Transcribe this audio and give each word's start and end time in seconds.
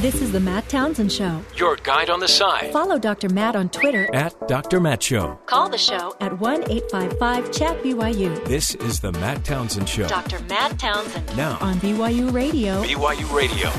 This 0.00 0.20
is 0.20 0.30
the 0.30 0.40
Matt 0.40 0.68
Townsend 0.68 1.10
Show. 1.10 1.40
Your 1.56 1.76
guide 1.76 2.10
on 2.10 2.20
the 2.20 2.28
side. 2.28 2.70
Follow 2.70 2.98
Dr. 2.98 3.30
Matt 3.30 3.56
on 3.56 3.70
Twitter. 3.70 4.14
At 4.14 4.46
Dr. 4.46 4.78
Matt 4.78 5.02
Show. 5.02 5.38
Call 5.46 5.70
the 5.70 5.78
show 5.78 6.14
at 6.20 6.38
1 6.38 6.70
855 6.70 7.50
Chat 7.50 7.82
BYU. 7.82 8.44
This 8.44 8.74
is 8.74 9.00
the 9.00 9.12
Matt 9.12 9.42
Townsend 9.42 9.88
Show. 9.88 10.06
Dr. 10.06 10.38
Matt 10.50 10.78
Townsend. 10.78 11.34
Now 11.34 11.56
on 11.62 11.76
BYU 11.76 12.30
Radio. 12.30 12.82
BYU 12.82 13.34
Radio. 13.34 13.70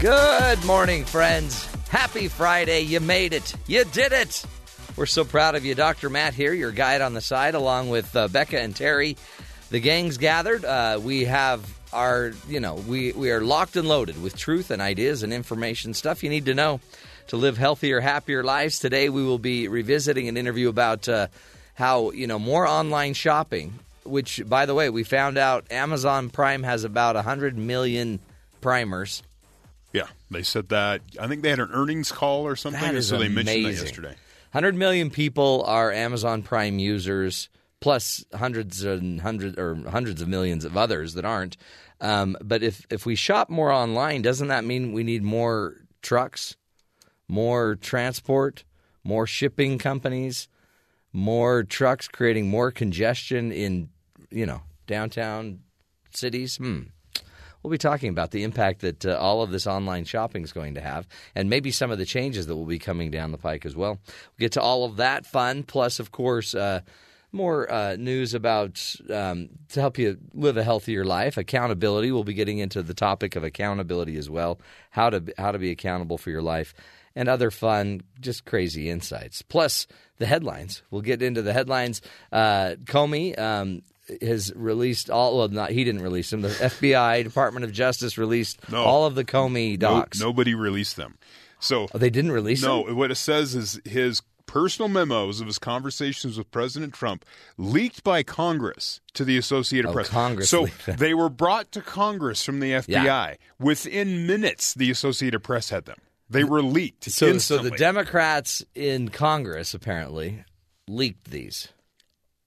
Good 0.00 0.64
morning, 0.66 1.04
friends. 1.04 1.64
Happy 1.90 2.26
Friday. 2.26 2.80
You 2.80 2.98
made 2.98 3.34
it. 3.34 3.54
You 3.68 3.84
did 3.84 4.10
it. 4.10 4.44
We're 4.96 5.06
so 5.06 5.24
proud 5.24 5.54
of 5.54 5.64
you. 5.64 5.76
Dr. 5.76 6.10
Matt 6.10 6.34
here, 6.34 6.52
your 6.52 6.72
guide 6.72 7.02
on 7.02 7.14
the 7.14 7.20
side, 7.20 7.54
along 7.54 7.88
with 7.88 8.16
uh, 8.16 8.26
Becca 8.26 8.60
and 8.60 8.74
Terry. 8.74 9.16
The 9.70 9.78
gang's 9.78 10.18
gathered. 10.18 10.64
Uh, 10.64 10.98
we 11.00 11.26
have 11.26 11.64
our, 11.94 12.32
you 12.48 12.60
know, 12.60 12.74
we, 12.74 13.12
we 13.12 13.30
are 13.30 13.40
locked 13.40 13.76
and 13.76 13.88
loaded 13.88 14.20
with 14.22 14.36
truth 14.36 14.70
and 14.70 14.82
ideas 14.82 15.22
and 15.22 15.32
information, 15.32 15.94
stuff 15.94 16.22
you 16.22 16.28
need 16.28 16.46
to 16.46 16.54
know 16.54 16.80
to 17.28 17.36
live 17.36 17.56
healthier, 17.56 18.00
happier 18.00 18.42
lives. 18.42 18.78
Today 18.78 19.08
we 19.08 19.24
will 19.24 19.38
be 19.38 19.68
revisiting 19.68 20.28
an 20.28 20.36
interview 20.36 20.68
about 20.68 21.08
uh, 21.08 21.28
how, 21.74 22.10
you 22.10 22.26
know, 22.26 22.38
more 22.38 22.66
online 22.66 23.14
shopping, 23.14 23.78
which, 24.04 24.42
by 24.46 24.66
the 24.66 24.74
way, 24.74 24.90
we 24.90 25.04
found 25.04 25.38
out 25.38 25.70
Amazon 25.70 26.30
Prime 26.30 26.62
has 26.62 26.84
about 26.84 27.14
100 27.14 27.56
million 27.56 28.20
primers. 28.60 29.22
Yeah, 29.92 30.08
they 30.30 30.42
said 30.42 30.70
that. 30.70 31.02
I 31.20 31.28
think 31.28 31.42
they 31.42 31.50
had 31.50 31.60
an 31.60 31.70
earnings 31.72 32.10
call 32.10 32.46
or 32.46 32.56
something, 32.56 32.80
That 32.80 32.94
is 32.94 33.08
so 33.08 33.18
they 33.18 33.28
mentioned 33.28 33.64
that 33.64 33.72
yesterday. 33.72 34.16
100 34.50 34.74
million 34.74 35.10
people 35.10 35.64
are 35.66 35.90
Amazon 35.90 36.42
Prime 36.42 36.78
users, 36.78 37.48
plus 37.80 38.24
hundreds 38.32 38.84
and 38.84 39.20
hundreds 39.20 39.58
or 39.58 39.74
hundreds 39.90 40.22
of 40.22 40.28
millions 40.28 40.64
of 40.64 40.76
others 40.76 41.14
that 41.14 41.24
aren't. 41.24 41.56
Um, 42.00 42.36
but 42.42 42.62
if 42.62 42.86
if 42.90 43.06
we 43.06 43.14
shop 43.14 43.48
more 43.50 43.72
online, 43.72 44.22
doesn't 44.22 44.48
that 44.48 44.64
mean 44.64 44.92
we 44.92 45.04
need 45.04 45.22
more 45.22 45.76
trucks, 46.02 46.56
more 47.28 47.76
transport, 47.76 48.64
more 49.04 49.26
shipping 49.26 49.78
companies, 49.78 50.48
more 51.12 51.62
trucks 51.62 52.08
creating 52.08 52.48
more 52.48 52.70
congestion 52.70 53.52
in 53.52 53.88
you 54.30 54.46
know 54.46 54.62
downtown 54.86 55.60
cities? 56.10 56.56
Hmm. 56.56 56.82
We'll 57.62 57.70
be 57.70 57.78
talking 57.78 58.10
about 58.10 58.30
the 58.30 58.42
impact 58.42 58.82
that 58.82 59.06
uh, 59.06 59.16
all 59.18 59.40
of 59.40 59.50
this 59.50 59.66
online 59.66 60.04
shopping 60.04 60.44
is 60.44 60.52
going 60.52 60.74
to 60.74 60.82
have, 60.82 61.08
and 61.34 61.48
maybe 61.48 61.70
some 61.70 61.90
of 61.90 61.96
the 61.96 62.04
changes 62.04 62.46
that 62.46 62.54
will 62.54 62.66
be 62.66 62.78
coming 62.78 63.10
down 63.10 63.32
the 63.32 63.38
pike 63.38 63.64
as 63.64 63.74
well. 63.74 63.92
We'll 64.04 64.40
get 64.40 64.52
to 64.52 64.60
all 64.60 64.84
of 64.84 64.96
that 64.96 65.24
fun, 65.24 65.62
plus, 65.62 65.98
of 65.98 66.12
course, 66.12 66.54
uh, 66.54 66.82
more 67.34 67.70
uh, 67.70 67.96
news 67.96 68.32
about 68.32 68.94
um, 69.12 69.50
to 69.70 69.80
help 69.80 69.98
you 69.98 70.16
live 70.32 70.56
a 70.56 70.64
healthier 70.64 71.04
life. 71.04 71.36
Accountability. 71.36 72.12
We'll 72.12 72.24
be 72.24 72.34
getting 72.34 72.58
into 72.58 72.82
the 72.82 72.94
topic 72.94 73.36
of 73.36 73.44
accountability 73.44 74.16
as 74.16 74.30
well. 74.30 74.58
How 74.90 75.10
to 75.10 75.22
how 75.36 75.52
to 75.52 75.58
be 75.58 75.70
accountable 75.70 76.16
for 76.16 76.30
your 76.30 76.42
life, 76.42 76.72
and 77.14 77.28
other 77.28 77.50
fun, 77.50 78.02
just 78.20 78.44
crazy 78.44 78.88
insights. 78.88 79.42
Plus 79.42 79.86
the 80.18 80.26
headlines. 80.26 80.82
We'll 80.90 81.02
get 81.02 81.20
into 81.20 81.42
the 81.42 81.52
headlines. 81.52 82.00
Uh, 82.32 82.76
Comey. 82.84 83.38
Um, 83.38 83.82
has 84.20 84.52
released 84.54 85.08
all 85.08 85.38
well 85.38 85.48
not 85.48 85.70
he 85.70 85.82
didn't 85.82 86.02
release 86.02 86.28
them 86.28 86.42
the 86.42 86.48
FBI 86.50 87.24
Department 87.24 87.64
of 87.64 87.72
Justice 87.72 88.18
released 88.18 88.60
No. 88.70 88.84
all 88.84 89.06
of 89.06 89.14
the 89.14 89.24
Comey 89.24 89.80
No, 89.80 90.00
docs 90.00 90.20
nobody 90.20 90.54
released 90.54 90.96
them. 90.96 91.16
So 91.58 91.88
oh, 91.94 91.96
they 91.96 92.10
didn't 92.10 92.32
release 92.32 92.62
no, 92.62 92.84
them 92.84 92.96
what 92.96 93.10
it 93.10 93.14
says 93.14 93.54
is 93.54 93.80
his 93.86 94.20
personal 94.46 94.88
memos 94.88 95.40
of 95.40 95.46
his 95.46 95.58
conversations 95.58 96.36
with 96.38 96.50
President 96.50 96.92
Trump 96.94 97.24
leaked 97.56 98.04
by 98.04 98.22
Congress 98.22 99.00
to 99.14 99.24
the 99.24 99.36
Associated 99.38 99.88
Oh, 99.88 99.92
Press. 99.92 100.08
Congress 100.08 100.50
so 100.50 100.66
they 100.86 101.14
were 101.14 101.28
brought 101.30 101.72
to 101.72 101.80
Congress 101.80 102.44
from 102.44 102.60
the 102.60 102.72
FBI. 102.72 102.88
Yeah. 103.04 103.34
Within 103.58 104.26
minutes, 104.26 104.74
the 104.74 104.90
Associated 104.90 105.40
Press 105.40 105.70
had 105.70 105.84
them. 105.86 105.98
They 106.30 106.44
were 106.44 106.62
leaked. 106.62 107.04
so 107.10 107.36
so 107.38 107.58
the 107.58 107.70
Democrats 107.70 108.64
in 108.74 109.08
Congress 109.10 109.74
apparently 109.74 110.44
leaked 110.88 111.30
these 111.30 111.68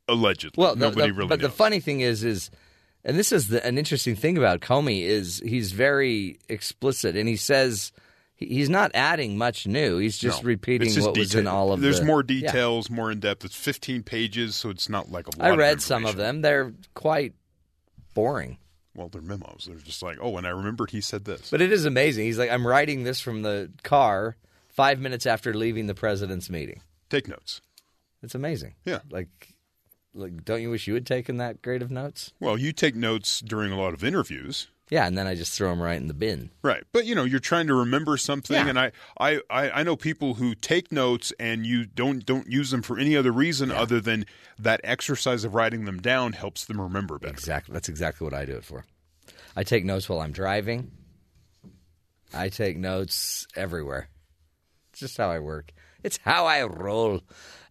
allegedly. 0.08 0.62
Well, 0.62 0.76
the- 0.76 0.90
nobody 0.90 1.08
the- 1.12 1.14
really 1.14 1.28
but 1.30 1.42
the 1.42 1.50
funny 1.50 1.80
thing 1.80 2.02
is, 2.02 2.24
is 2.24 2.50
and 3.04 3.18
this 3.18 3.32
is 3.32 3.48
the, 3.50 3.66
an 3.66 3.78
interesting 3.78 4.16
thing 4.16 4.38
about 4.38 4.60
Comey 4.62 5.04
is 5.04 5.42
he's 5.46 5.72
very 5.72 6.40
explicit, 6.50 7.16
and 7.16 7.28
he 7.30 7.36
says 7.38 7.92
he's 8.38 8.70
not 8.70 8.92
adding 8.94 9.38
much 9.38 9.68
new. 9.68 9.98
He's 9.98 10.18
just 10.18 10.44
No, 10.44 10.48
repeating 10.48 10.90
just 10.92 11.06
what 11.06 11.18
was 11.18 11.36
in 11.36 11.48
all 11.48 11.72
of. 11.74 11.82
There's 11.82 12.00
the, 12.00 12.06
more 12.06 12.22
Yeah. 12.28 12.42
details, 12.42 12.90
more 12.90 13.12
in 13.12 13.20
depth. 13.20 13.44
It's 13.46 13.56
15 13.56 14.04
pages, 14.04 14.56
so 14.56 14.70
it's 14.70 14.88
not 14.90 15.12
like 15.12 15.28
a 15.28 15.38
lot 15.38 15.48
I 15.48 15.50
of 15.52 15.58
read 15.58 15.82
some 15.82 16.06
of 16.06 16.16
them. 16.16 16.42
They're 16.42 16.74
quite 16.94 17.34
boring. 18.14 18.58
Well, 18.96 19.10
they're 19.10 19.22
memos. 19.22 19.66
They're 19.68 19.78
just 19.78 20.02
like, 20.02 20.18
oh, 20.22 20.38
and 20.38 20.48
I 20.48 20.52
remembered 20.52 20.90
he 20.92 21.02
said 21.02 21.26
this. 21.26 21.52
But 21.52 21.62
it 21.62 21.72
is 21.72 21.86
amazing. 21.86 22.26
He's 22.26 22.40
like, 22.40 22.50
I'm 22.50 22.66
writing 22.66 23.04
this 23.04 23.20
from 23.22 23.44
the 23.44 23.72
car 23.84 24.38
five 24.70 25.00
minutes 25.00 25.26
after 25.26 25.54
leaving 25.54 25.86
the 25.88 25.94
president's 25.94 26.50
meeting. 26.50 26.82
Take 27.10 27.28
notes. 27.28 27.62
It's 28.24 28.34
amazing. 28.34 28.74
Yeah. 28.86 29.00
Like, 29.12 29.54
like, 30.16 30.44
don't 30.44 30.64
you 30.64 30.72
wish 30.72 30.88
you 30.88 30.96
had 30.96 31.06
taken 31.06 31.38
that 31.38 31.62
grade 31.62 31.84
of 31.84 31.92
notes? 31.92 32.34
Well, 32.40 32.58
you 32.58 32.72
take 32.74 32.96
notes 32.96 33.40
during 33.40 33.72
a 33.72 33.80
lot 33.80 33.94
of 33.94 34.04
interviews. 34.04 34.68
Yeah, 34.90 35.06
and 35.06 35.18
then 35.18 35.28
I 35.28 35.36
just 35.36 35.52
throw 35.52 35.70
them 35.70 35.82
right 35.82 35.98
in 36.00 36.08
the 36.08 36.14
bin. 36.14 36.50
Right. 36.62 36.84
But 36.94 37.06
you 37.06 37.14
know, 37.14 37.26
you're 37.26 37.40
trying 37.42 37.68
to 37.68 37.74
remember 37.74 38.16
something 38.16 38.56
Yeah. 38.56 38.70
and 38.70 38.80
I, 38.80 38.92
I, 39.20 39.42
I, 39.50 39.70
I 39.72 39.84
know 39.84 39.98
people 39.98 40.36
who 40.36 40.56
take 40.56 40.92
notes 40.94 41.34
and 41.40 41.66
you 41.66 41.86
don't 41.86 42.26
don't 42.26 42.50
use 42.50 42.72
them 42.72 42.82
for 42.82 42.98
any 42.98 43.16
other 43.18 43.32
reason 43.34 43.70
other 43.70 44.00
than 44.00 44.26
that 44.58 44.80
exercise 44.86 45.44
of 45.44 45.56
writing 45.56 45.84
them 45.86 46.00
down 46.00 46.32
helps 46.34 46.64
them 46.66 46.80
remember 46.80 47.20
better. 47.20 47.34
Exactly. 47.34 47.74
That's 47.74 47.90
exactly 47.90 48.24
what 48.24 48.34
I 48.34 48.46
do 48.46 48.54
it 48.56 48.64
for. 48.64 48.86
I 49.58 49.64
take 49.64 49.84
notes 49.84 50.08
while 50.08 50.22
I'm 50.22 50.32
driving. 50.32 50.92
I 52.34 52.50
take 52.50 52.78
notes 52.78 53.46
everywhere. 53.56 54.10
It's 54.92 55.00
just 55.02 55.18
how 55.18 55.30
I 55.30 55.40
work. 55.40 55.72
It's 56.04 56.18
how 56.24 56.46
I 56.46 56.64
roll. 56.64 57.22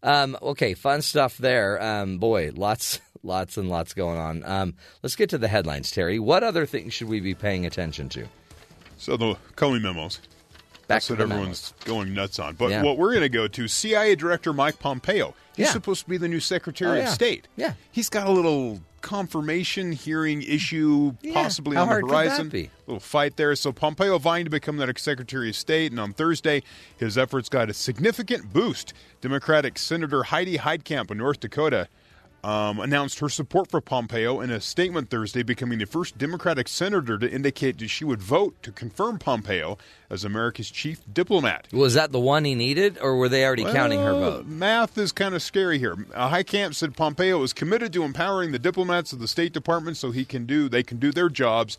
Um, 0.02 0.36
okay, 0.42 0.74
fun 0.74 1.00
stuff 1.02 1.38
there. 1.38 1.82
Um, 1.82 2.18
boy, 2.18 2.50
lots, 2.54 3.00
lots 3.26 3.56
and 3.56 3.68
lots 3.68 3.92
going 3.94 4.18
on. 4.18 4.42
Um, 4.44 4.74
let's 5.02 5.16
get 5.16 5.28
to 5.30 5.38
the 5.38 5.48
headlines, 5.48 5.90
Terry. 5.90 6.18
What 6.18 6.42
other 6.42 6.64
things 6.66 6.94
should 6.94 7.08
we 7.08 7.20
be 7.20 7.34
paying 7.34 7.66
attention 7.66 8.08
to? 8.10 8.26
So 8.98 9.16
the 9.16 9.36
Comey 9.56 9.80
memos. 9.82 10.20
Back 10.88 10.96
That's 10.96 11.06
to 11.08 11.14
what 11.14 11.20
everyone's 11.22 11.74
going 11.84 12.14
nuts 12.14 12.38
on. 12.38 12.54
But 12.54 12.70
Yeah. 12.70 12.82
what 12.84 12.96
we're 12.96 13.10
going 13.10 13.22
to 13.22 13.28
go 13.28 13.48
to 13.48 13.66
CIA 13.66 14.14
Director 14.14 14.52
Mike 14.52 14.78
Pompeo. 14.78 15.34
He's 15.56 15.66
Yeah. 15.66 15.72
supposed 15.72 16.04
to 16.04 16.08
be 16.08 16.16
the 16.16 16.28
new 16.28 16.38
Secretary 16.38 17.00
Oh, 17.00 17.04
of. 17.04 17.08
State. 17.08 17.48
Yeah. 17.56 17.72
He's 17.90 18.08
got 18.08 18.28
a 18.28 18.30
little 18.30 18.80
confirmation 19.00 19.90
hearing 19.90 20.42
issue 20.42 21.14
Yeah. 21.22 21.34
possibly 21.34 21.76
on 21.76 21.88
the 21.88 21.94
that 21.96 22.00
horizon. 22.02 22.48
be? 22.50 22.70
little 22.86 23.00
fight 23.00 23.36
there. 23.36 23.56
So 23.56 23.72
Pompeo 23.72 24.18
vying 24.18 24.44
to 24.44 24.50
become 24.50 24.76
the 24.76 24.86
next 24.86 25.02
Secretary 25.02 25.48
of 25.48 25.56
State, 25.56 25.90
and 25.90 25.98
on 26.00 26.12
Thursday, 26.12 26.62
his 26.96 27.18
efforts 27.18 27.48
got 27.48 27.68
a 27.68 27.74
significant 27.74 28.52
boost. 28.52 28.92
Democratic 29.20 29.78
Senator 29.78 30.24
Heidi 30.24 30.58
Heitkamp 30.58 31.10
of 31.10 31.16
North 31.16 31.40
Dakota 31.40 31.88
um, 32.44 32.78
announced 32.78 33.18
her 33.18 33.28
support 33.28 33.70
for 33.70 33.80
Pompeo 33.80 34.40
in 34.40 34.50
a 34.50 34.60
statement 34.60 35.10
Thursday, 35.10 35.42
becoming 35.42 35.78
the 35.78 35.86
first 35.86 36.16
Democratic 36.16 36.68
senator 36.68 37.18
to 37.18 37.30
indicate 37.30 37.78
that 37.78 37.88
she 37.88 38.04
would 38.04 38.22
vote 38.22 38.62
to 38.62 38.70
confirm 38.70 39.18
Pompeo 39.18 39.78
as 40.10 40.24
America's 40.24 40.70
chief 40.70 41.00
diplomat. 41.12 41.66
Was 41.72 41.94
that 41.94 42.12
the 42.12 42.20
one 42.20 42.44
he 42.44 42.54
needed, 42.54 42.98
or 43.00 43.16
were 43.16 43.28
they 43.28 43.44
already 43.44 43.64
counting 43.64 44.00
her 44.00 44.12
vote? 44.12 44.46
Math 44.46 44.96
is 44.96 45.12
kind 45.12 45.34
of 45.34 45.42
scary 45.42 45.78
here. 45.78 45.96
Uh, 46.14 46.42
camp 46.44 46.74
said 46.74 46.96
Pompeo 46.96 47.42
is 47.42 47.52
committed 47.52 47.92
to 47.92 48.04
empowering 48.04 48.52
the 48.52 48.58
diplomats 48.58 49.12
of 49.12 49.18
the 49.18 49.28
State 49.28 49.52
Department 49.52 49.96
so 49.96 50.10
he 50.10 50.24
can 50.24 50.46
do 50.46 50.68
they 50.68 50.82
can 50.82 50.98
do 50.98 51.10
their 51.10 51.28
jobs 51.28 51.78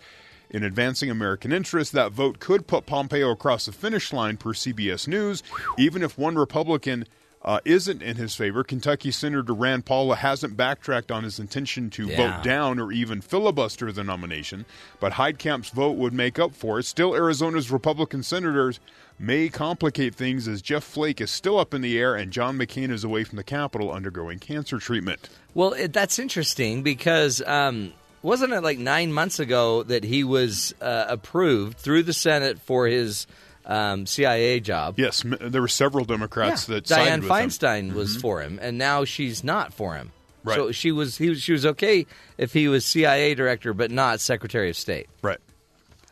in 0.49 0.63
advancing 0.63 1.09
American 1.09 1.51
interests. 1.51 1.91
That 1.93 2.11
vote 2.11 2.39
could 2.39 2.67
put 2.67 2.85
Pompeo 2.85 3.31
across 3.31 3.65
the 3.65 3.71
finish 3.71 4.13
line 4.13 4.37
per 4.37 4.53
CBS 4.53 5.07
News, 5.07 5.43
even 5.77 6.03
if 6.03 6.17
one 6.17 6.35
Republican. 6.35 7.05
Uh, 7.47 7.61
isn't 7.63 8.01
in 8.03 8.17
his 8.17 8.35
favor. 8.35 8.61
Kentucky 8.61 9.09
Senator 9.09 9.53
Rand 9.53 9.85
Paul 9.85 10.11
hasn't 10.11 10.57
backtracked 10.57 11.13
on 11.13 11.23
his 11.23 11.39
intention 11.39 11.89
to 11.91 12.05
Yeah. 12.07 12.17
vote 12.17 12.43
down 12.43 12.77
or 12.77 12.91
even 12.91 13.21
filibuster 13.21 13.89
the 13.93 14.03
nomination, 14.03 14.65
but 14.99 15.13
Heitkamp's 15.13 15.69
vote 15.69 15.95
would 15.95 16.11
make 16.13 16.37
up 16.39 16.53
for 16.53 16.77
it. 16.77 16.83
Still, 16.83 17.15
Arizona's 17.15 17.71
Republican 17.71 18.21
senators 18.21 18.81
may 19.17 19.47
complicate 19.47 20.13
things 20.13 20.45
as 20.49 20.61
Jeff 20.61 20.83
Flake 20.83 21.21
is 21.21 21.31
still 21.31 21.57
up 21.57 21.73
in 21.73 21.79
the 21.81 21.97
air 21.97 22.15
and 22.15 22.33
John 22.33 22.57
McCain 22.57 22.91
is 22.91 23.05
away 23.05 23.23
from 23.23 23.37
the 23.37 23.45
Capitol 23.45 23.93
undergoing 23.93 24.39
cancer 24.39 24.77
treatment. 24.77 25.29
Well, 25.53 25.71
it, 25.71 25.93
that's 25.93 26.19
interesting 26.19 26.83
because 26.83 27.41
um, 27.47 27.93
wasn't 28.23 28.51
it 28.51 28.61
like 28.61 28.77
nine 28.77 29.13
months 29.13 29.39
ago 29.39 29.83
that 29.83 30.03
he 30.03 30.25
was 30.25 30.75
uh, 30.81 31.05
approved 31.07 31.77
through 31.77 32.03
the 32.03 32.13
Senate 32.13 32.59
for 32.59 32.87
his 32.87 33.25
um, 33.67 34.05
CIA 34.07 34.59
job? 34.59 34.97
Yes, 34.97 35.23
there 35.39 35.61
were 35.61 35.67
several 35.67 36.05
Democrats 36.05 36.65
that 36.65 36.87
sided 36.87 37.21
with 37.21 37.29
him. 37.29 37.37
Feinstein 37.37 37.93
was 37.93 38.17
for 38.17 38.41
him, 38.41 38.57
and 38.61 38.77
now 38.77 39.03
she's 39.05 39.43
not 39.43 39.73
for 39.73 39.95
him. 39.95 40.11
Right. 40.43 40.55
So 40.55 40.71
she 40.71 40.91
was, 40.91 41.17
he 41.17 41.29
was 41.29 41.41
she 41.41 41.51
was 41.51 41.65
okay 41.65 42.05
if 42.37 42.53
he 42.53 42.67
was 42.69 42.85
CIA 42.85 43.35
director, 43.35 43.73
but 43.73 43.91
not 43.91 44.19
Secretary 44.21 44.69
of 44.69 44.77
State. 44.77 45.07
Right. 45.21 45.39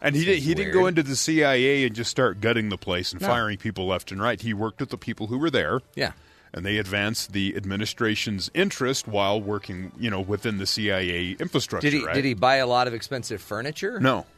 And 0.01 0.13
he 0.15 0.25
did, 0.25 0.39
he 0.39 0.53
didn't 0.53 0.73
go 0.73 0.87
into 0.87 1.01
the 1.01 1.15
CIA 1.15 1.85
and 1.85 1.95
just 1.95 2.11
start 2.11 2.41
gutting 2.41 2.69
the 2.69 2.77
place 2.77 3.11
and 3.13 3.21
No. 3.21 3.27
firing 3.27 3.57
people 3.57 3.87
left 3.87 4.11
and 4.11 4.21
right. 4.21 4.39
He 4.39 4.53
worked 4.53 4.79
with 4.81 4.89
the 4.89 4.97
people 4.97 5.27
who 5.27 5.37
were 5.39 5.49
there. 5.49 5.79
Yeah. 5.95 6.11
And 6.53 6.65
they 6.65 6.77
advanced 6.77 7.31
the 7.33 7.55
administration's 7.55 8.51
interest 8.53 9.07
while 9.07 9.41
working, 9.41 9.91
you 9.97 10.09
know, 10.09 10.21
within 10.21 10.57
the 10.57 10.65
CIA 10.65 11.31
infrastructure. 11.39 11.89
Did 11.89 11.97
he 11.99 12.05
right? 12.05 12.13
did 12.13 12.25
he 12.25 12.33
buy 12.33 12.57
a 12.57 12.67
lot 12.67 12.87
of 12.87 12.93
expensive 12.93 13.41
furniture? 13.41 13.99
No. 13.99 14.25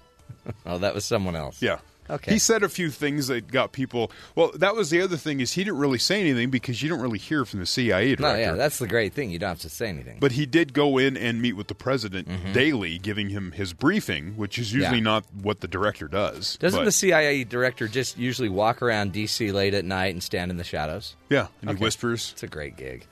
Oh, 0.65 0.77
that 0.77 0.93
was 0.93 1.03
someone 1.05 1.35
else. 1.35 1.61
Yeah. 1.61 1.79
Okay. 2.09 2.33
He 2.33 2.39
said 2.39 2.63
a 2.63 2.69
few 2.69 2.89
things 2.89 3.27
that 3.27 3.51
got 3.51 3.71
people. 3.71 4.11
Well, 4.35 4.51
that 4.55 4.75
was 4.75 4.89
the 4.89 5.01
other 5.01 5.17
thing 5.17 5.39
is 5.39 5.53
he 5.53 5.63
didn't 5.63 5.79
really 5.79 5.97
say 5.99 6.19
anything 6.21 6.49
because 6.49 6.81
you 6.81 6.89
don't 6.89 7.01
really 7.01 7.17
hear 7.19 7.43
from 7.45 7.59
the 7.59 7.65
CIA 7.65 8.15
director. 8.15 8.21
No, 8.21 8.35
yeah, 8.35 8.53
that's 8.53 8.79
the 8.79 8.87
great 8.87 9.13
thing. 9.13 9.29
You 9.29 9.39
don't 9.39 9.49
have 9.49 9.59
to 9.59 9.69
say 9.69 9.87
anything. 9.89 10.17
But 10.19 10.31
he 10.33 10.45
did 10.45 10.73
go 10.73 10.97
in 10.97 11.17
and 11.17 11.41
meet 11.41 11.53
with 11.53 11.67
the 11.67 11.75
president 11.75 12.27
daily, 12.53 12.97
giving 12.97 13.29
him 13.29 13.51
his 13.51 13.73
briefing, 13.73 14.33
which 14.37 14.57
is 14.57 14.71
usually 14.73 14.87
Mm-hmm. 14.87 14.95
Yeah. 14.95 15.01
not 15.01 15.25
what 15.41 15.59
the 15.61 15.67
director 15.67 16.07
does. 16.07 16.57
Doesn't 16.57 16.79
But- 16.79 16.85
the 16.85 16.91
CIA 16.91 17.43
director 17.43 17.87
just 17.87 18.17
usually 18.17 18.49
walk 18.49 18.81
around 18.81 19.11
D.C. 19.11 19.51
late 19.51 19.73
at 19.73 19.83
night 19.85 20.13
and 20.13 20.23
stand 20.23 20.49
in 20.51 20.57
the 20.57 20.63
shadows? 20.63 21.15
Yeah, 21.29 21.47
and 21.61 21.71
he 21.71 21.75
whispers, 21.83 22.29
It's 22.33 22.43
a 22.43 22.47
great 22.47 22.77
gig. 22.77 23.05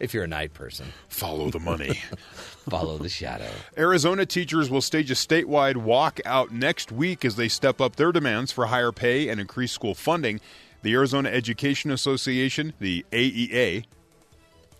If 0.00 0.12
you're 0.14 0.24
a 0.24 0.28
night 0.28 0.54
person, 0.54 0.92
"Follow 1.08 1.50
the 1.50 1.60
money." 1.60 2.00
follow 2.68 2.98
the 2.98 3.08
shadow. 3.08 3.48
Arizona 3.76 4.26
teachers 4.26 4.70
will 4.70 4.80
stage 4.80 5.10
a 5.10 5.14
statewide 5.14 5.74
walkout 5.76 6.50
next 6.50 6.90
week 6.90 7.24
as 7.24 7.36
they 7.36 7.48
step 7.48 7.80
up 7.80 7.96
their 7.96 8.10
demands 8.10 8.50
for 8.50 8.66
higher 8.66 8.92
pay 8.92 9.28
and 9.28 9.40
increased 9.40 9.74
school 9.74 9.94
funding. 9.94 10.40
The 10.82 10.94
Arizona 10.94 11.28
Education 11.28 11.90
Association, 11.90 12.72
the 12.80 13.04
AEA, 13.12 13.84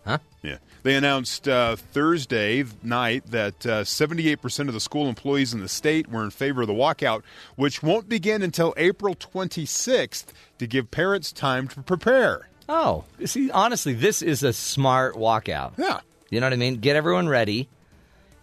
Huh? 0.06 0.16
yeah, 0.42 0.56
they 0.82 0.94
announced 0.94 1.46
uh, 1.46 1.76
Thursday 1.76 2.64
night 2.82 3.26
that 3.30 3.66
uh, 3.66 3.82
78% 3.82 4.68
of 4.68 4.72
the 4.72 4.80
school 4.80 5.08
employees 5.10 5.52
in 5.52 5.60
the 5.60 5.68
state 5.68 6.08
were 6.08 6.24
in 6.24 6.30
favor 6.30 6.62
of 6.62 6.68
the 6.68 6.72
walkout, 6.74 7.22
which 7.56 7.82
won't 7.82 8.08
begin 8.08 8.40
until 8.40 8.72
April 8.78 9.14
26th 9.14 10.26
to 10.58 10.66
give 10.66 10.90
parents 10.90 11.32
time 11.32 11.68
to 11.68 11.82
prepare. 11.82 12.48
Oh, 12.72 13.04
see, 13.24 13.50
honestly, 13.50 13.94
this 13.94 14.22
is 14.22 14.44
a 14.44 14.52
smart 14.52 15.16
walkout. 15.16 15.72
Yeah. 15.76 16.00
You 16.30 16.38
know 16.38 16.46
what 16.46 16.52
I 16.52 16.56
mean? 16.56 16.76
Get 16.76 16.94
everyone 16.94 17.28
ready, 17.28 17.68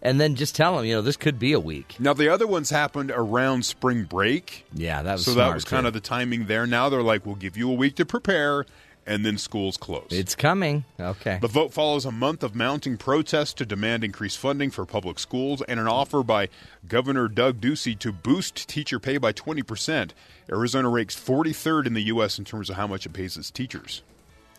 and 0.02 0.20
then 0.20 0.36
just 0.36 0.54
tell 0.54 0.76
them, 0.76 0.84
you 0.84 0.96
know, 0.96 1.02
this 1.02 1.16
could 1.16 1.40
be 1.40 1.54
a 1.54 1.60
week. 1.62 1.96
Now, 1.98 2.12
the 2.12 2.28
other 2.28 2.46
ones 2.46 2.70
happened 2.70 3.10
around 3.10 3.66
spring 3.66 4.04
break. 4.04 4.66
Yeah, 4.74 5.02
that 5.02 5.14
was 5.14 5.26
so 5.26 5.34
that 5.36 5.54
was 5.54 5.64
kind 5.64 5.88
of 5.88 5.94
the 5.94 6.02
timing 6.02 6.48
there. 6.48 6.68
Now 6.68 6.90
they're 6.90 7.02
like, 7.02 7.26
we'll 7.26 7.36
give 7.36 7.56
you 7.56 7.70
a 7.72 7.74
week 7.74 7.96
to 7.96 8.06
prepare, 8.06 8.66
and 9.06 9.26
then 9.26 9.38
schools 9.38 9.78
close. 9.78 10.10
It's 10.12 10.36
coming. 10.36 10.84
Okay. 11.00 11.40
the 11.42 11.48
vote 11.48 11.72
follows 11.74 12.04
a 12.04 12.12
month 12.12 12.44
of 12.44 12.54
mounting 12.54 12.98
protests 12.98 13.54
to 13.54 13.66
demand 13.66 14.04
increased 14.04 14.38
funding 14.38 14.72
for 14.72 14.86
public 14.86 15.20
schools 15.20 15.62
and 15.62 15.80
an 15.80 15.88
offer 15.88 16.22
by 16.24 16.50
Governor 16.86 17.30
Doug 17.30 17.62
Ducey 17.62 17.98
to 18.00 18.12
boost 18.12 18.68
teacher 18.68 19.00
pay 19.00 19.18
by 19.18 19.32
20%. 19.32 20.12
Arizona 20.52 20.90
ranks 20.90 21.16
43rd 21.18 21.88
in 21.88 21.94
the 21.94 22.04
U.S. 22.04 22.38
in 22.38 22.44
terms 22.44 22.70
of 22.70 22.76
how 22.76 22.88
much 22.88 23.06
it 23.06 23.14
pays 23.14 23.38
its 23.38 23.50
teachers. 23.50 24.04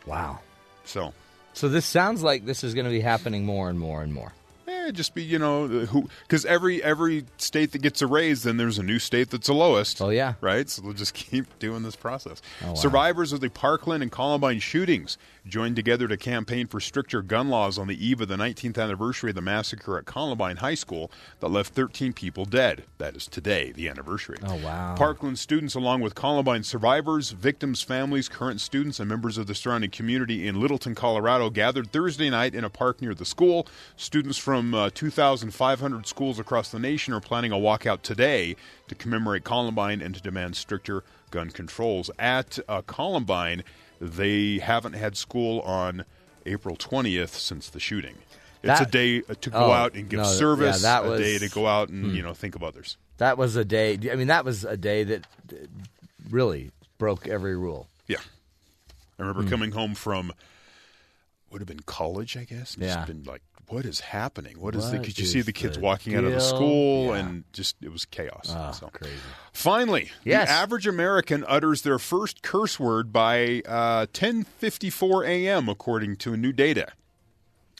Wow. 0.06 0.40
So, 0.84 1.12
So 1.54 1.68
this 1.68 1.84
sounds 1.86 2.22
like 2.22 2.46
this 2.46 2.64
is 2.64 2.74
going 2.74 2.84
to 2.86 2.90
be 2.90 3.00
happening 3.00 3.44
more 3.44 3.68
and 3.68 3.78
more 3.78 4.02
and 4.02 4.12
more. 4.14 4.32
eh, 4.66 4.90
just 4.92 5.14
be, 5.14 5.22
you 5.22 5.38
know, 5.38 5.66
who 5.66 6.08
because 6.22 6.44
every 6.46 6.82
every 6.82 7.24
state 7.36 7.72
that 7.72 7.82
gets 7.82 8.00
a 8.02 8.06
raise, 8.06 8.42
then 8.44 8.56
there's 8.56 8.78
a 8.78 8.82
new 8.82 8.98
state 8.98 9.30
that's 9.30 9.46
the 9.48 9.54
lowest. 9.54 10.00
Oh, 10.00 10.08
yeah. 10.10 10.34
right. 10.40 10.68
So 10.68 10.82
they'll 10.82 10.92
just 10.94 11.14
keep 11.30 11.58
doing 11.58 11.82
this 11.82 11.96
process. 11.96 12.40
Oh, 12.62 12.68
wow. 12.68 12.74
Survivors 12.74 13.32
of 13.32 13.40
the 13.40 13.50
Parkland 13.50 14.02
and 14.02 14.10
Columbine 14.12 14.60
shootings 14.60 15.18
joined 15.48 15.76
together 15.76 16.06
to 16.08 16.16
campaign 16.16 16.66
for 16.66 16.80
stricter 16.80 17.22
gun 17.22 17.48
laws 17.48 17.78
on 17.78 17.86
the 17.86 18.06
eve 18.06 18.20
of 18.20 18.28
the 18.28 18.36
19th 18.36 18.78
anniversary 18.78 19.30
of 19.30 19.36
the 19.36 19.42
massacre 19.42 19.98
at 19.98 20.04
Columbine 20.04 20.56
High 20.56 20.74
School 20.74 21.10
that 21.40 21.48
left 21.48 21.74
13 21.74 22.12
people 22.12 22.44
dead. 22.44 22.84
That 22.98 23.16
is 23.16 23.26
today, 23.26 23.72
the 23.72 23.88
anniversary. 23.88 24.38
Oh, 24.46 24.56
wow. 24.56 24.94
Parkland 24.96 25.38
students, 25.38 25.74
along 25.74 26.00
with 26.00 26.14
Columbine 26.14 26.62
survivors, 26.62 27.30
victims' 27.30 27.82
families, 27.82 28.28
current 28.28 28.60
students, 28.60 29.00
and 29.00 29.08
members 29.08 29.38
of 29.38 29.46
the 29.46 29.54
surrounding 29.54 29.90
community 29.90 30.46
in 30.46 30.60
Littleton, 30.60 30.94
Colorado, 30.94 31.50
gathered 31.50 31.92
Thursday 31.92 32.30
night 32.30 32.54
in 32.54 32.64
a 32.64 32.70
park 32.70 33.00
near 33.00 33.14
the 33.14 33.24
school. 33.24 33.66
Students 33.96 34.38
from 34.38 34.74
uh, 34.74 34.90
2,500 34.94 36.06
schools 36.06 36.38
across 36.38 36.70
the 36.70 36.78
nation 36.78 37.14
are 37.14 37.20
planning 37.20 37.52
a 37.52 37.56
walkout 37.56 38.02
today 38.02 38.56
to 38.88 38.94
commemorate 38.94 39.44
Columbine 39.44 40.00
and 40.00 40.14
to 40.14 40.20
demand 40.20 40.56
stricter 40.56 41.04
gun 41.30 41.50
controls. 41.50 42.10
At 42.18 42.58
uh, 42.68 42.82
Columbine, 42.82 43.62
they 44.00 44.58
haven't 44.58 44.94
had 44.94 45.16
school 45.16 45.60
on 45.60 46.04
April 46.46 46.76
20th 46.76 47.30
since 47.30 47.68
the 47.68 47.80
shooting. 47.80 48.14
It's 48.62 48.78
That- 48.80 48.88
a 48.88 48.90
day 48.90 49.22
uh, 49.28 49.34
to 49.40 49.50
go 49.50 49.58
Oh, 49.66 49.70
out 49.72 49.94
and 49.94 50.08
give 50.08 50.18
no, 50.20 50.24
yeah, 50.24 50.32
service, 50.34 50.82
that 50.82 51.04
a 51.04 51.08
was- 51.08 51.18
Hmm. 51.20 51.24
day 51.24 51.38
to 51.38 51.48
go 51.48 51.66
out 51.66 51.88
and 51.90 52.14
you 52.16 52.22
know 52.22 52.34
think 52.34 52.54
of 52.56 52.62
others. 52.62 52.96
That 53.18 53.36
was 53.38 53.56
a 53.56 53.64
day. 53.64 53.98
I 54.10 54.16
mean, 54.16 54.28
that 54.28 54.44
was 54.44 54.64
a 54.64 54.76
day 54.76 55.04
that 55.04 55.26
really 56.30 56.70
broke 56.98 57.26
every 57.28 57.56
rule. 57.56 57.88
Yeah. 58.06 58.18
I 59.18 59.22
remember 59.22 59.42
Hmm. 59.42 59.48
coming 59.48 59.72
home 59.72 59.94
from 59.94 60.32
would 61.50 61.60
have 61.60 61.68
been 61.68 61.80
college, 61.80 62.36
I 62.36 62.44
guess. 62.44 62.74
and 62.74 62.84
Yeah. 62.84 63.04
Been 63.04 63.24
like, 63.24 63.42
what 63.68 63.84
is 63.84 64.00
happening? 64.00 64.58
What 64.60 64.74
is 64.74 64.90
the? 64.90 64.98
Because 64.98 65.18
you 65.18 65.26
see 65.26 65.40
the 65.42 65.52
kids 65.52 65.76
the 65.76 65.82
walking 65.82 66.14
out 66.14 66.24
of 66.24 66.32
the 66.32 66.40
school, 66.40 67.06
Yeah. 67.08 67.16
and 67.18 67.44
just 67.52 67.76
it 67.82 67.90
was 67.92 68.04
chaos. 68.04 68.46
Oh, 68.54 68.72
so. 68.72 68.88
crazy. 68.88 69.14
Finally, 69.52 70.10
Yes. 70.24 70.48
the 70.48 70.54
average 70.54 70.86
American 70.86 71.44
utters 71.48 71.82
their 71.82 71.98
first 71.98 72.42
curse 72.42 72.78
word 72.80 73.12
by 73.12 73.62
uh, 73.66 74.06
10:54 74.12 75.26
a.m. 75.26 75.68
according 75.68 76.16
to 76.16 76.36
new 76.36 76.52
data. 76.52 76.88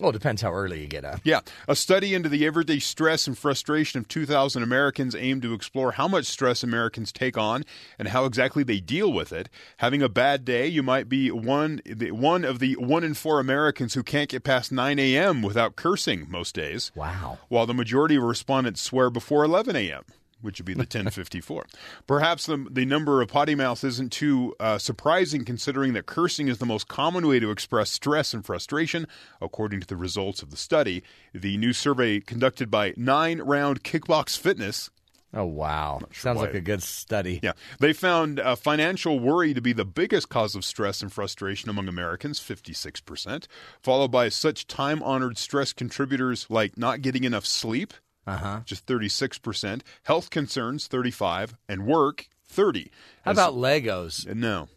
Well, 0.01 0.11
it 0.11 0.15
depends 0.15 0.43
how 0.43 0.53
early 0.53 0.81
you 0.81 0.87
get 0.87 1.05
up. 1.05 1.21
Yeah, 1.25 1.41
a 1.67 1.75
study 1.75 2.15
into 2.15 2.29
the 2.29 2.47
everyday 2.47 2.79
stress 2.79 3.27
and 3.27 3.37
frustration 3.37 3.99
of 3.99 4.09
2,000 4.09 4.63
Americans 4.63 5.15
aimed 5.15 5.43
to 5.43 5.55
explore 5.55 5.93
how 5.93 6.07
much 6.07 6.27
stress 6.27 6.63
Americans 6.63 7.11
take 7.11 7.37
on 7.37 7.65
and 7.99 8.09
how 8.09 8.25
exactly 8.25 8.63
they 8.63 8.81
deal 8.81 9.13
with 9.13 9.33
it. 9.33 9.49
Having 9.79 10.03
a 10.03 10.09
bad 10.09 10.45
day, 10.45 10.67
you 10.67 10.83
might 10.83 11.09
be 11.09 11.31
one 11.31 11.81
one 12.11 12.45
of 12.45 12.59
the 12.59 12.77
one 12.77 13.05
in 13.05 13.15
four 13.15 13.41
Americans 13.41 13.95
who 13.95 14.03
can't 14.03 14.31
get 14.31 14.45
past 14.45 14.71
9 14.71 14.99
a.m. 14.99 15.43
without 15.43 15.77
cursing 15.77 16.27
most 16.29 16.55
days. 16.55 16.93
Wow. 16.95 17.39
While 17.49 17.67
the 17.67 17.75
majority 17.75 18.17
of 18.17 18.23
respondents 18.23 18.81
swear 18.81 19.11
before 19.11 19.45
11 19.45 19.77
a.m., 19.77 20.05
which 20.41 20.59
would 20.59 20.67
be 20.67 20.75
the 20.75 20.79
1054. 20.81 21.67
Perhaps 22.07 22.47
the, 22.47 22.67
the 22.71 22.85
number 22.85 23.21
of 23.23 23.29
potty 23.29 23.55
mouths 23.55 23.85
isn't 23.85 24.13
too 24.13 24.55
uh, 24.61 24.79
surprising 24.79 25.45
considering 25.45 25.93
that 25.95 26.07
cursing 26.07 26.49
is 26.49 26.59
the 26.59 26.67
most 26.67 26.89
common 26.89 27.27
way 27.27 27.41
to 27.41 27.51
express 27.51 27.91
stress 27.91 28.33
and 28.35 28.45
frustration, 28.45 29.07
according 29.41 29.81
to 29.81 29.87
the 29.87 29.97
results 29.97 30.43
of 30.43 30.51
the 30.51 30.57
study. 30.57 31.03
The 31.35 31.57
new 31.57 31.73
survey 31.73 32.21
conducted 32.21 32.71
by 32.71 32.95
Nine 32.97 33.41
Round 33.41 33.83
Kickbox 33.83 34.39
Fitness 34.39 34.91
Oh, 35.35 35.45
wow. 35.45 35.99
sure 36.11 36.23
Sounds 36.23 36.37
why. 36.39 36.45
like 36.47 36.55
a 36.55 36.61
good 36.63 36.83
study. 36.83 37.39
yeah, 37.43 37.53
they 37.81 37.93
found 37.93 38.41
uh, 38.41 38.57
financial 38.57 39.21
worry 39.21 39.53
to 39.53 39.61
be 39.61 39.75
the 39.75 39.85
biggest 39.85 40.31
cause 40.31 40.55
of 40.55 40.65
stress 40.65 41.03
and 41.03 41.13
frustration 41.13 41.69
among 41.69 41.87
Americans, 41.87 42.41
56%, 42.41 43.47
followed 43.83 44.11
by 44.11 44.31
such 44.31 44.67
time 44.67 45.03
honored 45.03 45.37
stress 45.37 45.75
contributors 45.75 46.47
like 46.49 46.79
not 46.79 47.03
getting 47.03 47.25
enough 47.25 47.45
sleep, 47.45 47.93
Uh-huh. 48.29 48.61
just 48.65 48.87
36%, 48.87 49.83
health 50.05 50.31
concerns, 50.31 50.87
35 50.87 51.57
and 51.69 51.87
work, 51.87 52.29
30 52.47 52.91
How 53.25 53.31
As- 53.33 53.37
about 53.37 53.55
Legos? 53.55 54.27
no. 54.35 54.69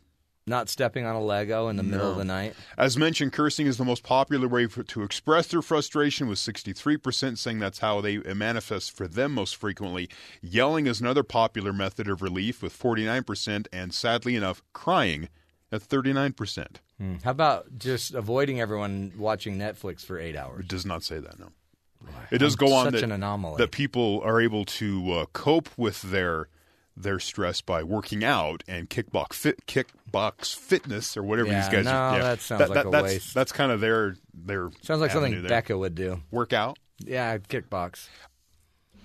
Not 0.48 0.70
stepping 0.70 1.06
on 1.06 1.16
a 1.16 1.22
Lego 1.22 1.68
in 1.68 1.76
the 1.76 1.84
middle 1.84 2.12
of 2.12 2.18
the 2.18 2.26
night? 2.26 2.56
As 2.76 2.98
mentioned, 2.98 3.32
cursing 3.32 3.68
is 3.68 3.78
the 3.78 3.86
most 3.86 4.02
popular 4.02 4.48
way 4.48 4.66
for, 4.66 4.82
to 4.82 5.04
express 5.04 5.46
their 5.48 5.62
frustration, 5.62 6.28
with 6.28 6.40
63% 6.40 7.38
saying 7.38 7.60
that's 7.60 7.78
how 7.78 8.02
they 8.02 8.18
manifest 8.18 8.92
for 8.92 9.08
them 9.08 9.34
most 9.36 9.56
frequently. 9.56 10.10
Yelling 10.42 10.88
is 10.88 11.00
another 11.00 11.22
popular 11.22 11.72
method 11.72 12.10
of 12.10 12.24
relief, 12.24 12.64
with 12.64 12.78
49%, 12.78 13.68
and 13.72 13.94
sadly 13.94 14.36
enough, 14.36 14.64
crying 14.74 15.30
at 15.72 15.82
39%. 15.84 16.78
How 17.24 17.32
about 17.32 17.78
just 17.78 18.16
avoiding 18.16 18.60
everyone 18.60 19.14
watching 19.18 19.58
Netflix 19.60 20.04
for 20.04 20.20
eight 20.20 20.36
hours? 20.36 20.62
It 20.62 20.68
does 20.68 20.88
not 20.88 21.04
say 21.04 21.20
that, 21.20 21.40
no. 21.40 21.50
It 22.32 22.38
does 22.38 22.56
go 22.56 22.74
on 22.74 22.86
such 22.86 22.94
that, 22.96 23.04
an 23.04 23.12
anomaly. 23.12 23.58
that 23.58 23.72
people 23.72 24.22
are 24.24 24.40
able 24.40 24.66
to 24.66 25.12
uh, 25.12 25.26
cope 25.34 25.70
with 25.78 26.02
their 26.02 26.48
their 26.96 27.20
stress 27.20 27.62
by 27.62 27.84
working 27.84 28.24
out 28.24 28.64
and 28.68 28.90
kickbox 28.90 29.34
fit, 29.34 29.66
kickbox 29.66 30.56
fitness 30.56 31.16
or 31.16 31.24
whatever 31.24 31.50
Yeah, 31.50 31.62
these 31.62 31.70
guys. 31.74 31.86
no, 31.86 31.92
are, 31.92 32.18
yeah, 32.18 32.24
that 32.24 32.42
sounds 32.42 32.70
like 32.70 32.86
a 32.86 32.90
that's, 32.90 33.04
waste. 33.04 33.34
That's 33.34 33.52
kind 33.52 33.72
of 33.72 33.80
their 33.80 34.16
their 34.34 34.70
Sounds 34.82 35.02
like 35.02 35.12
something 35.12 35.42
there. 35.42 35.50
Becca 35.50 35.78
would 35.78 35.96
do. 35.96 36.22
work 36.32 36.54
out. 36.54 36.78
Yeah, 37.00 37.38
kickbox. 37.38 38.08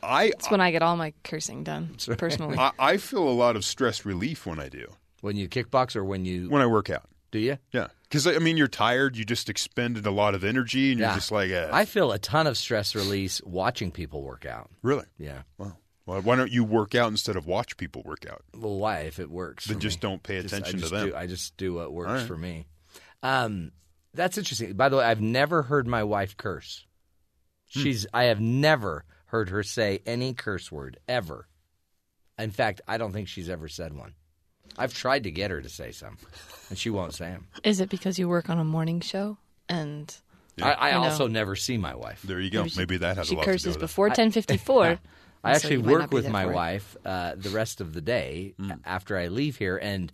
I 0.02 0.28
That's 0.28 0.50
when 0.50 0.60
I 0.60 0.70
get 0.70 0.82
all 0.82 0.96
my 0.96 1.12
cursing 1.24 1.64
done, 1.64 1.96
personally. 2.18 2.58
I, 2.58 2.72
I 2.78 2.96
feel 2.98 3.26
a 3.28 3.30
lot 3.30 3.56
of 3.56 3.64
stress 3.64 4.04
relief 4.04 4.46
when 4.46 4.60
I 4.60 4.68
do 4.68 4.86
When 5.20 5.36
you 5.36 5.48
kickbox 5.48 5.96
or 5.96 6.04
when 6.04 6.24
you 6.24 6.48
when 6.50 6.62
I 6.62 6.66
work 6.66 6.90
out. 6.90 7.08
Do 7.36 7.42
you? 7.44 7.58
Yeah, 7.72 7.88
because 8.04 8.26
I 8.26 8.38
mean 8.38 8.56
you're 8.56 8.66
tired, 8.68 9.16
you 9.16 9.24
just 9.24 9.48
expended 9.48 10.06
a 10.06 10.10
lot 10.10 10.34
of 10.34 10.42
energy, 10.44 10.90
and 10.90 10.98
you're 10.98 11.08
Yeah. 11.08 11.14
just 11.14 11.30
like, 11.30 11.50
uh, 11.52 11.68
I 11.72 11.84
feel 11.84 12.12
a 12.12 12.18
ton 12.18 12.46
of 12.46 12.56
stress 12.58 12.94
release 12.94 13.40
watching 13.44 13.90
people 13.90 14.22
work 14.22 14.44
out. 14.46 14.70
really. 14.82 15.04
Yeah. 15.18 15.42
Wow. 15.58 15.76
Well, 16.06 16.22
why 16.22 16.36
don't 16.36 16.52
you 16.52 16.62
work 16.64 16.94
out 16.94 17.08
instead 17.08 17.34
of 17.36 17.46
watch 17.46 17.76
people 17.76 18.02
work 18.04 18.24
out? 18.30 18.42
Well, 18.54 18.76
why? 18.78 19.00
If 19.00 19.18
it 19.18 19.28
works, 19.30 19.64
Then 19.66 19.80
just 19.80 19.98
me. 19.98 20.00
don't 20.08 20.22
pay 20.22 20.40
Just- 20.40 20.54
attention 20.54 20.74
to 20.74 20.80
just 20.82 20.92
them. 20.92 21.08
Do, 21.10 21.16
I 21.16 21.26
just 21.26 21.56
do 21.56 21.74
what 21.74 21.92
works 21.92 22.10
right. 22.10 22.26
for 22.26 22.36
me. 22.38 22.66
Um, 23.24 23.72
that's 24.14 24.38
interesting. 24.38 24.72
By 24.74 24.88
the 24.88 24.96
way, 24.98 25.04
I've 25.04 25.20
never 25.20 25.62
heard 25.64 25.86
my 25.88 26.04
wife 26.04 26.36
curse. 26.36 26.86
Hmm. 27.74 27.80
She's. 27.80 28.06
I 28.14 28.24
have 28.24 28.40
never 28.40 29.04
heard 29.26 29.48
her 29.48 29.62
say 29.64 30.00
any 30.06 30.32
curse 30.32 30.70
word 30.70 30.98
ever. 31.08 31.48
In 32.38 32.50
fact, 32.52 32.80
I 32.86 32.98
don't 32.98 33.12
think 33.12 33.26
she's 33.28 33.48
ever 33.50 33.66
said 33.68 33.92
one. 33.92 34.14
I've 34.78 34.94
tried 34.94 35.24
to 35.24 35.30
get 35.30 35.50
her 35.50 35.60
to 35.62 35.68
say 35.68 35.92
some, 35.92 36.18
and 36.70 36.78
she 36.78 36.90
won't 36.90 37.14
say 37.14 37.26
them. 37.26 37.46
Is 37.64 37.80
it 37.80 37.88
because 37.88 38.18
you 38.18 38.28
work 38.28 38.50
on 38.50 38.58
a 38.58 38.64
morning 38.64 39.00
show 39.00 39.38
and 39.68 40.14
I, 40.60 40.72
I 40.72 40.88
You 40.88 40.94
know. 40.96 41.02
also 41.04 41.26
never 41.28 41.56
see 41.56 41.76
my 41.78 41.94
wife. 41.94 42.22
There 42.22 42.40
you 42.40 42.50
go. 42.50 42.66
she- 42.66 42.78
Maybe 42.78 42.96
that 42.98 43.16
has 43.16 43.28
she 43.28 43.34
a 43.34 43.38
lot 43.38 43.44
to 43.44 43.46
do 43.50 43.52
curses 43.52 43.66
with 43.68 43.76
it. 43.76 43.80
before 43.80 44.06
1054? 44.08 44.98
I 45.44 45.50
actually 45.52 45.74
you 45.74 45.82
might 45.82 45.90
not 45.92 46.00
work 46.02 46.10
with 46.12 46.28
my 46.28 46.46
wife 46.46 46.96
uh, 47.04 47.34
the 47.36 47.50
rest 47.50 47.80
of 47.80 47.92
the 47.92 48.00
day 48.00 48.54
Mm. 48.58 48.80
after 48.84 49.16
I 49.18 49.28
leave 49.28 49.56
here, 49.56 49.76
and 49.76 50.12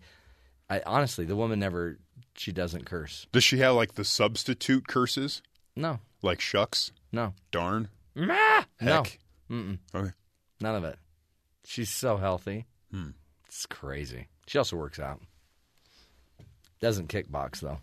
I 0.68 0.82
honestly, 0.86 1.24
the 1.24 1.36
woman 1.36 1.58
never 1.60 1.98
she 2.34 2.50
doesn't 2.52 2.86
curse. 2.86 3.26
Does 3.32 3.44
she 3.44 3.58
have 3.58 3.74
like 3.76 3.94
the 3.94 4.04
substitute 4.04 4.88
curses, 4.88 5.42
No, 5.76 6.00
like 6.22 6.40
shucks, 6.40 6.90
no, 7.12 7.34
darn, 7.50 7.88
no, 8.16 8.34
heck? 8.80 9.18
Mm-mm. 9.50 9.78
Okay. 9.94 10.10
none 10.60 10.74
of 10.74 10.84
it. 10.84 10.98
She's 11.64 11.90
so 11.90 12.16
healthy. 12.16 12.66
Hmm. 12.90 13.10
It's 13.46 13.66
crazy. 13.66 14.28
She 14.46 14.58
also 14.58 14.76
works 14.76 14.98
out. 14.98 15.20
Doesn't 16.80 17.08
kickbox 17.08 17.60
though. 17.60 17.78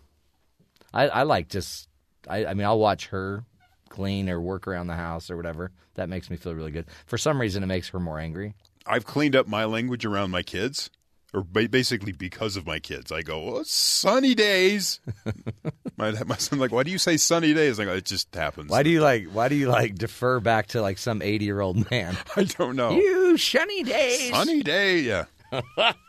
I, 0.92 1.08
I 1.08 1.22
like 1.22 1.48
just. 1.48 1.88
I, 2.28 2.46
I 2.46 2.54
mean, 2.54 2.66
I'll 2.66 2.78
watch 2.78 3.06
her 3.08 3.44
clean 3.88 4.28
or 4.28 4.40
work 4.40 4.68
around 4.68 4.88
the 4.88 4.94
house 4.94 5.30
or 5.30 5.36
whatever. 5.36 5.72
That 5.94 6.08
makes 6.08 6.30
me 6.30 6.36
feel 6.36 6.54
really 6.54 6.70
good. 6.70 6.86
For 7.06 7.18
some 7.18 7.40
reason, 7.40 7.62
it 7.62 7.66
makes 7.66 7.88
her 7.88 8.00
more 8.00 8.18
angry. 8.18 8.54
I've 8.86 9.06
cleaned 9.06 9.36
up 9.36 9.46
my 9.46 9.64
language 9.64 10.04
around 10.04 10.30
my 10.30 10.42
kids, 10.42 10.90
or 11.34 11.42
ba- 11.42 11.68
basically 11.68 12.12
because 12.12 12.56
of 12.56 12.66
my 12.66 12.78
kids. 12.78 13.12
I 13.12 13.22
go, 13.22 13.56
oh, 13.56 13.62
sunny 13.64 14.34
days. 14.34 15.00
my, 15.96 16.12
my 16.24 16.36
son's 16.36 16.60
like, 16.60 16.72
why 16.72 16.82
do 16.82 16.90
you 16.90 16.98
say 16.98 17.16
sunny 17.16 17.52
days? 17.52 17.78
I 17.78 17.84
go, 17.84 17.94
it 17.94 18.04
just 18.04 18.34
happens. 18.34 18.70
Why 18.70 18.82
do 18.82 18.90
you 18.90 19.00
like? 19.00 19.28
Why 19.28 19.48
do 19.48 19.54
you 19.54 19.68
like 19.68 19.96
defer 19.96 20.40
back 20.40 20.68
to 20.68 20.82
like 20.82 20.98
some 20.98 21.22
eighty-year-old 21.22 21.90
man? 21.90 22.16
I 22.36 22.44
don't 22.44 22.76
know. 22.76 22.92
You 22.92 23.36
sunny 23.36 23.82
days. 23.82 24.30
Sunny 24.30 24.62
day, 24.62 25.00
yeah. 25.00 25.24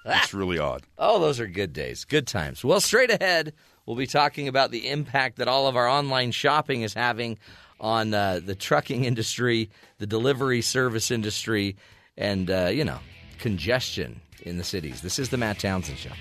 It's 0.06 0.34
really 0.34 0.60
odd. 0.60 0.84
Oh, 0.98 1.20
those 1.20 1.40
are 1.40 1.48
good 1.48 1.74
days, 1.74 2.06
good 2.06 2.28
times. 2.28 2.64
Well, 2.64 2.80
straight 2.80 3.10
ahead, 3.10 3.54
we'll 3.86 3.96
be 3.96 4.06
talking 4.08 4.48
about 4.48 4.72
the 4.72 4.88
impact 4.90 5.38
that 5.38 5.48
all 5.48 5.68
of 5.68 5.76
our 5.76 5.88
online 5.88 6.32
shopping 6.32 6.84
is 6.84 6.94
having 6.94 7.40
on 7.80 8.14
uh, 8.14 8.40
the 8.44 8.54
trucking 8.54 9.06
industry, 9.06 9.70
the 9.98 10.06
delivery 10.06 10.62
service 10.62 11.10
industry, 11.10 11.76
and 12.18 12.52
uh, 12.52 12.68
you 12.68 12.86
know, 12.86 13.00
congestion 13.40 14.22
in 14.44 14.58
the 14.58 14.64
cities. 14.64 15.02
This 15.02 15.18
is 15.18 15.30
the 15.30 15.38
Matt 15.38 15.60
Townsend 15.60 15.98
Show. 15.98 16.12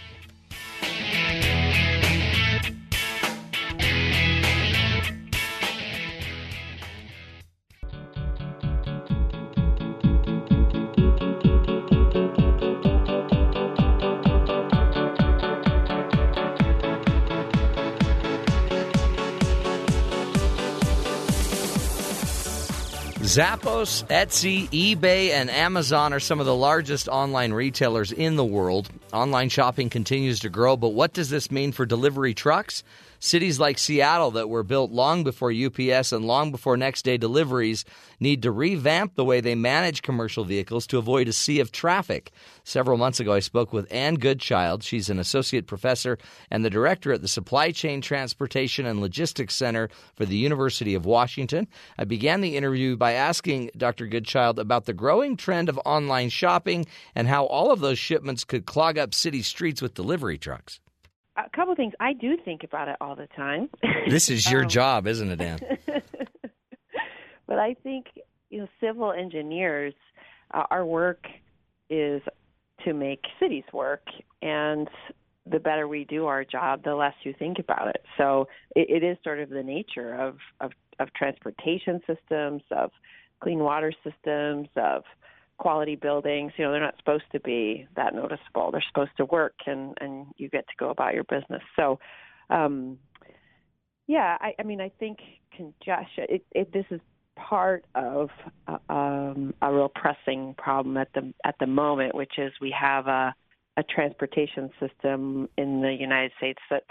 Zappos, 23.30 24.04
Etsy, 24.08 24.68
eBay, 24.70 25.30
and 25.30 25.48
Amazon 25.50 26.12
are 26.12 26.18
some 26.18 26.40
of 26.40 26.46
the 26.46 26.54
largest 26.56 27.06
online 27.06 27.52
retailers 27.52 28.10
in 28.10 28.34
the 28.34 28.44
world. 28.44 28.90
Online 29.12 29.48
shopping 29.48 29.88
continues 29.88 30.40
to 30.40 30.48
grow, 30.48 30.76
but 30.76 30.88
what 30.88 31.12
does 31.12 31.30
this 31.30 31.48
mean 31.48 31.70
for 31.70 31.86
delivery 31.86 32.34
trucks? 32.34 32.82
Cities 33.22 33.60
like 33.60 33.78
Seattle, 33.78 34.30
that 34.30 34.48
were 34.48 34.62
built 34.62 34.90
long 34.92 35.24
before 35.24 35.52
UPS 35.52 36.10
and 36.10 36.24
long 36.24 36.50
before 36.50 36.78
next 36.78 37.04
day 37.04 37.18
deliveries, 37.18 37.84
need 38.18 38.42
to 38.42 38.50
revamp 38.50 39.14
the 39.14 39.26
way 39.26 39.42
they 39.42 39.54
manage 39.54 40.00
commercial 40.00 40.42
vehicles 40.42 40.86
to 40.86 40.96
avoid 40.96 41.28
a 41.28 41.32
sea 41.34 41.60
of 41.60 41.70
traffic. 41.70 42.32
Several 42.64 42.96
months 42.96 43.20
ago, 43.20 43.34
I 43.34 43.40
spoke 43.40 43.74
with 43.74 43.92
Anne 43.92 44.14
Goodchild. 44.14 44.82
She's 44.82 45.10
an 45.10 45.18
associate 45.18 45.66
professor 45.66 46.16
and 46.50 46.64
the 46.64 46.70
director 46.70 47.12
at 47.12 47.20
the 47.20 47.28
Supply 47.28 47.72
Chain 47.72 48.00
Transportation 48.00 48.86
and 48.86 49.02
Logistics 49.02 49.54
Center 49.54 49.90
for 50.16 50.24
the 50.24 50.38
University 50.38 50.94
of 50.94 51.04
Washington. 51.04 51.68
I 51.98 52.04
began 52.04 52.40
the 52.40 52.56
interview 52.56 52.96
by 52.96 53.12
asking 53.12 53.70
Dr. 53.76 54.06
Goodchild 54.06 54.58
about 54.58 54.86
the 54.86 54.94
growing 54.94 55.36
trend 55.36 55.68
of 55.68 55.78
online 55.84 56.30
shopping 56.30 56.86
and 57.14 57.28
how 57.28 57.44
all 57.44 57.70
of 57.70 57.80
those 57.80 57.98
shipments 57.98 58.44
could 58.44 58.64
clog 58.64 58.96
up 58.96 59.12
city 59.12 59.42
streets 59.42 59.82
with 59.82 59.92
delivery 59.92 60.38
trucks. 60.38 60.80
A 61.36 61.48
couple 61.54 61.74
things. 61.74 61.94
I 62.00 62.12
do 62.12 62.36
think 62.44 62.64
about 62.64 62.88
it 62.88 62.96
all 63.00 63.14
the 63.16 63.28
time. 63.36 63.68
This 64.08 64.28
is 64.30 64.50
your 64.50 64.62
Um, 64.62 64.68
job, 64.68 65.06
isn't 65.06 65.30
it, 65.30 65.40
Anne? 65.40 65.60
but 67.46 67.58
I 67.58 67.74
think 67.82 68.06
you 68.50 68.60
know, 68.60 68.68
civil 68.80 69.12
engineers, 69.12 69.94
uh, 70.52 70.64
our 70.70 70.84
work 70.84 71.24
is 71.88 72.22
to 72.84 72.92
make 72.94 73.20
cities 73.38 73.64
work, 73.72 74.02
and 74.42 74.88
the 75.46 75.58
better 75.60 75.86
we 75.86 76.04
do 76.04 76.26
our 76.26 76.44
job, 76.44 76.82
the 76.82 76.94
less 76.94 77.14
you 77.24 77.32
think 77.38 77.58
about 77.58 77.88
it. 77.88 78.02
So 78.18 78.48
it, 78.74 79.02
it 79.02 79.04
is 79.06 79.16
sort 79.22 79.40
of 79.40 79.50
the 79.50 79.62
nature 79.62 80.14
of, 80.14 80.38
of 80.60 80.72
of 80.98 81.12
transportation 81.14 82.00
systems, 82.06 82.62
of 82.70 82.90
clean 83.40 83.60
water 83.60 83.92
systems, 84.04 84.68
of 84.76 85.02
quality 85.60 85.94
buildings. 85.94 86.52
You 86.56 86.64
know, 86.64 86.72
they're 86.72 86.80
not 86.80 86.98
supposed 86.98 87.30
to 87.32 87.40
be 87.40 87.86
that 87.94 88.14
noticeable. 88.14 88.70
They're 88.72 88.84
supposed 88.88 89.16
to 89.18 89.24
work, 89.26 89.54
and 89.66 89.96
and 90.00 90.26
you 90.36 90.48
get 90.48 90.66
to 90.66 90.74
go 90.78 90.90
about 90.90 91.14
your 91.14 91.24
business. 91.24 91.62
So. 91.76 92.00
Um, 92.48 92.98
yeah, 94.08 94.36
I, 94.40 94.54
I 94.58 94.64
mean, 94.64 94.80
I 94.80 94.90
think 94.98 95.20
congestion. 95.56 96.24
It, 96.28 96.44
it, 96.50 96.72
this 96.72 96.84
is 96.90 97.00
part 97.36 97.84
of 97.94 98.28
uh, 98.66 98.78
um, 98.92 99.54
a 99.62 99.72
real 99.72 99.88
pressing 99.88 100.54
problem 100.58 100.96
at 100.96 101.12
the 101.14 101.32
at 101.44 101.54
the 101.60 101.66
moment, 101.66 102.14
which 102.14 102.32
is 102.38 102.52
we 102.60 102.74
have 102.78 103.06
a 103.06 103.34
a 103.76 103.82
transportation 103.84 104.70
system 104.80 105.48
in 105.56 105.80
the 105.80 105.92
United 105.92 106.32
States 106.38 106.58
that 106.70 106.84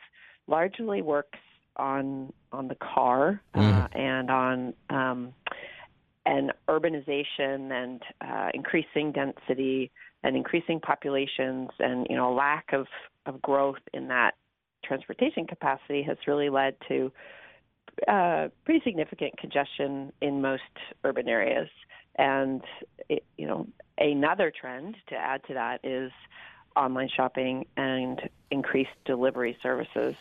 largely 0.48 1.02
works 1.02 1.40
on 1.76 2.32
on 2.52 2.68
the 2.68 2.76
car 2.76 3.42
uh, 3.54 3.88
and 3.94 4.32
on 4.32 4.74
um, 4.90 5.34
and 6.30 6.54
urbanization 6.68 7.72
and 7.72 8.04
uh, 8.22 8.50
increasing 8.54 9.12
density 9.12 9.92
and 10.24 10.36
increasing 10.36 10.80
populations 10.80 11.70
and 11.80 12.06
you 12.10 12.16
know 12.16 12.32
lack 12.32 12.72
of 12.72 12.86
of 13.26 13.42
growth 13.42 13.82
in 13.94 14.08
that 14.10 14.36
transportation 14.86 15.48
capacity 15.48 16.04
has 16.04 16.18
really 16.28 16.50
led 16.50 16.76
to 16.88 17.12
uh, 18.08 18.48
pretty 18.64 18.82
significant 18.84 19.38
congestion 19.38 20.14
in 20.22 20.42
most 20.42 20.62
urban 21.04 21.28
areas. 21.28 21.68
And 22.18 22.62
it, 23.10 23.26
you 23.38 23.48
know, 23.48 23.68
another 23.98 24.52
trend 24.52 24.96
to 25.08 25.16
add 25.16 25.42
to 25.48 25.54
that 25.56 25.80
is 25.84 26.12
online 26.76 27.10
shopping 27.16 27.66
and 27.76 28.22
increased 28.52 28.98
delivery 29.06 29.58
services. 29.62 30.16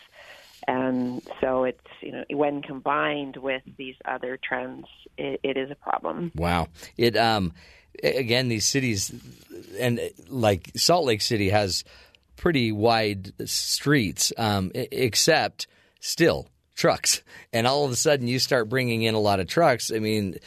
And 0.66 1.22
so 1.40 1.64
it's 1.64 1.80
you 2.00 2.12
know 2.12 2.24
when 2.30 2.62
combined 2.62 3.36
with 3.36 3.62
these 3.76 3.96
other 4.04 4.38
trends, 4.42 4.86
it, 5.16 5.40
it 5.42 5.56
is 5.56 5.70
a 5.70 5.74
problem. 5.74 6.32
Wow. 6.34 6.68
It 6.96 7.16
um 7.16 7.52
again 8.02 8.48
these 8.48 8.66
cities 8.66 9.12
and 9.78 10.00
like 10.28 10.70
Salt 10.76 11.04
Lake 11.04 11.20
City 11.20 11.50
has 11.50 11.84
pretty 12.36 12.72
wide 12.72 13.32
streets 13.48 14.32
um 14.36 14.70
except 14.74 15.66
still 16.00 16.48
trucks. 16.74 17.22
And 17.52 17.66
all 17.66 17.84
of 17.84 17.90
a 17.90 17.96
sudden 17.96 18.28
you 18.28 18.38
start 18.38 18.68
bringing 18.68 19.02
in 19.02 19.14
a 19.14 19.20
lot 19.20 19.40
of 19.40 19.46
trucks. 19.46 19.92
I 19.92 19.98
mean 19.98 20.38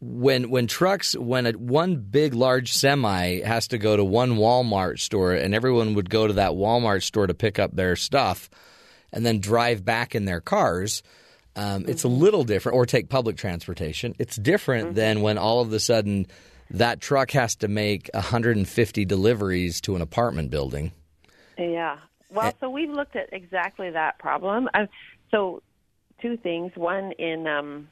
when 0.00 0.50
when 0.50 0.66
trucks 0.66 1.16
when 1.16 1.46
a, 1.46 1.52
one 1.52 1.96
big 1.96 2.34
large 2.34 2.72
semi 2.72 3.40
has 3.42 3.68
to 3.68 3.78
go 3.78 3.96
to 3.96 4.04
one 4.04 4.32
Walmart 4.32 4.98
store 4.98 5.32
and 5.32 5.54
everyone 5.54 5.94
would 5.94 6.10
go 6.10 6.26
to 6.26 6.32
that 6.32 6.52
Walmart 6.52 7.04
store 7.04 7.28
to 7.28 7.34
pick 7.34 7.60
up 7.60 7.74
their 7.76 7.94
stuff 7.94 8.50
and 9.12 9.24
then 9.24 9.40
drive 9.40 9.84
back 9.84 10.14
in 10.14 10.24
their 10.24 10.40
cars 10.40 11.02
um, 11.54 11.84
it's 11.86 12.04
a 12.04 12.08
little 12.08 12.44
different 12.44 12.76
or 12.76 12.86
take 12.86 13.08
public 13.08 13.36
transportation 13.36 14.14
it's 14.18 14.36
different 14.36 14.94
than 14.94 15.20
when 15.20 15.38
all 15.38 15.60
of 15.60 15.72
a 15.72 15.80
sudden 15.80 16.26
that 16.70 17.00
truck 17.00 17.30
has 17.32 17.54
to 17.56 17.68
make 17.68 18.08
150 18.14 19.04
deliveries 19.04 19.80
to 19.80 19.94
an 19.96 20.02
apartment 20.02 20.50
building 20.50 20.92
Yeah. 21.58 21.98
Well, 22.30 22.54
so 22.60 22.70
we've 22.70 22.88
looked 22.88 23.14
at 23.14 23.28
exactly 23.32 23.90
that 23.90 24.18
problem. 24.18 24.66
Uh, 24.72 24.86
so, 25.30 25.62
two 26.22 26.38
things. 26.38 26.72
One 26.76 27.12
in 27.18 27.46
um, 27.46 27.88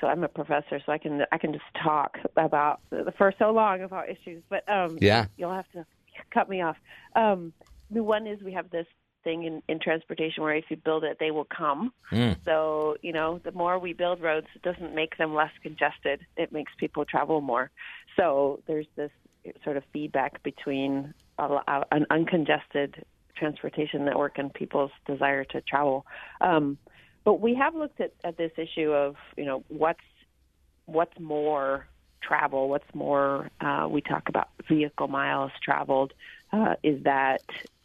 so 0.00 0.06
I'm 0.06 0.24
a 0.24 0.28
professor, 0.28 0.80
so 0.84 0.92
I 0.92 0.98
can 0.98 1.22
I 1.30 1.38
can 1.38 1.52
just 1.52 1.64
talk 1.82 2.18
about 2.36 2.80
for 3.18 3.32
so 3.38 3.50
long 3.50 3.82
about 3.82 4.08
issues, 4.08 4.42
but 4.48 4.68
um, 4.68 4.98
Yeah. 5.00 5.26
you'll 5.36 5.52
have 5.52 5.70
to 5.72 5.84
cut 6.32 6.48
me 6.48 6.62
off. 6.62 6.76
Um, 7.14 7.52
the 7.90 8.02
one 8.02 8.26
is 8.26 8.42
we 8.42 8.52
have 8.52 8.70
this 8.70 8.86
thing 9.22 9.44
in, 9.44 9.62
in 9.68 9.78
transportation 9.78 10.42
where 10.42 10.54
if 10.54 10.64
you 10.70 10.76
build 10.76 11.04
it, 11.04 11.18
they 11.20 11.30
will 11.30 11.46
come. 11.46 11.92
So 12.44 12.96
you 13.02 13.12
know, 13.12 13.40
the 13.42 13.52
more 13.52 13.78
we 13.78 13.92
build 13.92 14.20
roads, 14.20 14.46
it 14.54 14.62
doesn't 14.62 14.94
make 14.94 15.16
them 15.16 15.34
less 15.34 15.52
congested. 15.62 16.26
It 16.36 16.52
makes 16.52 16.72
people 16.78 17.04
travel 17.04 17.40
more. 17.40 17.70
So 18.16 18.60
there's 18.66 18.86
this 18.96 19.10
sort 19.64 19.76
of 19.76 19.84
feedback 19.92 20.42
between 20.42 21.14
a, 21.38 21.46
lo- 21.46 21.84
an 21.90 22.06
uncongested 22.10 23.04
transportation 23.36 24.04
network 24.04 24.38
and 24.38 24.52
people's 24.52 24.90
desire 25.06 25.44
to 25.44 25.60
travel. 25.62 26.06
Um, 26.40 26.78
but 27.24 27.40
we 27.40 27.54
have 27.54 27.74
looked 27.74 28.00
at, 28.00 28.12
at 28.24 28.36
this 28.36 28.52
issue 28.56 28.92
of 28.92 29.16
you 29.36 29.44
know 29.44 29.64
what's 29.68 30.00
what's 30.86 31.18
more 31.18 31.86
travel, 32.22 32.68
what's 32.68 32.94
more 32.94 33.50
uh, 33.60 33.86
we 33.90 34.00
talk 34.00 34.28
about 34.28 34.48
vehicle 34.68 35.08
miles 35.08 35.52
traveled. 35.62 36.12
Uh, 36.52 36.74
is 36.82 37.02
that 37.04 37.42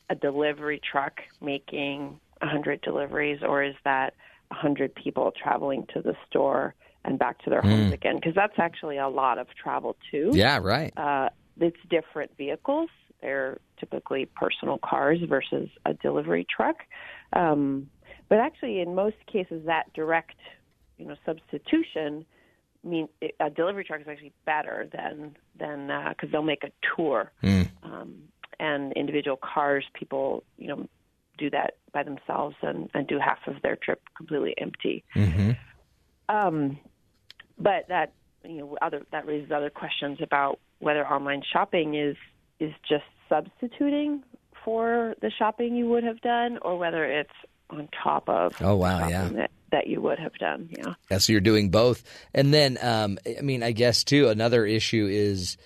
a 0.10 0.16
delivery 0.16 0.80
truck 0.92 1.22
making 1.42 2.20
100 2.42 2.82
deliveries, 2.82 3.40
or 3.42 3.64
is 3.64 3.76
that 3.84 4.14
100 4.50 4.94
people 4.96 5.32
traveling 5.42 5.86
to 5.94 6.02
the 6.02 6.16
store 6.30 6.76
and 7.04 7.20
back 7.20 7.44
to 7.44 7.50
their 7.50 7.62
homes 7.62 7.88
Hmm. 7.88 7.94
again 7.94 8.16
because 8.16 8.36
that's 8.36 8.58
actually 8.58 8.98
a 8.98 9.08
lot 9.08 9.38
of 9.38 9.48
travel 9.56 9.96
too. 10.12 10.32
Yeah, 10.34 10.60
right. 10.62 10.92
Uh, 10.98 11.30
it's 11.60 11.78
different 11.90 12.36
vehicles. 12.38 12.90
They're 13.22 13.60
typically 13.80 14.26
personal 14.26 14.78
cars 14.78 15.20
versus 15.28 15.70
a 15.86 15.94
delivery 15.94 16.46
truck. 16.50 16.78
Um, 17.34 17.90
but 18.28 18.40
actually, 18.40 18.82
in 18.82 18.96
most 18.96 19.18
cases, 19.32 19.66
that 19.66 19.94
direct, 19.94 20.36
you 20.98 21.06
know, 21.06 21.16
substitution 21.26 22.26
mean 22.84 23.08
a 23.40 23.50
delivery 23.50 23.84
truck 23.84 24.02
is 24.02 24.08
actually 24.08 24.34
better 24.46 24.88
than 24.92 25.36
than 25.58 25.88
because 26.10 26.30
they'll 26.32 26.44
make 26.44 26.64
a 26.64 26.72
tour. 26.96 27.32
Um, 27.84 28.16
and 28.60 28.94
individual 28.94 29.38
cars, 29.38 29.86
people, 29.94 30.44
you 30.58 30.68
know, 30.68 30.88
do 31.38 31.50
that 31.50 31.76
by 31.94 32.04
themselves 32.04 32.56
and, 32.62 32.90
and 32.94 33.08
do 33.08 33.20
half 33.20 33.40
of 33.48 33.62
their 33.62 33.76
trip 33.76 34.02
completely 34.16 34.54
empty. 34.58 35.04
Um, 36.28 36.80
but 37.58 37.88
that 37.90 38.14
you 38.44 38.58
know 38.58 38.78
other 38.82 39.04
that 39.12 39.26
raises 39.28 39.52
other 39.52 39.70
questions 39.70 40.20
about 40.22 40.60
whether 40.80 41.06
online 41.08 41.44
shopping 41.52 41.96
is 41.96 42.16
is 42.60 42.74
just 42.88 43.04
substituting 43.30 44.24
for 44.64 45.16
the 45.22 45.32
shopping 45.38 45.76
you 45.76 45.88
would 45.88 46.04
have 46.04 46.20
done, 46.22 46.58
or 46.62 46.78
whether 46.78 47.06
it's 47.06 47.30
on 47.70 47.88
top 48.04 48.28
of 48.30 48.54
Oh, 48.62 48.76
wow, 48.76 49.08
yeah. 49.08 49.30
that, 49.30 49.52
that 49.72 49.88
you 49.88 50.02
would 50.02 50.20
have 50.20 50.34
done. 50.36 50.70
Yeah. 50.72 50.94
Yeah, 51.10 51.18
so 51.20 51.32
you're 51.32 51.42
doing 51.42 51.70
both. 51.70 52.04
And 52.34 52.54
then, 52.54 52.78
um, 52.82 53.18
I 53.38 53.42
mean, 53.42 53.64
I 53.64 53.72
guess 53.72 54.04
too, 54.04 54.28
another 54.30 54.66
issue 54.66 55.08
is 55.10 55.58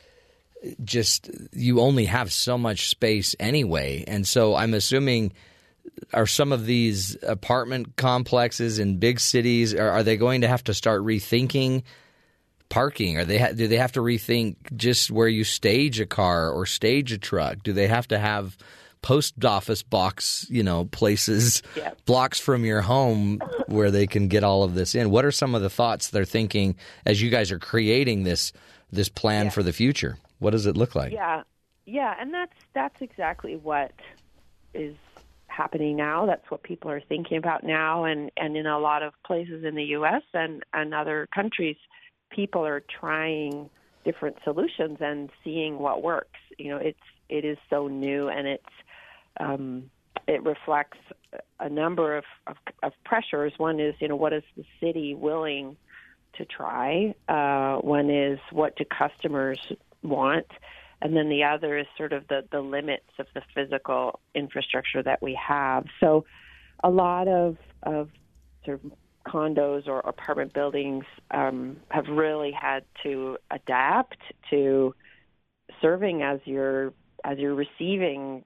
just 0.84 1.30
you 1.54 1.80
only 1.80 2.06
have 2.06 2.32
so 2.34 2.58
much 2.58 2.90
space 2.90 3.36
anyway. 3.40 4.04
And 4.08 4.28
so 4.28 4.56
I'm 4.56 4.74
assuming 4.74 5.34
are 6.14 6.28
some 6.28 6.52
of 6.52 6.66
these 6.66 7.18
apartment 7.24 7.96
complexes 7.96 8.80
in 8.80 8.98
big 8.98 9.20
cities 9.20 9.74
are, 9.74 9.90
are 9.90 10.04
they 10.04 10.18
going 10.18 10.42
to 10.42 10.48
have 10.48 10.64
to 10.66 10.74
start 10.74 11.02
rethinking 11.04 11.84
parking 12.70 13.18
are 13.18 13.26
they 13.26 13.38
ha- 13.40 13.52
do 13.52 13.68
they 13.68 13.78
have 13.78 13.92
to 13.94 14.00
rethink 14.00 14.56
just 14.76 15.10
where 15.10 15.28
you 15.28 15.44
stage 15.44 16.00
a 16.00 16.06
car 16.06 16.52
or 16.52 16.66
stage 16.68 17.12
a 17.12 17.18
truck 17.18 17.58
do 17.64 17.74
they 17.74 17.88
have 17.88 18.08
to 18.08 18.20
have 18.20 18.56
post 19.02 19.44
office 19.44 19.82
box 19.82 20.46
you 20.52 20.62
know 20.62 20.86
places 20.86 21.64
Yeah. 21.76 21.92
blocks 22.06 22.40
from 22.40 22.64
your 22.66 22.82
home 22.82 23.40
where 23.68 23.90
they 23.90 24.06
can 24.06 24.28
get 24.28 24.44
all 24.44 24.64
of 24.64 24.76
this 24.76 24.94
in 24.94 25.10
what 25.10 25.26
are 25.26 25.32
some 25.32 25.56
of 25.56 25.64
the 25.64 25.70
thoughts 25.70 26.10
they're 26.10 26.26
thinking 26.26 26.76
as 27.08 27.20
you 27.22 27.32
guys 27.32 27.52
are 27.52 27.60
creating 27.60 28.24
this 28.24 28.54
this 28.92 29.10
plan 29.10 29.46
Yeah. 29.46 29.52
for 29.52 29.64
the 29.64 29.74
future 29.74 30.18
what 30.40 30.52
does 30.52 30.66
it 30.66 30.76
look 30.76 30.96
like 30.96 31.12
Yeah, 31.12 31.44
yeah, 31.86 32.14
and 32.20 32.34
that's 32.34 32.54
that's 32.74 33.02
exactly 33.02 33.56
what 33.56 33.94
is 34.74 34.96
happening 35.48 35.96
now. 35.96 36.26
That's 36.26 36.50
what 36.50 36.64
people 36.64 36.92
are 36.92 37.02
thinking 37.02 37.38
about 37.38 37.64
now, 37.64 38.06
and 38.06 38.32
and 38.38 38.56
in 38.56 38.66
a 38.66 38.80
lot 38.80 39.04
of 39.04 39.14
places 39.26 39.64
in 39.64 39.76
the 39.76 39.84
U.S. 39.86 40.22
and 40.34 40.64
and 40.74 40.94
other 40.94 41.28
countries, 41.34 41.78
people 42.30 42.66
are 42.66 42.82
trying 43.00 43.70
different 44.06 44.38
solutions 44.44 44.98
and 45.02 45.30
seeing 45.44 45.80
what 45.80 46.04
works. 46.04 46.40
You 46.58 46.70
know, 46.70 46.78
it's 46.78 47.00
it 47.28 47.44
is 47.44 47.58
so 47.70 47.88
new, 47.88 48.30
and 48.30 48.48
it's 48.48 48.74
um, 49.40 49.90
it 50.28 50.44
reflects 50.44 51.00
a 51.60 51.70
number 51.70 52.18
of, 52.18 52.24
of 52.48 52.58
of 52.84 52.94
pressures. 53.04 53.54
One 53.58 53.80
is, 53.80 53.96
you 54.00 54.08
know, 54.08 54.16
what 54.16 54.34
is 54.34 54.44
the 54.56 54.66
city 54.80 55.16
willing 55.16 55.76
to 56.38 56.46
try? 56.46 57.16
Uh, 57.28 57.78
one 57.78 58.10
is 58.10 58.40
what 58.52 58.76
do 58.76 58.86
customers 58.86 59.60
want? 60.04 60.48
And 61.02 61.16
then 61.16 61.30
the 61.30 61.44
other 61.44 61.78
is 61.78 61.86
sort 61.98 62.14
of 62.14 62.28
the, 62.28 62.42
the 62.52 62.60
limits 62.60 63.10
of 63.20 63.28
the 63.34 63.42
physical 63.56 64.20
infrastructure 64.36 65.02
that 65.04 65.22
we 65.22 65.38
have. 65.48 65.86
So 66.00 66.26
a 66.84 66.90
lot 66.90 67.28
of, 67.28 67.58
of 67.84 68.10
sort 68.66 68.84
of 68.84 68.92
condos 69.26 69.88
or 69.88 70.00
apartment 70.00 70.54
buildings 70.54 71.06
um, 71.32 71.78
have 71.90 72.06
really 72.10 72.52
had 72.52 72.84
to 73.04 73.38
adapt 73.52 74.18
to 74.50 74.94
serving 75.82 76.22
as 76.24 76.40
your 76.46 76.94
as 77.26 77.38
your 77.38 77.54
receiving 77.54 78.44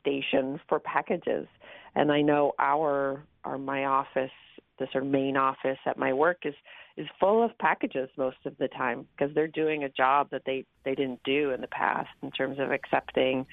station 0.00 0.58
for 0.68 0.80
packages. 0.80 1.46
And 1.94 2.10
I 2.10 2.22
know 2.22 2.52
our 2.58 3.22
our 3.44 3.58
my 3.58 3.84
office, 3.84 4.30
the 4.78 4.86
sort 4.92 5.04
of 5.04 5.10
main 5.10 5.36
office 5.36 5.78
at 5.86 5.98
my 5.98 6.12
work 6.12 6.38
is 6.44 6.54
is 6.96 7.06
full 7.18 7.42
of 7.42 7.56
packages 7.58 8.08
most 8.16 8.36
of 8.44 8.56
the 8.58 8.68
time 8.68 9.06
because 9.16 9.34
they're 9.34 9.48
doing 9.48 9.84
a 9.84 9.88
job 9.88 10.28
that 10.30 10.42
they 10.46 10.64
they 10.84 10.94
didn't 10.94 11.20
do 11.24 11.50
in 11.50 11.60
the 11.60 11.66
past 11.68 12.08
in 12.22 12.30
terms 12.30 12.58
of 12.58 12.70
accepting 12.70 13.46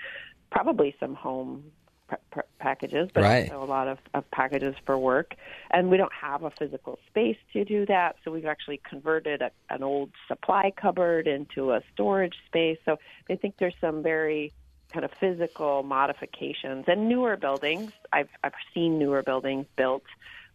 probably 0.51 0.95
some 0.99 1.15
home 1.15 1.63
p- 2.10 2.17
p- 2.34 2.41
packages, 2.60 3.10
but 3.13 3.23
Right. 3.23 3.49
also 3.49 3.63
a 3.63 3.65
lot 3.65 3.88
of, 3.88 3.97
of 4.13 4.30
packages 4.32 4.75
for 4.86 4.97
work. 4.97 5.34
And 5.71 5.89
we 5.89 5.97
don't 5.97 6.12
have 6.13 6.43
a 6.43 6.51
physical 6.51 6.99
space 7.08 7.38
to 7.54 7.63
do 7.65 7.86
that, 7.88 8.17
so 8.23 8.32
we've 8.32 8.45
actually 8.45 8.82
converted 8.88 9.41
a, 9.41 9.51
an 9.69 9.82
old 9.82 10.12
supply 10.27 10.71
cupboard 10.80 11.27
into 11.27 11.71
a 11.71 11.82
storage 11.93 12.36
space. 12.47 12.77
So 12.86 12.97
I 13.30 13.36
think 13.36 13.56
there's 13.60 13.75
some 13.82 14.04
very 14.04 14.54
kind 14.93 15.06
of 15.06 15.12
physical 15.19 15.84
modifications 15.84 16.84
and 16.88 17.08
newer 17.08 17.38
buildings. 17.38 17.91
I've 18.12 18.30
I've 18.43 18.51
seen 18.73 18.99
newer 18.99 19.23
buildings 19.23 19.65
built 19.77 20.04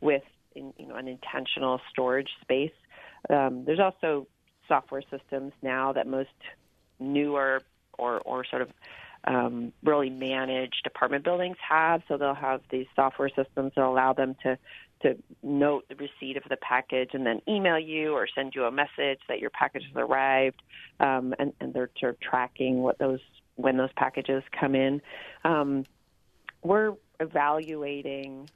with 0.02 0.22
in, 0.56 0.72
you 0.78 0.86
know 0.86 0.96
an 0.96 1.08
intentional 1.08 1.80
storage 1.90 2.30
space. 2.40 2.72
Um, 3.30 3.64
there's 3.64 3.80
also 3.80 4.26
software 4.68 5.02
systems 5.10 5.52
now 5.62 5.92
that 5.92 6.06
most 6.06 6.30
newer 6.98 7.62
or 7.98 8.20
or 8.20 8.44
sort 8.44 8.62
of 8.62 8.70
um, 9.24 9.72
really 9.82 10.10
managed 10.10 10.86
apartment 10.86 11.24
buildings 11.24 11.56
have. 11.68 12.02
So 12.08 12.16
they'll 12.16 12.34
have 12.34 12.60
these 12.70 12.86
software 12.94 13.28
systems 13.28 13.72
that 13.76 13.84
allow 13.84 14.12
them 14.12 14.36
to 14.42 14.58
to 15.02 15.16
note 15.42 15.84
the 15.88 15.94
receipt 15.96 16.38
of 16.38 16.44
the 16.48 16.56
package 16.56 17.10
and 17.12 17.26
then 17.26 17.42
email 17.46 17.78
you 17.78 18.12
or 18.12 18.26
send 18.34 18.54
you 18.54 18.64
a 18.64 18.70
message 18.70 19.20
that 19.28 19.40
your 19.40 19.50
package 19.50 19.82
has 19.84 19.94
arrived, 19.94 20.62
um, 21.00 21.34
and, 21.38 21.52
and 21.60 21.74
they're 21.74 21.90
sort 22.00 22.14
of 22.14 22.20
tracking 22.20 22.82
what 22.82 22.98
those 22.98 23.20
when 23.56 23.76
those 23.76 23.92
packages 23.96 24.42
come 24.58 24.74
in. 24.74 25.02
Um, 25.44 25.84
we're 26.62 26.94
evaluating 27.20 28.48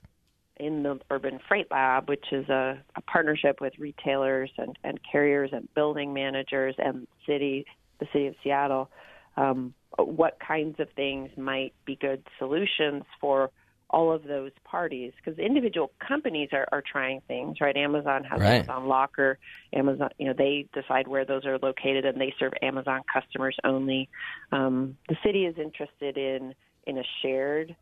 in 0.60 0.82
the 0.82 1.00
Urban 1.10 1.40
Freight 1.48 1.70
Lab, 1.70 2.08
which 2.08 2.26
is 2.32 2.48
a, 2.48 2.78
a 2.94 3.00
partnership 3.02 3.60
with 3.60 3.72
retailers 3.78 4.50
and, 4.58 4.78
and 4.84 5.00
carriers 5.10 5.50
and 5.52 5.72
building 5.74 6.12
managers 6.12 6.74
and 6.78 7.06
city, 7.26 7.64
the 7.98 8.06
city 8.12 8.26
of 8.26 8.34
Seattle, 8.44 8.90
um, 9.36 9.74
what 9.98 10.38
kinds 10.46 10.78
of 10.78 10.88
things 10.94 11.30
might 11.36 11.72
be 11.86 11.96
good 11.96 12.22
solutions 12.38 13.04
for 13.20 13.50
all 13.88 14.12
of 14.12 14.22
those 14.22 14.52
parties. 14.64 15.12
Because 15.16 15.38
individual 15.38 15.90
companies 16.06 16.50
are, 16.52 16.68
are 16.70 16.82
trying 16.82 17.22
things 17.26 17.60
right? 17.60 17.76
Amazon 17.76 18.22
has 18.24 18.40
Right. 18.40 18.56
amazon 18.56 18.86
locker. 18.86 19.38
Amazon 19.72 20.10
you 20.18 20.26
know 20.26 20.34
they 20.36 20.66
decide 20.74 21.08
where 21.08 21.24
those 21.24 21.44
are 21.44 21.58
located 21.58 22.04
and 22.04 22.20
they 22.20 22.32
serve 22.38 22.52
amazon 22.62 23.00
customers 23.12 23.56
only. 23.64 24.08
Um, 24.52 24.96
the 25.08 25.16
city 25.24 25.46
is 25.46 25.56
interested 25.58 26.16
in 26.16 26.54
in 26.86 26.98
a 26.98 27.04
shared 27.22 27.74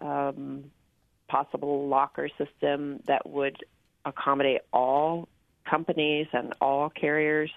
um, 0.00 0.64
possible 1.28 1.88
locker 1.88 2.28
system 2.38 3.00
that 3.06 3.28
would 3.28 3.56
accommodate 4.04 4.62
all 4.72 5.28
companies 5.68 6.26
and 6.32 6.54
all 6.60 6.90
carriers, 6.90 7.50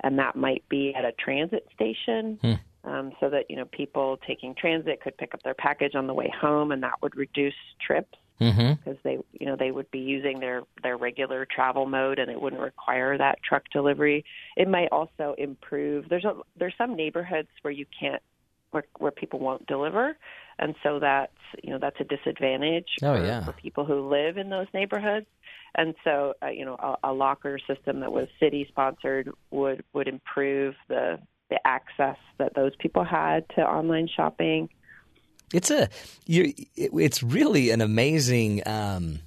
and 0.00 0.18
that 0.18 0.36
might 0.36 0.62
be 0.68 0.94
at 0.94 1.04
a 1.04 1.12
transit 1.12 1.66
station. 1.74 2.38
Um, 2.84 3.10
so 3.18 3.28
that 3.30 3.50
you 3.50 3.56
know 3.56 3.64
people 3.64 4.16
taking 4.24 4.54
transit 4.54 5.02
could 5.02 5.16
pick 5.16 5.34
up 5.34 5.42
their 5.42 5.54
package 5.54 5.96
on 5.96 6.06
the 6.06 6.14
way 6.14 6.32
home, 6.40 6.70
and 6.70 6.84
that 6.84 7.02
would 7.02 7.16
reduce 7.16 7.54
trips 7.84 8.16
mm-hmm. 8.40 8.74
because 8.74 8.98
they 9.02 9.18
you 9.32 9.46
know 9.46 9.56
they 9.56 9.70
would 9.70 9.90
be 9.90 9.98
using 9.98 10.40
their 10.40 10.62
their 10.82 10.96
regular 10.96 11.46
travel 11.46 11.86
mode, 11.86 12.18
and 12.18 12.30
it 12.30 12.40
wouldn't 12.40 12.62
require 12.62 13.18
that 13.18 13.38
truck 13.42 13.64
delivery. 13.72 14.24
It 14.56 14.68
might 14.68 14.88
also 14.92 15.34
improve. 15.38 16.08
There's 16.08 16.24
a 16.24 16.34
there's 16.56 16.74
some 16.78 16.94
neighborhoods 16.94 17.48
where 17.62 17.72
you 17.72 17.86
can't 17.98 18.22
where 18.70 18.84
where 18.98 19.10
people 19.10 19.40
won't 19.40 19.66
deliver, 19.66 20.16
and 20.58 20.74
so 20.82 20.98
that's 20.98 21.32
you 21.62 21.70
know 21.70 21.78
that's 21.78 22.00
a 22.00 22.04
disadvantage 22.04 22.88
Oh, 23.02 23.16
for, 23.16 23.24
yeah. 23.24 23.44
for 23.44 23.52
people 23.52 23.84
who 23.84 24.08
live 24.08 24.36
in 24.38 24.50
those 24.50 24.66
neighborhoods. 24.74 25.26
And 25.78 25.94
so, 26.04 26.32
uh, 26.42 26.48
you 26.48 26.64
know, 26.64 26.76
a, 26.76 27.10
a 27.10 27.12
locker 27.12 27.58
system 27.66 28.00
that 28.00 28.10
was 28.10 28.28
city 28.40 28.64
sponsored 28.68 29.30
would 29.50 29.84
would 29.92 30.08
improve 30.08 30.74
the 30.88 31.18
the 31.50 31.60
access 31.66 32.16
that 32.38 32.54
those 32.54 32.72
people 32.78 33.04
had 33.04 33.48
to 33.50 33.60
online 33.60 34.08
shopping. 34.08 34.68
It's 35.52 35.70
a 35.70 35.88
you. 36.24 36.54
It, 36.76 36.90
it's 36.94 37.22
really 37.22 37.70
an 37.70 37.80
amazing 37.80 38.62
um, 38.66 39.20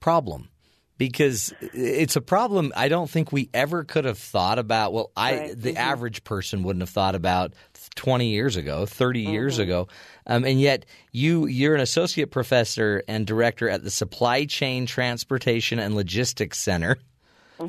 problem 0.00 0.50
because 1.00 1.54
it's 1.72 2.14
a 2.14 2.20
problem 2.20 2.74
I 2.76 2.88
don't 2.88 3.08
think 3.08 3.32
we 3.32 3.48
ever 3.54 3.84
could 3.84 4.04
have 4.04 4.18
thought 4.18 4.58
about. 4.58 4.92
Well, 4.92 5.10
I 5.16 5.38
Right. 5.38 5.60
the 5.62 5.72
Mhm. 5.72 5.76
average 5.76 6.24
person 6.24 6.62
wouldn't 6.62 6.82
have 6.82 6.90
thought 6.90 7.14
about 7.14 7.54
twenty 7.96 8.28
years 8.28 8.56
ago, 8.56 8.84
30 8.84 9.20
years 9.22 9.54
Mm-hmm. 9.54 9.62
ago, 9.62 9.88
um, 10.26 10.44
and 10.44 10.60
yet 10.60 10.84
you 11.10 11.46
you're 11.46 11.74
an 11.74 11.80
associate 11.80 12.30
professor 12.30 13.02
and 13.08 13.26
director 13.26 13.66
at 13.70 13.82
the 13.82 13.90
Supply 13.90 14.44
Chain 14.44 14.84
Transportation 14.84 15.78
and 15.78 15.94
Logistics 15.96 16.58
Center. 16.58 16.98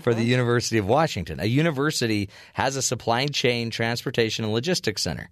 For 0.03 0.13
the 0.13 0.23
University 0.23 0.77
of 0.77 0.87
Washington. 0.87 1.41
A 1.41 1.45
university 1.45 2.29
has 2.53 2.77
a 2.77 2.81
supply 2.81 3.25
chain, 3.27 3.69
transportation, 3.71 4.45
and 4.45 4.53
logistics 4.53 5.01
center. 5.01 5.29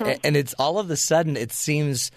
A- 0.00 0.18
And 0.26 0.36
it's 0.36 0.52
all 0.58 0.78
of 0.78 0.90
a 0.90 0.96
sudden, 0.96 1.38
it 1.38 1.52
seems 1.52 2.10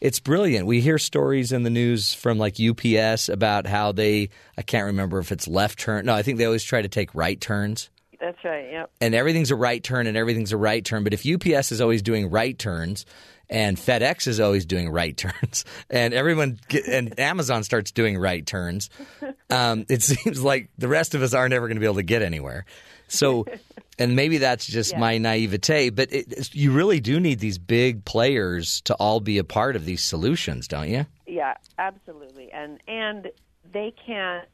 It's 0.00 0.20
brilliant. 0.20 0.66
We 0.66 0.80
hear 0.80 0.98
stories 0.98 1.52
in 1.52 1.62
the 1.62 1.70
news 1.70 2.14
from 2.14 2.38
like 2.38 2.56
UPS 2.60 3.28
about 3.28 3.66
how 3.66 3.92
they 3.92 4.30
I 4.56 4.62
can't 4.62 4.86
remember 4.86 5.18
if 5.18 5.32
it's 5.32 5.48
left 5.48 5.78
turn. 5.78 6.06
No, 6.06 6.14
I 6.14 6.22
think 6.22 6.38
they 6.38 6.44
always 6.44 6.64
try 6.64 6.82
to 6.82 6.88
take 6.88 7.14
right 7.14 7.40
turns. 7.40 7.90
That's 8.20 8.42
right. 8.44 8.70
Yep. 8.70 8.90
And 9.00 9.14
everything's 9.14 9.50
a 9.50 9.56
right 9.56 9.82
turn 9.82 10.06
and 10.06 10.16
everything's 10.16 10.52
a 10.52 10.56
right 10.56 10.84
turn, 10.84 11.04
but 11.04 11.12
if 11.12 11.26
UPS 11.26 11.72
is 11.72 11.80
always 11.80 12.02
doing 12.02 12.30
right 12.30 12.58
turns 12.58 13.04
and 13.48 13.76
FedEx 13.76 14.26
is 14.26 14.40
always 14.40 14.66
doing 14.66 14.90
right 14.90 15.16
turns, 15.16 15.64
and 15.90 16.12
everyone 16.14 16.58
get, 16.68 16.86
and 16.86 17.18
Amazon 17.18 17.62
starts 17.64 17.90
doing 17.92 18.18
right 18.18 18.44
turns. 18.44 18.90
Um, 19.48 19.86
it 19.88 20.02
seems 20.02 20.42
like 20.42 20.70
the 20.76 20.88
rest 20.88 21.14
of 21.14 21.22
us 21.22 21.32
aren't 21.32 21.54
ever 21.54 21.68
going 21.68 21.76
to 21.76 21.80
be 21.80 21.86
able 21.86 21.94
to 21.94 22.02
get 22.02 22.20
anywhere. 22.20 22.64
So, 23.06 23.46
and 23.98 24.14
maybe 24.16 24.38
that's 24.38 24.66
just 24.66 24.92
Yeah. 24.92 25.00
my 25.00 25.18
naivete, 25.18 25.90
but 25.90 26.12
it, 26.12 26.54
you 26.54 26.72
really 26.72 27.00
do 27.00 27.18
need 27.20 27.38
these 27.40 27.58
big 27.58 28.04
players 28.04 28.80
to 28.82 28.94
all 28.94 29.20
be 29.20 29.38
a 29.38 29.44
part 29.44 29.76
of 29.76 29.84
these 29.84 30.02
solutions, 30.02 30.68
don't 30.68 30.88
you? 30.88 31.06
Yeah, 31.26 31.54
absolutely. 31.78 32.50
And 32.52 32.80
and 32.86 33.30
they 33.72 33.94
can't. 34.06 34.48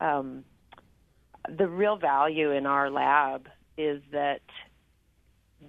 Um, 0.00 0.44
the 1.48 1.68
real 1.68 1.96
value 1.96 2.50
in 2.50 2.66
our 2.66 2.90
lab 2.90 3.48
is 3.76 4.02
that 4.12 4.40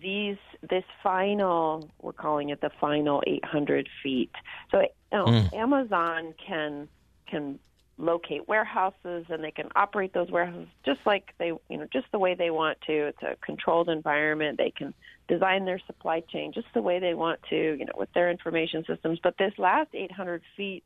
these 0.01 0.37
this 0.69 0.83
final 1.03 1.89
we're 2.01 2.13
calling 2.13 2.49
it 2.49 2.61
the 2.61 2.69
final 2.79 3.21
800 3.27 3.89
feet. 4.01 4.31
So 4.71 4.81
you 4.81 4.87
know, 5.11 5.49
Amazon 5.53 6.33
can 6.45 6.87
can 7.27 7.59
locate 8.01 8.47
warehouses 8.47 9.25
and 9.29 9.43
they 9.43 9.51
can 9.51 9.69
operate 9.75 10.13
those 10.13 10.31
warehouses 10.31 10.67
just 10.85 10.99
like 11.05 11.33
they 11.37 11.47
you 11.47 11.77
know 11.77 11.87
just 11.91 12.07
the 12.11 12.19
way 12.19 12.33
they 12.33 12.49
want 12.49 12.79
to. 12.81 13.07
It's 13.07 13.21
a 13.23 13.35
controlled 13.41 13.89
environment. 13.89 14.57
They 14.57 14.71
can 14.71 14.93
design 15.27 15.65
their 15.65 15.79
supply 15.79 16.21
chain 16.21 16.51
just 16.51 16.67
the 16.73 16.81
way 16.81 16.99
they 16.99 17.13
want 17.13 17.39
to, 17.49 17.55
you 17.55 17.85
know, 17.85 17.93
with 17.95 18.11
their 18.13 18.29
information 18.29 18.83
systems. 18.85 19.19
But 19.23 19.37
this 19.37 19.53
last 19.57 19.89
800 19.93 20.41
feet, 20.57 20.83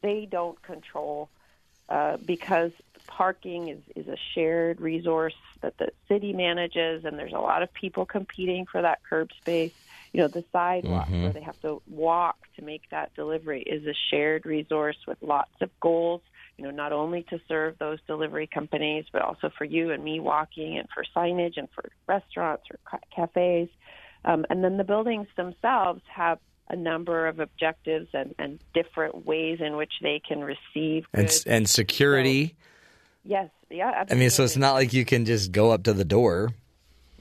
they 0.00 0.26
don't 0.30 0.60
control 0.62 1.28
uh, 1.88 2.16
because 2.16 2.72
parking 3.06 3.68
is, 3.68 3.78
is 3.94 4.08
a 4.08 4.16
shared 4.34 4.80
resource 4.80 5.34
that 5.60 5.76
the 5.78 5.90
city 6.08 6.32
manages, 6.32 7.04
and 7.04 7.18
there's 7.18 7.32
a 7.32 7.38
lot 7.38 7.62
of 7.62 7.72
people 7.74 8.06
competing 8.06 8.64
for 8.64 8.80
that 8.80 9.00
curb 9.08 9.30
space. 9.40 9.72
You 10.12 10.20
know, 10.20 10.28
the 10.28 10.44
sidewalk 10.52 11.08
where 11.10 11.32
they 11.32 11.42
have 11.42 11.60
to 11.62 11.82
walk 11.90 12.36
to 12.56 12.62
make 12.62 12.88
that 12.90 13.14
delivery 13.14 13.62
is 13.62 13.84
a 13.86 13.94
shared 14.10 14.46
resource 14.46 14.96
with 15.06 15.18
lots 15.20 15.60
of 15.60 15.70
goals. 15.80 16.22
You 16.56 16.64
know, 16.64 16.70
not 16.70 16.92
only 16.92 17.24
to 17.30 17.40
serve 17.48 17.78
those 17.78 17.98
delivery 18.06 18.46
companies, 18.46 19.04
but 19.12 19.22
also 19.22 19.50
for 19.58 19.64
you 19.64 19.90
and 19.90 20.04
me 20.04 20.20
walking, 20.20 20.78
and 20.78 20.88
for 20.94 21.04
signage, 21.16 21.54
and 21.56 21.68
for 21.74 21.84
restaurants 22.06 22.64
or 22.70 22.78
ca- 22.84 23.04
cafes. 23.14 23.68
Um, 24.24 24.46
and 24.48 24.62
then 24.62 24.76
the 24.76 24.84
buildings 24.84 25.26
themselves 25.36 26.00
have 26.14 26.38
a 26.70 26.76
number 26.76 27.26
of 27.26 27.40
objectives 27.40 28.08
and, 28.14 28.34
and 28.38 28.58
different 28.72 29.26
ways 29.26 29.58
in 29.60 29.76
which 29.76 29.92
they 30.00 30.20
can 30.26 30.40
receive 30.40 31.04
And, 31.12 31.26
goods. 31.26 31.44
and 31.44 31.68
security. 31.68 32.56
yes, 33.24 33.50
yeah, 33.70 33.88
Absolutely. 33.88 34.16
I 34.16 34.18
mean, 34.20 34.30
so 34.30 34.44
it's 34.44 34.56
not 34.56 34.72
like 34.72 34.92
you 34.92 35.04
can 35.04 35.24
just 35.24 35.52
go 35.52 35.72
up 35.72 35.82
to 35.84 35.92
the 35.92 36.04
door. 36.04 36.50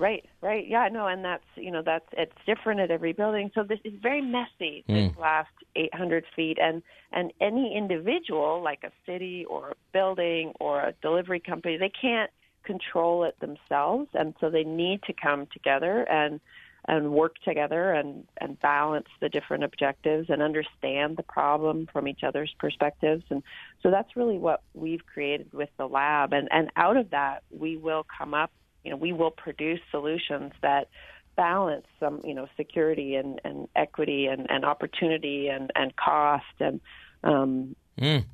Right, 0.04 0.26
right. 0.42 0.68
Yeah, 0.68 0.90
no, 0.92 1.08
and 1.08 1.24
that's 1.24 1.46
you 1.56 1.72
know 1.72 1.82
that's 1.82 2.04
it's 2.12 2.36
different 2.46 2.82
at 2.82 2.92
every 2.92 3.14
building. 3.14 3.52
So 3.56 3.64
this 3.64 3.80
is 3.86 3.94
very 4.02 4.20
messy. 4.20 4.84
This 4.86 5.10
mm. 5.10 5.18
last 5.18 5.48
800 5.78 6.26
feet, 6.36 6.58
and 6.62 6.84
and 7.14 7.32
any 7.40 7.74
individual, 7.74 8.62
like 8.62 8.84
a 8.84 8.92
city 9.06 9.46
or 9.46 9.70
a 9.70 9.76
building 9.94 10.52
or 10.60 10.82
a 10.82 10.94
delivery 11.02 11.40
company, 11.40 11.78
they 11.78 11.90
can't 12.02 12.30
control 12.66 13.24
it 13.24 13.40
themselves, 13.40 14.10
and 14.14 14.34
so 14.42 14.50
they 14.50 14.66
need 14.66 15.02
to 15.04 15.14
come 15.14 15.48
together 15.54 16.02
and 16.10 16.42
and 16.86 17.14
work 17.14 17.36
together 17.46 17.94
and 17.94 18.28
and 18.42 18.60
balance 18.60 19.08
the 19.22 19.30
different 19.30 19.64
objectives 19.64 20.30
and 20.30 20.42
understand 20.42 21.16
the 21.16 21.24
problem 21.24 21.88
from 21.94 22.10
each 22.10 22.24
other's 22.28 22.54
perspectives 22.60 23.24
and 23.30 23.42
so 23.82 23.90
that's 23.90 24.18
really 24.18 24.38
what 24.38 24.64
we've 24.74 25.06
created 25.06 25.48
with 25.54 25.70
the 25.78 25.88
lab 25.88 26.34
and 26.34 26.50
and 26.52 26.70
out 26.76 26.98
of 26.98 27.10
that 27.12 27.42
we 27.58 27.78
will 27.78 28.06
come 28.20 28.34
up 28.34 28.52
you 28.84 28.92
know 28.92 28.98
we 28.98 29.12
will 29.14 29.32
produce 29.32 29.80
solutions 29.92 30.52
that 30.62 30.90
balance 31.36 31.86
some 32.00 32.22
you 32.24 32.34
know 32.34 32.48
security 32.58 33.16
and 33.16 33.42
and 33.44 33.68
equity 33.76 34.28
and 34.28 34.50
and 34.50 34.66
opportunity 34.66 35.48
and 35.48 35.72
and 35.76 35.96
cost 35.96 36.46
and 36.60 36.80
um 37.24 37.76
Mm. 38.00 38.26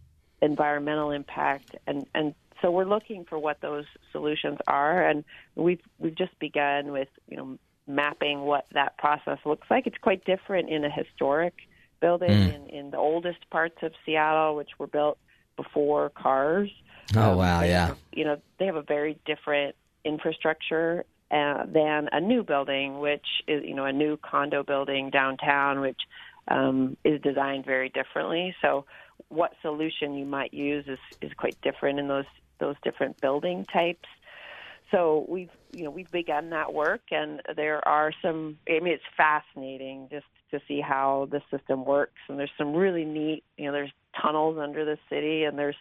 environmental 0.41 1.11
impact. 1.11 1.75
And 1.85 2.05
and 2.15 2.33
so 2.61 2.71
we're 2.71 2.85
looking 2.85 3.25
for 3.25 3.37
what 3.37 3.61
those 3.61 3.85
solutions 4.11 4.57
are. 4.67 5.05
And 5.05 5.23
we've 5.55 5.81
we've 5.97 6.15
just 6.15 6.37
begun 6.39 6.91
with 6.91 7.09
you 7.27 7.37
know 7.37 7.57
mapping 7.87 8.41
what 8.41 8.67
that 8.73 8.97
process 8.97 9.39
looks 9.45 9.67
like. 9.69 9.87
It's 9.87 9.97
quite 9.97 10.23
different 10.25 10.69
in 10.69 10.85
a 10.85 10.89
historic 10.89 11.53
building 11.99 12.31
in 12.31 12.69
in 12.69 12.91
the 12.91 12.97
oldest 12.97 13.49
parts 13.49 13.77
of 13.81 13.91
Seattle 14.05 14.55
which 14.55 14.69
were 14.77 14.87
built 14.87 15.17
before 15.57 16.09
cars. 16.09 16.69
Oh, 17.15 17.31
um, 17.31 17.37
wow, 17.37 17.61
yeah. 17.63 17.95
you 18.13 18.23
know 18.23 18.37
they 18.59 18.65
have 18.65 18.75
a 18.75 18.83
very 18.83 19.19
different 19.25 19.75
infrastructure 20.09 21.05
uh, 21.31 21.65
than 21.67 22.09
a 22.11 22.19
new 22.19 22.43
building 22.43 22.99
which 22.99 23.25
is 23.47 23.63
you 23.63 23.75
know 23.75 23.85
a 23.85 23.93
new 23.93 24.17
condo 24.17 24.63
building 24.63 25.09
downtown 25.09 25.79
which 25.79 26.01
um, 26.49 26.97
is 27.05 27.21
designed 27.21 27.65
very 27.65 27.89
differently 27.89 28.55
so 28.61 28.85
what 29.27 29.53
solution 29.61 30.15
you 30.15 30.25
might 30.25 30.53
use 30.53 30.85
is, 30.87 30.99
is 31.21 31.31
quite 31.37 31.59
different 31.61 31.99
in 31.99 32.07
those 32.07 32.25
those 32.59 32.75
different 32.83 33.19
building 33.21 33.65
types. 33.71 34.07
So 34.91 35.25
we've 35.29 35.51
you 35.71 35.83
know 35.83 35.91
we've 35.91 36.11
begun 36.11 36.49
that 36.49 36.73
work, 36.73 37.01
and 37.11 37.41
there 37.55 37.85
are 37.87 38.11
some. 38.21 38.57
I 38.67 38.79
mean, 38.79 38.93
it's 38.93 39.03
fascinating 39.15 40.07
just 40.09 40.25
to 40.51 40.59
see 40.67 40.81
how 40.81 41.27
the 41.31 41.41
system 41.51 41.85
works, 41.85 42.19
and 42.27 42.39
there's 42.39 42.51
some 42.57 42.73
really 42.73 43.05
neat. 43.05 43.43
You 43.57 43.67
know, 43.67 43.71
there's 43.73 43.91
tunnels 44.19 44.57
under 44.57 44.85
the 44.85 44.97
city, 45.09 45.43
and 45.43 45.59
there's 45.59 45.75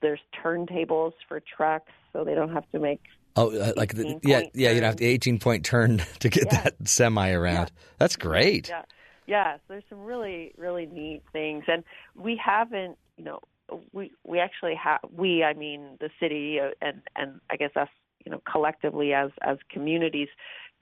there's 0.00 0.20
turntables 0.42 1.12
for 1.28 1.40
trucks, 1.40 1.92
so 2.12 2.24
they 2.24 2.34
don't 2.34 2.52
have 2.52 2.70
to 2.72 2.78
make. 2.78 3.02
Oh, 3.36 3.50
uh, 3.56 3.72
like 3.76 3.94
the, 3.94 4.06
18 4.06 4.20
yeah, 4.22 4.42
yeah. 4.54 4.70
You'd 4.70 4.82
have 4.82 4.96
the 4.96 5.06
eighteen 5.06 5.38
point 5.38 5.64
turn 5.64 5.98
to 6.20 6.28
get 6.28 6.46
Yeah. 6.50 6.62
that 6.62 6.88
semi 6.88 7.30
around. 7.30 7.70
That's 7.98 8.16
great. 8.16 8.68
Yeah, 8.68 8.82
yeah. 9.26 9.54
So 9.56 9.60
there's 9.68 9.84
some 9.90 10.04
really 10.04 10.52
really 10.56 10.86
neat 10.86 11.22
things, 11.32 11.64
and 11.68 11.84
we 12.14 12.40
haven't. 12.42 12.96
You 13.16 13.24
know, 13.24 13.40
we 13.92 14.12
we 14.24 14.40
actually 14.40 14.74
have. 14.74 15.00
We, 15.14 15.44
I 15.44 15.52
mean, 15.54 15.98
the 16.00 16.10
city, 16.20 16.58
uh, 16.60 16.70
and 16.80 17.02
and 17.14 17.40
I 17.50 17.56
guess 17.56 17.70
us. 17.76 17.88
You 18.24 18.32
know, 18.32 18.42
collectively 18.50 19.12
as 19.12 19.30
as 19.42 19.58
communities, 19.70 20.28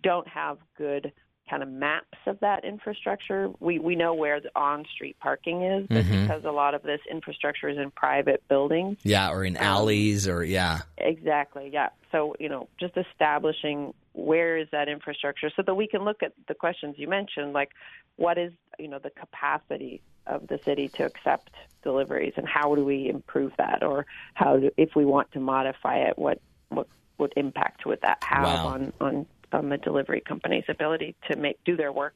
don't 0.03 0.27
have 0.29 0.57
good 0.79 1.13
kind 1.49 1.63
of 1.63 1.69
maps 1.69 2.19
of 2.27 2.41
that 2.41 2.65
infrastructure. 2.65 3.51
We 3.61 3.79
we 3.79 3.97
know 3.97 4.15
where 4.15 4.41
the 4.41 4.51
on 4.57 4.85
street 4.95 5.17
parking 5.21 5.63
is, 5.63 5.87
but 5.89 6.05
Mhm. 6.05 6.23
because 6.23 6.45
a 6.45 6.51
lot 6.51 6.75
of 6.75 6.83
this 6.83 7.01
infrastructure 7.11 7.69
is 7.69 7.77
in 7.79 7.91
private 7.91 8.43
buildings, 8.49 8.99
Yeah, 9.03 9.31
or 9.31 9.45
in 9.45 9.57
alleys, 9.57 10.27
or 10.27 10.43
yeah. 10.45 10.81
Exactly. 10.99 11.69
Yeah. 11.73 11.91
So 12.13 12.35
you 12.41 12.49
know, 12.49 12.69
just 12.79 12.97
establishing 12.97 13.93
where 14.15 14.57
is 14.57 14.69
that 14.71 14.89
infrastructure, 14.89 15.51
so 15.55 15.63
that 15.63 15.75
we 15.75 15.87
can 15.87 16.05
look 16.05 16.23
at 16.23 16.33
the 16.49 16.55
questions 16.55 16.95
you 16.99 17.09
mentioned, 17.09 17.53
like 17.53 17.71
what 18.17 18.39
is 18.39 18.53
you 18.79 18.89
know 18.89 18.99
the 18.99 19.11
capacity 19.11 20.01
of 20.27 20.47
the 20.49 20.59
city 20.65 20.89
to 20.97 21.05
accept 21.05 21.51
deliveries, 21.83 22.33
and 22.37 22.49
how 22.49 22.75
do 22.75 22.85
we 22.85 23.09
improve 23.11 23.53
that, 23.59 23.83
or 23.83 24.07
how 24.33 24.57
do, 24.57 24.71
if 24.79 24.97
we 24.97 25.05
want 25.05 25.31
to 25.33 25.41
modify 25.41 25.99
it, 25.99 26.17
what 26.19 26.41
what 26.71 26.87
what 27.19 27.33
impact 27.37 27.85
would 27.87 28.01
that 28.01 28.19
have 28.25 28.45
Wow. 28.45 28.67
on 28.67 28.93
on 29.01 29.27
on 29.55 29.69
the 29.69 29.79
delivery 29.79 30.21
company's 30.21 30.65
ability 30.69 31.15
to 31.31 31.37
make 31.37 31.59
do 31.65 31.77
their 31.77 31.93
work? 31.93 32.15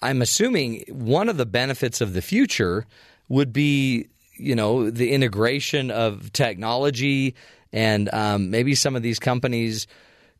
I'm 0.00 0.22
assuming 0.22 0.84
one 0.88 1.28
of 1.28 1.36
the 1.36 1.46
benefits 1.46 2.00
of 2.00 2.14
the 2.14 2.22
future 2.22 2.86
would 3.28 3.52
be, 3.52 4.08
you 4.36 4.54
know, 4.54 4.90
the 4.90 5.12
integration 5.12 5.90
of 5.90 6.32
technology, 6.32 7.34
and 7.72 8.12
um, 8.12 8.50
maybe 8.50 8.74
some 8.74 8.96
of 8.96 9.02
these 9.02 9.18
companies 9.18 9.86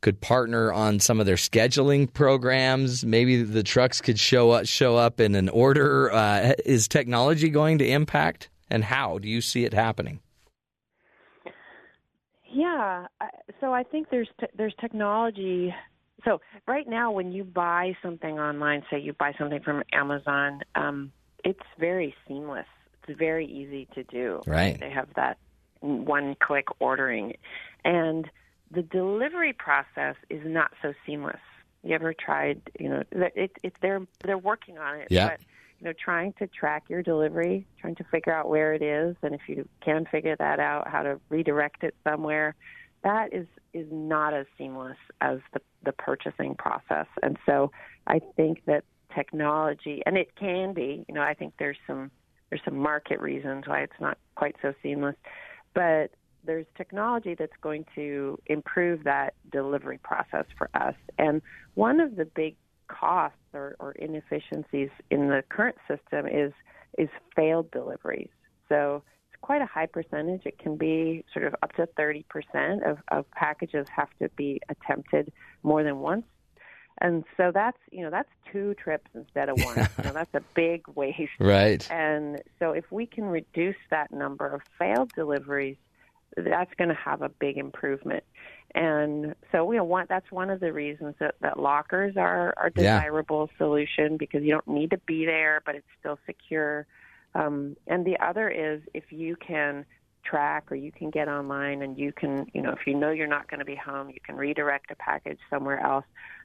could 0.01 0.21
partner 0.21 0.71
on 0.71 1.01
some 1.01 1.19
of 1.19 1.25
their 1.25 1.37
scheduling 1.37 2.13
programs. 2.13 3.07
Maybe 3.07 3.43
the 3.43 3.63
trucks 3.63 4.03
could 4.03 4.19
show 4.19 4.51
up 4.51 4.67
show 4.67 4.97
up 4.97 5.19
in 5.19 5.35
an 5.35 5.49
order. 5.49 6.13
Uh, 6.13 6.53
is 6.67 6.87
technology 6.87 7.49
going 7.49 7.79
to 7.79 7.89
impact, 7.89 8.51
and 8.71 8.85
how 8.85 9.19
do 9.19 9.29
you 9.29 9.41
see 9.41 9.65
it 9.65 9.73
happening? 9.73 10.21
Yeah, 12.53 13.07
so 13.61 13.73
I 13.73 13.83
think 13.83 14.11
there's 14.11 14.29
te- 14.39 14.47
there's 14.57 14.75
technology. 14.81 15.75
So 16.25 16.41
right 16.67 16.89
now, 16.89 17.11
when 17.11 17.33
you 17.33 17.45
buy 17.45 17.97
something 18.03 18.39
online, 18.39 18.83
say 18.91 18.99
you 18.99 19.13
buy 19.13 19.35
something 19.39 19.61
from 19.61 19.83
Amazon, 19.93 20.63
um, 20.75 21.13
it's 21.45 21.61
very 21.79 22.15
seamless. 22.27 22.67
It's 23.07 23.19
very 23.19 23.47
easy 23.47 23.87
to 23.95 24.03
do. 24.05 24.41
Right. 24.47 24.79
They 24.81 24.91
have 24.91 25.09
that 25.17 25.37
one-click 25.81 26.67
ordering, 26.81 27.37
and 27.85 28.31
the 28.71 28.83
delivery 28.83 29.53
process 29.53 30.17
is 30.31 30.41
not 30.45 30.73
so 30.81 30.95
seamless. 31.05 31.41
You 31.83 31.95
ever 31.95 32.15
tried? 32.15 32.63
You 32.81 32.89
know, 32.89 33.03
it, 33.13 33.53
it, 33.63 33.75
they're 33.83 34.01
they're 34.23 34.39
working 34.39 34.79
on 34.79 35.01
it. 35.01 35.09
Yeah. 35.11 35.29
But, 35.29 35.41
you 35.81 35.85
know, 35.87 35.93
trying 35.93 36.33
to 36.39 36.47
track 36.47 36.85
your 36.89 37.03
delivery, 37.03 37.67
trying 37.79 37.97
to 37.97 38.05
figure 38.05 38.33
out 38.33 38.49
where 38.49 38.73
it 38.73 38.81
is, 38.81 39.17
and 39.23 39.35
if 39.35 39.43
you 39.49 39.69
can 39.85 40.07
figure 40.07 40.37
that 40.37 40.59
out, 40.59 40.89
how 40.89 41.03
to 41.03 41.21
redirect 41.29 41.85
it 41.85 41.95
somewhere, 42.05 42.55
that 43.05 43.33
is 43.33 43.47
is 43.73 43.87
not 43.91 44.35
as 44.35 44.47
seamless 44.59 44.97
as 45.21 45.39
the 45.53 45.61
the 45.85 45.93
purchasing 45.93 46.55
process. 46.57 47.07
And 47.23 47.39
so, 47.47 47.71
I 48.07 48.21
think 48.37 48.65
that 48.67 48.85
technology, 49.15 50.03
and 50.07 50.17
it 50.17 50.35
can 50.37 50.75
be. 50.75 51.05
You 51.09 51.15
know, 51.15 51.23
I 51.23 51.35
think 51.35 51.55
there's 51.59 51.79
some 51.87 52.11
there's 52.51 52.63
some 52.65 52.77
market 52.77 53.21
reasons 53.21 53.67
why 53.67 53.83
it's 53.83 54.01
not 54.01 54.19
quite 54.35 54.57
so 54.63 54.75
seamless, 54.83 55.17
but 55.75 56.11
there's 56.45 56.67
technology 56.77 57.35
that's 57.35 57.57
going 57.63 57.87
to 57.95 58.39
improve 58.47 59.05
that 59.05 59.35
delivery 59.51 59.99
process 59.99 60.45
for 60.59 60.69
us. 60.75 60.95
And 61.19 61.41
one 61.75 62.01
of 62.01 62.17
the 62.17 62.27
big 62.27 62.57
costs 62.89 63.39
or, 63.55 63.77
or 63.81 63.93
inefficiencies 63.93 64.91
in 65.11 65.29
the 65.29 65.43
current 65.49 65.77
system 65.89 66.27
is 66.27 66.53
is 66.99 67.09
failed 67.35 67.71
deliveries. 67.71 68.29
So 68.69 69.03
quite 69.45 69.61
a 69.61 69.67
high 69.67 69.85
percentage. 69.85 70.41
It 70.47 70.59
can 70.59 70.77
be 70.77 71.23
sort 71.35 71.45
of 71.45 71.55
up 71.63 71.73
to 71.75 71.87
30% 71.99 72.25
of, 72.91 72.97
of 73.09 73.31
packages 73.33 73.87
have 73.95 74.09
to 74.19 74.31
be 74.31 74.59
attempted 74.71 75.31
more 75.63 75.83
than 75.83 75.99
once. 75.99 76.25
And 77.03 77.25
so 77.37 77.51
that's 77.53 77.77
you 77.91 78.03
know 78.05 78.11
that's 78.11 78.31
two 78.51 78.73
trips 78.75 79.11
instead 79.15 79.51
of 79.51 79.59
one. 79.63 79.77
you 79.99 80.05
know, 80.05 80.13
that's 80.15 80.35
a 80.35 80.41
big 80.55 80.87
waste. 80.95 81.31
Right. 81.39 81.87
And 81.91 82.41
so 82.59 82.71
if 82.71 82.91
we 82.91 83.05
can 83.05 83.25
reduce 83.25 83.77
that 83.91 84.13
number 84.13 84.47
of 84.47 84.63
failed 84.79 85.11
deliveries, 85.15 85.77
that's 86.39 86.73
going 86.79 86.89
to 86.89 86.95
have 86.95 87.21
a 87.21 87.29
big 87.29 87.59
improvement. 87.59 88.25
And 88.75 89.35
so 89.53 89.71
you 89.71 89.77
know 89.77 89.85
one, 89.85 90.07
that's 90.09 90.31
one 90.33 90.49
of 90.49 90.61
the 90.61 90.73
reasons 90.73 91.17
that, 91.21 91.35
that 91.43 91.59
lockers 91.61 92.17
are 92.17 92.55
are 92.57 92.71
Yeah. 92.75 92.99
desirable 92.99 93.51
solution 93.59 94.17
because 94.17 94.43
you 94.43 94.53
don't 94.53 94.69
need 94.69 94.91
to 94.93 94.99
be 94.99 95.27
there, 95.27 95.61
but 95.67 95.75
it's 95.75 95.93
still 96.01 96.19
secure. 96.25 96.87
Um, 97.35 97.77
and 97.87 98.05
the 98.05 98.17
other 98.25 98.49
is 98.49 98.81
if 98.95 99.05
you 99.11 99.37
can 99.37 99.85
track 100.25 100.71
or 100.71 100.77
you 100.77 100.91
can 100.91 101.11
get 101.11 101.29
online 101.29 101.83
and 101.83 101.99
you 101.99 102.13
can, 102.13 102.47
you 102.55 102.63
know, 102.63 102.71
if 102.71 102.87
you 102.87 102.95
know 102.95 103.11
you're 103.11 103.27
not 103.27 103.49
going 103.51 103.61
to 103.61 103.65
be 103.65 103.77
home, 103.77 104.09
you 104.09 104.21
can 104.25 104.37
redirect 104.37 104.91
a 104.91 104.97
package 104.97 105.39
somewhere 105.51 105.81
else. 105.81 106.05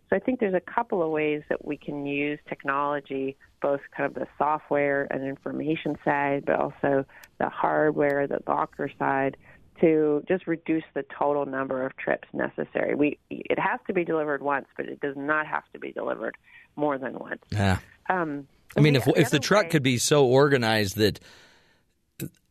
So 0.09 0.15
I 0.15 0.19
think 0.19 0.39
there's 0.39 0.55
a 0.55 0.59
couple 0.59 1.03
of 1.03 1.11
ways 1.11 1.43
that 1.49 1.63
we 1.63 1.77
can 1.77 2.05
use 2.05 2.39
technology, 2.47 3.37
both 3.61 3.81
kind 3.95 4.07
of 4.07 4.15
the 4.15 4.27
software 4.37 5.07
and 5.11 5.23
information 5.23 5.97
side, 6.03 6.45
but 6.45 6.55
also 6.55 7.05
the 7.37 7.49
hardware, 7.49 8.25
the 8.25 8.39
locker 8.47 8.89
side, 8.97 9.37
to 9.81 10.23
just 10.27 10.47
reduce 10.47 10.83
the 10.93 11.05
total 11.17 11.45
number 11.45 11.85
of 11.85 11.95
trips 11.95 12.27
necessary. 12.33 12.95
We 12.95 13.19
it 13.29 13.59
has 13.59 13.79
to 13.87 13.93
be 13.93 14.03
delivered 14.03 14.41
once, 14.41 14.65
but 14.75 14.87
it 14.87 14.99
does 14.99 15.15
not 15.15 15.45
have 15.47 15.63
to 15.73 15.79
be 15.79 15.91
delivered 15.91 16.35
more 16.75 16.97
than 16.97 17.13
once. 17.13 17.41
Yeah. 17.51 17.77
Um, 18.09 18.47
I 18.77 18.81
mean, 18.81 18.95
if 18.95 19.07
if 19.07 19.29
the 19.29 19.39
truck 19.39 19.63
way- 19.65 19.69
could 19.69 19.83
be 19.83 19.97
so 19.97 20.25
organized 20.25 20.97
that 20.97 21.19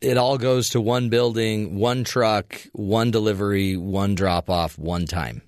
it 0.01 0.17
all 0.17 0.37
goes 0.37 0.69
to 0.69 0.81
one 0.81 1.09
building, 1.09 1.77
one 1.77 2.03
truck, 2.03 2.59
one 2.73 3.11
delivery, 3.11 3.77
one 3.77 4.15
drop 4.15 4.49
off, 4.49 4.77
one 4.79 5.05
time. 5.05 5.41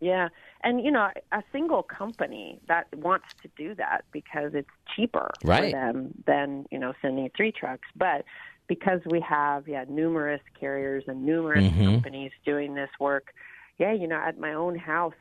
Yeah. 0.00 0.28
And 0.62 0.82
you 0.84 0.90
know, 0.90 1.08
a 1.32 1.42
single 1.52 1.82
company 1.82 2.58
that 2.68 2.86
wants 2.94 3.26
to 3.42 3.48
do 3.56 3.74
that 3.76 4.04
because 4.12 4.52
it's 4.54 4.68
cheaper 4.94 5.30
Right. 5.44 5.64
for 5.64 5.70
them 5.70 6.14
than, 6.26 6.66
you 6.70 6.78
know, 6.78 6.92
sending 7.02 7.30
three 7.36 7.52
trucks. 7.52 7.86
But 7.96 8.24
because 8.66 9.00
we 9.06 9.20
have 9.20 9.68
yeah, 9.68 9.84
numerous 9.88 10.40
carriers 10.58 11.04
and 11.06 11.24
numerous 11.24 11.64
Mhm. 11.64 11.84
companies 11.84 12.32
doing 12.44 12.74
this 12.74 12.90
work, 12.98 13.32
yeah, 13.78 13.92
you 13.92 14.06
know, 14.06 14.16
at 14.20 14.38
my 14.38 14.54
own 14.54 14.76
house 14.76 15.14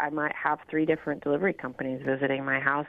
I 0.00 0.10
might 0.10 0.34
have 0.34 0.58
three 0.68 0.84
different 0.86 1.22
delivery 1.22 1.52
companies 1.54 2.02
visiting 2.04 2.44
my 2.44 2.58
house 2.58 2.88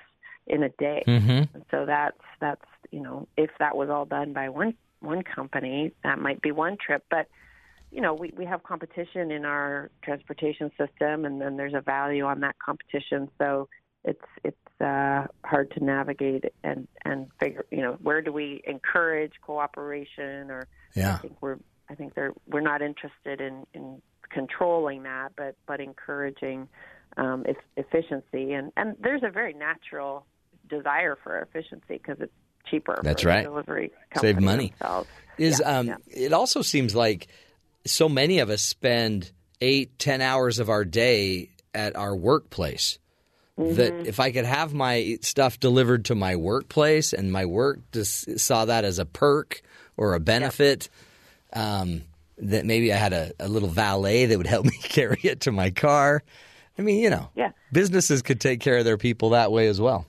in 0.50 0.64
a 0.64 0.70
day. 0.70 1.04
Mm-hmm. 1.08 1.60
So 1.72 1.86
that's 1.86 2.18
that's 2.40 2.66
you 2.92 3.02
know 3.02 3.28
if 3.38 3.52
that 3.60 3.76
was 3.76 3.90
all 3.90 4.06
done 4.06 4.34
by 4.34 4.50
one 4.50 4.74
one 5.00 5.24
company, 5.24 5.94
that 6.04 6.20
might 6.20 6.42
be 6.42 6.52
one 6.52 6.78
trip. 6.84 7.04
But 7.10 7.28
you 7.92 8.02
know 8.02 8.14
we 8.14 8.34
we 8.36 8.46
have 8.46 8.64
competition 8.64 9.32
in 9.32 9.46
our 9.46 9.90
transportation 10.04 10.72
system, 10.78 11.26
and 11.26 11.42
then 11.42 11.58
there's 11.58 11.74
a 11.74 11.82
value 11.82 12.26
on 12.26 12.42
that 12.42 12.56
competition. 12.60 13.30
So 13.38 13.70
it's 14.04 14.26
it's 14.44 14.82
uh, 14.82 15.28
hard 15.44 15.72
to 15.72 15.84
navigate 15.84 16.46
and 16.64 16.88
and 17.06 17.28
figure 17.40 17.66
you 17.72 17.82
know 17.82 17.98
where 18.02 18.22
do 18.22 18.32
we 18.32 18.62
encourage 18.66 19.34
cooperation 19.42 20.50
or 20.52 20.68
yeah. 20.96 21.16
I 21.16 21.18
think 21.20 21.38
we're 21.42 21.58
I 21.90 21.96
think 21.96 22.14
they're 22.16 22.34
we're 22.48 22.62
not 22.62 22.82
interested 22.82 23.42
in 23.42 23.66
in 23.74 24.02
controlling 24.30 25.04
that, 25.04 25.34
but 25.36 25.56
but 25.68 25.82
encouraging 25.82 26.68
um, 27.18 27.46
efficiency 27.76 28.54
and 28.54 28.72
and 28.78 28.96
there's 29.02 29.24
a 29.24 29.30
very 29.30 29.54
natural 29.54 30.26
desire 30.70 31.18
for 31.24 31.40
efficiency 31.40 31.84
because 31.98 32.18
it's 32.20 32.32
cheaper. 32.70 33.00
That's 33.04 33.26
right. 33.26 33.44
delivery 33.44 33.92
Save 34.20 34.40
money. 34.40 34.74
themselves. 34.80 35.10
Is 35.38 35.60
Yeah, 35.60 35.80
um 35.80 35.88
yeah. 35.88 35.96
it 36.08 36.34
also 36.34 36.62
seems 36.62 36.96
like 36.96 37.28
so 37.86 38.08
many 38.10 38.40
of 38.40 38.50
us 38.50 38.62
spend 38.62 39.32
eight, 39.62 39.98
ten 40.00 40.22
hours 40.22 40.60
of 40.60 40.70
our 40.70 40.86
day 40.86 41.50
at 41.74 41.96
our 41.96 42.16
workplace. 42.16 43.00
That 43.58 43.94
Mm-hmm. 43.94 44.06
if 44.06 44.20
I 44.22 44.32
could 44.32 44.46
have 44.46 44.74
my 44.74 45.18
stuff 45.22 45.60
delivered 45.60 46.06
to 46.06 46.16
my 46.16 46.38
workplace 46.38 47.12
and 47.12 47.30
my 47.32 47.46
work 47.46 47.80
just 47.92 48.40
saw 48.40 48.64
that 48.66 48.86
as 48.86 49.00
a 49.00 49.06
perk 49.06 49.62
or 49.98 50.14
a 50.14 50.20
benefit, 50.22 50.88
um, 51.52 52.04
that 52.38 52.66
maybe 52.66 52.94
I 52.94 52.96
had 52.96 53.12
a, 53.12 53.34
a 53.38 53.50
little 53.50 53.68
valet 53.68 54.28
that 54.28 54.38
would 54.38 54.48
help 54.48 54.66
me 54.74 54.78
carry 54.82 55.20
it 55.24 55.42
to 55.42 55.52
my 55.52 55.72
car. 55.72 56.24
I 56.78 56.82
mean, 56.84 57.02
you 57.04 57.10
know, 57.10 57.30
Yeah. 57.36 57.52
businesses 57.74 58.22
could 58.22 58.40
take 58.40 58.62
care 58.62 58.78
of 58.78 58.86
their 58.86 58.98
people 58.98 59.32
that 59.32 59.52
way 59.52 59.68
as 59.68 59.82
well. 59.82 60.06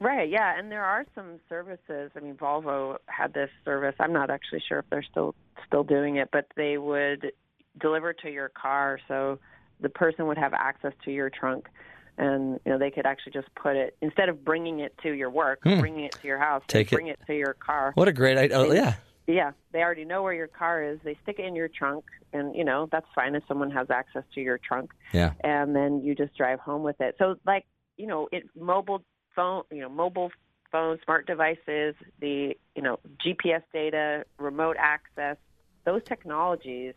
Right, 0.00 0.30
yeah, 0.30 0.56
and 0.56 0.70
there 0.70 0.84
are 0.84 1.04
some 1.14 1.40
services. 1.48 2.12
I 2.16 2.20
mean, 2.20 2.34
Volvo 2.34 2.98
had 3.06 3.34
this 3.34 3.50
service. 3.64 3.96
I'm 3.98 4.12
not 4.12 4.30
actually 4.30 4.62
sure 4.68 4.78
if 4.78 4.84
they're 4.90 5.02
still 5.02 5.34
still 5.66 5.82
doing 5.82 6.16
it, 6.16 6.28
but 6.32 6.46
they 6.56 6.78
would 6.78 7.32
deliver 7.80 8.12
to 8.12 8.30
your 8.30 8.48
car, 8.48 9.00
so 9.08 9.38
the 9.80 9.88
person 9.88 10.26
would 10.26 10.38
have 10.38 10.54
access 10.54 10.92
to 11.04 11.10
your 11.10 11.30
trunk, 11.30 11.68
and 12.16 12.60
you 12.64 12.72
know 12.72 12.78
they 12.78 12.92
could 12.92 13.06
actually 13.06 13.32
just 13.32 13.48
put 13.56 13.74
it 13.74 13.96
instead 14.00 14.28
of 14.28 14.44
bringing 14.44 14.78
it 14.80 14.96
to 15.02 15.12
your 15.12 15.30
work, 15.30 15.60
bringing 15.62 16.04
it 16.04 16.12
to 16.12 16.26
your 16.28 16.38
house, 16.38 16.62
Hmm. 16.62 16.68
Take 16.78 16.92
it- 16.92 16.94
bring 16.96 17.06
it 17.08 17.18
to 17.26 17.34
your 17.34 17.54
car. 17.54 17.90
What 17.94 18.06
a 18.06 18.12
great 18.12 18.38
idea! 18.38 18.56
Oh, 18.56 18.72
yeah, 18.72 18.94
Yeah, 19.26 19.50
they 19.72 19.82
already 19.82 20.04
know 20.04 20.22
where 20.22 20.32
your 20.32 20.46
car 20.46 20.82
is. 20.82 21.00
They 21.02 21.16
stick 21.22 21.38
it 21.38 21.44
in 21.44 21.54
your 21.56 21.68
trunk, 21.68 22.04
and 22.32 22.54
you 22.54 22.64
know 22.64 22.88
that's 22.92 23.06
fine 23.16 23.34
if 23.34 23.42
someone 23.48 23.72
has 23.72 23.90
access 23.90 24.22
to 24.34 24.40
your 24.40 24.58
trunk 24.58 24.92
yeah, 25.12 25.32
and 25.42 25.74
then 25.74 26.02
you 26.04 26.14
just 26.14 26.36
drive 26.36 26.60
home 26.60 26.84
with 26.84 27.00
it. 27.00 27.16
So 27.18 27.34
like, 27.44 27.66
you 27.96 28.06
know, 28.06 28.28
it 28.30 28.44
mobile 28.56 29.02
phone, 29.38 29.62
you 29.70 29.80
know, 29.80 29.88
mobile 29.88 30.32
phones, 30.72 31.00
smart 31.04 31.26
devices, 31.26 31.94
the, 32.20 32.56
you 32.74 32.82
know, 32.82 32.98
GPS 33.24 33.62
data, 33.72 34.24
remote 34.38 34.76
access, 34.78 35.36
those 35.84 36.02
technologies 36.04 36.94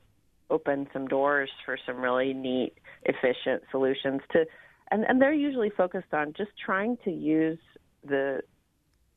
open 0.49 0.88
some 0.91 1.08
doors 1.08 1.49
for 1.63 1.77
some 1.86 1.97
really 2.01 2.34
neat, 2.34 2.73
efficient 3.04 3.63
solutions 3.71 4.21
to 4.32 4.45
and, 4.91 5.06
and 5.08 5.21
they're 5.21 5.34
usually 5.34 5.69
focused 5.69 6.13
on 6.13 6.34
just 6.34 6.51
trying 6.63 6.97
to 7.06 7.12
use 7.12 7.60
the 8.04 8.41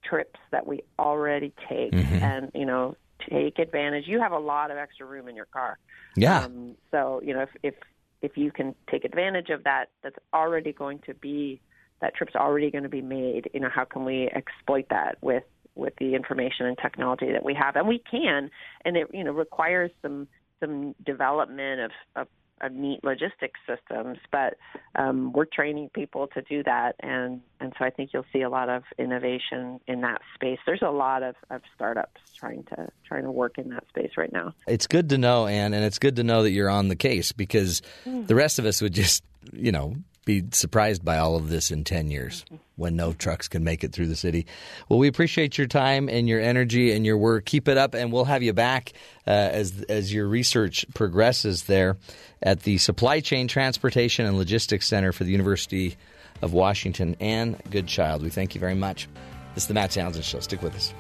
trips 0.05 0.39
that 0.53 0.67
we 0.67 0.83
already 0.99 1.53
take 1.69 1.93
and, 1.95 2.53
you 2.55 2.65
know, 2.65 2.97
take 3.29 3.59
advantage. 3.59 4.05
You 4.07 4.21
have 4.21 4.33
a 4.33 4.39
lot 4.39 4.71
of 4.71 4.77
extra 4.77 5.07
room 5.07 5.29
in 5.29 5.35
your 5.35 5.47
car. 5.47 5.79
yeah. 6.17 6.45
Um, 6.45 6.77
so 6.91 7.21
you 7.25 7.35
know, 7.35 7.41
if 7.41 7.49
if 7.63 7.75
if 8.23 8.37
you 8.37 8.53
can 8.53 8.75
take 8.91 9.05
advantage 9.05 9.51
of 9.51 9.65
that, 9.65 9.87
that's 10.03 10.19
already 10.33 10.73
going 10.73 11.01
to 11.07 11.15
be 11.15 11.61
that 12.01 12.15
trip's 12.15 12.35
already 12.35 12.71
going 12.71 12.85
to 12.85 12.91
be 12.91 13.03
made. 13.03 13.51
You 13.55 13.61
know, 13.61 13.71
how 13.75 13.85
can 13.85 14.05
we 14.05 14.29
exploit 14.35 14.87
that 14.91 15.19
with 15.21 15.45
with 15.75 15.95
the 15.99 16.15
information 16.15 16.67
and 16.67 16.79
technology 16.79 17.33
that 17.33 17.45
we 17.45 17.55
have, 17.55 17.77
and 17.77 17.89
we 17.89 18.03
can, 18.11 18.51
and 18.85 18.97
it 18.97 19.09
you 19.13 19.25
know 19.25 19.33
requires 19.33 19.91
some 20.03 20.29
some 20.61 20.95
development 21.05 21.81
of 21.81 21.91
of, 22.17 22.29
of 22.61 22.73
neat 22.73 23.03
logistics 23.03 23.59
systems, 23.67 24.19
but 24.31 24.57
um, 24.95 25.33
we're 25.33 25.45
training 25.45 25.91
people 25.93 26.29
to 26.29 26.43
do 26.43 26.63
that, 26.63 26.95
and 27.01 27.41
and 27.61 27.73
so 27.79 27.85
I 27.85 27.91
think 27.91 28.11
you'll 28.13 28.27
see 28.33 28.43
a 28.43 28.51
lot 28.51 28.69
of 28.69 28.85
innovation 28.99 29.81
in 29.87 30.03
that 30.03 30.21
space. 30.35 30.59
There's 30.65 30.83
a 30.83 30.91
lot 30.91 31.23
of, 31.23 31.35
of 31.51 31.63
startups 31.75 32.21
trying 32.39 32.65
to 32.65 32.89
trying 33.07 33.25
to 33.25 33.31
work 33.33 33.59
in 33.59 33.71
that 33.71 33.89
space 33.89 34.13
right 34.17 34.33
now. 34.33 34.55
It's 34.69 34.87
good 34.87 35.09
to 35.11 35.19
know, 35.19 35.47
Anne, 35.47 35.75
and 35.75 35.85
it's 35.85 35.99
good 35.99 36.17
to 36.17 36.25
know 36.25 36.43
that 36.45 36.51
you're 36.51 36.71
on 36.71 36.89
the 36.89 36.97
case 36.97 37.33
because 37.33 37.83
the 38.05 38.35
rest 38.35 38.59
of 38.59 38.67
us 38.67 38.81
would 38.81 38.95
just, 38.95 39.25
you 39.53 39.73
know, 39.73 39.97
be 40.25 40.45
surprised 40.53 41.05
by 41.05 41.19
all 41.19 41.37
of 41.37 41.49
this 41.49 41.71
in 41.71 41.85
10 41.85 42.11
years 42.11 42.45
when 42.77 42.97
no 42.97 43.13
trucks 43.13 43.49
can 43.49 43.63
make 43.65 43.85
it 43.85 43.93
through 43.93 44.07
the 44.07 44.17
city. 44.17 44.47
Well, 44.89 44.99
we 44.99 45.09
appreciate 45.09 45.59
your 45.59 45.67
time 45.67 46.09
and 46.09 46.29
your 46.29 46.41
energy 46.41 46.93
and 46.93 47.05
your 47.05 47.17
work. 47.19 47.45
Keep 47.45 47.69
it 47.69 47.79
up, 47.79 47.95
and 47.95 48.13
we'll 48.13 48.25
have 48.25 48.43
you 48.43 48.53
back 48.53 48.93
uh, 49.27 49.31
as 49.31 49.83
as 49.89 50.13
your 50.13 50.27
research 50.27 50.87
progresses 50.95 51.65
there 51.65 51.97
at 52.43 52.61
the 52.61 52.79
Supply 52.79 53.21
Chain 53.21 53.49
Transportation 53.49 54.27
and 54.27 54.37
Logistics 54.37 54.87
Center 54.87 55.13
for 55.13 55.25
the 55.25 55.33
University 55.33 55.97
of 56.43 56.53
Washington. 56.53 57.17
Anne 57.21 57.57
Goodchild, 57.71 58.23
we 58.23 58.31
thank 58.31 58.55
you 58.55 58.61
very 58.61 58.75
much. 58.75 59.09
This 59.55 59.65
is 59.65 59.69
the 59.69 59.75
Matt 59.75 59.93
Townsend 59.93 60.25
Show. 60.25 60.41
Stick 60.41 60.63
with 60.63 60.75
us. 60.75 60.93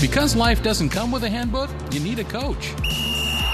Because 0.00 0.36
life 0.36 0.62
doesn't 0.62 0.90
come 0.90 1.10
with 1.12 1.22
a 1.22 1.30
handbook, 1.30 1.70
you 1.92 2.00
need 2.00 2.18
a 2.18 2.24
coach. 2.24 2.74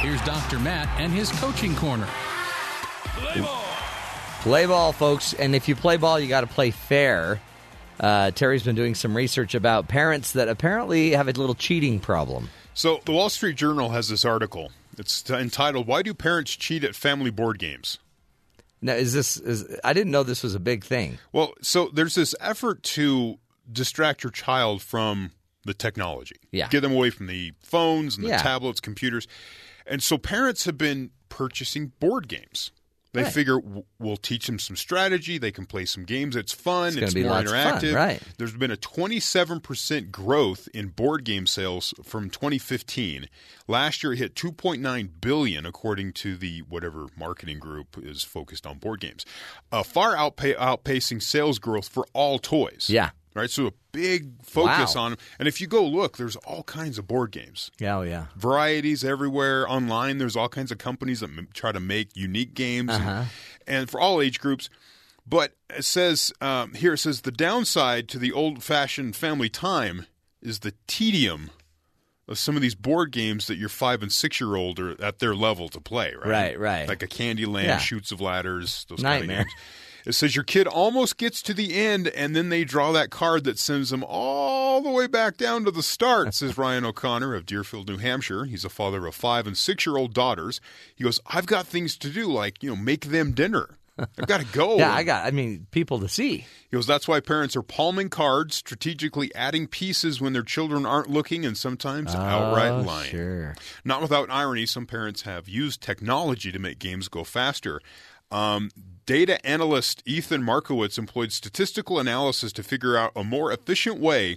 Here's 0.01 0.21
Dr. 0.23 0.59
Matt 0.61 0.89
and 1.01 1.13
his 1.13 1.31
coaching 1.33 1.75
corner. 1.75 2.07
Play 4.43 4.67
ball, 4.67 4.93
folks. 4.93 5.35
And 5.35 5.57
if 5.57 5.69
you 5.69 5.75
play 5.75 5.97
ball, 5.97 6.21
you 6.21 6.29
got 6.29 6.43
to 6.43 6.47
play 6.47 6.71
fair. 6.71 7.41
Uh, 7.99 8.31
Terry's 8.31 8.63
been 8.63 8.77
doing 8.77 8.95
some 8.95 9.17
research 9.17 9.55
about 9.57 9.89
parents 9.89 10.33
that 10.33 10.49
apparently 10.49 11.11
have 11.13 11.27
a 11.27 11.33
little 11.33 11.57
cheating 11.57 11.99
problem. 11.99 12.49
So 12.75 13.01
the 13.05 13.13
Wall 13.13 13.29
Street 13.29 13.57
Journal 13.57 13.89
has 13.91 14.09
this 14.09 14.25
article 14.25 14.71
It's 14.97 15.21
t- 15.21 15.35
entitled 15.35 15.89
"Why 15.89 16.03
Do 16.03 16.15
Parents 16.15 16.55
Cheat 16.55 16.85
at 16.85 16.95
Family 16.95 17.31
Board 17.31 17.59
Games?" 17.59 17.99
Now, 18.81 18.93
is 18.93 19.13
this? 19.13 19.37
Is 19.37 19.67
I 19.83 19.93
didn't 19.93 20.13
know 20.13 20.23
this 20.23 20.45
was 20.45 20.55
a 20.55 20.61
big 20.61 20.85
thing. 20.85 21.19
Well, 21.33 21.55
so 21.61 21.91
there's 21.93 22.15
this 22.15 22.37
effort 22.41 22.85
to 22.85 23.39
distract 23.71 24.23
your 24.23 24.31
child 24.31 24.81
from 24.81 25.33
the 25.65 25.75
technology. 25.75 26.37
Yeah. 26.53 26.69
Get 26.69 26.83
them 26.83 26.93
away 26.93 27.11
from 27.11 27.27
the 27.27 27.53
phones 27.61 28.17
and 28.17 28.25
the 28.25 28.31
Yeah. 28.31 28.39
tablets, 28.43 28.79
computers. 28.79 29.27
And 29.89 30.03
so 30.03 30.19
parents 30.19 30.65
have 30.67 30.79
been 30.79 31.11
purchasing 31.29 31.93
board 32.01 32.29
games. 32.29 32.71
They 33.15 33.23
Right. 33.23 33.33
figure 33.33 33.59
we'll 33.99 34.19
teach 34.19 34.47
them 34.47 34.59
some 34.59 34.77
strategy. 34.77 35.39
They 35.39 35.51
can 35.51 35.65
play 35.65 35.87
some 35.87 36.05
games. 36.05 36.37
It's 36.37 36.53
fun. 36.53 36.89
It's 36.89 36.97
It's, 36.99 37.15
be 37.15 37.23
more 37.23 37.33
lots 37.33 37.51
of 37.51 37.63
fun, 37.63 37.81
interactive. 37.81 37.95
right. 37.95 38.23
There's 38.37 38.53
been 38.53 38.71
a 38.71 38.77
27% 38.77 40.11
growth 40.13 40.69
in 40.75 40.89
board 40.89 41.25
game 41.25 41.47
sales 41.47 41.95
from 42.05 42.29
2015. 42.29 43.29
Last 43.67 44.03
year 44.03 44.13
it 44.13 44.19
hit 44.19 44.35
2.9 44.35 45.09
billion 45.21 45.65
according 45.65 46.13
to 46.15 46.37
the 46.37 46.61
whatever 46.61 47.07
marketing 47.17 47.59
group 47.59 47.97
is 47.99 48.23
focused 48.23 48.67
on 48.67 48.79
board 48.79 49.01
games. 49.01 49.25
Uh, 49.73 49.83
far 49.83 50.15
outpa- 50.15 50.57
outpacing 50.59 51.23
sales 51.23 51.59
growth 51.59 51.89
for 51.89 52.07
all 52.13 52.39
toys. 52.39 52.89
Yeah. 52.91 53.11
Right? 53.35 53.51
So 53.51 53.67
a 53.69 53.73
big 53.93 54.43
focus 54.45 54.95
Wow. 54.97 55.03
on 55.03 55.17
and 55.39 55.47
if 55.47 55.61
you 55.61 55.67
go 55.67 55.85
look, 55.85 56.17
there's 56.17 56.37
all 56.37 56.63
kinds 56.65 56.99
of 56.99 57.07
board 57.07 57.31
games 57.31 57.71
Yeah, 57.79 57.99
oh, 57.99 58.03
yeah. 58.03 58.27
varieties 58.37 59.05
everywhere 59.05 59.69
online. 59.69 60.19
There's 60.19 60.35
all 60.37 60.49
kinds 60.49 60.73
of 60.73 60.79
companies 60.79 61.21
that 61.21 61.31
m- 61.31 61.49
try 61.55 61.71
to 61.73 61.81
make 61.81 62.17
unique 62.17 62.55
games, 62.55 62.91
and- 62.93 63.03
Uh-huh. 63.05 63.25
and, 63.67 63.91
for 63.91 64.01
all 64.01 64.21
age 64.21 64.41
groups. 64.41 64.69
But 65.27 65.53
it 65.71 65.85
says 65.85 66.33
um, 66.41 66.73
here 66.75 66.95
it 66.95 66.99
says 66.99 67.21
the 67.21 67.31
downside 67.31 68.09
to 68.09 68.19
the 68.19 68.33
old-fashioned 68.33 69.15
family 69.15 69.49
time 69.51 70.07
is 70.41 70.61
the 70.61 70.73
tedium 70.87 71.51
of 72.27 72.39
some 72.39 72.57
of 72.57 72.63
these 72.63 72.75
board 72.75 73.11
games 73.13 73.47
that 73.47 73.57
your 73.57 73.69
five 73.69 74.03
and 74.03 74.11
six 74.13 74.41
year 74.41 74.55
old 74.57 74.79
are 74.81 75.01
at 75.03 75.19
their 75.19 75.35
level 75.35 75.69
to 75.69 75.81
play. 75.81 76.15
Right, 76.15 76.29
Right, 76.31 76.59
right. 76.59 76.89
Like 76.89 77.03
a 77.03 77.07
Candyland, 77.09 77.65
Yeah. 77.65 77.79
Chutes 77.79 78.11
of 78.13 78.21
Ladders, 78.21 78.87
those 78.89 79.03
kind 79.03 79.23
of 79.23 79.29
Nightmare. 79.29 79.45
games. 79.45 79.55
It 80.09 80.15
says 80.15 80.35
your 80.35 80.43
kid 80.45 80.67
almost 80.67 81.19
gets 81.19 81.43
to 81.43 81.53
the 81.53 81.75
end 81.75 82.09
and 82.09 82.35
then 82.35 82.49
they 82.49 82.65
draw 82.65 82.93
that 82.93 83.11
card 83.11 83.45
that 83.45 83.59
sends 83.59 83.91
them 83.91 84.03
all 84.03 84.81
the 84.81 84.89
way 84.91 85.07
back 85.07 85.37
down 85.37 85.67
to 85.67 85.71
the 85.71 85.83
start, 85.83 86.33
says 86.35 86.57
Ryan 86.57 86.87
O'Connor 86.87 87.35
of 87.35 87.45
Deerfield, 87.45 87.89
New 87.89 87.99
Hampshire. 87.99 88.47
He's 88.47 88.65
a 88.65 88.71
father 88.71 89.07
of 89.07 89.15
five 89.15 89.47
and 89.47 89.55
six 89.57 89.85
year 89.85 89.99
old 89.99 90.15
daughters. 90.15 90.63
He 90.97 91.05
goes, 91.05 91.21
I've 91.27 91.45
got 91.45 91.67
things 91.67 91.99
to 91.99 92.09
do, 92.09 92.27
like, 92.27 92.63
you 92.63 92.71
know, 92.71 92.77
make 92.77 93.07
them 93.07 93.33
dinner. 93.33 93.77
I've 93.99 94.27
got 94.27 94.41
to 94.41 94.47
go. 94.47 94.77
Yeah, 94.79 94.95
I 94.95 95.03
got. 95.03 95.27
I 95.27 95.31
mean, 95.31 95.67
people 95.73 95.99
to 96.01 96.09
see. 96.09 96.39
He 96.39 96.47
goes, 96.73 96.87
that's 96.87 97.07
why 97.07 97.21
parents 97.21 97.55
are 97.55 97.63
palming 97.63 98.09
cards, 98.09 98.55
strategically 98.55 99.35
adding 99.35 99.67
pieces 99.67 100.23
when 100.23 100.33
their 100.33 100.43
children 100.43 100.87
aren't 100.87 101.11
looking, 101.11 101.45
and 101.45 101.55
sometimes 101.57 102.15
outright 102.15 102.71
Oh, 102.71 102.81
lying. 102.81 103.11
Sure. 103.11 103.57
Not 103.85 104.01
without 104.01 104.31
irony, 104.31 104.65
some 104.65 104.87
parents 104.87 105.23
have 105.23 105.49
used 105.51 105.83
technology 105.83 106.51
to 106.51 106.59
make 106.59 106.79
games 106.79 107.09
go 107.09 107.25
faster. 107.25 107.81
Um, 108.31 108.71
data 109.09 109.45
analyst 109.45 110.03
Ethan 110.05 110.43
Markowitz 110.43 110.99
employed 110.99 111.33
statistical 111.33 111.99
analysis 111.99 112.53
to 112.53 112.63
figure 112.63 112.95
out 112.95 113.11
a 113.17 113.25
more 113.25 113.51
efficient 113.51 113.99
way 113.99 114.37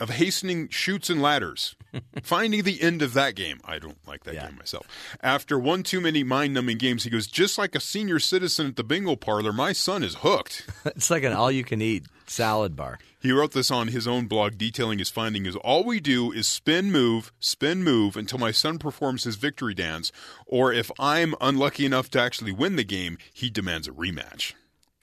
of 0.00 0.10
hastening 0.10 0.68
chutes 0.68 1.08
and 1.08 1.22
ladders. 1.22 1.76
Finding 2.24 2.64
the 2.64 2.82
end 2.82 3.02
of 3.02 3.14
that 3.14 3.36
game. 3.36 3.60
I 3.64 3.78
don't 3.78 3.96
like 4.04 4.24
that 4.24 4.34
Yeah. 4.34 4.48
game 4.48 4.56
myself. 4.56 4.88
After 5.22 5.56
one 5.60 5.84
too 5.84 6.00
many 6.00 6.24
mind 6.24 6.52
numbing 6.54 6.78
games, 6.78 7.04
he 7.04 7.10
goes, 7.10 7.28
just 7.28 7.56
like 7.56 7.76
a 7.76 7.80
senior 7.80 8.18
citizen 8.18 8.66
at 8.66 8.74
the 8.74 8.82
bingo 8.82 9.14
parlor, 9.14 9.52
my 9.52 9.72
son 9.72 10.02
is 10.02 10.16
hooked. 10.16 10.66
It's 10.84 11.10
like 11.10 11.22
an 11.22 11.32
all-you-can-eat 11.32 12.06
salad 12.26 12.76
bar. 12.76 12.98
He 13.20 13.32
wrote 13.32 13.52
this 13.52 13.70
on 13.70 13.88
his 13.88 14.06
own 14.06 14.26
blog 14.26 14.58
detailing 14.58 14.98
his 14.98 15.10
finding 15.10 15.46
is 15.46 15.56
all 15.56 15.82
we 15.84 15.98
do 15.98 16.30
is 16.30 16.46
spin 16.46 16.92
move, 16.92 17.32
spin 17.40 17.82
move 17.82 18.16
until 18.16 18.38
my 18.38 18.50
son 18.50 18.78
performs 18.78 19.24
his 19.24 19.36
victory 19.36 19.74
dance, 19.74 20.12
or 20.46 20.72
if 20.72 20.90
I'm 20.98 21.34
unlucky 21.40 21.86
enough 21.86 22.10
to 22.10 22.20
actually 22.20 22.52
win 22.52 22.76
the 22.76 22.84
game, 22.84 23.16
he 23.32 23.48
demands 23.48 23.88
a 23.88 23.92
rematch. 23.92 24.52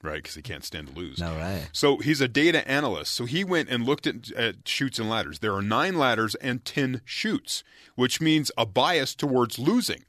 Right, 0.03 0.15
because 0.15 0.33
he 0.33 0.41
can't 0.41 0.63
stand 0.63 0.87
to 0.87 0.93
lose. 0.93 1.19
No, 1.19 1.35
right. 1.35 1.69
So 1.71 1.97
he's 1.97 2.21
a 2.21 2.27
data 2.27 2.67
analyst. 2.67 3.11
So 3.13 3.25
he 3.25 3.43
went 3.43 3.69
and 3.69 3.85
looked 3.85 4.07
at, 4.07 4.31
at 4.31 4.65
chutes 4.65 4.97
and 4.97 5.07
ladders. 5.07 5.39
There 5.39 5.53
are 5.53 5.61
nine 5.61 5.95
ladders 5.95 6.33
and 6.35 6.65
10 6.65 7.01
chutes, 7.05 7.63
which 7.95 8.19
means 8.19 8.51
a 8.57 8.65
bias 8.65 9.13
towards 9.13 9.59
losing 9.59 10.03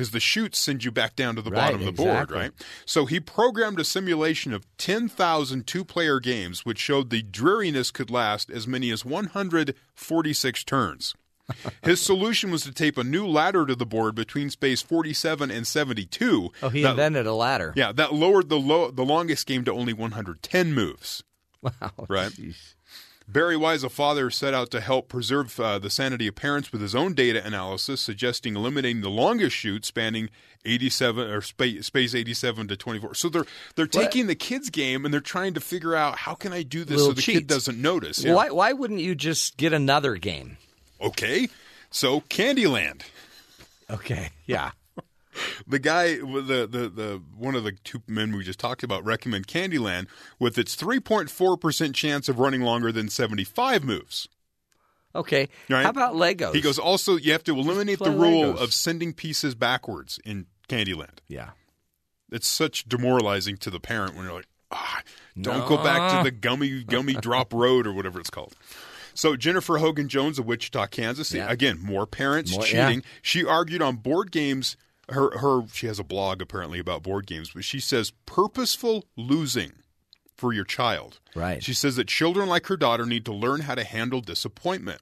because 0.00 0.12
the 0.12 0.18
chutes 0.20 0.58
send 0.58 0.82
you 0.82 0.90
back 0.90 1.14
down 1.14 1.36
to 1.36 1.42
the 1.42 1.50
Right, 1.50 1.72
bottom 1.72 1.80
of 1.80 1.84
the 1.84 1.92
board, 1.92 2.30
right? 2.30 2.52
So 2.86 3.04
he 3.04 3.20
programmed 3.20 3.78
a 3.78 3.84
simulation 3.84 4.54
of 4.54 4.64
10,000 4.78 5.66
two 5.66 5.84
player 5.84 6.18
games, 6.20 6.64
which 6.64 6.78
showed 6.78 7.10
the 7.10 7.20
dreariness 7.20 7.90
could 7.90 8.10
last 8.10 8.48
as 8.48 8.66
many 8.66 8.90
as 8.90 9.04
146 9.04 10.64
turns. 10.64 11.14
His 11.82 12.00
solution 12.00 12.50
was 12.50 12.62
to 12.62 12.72
tape 12.72 12.96
a 12.96 13.04
new 13.04 13.26
ladder 13.26 13.66
to 13.66 13.74
the 13.74 13.84
board 13.84 14.14
between 14.14 14.48
space 14.48 14.80
47 14.80 15.50
and 15.50 15.66
72. 15.66 16.50
Oh, 16.62 16.68
he 16.70 16.80
That- 16.82 16.92
invented 16.92 17.26
a 17.26 17.34
ladder. 17.34 17.74
Yeah, 17.76 17.92
that 17.92 18.14
lowered 18.14 18.48
the 18.48 18.58
low, 18.58 18.90
the 18.90 19.04
longest 19.04 19.46
game 19.46 19.66
to 19.66 19.72
only 19.72 19.92
110 19.92 20.72
moves. 20.72 21.22
Wow. 21.60 21.92
Right. 22.08 22.32
Jeez. 22.32 22.56
Barry 23.32 23.56
Wise, 23.56 23.84
a 23.84 23.88
father, 23.88 24.28
set 24.28 24.54
out 24.54 24.72
to 24.72 24.80
help 24.80 25.08
preserve 25.08 25.58
uh, 25.60 25.78
the 25.78 25.88
sanity 25.88 26.26
of 26.26 26.34
parents 26.34 26.72
with 26.72 26.82
his 26.82 26.96
own 26.96 27.14
data 27.14 27.44
analysis, 27.44 28.00
suggesting 28.00 28.56
eliminating 28.56 29.02
the 29.02 29.08
longest 29.08 29.54
chute 29.54 29.84
spanning 29.84 30.30
87 30.64 31.30
or 31.30 31.40
space, 31.40 31.86
space 31.86 32.12
87 32.12 32.66
to 32.68 32.76
24. 32.76 33.14
So 33.14 33.28
they're 33.28 33.46
they're 33.76 33.86
taking 33.86 34.26
the 34.26 34.34
kids' 34.34 34.68
game 34.68 35.04
and 35.04 35.14
they're 35.14 35.20
trying 35.20 35.54
to 35.54 35.60
figure 35.60 35.94
out 35.94 36.16
how 36.16 36.34
can 36.34 36.52
I 36.52 36.64
do 36.64 36.84
this 36.84 37.00
so 37.00 37.12
the 37.12 37.22
cheats. 37.22 37.38
kid 37.38 37.46
doesn't 37.46 37.80
notice. 37.80 38.24
Yeah. 38.24 38.34
why, 38.34 38.50
why 38.50 38.72
wouldn't 38.72 39.00
you 39.00 39.14
just 39.14 39.56
get 39.56 39.72
another 39.72 40.16
game? 40.16 40.56
Okay, 41.00 41.48
so 41.90 42.22
Candyland. 42.22 43.02
Okay. 43.88 44.30
Yeah. 44.46 44.72
The 45.66 45.78
guy, 45.78 46.14
the, 46.16 46.68
the 46.70 46.88
the 46.88 47.22
one 47.36 47.54
of 47.54 47.64
the 47.64 47.72
two 47.72 48.02
men 48.06 48.34
we 48.36 48.44
just 48.44 48.58
talked 48.58 48.82
about, 48.82 49.04
recommend 49.04 49.46
Candyland 49.46 50.06
with 50.38 50.58
its 50.58 50.74
3.4 50.76 51.60
percent 51.60 51.94
chance 51.94 52.28
of 52.28 52.38
running 52.38 52.62
longer 52.62 52.92
than 52.92 53.08
75 53.08 53.84
moves. 53.84 54.28
Okay. 55.14 55.48
Right. 55.68 55.82
How 55.82 55.90
about 55.90 56.14
Legos? 56.14 56.54
He 56.54 56.60
goes, 56.60 56.78
also, 56.78 57.16
you 57.16 57.32
have 57.32 57.42
to 57.44 57.56
eliminate 57.56 57.98
the 57.98 58.10
rule 58.12 58.54
Legos. 58.54 58.60
of 58.62 58.72
sending 58.72 59.12
pieces 59.12 59.54
backwards 59.56 60.20
in 60.24 60.46
Candyland. 60.68 61.18
Yeah. 61.28 61.50
It's 62.30 62.46
such 62.46 62.88
demoralizing 62.88 63.56
to 63.58 63.70
the 63.70 63.80
parent 63.80 64.14
when 64.14 64.24
you're 64.24 64.34
like, 64.34 64.46
ah, 64.70 65.02
don't 65.40 65.66
go 65.66 65.76
back 65.82 66.16
to 66.18 66.22
the 66.22 66.30
gummy 66.30 66.84
gummy 66.84 67.14
drop 67.14 67.52
road 67.52 67.88
or 67.88 67.92
whatever 67.92 68.20
it's 68.20 68.30
called. 68.30 68.54
So 69.14 69.34
Jennifer 69.36 69.78
Hogan 69.78 70.08
Jones 70.08 70.38
of 70.38 70.46
Wichita, 70.46 70.86
Kansas, 70.86 71.32
Yeah. 71.32 71.50
again, 71.50 71.80
more 71.82 72.06
parents 72.06 72.52
More- 72.52 72.62
cheating. 72.62 73.00
yeah. 73.00 73.06
She 73.20 73.44
argued 73.44 73.82
on 73.82 73.96
board 73.96 74.30
games. 74.30 74.76
Her 75.10 75.36
her 75.38 75.62
she 75.72 75.86
has 75.86 75.98
a 75.98 76.04
blog 76.04 76.40
apparently 76.40 76.78
about 76.78 77.02
board 77.02 77.26
games, 77.26 77.50
but 77.54 77.64
she 77.64 77.80
says 77.80 78.12
purposeful 78.26 79.04
losing 79.16 79.72
for 80.36 80.52
your 80.52 80.64
child. 80.64 81.20
Right. 81.34 81.62
She 81.62 81.74
says 81.74 81.96
that 81.96 82.08
children 82.08 82.48
like 82.48 82.66
her 82.66 82.76
daughter 82.76 83.04
need 83.04 83.24
to 83.26 83.32
learn 83.32 83.62
how 83.62 83.74
to 83.74 83.84
handle 83.84 84.20
disappointment. 84.20 85.00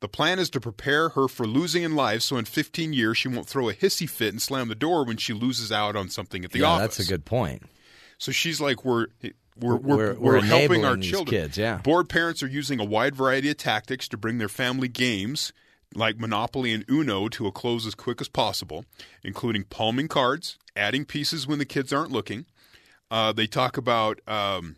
The 0.00 0.08
plan 0.08 0.38
is 0.38 0.50
to 0.50 0.60
prepare 0.60 1.08
her 1.10 1.26
for 1.26 1.46
losing 1.46 1.82
in 1.82 1.96
life 1.96 2.20
so 2.22 2.36
in 2.36 2.44
15 2.44 2.92
years 2.92 3.16
she 3.18 3.28
won't 3.28 3.48
throw 3.48 3.68
a 3.68 3.74
hissy 3.74 4.08
fit 4.08 4.32
and 4.34 4.40
slam 4.42 4.68
the 4.68 4.74
door 4.74 5.04
when 5.04 5.16
she 5.16 5.32
loses 5.32 5.72
out 5.72 5.96
on 5.96 6.08
something 6.10 6.44
at 6.44 6.52
the 6.52 6.60
yeah, 6.60 6.66
office. 6.66 6.96
that's 6.98 7.08
a 7.08 7.12
good 7.12 7.24
point. 7.24 7.62
So 8.18 8.30
she's 8.30 8.60
like, 8.60 8.84
we're 8.84 9.06
we're 9.22 9.32
we're, 9.58 9.76
We're- 9.76 9.96
we're, 10.12 10.14
we're 10.18 10.40
helping 10.42 10.84
our 10.84 10.98
children. 10.98 11.42
kids, 11.42 11.56
yeah. 11.56 11.78
Board 11.78 12.08
parents 12.10 12.42
are 12.42 12.46
using 12.46 12.78
a 12.78 12.84
wide 12.84 13.16
variety 13.16 13.48
of 13.50 13.56
tactics 13.56 14.06
to 14.08 14.18
bring 14.18 14.36
their 14.38 14.50
family 14.50 14.88
games 14.88 15.52
like 15.96 16.18
Monopoly 16.18 16.72
and 16.72 16.84
Uno 16.90 17.28
to 17.28 17.46
a 17.46 17.52
close 17.52 17.86
as 17.86 17.94
quick 17.94 18.20
as 18.20 18.28
possible, 18.28 18.84
including 19.22 19.64
palming 19.64 20.08
cards, 20.08 20.58
adding 20.76 21.04
pieces 21.04 21.46
when 21.46 21.58
the 21.58 21.64
kids 21.64 21.92
aren't 21.92 22.12
looking. 22.12 22.46
Uh, 23.10 23.32
they 23.32 23.46
talk 23.46 23.76
about 23.76 24.20
um, 24.28 24.76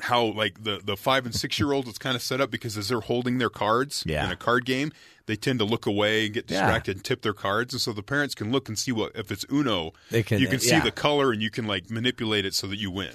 how 0.00 0.24
like 0.24 0.64
the 0.64 0.80
the 0.84 0.96
five 0.96 1.24
and 1.24 1.34
six 1.34 1.58
year 1.58 1.72
olds 1.72 1.88
it's 1.88 1.98
kind 1.98 2.16
of 2.16 2.22
set 2.22 2.40
up 2.40 2.50
because 2.50 2.76
as 2.76 2.88
they're 2.88 3.00
holding 3.00 3.38
their 3.38 3.50
cards 3.50 4.02
Yeah. 4.06 4.24
in 4.26 4.30
a 4.32 4.36
card 4.36 4.64
game, 4.64 4.92
they 5.26 5.36
tend 5.36 5.58
to 5.60 5.64
look 5.64 5.86
away 5.86 6.24
and 6.26 6.34
get 6.34 6.50
Yeah. 6.50 6.60
distracted 6.60 6.96
and 6.96 7.04
tip 7.04 7.22
their 7.22 7.32
cards, 7.34 7.72
and 7.74 7.80
so 7.80 7.92
the 7.92 8.02
parents 8.02 8.34
can 8.34 8.50
look 8.50 8.68
and 8.68 8.78
see 8.78 8.92
what 8.92 9.12
if 9.14 9.30
it's 9.30 9.44
Uno, 9.50 9.92
They 10.10 10.22
can- 10.22 10.40
you 10.40 10.48
can 10.48 10.58
see 10.60 10.70
yeah. 10.70 10.80
the 10.80 10.90
color 10.90 11.30
and 11.32 11.40
you 11.42 11.50
can 11.50 11.66
like 11.66 11.90
manipulate 11.90 12.44
it 12.44 12.54
so 12.54 12.66
that 12.66 12.78
you 12.78 12.90
win. 12.90 13.14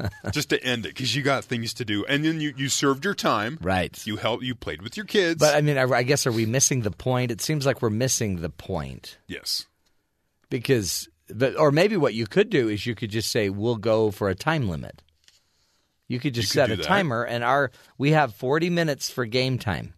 Just 0.32 0.50
to 0.50 0.62
end 0.62 0.86
it 0.86 0.90
because 0.94 1.14
you 1.14 1.22
got 1.22 1.44
things 1.44 1.74
to 1.74 1.84
do, 1.84 2.04
and 2.04 2.24
then 2.24 2.40
you 2.40 2.54
you 2.56 2.68
served 2.68 3.04
your 3.04 3.14
time. 3.14 3.58
Right. 3.60 4.06
You 4.06 4.16
helped. 4.16 4.44
You 4.44 4.54
played 4.54 4.82
with 4.82 4.96
your 4.96 5.06
kids. 5.06 5.40
But 5.40 5.54
I 5.56 5.60
mean, 5.60 5.76
I, 5.76 5.82
I 5.84 6.02
guess 6.04 6.26
are 6.26 6.32
we 6.32 6.46
missing 6.46 6.82
the 6.82 6.90
point? 6.90 7.30
It 7.30 7.40
seems 7.40 7.66
like 7.66 7.82
we're 7.82 7.90
missing 7.90 8.36
the 8.36 8.50
point 8.50 9.18
yes. 9.26 9.66
because, 10.50 11.08
but, 11.34 11.56
or 11.56 11.72
maybe 11.72 11.96
what 11.96 12.14
you 12.14 12.26
could 12.26 12.48
do 12.50 12.68
is 12.68 12.86
you 12.86 12.94
could 12.94 13.10
just 13.10 13.30
say 13.30 13.50
we'll 13.50 13.76
go 13.76 14.10
for 14.10 14.28
a 14.28 14.34
time 14.34 14.68
limit. 14.68 15.02
You 16.06 16.20
could 16.20 16.32
just 16.34 16.54
You 16.54 16.60
set 16.60 16.70
a 16.70 16.76
that. 16.76 16.84
timer, 16.84 17.24
and 17.24 17.42
our 17.44 17.70
we 17.98 18.12
have 18.12 18.34
forty 18.34 18.70
minutes 18.70 19.10
for 19.10 19.26
game 19.26 19.58
time, 19.58 19.94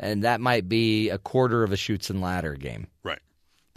and 0.00 0.24
that 0.24 0.40
might 0.40 0.68
be 0.68 1.10
a 1.10 1.18
quarter 1.18 1.62
of 1.62 1.72
a 1.72 1.76
chutes 1.76 2.10
and 2.10 2.20
ladder 2.20 2.54
game 2.54 2.86
Right. 3.04 3.20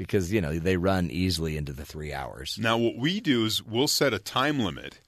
Because 0.03 0.31
you 0.33 0.41
know 0.41 0.57
they 0.57 0.77
run 0.77 1.09
easily 1.11 1.57
into 1.57 1.73
the 1.73 1.85
three 1.85 2.13
hours. 2.13 2.57
Now, 2.59 2.77
what 2.77 2.95
we 2.97 3.19
do 3.19 3.45
is 3.45 3.63
we'll 3.63 3.87
set 3.87 4.13
a 4.13 4.19
time 4.19 4.59
limit, 4.59 4.99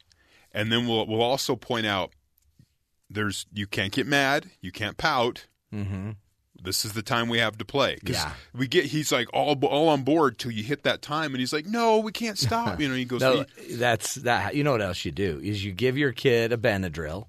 and 0.52 0.72
then 0.72 0.88
we'll 0.88 1.06
we'll 1.08 1.22
also 1.22 1.56
point 1.56 1.86
out 1.86 2.12
there's 3.10 3.46
you 3.54 3.68
can't 3.68 3.92
get 3.92 4.08
mad, 4.08 4.48
you 4.62 4.72
can't 4.72 4.98
pout, 4.98 5.46
Mm-hmm. 5.74 6.12
This 6.64 6.86
is 6.86 6.94
the 6.94 7.02
time 7.02 7.28
we 7.28 7.40
have 7.40 7.58
to 7.58 7.66
play 7.66 7.96
because 8.00 8.16
Yeah. 8.16 8.32
we 8.56 8.68
get. 8.68 8.86
He's 8.86 9.12
like 9.12 9.28
all 9.34 9.60
all 9.66 9.90
on 9.90 10.04
board 10.04 10.38
till 10.38 10.52
you 10.52 10.64
hit 10.64 10.84
that 10.84 11.02
time, 11.02 11.34
and 11.34 11.40
he's 11.42 11.52
like, 11.52 11.66
"No, 11.66 11.98
we 11.98 12.12
can't 12.14 12.38
stop." 12.48 12.80
You 12.80 12.88
know, 12.88 12.96
he 12.96 13.04
goes, 13.04 13.20
No, 13.22 13.44
that's 13.72 14.16
that. 14.16 14.56
You 14.56 14.64
know 14.64 14.72
what 14.72 14.82
else 14.82 15.04
you 15.04 15.12
do 15.12 15.42
is 15.44 15.66
you 15.66 15.74
give 15.74 15.98
your 15.98 16.14
kid 16.14 16.54
a 16.54 16.58
Benadryl, 16.58 17.26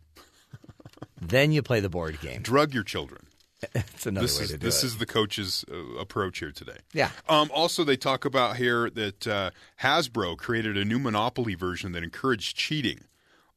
then 1.21 1.51
you 1.51 1.63
play 1.63 1.81
the 1.81 1.89
board 1.89 2.21
game. 2.21 2.43
"Drug 2.43 2.73
your 2.75 2.85
children." 2.85 3.24
It's 3.75 4.07
another 4.07 4.27
this 4.27 4.39
way 4.39 4.45
is 4.45 4.51
to 4.51 4.59
do 4.59 4.67
this 4.67 4.83
it. 4.83 4.87
is 4.87 4.99
the 4.99 5.07
coach's 5.07 5.65
uh, 5.71 5.77
approach 5.99 6.39
here 6.39 6.53
today. 6.53 6.79
Yeah. 6.93 7.11
Um, 7.29 7.51
also, 7.55 7.85
they 7.85 7.97
talk 7.97 8.25
about 8.25 8.57
here 8.57 8.91
that 8.91 9.27
uh, 9.27 9.51
Hasbro 9.83 10.37
created 10.37 10.77
a 10.77 10.85
new 10.85 10.99
Monopoly 10.99 11.55
version 11.55 11.93
that 11.93 12.03
encouraged 12.03 12.57
cheating, 12.57 13.05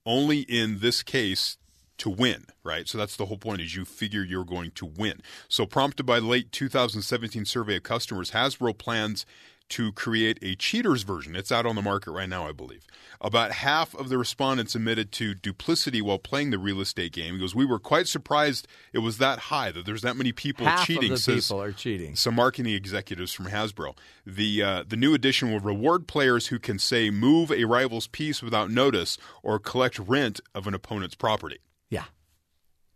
only 0.05 0.41
in 0.41 0.79
this 0.79 1.03
case 1.03 1.57
to 1.97 2.09
win. 2.09 2.45
Right. 2.63 2.87
So 2.87 2.97
that's 2.97 3.15
the 3.15 3.25
whole 3.25 3.37
point: 3.37 3.61
is 3.61 3.75
you 3.75 3.85
figure 3.85 4.23
you're 4.23 4.45
going 4.45 4.71
to 4.71 4.85
win. 4.85 5.21
So, 5.47 5.65
prompted 5.65 6.05
by 6.05 6.19
the 6.19 6.27
late 6.27 6.51
2017 6.51 7.45
survey 7.45 7.77
of 7.77 7.83
customers, 7.83 8.31
Hasbro 8.31 8.77
plans 8.77 9.25
to 9.69 9.91
create 9.91 10.39
a 10.41 10.55
cheaters 10.55 11.03
version. 11.03 11.35
It's 11.35 11.51
out 11.51 11.65
on 11.65 11.75
the 11.75 11.81
market 11.81 12.11
right 12.11 12.29
now, 12.29 12.47
I 12.47 12.51
believe. 12.51 12.85
About 13.19 13.51
half 13.51 13.95
of 13.95 14.09
the 14.09 14.17
respondents 14.17 14.75
admitted 14.75 15.11
to 15.13 15.33
duplicity 15.33 16.01
while 16.01 16.19
playing 16.19 16.51
the 16.51 16.59
real 16.59 16.79
estate 16.81 17.11
game. 17.13 17.33
He 17.33 17.39
goes, 17.39 17.55
"We 17.55 17.65
were 17.65 17.79
quite 17.79 18.07
surprised 18.07 18.67
it 18.93 18.99
was 18.99 19.17
that 19.17 19.39
high 19.39 19.71
that 19.71 19.85
there's 19.85 20.03
that 20.03 20.15
many 20.15 20.31
people 20.31 20.65
Half 20.65 20.85
cheating." 20.85 21.11
of 21.11 21.17
the 21.17 21.21
says- 21.23 21.47
people 21.47 21.61
are 21.61 21.71
cheating. 21.71 22.15
some 22.15 22.35
marketing 22.35 22.73
executives 22.73 23.33
from 23.33 23.47
Hasbro. 23.47 23.95
The 24.25 24.61
uh, 24.63 24.83
the 24.87 24.95
new 24.97 25.13
edition 25.13 25.51
will 25.51 25.59
reward 25.59 26.07
players 26.07 26.47
who 26.47 26.59
can 26.59 26.77
say 26.79 27.09
move 27.09 27.51
a 27.51 27.65
rival's 27.65 28.07
piece 28.07 28.41
without 28.43 28.69
notice 28.69 29.17
or 29.41 29.57
collect 29.59 29.97
rent 29.99 30.39
of 30.53 30.67
an 30.67 30.73
opponent's 30.73 31.15
property. 31.15 31.57
Yeah. 31.89 32.05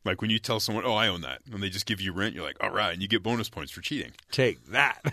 Like 0.03 0.21
when 0.21 0.31
you 0.31 0.39
tell 0.39 0.59
someone, 0.59 0.83
"Oh, 0.85 0.93
I 0.93 1.07
own 1.07 1.21
that," 1.21 1.41
and 1.51 1.61
they 1.61 1.69
just 1.69 1.85
give 1.85 2.01
you 2.01 2.11
rent, 2.11 2.33
you're 2.35 2.43
like, 2.43 2.57
"All 2.63 2.71
right," 2.71 2.91
and 2.93 3.01
you 3.01 3.07
get 3.07 3.21
bonus 3.23 3.49
points 3.49 3.71
for 3.71 3.81
cheating. 3.81 4.11
Take 4.31 4.65
that. 4.71 5.03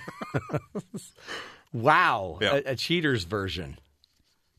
wow. 1.72 2.38
Yeah. 2.40 2.54
A, 2.66 2.72
a 2.72 2.76
cheater's 2.76 3.24
version. 3.24 3.78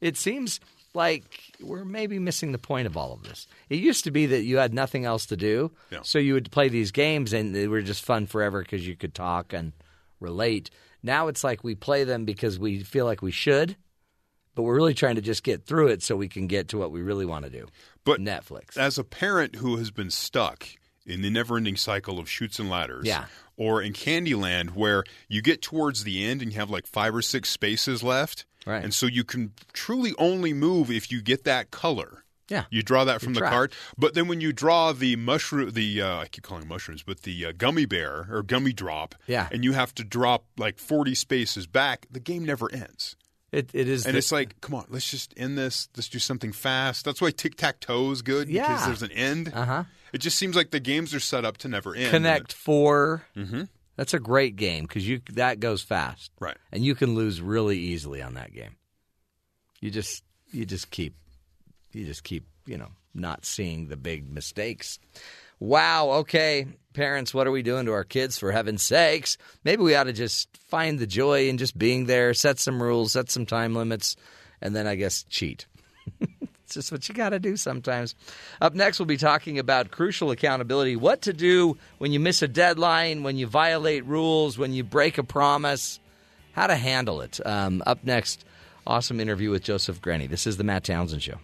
It 0.01 0.17
seems 0.17 0.59
like 0.93 1.23
we're 1.61 1.85
maybe 1.85 2.19
missing 2.19 2.51
the 2.51 2.57
point 2.57 2.87
of 2.87 2.97
all 2.97 3.13
of 3.13 3.23
this. 3.23 3.47
It 3.69 3.75
used 3.79 4.03
to 4.05 4.11
be 4.11 4.25
that 4.27 4.43
you 4.43 4.57
had 4.57 4.73
nothing 4.73 5.05
else 5.05 5.25
to 5.27 5.37
do, 5.37 5.71
Yeah. 5.91 5.99
so 6.03 6.17
you 6.19 6.33
would 6.33 6.51
play 6.51 6.67
these 6.69 6.91
games 6.91 7.31
and 7.33 7.53
they 7.55 7.67
were 7.67 7.81
just 7.81 8.03
fun 8.03 8.25
forever 8.25 8.61
because 8.61 8.87
you 8.87 8.95
could 8.95 9.13
talk 9.13 9.53
and 9.53 9.73
relate. 10.19 10.69
Now 11.03 11.27
it's 11.27 11.43
like 11.43 11.63
we 11.63 11.75
play 11.75 12.03
them 12.05 12.25
because 12.25 12.57
we 12.57 12.79
feel 12.83 13.05
like 13.05 13.21
we 13.21 13.31
should, 13.31 13.75
but 14.59 14.63
we're 14.63 14.75
really 14.75 14.93
trying 14.93 15.15
to 15.15 15.21
just 15.21 15.41
get 15.43 15.63
through 15.65 15.87
it 15.87 16.03
so 16.03 16.17
we 16.17 16.27
can 16.27 16.45
get 16.45 16.67
to 16.67 16.77
what 16.77 16.91
we 16.91 17.01
really 17.01 17.25
want 17.25 17.45
to 17.45 17.49
do. 17.49 17.65
But 18.03 18.19
Netflix. 18.19 18.75
as 18.75 18.97
a 18.97 19.05
parent 19.05 19.55
who 19.55 19.77
has 19.77 19.89
been 19.89 20.09
stuck 20.11 20.67
in 21.05 21.21
the 21.21 21.29
never-ending 21.29 21.77
cycle 21.77 22.19
of 22.19 22.29
chutes 22.29 22.59
and 22.59 22.69
ladders, 22.69 23.05
Yeah. 23.07 23.27
or 23.55 23.81
in 23.81 23.93
Candyland 23.93 24.71
where 24.71 25.05
you 25.29 25.41
get 25.41 25.61
towards 25.61 26.03
the 26.03 26.25
end 26.25 26.41
and 26.41 26.51
you 26.51 26.59
have 26.59 26.69
like 26.69 26.85
five 26.85 27.15
or 27.15 27.21
six 27.21 27.49
spaces 27.49 28.03
left, 28.03 28.43
Right. 28.65 28.83
and 28.83 28.93
so 28.93 29.05
you 29.05 29.23
can 29.23 29.53
truly 29.71 30.13
only 30.17 30.51
move 30.51 30.91
if 30.91 31.09
you 31.09 31.21
get 31.21 31.45
that 31.45 31.71
color. 31.71 32.25
Yeah. 32.49 32.65
You 32.69 32.81
draw 32.83 33.05
that 33.05 33.21
from 33.21 33.33
the 33.35 33.39
trapped. 33.39 33.53
card, 33.53 33.71
but 33.97 34.13
then 34.13 34.27
when 34.27 34.41
you 34.41 34.51
draw 34.51 34.91
the 34.91 35.15
mushroom, 35.15 35.71
the 35.71 36.01
uh, 36.01 36.17
I 36.17 36.25
keep 36.27 36.43
calling 36.43 36.67
mushrooms, 36.67 37.01
but 37.03 37.21
the 37.21 37.45
uh, 37.45 37.51
gummy 37.57 37.85
bear 37.85 38.27
or 38.29 38.43
gummy 38.43 38.73
drop, 38.73 39.15
Yeah. 39.25 39.47
and 39.53 39.63
you 39.63 39.71
have 39.71 39.95
to 39.95 40.03
drop 40.03 40.43
like 40.57 40.79
forty 40.79 41.15
spaces 41.15 41.65
back, 41.65 42.07
the 42.11 42.19
game 42.19 42.43
never 42.43 42.69
ends. 42.73 43.15
It, 43.51 43.71
it 43.73 43.87
is 43.87 44.05
And 44.05 44.13
the- 44.13 44.19
it's 44.19 44.31
like, 44.31 44.59
come 44.61 44.75
on, 44.75 44.85
let's 44.89 45.09
just 45.09 45.33
end 45.37 45.57
this. 45.57 45.89
Let's 45.97 46.07
do 46.09 46.19
something 46.19 46.51
fast. 46.51 47.03
That's 47.05 47.21
why 47.21 47.31
tic 47.31 47.55
tac 47.55 47.79
toe 47.79 48.11
is 48.11 48.21
good 48.21 48.47
because 48.47 48.85
there's 48.85 49.01
an 49.03 49.11
end. 49.11 49.51
Uh-huh. 49.53 49.83
It 50.13 50.19
just 50.19 50.37
seems 50.37 50.55
like 50.55 50.71
the 50.71 50.79
games 50.79 51.13
are 51.13 51.19
set 51.19 51.45
up 51.45 51.57
to 51.57 51.67
never 51.67 51.95
end. 51.95 52.09
Connect 52.11 52.53
4 52.53 53.23
Mm-hmm. 53.35 53.63
That's 53.95 54.13
a 54.13 54.19
great 54.19 54.55
game 54.55 54.85
because 54.85 55.05
you 55.07 55.21
that 55.33 55.59
goes 55.59 55.81
fast, 55.81 56.31
Right. 56.39 56.55
And 56.71 56.85
you 56.85 56.95
can 56.95 57.15
lose 57.15 57.41
really 57.41 57.77
easily 57.77 58.21
on 58.21 58.35
that 58.35 58.53
game. 58.53 58.77
You 59.81 59.91
just 59.91 60.23
you 60.51 60.65
just 60.65 60.89
keep 60.89 61.15
you 61.91 62.05
just 62.05 62.23
keep 62.23 62.45
you 62.65 62.77
know 62.77 62.89
not 63.13 63.45
seeing 63.45 63.87
the 63.89 63.97
big 63.97 64.31
mistakes. 64.31 64.99
Wow. 65.59 66.11
Okay, 66.11 66.67
parents, 66.93 67.33
what 67.33 67.47
are 67.47 67.51
we 67.51 67.63
doing 67.63 67.85
to 67.85 67.93
our 67.93 68.03
kids? 68.03 68.39
For 68.39 68.51
heaven's 68.51 68.83
sakes, 68.83 69.37
maybe 69.63 69.83
we 69.83 69.95
ought 69.95 70.05
to 70.05 70.13
just 70.13 70.55
find 70.57 70.99
the 70.99 71.07
joy 71.07 71.49
in 71.49 71.57
just 71.57 71.77
being 71.77 72.05
there, 72.05 72.33
set 72.33 72.59
some 72.59 72.81
rules, 72.81 73.11
set 73.11 73.29
some 73.29 73.45
time 73.45 73.75
limits, 73.75 74.15
and 74.61 74.75
then 74.75 74.87
I 74.87 74.95
guess 74.95 75.23
cheat. 75.29 75.65
It's 76.69 76.75
just 76.75 76.91
what 76.91 77.09
you 77.09 77.15
got 77.15 77.29
to 77.29 77.39
do 77.39 77.57
sometimes. 77.57 78.13
Up 78.61 78.75
next, 78.75 78.99
we'll 78.99 79.07
be 79.07 79.17
talking 79.17 79.57
about 79.57 79.89
crucial 79.89 80.29
accountability 80.29 80.95
what 80.95 81.23
to 81.23 81.33
do 81.33 81.79
when 81.97 82.11
you 82.11 82.19
miss 82.19 82.43
a 82.43 82.47
deadline, 82.47 83.23
when 83.23 83.37
you 83.37 83.47
violate 83.47 84.05
rules, 84.05 84.55
when 84.55 84.71
you 84.71 84.83
break 84.83 85.17
a 85.17 85.23
promise, 85.23 85.99
how 86.51 86.67
to 86.67 86.75
handle 86.75 87.21
it. 87.21 87.39
Um, 87.43 87.81
up 87.87 88.03
next, 88.03 88.45
awesome 88.85 89.19
interview 89.19 89.49
with 89.49 89.63
Joseph 89.63 89.99
Grenny. 89.99 90.29
This 90.29 90.45
is 90.45 90.57
the 90.57 90.63
Matt 90.63 90.83
Townsend 90.83 91.23
Show. 91.23 91.39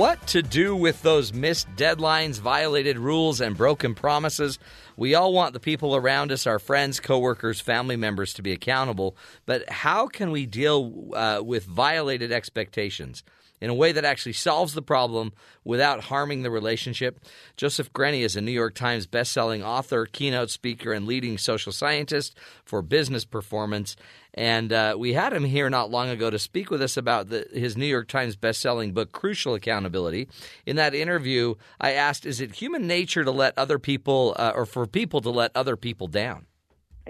What 0.00 0.26
to 0.28 0.40
do 0.40 0.74
with 0.74 1.02
those 1.02 1.34
missed 1.34 1.68
deadlines, 1.76 2.40
violated 2.40 2.98
rules, 2.98 3.42
and 3.42 3.54
broken 3.54 3.94
promises? 3.94 4.58
We 4.96 5.14
all 5.14 5.34
want 5.34 5.52
the 5.52 5.60
people 5.60 5.94
around 5.94 6.32
us, 6.32 6.46
our 6.46 6.58
friends, 6.58 7.00
coworkers, 7.00 7.60
family 7.60 7.96
members, 7.96 8.32
to 8.32 8.42
be 8.42 8.52
accountable. 8.52 9.14
But 9.44 9.68
how 9.68 10.06
can 10.06 10.30
we 10.30 10.46
deal 10.46 11.10
uh, 11.12 11.42
with 11.44 11.66
violated 11.66 12.32
expectations 12.32 13.22
in 13.60 13.70
a 13.70 13.74
way 13.74 13.92
that 13.92 14.04
actually 14.04 14.32
solves 14.32 14.74
the 14.74 14.82
problem 14.82 15.32
without 15.64 16.04
harming 16.04 16.42
the 16.42 16.50
relationship? 16.50 17.20
Joseph 17.56 17.92
Grenny 17.92 18.22
is 18.22 18.36
a 18.36 18.40
New 18.40 18.50
York 18.50 18.74
Times 18.74 19.06
bestselling 19.06 19.64
author, 19.64 20.06
keynote 20.06 20.50
speaker, 20.50 20.92
and 20.92 21.06
leading 21.06 21.38
social 21.38 21.72
scientist 21.72 22.36
for 22.64 22.82
business 22.82 23.24
performance. 23.24 23.96
And 24.34 24.72
uh, 24.72 24.96
we 24.98 25.12
had 25.12 25.32
him 25.32 25.44
here 25.44 25.68
not 25.68 25.90
long 25.90 26.08
ago 26.08 26.30
to 26.30 26.38
speak 26.38 26.70
with 26.70 26.80
us 26.80 26.96
about 26.96 27.28
the, 27.28 27.46
his 27.52 27.76
New 27.76 27.86
York 27.86 28.08
Times 28.08 28.36
bestselling 28.36 28.94
book, 28.94 29.12
Crucial 29.12 29.54
Accountability. 29.54 30.28
In 30.66 30.76
that 30.76 30.94
interview, 30.94 31.56
I 31.80 31.92
asked, 31.92 32.24
is 32.24 32.40
it 32.40 32.54
human 32.54 32.86
nature 32.86 33.24
to 33.24 33.30
let 33.30 33.58
other 33.58 33.78
people, 33.78 34.34
uh, 34.38 34.52
or 34.54 34.66
for 34.66 34.86
people 34.86 35.20
to 35.22 35.30
let 35.30 35.50
other 35.54 35.76
people 35.76 36.06
down? 36.06 36.46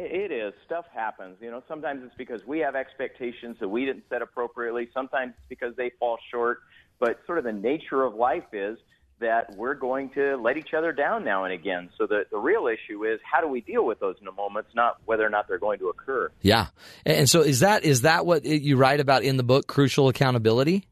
It 0.03 0.33
is. 0.33 0.55
Stuff 0.65 0.87
happens. 0.95 1.37
You 1.41 1.51
know, 1.51 1.63
sometimes 1.69 2.03
it's 2.05 2.15
because 2.17 2.41
we 2.47 2.61
have 2.61 2.75
expectations 2.75 3.57
that 3.61 3.69
we 3.69 3.85
didn't 3.85 4.05
set 4.09 4.23
appropriately. 4.23 4.89
Sometimes 4.95 5.35
it's 5.37 5.49
because 5.49 5.77
they 5.77 5.91
fall 5.99 6.19
short. 6.31 6.61
But 6.99 7.21
sort 7.27 7.39
of 7.39 7.45
the 7.45 7.53
nature 7.53 8.03
of 8.03 8.15
life 8.15 8.45
is 8.53 8.79
that 9.21 9.55
we're 9.57 9.75
going 9.75 10.09
to 10.11 10.37
let 10.37 10.57
each 10.57 10.73
other 10.77 10.93
down 10.93 11.25
now 11.25 11.45
and 11.45 11.53
again. 11.53 11.91
So 11.99 12.07
the, 12.07 12.25
the 12.31 12.39
real 12.39 12.67
issue 12.67 13.05
is 13.05 13.21
how 13.31 13.43
do 13.43 13.49
we 13.49 13.61
deal 13.61 13.85
with 13.85 14.01
those 14.01 14.17
in 14.19 14.25
the 14.25 14.33
moments, 14.33 14.71
not 14.75 14.97
whether 15.05 15.25
or 15.25 15.29
not 15.29 15.47
they're 15.47 15.59
going 15.59 15.79
to 15.81 15.89
occur. 15.89 16.31
Yeah. 16.41 16.69
And 17.05 17.29
so 17.29 17.43
is 17.43 17.61
that 17.61 17.85
is 17.85 18.03
that 18.03 18.25
what 18.25 18.45
you 18.47 18.77
write 18.77 19.01
about 19.01 19.23
in 19.23 19.37
the 19.37 19.43
book, 19.43 19.67
Crucial 19.67 20.09
Accountability? 20.09 20.87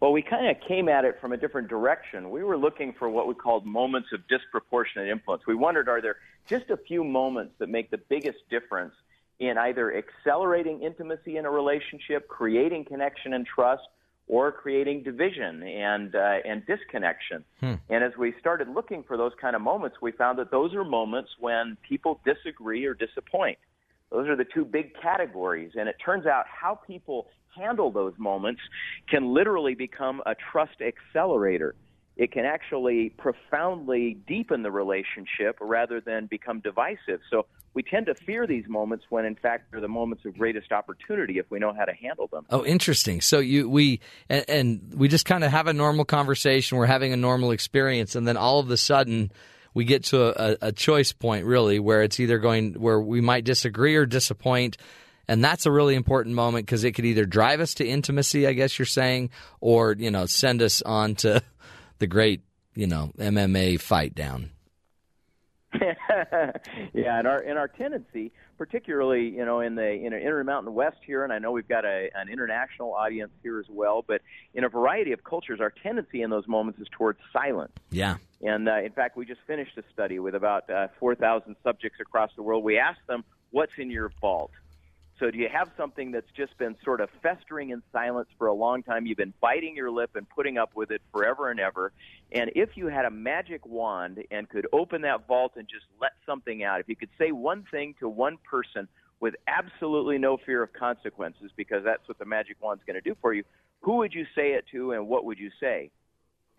Well, 0.00 0.12
we 0.12 0.22
kind 0.22 0.48
of 0.48 0.56
came 0.68 0.88
at 0.88 1.04
it 1.04 1.18
from 1.20 1.32
a 1.32 1.36
different 1.36 1.68
direction. 1.68 2.30
We 2.30 2.44
were 2.44 2.56
looking 2.56 2.94
for 2.98 3.08
what 3.08 3.26
we 3.26 3.34
called 3.34 3.66
moments 3.66 4.08
of 4.12 4.20
disproportionate 4.28 5.08
influence. 5.08 5.42
We 5.46 5.56
wondered 5.56 5.88
are 5.88 6.00
there 6.00 6.16
just 6.48 6.70
a 6.70 6.76
few 6.76 7.04
moments 7.04 7.54
that 7.58 7.68
make 7.68 7.90
the 7.90 7.98
biggest 8.08 8.38
difference 8.50 8.94
in 9.38 9.56
either 9.58 9.96
accelerating 9.96 10.82
intimacy 10.82 11.36
in 11.36 11.44
a 11.44 11.50
relationship, 11.50 12.28
creating 12.28 12.84
connection 12.84 13.34
and 13.34 13.46
trust, 13.46 13.82
or 14.26 14.52
creating 14.52 15.02
division 15.02 15.62
and 15.62 16.14
uh, 16.14 16.36
and 16.44 16.64
disconnection. 16.66 17.44
And 17.88 18.04
as 18.04 18.12
we 18.18 18.34
started 18.38 18.68
looking 18.68 19.02
for 19.02 19.16
those 19.16 19.32
kind 19.40 19.56
of 19.56 19.62
moments, 19.62 19.96
we 20.02 20.12
found 20.12 20.38
that 20.38 20.50
those 20.50 20.74
are 20.74 20.84
moments 20.84 21.30
when 21.38 21.76
people 21.88 22.20
disagree 22.24 22.84
or 22.84 22.94
disappoint. 22.94 23.58
Those 24.10 24.28
are 24.28 24.36
the 24.36 24.44
two 24.44 24.64
big 24.64 24.92
categories. 25.00 25.72
And 25.78 25.88
it 25.88 25.96
turns 26.04 26.26
out 26.26 26.44
how 26.46 26.78
people 26.86 27.28
handle 27.56 27.90
those 27.90 28.14
moments 28.18 28.60
can 29.08 29.34
literally 29.34 29.74
become 29.74 30.22
a 30.26 30.34
trust 30.52 30.80
accelerator. 30.80 31.74
It 32.18 32.32
can 32.32 32.44
actually 32.44 33.10
profoundly 33.10 34.18
deepen 34.26 34.62
the 34.64 34.72
relationship 34.72 35.56
rather 35.60 36.00
than 36.00 36.26
become 36.26 36.58
divisive. 36.58 37.20
So 37.30 37.46
we 37.74 37.84
tend 37.84 38.06
to 38.06 38.14
fear 38.16 38.44
these 38.44 38.64
moments 38.66 39.04
when, 39.08 39.24
in 39.24 39.36
fact, 39.36 39.70
they're 39.70 39.80
the 39.80 39.86
moments 39.86 40.24
of 40.24 40.36
greatest 40.36 40.72
opportunity 40.72 41.38
if 41.38 41.48
we 41.48 41.60
know 41.60 41.72
how 41.72 41.84
to 41.84 41.92
handle 41.92 42.26
them. 42.26 42.44
Oh, 42.50 42.64
interesting. 42.64 43.20
So 43.20 43.38
you 43.38 43.70
we 43.70 44.00
and, 44.28 44.44
and 44.48 44.94
we 44.96 45.06
just 45.06 45.26
kind 45.26 45.44
of 45.44 45.52
have 45.52 45.68
a 45.68 45.72
normal 45.72 46.04
conversation. 46.04 46.76
We're 46.76 46.86
having 46.86 47.12
a 47.12 47.16
normal 47.16 47.52
experience, 47.52 48.16
and 48.16 48.26
then 48.26 48.36
all 48.36 48.58
of 48.58 48.68
a 48.68 48.76
sudden 48.76 49.30
we 49.72 49.84
get 49.84 50.02
to 50.06 50.42
a, 50.42 50.68
a 50.68 50.72
choice 50.72 51.12
point, 51.12 51.46
really, 51.46 51.78
where 51.78 52.02
it's 52.02 52.18
either 52.18 52.38
going 52.38 52.74
where 52.74 53.00
we 53.00 53.20
might 53.20 53.44
disagree 53.44 53.94
or 53.94 54.06
disappoint. 54.06 54.76
And 55.28 55.44
that's 55.44 55.66
a 55.66 55.70
really 55.70 55.94
important 55.94 56.34
moment 56.34 56.66
because 56.66 56.82
it 56.82 56.92
could 56.92 57.04
either 57.04 57.26
drive 57.26 57.60
us 57.60 57.74
to 57.74 57.86
intimacy, 57.86 58.46
I 58.46 58.54
guess 58.54 58.76
you're 58.78 58.86
saying, 58.86 59.30
or 59.60 59.94
you 59.96 60.10
know, 60.10 60.26
send 60.26 60.62
us 60.62 60.82
on 60.82 61.14
to 61.16 61.42
the 61.98 62.06
great 62.06 62.42
you 62.74 62.86
know 62.86 63.12
MMA 63.18 63.80
fight 63.80 64.14
down. 64.14 64.50
yeah, 66.94 67.18
and 67.18 67.26
our 67.26 67.38
and 67.38 67.58
our 67.58 67.68
tendency, 67.68 68.32
particularly 68.56 69.28
you 69.28 69.44
know 69.44 69.60
in 69.60 69.74
the 69.74 69.90
in 69.90 70.12
the 70.12 70.18
Intermountain 70.18 70.72
West 70.72 70.96
here, 71.04 71.24
and 71.24 71.32
I 71.32 71.38
know 71.38 71.52
we've 71.52 71.68
got 71.68 71.84
a, 71.84 72.08
an 72.14 72.28
international 72.30 72.94
audience 72.94 73.32
here 73.42 73.58
as 73.58 73.66
well. 73.68 74.02
But 74.06 74.22
in 74.54 74.64
a 74.64 74.68
variety 74.68 75.12
of 75.12 75.24
cultures, 75.24 75.60
our 75.60 75.72
tendency 75.82 76.22
in 76.22 76.30
those 76.30 76.48
moments 76.48 76.80
is 76.80 76.86
towards 76.90 77.18
silence. 77.32 77.72
Yeah. 77.90 78.16
And 78.40 78.68
uh, 78.68 78.78
in 78.78 78.92
fact, 78.92 79.16
we 79.16 79.26
just 79.26 79.40
finished 79.46 79.76
a 79.76 79.82
study 79.92 80.20
with 80.20 80.34
about 80.34 80.70
uh, 80.70 80.88
4,000 80.98 81.56
subjects 81.62 81.98
across 82.00 82.30
the 82.36 82.42
world. 82.42 82.64
We 82.64 82.78
asked 82.78 83.06
them, 83.06 83.24
"What's 83.50 83.72
in 83.76 83.90
your 83.90 84.10
vault?" 84.20 84.52
So, 85.18 85.32
do 85.32 85.38
you 85.38 85.48
have 85.52 85.70
something 85.76 86.12
that's 86.12 86.30
just 86.36 86.56
been 86.58 86.76
sort 86.84 87.00
of 87.00 87.10
festering 87.22 87.70
in 87.70 87.82
silence 87.92 88.28
for 88.38 88.46
a 88.46 88.52
long 88.52 88.84
time? 88.84 89.04
You've 89.04 89.18
been 89.18 89.34
biting 89.40 89.74
your 89.74 89.90
lip 89.90 90.10
and 90.14 90.28
putting 90.28 90.58
up 90.58 90.76
with 90.76 90.92
it 90.92 91.02
forever 91.12 91.50
and 91.50 91.58
ever. 91.58 91.92
And 92.30 92.52
if 92.54 92.76
you 92.76 92.86
had 92.86 93.04
a 93.04 93.10
magic 93.10 93.66
wand 93.66 94.22
and 94.30 94.48
could 94.48 94.68
open 94.72 95.02
that 95.02 95.26
vault 95.26 95.52
and 95.56 95.66
just 95.66 95.86
let 96.00 96.12
something 96.24 96.62
out, 96.62 96.78
if 96.80 96.88
you 96.88 96.94
could 96.94 97.08
say 97.18 97.32
one 97.32 97.64
thing 97.70 97.96
to 97.98 98.08
one 98.08 98.38
person 98.48 98.86
with 99.18 99.34
absolutely 99.48 100.18
no 100.18 100.36
fear 100.36 100.62
of 100.62 100.72
consequences, 100.72 101.50
because 101.56 101.82
that's 101.82 102.06
what 102.06 102.18
the 102.18 102.24
magic 102.24 102.56
wand's 102.60 102.84
going 102.84 102.94
to 102.94 103.00
do 103.00 103.16
for 103.20 103.34
you, 103.34 103.42
who 103.80 103.96
would 103.96 104.14
you 104.14 104.24
say 104.36 104.52
it 104.52 104.66
to 104.70 104.92
and 104.92 105.08
what 105.08 105.24
would 105.24 105.38
you 105.40 105.50
say? 105.58 105.90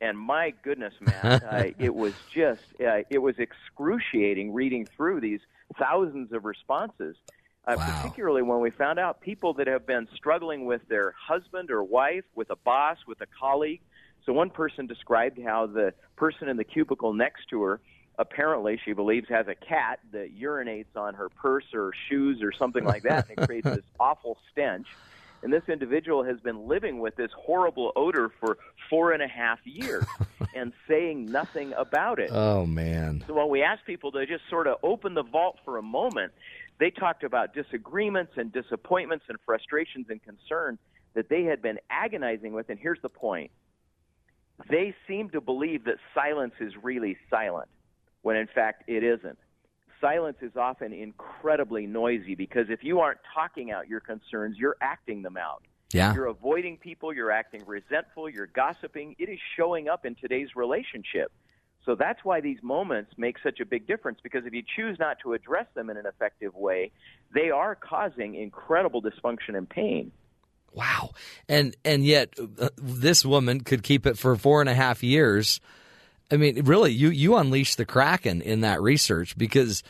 And 0.01 0.17
my 0.17 0.53
goodness, 0.63 0.93
man, 0.99 1.41
uh, 1.43 1.69
it 1.79 1.95
was 1.95 2.13
just, 2.33 2.63
uh, 2.81 3.03
it 3.09 3.19
was 3.19 3.35
excruciating 3.37 4.53
reading 4.53 4.85
through 4.85 5.21
these 5.21 5.39
thousands 5.77 6.33
of 6.33 6.43
responses 6.43 7.15
uh, 7.73 7.77
Wow. 7.77 8.01
particularly 8.01 8.41
when 8.41 8.59
we 8.61 8.69
found 8.71 8.99
out 8.99 9.21
people 9.21 9.53
that 9.55 9.67
have 9.67 9.85
been 9.85 10.07
struggling 10.15 10.65
with 10.65 10.81
their 10.87 11.13
husband 11.27 11.71
or 11.71 11.83
wife, 11.83 12.23
with 12.35 12.49
a 12.49 12.55
boss, 12.55 12.97
with 13.07 13.21
a 13.21 13.27
colleague. 13.39 13.81
So 14.25 14.33
one 14.33 14.49
person 14.49 14.87
described 14.87 15.39
how 15.43 15.67
the 15.67 15.93
person 16.15 16.49
in 16.49 16.57
the 16.57 16.63
cubicle 16.63 17.13
next 17.13 17.47
to 17.49 17.61
her 17.63 17.79
apparently 18.17 18.77
she 18.83 18.91
believes 18.91 19.29
has 19.29 19.47
a 19.47 19.55
cat 19.55 19.97
that 20.11 20.37
urinates 20.37 20.93
on 20.97 21.13
her 21.13 21.29
purse 21.29 21.63
or 21.73 21.91
shoes 22.09 22.41
or 22.43 22.51
something 22.51 22.83
like 22.83 23.03
that 23.03 23.29
and 23.29 23.39
it 23.39 23.45
creates 23.47 23.63
this 23.75 23.85
awful 23.97 24.37
stench 24.51 24.85
and 25.41 25.53
this 25.53 25.63
individual 25.69 26.21
has 26.25 26.37
been 26.41 26.67
living 26.67 26.99
with 26.99 27.15
this 27.15 27.31
horrible 27.37 27.93
odor 27.95 28.29
for 28.41 28.57
four 28.89 29.13
and 29.13 29.23
a 29.23 29.27
half 29.27 29.59
years 29.63 30.03
and 30.53 30.73
saying 30.85 31.31
nothing 31.31 31.71
about 31.77 32.19
it 32.19 32.29
Oh 32.33 32.65
man. 32.65 33.23
so 33.25 33.33
when 33.33 33.47
we 33.47 33.63
asked 33.63 33.85
people 33.85 34.11
to 34.11 34.25
just 34.25 34.43
sort 34.49 34.67
of 34.67 34.75
open 34.83 35.13
the 35.13 35.23
vault 35.23 35.57
for 35.63 35.77
a 35.77 35.81
moment, 35.81 36.33
they 36.79 36.91
talked 36.91 37.23
about 37.23 37.53
disagreements 37.53 38.33
and 38.37 38.51
disappointments 38.51 39.25
and 39.27 39.37
frustrations 39.45 40.07
and 40.09 40.21
concerns 40.23 40.79
that 41.13 41.29
they 41.29 41.43
had 41.43 41.61
been 41.61 41.79
agonizing 41.89 42.53
with. 42.53 42.69
And 42.69 42.79
here's 42.79 43.01
the 43.01 43.09
point 43.09 43.51
they 44.69 44.93
seem 45.07 45.29
to 45.29 45.41
believe 45.41 45.85
that 45.85 45.95
silence 46.13 46.53
is 46.59 46.73
really 46.81 47.17
silent, 47.29 47.69
when 48.21 48.35
in 48.35 48.47
fact 48.47 48.83
it 48.87 49.03
isn't. 49.03 49.37
Silence 50.01 50.37
is 50.41 50.55
often 50.55 50.93
incredibly 50.93 51.85
noisy 51.85 52.35
because 52.35 52.67
if 52.69 52.83
you 52.83 52.99
aren't 52.99 53.19
talking 53.33 53.71
out 53.71 53.87
your 53.89 53.99
concerns, 53.99 54.57
you're 54.57 54.77
acting 54.81 55.21
them 55.21 55.35
out. 55.37 55.63
Yeah. 55.91 56.13
You're 56.13 56.27
avoiding 56.27 56.77
people, 56.77 57.13
you're 57.13 57.31
acting 57.31 57.63
resentful, 57.65 58.29
you're 58.29 58.47
gossiping. 58.47 59.15
It 59.17 59.27
is 59.27 59.39
showing 59.57 59.89
up 59.89 60.05
in 60.05 60.15
today's 60.15 60.55
relationship. 60.55 61.31
So 61.85 61.95
that's 61.95 62.23
why 62.23 62.41
these 62.41 62.61
moments 62.61 63.11
make 63.17 63.37
such 63.41 63.59
a 63.59 63.65
big 63.65 63.87
difference 63.87 64.19
because 64.21 64.45
if 64.45 64.53
you 64.53 64.63
choose 64.75 64.97
not 64.99 65.17
to 65.23 65.33
address 65.33 65.65
them 65.75 65.89
in 65.89 65.97
an 65.97 66.05
effective 66.05 66.53
way, 66.55 66.91
they 67.33 67.49
are 67.49 67.75
causing 67.75 68.35
incredible 68.35 69.01
dysfunction 69.01 69.55
and 69.55 69.67
pain. 69.67 70.11
Wow. 70.73 71.11
And 71.47 71.75
and 71.83 72.05
yet 72.05 72.33
uh, 72.59 72.69
this 72.77 73.25
woman 73.25 73.61
could 73.61 73.83
keep 73.83 74.05
it 74.05 74.17
for 74.17 74.35
four 74.35 74.61
and 74.61 74.69
a 74.69 74.75
half 74.75 75.03
years. 75.03 75.59
I 76.31 76.37
mean, 76.37 76.63
really, 76.65 76.91
you 76.91 77.09
you 77.09 77.35
unleash 77.37 77.75
the 77.75 77.85
kraken 77.85 78.41
in 78.41 78.61
that 78.61 78.81
research 78.81 79.35
because 79.37 79.81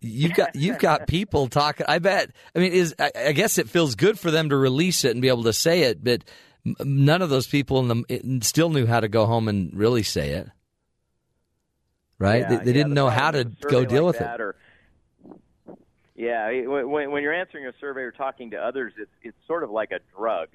you've 0.00 0.34
got 0.34 0.54
you've 0.54 0.78
got 0.78 1.08
people 1.08 1.48
talking. 1.48 1.86
I 1.88 1.98
bet. 1.98 2.30
I 2.54 2.60
mean, 2.60 2.72
is 2.72 2.94
I, 2.98 3.10
I 3.16 3.32
guess 3.32 3.58
it 3.58 3.68
feels 3.68 3.96
good 3.96 4.18
for 4.18 4.30
them 4.30 4.50
to 4.50 4.56
release 4.56 5.04
it 5.04 5.12
and 5.12 5.22
be 5.22 5.28
able 5.28 5.44
to 5.44 5.52
say 5.52 5.82
it, 5.82 6.04
but 6.04 6.22
none 6.80 7.22
of 7.22 7.30
those 7.30 7.46
people 7.46 7.80
in 7.80 7.88
the 7.88 8.40
still 8.44 8.70
knew 8.70 8.86
how 8.86 9.00
to 9.00 9.08
go 9.08 9.26
home 9.26 9.48
and 9.48 9.74
really 9.74 10.02
say 10.02 10.30
it. 10.30 10.48
Right? 12.18 12.40
Yeah, 12.40 12.48
they 12.48 12.56
they 12.56 12.64
yeah, 12.66 12.72
didn't 12.72 12.88
the 12.90 12.94
know 12.96 13.10
how 13.10 13.30
to 13.30 13.44
go 13.44 13.84
deal 13.84 14.04
like 14.04 14.14
with 14.20 14.22
it. 14.22 14.40
Or, 14.40 14.56
yeah, 16.16 16.50
when, 16.66 17.10
when 17.12 17.22
you're 17.22 17.32
answering 17.34 17.66
a 17.66 17.72
survey 17.80 18.00
or 18.00 18.10
talking 18.10 18.50
to 18.50 18.56
others, 18.56 18.92
it's 18.98 19.10
it's 19.22 19.36
sort 19.46 19.62
of 19.62 19.70
like 19.70 19.92
a 19.92 20.00
drug. 20.16 20.48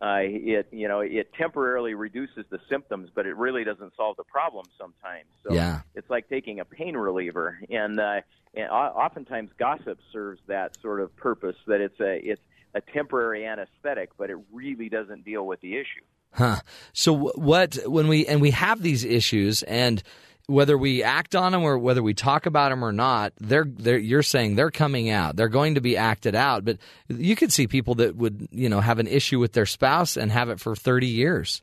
Uh, 0.00 0.18
it 0.20 0.68
you 0.70 0.86
know 0.86 1.00
it 1.00 1.32
temporarily 1.36 1.94
reduces 1.94 2.44
the 2.50 2.60
symptoms, 2.68 3.10
but 3.12 3.26
it 3.26 3.36
really 3.36 3.64
doesn't 3.64 3.92
solve 3.96 4.16
the 4.16 4.22
problem 4.24 4.64
sometimes. 4.78 5.26
So 5.42 5.54
Yeah. 5.54 5.80
it's 5.96 6.08
like 6.08 6.28
taking 6.28 6.60
a 6.60 6.64
pain 6.64 6.96
reliever, 6.96 7.58
and, 7.68 7.98
uh, 7.98 8.20
and 8.54 8.70
oftentimes 8.70 9.50
gossip 9.58 9.98
serves 10.12 10.40
that 10.46 10.76
sort 10.80 11.00
of 11.00 11.14
purpose. 11.16 11.56
That 11.66 11.80
it's 11.80 11.98
a 11.98 12.14
it's 12.24 12.42
a 12.76 12.80
temporary 12.80 13.44
anesthetic, 13.44 14.10
but 14.16 14.30
it 14.30 14.36
really 14.52 14.88
doesn't 14.88 15.24
deal 15.24 15.44
with 15.44 15.60
the 15.62 15.74
issue. 15.74 16.04
Huh. 16.32 16.60
So 16.92 17.12
what 17.34 17.76
when 17.86 18.06
we 18.06 18.24
and 18.24 18.40
we 18.40 18.52
have 18.52 18.82
these 18.82 19.04
issues 19.04 19.64
and 19.64 20.00
whether 20.48 20.78
we 20.78 21.02
act 21.02 21.36
on 21.36 21.52
them 21.52 21.62
or 21.62 21.78
whether 21.78 22.02
we 22.02 22.14
talk 22.14 22.46
about 22.46 22.70
them 22.70 22.82
or 22.82 22.90
not, 22.90 23.34
they're 23.38 23.66
they're 23.66 23.98
you're 23.98 24.22
saying 24.22 24.56
they're 24.56 24.70
coming 24.70 25.10
out. 25.10 25.36
They're 25.36 25.48
going 25.48 25.74
to 25.74 25.82
be 25.82 25.96
acted 25.96 26.34
out. 26.34 26.64
But 26.64 26.78
you 27.06 27.36
could 27.36 27.52
see 27.52 27.66
people 27.66 27.96
that 27.96 28.16
would, 28.16 28.48
you 28.50 28.70
know, 28.70 28.80
have 28.80 28.98
an 28.98 29.06
issue 29.06 29.38
with 29.38 29.52
their 29.52 29.66
spouse 29.66 30.16
and 30.16 30.32
have 30.32 30.48
it 30.48 30.58
for 30.58 30.74
30 30.74 31.06
years 31.06 31.62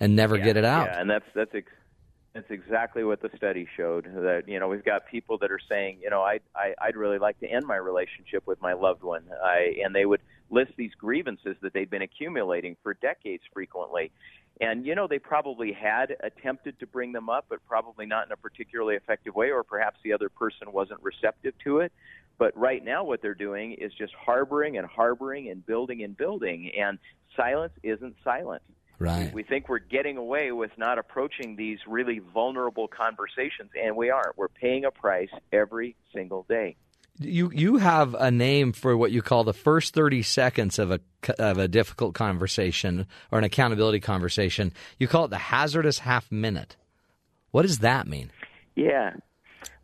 and 0.00 0.16
never 0.16 0.38
get 0.38 0.56
it 0.56 0.64
out. 0.64 0.88
Yeah, 0.88 1.00
and 1.00 1.10
that's 1.10 1.26
that's 1.34 1.54
ex- 1.54 1.72
that's 2.32 2.50
exactly 2.50 3.04
what 3.04 3.20
the 3.20 3.30
study 3.36 3.68
showed. 3.76 4.04
That 4.06 4.44
you 4.46 4.58
know 4.58 4.68
we've 4.68 4.84
got 4.84 5.06
people 5.06 5.36
that 5.38 5.50
are 5.50 5.60
saying, 5.70 5.98
you 6.02 6.08
know, 6.08 6.22
I, 6.22 6.40
I 6.54 6.74
I'd 6.80 6.96
really 6.96 7.18
like 7.18 7.38
to 7.40 7.46
end 7.46 7.66
my 7.66 7.76
relationship 7.76 8.46
with 8.46 8.60
my 8.62 8.72
loved 8.72 9.02
one, 9.02 9.24
I, 9.44 9.74
and 9.84 9.94
they 9.94 10.06
would 10.06 10.22
list 10.50 10.72
these 10.76 10.92
grievances 10.98 11.56
that 11.60 11.72
they've 11.74 11.90
been 11.90 12.02
accumulating 12.02 12.76
for 12.82 12.94
decades, 12.94 13.42
frequently. 13.52 14.12
And 14.60 14.86
you 14.86 14.94
know 14.94 15.06
they 15.06 15.18
probably 15.18 15.72
had 15.72 16.16
attempted 16.20 16.78
to 16.80 16.86
bring 16.86 17.12
them 17.12 17.28
up, 17.28 17.46
but 17.48 17.64
probably 17.66 18.06
not 18.06 18.26
in 18.26 18.32
a 18.32 18.36
particularly 18.36 18.96
effective 18.96 19.34
way, 19.34 19.50
or 19.50 19.62
perhaps 19.62 19.98
the 20.02 20.12
other 20.12 20.28
person 20.28 20.72
wasn't 20.72 21.02
receptive 21.02 21.54
to 21.64 21.80
it. 21.80 21.92
But 22.38 22.56
right 22.56 22.84
now, 22.84 23.04
what 23.04 23.22
they're 23.22 23.34
doing 23.34 23.72
is 23.72 23.92
just 23.92 24.14
harboring 24.14 24.76
and 24.76 24.86
harboring 24.86 25.48
and 25.50 25.64
building 25.64 26.02
and 26.02 26.16
building, 26.16 26.70
and 26.78 26.98
silence 27.34 27.72
isn't 27.82 28.16
silent. 28.24 28.62
Right. 28.98 29.32
We 29.32 29.42
think 29.42 29.68
we're 29.68 29.78
getting 29.78 30.16
away 30.16 30.52
with 30.52 30.70
not 30.78 30.98
approaching 30.98 31.56
these 31.56 31.78
really 31.86 32.18
vulnerable 32.18 32.88
conversations, 32.88 33.70
and 33.80 33.94
we 33.94 34.10
aren't. 34.10 34.38
We're 34.38 34.48
paying 34.48 34.86
a 34.86 34.90
price 34.90 35.28
every 35.52 35.96
single 36.14 36.46
day. 36.48 36.76
You 37.18 37.50
you 37.54 37.76
have 37.78 38.14
a 38.14 38.30
name 38.30 38.72
for 38.72 38.96
what 38.96 39.10
you 39.10 39.22
call 39.22 39.44
the 39.44 39.54
first 39.54 39.94
30 39.94 40.22
seconds 40.22 40.78
of 40.78 40.90
a 40.90 41.00
of 41.38 41.58
a 41.58 41.68
difficult 41.68 42.14
conversation 42.14 43.06
or 43.30 43.38
an 43.38 43.44
accountability 43.44 44.00
conversation. 44.00 44.72
You 44.98 45.08
call 45.08 45.24
it 45.24 45.28
the 45.28 45.38
hazardous 45.38 46.00
half 46.00 46.30
minute. 46.30 46.76
What 47.52 47.62
does 47.62 47.78
that 47.78 48.06
mean? 48.06 48.30
Yeah. 48.74 49.14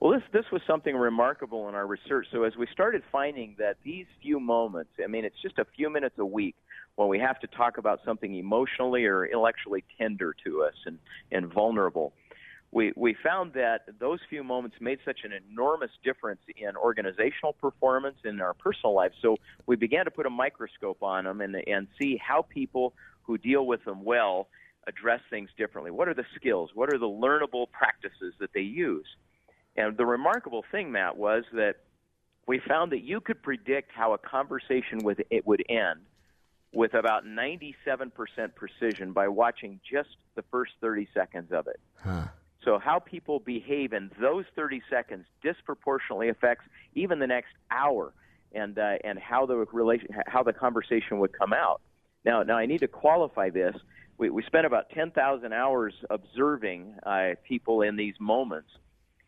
Well, 0.01 0.13
this 0.13 0.23
this 0.33 0.45
was 0.53 0.63
something 0.67 0.97
remarkable 0.97 1.69
in 1.69 1.75
our 1.75 1.87
research. 1.87 2.27
So 2.33 2.43
as 2.43 2.57
we 2.57 2.67
started 2.73 3.03
finding 3.11 3.55
that 3.59 3.77
these 3.85 4.07
few 4.21 4.39
moments, 4.39 4.91
I 5.03 5.07
mean, 5.07 5.25
it's 5.25 5.41
just 5.41 5.59
a 5.59 5.65
few 5.77 5.91
minutes 5.91 6.17
a 6.19 6.27
week 6.27 6.57
when 6.97 7.09
we 7.09 7.19
have 7.19 7.41
to 7.41 7.47
talk 7.47 7.79
about 7.79 8.01
something 8.05 8.35
emotionally 8.35 9.07
or 9.07 9.25
intellectually 9.25 9.85
tender 9.99 10.35
to 10.45 10.65
us 10.65 10.75
and 10.87 10.99
and 11.31 11.53
vulnerable. 11.53 12.13
We 12.73 12.93
we 12.97 13.15
found 13.23 13.53
that 13.53 13.83
those 14.01 14.19
few 14.31 14.43
moments 14.43 14.77
made 14.81 14.99
such 15.05 15.21
an 15.25 15.33
enormous 15.33 15.91
difference 16.03 16.41
in 16.57 16.75
organizational 16.77 17.53
performance 17.53 18.17
in 18.25 18.41
our 18.41 18.55
personal 18.55 18.95
lives. 18.95 19.15
So 19.21 19.37
we 19.67 19.77
began 19.77 20.07
to 20.07 20.11
put 20.11 20.25
a 20.25 20.31
microscope 20.31 21.03
on 21.03 21.25
them 21.25 21.41
and 21.43 21.55
and 21.67 21.87
see 22.01 22.17
how 22.17 22.43
people 22.43 22.95
who 23.23 23.37
deal 23.39 23.67
with 23.67 23.85
them 23.85 24.05
well 24.05 24.49
address 24.87 25.21
things 25.31 25.51
differently. 25.57 25.91
What 25.91 26.09
are 26.09 26.15
the 26.15 26.25
skills? 26.35 26.71
What 26.75 26.93
are 26.93 26.99
the 26.99 27.07
learnable 27.07 27.71
practices 27.71 28.35
that 28.41 28.51
they 28.55 28.63
use? 28.63 29.07
And 29.77 29.97
the 29.97 30.07
remarkable 30.07 30.65
thing, 30.73 30.91
Matt, 30.93 31.17
was 31.17 31.45
that 31.53 31.77
we 32.47 32.61
found 32.67 32.93
that 32.93 33.03
you 33.03 33.21
could 33.21 33.43
predict 33.43 33.93
how 33.95 34.13
a 34.13 34.19
conversation 34.19 34.99
with 35.05 35.21
it 35.31 35.47
would 35.47 35.63
end 35.69 36.01
with 36.75 36.95
about 36.95 37.25
97% 37.25 38.11
precision 38.55 39.13
by 39.13 39.29
watching 39.29 39.79
just 39.89 40.09
the 40.35 40.43
first 40.51 40.73
30 40.81 41.07
seconds 41.15 41.53
of 41.53 41.67
it. 41.67 41.79
Huh. 42.03 42.25
So 42.65 42.79
how 42.79 43.01
people 43.01 43.41
behave 43.41 43.93
in 43.93 44.11
those 44.21 44.45
30 44.57 44.83
seconds 44.91 45.27
disproportionately 45.43 46.29
affects 46.29 46.65
even 46.95 47.19
the 47.19 47.27
next 47.27 47.53
hour 47.71 48.15
and 48.53 48.79
uh, 48.79 48.97
and 49.05 49.19
how 49.19 49.47
the 49.47 49.57
relation 49.73 50.09
how 50.27 50.43
the 50.43 50.53
conversation 50.53 51.19
would 51.21 51.33
come 51.39 51.53
out. 51.53 51.81
Now 52.25 52.43
now 52.43 52.57
I 52.57 52.67
need 52.67 52.81
to 52.83 52.89
qualify 52.89 53.51
this. 53.51 53.75
We 54.19 54.31
we 54.31 54.43
spent 54.45 54.67
about 54.67 54.91
10,000 54.91 55.53
hours 55.53 55.95
observing 56.11 56.97
uh, 57.05 57.31
people 57.49 57.83
in 57.83 57.97
these 57.97 58.15
moments. 58.21 58.69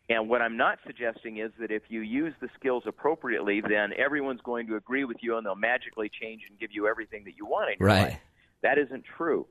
And 0.09 0.29
what 0.29 0.41
I'm 0.41 0.57
not 0.57 0.79
suggesting 0.85 1.37
is 1.39 1.51
that 1.59 1.71
if 1.71 1.83
you 1.89 2.01
use 2.01 2.33
the 2.41 2.49
skills 2.55 2.83
appropriately, 2.87 3.61
then 3.61 3.91
everyone's 3.97 4.41
going 4.41 4.67
to 4.67 4.75
agree 4.75 5.03
with 5.05 5.17
you 5.21 5.37
and 5.37 5.45
they'll 5.45 5.55
magically 5.55 6.09
change 6.21 6.43
and 6.49 6.59
give 6.59 6.69
you 6.71 6.87
everything 6.87 7.23
that 7.25 7.35
you 7.37 7.45
want 7.45 7.71
in 7.71 7.79
your 7.79 7.89
Right. 7.89 7.97
life. 7.97 8.19
That 8.63 8.77
isn't 8.77 9.05
true 9.17 9.47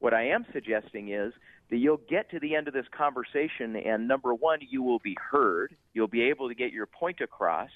What 0.00 0.14
I 0.14 0.28
am 0.28 0.44
suggesting 0.52 1.10
is 1.12 1.32
that 1.72 1.78
you'll 1.78 2.02
get 2.06 2.30
to 2.30 2.38
the 2.38 2.54
end 2.54 2.68
of 2.68 2.74
this 2.74 2.84
conversation, 2.94 3.76
and 3.76 4.06
number 4.06 4.34
one, 4.34 4.58
you 4.60 4.82
will 4.82 4.98
be 4.98 5.16
heard. 5.18 5.74
You'll 5.94 6.06
be 6.06 6.24
able 6.24 6.50
to 6.50 6.54
get 6.54 6.70
your 6.70 6.84
point 6.84 7.22
across, 7.22 7.70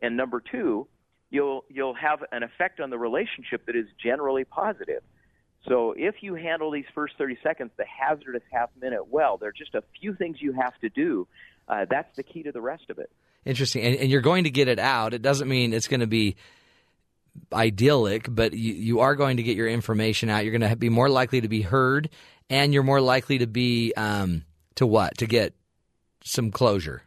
and 0.00 0.16
number 0.16 0.40
two, 0.40 0.86
you'll 1.30 1.64
you'll 1.68 1.96
have 1.96 2.20
an 2.30 2.44
effect 2.44 2.78
on 2.78 2.90
the 2.90 2.98
relationship 2.98 3.66
that 3.66 3.74
is 3.74 3.86
generally 4.00 4.44
positive. 4.44 5.02
So 5.68 5.94
if 5.96 6.16
you 6.20 6.36
handle 6.36 6.70
these 6.70 6.84
first 6.94 7.14
30 7.18 7.38
seconds, 7.42 7.72
the 7.76 7.86
hazardous 7.86 8.42
half 8.52 8.70
minute 8.80 9.08
well, 9.08 9.36
there 9.36 9.48
are 9.48 9.52
just 9.52 9.74
a 9.74 9.82
few 10.00 10.14
things 10.14 10.36
you 10.38 10.52
have 10.52 10.78
to 10.82 10.88
do. 10.88 11.26
Uh, 11.66 11.86
that's 11.90 12.14
the 12.14 12.22
key 12.22 12.44
to 12.44 12.52
the 12.52 12.60
rest 12.60 12.84
of 12.88 13.00
it. 13.00 13.10
Interesting. 13.44 13.82
And, 13.82 13.96
and 13.96 14.10
you're 14.10 14.20
going 14.20 14.44
to 14.44 14.50
get 14.50 14.68
it 14.68 14.78
out. 14.78 15.12
It 15.12 15.22
doesn't 15.22 15.48
mean 15.48 15.72
it's 15.72 15.88
going 15.88 16.00
to 16.00 16.06
be 16.06 16.36
idyllic, 17.52 18.26
but 18.28 18.52
you, 18.52 18.74
you 18.74 19.00
are 19.00 19.14
going 19.14 19.36
to 19.38 19.42
get 19.42 19.56
your 19.56 19.68
information 19.68 20.28
out. 20.28 20.44
You're 20.44 20.56
going 20.56 20.68
to 20.70 20.76
be 20.76 20.88
more 20.88 21.08
likely 21.08 21.40
to 21.40 21.48
be 21.48 21.62
heard, 21.62 22.10
and 22.50 22.72
you're 22.72 22.82
more 22.82 23.00
likely 23.00 23.38
to 23.38 23.46
be 23.46 23.92
um, 23.96 24.44
to 24.76 24.86
what? 24.86 25.18
To 25.18 25.26
get 25.26 25.54
some 26.22 26.50
closure. 26.50 27.02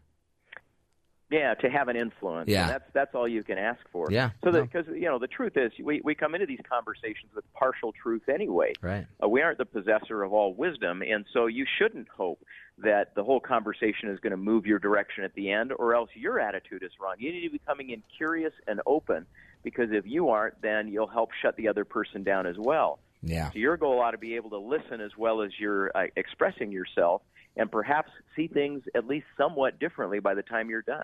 Yeah, 1.30 1.56
to 1.56 1.70
have 1.70 1.90
an 1.90 1.98
influence. 1.98 2.48
Yeah. 2.48 2.62
And 2.62 2.72
that's 2.72 2.86
that's 2.94 3.14
all 3.14 3.28
you 3.28 3.44
can 3.44 3.58
ask 3.58 3.82
for. 3.92 4.08
Yeah. 4.10 4.30
So 4.46 4.52
No. 4.52 4.62
because 4.64 4.86
you 4.88 5.10
know 5.10 5.20
the 5.20 5.28
truth 5.28 5.58
is 5.58 5.74
we 5.84 6.00
we 6.02 6.16
come 6.16 6.36
into 6.36 6.46
these 6.48 6.62
conversations 6.70 7.32
with 7.36 7.44
partial 7.54 7.92
truth 7.92 8.30
anyway. 8.30 8.72
Right. 8.82 9.06
Uh, 9.22 9.28
we 9.28 9.42
aren't 9.42 9.58
the 9.58 9.66
possessor 9.66 10.24
of 10.24 10.32
all 10.32 10.54
wisdom, 10.54 11.02
and 11.02 11.26
so 11.34 11.48
you 11.48 11.66
shouldn't 11.78 12.08
hope 12.08 12.40
that 12.78 13.14
the 13.16 13.26
whole 13.26 13.42
conversation 13.42 14.08
is 14.10 14.20
going 14.22 14.32
to 14.32 14.38
move 14.38 14.66
your 14.66 14.80
direction 14.80 15.26
at 15.26 15.34
the 15.34 15.52
end, 15.52 15.74
or 15.78 15.96
else 15.96 16.10
your 16.14 16.40
attitude 16.40 16.82
is 16.82 16.92
wrong. 17.02 17.16
You 17.18 17.34
need 17.34 17.44
to 17.44 17.52
be 17.52 17.60
coming 17.68 17.90
in 17.90 18.04
curious 18.16 18.54
and 18.66 18.80
open, 18.86 19.26
because 19.64 19.90
if 19.92 20.06
you 20.06 20.30
aren't, 20.30 20.62
then 20.62 20.88
you'll 20.88 21.08
help 21.08 21.30
shut 21.42 21.56
the 21.56 21.68
other 21.68 21.86
person 21.86 22.24
down 22.24 22.46
as 22.46 22.56
well. 22.58 23.00
Yeah. 23.24 23.52
So 23.52 23.60
your 23.60 23.78
goal 23.78 24.00
ought 24.00 24.12
to 24.12 24.18
be 24.18 24.36
able 24.36 24.52
to 24.52 24.58
listen 24.58 25.02
as 25.02 25.12
well 25.18 25.42
as 25.42 25.52
you're 25.60 25.92
uh, 25.96 26.08
expressing 26.16 26.72
yourself, 26.72 27.22
and 27.56 27.72
perhaps 27.72 28.12
see 28.36 28.48
things 28.48 28.84
at 28.96 29.08
least 29.08 29.26
somewhat 29.38 29.80
differently 29.80 30.20
by 30.20 30.36
the 30.36 30.44
time 30.44 30.70
you're 30.70 30.84
done. 30.84 31.04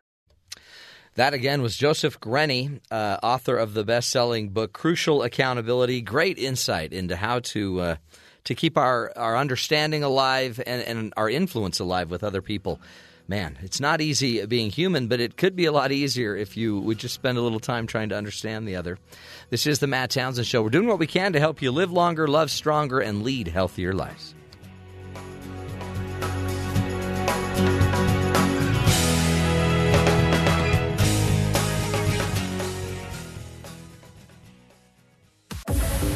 That 1.16 1.34
again 1.34 1.62
was 1.62 1.76
Joseph 1.76 2.18
Grenny, 2.18 2.80
uh, 2.90 3.18
author 3.22 3.56
of 3.56 3.74
the 3.74 3.84
best-selling 3.84 4.48
book 4.48 4.72
"Crucial 4.72 5.22
Accountability." 5.22 6.00
Great 6.00 6.38
insight 6.38 6.92
into 6.92 7.16
how 7.16 7.38
to 7.40 7.80
uh, 7.80 7.96
to 8.44 8.54
keep 8.54 8.76
our, 8.76 9.12
our 9.16 9.36
understanding 9.36 10.02
alive 10.02 10.60
and, 10.66 10.82
and 10.82 11.12
our 11.16 11.28
influence 11.28 11.78
alive 11.80 12.10
with 12.10 12.22
other 12.22 12.42
people. 12.42 12.80
Man, 13.26 13.58
it's 13.62 13.80
not 13.80 14.02
easy 14.02 14.44
being 14.44 14.70
human, 14.70 15.08
but 15.08 15.18
it 15.18 15.38
could 15.38 15.56
be 15.56 15.64
a 15.64 15.72
lot 15.72 15.92
easier 15.92 16.36
if 16.36 16.58
you 16.58 16.78
would 16.80 16.98
just 16.98 17.14
spend 17.14 17.38
a 17.38 17.40
little 17.40 17.60
time 17.60 17.86
trying 17.86 18.10
to 18.10 18.16
understand 18.16 18.68
the 18.68 18.76
other. 18.76 18.98
This 19.48 19.66
is 19.66 19.78
the 19.78 19.86
Matt 19.86 20.10
Townsend 20.10 20.46
Show. 20.46 20.62
We're 20.62 20.68
doing 20.68 20.88
what 20.88 20.98
we 20.98 21.06
can 21.06 21.32
to 21.32 21.40
help 21.40 21.62
you 21.62 21.72
live 21.72 21.90
longer, 21.90 22.28
love 22.28 22.50
stronger, 22.50 23.00
and 23.00 23.22
lead 23.22 23.48
healthier 23.48 23.94
lives. 23.94 24.34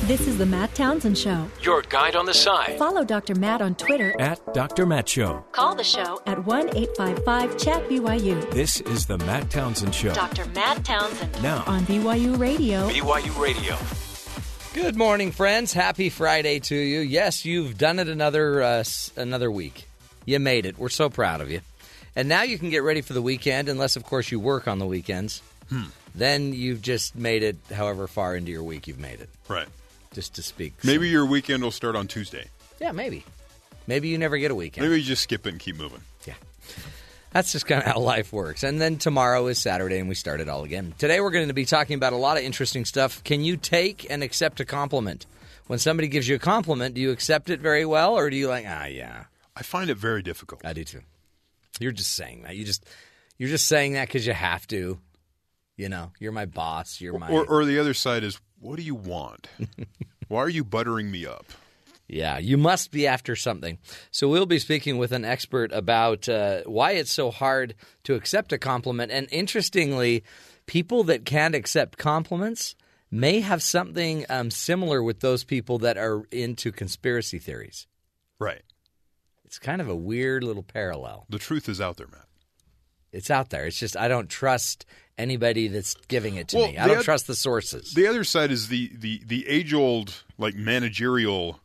This 0.09 0.27
is 0.27 0.39
the 0.39 0.47
Matt 0.47 0.75
Townsend 0.75 1.19
Show. 1.19 1.47
Your 1.61 1.83
guide 1.83 2.17
on 2.17 2.25
the 2.25 2.33
side 2.33 2.79
Follow 2.79 3.05
Dr. 3.05 3.35
Matt 3.35 3.61
on 3.61 3.75
Twitter. 3.75 4.19
at 4.19 4.41
Dr. 4.55 4.87
Matt 4.87 5.07
Show. 5.09 5.45
Call 5.53 5.75
the 5.75 5.85
show 5.85 6.21
at 6.27 6.45
1 6.47 6.77
855 6.77 7.59
Chat 7.59 7.87
BYU 7.89 8.51
This 8.51 8.81
is 8.81 9.07
the 9.07 9.19
Matt 9.19 9.51
Townsend 9.51 9.95
Show. 9.95 10.15
Dr. 10.15 10.47
Matt 10.47 10.83
Townsend 10.83 11.43
Now, 11.43 11.63
on 11.67 11.83
BYU 11.83 12.39
Radio. 12.39 12.89
BYU 12.89 13.39
Radio. 13.39 13.77
Good 14.73 14.97
morning, 14.97 15.31
friends. 15.31 15.75
Happy 15.75 16.09
Friday 16.09 16.59
to 16.61 16.75
you. 16.75 17.01
Yes, 17.01 17.45
you've 17.45 17.77
done 17.77 17.99
it 17.99 18.09
another 18.09 18.63
uh, 18.63 18.85
another 19.17 19.51
week. 19.51 19.87
You 20.25 20.39
made 20.41 20.65
it. 20.67 20.79
We're 20.79 20.89
so 20.89 21.11
proud 21.11 21.43
of 21.43 21.51
you. 21.51 21.61
And 22.17 22.29
now 22.29 22.43
you 22.43 22.59
can 22.59 22.71
get 22.71 22.83
ready 22.83 23.03
for 23.03 23.13
the 23.13 23.23
weekend, 23.23 23.69
unless, 23.69 23.95
of 23.97 24.05
course, 24.05 24.33
you 24.33 24.41
work 24.41 24.67
on 24.67 24.79
the 24.79 24.87
weekends. 24.87 25.43
Then 26.15 26.55
you've 26.55 26.81
just 26.83 27.15
made 27.15 27.43
it. 27.43 27.57
However 27.73 28.07
far 28.07 28.35
into 28.35 28.51
your 28.51 28.63
week 28.63 28.87
you've 28.89 28.99
made 28.99 29.21
it, 29.21 29.29
Right. 29.49 29.69
Just 30.19 30.35
to 30.35 30.43
speak. 30.43 30.75
Maybe 30.83 31.09
your 31.09 31.25
weekend 31.25 31.62
will 31.62 31.71
start 31.71 31.95
on 31.95 32.09
Tuesday. 32.09 32.49
yeah, 32.81 32.91
maybe. 32.91 33.25
Maybe 33.87 34.09
you 34.09 34.19
never 34.19 34.37
get 34.37 34.51
a 34.51 34.55
weekend. 34.55 34.85
Maybe 34.85 35.01
you 35.01 35.07
just 35.07 35.23
skip 35.23 35.47
it 35.47 35.51
and 35.51 35.61
keep 35.61 35.77
moving. 35.77 36.01
Yeah. 36.27 36.35
That's 37.31 37.53
just 37.53 37.66
kind 37.66 37.81
of 37.81 37.87
how 37.87 38.01
life 38.01 38.33
works. 38.33 38.64
And 38.64 38.81
then 38.81 38.97
tomorrow 38.99 39.47
is 39.47 39.61
Saturday 39.61 40.01
and 40.01 40.09
we 40.09 40.16
start 40.16 40.41
it 40.41 40.49
all 40.49 40.64
again. 40.64 40.93
Today 40.99 41.21
we're 41.21 41.31
going 41.31 41.47
to 41.47 41.55
be 41.55 41.64
talking 41.64 41.95
about 41.95 42.12
a 42.14 42.16
lot 42.16 42.37
of 42.37 42.43
interesting 42.43 42.85
stuff. 42.85 43.23
Can 43.23 43.43
you 43.45 43.57
take 43.57 44.11
and 44.11 44.25
accept 44.25 44.59
a 44.59 44.64
compliment? 44.64 45.25
When 45.69 45.79
somebody 45.79 46.09
gives 46.09 46.27
you 46.27 46.35
a 46.35 46.41
compliment, 46.41 46.97
do 46.97 47.01
you 47.01 47.12
accept 47.12 47.49
it 47.49 47.61
very 47.61 47.85
well 47.87 48.14
or 48.14 48.29
do 48.29 48.37
you 48.37 48.49
like, 48.49 48.64
ah, 48.66 48.87
yeah, 48.87 49.25
I 49.55 49.62
find 49.62 49.89
it 49.89 49.99
very 49.99 50.23
difficult. 50.23 50.64
I 50.64 50.73
do 50.73 50.83
too. 50.83 51.03
You're 51.79 51.93
just 51.93 52.12
saying 52.16 52.43
that. 52.43 52.57
You 52.57 52.64
just 52.64 52.85
you're 53.37 53.51
just 53.51 53.69
saying 53.69 53.93
that 53.93 54.11
cuz 54.11 54.27
you 54.27 54.33
have 54.33 54.66
to. 54.69 54.99
You 55.77 55.89
know, 55.89 56.11
you're 56.19 56.33
my 56.33 56.47
boss, 56.47 57.01
you're 57.01 57.16
my 57.16 57.31
Or, 57.31 57.47
or 57.47 57.64
the 57.64 57.79
other 57.79 57.95
side 57.95 58.25
is, 58.25 58.41
what 58.61 58.77
do 58.77 58.83
you 58.83 58.95
want? 58.95 59.49
Why 60.29 60.41
are 60.41 60.49
you 60.49 60.65
buttering 60.65 61.11
me 61.11 61.27
up? 61.27 61.47
Yeah, 62.09 62.39
you 62.39 62.57
must 62.57 62.91
be 62.91 63.07
after 63.07 63.37
something. 63.37 63.79
So 64.11 64.29
we'll 64.29 64.47
be 64.47 64.59
speaking 64.59 64.97
with 64.97 65.13
an 65.13 65.27
expert 65.27 65.73
about 65.73 66.27
uh, 66.27 66.63
why 66.65 66.93
it's 66.93 67.13
so 67.13 67.31
hard 67.31 67.75
to 68.05 68.15
accept 68.15 68.51
a 68.53 68.59
compliment. 68.59 69.13
And 69.13 69.29
interestingly, 69.31 70.25
people 70.65 71.05
that 71.05 71.27
can't 71.27 71.55
accept 71.55 71.99
compliments 71.99 72.75
may 73.11 73.41
have 73.41 73.63
something 73.63 74.25
um, 74.31 74.51
similar 74.51 75.03
with 75.03 75.21
those 75.21 75.45
people 75.45 75.79
that 75.81 75.99
are 75.99 76.25
into 76.31 76.73
conspiracy 76.73 77.39
theories. 77.39 77.87
Right. 78.39 78.63
It's 79.45 79.59
kind 79.59 79.81
of 79.81 79.89
a 79.89 79.97
weird 79.97 80.45
little 80.45 80.63
parallel. 80.63 81.27
The 81.29 81.39
truth 81.39 81.69
is 81.69 81.81
out 81.81 81.99
there, 81.99 82.07
Matt. 82.07 82.27
It's 83.13 83.31
out 83.31 83.51
there. 83.51 83.67
It's 83.67 83.79
just 83.79 83.97
I 83.97 84.09
don't 84.09 84.29
trust 84.29 84.85
anybody 85.19 85.69
that's 85.69 85.95
giving 86.09 86.37
it 86.37 86.49
to 86.49 86.57
Well, 86.57 86.69
me. 86.69 86.79
I 86.79 86.87
don't 86.87 86.99
oth- 86.99 87.05
trust 87.05 87.27
the 87.27 87.35
sources. 87.35 87.93
The 87.95 88.07
other 88.07 88.25
side 88.25 88.51
is 88.51 88.69
the 88.69 88.91
the 88.95 89.21
the 89.27 89.47
age 89.49 89.75
old 89.75 90.23
like 90.39 90.55
managerial 90.55 91.61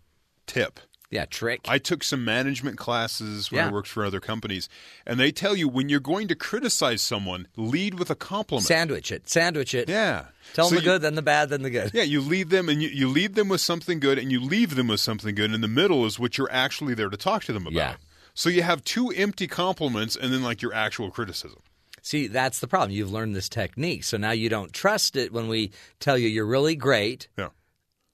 tip. 0.47 0.79
yeah, 1.09 1.25
trick. 1.25 1.61
I 1.67 1.77
took 1.77 2.03
some 2.03 2.25
management 2.25 2.77
classes 2.77 3.51
when 3.51 3.59
Yeah. 3.59 3.69
I 3.69 3.71
worked 3.71 3.87
for 3.87 4.03
other 4.03 4.19
companies, 4.19 4.67
and 5.05 5.19
they 5.19 5.31
tell 5.31 5.55
you 5.55 5.67
when 5.69 5.87
you're 5.87 5.99
going 5.99 6.27
to 6.29 6.35
criticize 6.35 7.01
someone, 7.03 7.47
lead 7.55 7.99
with 7.99 8.09
a 8.09 8.15
compliment. 8.15 8.65
Sandwich 8.65 9.11
it. 9.11 9.29
Sandwich 9.29 9.75
it. 9.75 9.87
yeah. 9.89 10.25
Tell 10.53 10.65
So 10.65 10.75
them 10.75 10.75
the 10.77 10.81
you- 10.83 10.91
good, 10.91 11.01
then 11.03 11.15
the 11.15 11.21
bad, 11.21 11.49
then 11.49 11.61
the 11.61 11.69
good. 11.69 11.91
Yeah, 11.93 12.01
you 12.03 12.19
lead 12.19 12.49
them 12.49 12.67
and 12.67 12.81
you, 12.81 12.89
you 12.89 13.07
lead 13.07 13.35
them 13.35 13.47
with 13.47 13.61
something 13.61 13.99
good 13.99 14.17
and 14.17 14.31
you 14.31 14.39
leave 14.41 14.75
them 14.75 14.87
with 14.87 14.99
something 14.99 15.35
good. 15.35 15.45
And 15.45 15.55
in 15.55 15.61
the 15.61 15.67
middle 15.67 16.05
is 16.05 16.17
what 16.19 16.37
you're 16.37 16.51
actually 16.51 16.95
there 16.95 17.09
to 17.09 17.17
talk 17.17 17.43
to 17.45 17.53
them 17.53 17.63
about. 17.67 17.73
Yeah. 17.73 17.95
So 18.33 18.49
you 18.49 18.63
have 18.63 18.83
two 18.83 19.09
empty 19.11 19.45
compliments 19.47 20.15
and 20.15 20.33
then 20.33 20.41
like 20.43 20.61
your 20.63 20.73
actual 20.73 21.11
criticism. 21.11 21.59
See, 22.05 22.27
that's 22.27 22.59
the 22.59 22.67
problem. 22.67 22.91
You've 22.91 23.11
learned 23.11 23.33
this 23.35 23.47
technique. 23.49 24.03
So 24.03 24.17
now 24.17 24.31
you 24.31 24.49
don't 24.49 24.71
trust 24.73 25.15
it 25.15 25.31
when 25.31 25.47
we 25.47 25.71
tell 26.01 26.17
you 26.17 26.27
you're 26.27 26.45
really 26.45 26.75
great. 26.75 27.29
Yeah. 27.37 27.49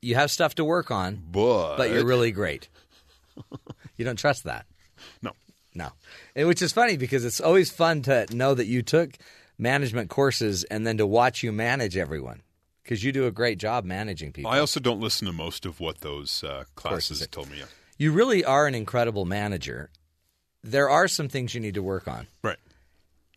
You 0.02 0.14
have 0.16 0.30
stuff 0.32 0.56
to 0.56 0.64
work 0.64 0.92
on, 0.92 1.22
But, 1.32 1.76
but 1.78 1.90
you're 1.90 2.06
really 2.06 2.32
great. 2.32 2.70
you 3.98 4.06
don't 4.06 4.16
trust 4.18 4.44
that. 4.46 4.66
no. 5.22 5.32
No. 5.76 5.90
And 6.36 6.48
which 6.48 6.62
is 6.62 6.72
funny 6.74 6.98
because 6.98 7.24
it's 7.26 7.40
always 7.40 7.70
fun 7.70 8.02
to 8.04 8.26
know 8.32 8.54
that 8.56 8.66
you 8.66 8.82
took 8.82 9.12
management 9.58 10.10
courses 10.10 10.64
and 10.66 10.86
then 10.86 10.98
to 10.98 11.06
watch 11.06 11.44
you 11.44 11.52
manage 11.52 11.96
everyone 11.98 12.42
because 12.84 13.04
you 13.04 13.12
do 13.12 13.28
a 13.28 13.32
great 13.32 13.60
job 13.60 13.86
managing 13.86 14.32
people. 14.32 14.52
I 14.52 14.60
also 14.60 14.80
don't 14.80 15.00
listen 15.00 15.28
to 15.28 15.34
most 15.34 15.66
of 15.66 15.80
what 15.80 16.02
those 16.02 16.44
uh, 16.44 16.64
classes 16.76 17.26
told 17.28 17.50
me. 17.52 17.60
Yeah. 17.60 17.66
you 17.98 18.12
really 18.12 18.44
are 18.44 18.66
an 18.68 18.74
incredible 18.76 19.26
manager. 19.26 19.90
There 20.64 20.90
are 20.90 21.08
some 21.08 21.30
things 21.30 21.54
you 21.54 21.62
need 21.62 21.76
to 21.76 21.84
work 21.84 22.08
on. 22.08 22.28
Right. 22.44 22.58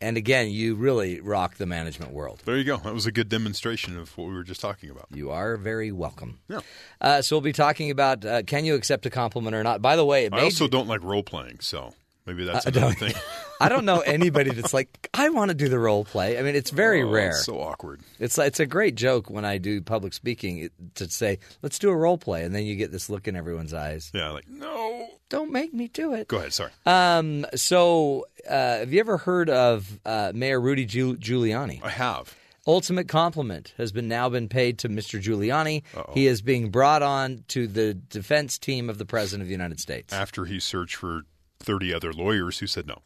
And 0.03 0.17
again, 0.17 0.49
you 0.49 0.75
really 0.75 1.21
rock 1.21 1.55
the 1.55 1.65
management 1.65 2.11
world. 2.11 2.41
There 2.43 2.57
you 2.57 2.65
go. 2.65 2.75
That 2.77 2.93
was 2.93 3.05
a 3.05 3.11
good 3.11 3.29
demonstration 3.29 3.97
of 3.97 4.15
what 4.17 4.27
we 4.27 4.33
were 4.33 4.43
just 4.43 4.59
talking 4.59 4.89
about. 4.89 5.07
You 5.11 5.31
are 5.31 5.55
very 5.55 5.93
welcome. 5.93 6.39
Yeah. 6.49 6.59
Uh, 6.99 7.21
so 7.21 7.37
we'll 7.37 7.41
be 7.41 7.53
talking 7.53 7.89
about 7.89 8.25
uh, 8.25 8.43
can 8.43 8.65
you 8.65 8.75
accept 8.75 9.05
a 9.05 9.09
compliment 9.09 9.55
or 9.55 9.63
not. 9.63 9.81
By 9.81 9.95
the 9.95 10.03
way, 10.05 10.27
I 10.29 10.41
also 10.41 10.65
you- 10.65 10.69
don't 10.69 10.87
like 10.89 11.01
role 11.03 11.23
playing, 11.23 11.59
so 11.61 11.93
maybe 12.25 12.45
that's 12.45 12.65
I 12.65 12.69
another 12.69 12.95
don't- 12.95 13.11
thing. 13.11 13.13
I 13.61 13.69
don't 13.69 13.85
know 13.85 13.99
anybody 14.01 14.51
that's 14.51 14.73
like 14.73 15.09
I 15.13 15.29
want 15.29 15.49
to 15.49 15.55
do 15.55 15.69
the 15.69 15.79
role 15.79 16.03
play. 16.03 16.37
I 16.37 16.41
mean, 16.41 16.53
it's 16.55 16.69
very 16.71 17.01
Oh, 17.01 17.09
rare. 17.09 17.29
it's 17.29 17.45
so 17.45 17.61
awkward. 17.61 18.01
It's 18.19 18.37
it's 18.37 18.59
a 18.59 18.65
great 18.65 18.95
joke 18.95 19.29
when 19.29 19.45
I 19.45 19.57
do 19.57 19.79
public 19.81 20.13
speaking 20.13 20.69
to 20.95 21.09
say 21.09 21.39
let's 21.61 21.79
do 21.79 21.89
a 21.89 21.95
role 21.95 22.17
play, 22.17 22.43
and 22.43 22.53
then 22.53 22.65
you 22.65 22.75
get 22.75 22.91
this 22.91 23.09
look 23.09 23.27
in 23.27 23.35
everyone's 23.37 23.73
eyes. 23.73 24.11
Yeah, 24.13 24.31
like 24.31 24.49
no. 24.49 25.07
Don't 25.29 25.51
make 25.51 25.73
me 25.73 25.87
do 25.87 26.13
it. 26.13 26.27
Go 26.27 26.37
ahead. 26.37 26.51
Sorry. 26.53 26.71
Um. 26.85 27.45
So, 27.55 28.25
uh, 28.49 28.79
have 28.79 28.91
you 28.91 28.99
ever 28.99 29.17
heard 29.17 29.49
of 29.49 29.99
uh, 30.05 30.31
Mayor 30.35 30.59
Rudy 30.59 30.85
Giul- 30.85 31.17
Giuliani? 31.17 31.81
I 31.83 31.89
have. 31.89 32.35
ultimate 32.67 33.07
compliment 33.07 33.73
has 33.77 33.91
been 33.91 34.07
now 34.07 34.27
been 34.29 34.49
paid 34.49 34.77
to 34.79 34.89
Mr. 34.89 35.21
Giuliani. 35.21 35.83
He 36.13 36.27
is 36.27 36.41
being 36.41 36.69
brought 36.69 37.01
on 37.01 37.45
to 37.49 37.67
the 37.67 37.93
defense 37.93 38.57
team 38.57 38.89
of 38.89 38.97
the 38.97 39.05
President 39.05 39.41
of 39.43 39.47
the 39.47 39.53
United 39.53 39.79
States. 39.79 40.11
After 40.13 40.45
he 40.45 40.59
searched 40.59 40.95
for 40.97 41.21
30 41.63 41.93
other 41.93 42.13
lawyers 42.13 42.59
who 42.59 42.67
said 42.67 42.87
no. 42.87 43.01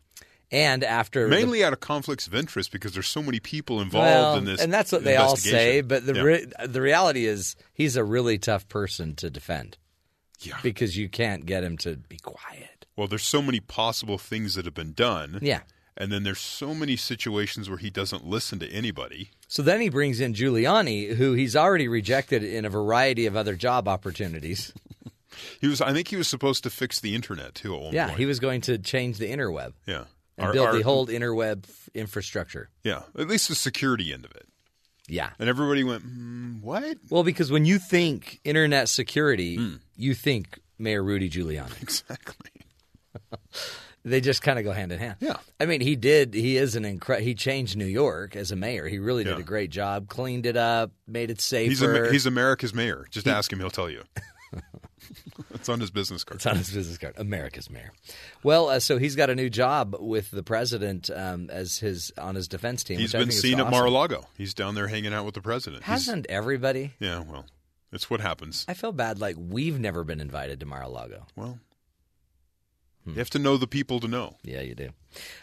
And 0.51 0.83
after 0.83 1.23
the- 1.25 1.29
Mainly 1.35 1.63
out 1.63 1.73
of 1.73 1.79
conflicts 1.81 2.25
of 2.27 2.33
interest 2.33 2.71
because 2.71 2.93
there's 2.93 3.07
so 3.07 3.21
many 3.21 3.39
people 3.39 3.81
involved 3.81 4.05
well, 4.07 4.37
in 4.37 4.45
this. 4.45 4.61
and 4.61 4.73
that's 4.73 4.91
what 4.91 5.03
they 5.03 5.17
all 5.17 5.35
say. 5.35 5.81
But 5.81 6.05
the 6.05 6.13
Yeah. 6.15 6.21
re- 6.21 6.45
the 6.65 6.81
reality 6.81 7.25
is 7.25 7.55
he's 7.73 7.95
a 7.97 8.03
really 8.03 8.37
tough 8.37 8.67
person 8.69 9.15
to 9.15 9.29
defend. 9.29 9.77
Yeah. 10.39 10.59
because 10.61 10.95
you 10.95 11.09
can't 11.09 11.47
get 11.47 11.63
him 11.63 11.77
to 11.79 11.95
be 11.97 12.17
quiet. 12.19 12.85
Well, 12.95 13.07
there's 13.07 13.23
so 13.23 13.41
many 13.41 13.59
possible 13.59 14.19
things 14.19 14.53
that 14.53 14.65
have 14.65 14.75
been 14.75 14.93
done. 14.93 15.39
Yeah. 15.41 15.61
And 15.97 16.11
then 16.11 16.21
there's 16.21 16.39
so 16.39 16.75
many 16.75 16.95
situations 16.95 17.67
where 17.69 17.79
he 17.79 17.89
doesn't 17.89 18.23
listen 18.23 18.59
to 18.59 18.69
anybody. 18.69 19.31
So 19.47 19.63
then 19.63 19.81
he 19.81 19.89
brings 19.89 20.19
in 20.19 20.35
Giuliani, 20.35 21.15
who 21.15 21.33
he's 21.33 21.55
already 21.55 21.87
rejected 21.87 22.43
in 22.43 22.65
a 22.65 22.69
variety 22.69 23.25
of 23.25 23.35
other 23.35 23.55
job 23.55 23.87
opportunities. 23.87 24.73
He 25.61 25.67
was 25.67 25.81
I 25.81 25.93
think 25.93 26.07
he 26.07 26.15
was 26.15 26.27
supposed 26.27 26.63
to 26.63 26.69
fix 26.69 26.99
the 26.99 27.15
internet 27.15 27.55
too 27.55 27.75
at 27.75 27.81
one 27.81 27.93
yeah, 27.93 28.07
point. 28.07 28.19
he 28.19 28.25
was 28.25 28.39
going 28.39 28.61
to 28.61 28.77
change 28.77 29.17
the 29.17 29.29
interweb 29.31 29.73
yeah. 29.85 30.05
and 30.37 30.47
Our- 30.47 30.53
build 30.53 30.67
our- 30.67 30.77
the 30.77 30.83
whole 30.83 31.07
interweb 31.07 31.65
infrastructure. 31.93 32.69
Yeah. 32.83 33.03
At 33.17 33.27
least 33.27 33.49
the 33.49 33.55
security 33.55 34.13
end 34.13 34.25
of 34.25 34.31
it. 34.31 34.45
Yeah. 35.09 35.29
And 35.39 35.47
everybody 35.49 35.83
went, 35.83 36.03
mm, 36.05 36.61
what? 36.61 36.97
Well, 37.09 37.23
because 37.23 37.49
when 37.51 37.65
you 37.65 37.79
think 37.79 38.39
internet 38.43 38.89
security, 38.89 39.55
Hmm. 39.55 39.75
you 39.95 40.13
think 40.13 40.59
Mayor 40.77 41.01
Rudy 41.03 41.29
Giuliani. 41.29 41.71
Exactly. 41.81 42.51
They 44.05 44.21
just 44.21 44.41
kind 44.41 44.57
of 44.57 44.63
go 44.63 44.71
hand 44.71 44.93
in 44.93 44.99
hand. 44.99 45.17
Yeah. 45.19 45.35
I 45.59 45.65
mean, 45.65 45.81
he 45.81 45.97
did. 45.97 46.33
He 46.33 46.55
is 46.55 46.77
an 46.77 46.83
incre- 46.85 47.19
He 47.19 47.35
changed 47.35 47.75
New 47.75 47.85
York 47.85 48.37
as 48.37 48.53
a 48.53 48.55
mayor. 48.55 48.87
He 48.87 48.99
really 48.99 49.25
did 49.25 49.33
Yeah. 49.35 49.39
a 49.41 49.43
great 49.43 49.69
job. 49.69 50.07
Cleaned 50.07 50.45
it 50.45 50.55
up, 50.55 50.91
made 51.07 51.29
it 51.29 51.41
safer. 51.41 51.69
He's 51.69 51.81
a, 51.81 52.09
he's 52.11 52.25
America's 52.25 52.73
mayor. 52.73 53.05
Just 53.11 53.27
ask 53.27 53.51
him, 53.51 53.59
he'll 53.59 53.69
tell 53.69 53.89
you. 53.89 54.03
it's 55.53 55.69
on 55.69 55.79
his 55.79 55.91
business 55.91 56.23
card. 56.23 56.37
It's 56.37 56.45
on 56.45 56.55
his 56.57 56.69
business 56.71 56.97
card. 56.97 57.13
America's 57.17 57.69
mayor. 57.69 57.91
Well, 58.43 58.69
uh, 58.69 58.79
so 58.79 58.97
he's 58.97 59.15
got 59.15 59.29
a 59.29 59.35
new 59.35 59.49
job 59.49 59.95
with 59.99 60.31
the 60.31 60.43
president 60.43 61.09
um, 61.13 61.49
as 61.49 61.79
his 61.79 62.11
on 62.17 62.35
his 62.35 62.47
defense 62.47 62.83
team. 62.83 62.99
He's 62.99 63.11
been 63.13 63.31
seen 63.31 63.59
at. 63.59 63.69
Mar-a-Lago. 63.69 64.25
He's 64.37 64.53
down 64.53 64.75
there 64.75 64.87
hanging 64.87 65.13
out 65.13 65.25
with 65.25 65.35
the 65.35 65.41
president. 65.41 65.83
He's- 65.83 66.05
Hasn't 66.05 66.25
everybody? 66.29 66.93
yeah, 66.99 67.19
well, 67.19 67.45
it's 67.91 68.09
what 68.09 68.19
happens. 68.21 68.65
I 68.67 68.73
feel 68.73 68.91
bad. 68.91 69.19
Like 69.19 69.35
we've 69.37 69.79
never 69.79 70.03
been 70.03 70.19
invited 70.21 70.59
to 70.61 70.65
Mar-a-Lago. 70.65 71.25
Well. 71.35 71.59
You 73.07 73.19
have 73.19 73.29
to 73.31 73.39
know 73.39 73.57
the 73.57 73.67
people 73.67 73.99
to 73.99 74.07
know. 74.07 74.35
Yeah, 74.43 74.61
you 74.61 74.75
do. 74.75 74.89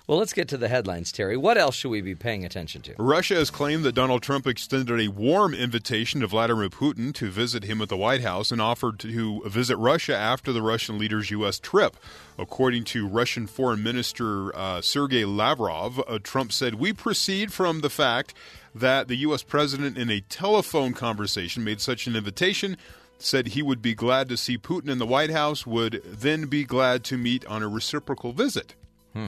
Well, 0.06 0.18
let's 0.18 0.32
get 0.32 0.48
to 0.48 0.56
the 0.56 0.68
headlines, 0.68 1.10
Terry. 1.10 1.36
What 1.36 1.58
else 1.58 1.74
should 1.74 1.90
we 1.90 2.00
be 2.00 2.14
paying 2.14 2.44
attention 2.44 2.82
to? 2.82 2.94
Russia 2.98 3.34
has 3.34 3.50
claimed 3.50 3.84
that 3.84 3.94
Donald 3.94 4.22
Trump 4.22 4.46
extended 4.46 5.00
a 5.00 5.08
warm 5.08 5.54
invitation 5.54 6.20
to 6.20 6.26
Vladimir 6.26 6.68
Putin 6.68 7.14
to 7.14 7.30
visit 7.30 7.64
him 7.64 7.80
at 7.80 7.88
the 7.88 7.96
White 7.96 8.20
House 8.20 8.52
and 8.52 8.60
offered 8.60 8.98
to 9.00 9.42
visit 9.48 9.76
Russia 9.76 10.16
after 10.16 10.52
the 10.52 10.62
Russian 10.62 10.98
leader's 10.98 11.30
U.S. 11.30 11.58
trip. 11.58 11.96
According 12.38 12.84
to 12.84 13.08
Russian 13.08 13.46
Foreign 13.46 13.82
Minister 13.82 14.54
uh, 14.54 14.80
Sergei 14.80 15.24
Lavrov, 15.24 16.00
uh, 16.06 16.18
Trump 16.22 16.52
said, 16.52 16.74
We 16.74 16.92
proceed 16.92 17.52
from 17.52 17.80
the 17.80 17.90
fact 17.90 18.34
that 18.74 19.08
the 19.08 19.16
U.S. 19.16 19.42
president, 19.42 19.96
in 19.96 20.10
a 20.10 20.20
telephone 20.20 20.92
conversation, 20.94 21.64
made 21.64 21.80
such 21.80 22.06
an 22.06 22.16
invitation. 22.16 22.76
Said 23.24 23.48
he 23.48 23.62
would 23.62 23.80
be 23.80 23.94
glad 23.94 24.28
to 24.28 24.36
see 24.36 24.58
Putin 24.58 24.90
in 24.90 24.98
the 24.98 25.06
White 25.06 25.30
House, 25.30 25.66
would 25.66 26.02
then 26.04 26.44
be 26.44 26.64
glad 26.64 27.04
to 27.04 27.16
meet 27.16 27.46
on 27.46 27.62
a 27.62 27.68
reciprocal 27.68 28.32
visit. 28.34 28.74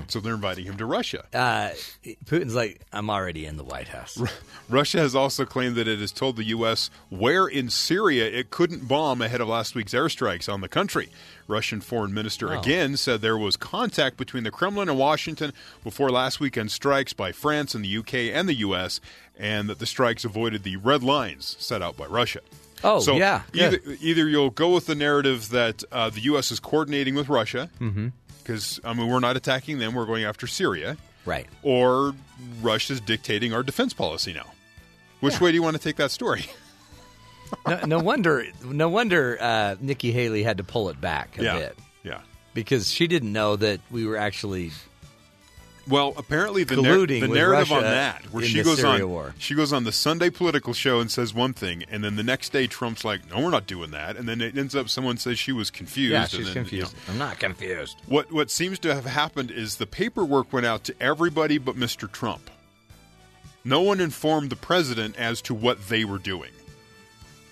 So 0.08 0.18
they're 0.18 0.34
inviting 0.34 0.64
him 0.64 0.76
to 0.78 0.84
Russia. 0.84 1.26
Uh, 1.32 1.70
Putin's 2.24 2.56
like, 2.56 2.80
I'm 2.92 3.08
already 3.08 3.46
in 3.46 3.56
the 3.56 3.62
White 3.62 3.86
House. 3.86 4.20
Russia 4.68 4.98
has 4.98 5.14
also 5.14 5.44
claimed 5.44 5.76
that 5.76 5.86
it 5.86 6.00
has 6.00 6.10
told 6.10 6.34
the 6.36 6.42
U.S. 6.44 6.90
where 7.08 7.46
in 7.46 7.70
Syria 7.70 8.26
it 8.26 8.50
couldn't 8.50 8.88
bomb 8.88 9.22
ahead 9.22 9.40
of 9.40 9.46
last 9.46 9.76
week's 9.76 9.94
airstrikes 9.94 10.52
on 10.52 10.60
the 10.60 10.68
country. 10.68 11.08
Russian 11.46 11.80
Foreign 11.80 12.12
Minister 12.12 12.52
again 12.52 12.96
said 12.96 13.20
there 13.20 13.38
was 13.38 13.56
contact 13.56 14.16
between 14.16 14.42
the 14.42 14.50
Kremlin 14.50 14.88
and 14.88 14.98
Washington 14.98 15.52
before 15.84 16.10
last 16.10 16.40
weekend's 16.40 16.72
strikes 16.72 17.12
by 17.12 17.30
France 17.30 17.72
and 17.72 17.84
the 17.84 17.88
U.K. 17.88 18.32
and 18.32 18.48
the 18.48 18.54
U.S., 18.54 19.00
and 19.38 19.70
that 19.70 19.78
the 19.78 19.86
strikes 19.86 20.24
avoided 20.24 20.64
the 20.64 20.76
red 20.78 21.04
lines 21.04 21.54
set 21.60 21.80
out 21.80 21.96
by 21.96 22.06
Russia. 22.06 22.40
Oh, 22.86 23.00
so 23.00 23.16
yeah, 23.16 23.42
Either, 23.52 23.78
good. 23.78 23.98
either 24.00 24.28
you'll 24.28 24.50
go 24.50 24.72
with 24.74 24.86
the 24.86 24.94
narrative 24.94 25.48
that 25.50 25.82
uh, 25.92 26.08
the 26.10 26.20
U.S. 26.20 26.50
is 26.52 26.60
coordinating 26.60 27.14
with 27.14 27.28
Russia, 27.28 27.68
Mm-hmm. 27.80 28.08
because 28.42 28.80
I 28.84 28.94
mean 28.94 29.08
we're 29.08 29.20
not 29.20 29.36
attacking 29.36 29.78
them; 29.78 29.94
we're 29.94 30.06
going 30.06 30.24
after 30.24 30.46
Syria 30.46 30.96
Right. 31.24 31.46
or 31.62 32.14
Russia's 32.62 33.00
dictating 33.00 33.52
our 33.52 33.62
defense 33.62 33.92
policy 33.92 34.32
now. 34.32 34.46
Which 35.20 35.40
way 35.40 35.50
do 35.50 35.56
you 35.56 35.62
want 35.62 35.76
to 35.76 35.82
take 35.82 35.96
that 35.96 36.10
story? 36.12 36.46
No, 37.66 37.80
no 37.86 37.98
wonder. 38.00 38.44
No 38.64 38.88
wonder 38.88 39.38
uh, 39.40 39.76
Nikki 39.80 40.10
Haley 40.10 40.42
had 40.42 40.56
to 40.58 40.64
pull 40.64 40.88
it 40.88 41.00
back 41.00 41.38
a 41.38 41.44
yeah, 41.44 41.58
bit 41.58 41.78
yeah. 42.02 42.20
because 42.54 42.90
she 42.90 43.06
didn't 43.06 43.32
know 43.32 43.54
that 43.54 43.80
we 43.90 44.04
were 44.04 44.16
actually. 44.16 44.72
Well, 45.88 46.14
apparently 46.16 46.64
the, 46.64 46.82
nar- 46.82 47.06
the 47.06 47.20
with 47.20 47.30
narrative 47.30 47.70
on 47.70 47.82
that, 47.82 48.24
where 48.32 48.44
she 48.44 48.62
goes 48.62 48.80
Syria 48.80 49.04
on, 49.04 49.10
war. 49.10 49.34
she 49.38 49.54
goes 49.54 49.72
on 49.72 49.84
the 49.84 49.92
Sunday 49.92 50.30
political 50.30 50.72
show 50.72 50.98
and 50.98 51.08
says 51.10 51.32
one 51.32 51.52
thing, 51.52 51.84
and 51.88 52.02
then 52.02 52.16
the 52.16 52.24
next 52.24 52.50
day 52.50 52.66
Trump's 52.66 53.04
like, 53.04 53.30
"No, 53.30 53.40
we're 53.44 53.50
not 53.50 53.68
doing 53.68 53.92
that," 53.92 54.16
and 54.16 54.28
then 54.28 54.40
it 54.40 54.58
ends 54.58 54.74
up 54.74 54.88
someone 54.88 55.16
says 55.16 55.38
she 55.38 55.52
was 55.52 55.70
confused. 55.70 56.12
Yeah, 56.12 56.22
and 56.22 56.30
she's 56.30 56.38
then, 56.38 56.48
you 56.48 56.80
know. 56.80 56.86
confused. 56.86 56.96
I'm 57.08 57.18
not 57.18 57.38
confused. 57.38 57.98
What 58.06 58.32
what 58.32 58.50
seems 58.50 58.80
to 58.80 58.92
have 58.94 59.04
happened 59.04 59.52
is 59.52 59.76
the 59.76 59.86
paperwork 59.86 60.52
went 60.52 60.66
out 60.66 60.82
to 60.84 60.94
everybody 61.00 61.58
but 61.58 61.76
Mr. 61.76 62.10
Trump. 62.10 62.50
No 63.64 63.80
one 63.80 64.00
informed 64.00 64.50
the 64.50 64.56
president 64.56 65.16
as 65.16 65.40
to 65.42 65.54
what 65.54 65.88
they 65.88 66.04
were 66.04 66.18
doing. 66.18 66.50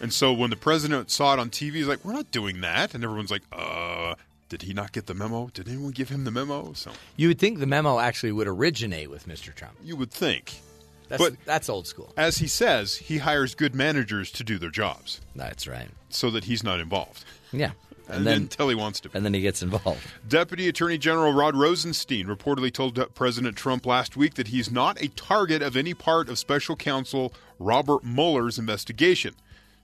And 0.00 0.12
so 0.12 0.32
when 0.32 0.50
the 0.50 0.56
president 0.56 1.10
saw 1.10 1.32
it 1.34 1.38
on 1.38 1.50
TV, 1.50 1.74
he's 1.74 1.86
like, 1.86 2.04
"We're 2.04 2.12
not 2.12 2.30
doing 2.32 2.62
that," 2.62 2.94
and 2.94 3.04
everyone's 3.04 3.30
like, 3.30 3.42
"Uh, 3.52 4.16
did 4.58 4.66
he 4.68 4.72
not 4.74 4.92
get 4.92 5.06
the 5.06 5.14
memo? 5.14 5.50
Did 5.52 5.68
anyone 5.68 5.90
give 5.92 6.08
him 6.08 6.24
the 6.24 6.30
memo?" 6.30 6.72
So 6.74 6.92
You 7.16 7.28
would 7.28 7.38
think 7.38 7.58
the 7.58 7.66
memo 7.66 7.98
actually 7.98 8.32
would 8.32 8.46
originate 8.48 9.10
with 9.10 9.26
Mr. 9.26 9.54
Trump. 9.54 9.74
you 9.82 9.96
would 9.96 10.10
think, 10.10 10.60
That's, 11.08 11.22
but 11.22 11.34
that's 11.44 11.68
old 11.68 11.86
school. 11.86 12.12
as 12.16 12.38
he 12.38 12.46
says, 12.46 12.96
he 12.96 13.18
hires 13.18 13.54
good 13.54 13.74
managers 13.74 14.30
to 14.32 14.44
do 14.44 14.58
their 14.58 14.70
jobs, 14.70 15.20
That's 15.34 15.66
right. 15.66 15.88
so 16.08 16.30
that 16.30 16.44
he's 16.44 16.62
not 16.62 16.80
involved. 16.80 17.24
Yeah, 17.52 17.72
And, 18.08 18.26
then 18.26 18.42
until 18.42 18.68
he 18.68 18.74
wants 18.74 19.00
to 19.00 19.08
be. 19.08 19.16
and 19.16 19.24
then 19.24 19.34
he 19.34 19.40
gets 19.40 19.62
involved. 19.62 20.00
Deputy 20.28 20.68
Attorney 20.68 20.98
General 20.98 21.32
Rod 21.32 21.54
Rosenstein 21.56 22.26
reportedly 22.26 22.72
told 22.72 22.98
President 23.14 23.56
Trump 23.56 23.86
last 23.86 24.16
week 24.16 24.34
that 24.34 24.48
he's 24.48 24.70
not 24.70 25.00
a 25.02 25.08
target 25.08 25.62
of 25.62 25.76
any 25.76 25.94
part 25.94 26.28
of 26.28 26.38
Special 26.38 26.76
Counsel 26.76 27.32
Robert 27.58 28.02
Mueller's 28.04 28.58
investigation. 28.58 29.34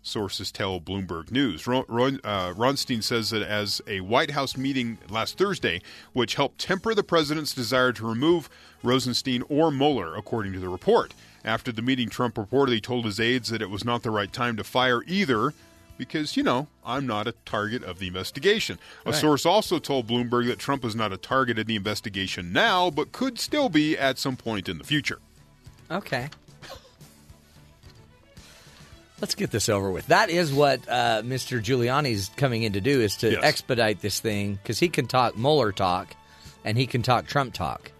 Sources 0.03 0.51
tell 0.51 0.81
Bloomberg 0.81 1.31
News. 1.31 1.67
Ron, 1.67 1.85
Ron, 1.89 2.21
uh, 2.25 2.55
Ronstein 2.55 3.03
says 3.03 3.31
that 3.31 3.43
as 3.43 3.83
a 3.87 4.01
White 4.01 4.31
House 4.31 4.57
meeting 4.57 4.99
last 5.09 5.37
Thursday, 5.37 5.83
which 6.13 6.37
helped 6.37 6.59
temper 6.59 6.95
the 6.95 7.03
president's 7.03 7.55
desire 7.55 7.93
to 7.93 8.07
remove 8.07 8.49
Rosenstein 8.83 9.43
or 9.49 9.71
Mueller, 9.71 10.17
according 10.17 10.53
to 10.55 10.59
the 10.59 10.69
report. 10.69 11.13
After 11.45 11.71
the 11.71 11.83
meeting, 11.83 12.09
Trump 12.09 12.37
reportedly 12.37 12.83
told 12.83 13.05
his 13.05 13.21
aides 13.21 13.51
that 13.51 13.63
it 13.63 13.71
was 13.71 13.85
not 13.85 14.03
the 14.03 14.11
right 14.11 14.33
time 14.33 14.57
to 14.57 14.65
fire 14.65 15.03
either 15.07 15.53
because, 16.01 16.35
you 16.35 16.43
know, 16.43 16.67
I'm 16.85 17.07
not 17.07 17.27
a 17.27 17.35
target 17.45 17.85
of 17.85 17.99
the 17.99 18.07
investigation. 18.07 18.79
A 19.05 19.13
source 19.13 19.45
also 19.45 19.79
told 19.79 20.07
Bloomberg 20.07 20.47
that 20.47 20.59
Trump 20.59 20.83
is 20.83 20.97
not 20.97 21.13
a 21.13 21.19
target 21.19 21.59
of 21.59 21.67
the 21.67 21.77
investigation 21.77 22.55
now, 22.55 22.89
but 22.89 23.13
could 23.13 23.39
still 23.39 23.69
be 23.69 23.99
at 23.99 24.19
some 24.19 24.35
point 24.35 24.67
in 24.67 24.79
the 24.79 24.85
future. 24.85 25.19
Okay. 25.91 26.31
Let's 29.21 29.35
get 29.35 29.51
this 29.51 29.69
over 29.69 29.91
with. 29.91 30.07
That 30.07 30.31
is 30.31 30.53
what 30.53 30.81
uh, 30.89 31.23
Mr. 31.25 31.63
Giuliani's 31.63 32.31
coming 32.37 32.63
in 32.63 32.73
to 32.73 32.81
do 32.81 33.01
is 33.01 33.17
to 33.17 33.33
Yes. 33.33 33.43
expedite 33.45 34.01
this 34.01 34.19
thing 34.21 34.55
because 34.55 34.79
he 34.79 34.89
can 34.89 35.07
talk 35.07 35.37
Mueller 35.37 35.73
talk 35.73 36.15
and 36.65 36.79
he 36.79 36.87
can 36.87 37.03
talk 37.03 37.27
Trump 37.27 37.53
talk. 37.55 37.93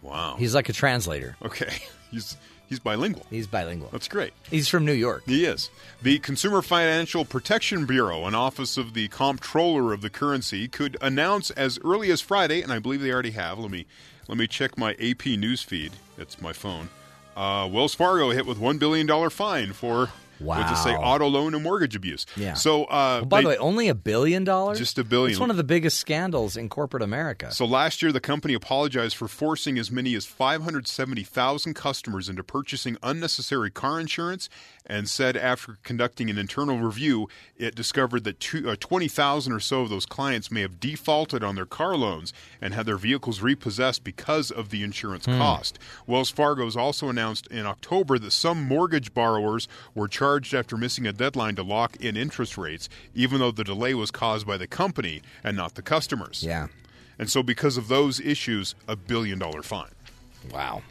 Wow. 0.00 0.36
He's 0.38 0.54
like 0.54 0.68
a 0.68 0.72
translator. 0.72 1.36
okay. 1.44 1.70
He's 2.10 2.36
he's 2.68 2.78
bilingual. 2.78 3.24
He's 3.30 3.46
bilingual. 3.46 3.88
That's 3.90 4.08
great. 4.08 4.32
He's 4.50 4.68
from 4.68 4.84
New 4.84 4.92
York. 4.92 5.22
He 5.24 5.44
is. 5.46 5.70
The 6.02 6.18
Consumer 6.18 6.60
Financial 6.60 7.24
Protection 7.24 7.86
Bureau, 7.86 8.26
an 8.26 8.34
office 8.34 8.76
of 8.76 8.92
the 8.92 9.08
comptroller 9.08 9.94
of 9.94 10.02
the 10.02 10.10
currency, 10.10 10.68
could 10.68 10.98
announce 11.00 11.50
as 11.52 11.78
early 11.82 12.10
as 12.10 12.20
Friday, 12.20 12.60
and 12.60 12.70
I 12.70 12.80
believe 12.80 13.00
they 13.00 13.10
already 13.12 13.30
have. 13.30 13.58
Let 13.58 13.70
me 13.70 13.86
let 14.28 14.36
me 14.36 14.46
check 14.46 14.76
my 14.76 14.92
AP 15.00 15.24
news 15.38 15.62
feed. 15.62 15.92
It's 16.18 16.38
my 16.42 16.52
phone. 16.52 16.90
Uh, 17.34 17.66
Wells 17.72 17.94
Fargo 17.94 18.28
hit 18.30 18.44
with 18.44 18.58
one 18.58 18.76
billion 18.76 19.06
dollar 19.06 19.30
fine 19.30 19.72
for 19.72 20.10
what's 20.42 20.70
it 20.72 20.76
say 20.82 20.94
auto 20.94 21.26
loan 21.28 21.54
and 21.54 21.62
mortgage 21.62 21.94
abuse. 21.96 22.26
Yeah. 22.36 22.54
So 22.54 22.84
uh, 22.84 23.20
Oh, 23.22 23.24
by 23.24 23.38
they- 23.38 23.42
the 23.44 23.48
way, 23.50 23.56
only 23.58 23.88
a 23.88 23.94
billion 23.94 24.44
dollars? 24.44 24.78
Just 24.78 24.98
a 24.98 25.04
billion. 25.04 25.30
It's 25.32 25.40
one 25.40 25.50
of 25.50 25.56
the 25.56 25.64
biggest 25.64 25.98
scandals 25.98 26.56
in 26.56 26.68
corporate 26.68 27.02
America. 27.02 27.52
So 27.52 27.64
last 27.64 28.02
year, 28.02 28.12
the 28.12 28.20
company 28.20 28.54
apologized 28.54 29.16
for 29.16 29.28
forcing 29.28 29.78
as 29.78 29.90
many 29.90 30.14
as 30.14 30.26
570,000 30.26 31.74
customers 31.74 32.28
into 32.28 32.42
purchasing 32.42 32.96
unnecessary 33.02 33.70
car 33.70 34.00
insurance 34.00 34.48
and 34.86 35.08
said 35.08 35.36
after 35.36 35.78
conducting 35.82 36.28
an 36.30 36.38
internal 36.38 36.78
review, 36.78 37.28
it 37.56 37.74
discovered 37.74 38.24
that 38.24 38.40
two, 38.40 38.68
uh, 38.68 38.76
20,000 38.78 39.52
or 39.52 39.60
so 39.60 39.82
of 39.82 39.90
those 39.90 40.06
clients 40.06 40.50
may 40.50 40.60
have 40.60 40.80
defaulted 40.80 41.42
on 41.44 41.54
their 41.54 41.66
car 41.66 41.96
loans 41.96 42.32
and 42.60 42.74
had 42.74 42.86
their 42.86 42.96
vehicles 42.96 43.40
repossessed 43.40 44.04
because 44.04 44.50
of 44.50 44.70
the 44.70 44.82
insurance 44.82 45.26
cost. 45.26 45.78
Wells 46.06 46.30
Fargo's 46.30 46.76
also 46.76 47.08
announced 47.08 47.46
in 47.48 47.66
October 47.66 48.18
that 48.18 48.32
some 48.32 48.62
mortgage 48.62 49.14
borrowers 49.14 49.68
were 49.94 50.08
charged 50.08 50.54
after 50.54 50.76
missing 50.76 51.06
a 51.06 51.12
deadline 51.12 51.54
to 51.56 51.62
lock 51.62 51.96
in 51.96 52.16
interest 52.16 52.58
rates, 52.58 52.88
even 53.14 53.38
though 53.38 53.50
the 53.50 53.64
delay 53.64 53.94
was 53.94 54.10
caused 54.10 54.46
by 54.46 54.56
the 54.56 54.66
company 54.66 55.22
and 55.44 55.56
not 55.56 55.74
the 55.74 55.82
customers. 55.82 56.42
yeah. 56.42 56.68
And 57.18 57.30
so, 57.30 57.42
because 57.42 57.76
of 57.76 57.88
those 57.88 58.18
issues, 58.18 58.74
a 58.88 58.96
billion 58.96 59.38
dollar 59.38 59.62
fine. 59.62 59.92
Wow. 60.50 60.82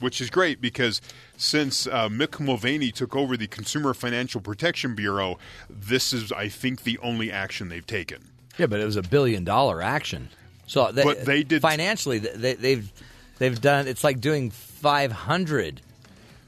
Which 0.00 0.20
is 0.20 0.30
great 0.30 0.60
because 0.60 1.00
since 1.36 1.86
uh, 1.86 2.08
Mick 2.08 2.38
Mulvaney 2.40 2.90
took 2.90 3.14
over 3.16 3.36
the 3.36 3.46
Consumer 3.46 3.94
Financial 3.94 4.40
Protection 4.40 4.94
Bureau, 4.94 5.38
this 5.70 6.12
is, 6.12 6.30
I 6.32 6.48
think, 6.48 6.82
the 6.82 6.98
only 6.98 7.30
action 7.32 7.68
they've 7.68 7.86
taken. 7.86 8.30
Yeah, 8.58 8.66
but 8.66 8.80
it 8.80 8.84
was 8.84 8.96
a 8.96 9.02
billion 9.02 9.44
dollar 9.44 9.82
action. 9.82 10.28
So 10.66 10.90
they, 10.92 11.02
But 11.04 11.24
they 11.24 11.42
did- 11.42 11.60
financially. 11.62 12.18
They, 12.18 12.54
they've 12.54 12.92
they've 13.38 13.60
done. 13.60 13.86
It's 13.88 14.04
like 14.04 14.20
doing 14.20 14.50
five 14.50 15.12
hundred 15.12 15.80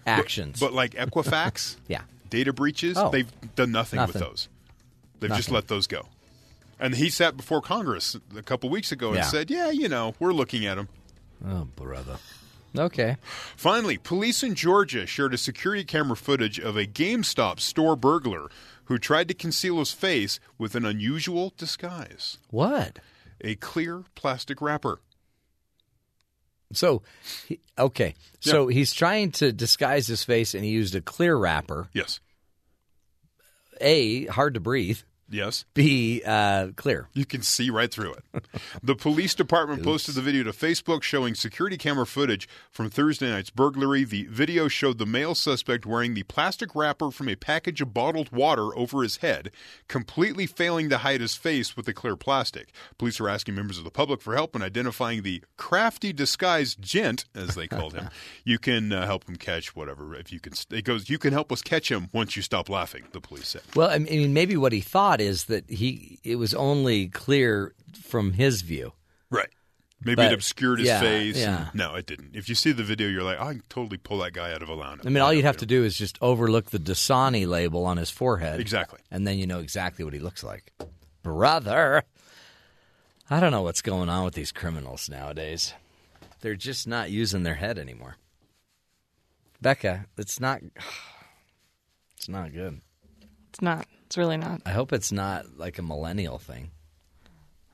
actions. 0.06 0.60
But 0.60 0.72
like 0.72 0.92
Equifax, 0.94 1.76
yeah, 1.88 2.02
data 2.30 2.52
breaches, 2.52 2.96
Oh. 2.96 3.10
they've 3.10 3.30
done 3.54 3.72
nothing, 3.72 3.98
Nothing. 3.98 4.20
with 4.20 4.28
those. 4.30 4.48
They've 5.20 5.30
just 5.34 5.50
let 5.50 5.68
those 5.68 5.86
go. 5.86 6.06
And 6.78 6.94
he 6.94 7.08
sat 7.08 7.36
before 7.36 7.60
Congress 7.62 8.16
a 8.36 8.42
couple 8.42 8.68
weeks 8.68 8.92
ago 8.92 9.08
and 9.08 9.16
Yeah. 9.16 9.22
said, 9.24 9.50
"Yeah, 9.50 9.70
you 9.70 9.88
know, 9.88 10.14
we're 10.18 10.32
looking 10.34 10.66
at 10.66 10.76
them." 10.76 10.88
oh 11.46 11.64
brother. 11.76 12.18
Okay. 12.78 13.16
Finally, 13.56 13.98
police 13.98 14.42
in 14.42 14.54
Georgia 14.54 15.06
shared 15.06 15.34
a 15.34 15.38
security 15.38 15.84
camera 15.84 16.16
footage 16.16 16.58
of 16.58 16.76
a 16.76 16.86
GameStop 16.86 17.60
store 17.60 17.96
burglar 17.96 18.48
who 18.84 18.98
tried 18.98 19.28
to 19.28 19.34
conceal 19.34 19.78
his 19.78 19.92
face 19.92 20.38
with 20.58 20.74
an 20.74 20.84
unusual 20.84 21.52
disguise 21.56 22.38
What? 22.50 22.98
a 23.40 23.54
clear 23.56 24.04
plastic 24.14 24.60
wrapper. 24.60 25.00
So, 26.72 27.02
he, 27.46 27.60
okay. 27.78 28.14
So 28.40 28.66
he's 28.66 28.92
trying 28.92 29.30
to 29.32 29.52
disguise 29.52 30.06
his 30.06 30.24
face, 30.24 30.54
and 30.54 30.64
he 30.64 30.70
used 30.70 30.94
a 30.94 31.00
clear 31.00 31.36
wrapper. 31.36 31.88
Yes. 31.92 32.20
A 33.80 34.26
hard 34.26 34.54
to 34.54 34.60
breathe. 34.60 34.98
Yes. 35.28 35.64
be 35.74 36.22
uh, 36.24 36.68
clear. 36.76 37.08
You 37.12 37.24
can 37.24 37.42
see 37.42 37.70
right 37.70 37.90
through 37.90 38.14
it. 38.14 38.44
the 38.82 38.94
police 38.94 39.34
department 39.34 39.82
posted 39.82 40.14
the 40.14 40.22
video 40.22 40.44
to 40.44 40.52
Facebook 40.52 41.02
showing 41.02 41.34
security 41.34 41.76
camera 41.76 42.06
footage 42.06 42.48
from 42.70 42.90
Thursday 42.90 43.28
night's 43.28 43.50
burglary. 43.50 44.04
The 44.04 44.24
video 44.24 44.68
showed 44.68 44.98
the 44.98 45.06
male 45.06 45.34
suspect 45.34 45.84
wearing 45.84 46.14
the 46.14 46.22
plastic 46.24 46.74
wrapper 46.74 47.10
from 47.10 47.28
a 47.28 47.36
package 47.36 47.80
of 47.80 47.92
bottled 47.92 48.30
water 48.30 48.76
over 48.76 49.02
his 49.02 49.18
head, 49.18 49.50
completely 49.88 50.46
failing 50.46 50.88
to 50.90 50.98
hide 50.98 51.20
his 51.20 51.34
face 51.34 51.76
with 51.76 51.86
the 51.86 51.94
clear 51.94 52.16
plastic. 52.16 52.70
Police 52.98 53.20
are 53.20 53.28
asking 53.28 53.54
members 53.54 53.78
of 53.78 53.84
the 53.84 53.90
public 53.90 54.20
for 54.20 54.34
help 54.34 54.54
in 54.54 54.62
identifying 54.62 55.22
the 55.22 55.42
crafty 55.56 56.12
disguised 56.12 56.80
gent, 56.80 57.24
as 57.34 57.54
they 57.54 57.66
called 57.66 57.94
him. 57.94 58.10
you 58.44 58.58
can 58.58 58.92
uh, 58.92 59.06
help 59.06 59.28
him 59.28 59.36
catch 59.36 59.74
whatever. 59.74 60.14
If 60.14 60.32
you 60.32 60.40
can, 60.40 60.52
it 60.70 60.84
goes. 60.84 61.10
You 61.10 61.18
can 61.18 61.32
help 61.32 61.50
us 61.50 61.62
catch 61.62 61.90
him 61.90 62.08
once 62.12 62.36
you 62.36 62.42
stop 62.42 62.68
laughing. 62.68 63.04
The 63.12 63.20
police 63.20 63.48
said. 63.48 63.62
Well, 63.74 63.90
I 63.90 63.98
mean, 63.98 64.32
maybe 64.32 64.56
what 64.56 64.72
he 64.72 64.80
thought 64.80 65.15
is 65.20 65.44
that 65.44 65.68
he 65.70 66.18
it 66.24 66.36
was 66.36 66.54
only 66.54 67.08
clear 67.08 67.74
from 68.02 68.32
his 68.32 68.62
view. 68.62 68.92
Right. 69.30 69.48
Maybe 70.04 70.16
But- 70.16 70.32
it 70.32 70.34
obscured 70.34 70.78
his 70.78 70.88
yeah, 70.88 71.00
face. 71.00 71.36
yeah. 71.38 71.66
and- 71.68 71.74
no, 71.74 71.94
it 71.94 72.06
didn't. 72.06 72.36
If 72.36 72.48
you 72.48 72.54
see 72.54 72.72
the 72.72 72.84
video, 72.84 73.08
you're 73.08 73.22
like, 73.22 73.38
oh, 73.40 73.44
I 73.46 73.52
can 73.54 73.62
totally 73.68 73.96
pull 73.96 74.18
that 74.18 74.32
guy 74.34 74.52
out 74.52 74.62
of 74.62 74.68
a 74.68 74.76
lineup. 74.76 75.06
I 75.06 75.08
mean, 75.08 75.22
all 75.22 75.32
you'd 75.32 75.44
have 75.46 75.56
to 75.58 75.66
do 75.66 75.84
is 75.84 75.96
just 75.96 76.18
overlook 76.20 76.70
the 76.70 76.78
Dasani 76.78 77.46
label 77.46 77.84
on 77.86 77.96
his 77.96 78.10
forehead. 78.10 78.60
Exactly. 78.60 79.00
And 79.10 79.26
then 79.26 79.38
you 79.38 79.46
know 79.46 79.58
exactly 79.60 80.04
what 80.04 80.14
he 80.14 80.20
looks 80.20 80.44
like. 80.44 80.72
Brother. 81.22 82.02
I 83.28 83.40
don't 83.40 83.50
know 83.50 83.62
what's 83.62 83.82
going 83.82 84.08
on 84.08 84.24
with 84.24 84.34
these 84.34 84.52
criminals 84.52 85.08
nowadays. 85.08 85.72
They're 86.42 86.54
just 86.54 86.86
not 86.86 87.10
using 87.10 87.42
their 87.42 87.54
head 87.56 87.78
anymore. 87.78 88.16
Becca, 89.60 90.06
it's 90.18 90.38
not 90.38 90.60
it's 92.16 92.28
not 92.28 92.52
good. 92.52 92.80
It's 93.50 93.62
not. 93.62 93.86
It's 94.06 94.16
really 94.16 94.36
not. 94.36 94.62
I 94.64 94.70
hope 94.70 94.92
it's 94.92 95.12
not 95.12 95.58
like 95.58 95.78
a 95.78 95.82
millennial 95.82 96.38
thing. 96.38 96.70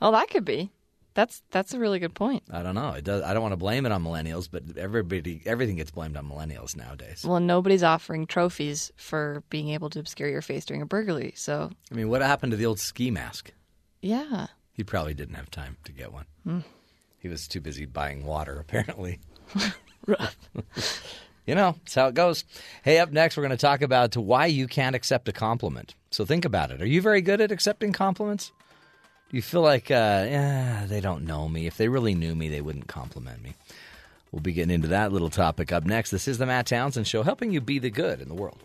Oh, 0.01 0.11
that 0.13 0.31
could 0.31 0.45
be. 0.45 0.71
That's 1.15 1.43
that's 1.51 1.75
a 1.75 1.79
really 1.79 1.99
good 1.99 2.15
point. 2.15 2.43
I 2.51 2.63
don't 2.63 2.75
know. 2.75 2.93
It 2.93 3.05
does 3.05 3.23
I 3.23 3.35
don't 3.35 3.43
want 3.43 3.53
to 3.53 3.59
blame 3.59 3.85
it 3.85 3.93
on 3.93 4.03
millennials, 4.03 4.49
but 4.51 4.63
everybody 4.79 5.43
everything 5.45 5.77
gets 5.77 5.91
blamed 5.91 6.17
on 6.17 6.27
millennials 6.27 6.75
nowadays. 6.75 7.23
Well, 7.25 7.39
nobody's 7.39 7.83
offering 7.83 8.27
trophies 8.27 8.91
for 8.97 9.43
being 9.51 9.69
able 9.69 9.91
to 9.91 10.01
obscure 10.01 10.29
your 10.31 10.41
face 10.41 10.65
during 10.65 10.81
a 10.81 10.87
burglary. 10.87 11.35
So, 11.37 11.71
I 11.91 11.95
mean, 11.95 12.09
what 12.09 12.23
happened 12.23 12.53
to 12.53 12.57
the 12.57 12.67
old 12.67 12.81
ski 12.81 13.11
mask? 13.11 13.53
yeah. 14.01 14.47
He 14.75 14.83
probably 14.85 15.13
didn't 15.13 15.35
have 15.35 15.51
time 15.51 15.77
to 15.85 15.93
get 15.93 16.15
one. 16.15 16.25
Hmm. 16.45 16.61
He 17.19 17.29
was 17.29 17.47
too 17.47 17.61
busy 17.61 17.85
buying 17.85 18.25
water, 18.25 18.59
apparently. 18.61 19.21
Rough. 20.07 20.37
You 21.47 21.55
know, 21.57 21.75
that's 21.79 21.95
how 21.95 22.07
it 22.07 22.15
goes. 22.15 22.45
Hey, 22.85 22.99
up 22.99 23.11
next, 23.11 23.37
we're 23.37 23.43
going 23.43 23.51
to 23.51 23.57
talk 23.57 23.83
about 23.83 24.17
why 24.17 24.47
you 24.47 24.69
can't 24.69 24.95
accept 24.95 25.29
a 25.29 25.33
compliment. 25.33 25.95
So 26.11 26.25
think 26.25 26.45
about 26.45 26.71
it. 26.71 26.81
Are 26.81 26.87
you 26.87 27.03
very 27.03 27.21
good 27.21 27.41
at 27.41 27.51
accepting 27.51 27.93
compliments? 27.93 28.53
Do 29.31 29.37
you 29.37 29.43
feel 29.43 29.63
like, 29.63 29.91
uh, 29.91 30.27
yeah, 30.29 30.87
they 30.87 31.01
don't 31.01 31.25
know 31.25 31.49
me? 31.49 31.67
If 31.67 31.77
they 31.77 31.89
really 31.89 32.15
knew 32.15 32.35
me, 32.35 32.49
they 32.49 32.61
wouldn't 32.61 32.87
compliment 32.87 33.43
me. 33.43 33.55
We'll 34.31 34.41
be 34.41 34.53
getting 34.53 34.75
into 34.75 34.89
that 34.89 35.13
little 35.13 35.31
topic 35.31 35.73
up 35.73 35.85
next. 35.85 36.11
This 36.11 36.29
is 36.29 36.39
the 36.39 36.47
Matt 36.47 36.67
Townsend 36.67 37.07
Show, 37.07 37.23
helping 37.23 37.51
you 37.51 37.61
be 37.61 37.79
the 37.79 37.91
good 37.91 38.21
in 38.21 38.29
the 38.29 38.35
world. 38.35 38.59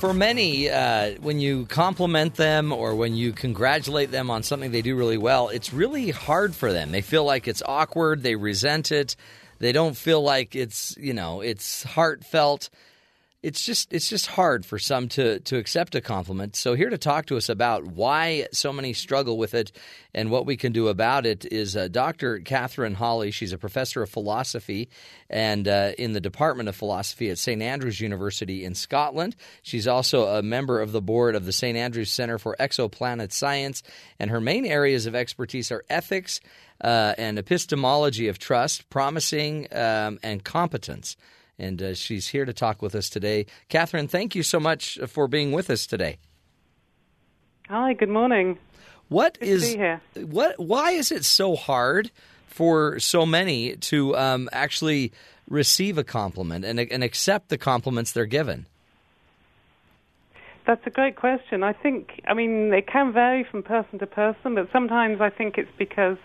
For 0.00 0.14
many, 0.14 0.70
uh, 0.70 1.10
when 1.20 1.40
you 1.40 1.66
compliment 1.66 2.34
them 2.36 2.72
or 2.72 2.94
when 2.94 3.14
you 3.14 3.32
congratulate 3.32 4.10
them 4.10 4.30
on 4.30 4.42
something 4.42 4.72
they 4.72 4.80
do 4.80 4.96
really 4.96 5.18
well, 5.18 5.50
it's 5.50 5.74
really 5.74 6.10
hard 6.10 6.54
for 6.54 6.72
them. 6.72 6.90
They 6.90 7.02
feel 7.02 7.24
like 7.24 7.46
it's 7.46 7.62
awkward, 7.66 8.22
they 8.22 8.34
resent 8.34 8.92
it, 8.92 9.14
they 9.58 9.72
don't 9.72 9.94
feel 9.94 10.22
like 10.22 10.56
it's, 10.56 10.96
you 10.98 11.12
know, 11.12 11.42
it's 11.42 11.82
heartfelt. 11.82 12.70
It's 13.42 13.64
just 13.64 13.90
it's 13.94 14.10
just 14.10 14.26
hard 14.26 14.66
for 14.66 14.78
some 14.78 15.08
to 15.10 15.40
to 15.40 15.56
accept 15.56 15.94
a 15.94 16.02
compliment. 16.02 16.56
So 16.56 16.74
here 16.74 16.90
to 16.90 16.98
talk 16.98 17.24
to 17.26 17.38
us 17.38 17.48
about 17.48 17.86
why 17.86 18.48
so 18.52 18.70
many 18.70 18.92
struggle 18.92 19.38
with 19.38 19.54
it 19.54 19.72
and 20.12 20.30
what 20.30 20.44
we 20.44 20.58
can 20.58 20.72
do 20.72 20.88
about 20.88 21.24
it 21.24 21.46
is 21.50 21.74
uh, 21.74 21.88
Dr. 21.88 22.40
Katherine 22.40 22.92
Hawley. 22.92 23.30
She's 23.30 23.54
a 23.54 23.58
professor 23.58 24.02
of 24.02 24.10
philosophy 24.10 24.90
and 25.30 25.66
uh, 25.66 25.92
in 25.96 26.12
the 26.12 26.20
Department 26.20 26.68
of 26.68 26.76
Philosophy 26.76 27.30
at 27.30 27.38
St 27.38 27.62
Andrews 27.62 27.98
University 27.98 28.62
in 28.62 28.74
Scotland. 28.74 29.36
She's 29.62 29.88
also 29.88 30.26
a 30.26 30.42
member 30.42 30.78
of 30.78 30.92
the 30.92 31.00
board 31.00 31.34
of 31.34 31.46
the 31.46 31.52
St 31.52 31.78
Andrews 31.78 32.10
Center 32.10 32.38
for 32.38 32.56
Exoplanet 32.60 33.32
Science, 33.32 33.82
and 34.18 34.30
her 34.30 34.40
main 34.42 34.66
areas 34.66 35.06
of 35.06 35.14
expertise 35.14 35.72
are 35.72 35.82
ethics 35.88 36.40
uh, 36.82 37.14
and 37.16 37.38
epistemology 37.38 38.28
of 38.28 38.38
trust, 38.38 38.90
promising 38.90 39.66
um, 39.72 40.18
and 40.22 40.44
competence 40.44 41.16
and 41.60 41.82
uh, 41.82 41.94
she's 41.94 42.28
here 42.28 42.44
to 42.44 42.52
talk 42.52 42.82
with 42.82 42.94
us 42.94 43.08
today. 43.08 43.46
Katherine, 43.68 44.08
thank 44.08 44.34
you 44.34 44.42
so 44.42 44.58
much 44.58 44.98
for 45.06 45.28
being 45.28 45.52
with 45.52 45.70
us 45.70 45.86
today. 45.86 46.18
Hi, 47.68 47.92
good 47.92 48.08
morning. 48.08 48.58
What 49.08 49.38
Good 49.38 49.48
is 49.48 49.62
to 49.62 49.72
be 49.72 49.78
here. 49.78 50.00
what? 50.26 50.58
Why 50.58 50.92
is 50.92 51.12
it 51.12 51.24
so 51.24 51.56
hard 51.56 52.10
for 52.46 52.98
so 52.98 53.26
many 53.26 53.76
to 53.76 54.16
um, 54.16 54.48
actually 54.52 55.12
receive 55.48 55.98
a 55.98 56.04
compliment 56.04 56.64
and, 56.64 56.80
and 56.80 57.04
accept 57.04 57.48
the 57.48 57.58
compliments 57.58 58.12
they're 58.12 58.26
given? 58.26 58.66
That's 60.66 60.86
a 60.86 60.90
great 60.90 61.16
question. 61.16 61.62
I 61.64 61.72
think, 61.72 62.20
I 62.28 62.34
mean, 62.34 62.72
it 62.72 62.86
can 62.86 63.12
vary 63.12 63.44
from 63.44 63.62
person 63.62 63.98
to 63.98 64.06
person, 64.06 64.54
but 64.54 64.68
sometimes 64.72 65.20
I 65.20 65.30
think 65.30 65.58
it's 65.58 65.70
because 65.76 66.18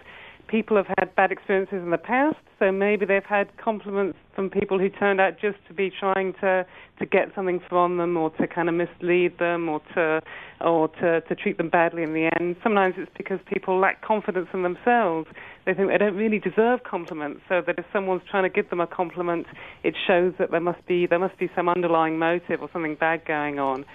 people 0.47 0.77
have 0.77 0.87
had 0.97 1.15
bad 1.15 1.31
experiences 1.31 1.81
in 1.83 1.91
the 1.91 1.97
past. 1.97 2.37
So 2.59 2.71
maybe 2.71 3.05
they've 3.05 3.23
had 3.23 3.49
compliments 3.57 4.17
from 4.33 4.49
people 4.49 4.79
who 4.79 4.89
turned 4.89 5.19
out 5.19 5.39
just 5.39 5.57
to 5.67 5.73
be 5.73 5.91
trying 5.91 6.33
to 6.41 6.65
to 6.99 7.05
get 7.05 7.29
something 7.35 7.59
from 7.67 7.97
them, 7.97 8.15
or 8.15 8.29
to 8.31 8.47
kind 8.47 8.69
of 8.69 8.75
mislead 8.75 9.37
them, 9.37 9.67
or 9.67 9.81
to 9.93 10.21
or 10.61 10.87
to 10.87 11.21
to 11.21 11.35
treat 11.35 11.57
them 11.57 11.69
badly 11.69 12.03
in 12.03 12.13
the 12.13 12.29
end. 12.39 12.55
Sometimes 12.63 12.95
it's 12.97 13.11
because 13.17 13.39
people 13.51 13.77
lack 13.79 14.01
confidence 14.01 14.47
in 14.53 14.63
themselves. 14.63 15.27
They 15.65 15.73
think 15.73 15.89
they 15.89 15.97
don't 15.97 16.15
really 16.15 16.39
deserve 16.39 16.83
compliments. 16.83 17.41
So 17.49 17.61
that 17.65 17.77
if 17.77 17.85
someone's 17.91 18.21
trying 18.29 18.43
to 18.43 18.49
give 18.49 18.69
them 18.69 18.79
a 18.79 18.87
compliment, 18.87 19.47
it 19.83 19.95
shows 20.07 20.33
that 20.39 20.51
there 20.51 20.61
must 20.61 20.85
be 20.87 21.07
there 21.07 21.19
must 21.19 21.37
be 21.37 21.49
some 21.55 21.67
underlying 21.67 22.17
motive 22.17 22.61
or 22.61 22.69
something 22.71 22.95
bad 22.95 23.25
going 23.25 23.59
on. 23.59 23.85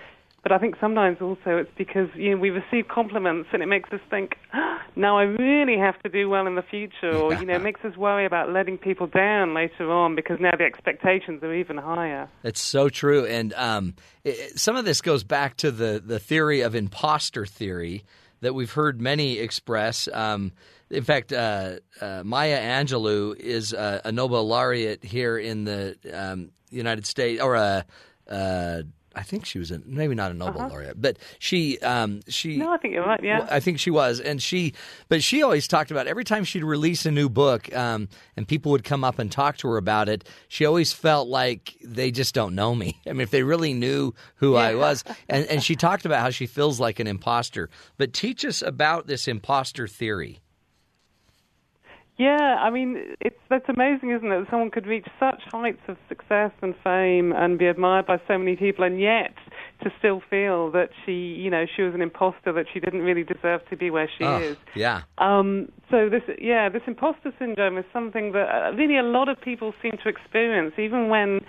But 0.43 0.53
I 0.53 0.59
think 0.59 0.76
sometimes 0.80 1.18
also 1.20 1.59
it's 1.59 1.70
because 1.76 2.09
you 2.14 2.30
know 2.30 2.41
we 2.41 2.49
receive 2.49 2.88
compliments 2.88 3.51
and 3.53 3.62
it 3.62 3.66
makes 3.66 3.93
us 3.93 4.01
think, 4.09 4.36
"Ah, 4.55 4.82
now 4.97 5.18
I 5.18 5.24
really 5.24 5.78
have 5.78 6.01
to 6.03 6.09
do 6.09 6.30
well 6.30 6.47
in 6.47 6.55
the 6.55 6.62
future, 6.62 7.14
or 7.14 7.34
you 7.34 7.45
know, 7.45 7.57
it 7.57 7.62
makes 7.62 7.84
us 7.84 7.95
worry 7.97 8.24
about 8.24 8.51
letting 8.51 8.78
people 8.78 9.07
down 9.07 9.53
later 9.53 9.91
on 9.91 10.16
because 10.16 10.38
now 10.41 10.53
the 10.57 10.64
expectations 10.64 11.43
are 11.43 11.55
even 11.55 11.76
higher. 11.76 12.28
It's 12.43 12.61
so 12.61 12.88
true, 12.88 13.26
and 13.26 13.53
um, 13.53 13.95
it, 14.24 14.59
some 14.59 14.76
of 14.76 14.86
this 14.86 15.03
goes 15.03 15.24
back 15.24 15.57
to 15.59 15.70
the 15.70 16.03
the 16.05 16.18
theory 16.18 16.62
of 16.62 16.74
imposter 16.74 17.45
theory 17.45 18.05
that 18.41 18.55
we've 18.55 18.72
heard 18.72 19.01
many 19.01 19.38
express. 19.38 20.09
Um, 20.12 20.53
in 20.88 21.05
fact, 21.05 21.32
uh, 21.32 21.76
uh, 22.01 22.22
Maya 22.24 22.59
Angelou 22.59 23.36
is 23.36 23.72
a, 23.72 24.01
a 24.07 24.12
Nobel 24.12 24.47
laureate 24.47 25.05
here 25.05 25.38
in 25.38 25.64
the 25.64 25.97
um, 26.12 26.51
United 26.70 27.07
States, 27.07 27.41
or 27.41 27.55
a, 27.55 27.84
uh, 28.28 28.82
I 29.14 29.22
think 29.22 29.44
she 29.44 29.58
was 29.58 29.70
a, 29.70 29.80
maybe 29.84 30.14
not 30.14 30.30
a 30.30 30.34
Nobel 30.34 30.68
laureate, 30.68 31.00
but 31.00 31.18
she 31.38 31.78
um, 31.80 32.20
she. 32.28 32.61
Uh-huh. 32.61 32.68
No, 32.68 32.74
I 32.74 32.76
think 32.78 32.94
you're 32.94 33.04
right. 33.04 33.22
Yeah. 33.22 33.46
I 33.50 33.58
think 33.61 33.80
she 33.80 33.90
was, 33.90 34.20
and 34.20 34.40
she, 34.40 34.74
but 35.08 35.22
she 35.22 35.42
always 35.42 35.66
talked 35.66 35.90
about 35.90 36.06
every 36.06 36.24
time 36.24 36.44
she'd 36.44 36.62
release 36.62 37.04
a 37.06 37.11
new 37.11 37.28
book, 37.28 37.74
um, 37.74 38.08
and 38.36 38.46
people 38.46 38.70
would 38.72 38.84
come 38.84 39.02
up 39.02 39.18
and 39.18 39.30
talk 39.30 39.56
to 39.58 39.68
her 39.68 39.76
about 39.76 40.08
it. 40.08 40.28
She 40.48 40.64
always 40.64 40.92
felt 40.92 41.28
like 41.28 41.74
they 41.82 42.11
just 42.11 42.34
don't 42.34 42.54
know 42.54 42.74
me. 42.74 43.00
I 43.06 43.12
mean, 43.12 43.22
if 43.22 43.30
they 43.30 43.42
really 43.42 43.74
knew 43.74 44.14
who 44.36 44.54
I 44.54 44.74
was, 44.74 45.02
and 45.28 45.44
and 45.46 45.62
she 45.62 45.74
talked 45.74 46.04
about 46.04 46.20
how 46.20 46.30
she 46.30 46.46
feels 46.46 46.78
like 46.78 47.00
an 47.00 47.06
imposter. 47.06 47.68
But 47.98 48.12
teach 48.12 48.44
us 48.44 48.62
about 48.62 49.06
this 49.06 49.26
imposter 49.26 49.88
theory. 49.88 50.40
Yeah, 52.20 52.56
I 52.60 52.68
mean, 52.68 53.14
it's 53.22 53.38
that's 53.48 53.64
amazing, 53.70 54.10
isn't 54.10 54.30
it? 54.30 54.40
That 54.40 54.46
someone 54.50 54.70
could 54.70 54.86
reach 54.86 55.06
such 55.18 55.40
heights 55.50 55.80
of 55.88 55.96
success 56.06 56.50
and 56.60 56.74
fame 56.84 57.32
and 57.32 57.58
be 57.58 57.66
admired 57.66 58.04
by 58.04 58.18
so 58.28 58.36
many 58.36 58.56
people, 58.56 58.84
and 58.84 59.00
yet 59.00 59.32
to 59.82 59.90
still 59.98 60.20
feel 60.28 60.70
that 60.72 60.90
she, 61.06 61.12
you 61.12 61.48
know, 61.48 61.64
she 61.74 61.80
was 61.80 61.94
an 61.94 62.02
imposter, 62.02 62.52
that 62.52 62.66
she 62.70 62.78
didn't 62.78 63.00
really 63.00 63.24
deserve 63.24 63.62
to 63.70 63.76
be 63.76 63.88
where 63.88 64.10
she 64.18 64.24
Oh, 64.24 64.36
is. 64.36 64.58
yeah. 64.74 65.00
Um, 65.16 65.72
so 65.90 66.10
this, 66.10 66.20
yeah, 66.38 66.68
this 66.68 66.82
imposter 66.86 67.32
syndrome 67.38 67.78
is 67.78 67.86
something 67.90 68.32
that 68.32 68.48
uh, 68.54 68.76
really 68.76 68.98
a 68.98 69.02
lot 69.02 69.30
of 69.30 69.40
people 69.40 69.72
seem 69.80 69.92
to 70.02 70.08
experience, 70.10 70.74
even 70.76 71.08
when 71.08 71.40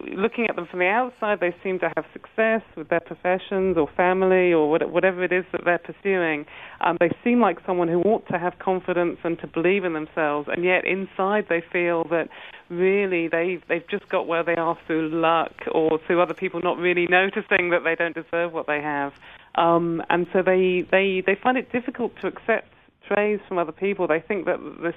looking 0.00 0.46
at 0.48 0.56
them 0.56 0.66
from 0.70 0.80
the 0.80 0.86
outside, 0.86 1.40
they 1.40 1.54
seem 1.62 1.78
to 1.80 1.90
have 1.96 2.04
success 2.12 2.62
with 2.76 2.88
their 2.88 3.00
professions 3.00 3.76
or 3.76 3.88
family 3.96 4.52
or 4.52 4.70
whatever 4.70 5.24
it 5.24 5.32
is 5.32 5.44
that 5.52 5.62
they're 5.64 5.78
pursuing. 5.78 6.46
Um, 6.80 6.96
they 7.00 7.10
seem 7.22 7.40
like 7.40 7.58
someone 7.66 7.88
who 7.88 8.00
ought 8.02 8.26
to 8.28 8.38
have 8.38 8.58
confidence 8.58 9.18
and 9.24 9.38
to 9.40 9.46
believe 9.46 9.84
in 9.84 9.92
themselves, 9.92 10.48
and 10.50 10.64
yet 10.64 10.84
inside 10.84 11.46
they 11.48 11.62
feel 11.72 12.04
that 12.10 12.28
really 12.70 13.28
they've 13.28 13.62
they've 13.68 13.86
just 13.90 14.08
got 14.08 14.26
where 14.26 14.42
they 14.42 14.54
are 14.54 14.76
through 14.86 15.10
luck 15.10 15.52
or 15.72 15.98
through 16.06 16.20
other 16.20 16.34
people 16.34 16.60
not 16.62 16.78
really 16.78 17.06
noticing 17.08 17.70
that 17.70 17.82
they 17.84 17.94
don't 17.94 18.14
deserve 18.14 18.52
what 18.52 18.66
they 18.66 18.80
have. 18.80 19.12
Um, 19.56 20.02
and 20.10 20.26
so 20.32 20.42
they, 20.42 20.84
they, 20.90 21.22
they 21.24 21.36
find 21.40 21.56
it 21.56 21.70
difficult 21.70 22.12
to 22.20 22.26
accept 22.26 22.73
praise 23.06 23.40
from 23.48 23.58
other 23.58 23.72
people. 23.72 24.06
They 24.06 24.20
think 24.20 24.46
that 24.46 24.58
this 24.82 24.94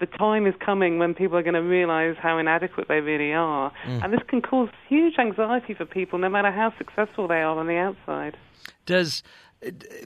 the 0.00 0.06
time 0.06 0.46
is 0.46 0.54
coming 0.64 0.98
when 0.98 1.14
people 1.14 1.36
are 1.36 1.42
going 1.42 1.54
to 1.54 1.62
realize 1.62 2.16
how 2.20 2.38
inadequate 2.38 2.88
they 2.88 3.00
really 3.00 3.32
are. 3.32 3.72
And 3.86 4.12
this 4.12 4.22
can 4.26 4.42
cause 4.42 4.68
huge 4.88 5.14
anxiety 5.18 5.72
for 5.74 5.84
people, 5.84 6.18
no 6.18 6.28
matter 6.28 6.50
how 6.50 6.72
successful 6.76 7.28
they 7.28 7.36
are 7.36 7.56
on 7.58 7.66
the 7.68 7.76
outside. 7.76 8.36
Does 8.86 9.22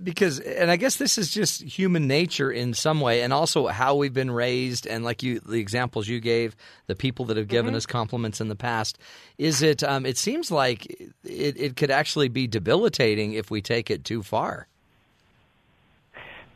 because 0.03 0.39
and 0.41 0.71
I 0.71 0.77
guess 0.77 0.97
this 0.97 1.19
is 1.19 1.31
just 1.31 1.63
human 1.63 2.07
nature 2.07 2.51
in 2.51 2.75
some 2.75 3.01
way, 3.01 3.23
and 3.23 3.33
also 3.33 3.67
how 3.67 3.95
we've 3.97 4.13
been 4.13 4.31
raised, 4.31 4.87
and 4.87 5.05
like 5.05 5.23
you, 5.23 5.41
the 5.41 5.59
examples 5.59 6.09
you 6.09 6.21
gave, 6.21 6.55
the 6.87 6.95
people 6.95 7.25
that 7.27 7.37
have 7.37 7.49
given 7.49 7.75
us 7.75 7.87
compliments 7.87 8.41
in 8.41 8.49
the 8.49 8.57
past. 8.57 8.99
Is 9.37 9.63
it? 9.63 9.83
Um, 9.83 10.07
it 10.07 10.17
seems 10.17 10.51
like 10.51 10.87
it, 11.25 11.57
it 11.57 11.77
could 11.77 11.91
actually 11.91 12.29
be 12.29 12.47
debilitating 12.47 13.33
if 13.33 13.51
we 13.51 13.61
take 13.61 13.91
it 13.91 14.05
too 14.05 14.23
far. 14.23 14.69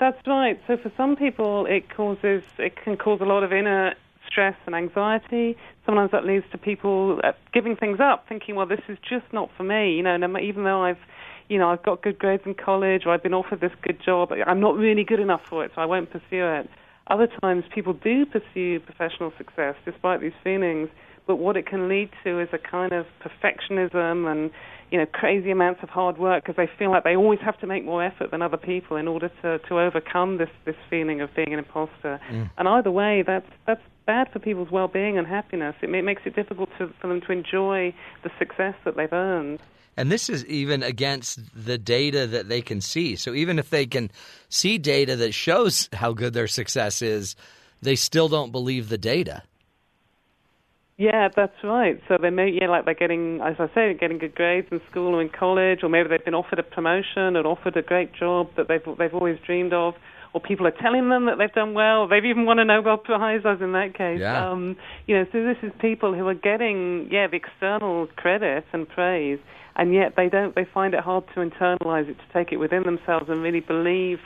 That's 0.02 0.18
right. 0.26 0.60
So 0.66 0.76
for 0.76 0.90
some 0.96 1.14
people, 1.14 1.64
it 1.66 1.88
causes 1.88 2.42
it 2.58 2.74
can 2.74 2.96
cause 2.96 3.20
a 3.20 3.24
lot 3.24 3.44
of 3.44 3.52
inner 3.52 3.94
stress 4.26 4.56
and 4.66 4.74
anxiety. 4.74 5.56
Sometimes 5.86 6.10
that 6.10 6.24
leads 6.24 6.44
to 6.50 6.58
people 6.58 7.20
uh, 7.22 7.30
giving 7.54 7.76
things 7.76 8.00
up, 8.00 8.24
thinking, 8.28 8.56
"Well, 8.56 8.66
this 8.66 8.80
is 8.88 8.98
just 9.08 9.32
not 9.32 9.48
for 9.56 9.62
me." 9.62 9.94
You 9.94 10.02
know, 10.02 10.16
even 10.40 10.64
though 10.64 10.82
I've, 10.82 10.98
you 11.48 11.56
know, 11.56 11.70
I've 11.70 11.84
got 11.84 12.02
good 12.02 12.18
grades 12.18 12.42
in 12.44 12.54
college 12.54 13.02
or 13.06 13.12
I've 13.12 13.22
been 13.22 13.32
offered 13.32 13.60
this 13.60 13.70
good 13.80 14.02
job, 14.04 14.32
I'm 14.44 14.58
not 14.58 14.74
really 14.74 15.04
good 15.04 15.20
enough 15.20 15.42
for 15.48 15.64
it, 15.64 15.70
so 15.72 15.80
I 15.80 15.84
won't 15.84 16.10
pursue 16.10 16.46
it. 16.48 16.68
Other 17.06 17.28
times, 17.40 17.62
people 17.72 17.92
do 17.92 18.26
pursue 18.26 18.80
professional 18.80 19.32
success 19.38 19.76
despite 19.84 20.20
these 20.20 20.34
feelings, 20.42 20.88
but 21.28 21.36
what 21.36 21.56
it 21.56 21.64
can 21.64 21.88
lead 21.88 22.10
to 22.24 22.40
is 22.40 22.48
a 22.52 22.58
kind 22.58 22.92
of 22.92 23.06
perfectionism 23.22 24.28
and 24.28 24.50
you 24.92 24.98
know 24.98 25.06
crazy 25.06 25.50
amounts 25.50 25.82
of 25.82 25.88
hard 25.88 26.18
work 26.18 26.44
because 26.44 26.56
they 26.56 26.70
feel 26.78 26.90
like 26.90 27.02
they 27.02 27.16
always 27.16 27.40
have 27.40 27.58
to 27.60 27.66
make 27.66 27.84
more 27.84 28.04
effort 28.04 28.30
than 28.30 28.42
other 28.42 28.58
people 28.58 28.96
in 28.96 29.08
order 29.08 29.30
to 29.40 29.58
to 29.58 29.80
overcome 29.80 30.36
this 30.36 30.50
this 30.66 30.76
feeling 30.90 31.20
of 31.22 31.34
being 31.34 31.52
an 31.52 31.58
imposter. 31.58 32.20
Mm. 32.30 32.50
And 32.58 32.68
either 32.68 32.90
way, 32.90 33.24
that's 33.26 33.50
that's 33.66 33.80
bad 34.06 34.30
for 34.32 34.38
people's 34.38 34.70
well-being 34.70 35.16
and 35.16 35.26
happiness. 35.26 35.74
It, 35.80 35.88
it 35.94 36.04
makes 36.04 36.22
it 36.24 36.34
difficult 36.36 36.68
to, 36.78 36.92
for 37.00 37.06
them 37.06 37.20
to 37.22 37.32
enjoy 37.32 37.94
the 38.22 38.30
success 38.38 38.74
that 38.84 38.96
they've 38.96 39.12
earned. 39.12 39.60
And 39.96 40.10
this 40.10 40.28
is 40.28 40.44
even 40.46 40.82
against 40.82 41.38
the 41.54 41.78
data 41.78 42.26
that 42.26 42.48
they 42.48 42.62
can 42.62 42.80
see. 42.80 43.14
So 43.14 43.32
even 43.32 43.58
if 43.58 43.70
they 43.70 43.86
can 43.86 44.10
see 44.48 44.76
data 44.76 45.16
that 45.16 45.32
shows 45.32 45.88
how 45.92 46.12
good 46.12 46.32
their 46.32 46.48
success 46.48 47.00
is, 47.00 47.36
they 47.80 47.94
still 47.94 48.28
don't 48.28 48.50
believe 48.50 48.88
the 48.88 48.98
data. 48.98 49.42
Yeah, 51.02 51.28
that's 51.34 51.56
right. 51.64 52.00
So 52.06 52.16
they 52.20 52.30
may, 52.30 52.48
yeah, 52.60 52.68
like 52.68 52.84
they're 52.84 52.94
getting, 52.94 53.40
as 53.40 53.56
I 53.58 53.66
say, 53.74 53.92
getting 53.98 54.18
good 54.18 54.36
grades 54.36 54.68
in 54.70 54.80
school 54.88 55.16
or 55.16 55.20
in 55.20 55.30
college, 55.30 55.80
or 55.82 55.88
maybe 55.88 56.08
they've 56.08 56.24
been 56.24 56.34
offered 56.34 56.60
a 56.60 56.62
promotion 56.62 57.36
or 57.36 57.44
offered 57.44 57.76
a 57.76 57.82
great 57.82 58.14
job 58.14 58.50
that 58.56 58.68
they've 58.68 58.96
they've 58.98 59.12
always 59.12 59.36
dreamed 59.44 59.72
of, 59.72 59.94
or 60.32 60.40
people 60.40 60.64
are 60.64 60.78
telling 60.80 61.08
them 61.08 61.26
that 61.26 61.38
they've 61.38 61.52
done 61.52 61.74
well. 61.74 62.06
They've 62.06 62.24
even 62.24 62.46
won 62.46 62.60
a 62.60 62.64
Nobel 62.64 62.98
Prize, 62.98 63.40
as 63.44 63.60
in 63.60 63.72
that 63.72 63.98
case. 63.98 64.20
Yeah. 64.20 64.48
Um, 64.48 64.76
you 65.08 65.16
know, 65.16 65.24
so 65.32 65.42
this 65.42 65.56
is 65.64 65.72
people 65.80 66.14
who 66.14 66.28
are 66.28 66.34
getting, 66.34 67.08
yeah, 67.10 67.26
the 67.26 67.38
external 67.38 68.06
credit 68.14 68.64
and 68.72 68.88
praise, 68.88 69.40
and 69.74 69.92
yet 69.92 70.14
they 70.16 70.28
don't. 70.28 70.54
They 70.54 70.66
find 70.72 70.94
it 70.94 71.00
hard 71.00 71.24
to 71.34 71.40
internalize 71.40 72.08
it, 72.08 72.14
to 72.14 72.32
take 72.32 72.52
it 72.52 72.58
within 72.58 72.84
themselves, 72.84 73.26
and 73.28 73.42
really 73.42 73.58
believe 73.58 74.18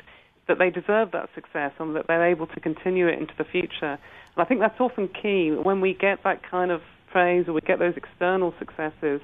that 0.47 0.59
they 0.59 0.69
deserve 0.69 1.13
that 1.13 1.31
success 1.35 1.73
and 1.79 1.97
that 1.97 2.07
they're 2.07 2.27
able 2.27 2.47
to 2.49 2.61
continue 2.61 3.09
it 3.09 3.19
into 3.19 3.33
the 3.39 3.45
future. 3.45 3.99
And 4.37 4.45
I 4.45 4.49
think 4.49 4.61
that's 4.61 4.81
often 4.81 5.09
key 5.09 5.51
when 5.51 5.81
we 5.81 5.95
get 5.95 6.23
that 6.25 6.49
kind 6.49 6.71
of 6.71 6.83
praise 7.11 7.49
or 7.49 7.55
we 7.55 7.61
get 7.63 7.79
those 7.79 7.95
external 7.97 8.55
successes. 8.59 9.21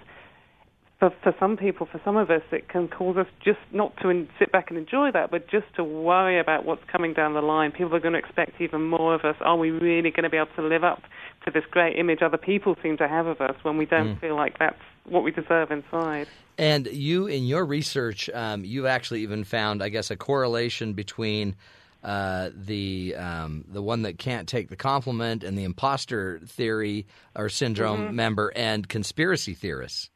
For, 0.99 1.11
for 1.23 1.35
some 1.41 1.57
people, 1.57 1.89
for 1.91 2.01
some 2.05 2.17
of 2.17 2.31
us, 2.31 2.43
it 2.53 2.69
can 2.69 2.87
cause 2.87 3.17
us 3.17 3.27
just 3.45 3.59
not 3.73 3.93
to 4.03 4.11
en- 4.11 4.29
sit 4.39 4.53
back 4.53 4.71
and 4.71 4.79
enjoy 4.79 5.11
that, 5.13 5.33
but 5.33 5.51
just 5.51 5.67
to 5.75 5.83
worry 5.83 6.39
about 6.39 6.65
what's 6.65 6.85
coming 6.91 7.13
down 7.13 7.35
the 7.35 7.43
line. 7.43 7.73
People 7.73 7.95
are 7.97 8.01
going 8.01 8.13
to 8.13 8.21
expect 8.21 8.61
even 8.61 8.85
more 8.85 9.13
of 9.13 9.25
us. 9.25 9.35
Are 9.41 9.57
we 9.57 9.71
really 9.71 10.11
going 10.13 10.23
to 10.23 10.31
be 10.31 10.37
able 10.37 10.55
to 10.55 10.63
live 10.63 10.85
up 10.85 11.03
to 11.45 11.51
this 11.51 11.65
great 11.71 11.99
image 11.99 12.21
other 12.23 12.39
people 12.39 12.77
seem 12.83 12.97
to 12.99 13.09
have 13.09 13.27
of 13.27 13.41
us 13.41 13.57
when 13.63 13.79
we 13.79 13.85
don't 13.85 14.17
feel 14.21 14.37
like 14.37 14.61
that's 14.61 14.79
what 15.05 15.25
we 15.25 15.33
deserve 15.33 15.73
inside? 15.73 16.29
And 16.57 16.87
you, 16.87 17.27
in 17.27 17.45
your 17.45 17.67
research, 17.67 18.31
um, 18.31 18.65
you've 18.65 18.87
actually 18.87 19.23
even 19.23 19.43
found, 19.43 19.83
I 19.83 19.89
guess, 19.89 20.11
a 20.13 20.17
correlation 20.17 20.93
between 20.93 21.57
uh, 22.03 22.51
the 22.55 23.15
um, 23.17 23.65
the 23.69 23.83
one 23.83 24.03
that 24.03 24.19
can't 24.19 24.49
take 24.49 24.69
the 24.69 24.77
compliment 24.77 25.45
and 25.45 25.57
the 25.57 25.65
imposter 25.65 26.41
theory 26.47 27.07
or 27.37 27.49
syndrome 27.49 28.15
member 28.17 28.53
and 28.57 28.89
conspiracy 28.89 29.55
theorists. 29.55 30.11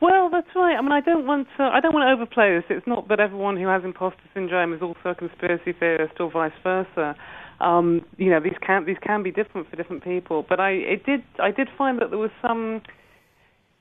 Well, 0.00 0.30
that's 0.30 0.48
right. 0.54 0.76
I 0.76 0.80
mean, 0.80 0.92
I 0.92 1.00
don't 1.00 1.26
want 1.26 1.48
to. 1.56 1.64
I 1.64 1.80
don't 1.80 1.92
want 1.92 2.06
to 2.06 2.12
overplay 2.12 2.54
this. 2.54 2.64
It's 2.70 2.86
not 2.86 3.08
that 3.08 3.18
everyone 3.18 3.56
who 3.56 3.66
has 3.66 3.82
imposter 3.84 4.22
syndrome 4.32 4.72
is 4.72 4.80
also 4.80 5.10
a 5.10 5.14
conspiracy 5.14 5.72
theorist 5.72 6.14
or 6.20 6.30
vice 6.30 6.52
versa. 6.62 7.16
Um, 7.60 8.04
you 8.16 8.30
know, 8.30 8.38
these 8.38 8.56
can 8.64 8.84
these 8.84 8.98
can 9.02 9.22
be 9.24 9.32
different 9.32 9.68
for 9.68 9.76
different 9.76 10.04
people. 10.04 10.44
But 10.48 10.60
I 10.60 10.70
it 10.70 11.04
did 11.04 11.24
I 11.40 11.50
did 11.50 11.68
find 11.76 12.00
that 12.00 12.10
there 12.10 12.18
was 12.18 12.30
some. 12.40 12.82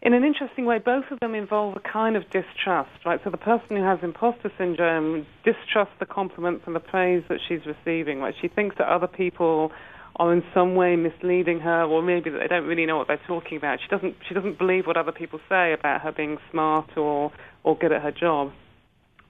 In 0.01 0.13
an 0.13 0.23
interesting 0.23 0.65
way, 0.65 0.77
both 0.77 1.05
of 1.11 1.19
them 1.19 1.33
involve 1.33 1.75
a 1.75 1.79
kind 1.79 2.15
of 2.15 2.23
distrust, 2.29 3.03
right? 3.05 3.19
So 3.23 3.31
the 3.31 3.37
person 3.37 3.77
who 3.77 3.83
has 3.83 3.99
imposter 4.03 4.51
syndrome 4.57 5.25
distrusts 5.43 5.95
the 5.99 6.05
compliments 6.05 6.63
and 6.67 6.75
the 6.75 6.79
praise 6.79 7.23
that 7.29 7.39
she's 7.47 7.61
receiving, 7.65 8.19
right? 8.19 8.35
She 8.39 8.47
thinks 8.47 8.77
that 8.77 8.87
other 8.87 9.07
people 9.07 9.71
are 10.17 10.33
in 10.33 10.43
some 10.53 10.75
way 10.75 10.95
misleading 10.95 11.59
her, 11.61 11.83
or 11.83 12.01
maybe 12.01 12.29
that 12.29 12.39
they 12.39 12.47
don't 12.47 12.65
really 12.65 12.85
know 12.85 12.97
what 12.97 13.07
they're 13.07 13.19
talking 13.27 13.57
about. 13.57 13.79
She 13.81 13.87
doesn't 13.87 14.15
she 14.27 14.33
doesn't 14.33 14.57
believe 14.57 14.87
what 14.87 14.97
other 14.97 15.11
people 15.11 15.39
say 15.49 15.73
about 15.73 16.01
her 16.01 16.11
being 16.11 16.37
smart 16.51 16.97
or 16.97 17.31
or 17.63 17.77
good 17.77 17.91
at 17.91 18.01
her 18.01 18.11
job. 18.11 18.51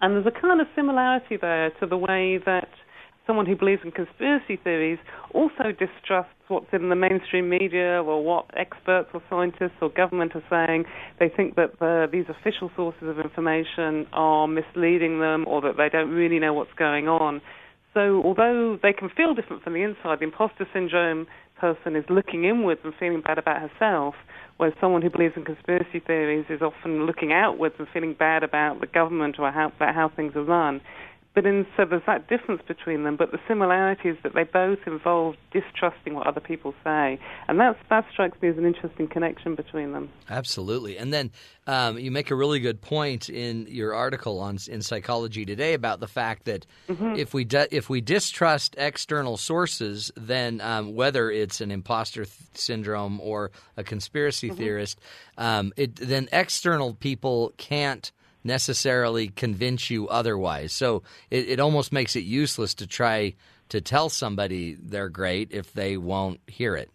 And 0.02 0.16
there's 0.16 0.28
a 0.28 0.42
kind 0.42 0.62
of 0.62 0.68
similarity 0.76 1.38
there 1.38 1.72
to 1.80 1.86
the 1.86 1.98
way 1.98 2.40
that 2.46 2.70
someone 3.28 3.46
who 3.46 3.56
believes 3.56 3.82
in 3.84 3.92
conspiracy 3.92 4.58
theories 4.64 4.98
also 5.34 5.72
distrusts 5.78 6.32
what's 6.48 6.68
in 6.72 6.90
the 6.90 6.96
mainstream 6.96 7.50
media 7.50 8.02
or 8.02 8.24
what 8.24 8.46
experts 8.56 9.10
or 9.14 9.22
scientists 9.30 9.78
or 9.82 9.90
government 9.90 10.32
are 10.34 10.44
saying. 10.50 10.86
They 11.20 11.30
think 11.30 11.56
that 11.56 11.78
the, 11.80 12.08
these 12.12 12.26
official 12.30 12.72
sources 12.76 13.04
of 13.04 13.20
information 13.20 14.08
are 14.14 14.48
misleading 14.48 15.20
them 15.20 15.46
or 15.48 15.62
that 15.62 15.76
they 15.78 15.90
don't 15.90 16.10
really 16.10 16.40
know 16.40 16.54
what's 16.54 16.74
going 16.78 17.08
on. 17.08 17.42
So 17.94 18.22
although 18.24 18.78
they 18.82 18.94
can 18.94 19.10
feel 19.10 19.34
different 19.34 19.64
from 19.64 19.74
the 19.74 19.82
inside, 19.82 20.20
the 20.20 20.26
imposter 20.26 20.68
syndrome 20.74 21.28
person 21.60 21.96
is 21.96 22.06
looking 22.10 22.46
inwards 22.46 22.82
and 22.84 22.94
feeling 23.00 23.22
bad 23.22 23.40
about 23.40 23.60
herself, 23.60 24.14
whereas 24.58 24.76
someone 24.80 25.02
who 25.02 25.10
believes 25.10 25.34
in 25.36 25.44
conspiracy 25.44 26.00
theories 26.06 26.46
is 26.50 26.62
often 26.62 27.06
looking 27.06 27.34
outwards 27.34 27.76
and 27.80 27.88
feeling 27.92 28.16
bad 28.18 28.44
about 28.44 28.80
the 28.80 28.88
government 28.88 29.38
or 29.40 29.52
how, 29.52 29.72
about 29.76 29.96
how 29.96 30.12
things 30.16 30.34
are 30.36 30.44
run. 30.44 30.80
But 31.38 31.46
in, 31.46 31.68
so 31.78 31.86
there's 31.86 32.02
that 32.08 32.28
difference 32.28 32.64
between 32.68 33.04
them. 33.04 33.16
But 33.16 33.32
the 33.32 33.38
similarity 33.48 34.10
is 34.10 34.18
that 34.24 34.34
they 34.34 34.44
both 34.44 34.80
involve 34.88 35.36
distrusting 35.52 36.16
what 36.16 36.26
other 36.26 36.40
people 36.40 36.74
say, 36.84 37.20
and 37.48 37.60
that's 37.60 37.78
that 37.92 38.06
strikes 38.12 38.42
me 38.42 38.50
as 38.50 38.58
an 38.58 38.66
interesting 38.66 39.08
connection 39.08 39.54
between 39.54 39.92
them. 39.92 40.10
Absolutely. 40.32 40.98
And 40.98 41.14
then 41.14 41.30
um, 41.68 42.00
you 42.00 42.10
make 42.10 42.32
a 42.32 42.36
really 42.36 42.60
good 42.60 42.82
point 42.82 43.30
in 43.30 43.68
your 43.70 43.94
article 43.94 44.40
on 44.40 44.58
in 44.68 44.82
Psychology 44.82 45.46
Today 45.46 45.76
about 45.76 46.00
the 46.00 46.08
fact 46.08 46.46
that 46.46 46.66
Mm-hmm. 46.90 47.18
if 47.18 47.34
we 47.36 47.44
di- 47.44 47.68
if 47.70 47.88
we 47.90 48.02
distrust 48.02 48.74
external 48.80 49.38
sources, 49.38 50.12
then 50.16 50.60
um, 50.62 50.96
whether 50.96 51.30
it's 51.30 51.62
an 51.62 51.70
imposter 51.70 52.26
th- 52.26 52.34
syndrome 52.56 53.20
or 53.22 53.52
a 53.76 53.84
conspiracy 53.84 54.48
Mm-hmm. 54.48 54.58
theorist, 54.58 55.00
um, 55.38 55.72
it, 55.78 55.96
then 55.98 56.28
external 56.32 56.96
people 56.96 57.54
can't 57.58 58.12
necessarily 58.48 59.28
convince 59.28 59.90
you 59.90 60.08
otherwise. 60.08 60.74
So 60.74 61.04
it, 61.30 61.50
it 61.50 61.60
almost 61.60 61.92
makes 61.92 62.16
it 62.16 62.24
useless 62.24 62.74
to 62.76 62.88
try 62.88 63.36
to 63.70 63.82
tell 63.82 64.10
somebody 64.10 64.76
they're 64.82 65.10
great 65.10 65.52
if 65.52 65.74
they 65.74 65.98
won't 65.98 66.40
hear 66.48 66.76
it. 66.76 66.90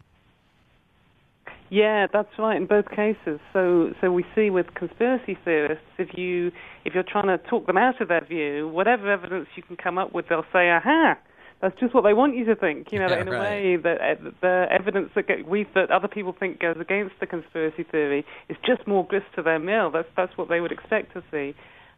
Yeah, 1.70 2.06
that's 2.12 2.28
right 2.38 2.56
in 2.56 2.66
both 2.66 2.90
cases. 2.90 3.40
So, 3.52 3.94
so 4.00 4.12
we 4.12 4.26
see 4.34 4.50
with 4.50 4.74
conspiracy 4.74 5.38
theorists, 5.42 5.86
if 5.96 6.18
you 6.18 6.52
if 6.84 6.92
you're 6.92 7.02
trying 7.02 7.28
to 7.28 7.38
talk 7.48 7.66
them 7.66 7.78
out 7.78 7.98
of 8.00 8.08
their 8.08 8.24
view, 8.24 8.68
whatever 8.68 9.10
evidence 9.10 9.48
you 9.56 9.62
can 9.62 9.76
come 9.76 9.96
up 9.96 10.12
with, 10.12 10.28
they'll 10.28 10.44
say, 10.52 10.68
"Aha, 10.68 11.16
that's 11.62 11.78
just 11.80 11.94
what 11.94 12.04
they 12.04 12.12
want 12.12 12.36
you 12.36 12.44
to 12.46 12.54
think." 12.54 12.92
You 12.92 12.98
know, 12.98 13.08
Yeah, 13.08 13.20
in 13.22 13.28
a 13.28 13.32
right. 13.32 13.40
way 13.40 13.76
that 13.76 13.98
uh, 14.00 14.30
the 14.42 14.66
evidence 14.70 15.10
that 15.14 15.26
go, 15.28 15.36
we 15.46 15.66
that 15.74 15.90
other 15.90 16.08
people 16.08 16.34
think 16.38 16.60
goes 16.60 16.76
against 16.78 17.14
the 17.20 17.26
conspiracy 17.26 17.84
theory 17.84 18.26
is 18.50 18.58
just 18.66 18.86
more 18.86 19.06
grist 19.06 19.26
to 19.36 19.42
their 19.42 19.58
mill. 19.58 19.90
That's 19.90 20.08
that's 20.16 20.36
what 20.36 20.48
they 20.50 20.60
would 20.60 20.72
expect 20.72 21.14
to 21.14 21.22
see. 21.30 21.54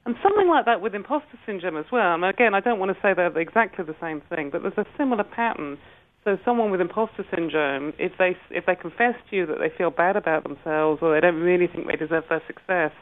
And 0.07 0.15
something 0.23 0.49
like 0.49 0.67
that 0.67 0.83
with 0.83 0.95
imposter 0.95 1.39
syndrome 1.47 1.79
as 1.79 1.87
well. 1.91 2.15
And 2.15 2.25
again, 2.27 2.55
I 2.55 2.61
don't 2.61 2.79
want 2.79 2.95
to 2.95 2.99
say 3.01 3.15
they're 3.15 3.37
exactly 3.39 3.85
the 3.87 3.97
same 4.01 4.21
thing, 4.29 4.51
but 4.51 4.61
there's 4.62 4.77
a 4.77 4.85
similar 4.99 5.25
pattern. 5.25 5.79
So 6.25 6.39
someone 6.45 6.71
with 6.71 6.81
imposter 6.81 7.25
syndrome, 7.35 7.93
if 7.99 8.12
they 8.19 8.37
if 8.51 8.67
they 8.67 8.77
confess 8.77 9.15
to 9.31 9.37
you 9.37 9.47
that 9.47 9.59
they 9.59 9.71
feel 9.77 9.91
bad 9.91 10.17
about 10.17 10.43
themselves 10.43 11.01
or 11.03 11.15
they 11.15 11.21
don't 11.21 11.41
really 11.41 11.67
think 11.67 11.87
they 11.87 11.97
deserve 11.97 12.25
their 12.29 12.43
success, 12.47 12.93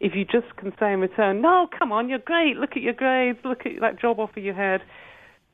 if 0.00 0.14
you 0.14 0.24
just 0.24 0.56
can 0.56 0.72
say 0.78 0.92
in 0.92 1.00
return, 1.00 1.40
"No, 1.40 1.68
come 1.78 1.90
on, 1.92 2.08
you're 2.08 2.18
great. 2.18 2.56
Look 2.56 2.72
at 2.76 2.82
your 2.82 2.94
grades. 2.94 3.38
Look 3.44 3.64
at 3.66 3.80
that 3.80 3.98
job 3.98 4.20
offer 4.20 4.40
you 4.40 4.52
had," 4.52 4.82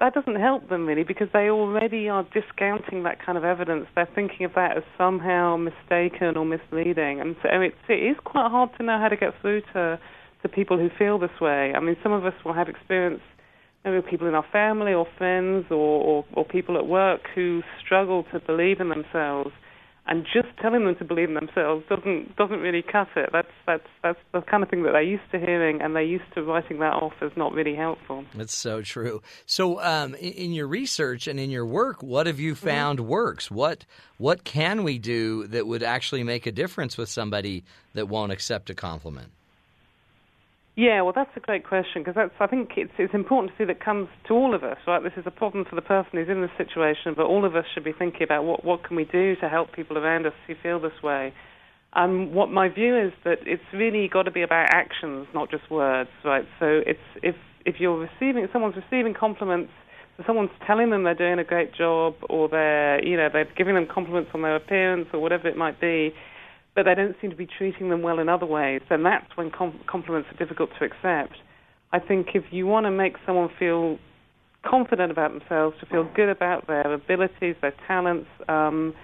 that 0.03 0.15
doesn't 0.15 0.41
help 0.41 0.69
them 0.69 0.85
really 0.85 1.05
because 1.05 1.29
they 1.33 1.49
already 1.49 2.09
are 2.09 2.27
discounting 2.35 3.05
that 3.05 3.25
kind 3.25 3.39
of 3.39 3.45
evidence. 3.45 3.87
They're 3.95 4.09
thinking 4.13 4.45
of 4.45 4.53
that 4.57 4.77
as 4.77 4.83
somehow 4.99 5.57
mistaken 5.57 6.37
or 6.37 6.45
misleading, 6.45 7.21
and 7.21 7.37
so 7.41 7.49
it's, 7.53 7.77
it 7.89 8.03
is 8.03 8.17
quite 8.25 8.51
hard 8.51 8.71
to 8.79 8.83
know 8.83 8.99
how 8.99 9.09
to 9.09 9.17
get 9.17 9.33
through 9.41 9.63
to 9.75 10.01
to 10.43 10.49
people 10.49 10.77
who 10.77 10.91
feel 10.99 11.21
this 11.21 11.41
way. 11.41 11.73
I 11.73 11.79
mean, 11.79 11.97
some 12.03 12.11
of 12.11 12.27
us 12.27 12.35
will 12.45 12.53
have 12.53 12.69
experience 12.69 13.21
maybe 13.85 14.03
people 14.03 14.27
in 14.27 14.35
our 14.35 14.45
family 14.51 14.93
or 14.93 15.07
friends 15.17 15.67
or, 15.71 15.77
or, 15.77 16.25
or 16.35 16.45
people 16.45 16.77
at 16.77 16.87
work 16.89 17.21
who 17.33 17.63
struggle 17.85 18.25
to 18.33 18.41
believe 18.41 18.81
in 18.81 18.89
themselves. 18.89 19.53
And 20.05 20.25
just 20.25 20.49
telling 20.61 20.85
them 20.85 20.97
to 20.97 21.05
believe 21.05 21.29
in 21.29 21.35
themselves 21.35 21.85
doesn't 21.89 22.35
doesn't 22.37 22.59
really 22.59 22.83
cut 22.83 23.07
it. 23.15 23.31
That's 23.33 23.53
that's 23.67 23.87
that's 24.03 24.19
the 24.33 24.41
kind 24.41 24.65
of 24.65 24.69
thing 24.69 24.83
that 24.83 24.93
they're 24.93 25.03
used 25.03 25.31
to 25.31 25.39
hearing, 25.39 25.81
and 25.81 25.95
they're 25.95 26.03
used 26.03 26.25
to 26.35 26.43
writing 26.43 26.81
that 26.81 26.95
off 26.95 27.13
as 27.21 27.31
not 27.37 27.53
really 27.53 27.77
helpful. 27.77 28.25
That's 28.35 28.55
so 28.55 28.83
true. 28.83 29.23
So, 29.47 29.81
um, 29.81 30.17
in, 30.17 30.33
in 30.33 30.53
your 30.53 30.67
research 30.67 31.29
and 31.29 31.39
in 31.39 31.51
your 31.51 31.65
work, 31.65 32.03
what 32.03 32.27
have 32.27 32.41
you 32.41 32.57
found 32.57 32.99
works? 32.99 33.49
What 33.49 33.87
what 34.19 34.43
can 34.43 34.83
we 34.83 34.99
do 34.99 35.47
that 35.47 35.69
would 35.69 35.85
actually 35.85 36.25
make 36.25 36.47
a 36.47 36.53
difference 36.53 36.99
with 36.99 37.09
somebody 37.09 37.65
that 37.95 38.09
won't 38.09 38.33
accept 38.33 38.71
a 38.71 38.75
compliment? 38.75 39.31
Yeah, 40.75 41.03
well, 41.03 41.13
that's 41.15 41.31
a 41.37 41.41
great 41.41 41.67
question 41.67 42.03
because 42.03 42.31
I 42.41 42.47
think 42.47 42.71
it's 42.79 42.93
it's 42.99 43.13
important 43.13 43.53
to 43.53 43.63
see 43.63 43.67
that 43.67 43.85
comes 43.85 44.09
to 44.29 44.33
all 44.33 44.55
of 44.55 44.65
us, 44.65 44.79
right? 44.87 45.03
This 45.03 45.13
is 45.19 45.25
a 45.27 45.31
problem 45.31 45.67
for 45.69 45.77
the 45.77 45.83
person 45.83 46.13
who's 46.13 46.31
in 46.31 46.41
this 46.41 46.51
situation, 46.57 47.13
but 47.15 47.27
all 47.27 47.45
of 47.45 47.55
us 47.55 47.67
should 47.75 47.85
be 47.85 47.93
thinking 47.93 48.23
about 48.23 48.45
what 48.45 48.65
what 48.65 48.83
can 48.83 48.97
we 48.97 49.05
do 49.05 49.37
to 49.37 49.49
help 49.51 49.75
people 49.75 49.99
around 49.99 50.25
us 50.25 50.33
who 50.47 50.55
feel 50.63 50.81
this 50.81 51.03
way. 51.03 51.35
Um, 51.93 52.33
what 52.33 52.51
my 52.51 52.71
view 52.71 52.99
is 52.99 53.13
that 53.25 53.41
it's 53.45 53.63
really 53.75 54.09
got 54.09 54.23
to 54.23 54.31
be 54.31 54.41
about 54.41 54.69
actions, 54.73 55.27
not 55.35 55.51
just 55.51 55.71
words, 55.71 56.09
right? 56.25 56.47
So 56.59 56.81
it's 56.87 57.05
if 57.23 57.37
if 57.67 57.75
you're 57.79 57.99
receiving 57.99 58.49
someone's 58.51 58.77
receiving 58.77 59.13
compliments, 59.13 59.73
so 60.17 60.25
someone's 60.27 60.57
telling 60.67 60.89
them 60.89 61.05
they're 61.05 61.15
doing 61.15 61.39
a 61.39 61.45
great 61.45 61.75
job, 61.75 62.15
or 62.31 62.49
they're 62.49 63.05
you 63.05 63.19
know 63.19 63.29
they're 63.31 63.49
giving 63.59 63.75
them 63.75 63.87
compliments 63.93 64.31
on 64.33 64.41
their 64.41 64.57
appearance 64.57 65.09
or 65.13 65.21
whatever 65.21 65.49
it 65.49 65.57
might 65.59 65.79
be 65.83 66.15
but 66.75 66.85
they 66.85 66.95
don't 66.95 67.17
seem 67.21 67.31
to 67.31 67.37
be 67.37 67.47
treating 67.47 67.91
them 67.91 68.03
well 68.03 68.19
in 68.19 68.29
other 68.29 68.47
ways, 68.47 68.81
then 68.89 69.03
that's 69.03 69.37
when 69.37 69.51
com- 69.51 69.81
compliments 69.87 70.29
are 70.33 70.37
difficult 70.37 70.71
to 70.79 70.85
accept. 70.85 71.37
I 71.93 71.99
think 71.99 72.29
if 72.35 72.45
you 72.51 72.67
want 72.67 72.87
to 72.87 72.91
make 72.91 73.17
someone 73.27 73.51
feel 73.59 73.99
confident 74.65 75.11
about 75.11 75.33
themselves, 75.33 75.77
to 75.81 75.87
feel 75.87 76.09
good 76.15 76.29
about 76.29 76.67
their 76.67 76.93
abilities, 76.93 77.57
their 77.61 77.75
talents, 77.87 78.29
um, 78.49 78.95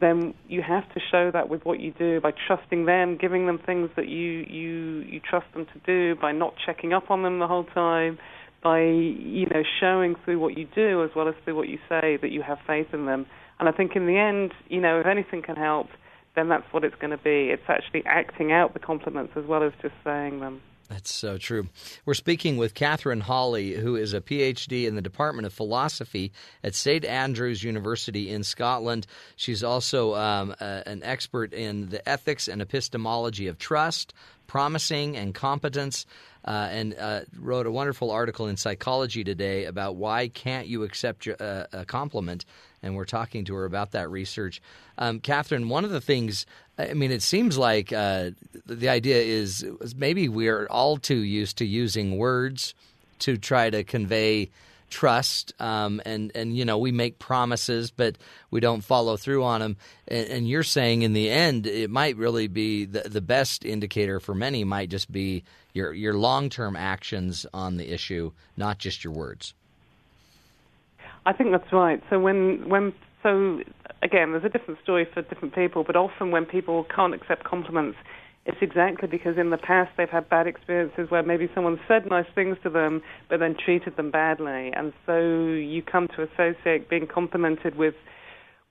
then 0.00 0.34
you 0.46 0.62
have 0.62 0.84
to 0.92 1.00
show 1.10 1.30
that 1.32 1.48
with 1.48 1.64
what 1.64 1.80
you 1.80 1.92
do 1.98 2.20
by 2.20 2.32
trusting 2.46 2.84
them, 2.84 3.16
giving 3.16 3.46
them 3.46 3.58
things 3.64 3.88
that 3.96 4.08
you, 4.08 4.44
you, 4.48 5.00
you 5.08 5.20
trust 5.20 5.46
them 5.54 5.66
to 5.66 5.80
do, 5.86 6.20
by 6.20 6.32
not 6.32 6.54
checking 6.64 6.92
up 6.92 7.10
on 7.10 7.22
them 7.22 7.38
the 7.38 7.46
whole 7.46 7.64
time, 7.64 8.18
by 8.62 8.80
you 8.80 9.46
know 9.46 9.62
showing 9.80 10.14
through 10.24 10.38
what 10.38 10.58
you 10.58 10.66
do 10.74 11.02
as 11.04 11.10
well 11.14 11.28
as 11.28 11.34
through 11.44 11.56
what 11.56 11.68
you 11.68 11.78
say 11.88 12.18
that 12.20 12.30
you 12.30 12.42
have 12.42 12.58
faith 12.66 12.88
in 12.92 13.06
them. 13.06 13.26
And 13.58 13.68
I 13.68 13.72
think 13.72 13.92
in 13.96 14.06
the 14.06 14.18
end, 14.18 14.52
you 14.68 14.80
know, 14.80 15.00
if 15.00 15.06
anything 15.06 15.42
can 15.42 15.56
help, 15.56 15.86
then 16.36 16.48
that's 16.48 16.70
what 16.72 16.84
it's 16.84 16.94
going 16.96 17.10
to 17.10 17.18
be. 17.18 17.48
It's 17.50 17.68
actually 17.68 18.04
acting 18.06 18.52
out 18.52 18.74
the 18.74 18.78
compliments 18.78 19.32
as 19.36 19.44
well 19.46 19.64
as 19.64 19.72
just 19.82 19.94
saying 20.04 20.40
them. 20.40 20.60
That's 20.88 21.12
so 21.12 21.36
true. 21.36 21.68
We're 22.04 22.14
speaking 22.14 22.58
with 22.58 22.74
Katherine 22.74 23.22
Hawley, 23.22 23.72
who 23.74 23.96
is 23.96 24.14
a 24.14 24.20
PhD 24.20 24.86
in 24.86 24.94
the 24.94 25.02
Department 25.02 25.46
of 25.46 25.52
Philosophy 25.52 26.30
at 26.62 26.76
St 26.76 27.04
Andrews 27.04 27.64
University 27.64 28.30
in 28.30 28.44
Scotland. 28.44 29.08
She's 29.34 29.64
also 29.64 30.14
um, 30.14 30.54
a, 30.60 30.84
an 30.86 31.02
expert 31.02 31.52
in 31.52 31.88
the 31.88 32.08
ethics 32.08 32.46
and 32.46 32.62
epistemology 32.62 33.48
of 33.48 33.58
trust, 33.58 34.14
promising, 34.46 35.16
and 35.16 35.34
competence. 35.34 36.06
Uh, 36.44 36.68
and 36.70 36.94
uh, 36.96 37.22
wrote 37.40 37.66
a 37.66 37.72
wonderful 37.72 38.12
article 38.12 38.46
in 38.46 38.56
Psychology 38.56 39.24
Today 39.24 39.64
about 39.64 39.96
why 39.96 40.28
can't 40.28 40.68
you 40.68 40.84
accept 40.84 41.26
your, 41.26 41.34
uh, 41.40 41.66
a 41.72 41.84
compliment, 41.84 42.44
and 42.86 42.96
we're 42.96 43.04
talking 43.04 43.44
to 43.44 43.54
her 43.54 43.64
about 43.64 43.90
that 43.92 44.10
research. 44.10 44.62
Um, 44.96 45.20
Katherine, 45.20 45.68
one 45.68 45.84
of 45.84 45.90
the 45.90 46.00
things, 46.00 46.46
I 46.78 46.94
mean, 46.94 47.10
it 47.10 47.22
seems 47.22 47.58
like 47.58 47.92
uh, 47.92 48.30
the 48.64 48.88
idea 48.88 49.16
is, 49.16 49.66
maybe 49.96 50.28
we're 50.28 50.66
all 50.68 50.96
too 50.96 51.18
used 51.18 51.58
to 51.58 51.66
using 51.66 52.16
words 52.16 52.74
to 53.20 53.36
try 53.36 53.70
to 53.70 53.84
convey 53.84 54.50
trust 54.88 55.52
um, 55.60 56.00
and 56.06 56.30
and 56.36 56.56
you 56.56 56.64
know 56.64 56.78
we 56.78 56.92
make 56.92 57.18
promises 57.18 57.90
but 57.90 58.16
we 58.52 58.60
don't 58.60 58.82
follow 58.82 59.16
through 59.16 59.42
on 59.42 59.60
them 59.60 59.76
and, 60.06 60.28
and 60.28 60.48
you're 60.48 60.62
saying 60.62 61.02
in 61.02 61.12
the 61.12 61.28
end 61.28 61.66
it 61.66 61.90
might 61.90 62.16
really 62.16 62.46
be 62.46 62.84
the, 62.84 63.00
the 63.00 63.20
best 63.20 63.64
indicator 63.64 64.20
for 64.20 64.32
many 64.32 64.62
might 64.62 64.88
just 64.88 65.10
be 65.10 65.42
your 65.72 65.92
your 65.92 66.14
long-term 66.14 66.76
actions 66.76 67.44
on 67.52 67.78
the 67.78 67.92
issue 67.92 68.30
not 68.56 68.78
just 68.78 69.02
your 69.02 69.12
words 69.12 69.54
I 71.26 71.32
think 71.32 71.50
that's 71.50 71.72
right. 71.72 72.00
So 72.08 72.20
when 72.20 72.68
when 72.68 72.94
so 73.22 73.60
again, 74.02 74.30
there's 74.30 74.44
a 74.44 74.48
different 74.48 74.80
story 74.82 75.06
for 75.12 75.22
different 75.22 75.54
people, 75.54 75.82
but 75.84 75.96
often 75.96 76.30
when 76.30 76.46
people 76.46 76.86
can't 76.94 77.12
accept 77.12 77.42
compliments, 77.42 77.98
it's 78.46 78.58
exactly 78.62 79.08
because 79.08 79.36
in 79.36 79.50
the 79.50 79.58
past 79.58 79.90
they've 79.96 80.08
had 80.08 80.28
bad 80.28 80.46
experiences 80.46 81.10
where 81.10 81.24
maybe 81.24 81.50
someone 81.52 81.80
said 81.88 82.06
nice 82.08 82.26
things 82.36 82.56
to 82.62 82.70
them 82.70 83.02
but 83.28 83.40
then 83.40 83.56
treated 83.62 83.96
them 83.96 84.12
badly, 84.12 84.70
and 84.72 84.92
so 85.04 85.18
you 85.18 85.82
come 85.82 86.06
to 86.16 86.22
associate 86.22 86.88
being 86.88 87.08
complimented 87.12 87.76
with 87.76 87.94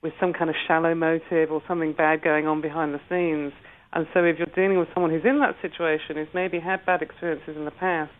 with 0.02 0.14
some 0.18 0.32
kind 0.32 0.48
of 0.48 0.56
shallow 0.66 0.94
motive 0.94 1.50
or 1.50 1.62
something 1.68 1.92
bad 1.92 2.22
going 2.22 2.46
on 2.46 2.62
behind 2.62 2.94
the 2.94 3.00
scenes. 3.08 3.52
And 3.92 4.06
so 4.14 4.24
if 4.24 4.38
you're 4.38 4.46
dealing 4.54 4.78
with 4.78 4.88
someone 4.94 5.10
who's 5.10 5.24
in 5.24 5.40
that 5.40 5.56
situation, 5.62 6.16
who's 6.16 6.28
maybe 6.34 6.60
had 6.60 6.84
bad 6.86 7.02
experiences 7.02 7.56
in 7.56 7.64
the 7.64 7.70
past, 7.70 8.12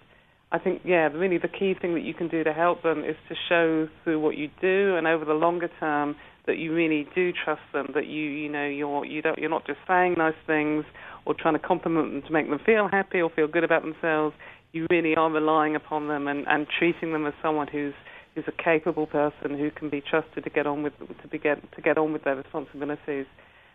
I 0.57 0.59
think, 0.59 0.81
yeah, 0.87 1.09
really 1.09 1.37
the 1.37 1.49
key 1.49 1.75
thing 1.79 1.93
that 1.95 2.03
you 2.03 2.15
can 2.15 2.29
do 2.29 2.43
to 2.43 2.53
help 2.55 2.83
them 2.83 3.05
is 3.05 3.17
to 3.29 3.35
show 3.47 3.89
through 4.03 4.21
what 4.21 4.39
you 4.39 4.49
do 4.59 4.97
and 4.97 5.07
over 5.07 5.23
the 5.27 5.35
longer 5.35 5.69
term 5.79 6.17
that 6.47 6.57
you 6.57 6.73
really 6.75 7.07
do 7.15 7.31
trust 7.45 7.61
them, 7.75 7.89
that 7.95 8.07
you, 8.07 8.23
you 8.23 8.49
know, 8.49 8.67
you're, 8.67 9.05
you 9.05 9.21
don't, 9.21 9.39
you're 9.39 9.51
not 9.51 9.67
just 9.67 9.81
saying 9.87 10.15
nice 10.17 10.35
things 10.47 10.87
or 11.27 11.35
trying 11.35 11.53
to 11.53 11.61
compliment 11.61 12.11
them 12.11 12.23
to 12.23 12.33
make 12.33 12.49
them 12.49 12.59
feel 12.65 12.89
happy 12.91 13.21
or 13.21 13.29
feel 13.29 13.47
good 13.47 13.65
about 13.65 13.83
themselves. 13.83 14.35
You 14.73 14.87
really 14.89 15.15
are 15.15 15.31
relying 15.31 15.77
upon 15.77 16.09
them 16.09 16.27
and, 16.27 16.47
and 16.49 16.67
treating 16.79 17.13
them 17.13 17.27
as 17.27 17.35
someone 17.43 17.69
who's 17.69 17.95
who's 18.35 18.45
a 18.49 18.63
capable 18.63 19.07
person 19.07 19.59
who 19.59 19.71
can 19.71 19.89
be 19.91 20.03
trusted 20.03 20.45
to 20.45 20.51
get 20.51 20.67
on 20.67 20.83
with 20.83 20.93
to 21.23 21.29
be 21.29 21.39
get 21.39 21.59
to 21.75 21.83
get 21.83 21.99
on 21.99 22.13
with 22.13 22.25
their 22.25 22.37
responsibilities. 22.37 23.27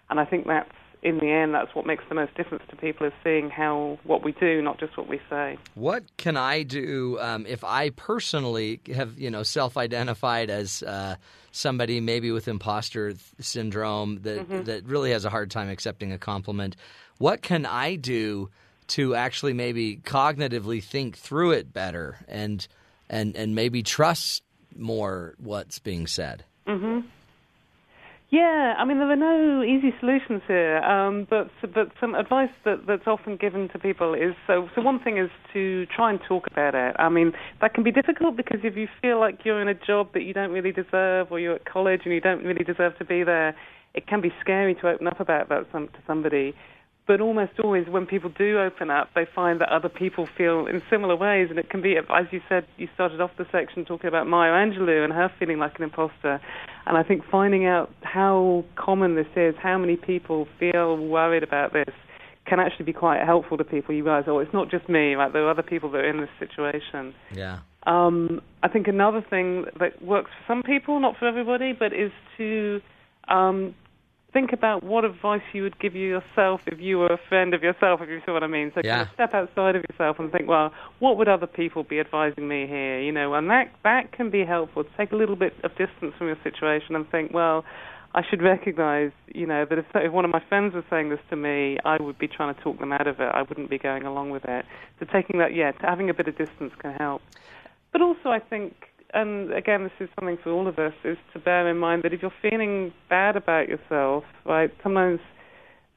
And 0.10 0.20
I 0.20 0.26
think 0.26 0.48
that's 0.48 0.70
in 1.03 1.18
the 1.18 1.30
end, 1.30 1.53
that's 1.53 1.73
what 1.73 1.86
makes 1.86 2.03
the 2.10 2.15
most 2.15 2.36
difference 2.36 2.64
to 2.69 2.76
people 2.76 3.07
is 3.07 3.14
seeing 3.23 3.49
how 3.49 3.98
what 4.03 4.23
we 4.23 4.34
do, 4.34 4.61
not 4.61 4.80
just 4.80 4.98
what 4.98 5.07
we 5.07 5.19
say. 5.30 5.57
What 5.73 6.03
can 6.18 6.38
I 6.38 6.64
do 6.64 7.18
um, 7.19 7.45
if 7.48 7.64
I 7.64 7.90
personally 7.91 8.80
have, 8.94 9.18
you 9.19 9.32
know, 9.32 9.44
self-identified 9.44 10.49
as 10.49 10.84
uh, 10.84 11.15
somebody 11.52 11.99
maybe 11.99 12.32
with 12.32 12.48
imposter 12.48 13.10
th- 13.14 13.22
syndrome 13.40 14.22
that 14.22 14.48
Mhm. 14.48 14.65
that 14.65 14.86
really 14.86 15.11
has 15.11 15.26
a 15.26 15.30
hard 15.30 15.49
time 15.49 15.69
accepting 15.69 16.11
a 16.11 16.18
compliment? 16.18 16.76
What 17.18 17.41
can 17.41 17.65
I 17.65 17.95
do 17.95 18.49
to 18.88 19.15
actually 19.15 19.53
maybe 19.53 19.98
cognitively 20.03 20.84
think 20.84 21.18
through 21.18 21.52
it 21.52 21.72
better 21.72 22.18
and 22.28 22.68
and 23.10 23.36
and 23.36 23.56
maybe 23.56 23.84
trust 23.84 24.44
more 24.76 25.36
what's 25.38 25.80
being 25.80 26.07
said. 26.07 26.44
hmm 26.68 26.99
Yeah, 28.32 28.76
I 28.78 28.86
mean 28.86 28.98
there 28.99 29.12
are 29.12 29.16
no 29.18 29.62
easy 29.62 29.94
solutions 29.99 30.41
here, 30.48 30.78
um, 30.78 31.28
but 31.30 31.49
but 31.74 31.91
some 31.99 32.16
advice 32.16 32.49
that, 32.64 32.88
that's 32.88 33.06
often 33.06 33.36
given 33.36 33.68
to 33.74 33.78
people 33.80 34.14
is 34.14 34.34
so. 34.48 34.70
So 34.74 34.82
one 34.82 35.02
thing 35.03 35.18
is 35.18 35.30
to 35.52 35.86
try 35.94 36.12
and 36.12 36.20
talk 36.26 36.48
about 36.49 36.74
it. 36.74 36.95
I 36.98 37.10
mean 37.10 37.34
that 37.60 37.74
can 37.74 37.84
be 37.84 37.91
difficult 37.91 38.38
because 38.38 38.62
if 38.64 38.78
you 38.78 38.88
feel 39.02 39.20
like 39.20 39.40
you're 39.44 39.62
in 39.62 39.68
a 39.68 39.74
job 39.74 40.14
that 40.14 40.22
you 40.22 40.34
don't 40.34 40.52
really 40.52 40.72
deserve, 40.72 41.28
or 41.30 41.41
you're 41.41 41.56
at 41.56 41.66
college 41.66 42.02
and 42.06 42.14
you 42.14 42.22
don't 42.22 42.41
really 42.45 42.64
deserve 42.64 42.98
to 42.99 43.06
be 43.06 43.24
there, 43.24 43.53
it 43.94 44.08
can 44.08 44.22
be 44.22 44.32
scary 44.40 44.76
to 44.76 44.88
open 44.88 45.08
up 45.08 45.20
about 45.20 45.49
that 45.49 45.66
some, 45.74 45.88
to 45.90 45.99
somebody. 46.08 46.56
But 47.12 47.20
almost 47.20 47.60
always, 47.62 47.90
when 47.90 48.06
people 48.06 48.30
do 48.38 48.58
open 48.58 48.90
up, 48.90 49.10
they 49.16 49.26
find 49.36 49.60
that 49.60 49.68
other 49.68 49.90
people 49.90 50.30
feel 50.38 50.66
in 50.66 50.82
similar 50.90 51.14
ways, 51.14 51.48
and 51.50 51.60
it 51.60 51.70
can 51.70 51.82
be, 51.82 51.98
as 51.98 52.26
you 52.32 52.40
said, 52.48 52.66
you 52.78 52.88
started 52.94 53.20
off 53.20 53.32
the 53.38 53.46
section 53.52 53.84
talking 53.84 54.08
about 54.08 54.28
Maya 54.28 54.52
Angelou 54.52 55.04
and 55.04 55.12
her 55.12 55.30
feeling 55.38 55.60
like 55.60 55.76
an 55.76 55.84
imposter. 55.84 56.40
And 56.86 56.98
I 56.98 57.04
think 57.04 57.24
finding 57.30 57.66
out 57.66 57.94
how 58.02 58.64
common 58.78 59.16
this 59.16 59.28
is, 59.36 59.56
how 59.62 59.78
many 59.78 59.98
people 59.98 60.48
feel 60.58 60.96
worried 60.96 61.44
about 61.44 61.74
this, 61.74 61.94
can 62.46 62.62
actually 62.62 62.86
be 62.86 62.94
quite 62.94 63.22
helpful 63.26 63.58
to 63.58 63.66
people. 63.66 63.94
You 63.94 64.06
guys, 64.06 64.24
oh, 64.28 64.40
it's 64.40 64.54
not 64.54 64.72
just 64.72 64.88
me, 64.88 65.16
right? 65.16 65.34
There 65.34 65.46
are 65.46 65.52
other 65.52 65.64
people 65.64 65.92
that 65.92 65.98
are 65.98 66.10
in 66.10 66.22
this 66.22 66.30
situation. 66.40 67.14
Yeah. 67.36 67.60
Um, 67.84 68.40
I 68.64 68.70
think 68.70 68.88
another 68.88 69.22
thing 69.30 69.66
that 69.82 70.02
works 70.02 70.32
for 70.38 70.54
some 70.54 70.64
people, 70.64 71.02
not 71.02 71.18
for 71.18 71.28
everybody, 71.28 71.74
but 71.74 71.92
is 71.92 72.14
to 72.38 72.80
um, 73.28 73.76
think 74.34 74.53
about 74.53 74.84
what 74.84 75.03
advice 75.03 75.41
you 75.53 75.64
would 75.64 75.78
give 75.80 75.95
yourself 75.95 76.62
if 76.68 76.80
you 76.80 76.98
were 76.98 77.08
a 77.08 77.20
friend 77.30 77.53
of 77.53 77.64
yourself, 77.64 78.02
if 78.02 78.10
you 78.10 78.22
see 78.26 78.32
what 78.32 78.44
I 78.44 78.48
mean. 78.48 78.72
So 78.74 78.82
Yeah. 78.84 78.98
kind 78.98 79.08
of 79.08 79.14
step 79.14 79.34
outside 79.34 79.76
of 79.76 79.84
yourself 79.90 80.20
and 80.20 80.32
think, 80.32 80.48
well, 80.48 80.74
what 80.99 81.18
would 81.18 81.28
other 81.28 81.48
people 81.48 81.84
be 81.84 81.99
advising 81.99 82.48
me 82.48 82.66
here? 82.66 82.99
You 82.99 83.12
know, 83.12 83.34
and 83.34 83.49
that 83.49 83.70
that 83.84 84.12
can 84.12 84.30
be 84.30 84.45
helpful. 84.45 84.84
To 84.84 84.90
take 84.98 85.12
a 85.12 85.16
little 85.16 85.36
bit 85.36 85.53
of 85.64 85.72
distance 85.76 86.14
from 86.18 86.28
your 86.28 86.38
situation 86.44 86.95
and 86.95 87.10
think, 87.10 87.34
well, 87.34 87.66
I 88.14 88.24
should 88.24 88.41
recognise, 88.41 89.12
you 89.34 89.45
know, 89.45 89.66
that 89.66 89.78
if, 89.78 89.86
if 89.95 90.12
one 90.12 90.26
of 90.26 90.32
my 90.32 90.41
friends 90.49 90.74
was 90.74 90.84
saying 90.90 91.10
this 91.10 91.20
to 91.30 91.36
me, 91.36 91.78
I 91.86 92.02
would 92.02 92.18
be 92.18 92.28
trying 92.28 92.53
to 92.53 92.62
talk 92.62 92.80
them 92.80 92.91
out 92.91 93.08
of 93.08 93.20
it. 93.20 93.32
I 93.34 93.41
wouldn't 93.41 93.70
be 93.70 93.78
going 93.78 94.03
along 94.03 94.32
with 94.32 94.44
it. 94.45 94.66
So 94.99 95.06
taking 95.06 95.40
that, 95.40 95.53
yeah, 95.53 95.72
having 95.80 96.10
a 96.10 96.14
bit 96.14 96.28
of 96.28 96.38
distance 96.38 96.74
can 96.80 96.94
help. 96.94 97.22
But 97.94 98.02
also, 98.02 98.30
I 98.30 98.40
think, 98.40 98.91
and 99.14 99.54
again, 99.54 99.84
this 99.84 99.92
is 100.00 100.10
something 100.20 100.38
for 100.44 100.52
all 100.52 100.68
of 100.68 100.80
us, 100.80 100.94
is 101.04 101.18
to 101.34 101.40
bear 101.40 101.70
in 101.70 101.78
mind 101.78 102.04
that 102.04 102.14
if 102.14 102.22
you're 102.22 102.34
feeling 102.42 102.94
bad 103.10 103.36
about 103.36 103.68
yourself, 103.68 104.24
right, 104.46 104.72
sometimes 104.84 105.20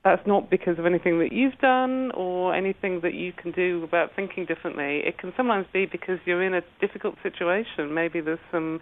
that's 0.05 0.27
not 0.27 0.51
because 0.51 0.79
of 0.79 0.85
anything 0.85 1.19
that 1.19 1.33
you've 1.33 1.59
done 1.59 2.11
or 2.13 2.55
anything 2.55 3.01
that 3.03 3.15
you 3.15 3.33
can 3.33 3.53
do 3.53 3.83
about 3.85 4.11
thinking 4.15 4.45
differently. 4.45 5.01
It 5.05 5.17
can 5.19 5.33
sometimes 5.37 5.67
be 5.73 5.87
because 5.87 6.19
you're 6.27 6.43
in 6.43 6.53
a 6.53 6.61
difficult 6.81 7.15
situation. 7.23 7.95
Maybe 7.95 8.21
there's 8.21 8.39
some 8.53 8.81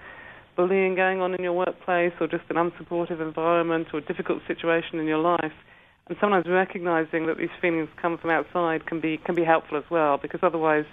bullying 0.56 0.96
going 0.96 1.20
on 1.20 1.34
in 1.34 1.42
your 1.42 1.52
workplace 1.52 2.12
or 2.20 2.26
just 2.26 2.44
an 2.50 2.56
unsupportive 2.56 3.20
environment 3.20 3.88
or 3.92 4.00
a 4.00 4.04
difficult 4.04 4.40
situation 4.48 4.98
in 4.98 5.06
your 5.06 5.18
life. 5.18 5.52
And 6.08 6.18
sometimes 6.20 6.46
recognizing 6.48 7.26
that 7.26 7.38
these 7.38 7.54
feelings 7.60 7.88
come 8.00 8.18
from 8.18 8.30
outside 8.30 8.86
can 8.86 9.00
be 9.00 9.18
can 9.24 9.36
be 9.36 9.44
helpful 9.44 9.78
as 9.78 9.84
well 9.90 10.18
because 10.20 10.40
otherwise 10.42 10.84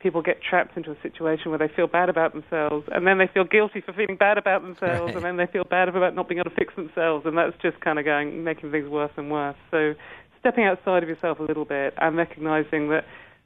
people 0.00 0.22
get 0.22 0.40
trapped 0.42 0.76
into 0.76 0.90
a 0.92 0.96
situation 1.02 1.50
where 1.50 1.58
they 1.58 1.68
feel 1.74 1.86
bad 1.86 2.08
about 2.08 2.32
themselves 2.32 2.86
and 2.92 3.06
then 3.06 3.18
they 3.18 3.26
feel 3.26 3.44
guilty 3.44 3.80
for 3.80 3.92
feeling 3.92 4.16
bad 4.16 4.38
about 4.38 4.62
themselves 4.62 5.08
Right. 5.08 5.16
and 5.16 5.24
then 5.24 5.36
they 5.36 5.46
feel 5.46 5.64
bad 5.64 5.88
about 5.88 6.14
not 6.14 6.28
being 6.28 6.38
able 6.38 6.50
to 6.50 6.56
fix 6.56 6.74
themselves 6.76 7.26
and 7.26 7.36
that's 7.36 7.56
just 7.60 7.80
kind 7.80 7.98
of 7.98 8.04
going 8.04 8.44
making 8.44 8.70
things 8.70 8.88
worse 8.88 9.10
and 9.16 9.30
worse. 9.30 9.56
So 9.70 9.94
stepping 10.38 10.64
outside 10.64 11.02
of 11.02 11.08
yourself 11.08 11.40
a 11.40 11.42
little 11.42 11.64
bit 11.64 11.94
and 11.98 12.16
recognizing 12.16 12.90
that 12.90 13.04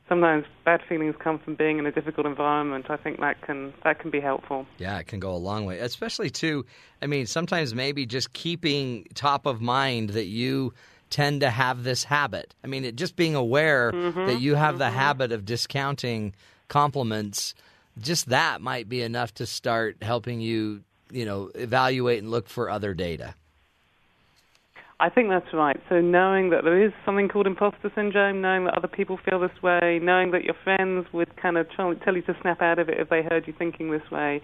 sometimes 0.09 0.45
bad 0.65 0.81
feelings 0.87 1.15
come 1.19 1.39
from 1.39 1.55
being 1.55 1.79
in 1.79 1.87
a 1.87 1.93
difficult 1.93 2.27
environment, 2.27 2.87
I 2.91 2.97
think 2.99 3.20
that 3.20 3.41
can 3.41 3.73
that 3.85 3.99
can 3.99 4.11
be 4.11 4.20
helpful. 4.20 4.66
Yeah, 4.79 4.99
it 4.99 5.07
can 5.07 5.20
go 5.20 5.35
a 5.35 5.39
long 5.39 5.65
way, 5.65 5.79
especially 5.79 6.29
too. 6.29 6.66
I 7.01 7.07
mean, 7.07 7.27
sometimes 7.27 7.74
maybe 7.74 8.05
just 8.05 8.33
keeping 8.35 9.07
top 9.15 9.47
of 9.47 9.62
mind 9.62 10.11
that 10.11 10.27
you 10.27 10.74
tend 11.13 11.43
to 11.43 11.51
have 11.51 11.85
this 11.85 12.05
habit. 12.05 12.55
I 12.65 12.67
mean, 12.67 12.85
it, 12.85 12.97
just 12.97 13.15
being 13.15 13.37
aware 13.37 13.93
mm-hmm. 13.93 14.27
that 14.27 14.41
you 14.41 14.57
have 14.57 14.79
the 14.79 14.87
mm-hmm. 14.87 14.97
habit 14.97 15.31
of 15.31 15.45
discounting 15.45 16.35
compliments. 16.69 17.55
Just 18.01 18.31
that 18.31 18.63
might 18.63 18.89
be 18.89 19.03
enough 19.03 19.35
to 19.35 19.47
start 19.47 19.99
helping 20.03 20.41
you, 20.41 20.83
you 21.11 21.27
know, 21.27 21.51
evaluate 21.55 22.23
and 22.23 22.31
look 22.31 22.49
for 22.49 22.71
other 22.71 22.95
data. 22.95 23.35
I 24.99 25.11
think 25.11 25.29
that's 25.29 25.53
right. 25.53 25.79
So 25.89 26.01
knowing 26.01 26.51
that 26.51 26.65
there 26.65 26.81
is 26.81 26.93
something 27.05 27.29
called 27.29 27.47
imposter 27.47 27.91
syndrome, 27.95 28.41
knowing 28.41 28.65
that 28.65 28.75
other 28.75 28.89
people 28.89 29.19
feel 29.29 29.41
this 29.41 29.63
way, 29.63 29.99
knowing 30.01 30.31
that 30.31 30.45
your 30.45 30.55
friends 30.65 31.07
would 31.13 31.37
kind 31.37 31.59
of 31.59 31.69
try, 31.71 31.93
tell 31.95 32.17
you 32.17 32.23
to 32.23 32.37
snap 32.41 32.63
out 32.63 32.79
of 32.79 32.89
it 32.89 32.99
if 32.99 33.11
they 33.11 33.23
heard 33.23 33.47
you 33.47 33.53
thinking 33.53 33.91
this 33.91 34.11
way. 34.11 34.41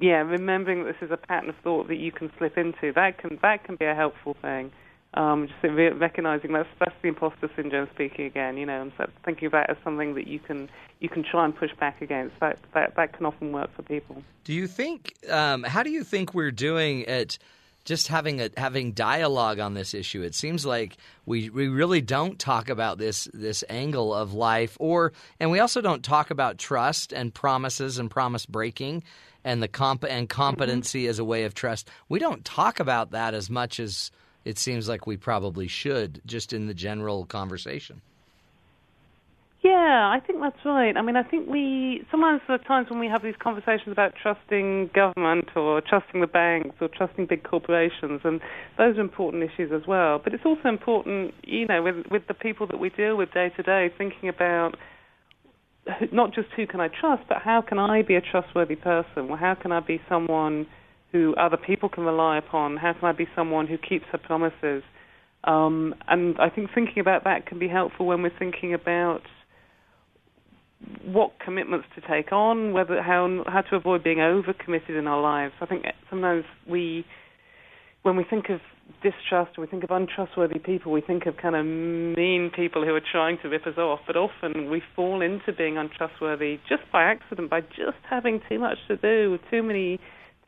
Yeah, 0.00 0.22
remembering 0.22 0.84
that 0.84 0.92
this 0.92 1.08
is 1.08 1.10
a 1.10 1.16
pattern 1.16 1.50
of 1.50 1.56
thought 1.64 1.88
that 1.88 1.96
you 1.96 2.12
can 2.12 2.30
slip 2.38 2.56
into, 2.56 2.92
that 2.94 3.18
can 3.18 3.38
that 3.42 3.64
can 3.64 3.74
be 3.74 3.84
a 3.84 3.94
helpful 3.94 4.36
thing. 4.40 4.70
Um, 5.14 5.48
just 5.48 5.74
recognizing 5.98 6.52
that's 6.52 6.68
that's 6.78 6.94
the 7.00 7.08
imposter 7.08 7.50
syndrome 7.56 7.88
speaking 7.94 8.26
again, 8.26 8.58
you 8.58 8.66
know, 8.66 8.82
and 8.82 8.92
so 8.98 9.08
thinking 9.24 9.46
of 9.46 9.52
that 9.52 9.70
as 9.70 9.76
something 9.82 10.14
that 10.14 10.26
you 10.26 10.38
can 10.38 10.68
you 11.00 11.08
can 11.08 11.22
try 11.22 11.44
and 11.44 11.56
push 11.56 11.74
back 11.80 12.02
against. 12.02 12.38
That 12.40 12.58
that 12.74 12.94
that 12.96 13.14
can 13.14 13.24
often 13.24 13.52
work 13.52 13.74
for 13.74 13.82
people. 13.82 14.22
Do 14.44 14.52
you 14.52 14.66
think? 14.66 15.14
Um, 15.30 15.62
how 15.62 15.82
do 15.82 15.90
you 15.90 16.04
think 16.04 16.34
we're 16.34 16.50
doing 16.50 17.06
at 17.06 17.38
just 17.86 18.08
having 18.08 18.42
a 18.42 18.50
having 18.58 18.92
dialogue 18.92 19.58
on 19.58 19.72
this 19.72 19.94
issue? 19.94 20.20
It 20.22 20.34
seems 20.34 20.66
like 20.66 20.98
we 21.24 21.48
we 21.48 21.68
really 21.68 22.02
don't 22.02 22.38
talk 22.38 22.68
about 22.68 22.98
this 22.98 23.30
this 23.32 23.64
angle 23.70 24.14
of 24.14 24.34
life, 24.34 24.76
or 24.78 25.14
and 25.40 25.50
we 25.50 25.58
also 25.58 25.80
don't 25.80 26.04
talk 26.04 26.30
about 26.30 26.58
trust 26.58 27.14
and 27.14 27.32
promises 27.32 27.98
and 27.98 28.10
promise 28.10 28.44
breaking 28.44 29.04
and 29.42 29.62
the 29.62 29.68
comp 29.68 30.04
and 30.04 30.28
competency 30.28 31.06
as 31.06 31.18
a 31.18 31.24
way 31.24 31.44
of 31.44 31.54
trust. 31.54 31.88
We 32.10 32.18
don't 32.18 32.44
talk 32.44 32.78
about 32.78 33.12
that 33.12 33.32
as 33.32 33.48
much 33.48 33.80
as 33.80 34.10
it 34.48 34.58
seems 34.58 34.88
like 34.88 35.06
we 35.06 35.18
probably 35.18 35.68
should, 35.68 36.22
just 36.24 36.54
in 36.54 36.68
the 36.68 36.72
general 36.72 37.26
conversation. 37.26 38.00
Yeah, 39.60 40.08
I 40.10 40.20
think 40.26 40.40
that's 40.40 40.64
right. 40.64 40.96
I 40.96 41.02
mean, 41.02 41.16
I 41.16 41.22
think 41.22 41.50
we 41.50 42.06
sometimes 42.10 42.40
there 42.46 42.56
are 42.56 42.64
times 42.64 42.88
when 42.88 42.98
we 42.98 43.08
have 43.08 43.22
these 43.22 43.34
conversations 43.38 43.92
about 43.92 44.14
trusting 44.22 44.88
government 44.94 45.48
or 45.54 45.82
trusting 45.82 46.22
the 46.22 46.26
banks 46.26 46.76
or 46.80 46.88
trusting 46.88 47.26
big 47.26 47.42
corporations, 47.42 48.22
and 48.24 48.40
those 48.78 48.96
are 48.96 49.02
important 49.02 49.42
issues 49.42 49.70
as 49.70 49.86
well. 49.86 50.18
But 50.18 50.32
it's 50.32 50.46
also 50.46 50.66
important, 50.70 51.34
you 51.44 51.66
know, 51.66 51.82
with 51.82 52.06
with 52.10 52.26
the 52.26 52.34
people 52.34 52.66
that 52.68 52.78
we 52.78 52.88
deal 52.88 53.18
with 53.18 53.30
day 53.32 53.50
to 53.54 53.62
day, 53.62 53.90
thinking 53.98 54.30
about 54.30 54.76
not 56.10 56.32
just 56.32 56.48
who 56.56 56.66
can 56.66 56.80
I 56.80 56.88
trust, 56.88 57.24
but 57.28 57.42
how 57.42 57.60
can 57.60 57.78
I 57.78 58.00
be 58.00 58.14
a 58.14 58.22
trustworthy 58.22 58.76
person? 58.76 59.28
Well, 59.28 59.36
how 59.36 59.56
can 59.56 59.72
I 59.72 59.80
be 59.80 60.00
someone 60.08 60.66
who 61.12 61.34
other 61.36 61.56
people 61.56 61.88
can 61.88 62.04
rely 62.04 62.38
upon? 62.38 62.76
How 62.76 62.92
can 62.92 63.04
I 63.08 63.12
be 63.12 63.26
someone 63.34 63.66
who 63.66 63.78
keeps 63.78 64.04
her 64.12 64.18
promises? 64.18 64.82
Um, 65.44 65.94
and 66.08 66.36
I 66.38 66.50
think 66.50 66.70
thinking 66.74 66.98
about 66.98 67.24
that 67.24 67.46
can 67.46 67.58
be 67.58 67.68
helpful 67.68 68.06
when 68.06 68.22
we're 68.22 68.38
thinking 68.38 68.74
about 68.74 69.22
what 71.04 71.32
commitments 71.44 71.86
to 71.94 72.00
take 72.00 72.32
on, 72.32 72.72
whether 72.72 73.02
how 73.02 73.44
how 73.46 73.62
to 73.62 73.76
avoid 73.76 74.04
being 74.04 74.18
overcommitted 74.18 74.98
in 74.98 75.06
our 75.06 75.20
lives. 75.20 75.54
I 75.60 75.66
think 75.66 75.84
sometimes 76.10 76.44
we, 76.68 77.04
when 78.02 78.16
we 78.16 78.24
think 78.24 78.48
of 78.48 78.60
distrust, 79.02 79.58
we 79.58 79.66
think 79.66 79.84
of 79.84 79.90
untrustworthy 79.90 80.58
people, 80.58 80.92
we 80.92 81.00
think 81.00 81.26
of 81.26 81.36
kind 81.36 81.56
of 81.56 81.64
mean 81.64 82.50
people 82.54 82.84
who 82.84 82.94
are 82.94 83.02
trying 83.12 83.38
to 83.42 83.48
rip 83.48 83.66
us 83.66 83.76
off. 83.76 84.00
But 84.06 84.16
often 84.16 84.70
we 84.70 84.82
fall 84.94 85.20
into 85.20 85.52
being 85.52 85.78
untrustworthy 85.78 86.58
just 86.68 86.82
by 86.92 87.04
accident, 87.04 87.50
by 87.50 87.60
just 87.60 87.98
having 88.08 88.40
too 88.48 88.58
much 88.58 88.78
to 88.88 88.96
do, 88.96 89.38
too 89.50 89.62
many 89.62 89.98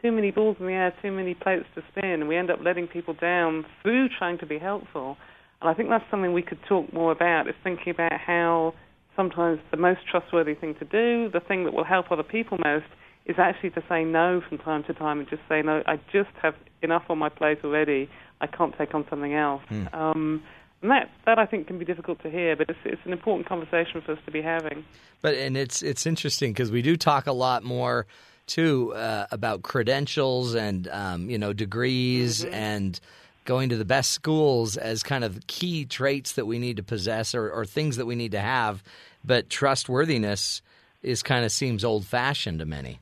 too 0.03 0.13
many 0.13 0.31
balls 0.31 0.57
in 0.61 0.67
the 0.67 0.73
air, 0.73 0.95
too 1.03 1.13
many 1.13 1.35
plates 1.35 1.67
to 1.75 1.83
spin, 1.91 2.11
and 2.11 2.29
we 2.29 2.37
end 2.37 2.51
up 2.51 2.61
letting 2.63 2.87
people 2.87 3.15
down 3.15 3.65
through 3.83 4.09
trying 4.19 4.39
to 4.39 4.47
be 4.47 4.59
helpful. 4.59 5.17
And 5.61 5.69
I 5.69 5.75
think 5.75 5.89
that's 5.89 6.05
something 6.11 6.33
we 6.33 6.43
could 6.43 6.61
talk 6.69 6.93
more 6.93 7.13
about, 7.13 7.49
is 7.49 7.55
thinking 7.63 7.91
about 7.91 8.13
how 8.13 8.75
sometimes 9.17 9.61
the 9.71 9.77
most 9.77 10.01
trustworthy 10.11 10.55
thing 10.55 10.75
to 10.77 10.85
do, 10.85 11.31
the 11.31 11.41
thing 11.41 11.65
that 11.65 11.75
will 11.75 11.85
help 11.85 12.11
other 12.11 12.23
people 12.23 12.59
most, 12.65 12.87
is 13.27 13.37
actually 13.39 13.71
to 13.71 13.83
say 13.89 14.05
no 14.05 14.41
from 14.49 14.59
time 14.59 14.83
to 14.85 14.95
time 14.95 15.19
and 15.19 15.29
just 15.29 15.43
say, 15.49 15.63
no, 15.63 15.83
I 15.87 15.97
just 16.13 16.31
have 16.43 16.55
enough 16.83 17.03
on 17.11 17.19
my 17.19 17.29
plate 17.29 17.59
already. 17.63 18.09
I 18.41 18.47
can't 18.47 18.77
take 18.79 18.95
on 18.95 19.05
something 19.11 19.35
else. 19.35 19.63
Um, 19.93 20.43
and 20.83 20.91
that, 20.91 21.11
that 21.27 21.39
I 21.39 21.45
think 21.45 21.67
can 21.67 21.79
be 21.79 21.85
difficult 21.85 22.23
to 22.23 22.31
hear, 22.31 22.57
but 22.57 22.71
it's, 22.71 22.79
it's 22.85 23.03
an 23.05 23.13
important 23.13 23.47
conversation 23.47 24.01
for 24.01 24.13
us 24.13 24.19
to 24.25 24.33
be 24.33 24.41
having. 24.41 24.85
But 25.21 25.35
and 25.35 25.55
it's 25.55 25.83
it's 25.83 26.07
interesting 26.07 26.55
because 26.55 26.73
we 26.73 26.81
do 26.81 26.97
talk 26.97 27.27
a 27.27 27.33
lot 27.33 27.63
more 27.63 28.07
too 28.51 28.93
uh, 28.95 29.27
about 29.31 29.63
credentials 29.63 30.55
and 30.55 30.89
um, 30.89 31.31
you 31.31 31.39
know 31.39 31.53
degrees 31.53 32.45
and 32.45 33.01
going 33.45 33.71
to 33.71 33.77
the 33.77 33.85
best 33.85 34.11
schools 34.11 34.77
as 34.77 35.03
kind 35.03 35.25
of 35.25 35.47
key 35.47 35.85
traits 35.85 36.33
that 36.33 36.47
we 36.47 36.59
need 36.59 36.77
to 36.77 36.83
possess 36.83 37.35
or, 37.35 37.51
or 37.51 37.65
things 37.65 37.97
that 37.97 38.07
we 38.07 38.15
need 38.15 38.33
to 38.33 38.41
have. 38.41 38.83
But 39.25 39.51
trustworthiness 39.51 40.63
is 41.03 41.23
kind 41.23 41.45
of 41.45 41.53
seems 41.53 41.85
old 41.85 42.07
fashioned 42.07 42.59
to 42.59 42.67
many. 42.67 43.01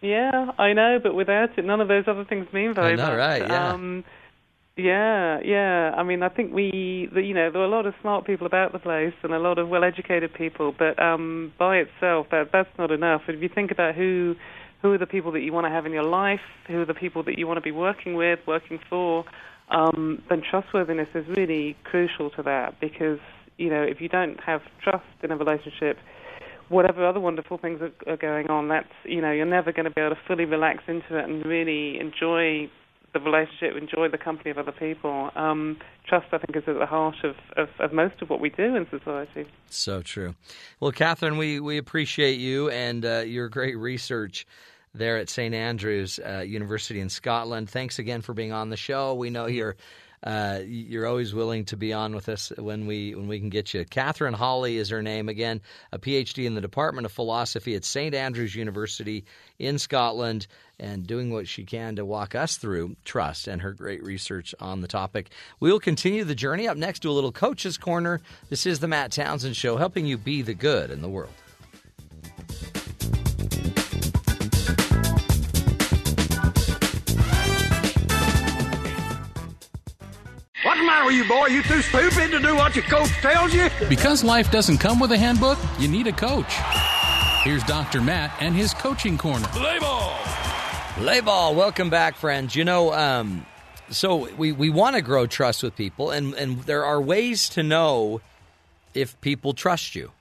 Yeah, 0.00 0.52
I 0.58 0.74
know, 0.74 1.00
but 1.02 1.14
without 1.14 1.58
it, 1.58 1.64
none 1.64 1.80
of 1.80 1.88
those 1.88 2.04
other 2.06 2.24
things 2.24 2.46
mean 2.52 2.74
very 2.74 2.96
much. 2.96 3.16
right, 3.16 3.42
yeah. 3.42 3.72
Um, 3.72 4.04
Yeah, 4.76 5.38
yeah. 5.44 5.92
I 5.96 6.02
mean, 6.02 6.22
I 6.24 6.28
think 6.28 6.52
we, 6.52 7.08
you 7.14 7.34
know, 7.34 7.50
there 7.50 7.62
are 7.62 7.64
a 7.64 7.68
lot 7.68 7.86
of 7.86 7.94
smart 8.00 8.26
people 8.26 8.46
about 8.46 8.72
the 8.72 8.80
place 8.80 9.14
and 9.22 9.32
a 9.32 9.38
lot 9.38 9.58
of 9.58 9.68
well-educated 9.68 10.34
people, 10.34 10.74
but 10.76 11.00
um, 11.00 11.52
by 11.58 11.76
itself, 11.76 12.26
that 12.32 12.48
that's 12.52 12.68
not 12.76 12.90
enough. 12.90 13.22
If 13.28 13.40
you 13.40 13.48
think 13.48 13.70
about 13.70 13.94
who, 13.94 14.34
who 14.82 14.92
are 14.92 14.98
the 14.98 15.06
people 15.06 15.30
that 15.32 15.40
you 15.42 15.52
want 15.52 15.66
to 15.66 15.70
have 15.70 15.86
in 15.86 15.92
your 15.92 16.02
life, 16.02 16.40
who 16.66 16.80
are 16.80 16.84
the 16.84 16.94
people 16.94 17.22
that 17.22 17.38
you 17.38 17.46
want 17.46 17.58
to 17.58 17.60
be 17.62 17.70
working 17.70 18.14
with, 18.14 18.40
working 18.48 18.80
for, 18.90 19.24
um, 19.70 20.20
then 20.28 20.42
trustworthiness 20.48 21.08
is 21.14 21.24
really 21.36 21.76
crucial 21.84 22.30
to 22.30 22.42
that 22.42 22.80
because 22.80 23.18
you 23.56 23.70
know 23.70 23.82
if 23.82 24.00
you 24.00 24.08
don't 24.08 24.38
have 24.40 24.60
trust 24.82 25.06
in 25.22 25.30
a 25.30 25.36
relationship, 25.36 25.98
whatever 26.68 27.06
other 27.06 27.20
wonderful 27.20 27.56
things 27.58 27.80
are, 27.80 28.12
are 28.12 28.16
going 28.16 28.50
on, 28.50 28.68
that's 28.68 28.88
you 29.04 29.20
know 29.22 29.30
you're 29.32 29.46
never 29.46 29.72
going 29.72 29.84
to 29.84 29.90
be 29.90 30.00
able 30.02 30.14
to 30.14 30.20
fully 30.26 30.44
relax 30.44 30.82
into 30.86 31.16
it 31.16 31.24
and 31.24 31.46
really 31.46 31.98
enjoy 31.98 32.68
the 33.14 33.20
relationship, 33.20 33.76
enjoy 33.80 34.08
the 34.08 34.18
company 34.18 34.50
of 34.50 34.58
other 34.58 34.72
people. 34.72 35.30
Um, 35.36 35.78
trust, 36.06 36.26
I 36.32 36.38
think, 36.38 36.56
is 36.56 36.64
at 36.66 36.78
the 36.78 36.86
heart 36.86 37.16
of, 37.24 37.36
of, 37.56 37.68
of, 37.78 37.92
most 37.92 38.20
of 38.20 38.28
what 38.28 38.40
we 38.40 38.50
do 38.50 38.74
in 38.74 38.86
society. 38.90 39.46
So 39.70 40.02
true. 40.02 40.34
Well, 40.80 40.92
Katherine, 40.92 41.38
we, 41.38 41.60
we 41.60 41.78
appreciate 41.78 42.38
you 42.38 42.68
and 42.68 43.04
uh, 43.04 43.20
your 43.20 43.48
great 43.48 43.78
research 43.78 44.46
there 44.94 45.16
at 45.16 45.30
St. 45.30 45.54
Andrews 45.54 46.18
uh, 46.18 46.40
University 46.40 47.00
in 47.00 47.08
Scotland. 47.08 47.70
Thanks 47.70 47.98
again 47.98 48.20
for 48.20 48.34
being 48.34 48.52
on 48.52 48.68
the 48.70 48.76
show. 48.76 49.14
We 49.14 49.30
know 49.30 49.46
you're 49.46 49.76
uh, 50.24 50.60
you're 50.64 51.06
always 51.06 51.34
willing 51.34 51.66
to 51.66 51.76
be 51.76 51.92
on 51.92 52.14
with 52.14 52.28
us 52.28 52.50
when 52.56 52.86
we 52.86 53.14
when 53.14 53.28
we 53.28 53.38
can 53.38 53.50
get 53.50 53.74
you. 53.74 53.84
Katherine 53.84 54.34
Hawley 54.34 54.78
is 54.78 54.88
her 54.88 55.02
name 55.02 55.28
again, 55.28 55.60
a 55.92 55.98
PhD 55.98 56.46
in 56.46 56.54
the 56.54 56.60
Department 56.62 57.04
of 57.04 57.12
Philosophy 57.12 57.74
at 57.74 57.84
St 57.84 58.14
Andrews 58.14 58.54
University 58.54 59.24
in 59.58 59.78
Scotland, 59.78 60.46
and 60.80 61.06
doing 61.06 61.30
what 61.30 61.46
she 61.46 61.64
can 61.64 61.96
to 61.96 62.06
walk 62.06 62.34
us 62.34 62.56
through 62.56 62.96
trust 63.04 63.46
and 63.48 63.60
her 63.60 63.72
great 63.72 64.02
research 64.02 64.54
on 64.60 64.80
the 64.80 64.88
topic. 64.88 65.30
We'll 65.60 65.78
continue 65.78 66.24
the 66.24 66.34
journey 66.34 66.66
up 66.66 66.78
next 66.78 67.00
to 67.00 67.10
a 67.10 67.12
little 67.12 67.32
coach's 67.32 67.76
corner. 67.76 68.22
This 68.48 68.64
is 68.64 68.80
the 68.80 68.88
Matt 68.88 69.12
Townsend 69.12 69.56
Show, 69.56 69.76
helping 69.76 70.06
you 70.06 70.16
be 70.16 70.40
the 70.40 70.54
good 70.54 70.90
in 70.90 71.02
the 71.02 71.08
world. 71.08 71.32
What's 80.94 81.06
matter 81.06 81.16
with 81.16 81.26
you, 81.26 81.28
boy? 81.28 81.46
You 81.46 81.62
too 81.64 81.82
stupid 81.82 82.30
to 82.30 82.38
do 82.38 82.54
what 82.54 82.76
your 82.76 82.84
coach 82.84 83.10
tells 83.20 83.52
you? 83.52 83.68
Because 83.88 84.22
life 84.22 84.52
doesn't 84.52 84.78
come 84.78 85.00
with 85.00 85.10
a 85.10 85.18
handbook, 85.18 85.58
you 85.76 85.88
need 85.88 86.06
a 86.06 86.12
coach. 86.12 86.54
Here's 87.42 87.64
Dr. 87.64 88.00
Matt 88.00 88.32
and 88.38 88.54
his 88.54 88.72
coaching 88.72 89.18
corner. 89.18 89.48
Play 89.48 89.80
ball! 89.80 90.16
Play 90.94 91.20
ball. 91.20 91.56
Welcome 91.56 91.90
back, 91.90 92.14
friends. 92.14 92.54
You 92.54 92.64
know, 92.64 92.92
um, 92.92 93.44
so 93.90 94.32
we, 94.36 94.52
we 94.52 94.70
want 94.70 94.94
to 94.94 95.02
grow 95.02 95.26
trust 95.26 95.64
with 95.64 95.74
people, 95.74 96.12
and, 96.12 96.32
and 96.34 96.62
there 96.62 96.84
are 96.84 97.00
ways 97.00 97.48
to 97.50 97.64
know 97.64 98.20
if 98.94 99.20
people 99.20 99.52
trust 99.52 99.96
you. 99.96 100.12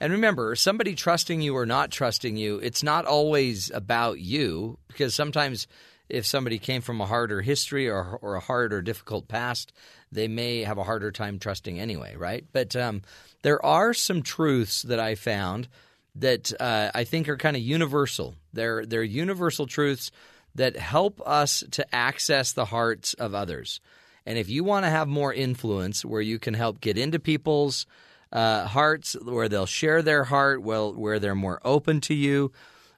And 0.00 0.10
remember, 0.10 0.56
somebody 0.56 0.94
trusting 0.94 1.42
you 1.42 1.54
or 1.54 1.66
not 1.66 1.90
trusting 1.90 2.38
you, 2.38 2.60
it's 2.60 2.82
not 2.82 3.04
always 3.04 3.70
about 3.74 4.20
you 4.20 4.78
because 4.88 5.14
sometimes 5.14 5.66
if 6.08 6.26
somebody 6.26 6.58
came 6.58 6.82
from 6.82 7.00
a 7.00 7.06
harder 7.06 7.40
history 7.40 7.88
or, 7.88 8.18
or 8.20 8.34
a 8.34 8.40
hard 8.40 8.72
or 8.72 8.82
difficult 8.82 9.28
past, 9.28 9.72
they 10.14 10.28
may 10.28 10.62
have 10.62 10.78
a 10.78 10.84
harder 10.84 11.10
time 11.10 11.38
trusting 11.38 11.78
anyway, 11.78 12.14
right? 12.16 12.44
But 12.52 12.74
um, 12.76 13.02
there 13.42 13.64
are 13.64 13.92
some 13.92 14.22
truths 14.22 14.82
that 14.82 15.00
I 15.00 15.16
found 15.16 15.68
that 16.14 16.52
uh, 16.60 16.90
I 16.94 17.04
think 17.04 17.28
are 17.28 17.36
kind 17.36 17.56
of 17.56 17.62
universal. 17.62 18.36
They're 18.52 18.86
they're 18.86 19.02
universal 19.02 19.66
truths 19.66 20.10
that 20.54 20.76
help 20.76 21.20
us 21.26 21.64
to 21.72 21.94
access 21.94 22.52
the 22.52 22.66
hearts 22.66 23.14
of 23.14 23.34
others. 23.34 23.80
And 24.24 24.38
if 24.38 24.48
you 24.48 24.64
want 24.64 24.86
to 24.86 24.90
have 24.90 25.08
more 25.08 25.34
influence, 25.34 26.04
where 26.04 26.20
you 26.20 26.38
can 26.38 26.54
help 26.54 26.80
get 26.80 26.96
into 26.96 27.18
people's 27.18 27.86
uh, 28.32 28.66
hearts, 28.66 29.16
where 29.22 29.48
they'll 29.48 29.66
share 29.66 30.00
their 30.00 30.24
heart, 30.24 30.62
well, 30.62 30.94
where 30.94 31.18
they're 31.18 31.34
more 31.34 31.60
open 31.64 32.00
to 32.02 32.14
you, 32.14 32.52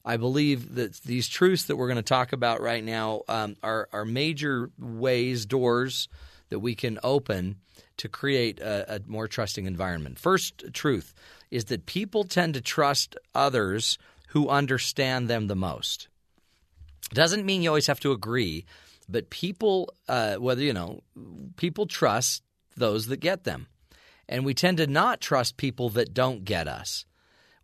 I 0.05 0.19
believe 0.19 0.77
that 0.77 1.01
these 1.03 1.27
truths 1.27 1.65
that 1.65 1.77
we're 1.77 1.89
going 1.89 1.97
to 1.97 2.03
talk 2.03 2.33
about 2.33 2.61
right 2.61 2.85
now 2.85 3.23
um, 3.27 3.57
are, 3.63 3.89
are 3.93 4.05
major 4.05 4.71
ways, 4.79 5.47
doors 5.47 6.09
that 6.49 6.61
we 6.61 6.75
can 6.75 6.99
open 7.03 7.57
to 7.97 8.09
create 8.09 8.61
a, 8.61 8.97
a 8.97 9.01
more 9.07 9.29
trusting 9.29 9.67
environment. 9.67 10.19
First 10.19 10.65
truth 10.73 11.15
is 11.51 11.67
that 11.67 11.87
people 11.87 12.25
tend 12.25 12.55
to 12.55 12.61
trust 12.61 13.17
others 13.35 13.99
who 14.29 14.49
understand 14.49 15.29
them 15.29 15.47
the 15.47 15.57
most. 15.57 16.09
Doesn't 17.11 17.47
mean 17.47 17.63
you 17.63 17.71
always 17.71 17.87
have 17.87 18.01
to 18.01 18.13
agree, 18.13 18.65
but 19.09 19.31
people, 19.31 19.93
uh, 20.09 20.37
whether 20.37 20.63
you 20.63 20.73
know, 20.73 21.03
people 21.57 21.87
trust 21.87 22.43
those 22.77 23.07
that 23.07 23.19
get 23.19 23.45
them, 23.45 23.69
and 24.29 24.45
we 24.45 24.55
tend 24.55 24.79
to 24.79 24.87
not 24.87 25.21
trust 25.21 25.57
people 25.57 25.89
that 25.91 26.13
don't 26.13 26.45
get 26.45 26.67
us 26.69 27.07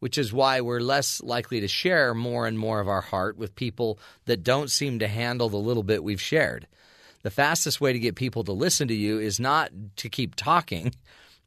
which 0.03 0.19
is 0.19 0.33
why 0.33 0.61
we're 0.61 0.81
less 0.81 1.23
likely 1.23 1.61
to 1.61 1.69
share 1.69 2.13
more 2.13 2.49
and 2.49 2.59
more 2.59 2.81
of 2.81 2.89
our 2.89 3.03
heart 3.03 3.37
with 3.37 3.55
people 3.55 4.01
that 4.25 4.43
don't 4.43 4.69
seem 4.69 4.99
to 4.99 5.07
handle 5.07 5.49
the 5.49 5.57
little 5.57 5.85
bit 5.85 6.03
we've 6.03 6.21
shared. 6.21 6.67
The 7.23 7.31
fastest 7.31 7.81
way 7.81 7.93
to 7.93 7.99
get 7.99 8.17
people 8.17 8.45
to 8.45 8.53
listen 8.53 8.89
to 8.89 8.95
you 8.95 9.19
is 9.19 9.39
not 9.39 9.71
to 9.97 10.09
keep 10.09 10.35
talking, 10.35 10.95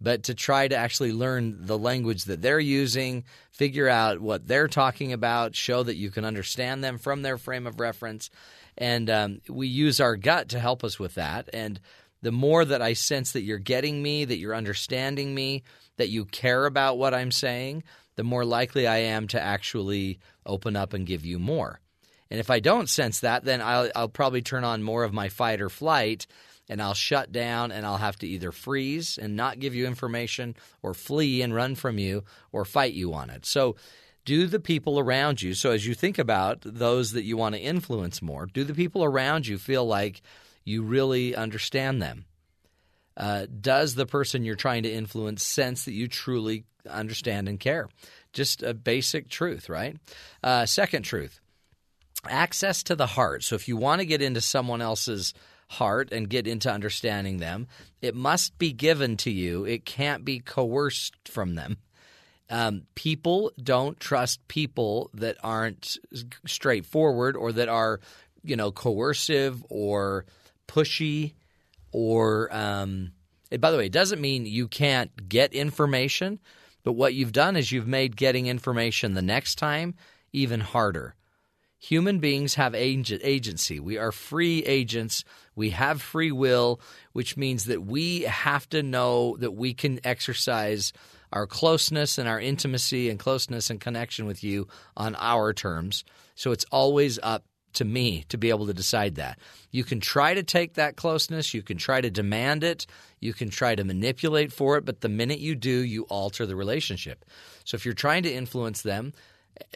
but 0.02 0.24
to 0.24 0.34
try 0.34 0.68
to 0.68 0.76
actually 0.76 1.12
learn 1.12 1.66
the 1.66 1.78
language 1.78 2.26
that 2.26 2.42
they're 2.42 2.60
using, 2.60 3.24
figure 3.52 3.90
out 3.90 4.20
what 4.20 4.48
they're 4.48 4.68
talking 4.68 5.14
about, 5.14 5.56
show 5.56 5.84
that 5.84 5.96
you 5.96 6.12
can 6.12 6.26
understand 6.26 6.84
them 6.84 6.98
from 6.98 7.22
their 7.22 7.38
frame 7.38 7.68
of 7.68 7.80
reference. 7.80 8.30
And 8.78 9.10
um, 9.10 9.42
we 9.50 9.68
use 9.68 10.00
our 10.00 10.16
gut 10.16 10.50
to 10.50 10.60
help 10.60 10.84
us 10.84 11.00
with 11.00 11.16
that. 11.16 11.50
And 11.54 11.80
the 12.22 12.32
more 12.32 12.66
that 12.66 12.82
I 12.82 12.94
sense 12.94 13.32
that 13.34 13.44
you're 13.44 13.58
getting 13.58 14.02
me, 14.02 14.26
that 14.26 14.38
you're 14.38 14.56
understanding 14.56 15.34
me, 15.34 15.64
that 15.98 16.10
you 16.10 16.26
care 16.26 16.66
about 16.66 16.98
what 16.98 17.14
I'm 17.14 17.32
saying, 17.32 17.84
the 18.16 18.24
more 18.24 18.46
likely 18.46 18.88
I 18.88 18.98
am 18.98 19.28
to 19.30 19.42
actually 19.42 20.20
open 20.46 20.76
up 20.76 20.94
and 20.94 21.06
give 21.06 21.26
you 21.26 21.40
more. 21.40 21.80
And 22.30 22.40
if 22.40 22.50
I 22.50 22.60
don't 22.60 22.90
sense 22.90 23.20
that, 23.20 23.44
then 23.46 23.62
I'll, 23.62 23.90
I'll 23.96 24.10
probably 24.10 24.42
turn 24.42 24.64
on 24.64 24.84
more 24.84 25.04
of 25.04 25.14
my 25.14 25.30
fight 25.30 25.62
or 25.62 25.70
flight 25.70 26.28
and 26.68 26.82
I'll 26.82 26.96
shut 26.96 27.32
down 27.32 27.72
and 27.72 27.86
I'll 27.86 27.98
have 27.98 28.18
to 28.18 28.28
either 28.28 28.52
freeze 28.52 29.20
and 29.20 29.36
not 29.36 29.60
give 29.60 29.76
you 29.76 29.86
information 29.86 30.56
or 30.82 30.94
flee 30.94 31.44
and 31.44 31.54
run 31.54 31.76
from 31.76 32.00
you 32.00 32.24
or 32.52 32.66
fight 32.66 32.94
you 32.94 33.14
on 33.14 33.30
it. 33.30 33.46
So, 33.46 33.76
do 34.26 34.48
the 34.48 34.60
people 34.60 34.98
around 34.98 35.44
you, 35.44 35.54
so 35.54 35.70
as 35.70 35.86
you 35.86 35.94
think 35.94 36.18
about 36.18 36.62
those 36.62 37.12
that 37.12 37.26
you 37.26 37.38
want 37.38 37.54
to 37.54 37.62
influence 37.62 38.24
more, 38.24 38.48
do 38.48 38.64
the 38.64 38.74
people 38.74 39.04
around 39.04 39.46
you 39.46 39.60
feel 39.60 39.86
like 39.86 40.24
you 40.64 40.82
really 40.82 41.36
understand 41.36 42.02
them? 42.02 42.26
Uh, 43.16 43.46
does 43.62 43.94
the 43.94 44.08
person 44.08 44.44
you're 44.44 44.56
trying 44.56 44.82
to 44.82 44.92
influence 44.92 45.44
sense 45.44 45.86
that 45.86 45.94
you 45.94 46.08
truly 46.08 46.66
understand 46.90 47.48
and 47.48 47.60
care. 47.60 47.90
Just 48.34 48.64
a 48.64 48.74
basic 48.74 49.30
truth, 49.30 49.70
right? 49.70 49.98
Uh, 50.44 50.66
second 50.66 51.04
truth 51.04 51.40
access 52.28 52.84
to 52.84 52.96
the 52.96 53.06
heart. 53.06 53.44
So 53.44 53.56
if 53.56 53.68
you 53.68 53.78
want 53.78 54.02
to 54.02 54.06
get 54.06 54.22
into 54.22 54.42
someone 54.42 54.82
else's 54.82 55.34
heart 55.70 56.12
and 56.12 56.30
get 56.30 56.48
into 56.48 56.72
understanding 56.72 57.38
them, 57.38 57.68
it 58.02 58.16
must 58.16 58.58
be 58.58 58.72
given 58.72 59.18
to 59.18 59.32
you, 59.32 59.66
it 59.66 59.86
can't 59.86 60.24
be 60.24 60.40
coerced 60.40 61.16
from 61.28 61.56
them. 61.56 61.78
Um, 62.50 62.84
people 62.94 63.52
don't 63.62 64.00
trust 64.00 64.48
people 64.48 65.10
that 65.16 65.38
aren't 65.44 65.98
straightforward 66.46 67.36
or 67.36 67.52
that 67.54 67.70
are, 67.70 68.00
you 68.44 68.56
know, 68.56 68.72
coercive 68.72 69.64
or 69.70 70.26
pushy 70.68 71.34
or. 71.92 72.56
Um, 72.56 73.12
by 73.60 73.72
the 73.72 73.78
way, 73.78 73.86
it 73.86 73.92
doesn't 73.92 74.22
mean 74.22 74.46
you 74.46 74.68
can't 74.68 75.30
get 75.30 75.54
information, 75.54 76.40
but 76.84 76.94
what 76.94 77.14
you've 77.14 77.32
done 77.32 77.56
is 77.56 77.72
you've 77.72 77.88
made 77.88 78.16
getting 78.16 78.48
information 78.48 79.14
the 79.14 79.22
next 79.22 79.56
time 79.56 79.96
even 80.34 80.60
harder. 80.60 81.16
Human 81.80 82.20
beings 82.20 82.56
have 82.56 82.74
agency. 82.74 83.80
We 83.80 83.98
are 83.98 84.12
free 84.12 84.64
agents. 84.64 85.24
We 85.56 85.72
have 85.72 86.02
free 86.02 86.32
will, 86.32 86.80
which 87.14 87.38
means 87.38 87.66
that 87.66 87.86
we 87.86 88.22
have 88.22 88.68
to 88.70 88.82
know 88.82 89.38
that 89.40 89.52
we 89.52 89.74
can 89.74 90.00
exercise 90.04 90.94
our 91.32 91.46
closeness 91.46 92.18
and 92.18 92.30
our 92.30 92.40
intimacy 92.40 93.10
and 93.10 93.20
closeness 93.20 93.70
and 93.70 93.80
connection 93.82 94.26
with 94.26 94.44
you 94.44 94.68
on 94.96 95.16
our 95.20 95.54
terms. 95.54 96.06
So 96.34 96.52
it's 96.52 96.66
always 96.72 97.20
up 97.22 97.44
to 97.74 97.86
me 97.86 98.24
to 98.30 98.38
be 98.38 98.50
able 98.50 98.68
to 98.68 98.74
decide 98.74 99.16
that. 99.16 99.38
You 99.70 99.84
can 99.84 100.00
try 100.00 100.34
to 100.34 100.44
take 100.44 100.76
that 100.76 100.96
closeness, 100.96 101.54
you 101.54 101.62
can 101.62 101.78
try 101.78 102.00
to 102.00 102.10
demand 102.10 102.64
it, 102.64 102.86
you 103.20 103.34
can 103.34 103.50
try 103.50 103.76
to 103.76 103.84
manipulate 103.84 104.54
for 104.54 104.78
it, 104.78 104.86
but 104.86 105.02
the 105.02 105.10
minute 105.10 105.40
you 105.40 105.56
do, 105.56 105.84
you 105.84 106.04
alter 106.04 106.46
the 106.46 106.56
relationship. 106.56 107.26
So 107.66 107.76
if 107.76 107.84
you're 107.84 107.94
trying 107.94 108.24
to 108.24 108.34
influence 108.34 108.82
them, 108.82 109.12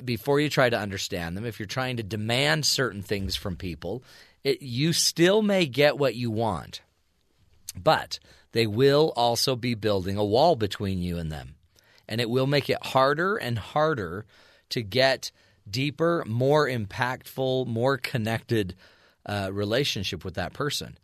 before 0.03 0.39
you 0.39 0.49
try 0.49 0.69
to 0.69 0.79
understand 0.79 1.35
them, 1.35 1.45
if 1.45 1.59
you're 1.59 1.65
trying 1.67 1.97
to 1.97 2.03
demand 2.03 2.65
certain 2.65 3.01
things 3.01 3.35
from 3.35 3.55
people, 3.55 4.03
it, 4.43 4.61
you 4.61 4.93
still 4.93 5.41
may 5.41 5.65
get 5.65 5.97
what 5.97 6.15
you 6.15 6.31
want, 6.31 6.81
but 7.75 8.19
they 8.51 8.67
will 8.67 9.13
also 9.15 9.55
be 9.55 9.75
building 9.75 10.17
a 10.17 10.25
wall 10.25 10.55
between 10.55 11.01
you 11.01 11.17
and 11.17 11.31
them. 11.31 11.55
And 12.07 12.19
it 12.19 12.29
will 12.29 12.47
make 12.47 12.69
it 12.69 12.83
harder 12.87 13.35
and 13.35 13.59
harder 13.59 14.25
to 14.69 14.81
get 14.81 15.31
deeper, 15.69 16.23
more 16.25 16.67
impactful, 16.67 17.67
more 17.67 17.97
connected 17.97 18.75
uh, 19.25 19.49
relationship 19.51 20.25
with 20.25 20.33
that 20.35 20.53
person. 20.53 20.97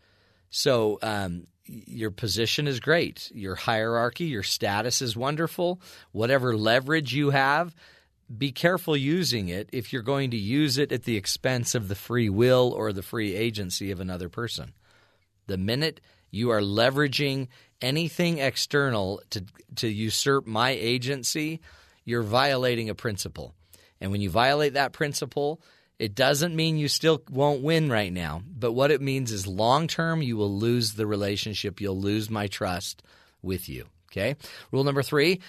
So 0.49 0.97
um, 1.03 1.45
your 1.65 2.11
position 2.11 2.67
is 2.67 2.79
great. 2.79 3.31
Your 3.33 3.55
hierarchy, 3.55 4.25
your 4.25 4.43
status 4.43 5.01
is 5.01 5.15
wonderful. 5.15 5.81
Whatever 6.11 6.57
leverage 6.57 7.13
you 7.13 7.31
have, 7.31 7.75
be 8.35 8.51
careful 8.51 8.97
using 8.97 9.49
it 9.49 9.69
if 9.71 9.93
you're 9.93 10.01
going 10.01 10.31
to 10.31 10.37
use 10.37 10.77
it 10.77 10.91
at 10.91 11.03
the 11.03 11.17
expense 11.17 11.75
of 11.75 11.87
the 11.87 11.95
free 11.95 12.29
will 12.29 12.73
or 12.75 12.91
the 12.91 13.03
free 13.03 13.35
agency 13.35 13.91
of 13.91 13.99
another 13.99 14.29
person. 14.29 14.73
The 15.47 15.57
minute 15.57 16.01
you 16.31 16.49
are 16.49 16.61
leveraging 16.61 17.47
anything 17.81 18.39
external 18.39 19.21
to, 19.29 19.45
to 19.75 19.87
usurp 19.87 20.47
my 20.47 20.71
agency, 20.71 21.61
you're 22.03 22.23
violating 22.23 22.89
a 22.89 22.95
principle. 22.95 23.53
And 24.01 24.11
when 24.11 24.21
you 24.21 24.29
violate 24.29 24.73
that 24.73 24.91
principle, 24.91 25.61
it 25.99 26.15
doesn't 26.15 26.55
mean 26.55 26.77
you 26.77 26.87
still 26.87 27.21
won't 27.29 27.61
win 27.61 27.89
right 27.89 28.11
now, 28.11 28.41
but 28.45 28.73
what 28.73 28.91
it 28.91 29.01
means 29.01 29.31
is 29.31 29.47
long 29.47 29.87
term, 29.87 30.21
you 30.21 30.35
will 30.35 30.53
lose 30.53 30.93
the 30.93 31.07
relationship. 31.07 31.79
You'll 31.79 31.99
lose 31.99 32.29
my 32.29 32.47
trust 32.47 33.01
with 33.41 33.69
you. 33.69 33.85
Okay. 34.11 34.35
Rule 34.71 34.83
number 34.83 35.03
three 35.03 35.41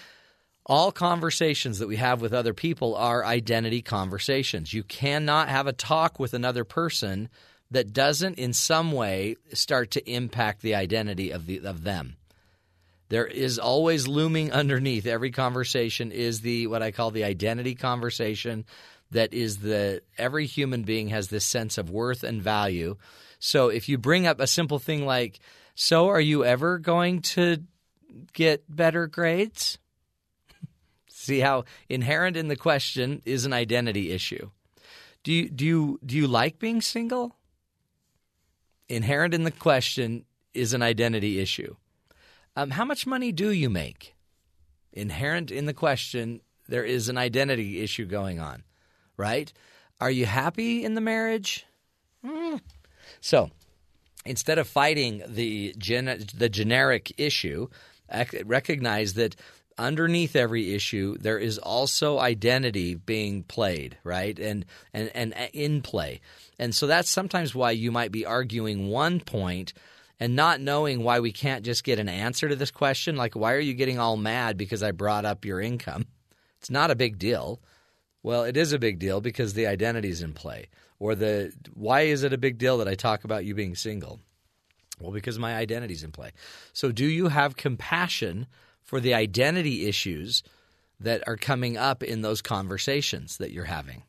all 0.67 0.91
conversations 0.91 1.79
that 1.79 1.87
we 1.87 1.95
have 1.95 2.21
with 2.21 2.33
other 2.33 2.53
people 2.53 2.93
are 2.95 3.25
identity 3.25 3.81
conversations. 3.81 4.73
You 4.73 4.83
cannot 4.83 5.47
have 5.47 5.65
a 5.65 5.73
talk 5.73 6.19
with 6.19 6.33
another 6.33 6.65
person 6.65 7.29
that 7.71 7.93
doesn't 7.93 8.37
in 8.37 8.51
some 8.53 8.91
way 8.91 9.37
start 9.53 9.91
to 9.91 10.11
impact 10.11 10.61
the 10.61 10.75
identity 10.75 11.31
of 11.31 11.45
the 11.45 11.65
of 11.65 11.83
them. 11.83 12.17
There 13.09 13.25
is 13.25 13.57
always 13.57 14.09
looming 14.09 14.51
underneath 14.51 15.05
every 15.05 15.31
conversation 15.31 16.11
is 16.11 16.41
the 16.41 16.67
what 16.67 16.83
I 16.83 16.91
call 16.91 17.11
the 17.11 17.23
identity 17.23 17.73
conversation 17.73 18.65
that 19.11 19.33
is 19.33 19.59
the 19.59 20.01
every 20.17 20.45
human 20.45 20.83
being 20.83 21.07
has 21.09 21.29
this 21.29 21.45
sense 21.45 21.77
of 21.77 21.89
worth 21.89 22.23
and 22.23 22.41
value. 22.41 22.97
So 23.39 23.69
if 23.69 23.87
you 23.87 23.97
bring 23.97 24.27
up 24.27 24.41
a 24.41 24.47
simple 24.47 24.79
thing 24.79 25.05
like 25.05 25.39
so 25.75 26.09
are 26.09 26.19
you 26.19 26.43
ever 26.43 26.77
going 26.77 27.21
to 27.21 27.63
get 28.33 28.63
better 28.67 29.07
grades? 29.07 29.77
See 31.27 31.41
how 31.41 31.65
inherent 31.89 32.37
in 32.37 32.47
the 32.47 32.55
question 32.55 33.21
is 33.25 33.43
an 33.43 33.51
identity 33.51 34.13
issue. 34.13 34.49
Do 35.23 35.33
you 35.33 35.49
do 35.49 35.65
you 35.65 35.99
do 36.05 36.15
you 36.15 36.25
like 36.25 36.57
being 36.57 36.81
single? 36.81 37.35
Inherent 38.87 39.33
in 39.33 39.43
the 39.43 39.51
question 39.51 40.23
is 40.53 40.73
an 40.73 40.81
identity 40.81 41.41
issue. 41.41 41.75
Um, 42.55 42.69
how 42.69 42.85
much 42.85 43.05
money 43.05 43.33
do 43.33 43.51
you 43.51 43.69
make? 43.69 44.15
Inherent 44.93 45.51
in 45.51 45.65
the 45.65 45.73
question, 45.73 46.39
there 46.69 46.85
is 46.85 47.09
an 47.09 47.17
identity 47.17 47.81
issue 47.81 48.05
going 48.05 48.39
on, 48.39 48.63
right? 49.17 49.51
Are 49.99 50.09
you 50.09 50.25
happy 50.25 50.85
in 50.85 50.95
the 50.95 51.01
marriage? 51.01 51.65
Mm. 52.25 52.61
So, 53.19 53.51
instead 54.25 54.59
of 54.59 54.69
fighting 54.69 55.23
the 55.27 55.75
gen- 55.77 56.25
the 56.33 56.47
generic 56.47 57.11
issue, 57.17 57.67
recognize 58.45 59.15
that 59.15 59.35
underneath 59.77 60.35
every 60.35 60.73
issue 60.73 61.17
there 61.19 61.37
is 61.37 61.57
also 61.57 62.19
identity 62.19 62.95
being 62.95 63.43
played 63.43 63.97
right? 64.03 64.37
And 64.39 64.65
and 64.93 65.11
and 65.13 65.33
uh, 65.33 65.47
in 65.53 65.81
play. 65.81 66.21
And 66.59 66.73
so 66.73 66.87
that's 66.87 67.09
sometimes 67.09 67.53
why 67.53 67.71
you 67.71 67.91
might 67.91 68.11
be 68.11 68.25
arguing 68.25 68.89
one 68.89 69.19
point 69.19 69.73
and 70.19 70.35
not 70.35 70.59
knowing 70.59 71.03
why 71.03 71.19
we 71.19 71.31
can't 71.31 71.63
just 71.63 71.83
get 71.83 71.99
an 71.99 72.09
answer 72.09 72.49
to 72.49 72.55
this 72.55 72.71
question. 72.71 73.15
Like 73.15 73.35
why 73.35 73.53
are 73.53 73.59
you 73.59 73.73
getting 73.73 73.99
all 73.99 74.17
mad 74.17 74.57
because 74.57 74.81
i 74.81 74.91
brought 74.91 75.25
up 75.25 75.45
your 75.45 75.61
income? 75.61 76.05
It's 76.59 76.71
not 76.71 76.91
a 76.91 76.95
big 76.95 77.19
deal. 77.19 77.61
Well 78.23 78.43
it 78.43 78.57
is 78.57 78.73
a 78.73 78.79
big 78.79 78.99
deal 78.99 79.21
because 79.21 79.53
the 79.53 79.67
identity 79.67 80.09
is 80.09 80.21
in 80.21 80.33
play. 80.33 80.69
Or 80.99 81.13
the 81.13 81.53
why 81.73 82.01
is 82.01 82.23
it 82.23 82.33
a 82.33 82.37
big 82.37 82.57
deal 82.57 82.79
that 82.79 82.87
i 82.87 82.95
talk 82.95 83.23
about 83.23 83.45
you 83.45 83.53
being 83.53 83.75
single? 83.75 84.19
Well 84.99 85.11
because 85.11 85.37
my 85.37 85.55
identity 85.55 85.93
is 85.93 86.03
in 86.03 86.11
play. 86.11 86.31
So 86.73 86.91
do 86.91 87.05
you 87.05 87.27
have 87.27 87.55
compassion 87.55 88.47
for 88.87 88.99
the 89.01 89.13
identity 89.13 89.85
issues 89.85 90.41
that 90.99 91.21
are 91.27 91.35
coming 91.35 91.77
up 91.77 92.01
in 92.01 92.21
those 92.21 92.41
conversations 92.41 93.37
that 93.37 93.51
you're 93.51 93.65
having. 93.65 94.01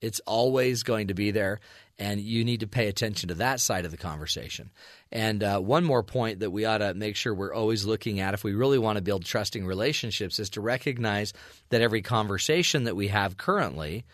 It's 0.00 0.20
always 0.26 0.82
going 0.82 1.08
to 1.08 1.14
be 1.14 1.30
there, 1.30 1.60
and 1.98 2.20
you 2.20 2.44
need 2.44 2.60
to 2.60 2.66
pay 2.66 2.88
attention 2.88 3.28
to 3.28 3.34
that 3.36 3.60
side 3.60 3.84
of 3.84 3.90
the 3.90 3.96
conversation. 3.96 4.70
And 5.12 5.42
uh, 5.42 5.60
one 5.60 5.84
more 5.84 6.02
point 6.02 6.40
that 6.40 6.50
we 6.50 6.64
ought 6.64 6.78
to 6.78 6.94
make 6.94 7.16
sure 7.16 7.34
we're 7.34 7.54
always 7.54 7.84
looking 7.84 8.20
at 8.20 8.34
if 8.34 8.44
we 8.44 8.54
really 8.54 8.78
want 8.78 8.96
to 8.96 9.02
build 9.02 9.24
trusting 9.24 9.66
relationships 9.66 10.38
is 10.38 10.50
to 10.50 10.60
recognize 10.60 11.32
that 11.68 11.82
every 11.82 12.00
conversation 12.00 12.84
that 12.84 12.96
we 12.96 13.08
have 13.08 13.36
currently 13.36 14.04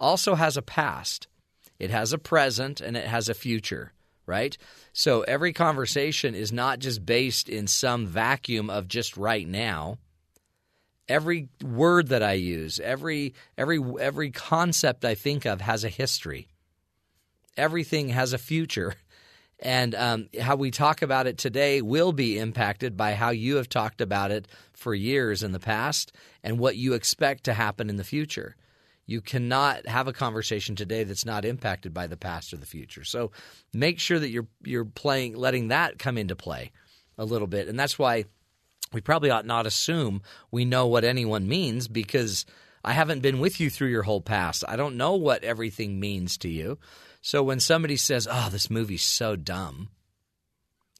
also 0.00 0.34
has 0.34 0.56
a 0.56 0.62
past, 0.62 1.28
it 1.78 1.90
has 1.90 2.12
a 2.12 2.18
present, 2.18 2.80
and 2.80 2.96
it 2.96 3.06
has 3.06 3.28
a 3.28 3.34
future 3.34 3.92
right? 4.26 4.56
So 4.92 5.22
every 5.22 5.52
conversation 5.52 6.34
is 6.34 6.52
not 6.52 6.78
just 6.78 7.04
based 7.04 7.48
in 7.48 7.66
some 7.66 8.06
vacuum 8.06 8.70
of 8.70 8.88
just 8.88 9.16
right 9.16 9.46
now. 9.46 9.98
Every 11.08 11.48
word 11.62 12.08
that 12.08 12.22
I 12.22 12.32
use, 12.32 12.80
every 12.80 13.34
every 13.58 13.78
every 14.00 14.30
concept 14.30 15.04
I 15.04 15.14
think 15.14 15.44
of 15.44 15.60
has 15.60 15.84
a 15.84 15.90
history. 15.90 16.48
Everything 17.56 18.08
has 18.08 18.32
a 18.32 18.38
future. 18.38 18.94
And 19.60 19.94
um, 19.94 20.28
how 20.40 20.56
we 20.56 20.72
talk 20.72 21.00
about 21.00 21.28
it 21.28 21.38
today 21.38 21.80
will 21.80 22.12
be 22.12 22.38
impacted 22.38 22.96
by 22.96 23.14
how 23.14 23.30
you 23.30 23.56
have 23.56 23.68
talked 23.68 24.00
about 24.00 24.32
it 24.32 24.48
for 24.72 24.94
years 24.94 25.42
in 25.42 25.52
the 25.52 25.60
past 25.60 26.12
and 26.42 26.58
what 26.58 26.76
you 26.76 26.92
expect 26.92 27.44
to 27.44 27.54
happen 27.54 27.88
in 27.88 27.96
the 27.96 28.04
future. 28.04 28.56
You 29.06 29.20
cannot 29.20 29.86
have 29.86 30.08
a 30.08 30.12
conversation 30.12 30.76
today 30.76 31.04
that's 31.04 31.26
not 31.26 31.44
impacted 31.44 31.92
by 31.92 32.06
the 32.06 32.16
past 32.16 32.52
or 32.52 32.56
the 32.56 32.66
future. 32.66 33.04
So 33.04 33.32
make 33.72 33.98
sure 33.98 34.18
that 34.18 34.30
you're 34.30 34.46
you're 34.64 34.84
playing 34.84 35.36
letting 35.36 35.68
that 35.68 35.98
come 35.98 36.16
into 36.16 36.36
play 36.36 36.72
a 37.18 37.24
little 37.24 37.46
bit. 37.46 37.68
And 37.68 37.78
that's 37.78 37.98
why 37.98 38.24
we 38.92 39.00
probably 39.00 39.30
ought 39.30 39.46
not 39.46 39.66
assume 39.66 40.22
we 40.50 40.64
know 40.64 40.86
what 40.86 41.04
anyone 41.04 41.48
means 41.48 41.88
because 41.88 42.46
I 42.82 42.92
haven't 42.92 43.20
been 43.20 43.40
with 43.40 43.60
you 43.60 43.70
through 43.70 43.88
your 43.88 44.02
whole 44.02 44.20
past. 44.20 44.64
I 44.68 44.76
don't 44.76 44.96
know 44.96 45.14
what 45.14 45.44
everything 45.44 46.00
means 46.00 46.36
to 46.38 46.48
you. 46.48 46.78
So 47.20 47.42
when 47.42 47.60
somebody 47.60 47.96
says, 47.96 48.28
"Oh, 48.30 48.48
this 48.50 48.70
movie's 48.70 49.02
so 49.02 49.36
dumb," 49.36 49.90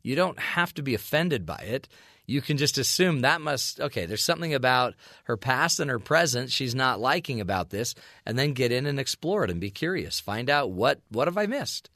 you 0.02 0.14
don't 0.14 0.38
have 0.38 0.74
to 0.74 0.82
be 0.82 0.94
offended 0.94 1.46
by 1.46 1.58
it 1.58 1.88
you 2.26 2.40
can 2.40 2.56
just 2.56 2.78
assume 2.78 3.20
that 3.20 3.40
must 3.40 3.80
okay 3.80 4.06
there's 4.06 4.24
something 4.24 4.54
about 4.54 4.94
her 5.24 5.36
past 5.36 5.80
and 5.80 5.90
her 5.90 5.98
present 5.98 6.50
she's 6.50 6.74
not 6.74 7.00
liking 7.00 7.40
about 7.40 7.70
this 7.70 7.94
and 8.24 8.38
then 8.38 8.52
get 8.52 8.72
in 8.72 8.86
and 8.86 8.98
explore 8.98 9.44
it 9.44 9.50
and 9.50 9.60
be 9.60 9.70
curious. 9.70 10.20
Find 10.20 10.48
out 10.48 10.70
what 10.70 11.00
what 11.10 11.28
have 11.28 11.38
i 11.38 11.46
missed? 11.46 11.90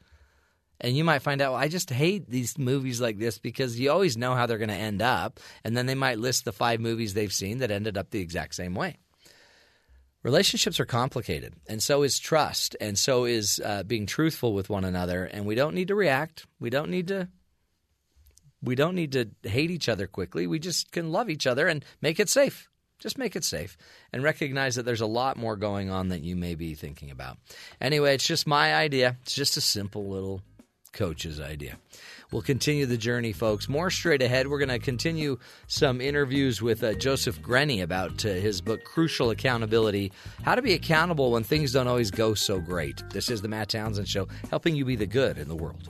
And 0.81 0.97
you 0.97 1.03
might 1.03 1.23
find 1.23 1.41
out 1.41 1.53
well, 1.53 1.61
i 1.61 1.69
just 1.69 1.91
hate 1.91 2.29
these 2.29 2.59
movies 2.59 3.01
like 3.01 3.19
this 3.19 3.39
because 3.39 3.79
you 3.79 3.91
always 3.91 4.17
know 4.17 4.35
how 4.35 4.47
they're 4.47 4.59
going 4.59 4.69
to 4.69 4.75
end 4.75 5.03
up 5.03 5.41
and 5.65 5.77
then 5.77 5.87
they 5.87 5.95
might 5.95 6.19
list 6.19 6.45
the 6.45 6.53
five 6.53 6.81
movies 6.81 7.15
they've 7.15 7.33
seen 7.33 7.59
that 7.59 7.71
ended 7.71 7.97
up 7.97 8.11
the 8.11 8.21
exact 8.21 8.55
same 8.55 8.75
way. 8.75 8.97
Relationships 10.23 10.81
are 10.81 10.85
complicated 10.85 11.55
and 11.69 11.83
so 11.83 12.03
is 12.03 12.19
trust 12.19 12.77
and 12.81 12.99
so 12.99 13.25
is 13.25 13.61
uh, 13.65 13.83
being 13.85 14.05
truthful 14.05 14.53
with 14.53 14.69
one 14.69 14.85
another 14.85 15.25
and 15.25 15.47
we 15.47 15.55
don't 15.55 15.75
need 15.75 15.89
to 15.89 15.95
react. 15.95 16.47
We 16.61 16.71
don't 16.71 16.91
need 16.91 17.09
to 17.09 17.29
we 18.63 18.75
don't 18.75 18.95
need 18.95 19.13
to 19.13 19.29
hate 19.49 19.71
each 19.71 19.89
other 19.89 20.07
quickly. 20.07 20.47
We 20.47 20.59
just 20.59 20.93
can 20.93 21.13
love 21.13 21.31
each 21.31 21.47
other 21.47 21.69
and 21.69 21.85
make 22.01 22.19
it 22.19 22.29
safe. 22.29 22.69
Just 22.99 23.17
make 23.17 23.37
it 23.37 23.45
safe 23.45 23.77
and 24.13 24.25
recognize 24.25 24.75
that 24.75 24.85
there's 24.85 25.01
a 25.01 25.07
lot 25.07 25.37
more 25.37 25.57
going 25.57 25.89
on 25.89 26.09
than 26.09 26.25
you 26.25 26.35
may 26.35 26.57
be 26.57 26.75
thinking 26.75 27.11
about. 27.13 27.39
Anyway, 27.81 28.15
it's 28.15 28.27
just 28.27 28.47
my 28.47 28.75
idea. 28.75 29.17
It's 29.23 29.35
just 29.35 29.57
a 29.57 29.61
simple 29.61 30.09
little 30.09 30.43
coach's 30.93 31.41
idea. 31.41 31.79
We'll 32.33 32.43
continue 32.43 32.87
the 32.87 32.97
journey, 32.97 33.33
folks. 33.33 33.69
More 33.69 33.89
straight 33.89 34.21
ahead. 34.21 34.49
We're 34.49 34.59
going 34.59 34.69
to 34.69 34.81
continue 34.81 35.39
some 35.69 36.01
interviews 36.01 36.61
with 36.61 36.83
uh, 36.83 36.95
Joseph 36.95 37.41
Grenny 37.41 37.83
about 37.83 38.25
uh, 38.25 38.31
his 38.31 38.61
book, 38.61 38.85
Crucial 38.85 39.31
Accountability 39.31 40.13
How 40.43 40.57
to 40.57 40.63
Be 40.63 40.75
Accountable 40.75 41.31
When 41.31 41.45
Things 41.45 41.73
Don't 41.73 41.87
Always 41.87 42.11
Go 42.11 42.35
So 42.35 42.59
Great. 42.59 43.03
This 43.11 43.31
is 43.31 43.43
the 43.43 43.49
Matt 43.49 43.69
Townsend 43.69 44.09
Show, 44.09 44.27
helping 44.51 44.75
you 44.75 44.85
be 44.85 44.97
the 44.97 45.07
good 45.07 45.39
in 45.39 45.47
the 45.47 45.57
world. 45.57 45.89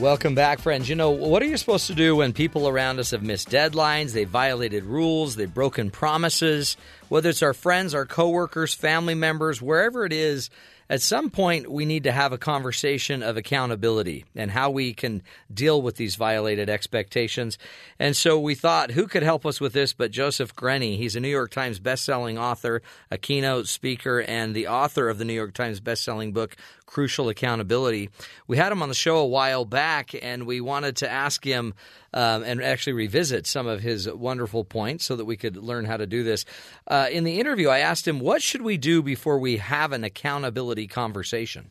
Welcome 0.00 0.36
back, 0.36 0.60
friends. 0.60 0.88
You 0.88 0.94
know, 0.94 1.10
what 1.10 1.42
are 1.42 1.46
you 1.46 1.56
supposed 1.56 1.88
to 1.88 1.94
do 1.94 2.14
when 2.14 2.32
people 2.32 2.68
around 2.68 3.00
us 3.00 3.10
have 3.10 3.22
missed 3.24 3.50
deadlines, 3.50 4.12
they've 4.12 4.28
violated 4.28 4.84
rules, 4.84 5.34
they've 5.34 5.52
broken 5.52 5.90
promises, 5.90 6.76
whether 7.08 7.30
it's 7.30 7.42
our 7.42 7.52
friends, 7.52 7.94
our 7.94 8.06
coworkers, 8.06 8.72
family 8.74 9.16
members, 9.16 9.60
wherever 9.60 10.04
it 10.04 10.12
is, 10.12 10.50
at 10.90 11.02
some 11.02 11.30
point 11.30 11.70
we 11.70 11.84
need 11.84 12.04
to 12.04 12.12
have 12.12 12.32
a 12.32 12.38
conversation 12.38 13.22
of 13.22 13.36
accountability 13.36 14.24
and 14.34 14.50
how 14.50 14.70
we 14.70 14.94
can 14.94 15.22
deal 15.52 15.80
with 15.82 15.96
these 15.96 16.16
violated 16.16 16.70
expectations. 16.70 17.58
And 17.98 18.16
so 18.16 18.38
we 18.38 18.54
thought, 18.54 18.92
who 18.92 19.06
could 19.06 19.22
help 19.22 19.44
us 19.44 19.60
with 19.60 19.72
this 19.72 19.92
but 19.92 20.10
Joseph 20.10 20.54
Grenny? 20.54 20.96
He's 20.96 21.16
a 21.16 21.20
New 21.20 21.28
York 21.28 21.50
Times 21.50 21.80
bestselling 21.80 22.38
author, 22.38 22.82
a 23.10 23.18
keynote 23.18 23.68
speaker, 23.68 24.20
and 24.20 24.54
the 24.54 24.68
author 24.68 25.08
of 25.08 25.18
the 25.18 25.24
New 25.24 25.34
York 25.34 25.54
Times 25.54 25.80
bestselling 25.80 26.32
book, 26.32 26.56
Crucial 26.86 27.28
Accountability. 27.28 28.08
We 28.46 28.56
had 28.56 28.72
him 28.72 28.82
on 28.82 28.88
the 28.88 28.94
show 28.94 29.18
a 29.18 29.26
while 29.26 29.64
back, 29.64 30.14
and 30.20 30.46
we 30.46 30.60
wanted 30.60 30.96
to 30.96 31.10
ask 31.10 31.44
him 31.44 31.74
um, 32.12 32.42
and 32.42 32.62
actually 32.62 32.94
revisit 32.94 33.46
some 33.46 33.66
of 33.66 33.80
his 33.80 34.10
wonderful 34.10 34.64
points 34.64 35.04
so 35.04 35.16
that 35.16 35.24
we 35.24 35.36
could 35.36 35.56
learn 35.56 35.84
how 35.84 35.96
to 35.96 36.06
do 36.06 36.22
this. 36.22 36.44
Uh, 36.86 37.08
in 37.10 37.24
the 37.24 37.38
interview, 37.40 37.68
I 37.68 37.80
asked 37.80 38.06
him, 38.06 38.20
What 38.20 38.42
should 38.42 38.62
we 38.62 38.76
do 38.76 39.02
before 39.02 39.38
we 39.38 39.58
have 39.58 39.92
an 39.92 40.04
accountability 40.04 40.86
conversation? 40.86 41.70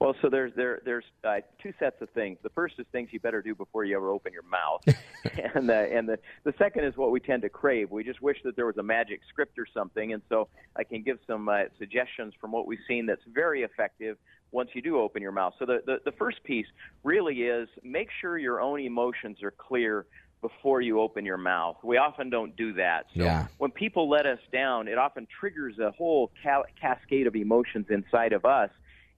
Well, 0.00 0.14
so 0.20 0.28
there's 0.28 0.52
there 0.54 0.82
there's 0.84 1.04
uh, 1.22 1.36
two 1.62 1.72
sets 1.78 2.02
of 2.02 2.10
things. 2.10 2.38
The 2.42 2.50
first 2.50 2.74
is 2.78 2.84
things 2.92 3.08
you 3.12 3.20
better 3.20 3.40
do 3.40 3.54
before 3.54 3.84
you 3.84 3.96
ever 3.96 4.10
open 4.10 4.32
your 4.34 4.42
mouth, 4.42 4.82
and 5.54 5.66
the 5.66 5.96
and 5.96 6.06
the 6.06 6.18
the 6.42 6.52
second 6.58 6.84
is 6.84 6.94
what 6.96 7.10
we 7.10 7.20
tend 7.20 7.40
to 7.42 7.48
crave. 7.48 7.90
We 7.90 8.04
just 8.04 8.20
wish 8.20 8.36
that 8.44 8.54
there 8.54 8.66
was 8.66 8.76
a 8.76 8.82
magic 8.82 9.20
script 9.30 9.58
or 9.58 9.66
something, 9.72 10.12
and 10.12 10.20
so 10.28 10.48
I 10.76 10.84
can 10.84 11.02
give 11.02 11.18
some 11.26 11.48
uh, 11.48 11.64
suggestions 11.78 12.34
from 12.38 12.52
what 12.52 12.66
we've 12.66 12.80
seen 12.86 13.06
that's 13.06 13.22
very 13.32 13.62
effective 13.62 14.18
once 14.54 14.70
you 14.72 14.80
do 14.80 14.98
open 15.00 15.20
your 15.20 15.32
mouth. 15.32 15.52
So 15.58 15.66
the, 15.66 15.80
the 15.84 15.96
the 16.04 16.12
first 16.12 16.42
piece 16.44 16.66
really 17.02 17.42
is 17.42 17.68
make 17.82 18.08
sure 18.20 18.38
your 18.38 18.60
own 18.60 18.80
emotions 18.80 19.42
are 19.42 19.50
clear 19.50 20.06
before 20.40 20.80
you 20.80 21.00
open 21.00 21.24
your 21.24 21.38
mouth. 21.38 21.76
We 21.82 21.96
often 21.96 22.30
don't 22.30 22.54
do 22.56 22.72
that. 22.74 23.06
So 23.16 23.24
Yeah. 23.24 23.46
when 23.58 23.70
people 23.72 24.08
let 24.08 24.26
us 24.26 24.38
down, 24.52 24.88
it 24.88 24.98
often 24.98 25.26
triggers 25.40 25.78
a 25.78 25.90
whole 25.90 26.30
ca- 26.42 26.68
cascade 26.80 27.26
of 27.26 27.34
emotions 27.34 27.86
inside 27.90 28.32
of 28.32 28.44
us. 28.44 28.70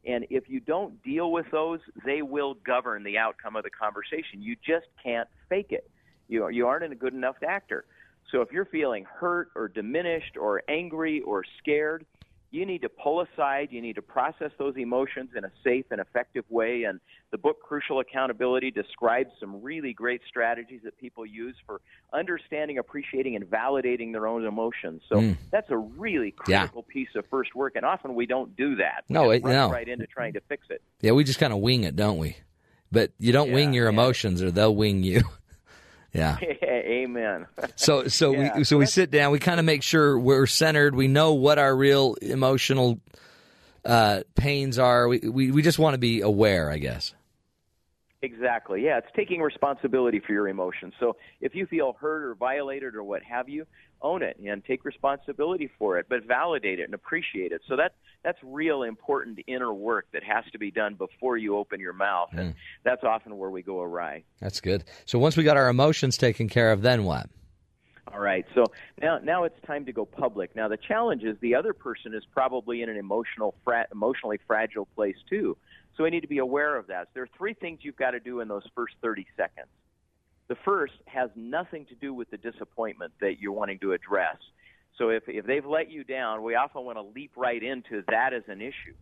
And 0.07 0.25
if 0.31 0.49
you 0.49 0.61
don't 0.61 1.03
deal 1.03 1.33
with 1.33 1.47
those, 1.51 1.81
they 2.05 2.23
will 2.23 2.55
govern 2.55 3.03
the 3.03 3.19
outcome 3.19 3.57
of 3.57 3.65
the 3.65 3.71
conversation. 3.71 4.41
You 4.41 4.55
just 4.65 4.87
can't 5.03 5.29
fake 5.49 5.71
it. 5.71 5.91
You, 6.29 6.49
you 6.49 6.67
aren't 6.69 6.91
a 6.93 6.95
good 6.95 7.13
enough 7.13 7.37
actor. 7.47 7.85
So 8.31 8.41
if 8.41 8.53
you're 8.53 8.65
feeling 8.67 9.05
hurt 9.05 9.49
or 9.57 9.67
diminished 9.69 10.37
or 10.41 10.63
angry 10.69 11.23
or 11.23 11.43
scared, 11.59 12.07
you 12.57 12.65
need 12.66 12.81
to 12.83 12.89
pull 12.89 13.20
aside. 13.20 13.69
You 13.70 13.83
need 13.83 13.97
to 13.97 14.03
process 14.03 14.51
those 14.59 14.77
emotions 14.77 15.31
in 15.37 15.45
a 15.45 15.51
safe 15.62 15.85
and 15.91 16.01
effective 16.01 16.45
way. 16.49 16.85
And 16.85 17.01
the 17.31 17.39
book 17.39 17.61
Crucial 17.62 18.01
Accountability 18.01 18.70
describes 18.70 19.31
some 19.39 19.62
really 19.62 19.93
great 19.93 20.23
strategies 20.27 20.81
that 20.85 20.97
people 20.99 21.27
use 21.27 21.55
for 21.66 21.81
understanding, 22.12 22.78
appreciating, 22.78 23.37
and 23.37 23.45
validating 23.45 24.12
their 24.12 24.27
own 24.27 24.47
emotions. 24.47 25.03
So 25.09 25.16
Mm. 25.16 25.37
that's 25.51 25.70
a 25.70 25.77
really 25.77 26.35
Yeah. 26.49 26.61
critical 26.61 26.83
piece 26.85 27.15
of 27.15 27.27
first 27.27 27.55
work. 27.55 27.77
And 27.77 27.85
often 27.85 28.15
we 28.15 28.27
don't 28.27 28.57
do 28.57 28.77
that. 28.77 29.05
We 29.09 29.15
No, 29.15 29.31
it- 29.31 29.45
no. 29.45 29.70
right 29.70 29.87
into 29.89 30.07
trying 30.07 30.33
to 30.33 30.41
fix 30.41 30.66
it. 30.70 30.81
Yeah, 31.03 31.12
we 31.12 31.24
just 31.24 31.39
kind 31.39 31.53
of 31.53 31.59
wing 31.61 31.85
it, 31.85 31.95
don't 31.95 32.19
we? 32.19 32.37
But 32.91 33.11
you 33.19 33.33
don't 33.33 33.53
wing 33.53 33.74
your 33.74 33.89
emotions, 33.89 34.43
or 34.43 34.51
they'll 34.51 34.74
wing 34.74 35.03
you. 35.03 35.20
yeah. 36.17 36.39
Amen. 36.65 37.47
So 37.77 38.09
so 38.09 38.33
Yeah, 38.33 38.59
we 38.59 38.65
so 38.65 38.79
we 38.79 38.87
sit 38.87 39.11
down. 39.11 39.33
We 39.33 39.39
kind 39.39 39.61
of 39.61 39.67
make 39.67 39.83
sure 39.83 40.19
we're 40.19 40.47
centered. 40.47 40.95
We 40.95 41.09
know 41.09 41.35
what 41.35 41.59
our 41.59 41.75
real 41.75 42.15
emotional 42.23 43.01
uh, 43.85 44.23
pains 44.35 44.79
are. 44.79 45.09
We 45.09 45.19
we, 45.19 45.51
we 45.51 45.63
just 45.63 45.79
want 45.79 45.95
to 45.95 45.99
be 45.99 46.21
aware, 46.23 46.71
I 46.71 46.79
guess. 46.79 47.15
Exactly. 48.23 48.83
Yeah, 48.83 48.99
it's 48.99 49.07
taking 49.15 49.41
responsibility 49.41 50.21
for 50.27 50.33
your 50.33 50.49
emotions. 50.49 50.95
So 50.99 51.17
if 51.41 51.55
you 51.55 51.67
feel 51.67 51.97
hurt 52.01 52.25
or 52.25 52.35
violated 52.35 52.95
or 52.95 53.05
what 53.05 53.23
have 53.23 53.49
you, 53.49 53.67
own 54.02 54.23
it 54.23 54.39
and 54.44 54.64
take 54.64 54.85
responsibility 54.85 55.70
for 55.78 55.98
it, 55.98 56.06
but 56.09 56.24
validate 56.24 56.81
it 56.81 56.85
and 56.85 56.94
appreciate 56.94 57.52
it. 57.52 57.62
So 57.68 57.77
that 57.77 57.94
that's 58.24 58.39
real 58.43 58.82
important 58.82 59.39
inner 59.47 59.73
work 59.73 60.06
that 60.12 60.23
has 60.24 60.44
to 60.52 60.59
be 60.59 60.70
done 60.70 60.94
before 60.94 61.36
you 61.36 61.56
open 61.56 61.81
your 61.81 61.93
mouth, 61.93 62.31
and 62.32 62.52
hmm. 62.52 62.59
that's 62.85 63.05
often 63.05 63.39
where 63.39 63.51
we 63.51 63.62
go 63.62 63.81
awry. 63.81 64.24
That's 64.40 64.60
good. 64.60 64.85
So 65.05 65.18
once 65.18 65.36
we 65.36 65.44
got 65.44 65.56
our 65.56 65.68
emotions 65.68 66.16
taken 66.16 66.48
care 66.48 66.73
of, 66.73 66.82
then 66.82 67.05
what? 67.05 67.28
All 68.12 68.20
right. 68.20 68.47
So 68.55 68.64
now 69.01 69.18
now 69.18 69.44
it's 69.44 69.60
time 69.66 69.85
to 69.86 69.93
go 69.93 70.05
public. 70.05 70.55
Now 70.55 70.68
the 70.68 70.77
challenge 70.77 71.24
is 71.24 71.36
the 71.40 71.55
other 71.55 71.73
person 71.73 72.14
is 72.14 72.24
probably 72.32 72.82
in 72.82 72.89
an 72.89 72.97
emotional 72.97 73.55
fra- 73.64 73.86
emotionally 73.90 74.39
fragile 74.47 74.86
place 74.94 75.16
too. 75.28 75.56
So 75.97 76.05
we 76.05 76.10
need 76.10 76.20
to 76.20 76.28
be 76.28 76.39
aware 76.39 76.77
of 76.77 76.86
that. 76.89 77.06
So 77.06 77.10
there 77.14 77.23
are 77.24 77.28
three 77.36 77.55
things 77.55 77.81
you've 77.82 77.97
got 77.97 78.10
to 78.12 78.20
do 78.20 78.40
in 78.40 78.48
those 78.48 78.64
first 78.74 78.94
30 79.02 79.27
seconds. 79.36 79.68
The 80.48 80.56
first 80.64 80.94
has 81.06 81.31
nothing 81.35 81.86
to 81.86 81.94
do 81.94 82.14
with 82.14 82.31
the 82.31 82.36
disappointment 82.36 83.12
that 83.20 83.40
you're 83.40 83.52
wanting 83.52 83.78
to 83.81 83.93
address. 83.93 84.36
So 84.98 85.10
if 85.10 85.24
if 85.27 85.47
they've 85.47 85.66
let 85.66 85.90
you 85.90 86.05
down, 86.05 86.43
we 86.43 86.55
often 86.55 86.85
want 86.85 86.98
to 86.98 87.02
leap 87.02 87.32
right 87.36 87.62
into 87.62 88.02
that 88.09 88.32
as 88.32 88.44
an 88.48 88.60
issue. 88.60 88.94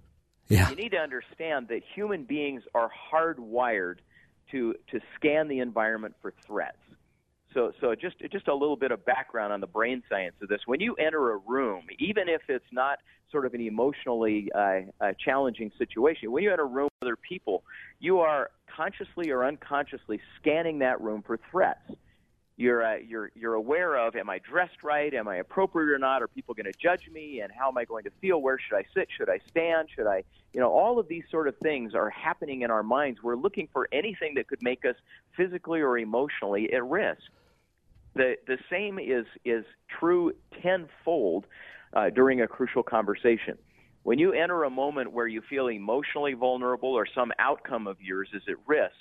Yeah. 0.49 0.69
You 0.69 0.77
need 0.77 0.91
to 0.91 0.99
understand 0.99 1.69
that 1.69 1.81
human 1.95 2.25
beings 2.25 2.63
are 2.75 2.91
hardwired 3.13 3.97
to 4.51 4.75
to 4.91 5.01
scan 5.17 5.49
the 5.49 5.61
environment 5.61 6.15
for 6.21 6.33
threats. 6.47 6.79
So, 7.55 7.73
so 7.81 7.95
just 7.95 8.19
just 8.33 8.49
a 8.49 8.55
little 8.55 8.77
bit 8.77 8.91
of 8.91 9.05
background 9.05 9.53
on 9.53 9.61
the 9.61 9.67
brain 9.67 10.03
science 10.09 10.35
of 10.43 10.49
this. 10.49 10.61
When 10.67 10.81
you 10.81 10.95
enter 10.95 11.31
a 11.33 11.37
room, 11.37 11.87
even 11.99 12.29
if 12.29 12.43
it's 12.49 12.65
not 12.73 12.99
sort 13.31 13.47
of 13.47 13.55
an 13.55 13.61
emotionally 13.61 14.51
uh, 14.55 14.81
uh, 15.01 15.13
challenging 15.25 15.71
situation, 15.79 16.33
when 16.33 16.43
you 16.43 16.51
enter 16.51 16.65
a 16.65 16.67
room 16.67 16.89
with 17.01 17.09
other 17.09 17.17
people, 17.17 17.63
you 18.01 18.19
are 18.21 18.51
consciously 18.77 19.31
or 19.31 19.45
unconsciously 19.45 20.21
scanning 20.41 20.81
that 20.81 21.01
room 21.01 21.23
for 21.25 21.39
threats. 21.51 21.81
You're 22.57 22.85
uh, 22.85 22.97
you're 22.97 23.31
you're 23.37 23.55
aware 23.55 23.97
of: 23.97 24.17
Am 24.17 24.29
I 24.29 24.39
dressed 24.39 24.83
right? 24.83 25.15
Am 25.15 25.29
I 25.29 25.37
appropriate 25.37 25.95
or 25.95 25.99
not? 25.99 26.23
Are 26.23 26.29
people 26.29 26.55
going 26.55 26.71
to 26.71 26.79
judge 26.79 27.09
me? 27.13 27.41
And 27.41 27.53
how 27.53 27.69
am 27.69 27.79
I 27.79 27.85
going 27.85 28.05
to 28.05 28.11
feel? 28.21 28.43
Where 28.43 28.59
should 28.59 28.77
I 28.77 28.85
sit? 28.95 29.09
Should 29.17 29.29
I 29.29 29.39
stand? 29.51 29.89
Should 29.95 30.07
I? 30.09 30.25
You 30.53 30.61
know, 30.61 30.71
all 30.71 30.99
of 30.99 31.07
these 31.07 31.25
sort 31.31 31.47
of 31.47 31.57
things 31.59 31.95
are 31.95 32.11
happening 32.11 32.63
in 32.63 32.71
our 32.71 32.83
minds. 32.83 33.23
We're 33.23 33.37
looking 33.37 33.69
for 33.73 33.89
anything 33.93 34.35
that 34.37 34.49
could 34.49 34.63
make 34.63 34.85
us 34.85 34.95
physically 35.37 35.81
or 35.81 35.99
emotionally 35.99 36.73
at 36.73 36.85
risk. 36.85 37.23
The 38.15 38.37
the 38.47 38.59
same 38.71 38.99
is 38.99 39.27
is 39.45 39.65
true 39.99 40.33
tenfold 40.63 41.47
uh, 41.93 42.11
during 42.11 42.43
a 42.43 42.47
crucial 42.47 42.83
conversation. 42.83 43.59
When 44.03 44.19
you 44.19 44.33
enter 44.33 44.65
a 44.65 44.71
moment 44.71 45.13
where 45.13 45.27
you 45.27 45.41
feel 45.49 45.69
emotionally 45.69 46.35
vulnerable 46.35 46.91
or 46.91 47.07
some 47.13 47.33
outcome 47.39 47.87
of 47.87 48.01
yours 48.01 48.29
is 48.35 48.43
at 48.49 48.57
risk, 48.67 48.95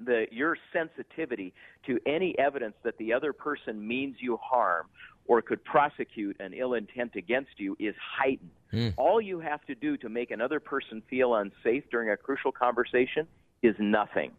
the 0.00 0.26
your 0.30 0.56
sensitivity 0.72 1.54
to 1.86 1.98
any 2.06 2.38
evidence 2.38 2.74
that 2.82 2.98
the 2.98 3.12
other 3.12 3.32
person 3.32 3.86
means 3.86 4.16
you 4.18 4.36
harm 4.42 4.86
or 5.26 5.42
could 5.42 5.62
prosecute 5.64 6.36
an 6.40 6.52
ill 6.54 6.74
intent 6.74 7.16
against 7.16 7.50
you 7.58 7.76
is 7.78 7.94
heightened. 7.98 8.50
Hmm. 8.70 8.88
All 8.96 9.20
you 9.20 9.40
have 9.40 9.64
to 9.66 9.74
do 9.74 9.96
to 9.98 10.08
make 10.08 10.30
another 10.30 10.60
person 10.60 11.02
feel 11.08 11.34
unsafe 11.34 11.84
during 11.90 12.10
a 12.10 12.16
crucial 12.16 12.52
conversation 12.52 13.26
is 13.62 13.74
nothing. 13.78 14.32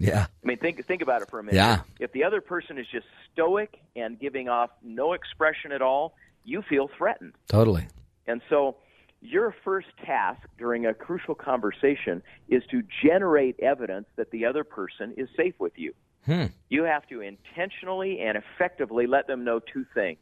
Yeah. 0.00 0.26
I 0.42 0.46
mean, 0.46 0.56
think 0.56 0.84
think 0.86 1.02
about 1.02 1.22
it 1.22 1.30
for 1.30 1.38
a 1.38 1.42
minute. 1.42 1.56
Yeah. 1.56 1.82
If 2.00 2.12
the 2.12 2.24
other 2.24 2.40
person 2.40 2.78
is 2.78 2.86
just 2.90 3.06
stoic 3.32 3.78
and 3.94 4.18
giving 4.18 4.48
off 4.48 4.70
no 4.82 5.12
expression 5.12 5.72
at 5.72 5.82
all, 5.82 6.14
you 6.44 6.62
feel 6.62 6.90
threatened. 6.96 7.34
Totally. 7.48 7.86
And 8.26 8.40
so, 8.48 8.76
your 9.20 9.54
first 9.62 9.88
task 10.04 10.40
during 10.58 10.86
a 10.86 10.94
crucial 10.94 11.34
conversation 11.34 12.22
is 12.48 12.62
to 12.70 12.82
generate 13.04 13.60
evidence 13.60 14.06
that 14.16 14.30
the 14.30 14.46
other 14.46 14.64
person 14.64 15.12
is 15.18 15.28
safe 15.36 15.54
with 15.58 15.74
you. 15.76 15.92
Hmm. 16.24 16.46
You 16.70 16.84
have 16.84 17.06
to 17.08 17.20
intentionally 17.20 18.20
and 18.20 18.38
effectively 18.38 19.06
let 19.06 19.26
them 19.26 19.44
know 19.44 19.60
two 19.60 19.84
things. 19.92 20.18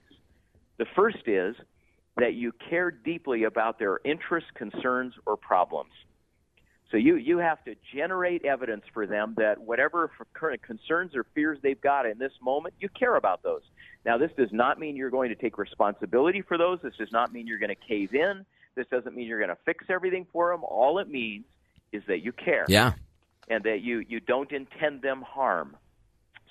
The 0.78 0.86
first 0.96 1.26
is 1.26 1.54
that 2.16 2.34
you 2.34 2.52
care 2.68 2.90
deeply 2.90 3.44
about 3.44 3.78
their 3.78 4.00
interests, 4.04 4.50
concerns, 4.54 5.14
or 5.26 5.36
problems. 5.36 5.92
So 6.90 6.96
you, 6.96 7.16
you 7.16 7.38
have 7.38 7.62
to 7.64 7.74
generate 7.94 8.44
evidence 8.44 8.84
for 8.94 9.06
them 9.06 9.34
that 9.36 9.60
whatever 9.60 10.10
current 10.32 10.62
concerns 10.62 11.14
or 11.14 11.24
fears 11.34 11.58
they've 11.62 11.80
got 11.80 12.06
in 12.06 12.18
this 12.18 12.32
moment, 12.40 12.74
you 12.80 12.88
care 12.88 13.16
about 13.16 13.42
those. 13.42 13.60
Now, 14.06 14.16
this 14.16 14.30
does 14.38 14.48
not 14.52 14.78
mean 14.80 14.96
you're 14.96 15.10
going 15.10 15.28
to 15.28 15.34
take 15.34 15.58
responsibility 15.58 16.40
for 16.40 16.56
those. 16.56 16.78
This 16.82 16.94
does 16.98 17.12
not 17.12 17.32
mean 17.32 17.46
you're 17.46 17.58
going 17.58 17.74
to 17.74 17.88
cave 17.88 18.14
in. 18.14 18.46
This 18.74 18.86
doesn't 18.90 19.14
mean 19.14 19.26
you're 19.26 19.38
going 19.38 19.50
to 19.50 19.58
fix 19.66 19.84
everything 19.90 20.26
for 20.32 20.50
them. 20.50 20.64
All 20.64 20.98
it 20.98 21.10
means 21.10 21.44
is 21.92 22.02
that 22.08 22.22
you 22.22 22.32
care 22.32 22.64
Yeah. 22.68 22.92
and 23.48 23.64
that 23.64 23.82
you, 23.82 24.04
you 24.08 24.20
don't 24.20 24.50
intend 24.50 25.02
them 25.02 25.20
harm. 25.20 25.76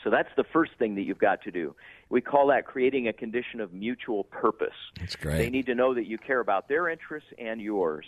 So 0.03 0.11
that's 0.11 0.29
the 0.37 0.43
first 0.43 0.73
thing 0.77 0.95
that 0.95 1.01
you've 1.01 1.17
got 1.17 1.41
to 1.43 1.51
do. 1.51 1.75
We 2.09 2.21
call 2.21 2.47
that 2.47 2.65
creating 2.65 3.07
a 3.07 3.13
condition 3.13 3.59
of 3.59 3.73
mutual 3.73 4.23
purpose. 4.25 4.75
That's 4.99 5.15
great. 5.15 5.37
They 5.39 5.49
need 5.49 5.65
to 5.65 5.75
know 5.75 5.95
that 5.95 6.05
you 6.05 6.19
care 6.19 6.39
about 6.39 6.67
their 6.67 6.89
interests 6.89 7.29
and 7.39 7.59
yours. 7.59 8.05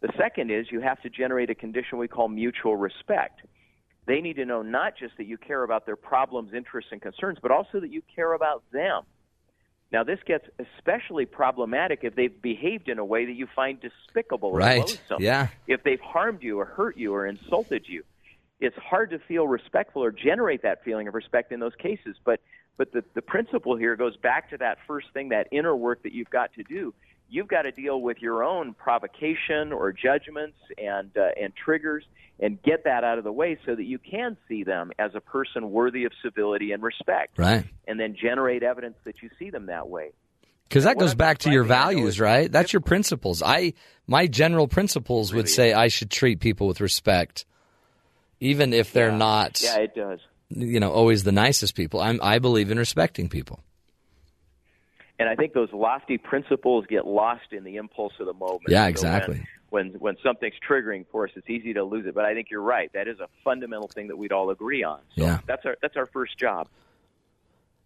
The 0.00 0.12
second 0.18 0.50
is 0.50 0.70
you 0.70 0.80
have 0.80 1.00
to 1.02 1.10
generate 1.10 1.50
a 1.50 1.54
condition 1.54 1.98
we 1.98 2.08
call 2.08 2.28
mutual 2.28 2.76
respect. 2.76 3.40
They 4.06 4.20
need 4.20 4.36
to 4.36 4.44
know 4.44 4.62
not 4.62 4.96
just 4.96 5.16
that 5.16 5.26
you 5.26 5.36
care 5.36 5.62
about 5.62 5.86
their 5.86 5.96
problems, 5.96 6.52
interests, 6.54 6.92
and 6.92 7.02
concerns, 7.02 7.38
but 7.40 7.50
also 7.50 7.80
that 7.80 7.90
you 7.90 8.02
care 8.14 8.32
about 8.34 8.62
them. 8.72 9.02
Now, 9.92 10.04
this 10.04 10.18
gets 10.26 10.44
especially 10.58 11.26
problematic 11.26 12.00
if 12.02 12.14
they've 12.14 12.42
behaved 12.42 12.88
in 12.88 12.98
a 12.98 13.04
way 13.04 13.24
that 13.24 13.34
you 13.34 13.46
find 13.54 13.80
despicable 13.80 14.50
or 14.50 14.58
Right. 14.58 14.80
loathsome. 14.80 15.22
Yeah. 15.22 15.48
If 15.66 15.82
they've 15.84 16.00
harmed 16.00 16.42
you 16.42 16.58
or 16.60 16.64
hurt 16.64 16.96
you 16.96 17.14
or 17.14 17.26
insulted 17.26 17.88
you, 17.88 18.04
it's 18.60 18.76
hard 18.76 19.10
to 19.10 19.18
feel 19.18 19.46
respectful 19.46 20.02
or 20.02 20.10
generate 20.10 20.62
that 20.62 20.82
feeling 20.84 21.08
of 21.08 21.14
respect 21.14 21.52
in 21.52 21.60
those 21.60 21.74
cases. 21.76 22.16
But 22.24 22.40
but 22.78 22.92
the, 22.92 23.02
the 23.14 23.22
principle 23.22 23.74
here 23.74 23.96
goes 23.96 24.18
back 24.18 24.50
to 24.50 24.58
that 24.58 24.76
first 24.86 25.06
thing, 25.14 25.30
that 25.30 25.48
inner 25.50 25.74
work 25.74 26.02
that 26.02 26.12
you've 26.12 26.28
got 26.28 26.52
to 26.54 26.62
do. 26.62 26.92
You've 27.28 27.48
got 27.48 27.62
to 27.62 27.72
deal 27.72 28.00
with 28.00 28.18
your 28.20 28.44
own 28.44 28.74
provocation 28.74 29.72
or 29.72 29.92
judgments 29.92 30.56
and 30.78 31.10
uh, 31.16 31.28
and 31.40 31.52
triggers 31.54 32.04
and 32.38 32.62
get 32.62 32.84
that 32.84 33.02
out 33.02 33.16
of 33.18 33.24
the 33.24 33.32
way 33.32 33.58
so 33.64 33.74
that 33.74 33.84
you 33.84 33.98
can 33.98 34.36
see 34.48 34.62
them 34.62 34.92
as 34.98 35.12
a 35.14 35.20
person 35.20 35.70
worthy 35.70 36.04
of 36.04 36.12
civility 36.22 36.72
and 36.72 36.82
respect 36.82 37.38
Right. 37.38 37.64
and 37.88 37.98
then 37.98 38.14
generate 38.20 38.62
evidence 38.62 38.96
that 39.04 39.22
you 39.22 39.30
see 39.38 39.50
them 39.50 39.66
that 39.66 39.88
way 39.88 40.10
Because 40.68 40.84
that 40.84 40.98
goes 40.98 41.14
back 41.14 41.38
to 41.38 41.50
your 41.50 41.62
describing, 41.64 41.88
I 41.88 41.92
know, 41.92 41.98
values, 42.00 42.20
right? 42.20 42.52
That's 42.52 42.72
your 42.72 42.82
principles. 42.82 43.42
I 43.42 43.72
my 44.06 44.26
general 44.26 44.68
principles 44.68 45.32
would 45.32 45.48
say 45.48 45.72
I 45.72 45.88
should 45.88 46.10
treat 46.10 46.40
people 46.40 46.66
with 46.66 46.80
respect, 46.80 47.46
even 48.40 48.72
if 48.72 48.92
they're 48.92 49.08
Yeah. 49.10 49.16
not, 49.16 49.60
yeah 49.62 49.78
it 49.78 49.94
does 49.94 50.20
you 50.48 50.78
know, 50.78 50.92
always 50.92 51.24
the 51.24 51.32
nicest 51.32 51.74
people. 51.74 52.00
I'm, 52.00 52.20
I 52.22 52.38
believe 52.38 52.70
in 52.70 52.78
respecting 52.78 53.28
people. 53.28 53.64
And 55.18 55.28
I 55.28 55.34
think 55.36 55.52
those 55.54 55.72
lofty 55.72 56.18
principles 56.18 56.84
get 56.88 57.06
lost 57.06 57.52
in 57.52 57.64
the 57.64 57.76
impulse 57.76 58.12
of 58.20 58.26
the 58.26 58.34
moment. 58.34 58.62
Yeah, 58.68 58.78
So 58.80 58.82
when- 58.82 58.90
exactly. 58.90 59.46
when, 59.70 59.88
when 59.98 60.16
something's 60.22 60.54
triggering 60.68 61.06
for 61.10 61.26
us, 61.26 61.32
it's 61.36 61.48
easy 61.50 61.72
to 61.74 61.84
lose 61.84 62.06
it. 62.06 62.14
But 62.14 62.24
I 62.24 62.34
think 62.34 62.48
you're 62.50 62.62
right. 62.62 62.90
That 62.92 63.08
is 63.08 63.18
a 63.20 63.28
fundamental 63.44 63.88
thing 63.88 64.08
that 64.08 64.16
we'd 64.16 64.32
all 64.32 64.50
agree 64.50 64.84
on. 64.84 65.00
So 65.16 65.24
Yeah. 65.24 65.38
that's 65.46 65.64
our 65.66 65.76
that's 65.82 65.96
our 65.96 66.06
first 66.06 66.38
job. 66.38 66.68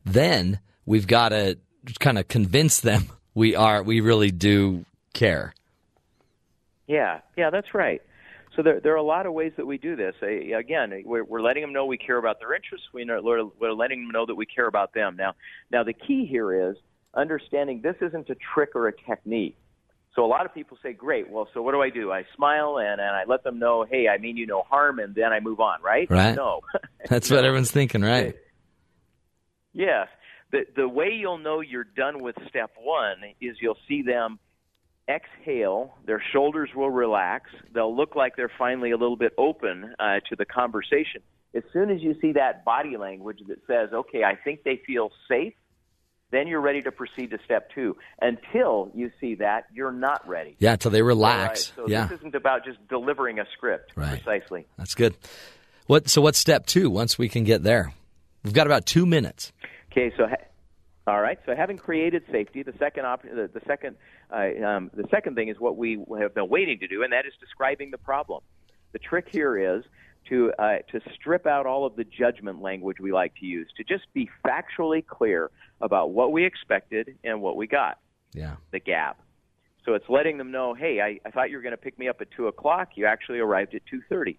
Then 0.05 0.61
we've 0.87 1.07
got 1.07 1.31
to 1.31 1.57
kind 1.99 2.19
of 2.19 2.29
convince 2.29 2.81
them 2.81 3.05
we 3.35 3.55
are 3.57 3.83
we 3.83 4.01
really 4.01 4.31
do 4.31 4.85
care. 5.15 5.55
Yeah, 6.87 7.21
yeah, 7.37 7.51
that's 7.51 7.73
right. 7.75 8.03
So 8.57 8.63
there, 8.63 8.81
there 8.81 8.93
are 8.93 8.97
a 8.97 9.03
lot 9.03 9.27
of 9.27 9.33
ways 9.33 9.53
that 9.57 9.67
we 9.67 9.79
do 9.79 9.95
this. 9.95 10.15
Again, 10.23 11.03
we're, 11.07 11.23
we're 11.23 11.41
letting 11.41 11.63
them 11.63 11.73
know 11.73 11.87
we 11.87 11.97
care 11.97 12.19
about 12.19 12.41
their 12.41 12.53
interests. 12.53 12.89
We 12.93 13.05
know, 13.05 13.21
we're, 13.23 13.45
we're 13.61 13.73
letting 13.73 14.03
them 14.03 14.11
know 14.11 14.27
that 14.27 14.35
we 14.35 14.45
care 14.45 14.67
about 14.67 14.93
them. 14.93 15.15
Now, 15.17 15.35
now 15.71 15.85
the 15.85 15.93
key 15.93 16.27
here 16.27 16.69
is 16.71 16.77
understanding 17.15 17.81
this 17.83 17.97
isn't 18.01 18.31
a 18.31 18.37
trick 18.55 18.71
or 18.75 18.89
a 18.89 18.93
technique. 18.93 19.57
So 20.15 20.25
a 20.25 20.27
lot 20.27 20.45
of 20.45 20.53
people 20.53 20.77
say, 20.83 20.93
"Great, 20.93 21.31
well, 21.31 21.49
so 21.55 21.63
what 21.63 21.73
do 21.73 21.81
I 21.81 21.91
do? 21.91 22.11
I 22.11 22.25
smile 22.35 22.79
and, 22.79 23.01
and 23.01 23.11
I 23.11 23.25
let 23.27 23.45
them 23.45 23.59
know, 23.59 23.87
hey, 23.89 24.09
I 24.09 24.19
mean 24.19 24.37
you 24.37 24.47
no 24.47 24.63
harm, 24.63 24.99
and 24.99 25.15
then 25.15 25.33
I 25.33 25.41
move 25.41 25.61
on, 25.61 25.81
right? 25.83 26.11
Right. 26.11 26.35
No, 26.35 26.63
That's 27.09 27.31
what 27.31 27.45
everyone's 27.45 27.71
thinking, 27.71 28.03
right? 28.03 28.37
Yes. 29.73 30.09
The 30.53 30.67
the 30.77 30.89
way 30.89 31.11
you'll 31.13 31.39
know 31.39 31.61
you're 31.61 31.85
done 31.85 32.23
with 32.23 32.35
step 32.49 32.73
one 32.79 33.19
is 33.41 33.57
you'll 33.61 33.79
see 33.89 34.03
them 34.03 34.39
exhale. 35.09 35.95
Their 36.07 36.23
shoulders 36.33 36.71
will 36.75 36.91
relax. 36.91 37.51
They'll 37.73 37.97
look 37.97 38.17
like 38.17 38.37
they're 38.37 38.53
finally 38.59 38.91
a 38.91 38.97
little 38.97 39.17
bit 39.17 39.33
open 39.39 39.95
uh, 39.99 40.21
to 40.29 40.37
the 40.37 40.45
conversation. 40.45 41.23
As 41.55 41.63
soon 41.73 41.91
as 41.91 42.01
you 42.01 42.15
see 42.21 42.33
that 42.33 42.65
body 42.65 42.97
language 42.97 43.41
that 43.49 43.59
says, 43.67 43.93
"Okay, 43.93 44.25
I 44.25 44.37
think 44.37 44.65
they 44.65 44.81
feel 44.87 45.11
safe," 45.29 45.55
then 46.31 46.47
you're 46.47 46.61
ready 46.61 46.83
to 46.83 46.93
proceed 46.93 47.31
to 47.31 47.39
step 47.45 47.71
two. 47.75 47.97
Until 48.21 48.91
you 48.95 49.11
see 49.21 49.37
that, 49.37 49.67
you're 49.73 49.93
not 49.93 50.27
ready. 50.29 50.57
Yeah, 50.59 50.73
until 50.73 50.91
they 50.91 51.01
All 51.01 51.07
right, 51.07 51.09
relax. 51.09 51.73
So 51.77 51.89
yeah, 51.89 52.07
this 52.07 52.19
isn't 52.21 52.35
about 52.35 52.65
just 52.65 52.79
delivering 52.89 53.39
a 53.39 53.45
script. 53.57 53.93
Right. 53.97 54.23
Precisely. 54.23 54.67
that's 54.77 54.95
good. 54.95 55.15
What? 55.87 56.09
So 56.09 56.21
what's 56.21 56.39
step 56.39 56.67
two? 56.67 56.91
Once 56.91 57.19
we 57.19 57.29
can 57.29 57.45
get 57.45 57.63
there, 57.63 57.93
we've 58.45 58.55
got 58.55 58.67
about 58.67 58.87
two 58.87 59.07
minutes. 59.07 59.53
Okay, 59.93 60.13
so 60.17 60.27
ha- 60.29 60.45
all 61.07 61.21
right, 61.21 61.39
so 61.47 61.57
having 61.57 61.77
created 61.77 62.23
safety, 62.31 62.63
the 62.63 62.75
second 62.79 63.05
op- 63.07 63.23
the, 63.23 63.51
the 63.53 63.61
second 63.67 63.97
uh, 64.33 64.65
um, 64.65 64.91
the 64.95 65.09
second 65.11 65.35
thing 65.35 65.49
is 65.49 65.59
what 65.59 65.77
we 65.77 65.99
have 66.21 66.35
been 66.35 66.49
waiting 66.49 66.79
to 66.79 66.87
do, 66.87 67.03
and 67.03 67.13
that 67.13 67.27
is 67.27 67.33
describing 67.41 67.91
the 67.91 67.99
problem. 67.99 68.43
The 68.93 68.99
trick 68.99 69.29
here 69.31 69.77
is 69.77 69.85
to 70.31 70.53
uh, 70.59 70.79
to 70.93 71.01
strip 71.15 71.47
out 71.47 71.67
all 71.67 71.85
of 71.85 71.95
the 71.97 72.05
judgment 72.05 72.63
language 72.63 72.97
we 73.01 73.13
like 73.13 73.35
to 73.41 73.47
use, 73.47 73.69
to 73.77 73.85
just 73.85 74.05
be 74.15 74.31
factually 74.45 75.07
clear 75.07 75.51
about 75.83 76.11
what 76.13 76.33
we 76.33 76.45
expected 76.47 77.17
and 77.23 77.43
what 77.43 77.57
we 77.57 77.67
got, 77.67 77.99
Yeah. 78.35 78.57
the 78.71 78.81
gap. 78.81 79.21
So 79.85 79.95
it's 79.95 80.09
letting 80.09 80.39
them 80.39 80.51
know, 80.51 80.75
hey, 80.75 81.01
I, 81.01 81.21
I 81.27 81.31
thought 81.31 81.51
you 81.51 81.57
were 81.57 81.63
going 81.63 81.73
to 81.73 81.79
pick 81.79 81.99
me 81.99 82.09
up 82.09 82.21
at 82.21 82.31
two 82.31 82.47
o'clock. 82.49 82.91
You 82.97 83.07
actually 83.07 83.39
arrived 83.41 83.75
at 83.75 83.83
two 83.91 84.01
thirty. 84.09 84.39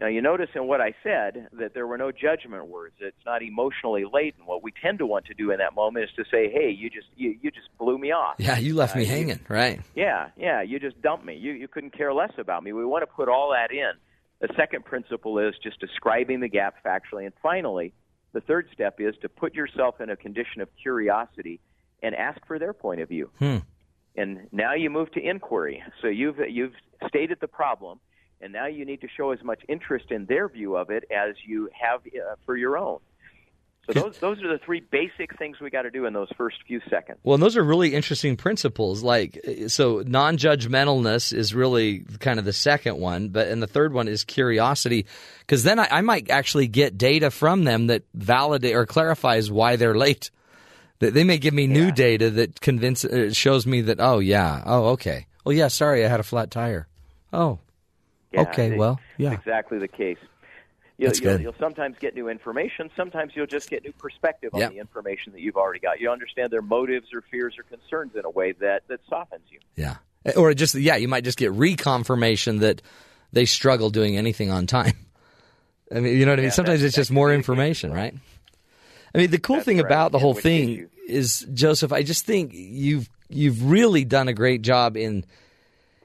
Now, 0.00 0.08
you 0.08 0.20
notice 0.20 0.48
in 0.56 0.66
what 0.66 0.80
I 0.80 0.92
said 1.04 1.46
that 1.52 1.72
there 1.72 1.86
were 1.86 1.96
no 1.96 2.10
judgment 2.10 2.66
words. 2.66 2.96
It's 2.98 3.16
not 3.24 3.44
emotionally 3.44 4.02
laden. 4.12 4.44
What 4.44 4.60
we 4.64 4.72
tend 4.82 4.98
to 4.98 5.06
want 5.06 5.26
to 5.26 5.34
do 5.34 5.52
in 5.52 5.58
that 5.58 5.76
moment 5.76 6.06
is 6.06 6.10
to 6.16 6.24
say, 6.28 6.50
"Hey, 6.50 6.70
you 6.76 6.90
just 6.90 7.06
you, 7.16 7.38
you 7.40 7.52
just 7.52 7.68
blew 7.78 7.96
me 7.96 8.10
off." 8.10 8.34
Yeah, 8.38 8.58
you 8.58 8.74
left 8.74 8.96
Uh, 8.96 8.98
me 8.98 9.04
you- 9.04 9.10
hanging, 9.10 9.38
right? 9.48 9.80
Yeah, 9.94 10.30
yeah, 10.36 10.62
you 10.62 10.80
just 10.80 11.00
dumped 11.00 11.24
me. 11.24 11.36
You 11.36 11.52
you 11.52 11.68
couldn't 11.68 11.96
care 11.96 12.12
less 12.12 12.32
about 12.38 12.64
me. 12.64 12.72
We 12.72 12.84
want 12.84 13.02
to 13.02 13.06
put 13.06 13.28
all 13.28 13.52
that 13.52 13.70
in. 13.72 13.92
The 14.40 14.48
second 14.56 14.84
principle 14.84 15.38
is 15.38 15.54
just 15.62 15.80
describing 15.80 16.40
the 16.40 16.48
gap 16.48 16.76
factually, 16.84 17.24
and 17.24 17.32
finally, 17.42 17.92
the 18.32 18.40
third 18.40 18.68
step 18.72 19.00
is 19.00 19.14
to 19.22 19.28
put 19.28 19.54
yourself 19.54 20.00
in 20.00 20.10
a 20.10 20.16
condition 20.16 20.60
of 20.60 20.68
curiosity 20.80 21.60
and 22.02 22.14
ask 22.14 22.44
for 22.46 22.58
their 22.58 22.72
point 22.72 23.00
of 23.00 23.08
view. 23.08 23.30
Hmm. 23.38 23.58
And 24.16 24.48
now 24.52 24.74
you 24.74 24.90
move 24.90 25.10
to 25.12 25.20
inquiry. 25.20 25.82
So 26.02 26.08
you've 26.08 26.38
you've 26.48 26.74
stated 27.08 27.38
the 27.40 27.48
problem, 27.48 28.00
and 28.40 28.52
now 28.52 28.66
you 28.66 28.84
need 28.84 29.00
to 29.00 29.08
show 29.16 29.30
as 29.30 29.42
much 29.42 29.62
interest 29.68 30.10
in 30.10 30.26
their 30.26 30.48
view 30.48 30.76
of 30.76 30.90
it 30.90 31.04
as 31.10 31.34
you 31.46 31.68
have 31.72 32.00
uh, 32.06 32.34
for 32.44 32.56
your 32.56 32.76
own. 32.76 32.98
So 33.86 33.92
those 33.92 34.18
those 34.18 34.42
are 34.42 34.48
the 34.48 34.58
three 34.64 34.80
basic 34.80 35.36
things 35.36 35.60
we 35.60 35.68
got 35.68 35.82
to 35.82 35.90
do 35.90 36.06
in 36.06 36.14
those 36.14 36.28
first 36.36 36.56
few 36.66 36.80
seconds. 36.88 37.18
Well, 37.22 37.34
and 37.34 37.42
those 37.42 37.56
are 37.56 37.62
really 37.62 37.94
interesting 37.94 38.36
principles. 38.36 39.02
Like, 39.02 39.38
so 39.66 40.02
non-judgmentalness 40.06 41.34
is 41.34 41.54
really 41.54 42.00
kind 42.20 42.38
of 42.38 42.46
the 42.46 42.52
second 42.52 42.98
one, 42.98 43.28
but 43.28 43.48
and 43.48 43.62
the 43.62 43.66
third 43.66 43.92
one 43.92 44.08
is 44.08 44.24
curiosity, 44.24 45.04
because 45.40 45.64
then 45.64 45.78
I, 45.78 45.88
I 45.90 46.00
might 46.00 46.30
actually 46.30 46.66
get 46.66 46.96
data 46.96 47.30
from 47.30 47.64
them 47.64 47.88
that 47.88 48.04
validate 48.14 48.74
or 48.74 48.86
clarifies 48.86 49.50
why 49.50 49.76
they're 49.76 49.94
late. 49.96 50.30
That 51.00 51.12
they 51.12 51.24
may 51.24 51.36
give 51.36 51.52
me 51.52 51.66
new 51.66 51.92
data 51.92 52.30
that 52.30 52.60
convince 52.60 53.04
uh, 53.04 53.32
shows 53.32 53.66
me 53.66 53.82
that 53.82 53.98
oh 54.00 54.20
yeah 54.20 54.62
oh 54.64 54.90
okay 54.90 55.26
well 55.44 55.52
yeah 55.52 55.68
sorry 55.68 56.04
I 56.04 56.08
had 56.08 56.20
a 56.20 56.22
flat 56.22 56.50
tire 56.50 56.86
oh 57.32 57.58
Yeah, 58.32 58.42
okay 58.42 58.78
well 58.78 59.00
yeah 59.18 59.32
exactly 59.32 59.78
the 59.78 59.88
case. 59.88 60.18
You'll, 60.96 61.12
you'll, 61.14 61.40
you'll 61.40 61.54
sometimes 61.58 61.96
get 61.98 62.14
new 62.14 62.28
information. 62.28 62.88
Sometimes 62.96 63.32
you'll 63.34 63.46
just 63.46 63.68
get 63.68 63.82
new 63.84 63.92
perspective 63.92 64.50
on 64.54 64.60
Yeah. 64.60 64.68
the 64.68 64.78
information 64.78 65.32
that 65.32 65.40
you've 65.40 65.56
already 65.56 65.80
got. 65.80 66.00
You 66.00 66.10
understand 66.10 66.50
their 66.52 66.62
motives 66.62 67.08
or 67.12 67.20
fears 67.22 67.56
or 67.58 67.64
concerns 67.64 68.12
in 68.14 68.24
a 68.24 68.30
way 68.30 68.52
that, 68.60 68.84
that 68.88 69.00
softens 69.08 69.42
you. 69.50 69.58
yeah 69.74 69.96
eh, 70.24 70.32
or 70.36 70.54
just 70.54 70.74
yeah 70.76 70.94
you 70.96 71.08
might 71.08 71.24
just 71.24 71.36
get 71.36 71.50
reconfirmation 71.52 72.60
that 72.60 72.80
they 73.32 73.44
struggle 73.44 73.90
doing 73.90 74.16
anything 74.16 74.50
on 74.52 74.66
time. 74.66 74.94
I 75.94 75.98
mean 76.00 76.16
you 76.16 76.24
know 76.26 76.32
what 76.32 76.38
I 76.38 76.42
mean. 76.42 76.44
Yeah, 76.46 76.50
Sometimes 76.50 76.82
it's 76.84 76.94
just 76.94 77.10
more 77.10 77.32
information, 77.34 77.92
right? 77.92 78.14
I 79.14 79.18
mean, 79.18 79.30
the 79.30 79.38
cool 79.38 79.60
thing 79.60 79.76
right. 79.78 79.86
about 79.86 80.10
the 80.12 80.18
whole 80.18 80.34
thing 80.34 80.88
is, 81.06 81.46
Joseph, 81.54 81.92
I 81.92 82.02
just 82.02 82.24
think 82.26 82.50
you've 82.54 83.08
you've 83.28 83.64
really 83.70 84.04
done 84.04 84.26
a 84.28 84.32
great 84.32 84.62
job 84.62 84.96
in 84.96 85.24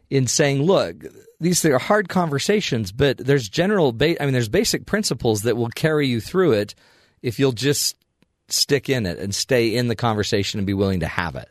in 0.09 0.27
saying, 0.27 0.61
look, 0.63 0.95
these 1.39 1.63
are 1.65 1.79
hard 1.79 2.09
conversations, 2.09 2.91
but 2.91 3.17
there's 3.17 3.47
general, 3.47 3.91
ba- 3.91 4.21
I 4.21 4.25
mean, 4.25 4.33
there's 4.33 4.49
basic 4.49 4.85
principles 4.85 5.43
that 5.43 5.55
will 5.55 5.69
carry 5.69 6.07
you 6.07 6.19
through 6.19 6.53
it 6.53 6.75
if 7.21 7.39
you'll 7.39 7.51
just 7.51 7.95
stick 8.47 8.89
in 8.89 9.05
it 9.05 9.19
and 9.19 9.33
stay 9.33 9.75
in 9.75 9.87
the 9.87 9.95
conversation 9.95 10.59
and 10.59 10.67
be 10.67 10.73
willing 10.73 11.01
to 11.01 11.07
have 11.07 11.35
it. 11.35 11.49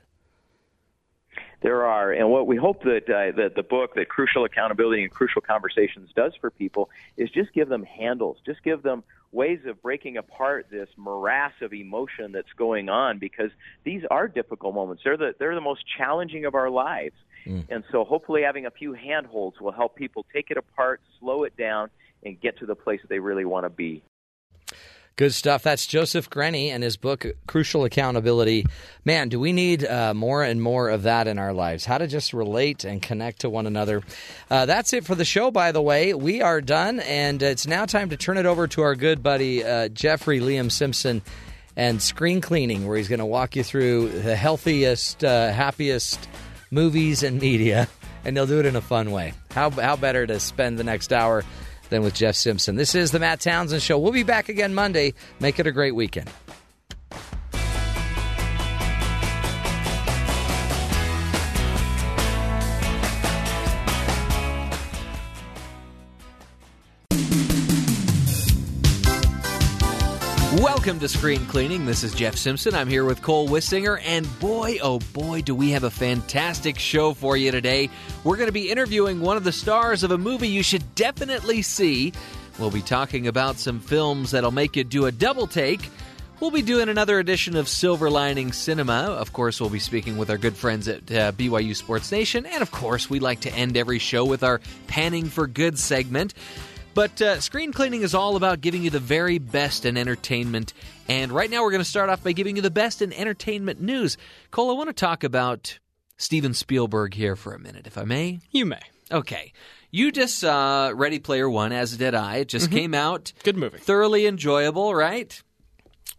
There 1.60 1.84
are, 1.86 2.12
and 2.12 2.30
what 2.30 2.46
we 2.46 2.56
hope 2.56 2.84
that 2.84 3.08
uh, 3.08 3.36
that 3.36 3.56
the 3.56 3.64
book, 3.64 3.94
that 3.96 4.08
Crucial 4.08 4.44
Accountability 4.44 5.02
and 5.02 5.10
Crucial 5.10 5.40
Conversations, 5.40 6.10
does 6.14 6.32
for 6.40 6.50
people 6.50 6.88
is 7.16 7.30
just 7.30 7.52
give 7.52 7.68
them 7.68 7.82
handles, 7.82 8.36
just 8.46 8.62
give 8.62 8.84
them 8.84 9.02
ways 9.32 9.58
of 9.66 9.82
breaking 9.82 10.16
apart 10.16 10.68
this 10.70 10.88
morass 10.96 11.52
of 11.60 11.72
emotion 11.72 12.30
that's 12.30 12.52
going 12.56 12.88
on, 12.88 13.18
because 13.18 13.50
these 13.82 14.02
are 14.08 14.28
difficult 14.28 14.72
moments. 14.72 15.02
They're 15.04 15.16
the 15.16 15.34
they're 15.36 15.56
the 15.56 15.60
most 15.60 15.82
challenging 15.96 16.44
of 16.44 16.54
our 16.54 16.70
lives, 16.70 17.16
and 17.68 17.84
so 17.90 18.04
hopefully 18.04 18.42
having 18.42 18.66
a 18.66 18.70
few 18.70 18.92
handholds 18.92 19.60
will 19.60 19.72
help 19.72 19.96
people 19.96 20.24
take 20.32 20.50
it 20.50 20.56
apart, 20.56 21.00
slow 21.18 21.44
it 21.44 21.56
down, 21.56 21.90
and 22.22 22.40
get 22.40 22.58
to 22.58 22.66
the 22.66 22.74
place 22.74 23.00
that 23.02 23.08
they 23.08 23.18
really 23.18 23.44
want 23.44 23.64
to 23.64 23.70
be. 23.70 24.02
Good 25.18 25.34
stuff. 25.34 25.64
That's 25.64 25.84
Joseph 25.84 26.30
Grenny 26.30 26.68
and 26.68 26.80
his 26.80 26.96
book, 26.96 27.26
Crucial 27.48 27.82
Accountability. 27.82 28.66
Man, 29.04 29.28
do 29.28 29.40
we 29.40 29.52
need 29.52 29.84
uh, 29.84 30.14
more 30.14 30.44
and 30.44 30.62
more 30.62 30.88
of 30.90 31.02
that 31.02 31.26
in 31.26 31.40
our 31.40 31.52
lives? 31.52 31.84
How 31.84 31.98
to 31.98 32.06
just 32.06 32.32
relate 32.32 32.84
and 32.84 33.02
connect 33.02 33.40
to 33.40 33.50
one 33.50 33.66
another. 33.66 34.04
Uh, 34.48 34.64
that's 34.66 34.92
it 34.92 35.04
for 35.04 35.16
the 35.16 35.24
show, 35.24 35.50
by 35.50 35.72
the 35.72 35.82
way. 35.82 36.14
We 36.14 36.40
are 36.40 36.60
done, 36.60 37.00
and 37.00 37.42
it's 37.42 37.66
now 37.66 37.84
time 37.84 38.10
to 38.10 38.16
turn 38.16 38.36
it 38.38 38.46
over 38.46 38.68
to 38.68 38.82
our 38.82 38.94
good 38.94 39.20
buddy, 39.20 39.64
uh, 39.64 39.88
Jeffrey 39.88 40.38
Liam 40.38 40.70
Simpson, 40.70 41.22
and 41.74 42.00
screen 42.00 42.40
cleaning, 42.40 42.86
where 42.86 42.96
he's 42.96 43.08
going 43.08 43.18
to 43.18 43.26
walk 43.26 43.56
you 43.56 43.64
through 43.64 44.10
the 44.10 44.36
healthiest, 44.36 45.24
uh, 45.24 45.52
happiest 45.52 46.28
movies 46.70 47.22
and 47.22 47.40
media, 47.40 47.88
and 48.24 48.36
they'll 48.36 48.46
do 48.46 48.60
it 48.60 48.66
in 48.66 48.76
a 48.76 48.80
fun 48.80 49.10
way. 49.10 49.34
How, 49.50 49.70
how 49.70 49.96
better 49.96 50.26
to 50.26 50.40
spend 50.40 50.78
the 50.78 50.84
next 50.84 51.12
hour? 51.12 51.44
than 51.90 52.02
with 52.02 52.14
Jeff 52.14 52.34
Simpson. 52.34 52.76
This 52.76 52.94
is 52.94 53.12
the 53.12 53.18
Matt 53.18 53.40
Townsend 53.40 53.82
Show. 53.82 53.98
We'll 53.98 54.12
be 54.12 54.22
back 54.22 54.50
again 54.50 54.74
Monday. 54.74 55.14
Make 55.40 55.58
it 55.58 55.66
a 55.66 55.72
great 55.72 55.94
weekend. 55.94 56.30
Welcome 70.58 70.98
to 70.98 71.08
Screen 71.08 71.46
Cleaning. 71.46 71.86
This 71.86 72.02
is 72.02 72.12
Jeff 72.12 72.34
Simpson. 72.34 72.74
I'm 72.74 72.88
here 72.88 73.04
with 73.04 73.22
Cole 73.22 73.48
Wissinger, 73.48 74.00
and 74.04 74.26
boy, 74.40 74.78
oh 74.82 74.98
boy, 74.98 75.40
do 75.40 75.54
we 75.54 75.70
have 75.70 75.84
a 75.84 75.90
fantastic 75.90 76.80
show 76.80 77.14
for 77.14 77.36
you 77.36 77.52
today. 77.52 77.88
We're 78.24 78.34
going 78.34 78.48
to 78.48 78.52
be 78.52 78.68
interviewing 78.68 79.20
one 79.20 79.36
of 79.36 79.44
the 79.44 79.52
stars 79.52 80.02
of 80.02 80.10
a 80.10 80.18
movie 80.18 80.48
you 80.48 80.64
should 80.64 80.96
definitely 80.96 81.62
see. 81.62 82.12
We'll 82.58 82.72
be 82.72 82.82
talking 82.82 83.28
about 83.28 83.60
some 83.60 83.78
films 83.78 84.32
that'll 84.32 84.50
make 84.50 84.74
you 84.74 84.82
do 84.82 85.06
a 85.06 85.12
double 85.12 85.46
take. 85.46 85.90
We'll 86.40 86.50
be 86.50 86.62
doing 86.62 86.88
another 86.88 87.20
edition 87.20 87.56
of 87.56 87.68
Silver 87.68 88.10
Lining 88.10 88.50
Cinema. 88.50 89.12
Of 89.12 89.32
course, 89.32 89.60
we'll 89.60 89.70
be 89.70 89.78
speaking 89.78 90.16
with 90.16 90.28
our 90.28 90.38
good 90.38 90.56
friends 90.56 90.88
at 90.88 91.10
uh, 91.10 91.32
BYU 91.32 91.76
Sports 91.76 92.10
Nation. 92.10 92.46
And 92.46 92.62
of 92.62 92.72
course, 92.72 93.08
we 93.08 93.20
like 93.20 93.40
to 93.40 93.52
end 93.52 93.76
every 93.76 94.00
show 94.00 94.24
with 94.24 94.42
our 94.42 94.60
Panning 94.88 95.26
for 95.26 95.46
Good 95.46 95.78
segment. 95.78 96.34
But 96.98 97.22
uh, 97.22 97.40
screen 97.40 97.72
cleaning 97.72 98.02
is 98.02 98.12
all 98.12 98.34
about 98.34 98.60
giving 98.60 98.82
you 98.82 98.90
the 98.90 98.98
very 98.98 99.38
best 99.38 99.84
in 99.84 99.96
entertainment. 99.96 100.74
And 101.06 101.30
right 101.30 101.48
now, 101.48 101.62
we're 101.62 101.70
going 101.70 101.80
to 101.80 101.88
start 101.88 102.10
off 102.10 102.24
by 102.24 102.32
giving 102.32 102.56
you 102.56 102.62
the 102.62 102.72
best 102.72 103.02
in 103.02 103.12
entertainment 103.12 103.80
news. 103.80 104.16
Cole, 104.50 104.68
I 104.68 104.72
want 104.72 104.88
to 104.88 104.92
talk 104.92 105.22
about 105.22 105.78
Steven 106.16 106.54
Spielberg 106.54 107.14
here 107.14 107.36
for 107.36 107.54
a 107.54 107.58
minute, 107.60 107.86
if 107.86 107.96
I 107.96 108.02
may. 108.02 108.40
You 108.50 108.66
may. 108.66 108.80
Okay. 109.12 109.52
You 109.92 110.10
just 110.10 110.40
saw 110.40 110.90
Ready 110.92 111.20
Player 111.20 111.48
One, 111.48 111.70
as 111.70 111.96
did 111.96 112.16
I. 112.16 112.38
It 112.38 112.48
just 112.48 112.68
Mhm. 112.68 112.72
came 112.72 112.94
out. 112.94 113.32
Good 113.44 113.56
movie. 113.56 113.78
Thoroughly 113.78 114.26
enjoyable, 114.26 114.92
right? 114.92 115.40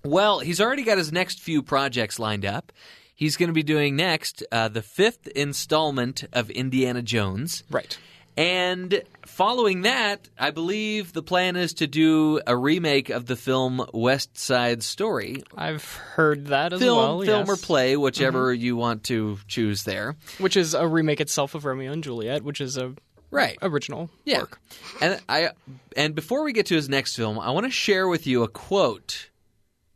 Well, 0.06 0.39
he's 0.39 0.61
already 0.61 0.84
got 0.84 0.97
his 0.97 1.11
next 1.11 1.41
few 1.41 1.61
projects 1.61 2.19
lined 2.19 2.45
up. 2.45 2.72
He's 3.14 3.35
going 3.35 3.49
to 3.49 3.53
be 3.53 3.64
doing 3.64 3.97
next 3.97 4.45
uh, 4.49 4.69
the 4.69 4.81
fifth 4.81 5.27
installment 5.35 6.23
of 6.31 6.49
Indiana 6.49 7.01
Jones. 7.01 7.65
Right. 7.69 7.97
And 8.40 9.03
following 9.26 9.82
that, 9.82 10.30
I 10.40 10.52
believe 10.52 11.11
the 11.11 11.22
plan 11.22 11.57
is 11.57 11.74
to 11.74 11.88
do 11.88 12.40
a 12.48 12.56
remake 12.56 13.10
of 13.10 13.26
the 13.26 13.36
film 13.36 13.86
West 13.94 14.38
Side 14.38 14.82
Story. 14.82 15.44
I've 15.57 15.84
heard 15.84 16.48
that 16.48 16.72
as 16.72 16.80
film, 16.80 16.98
well. 16.98 17.22
Film 17.22 17.49
or 17.49 17.57
play, 17.57 17.98
whichever 17.98 18.53
mm-hmm. 18.53 18.64
you 18.64 18.78
want 18.78 19.03
to 19.06 19.40
choose 19.49 19.84
there. 19.84 20.16
Which 20.38 20.56
is 20.56 20.74
a 20.74 20.88
remake 20.88 21.20
itself 21.20 21.53
of 21.53 21.66
Romeo 21.66 21.91
and 21.91 22.02
Juliet, 22.02 22.41
which 22.41 22.61
is 22.61 22.78
a 22.78 22.95
right 23.30 23.57
original 23.61 24.10
Yeah. 24.24 24.40
work. 24.40 24.61
And 25.02 25.20
I 25.28 25.49
and 25.98 26.16
before 26.16 26.44
we 26.45 26.53
get 26.53 26.68
to 26.68 26.76
his 26.76 26.88
next 26.88 27.18
film, 27.18 27.38
I 27.40 27.52
want 27.52 27.66
to 27.66 27.72
share 27.72 28.07
with 28.07 28.26
you 28.26 28.44
a 28.44 28.48
quote. 28.48 29.32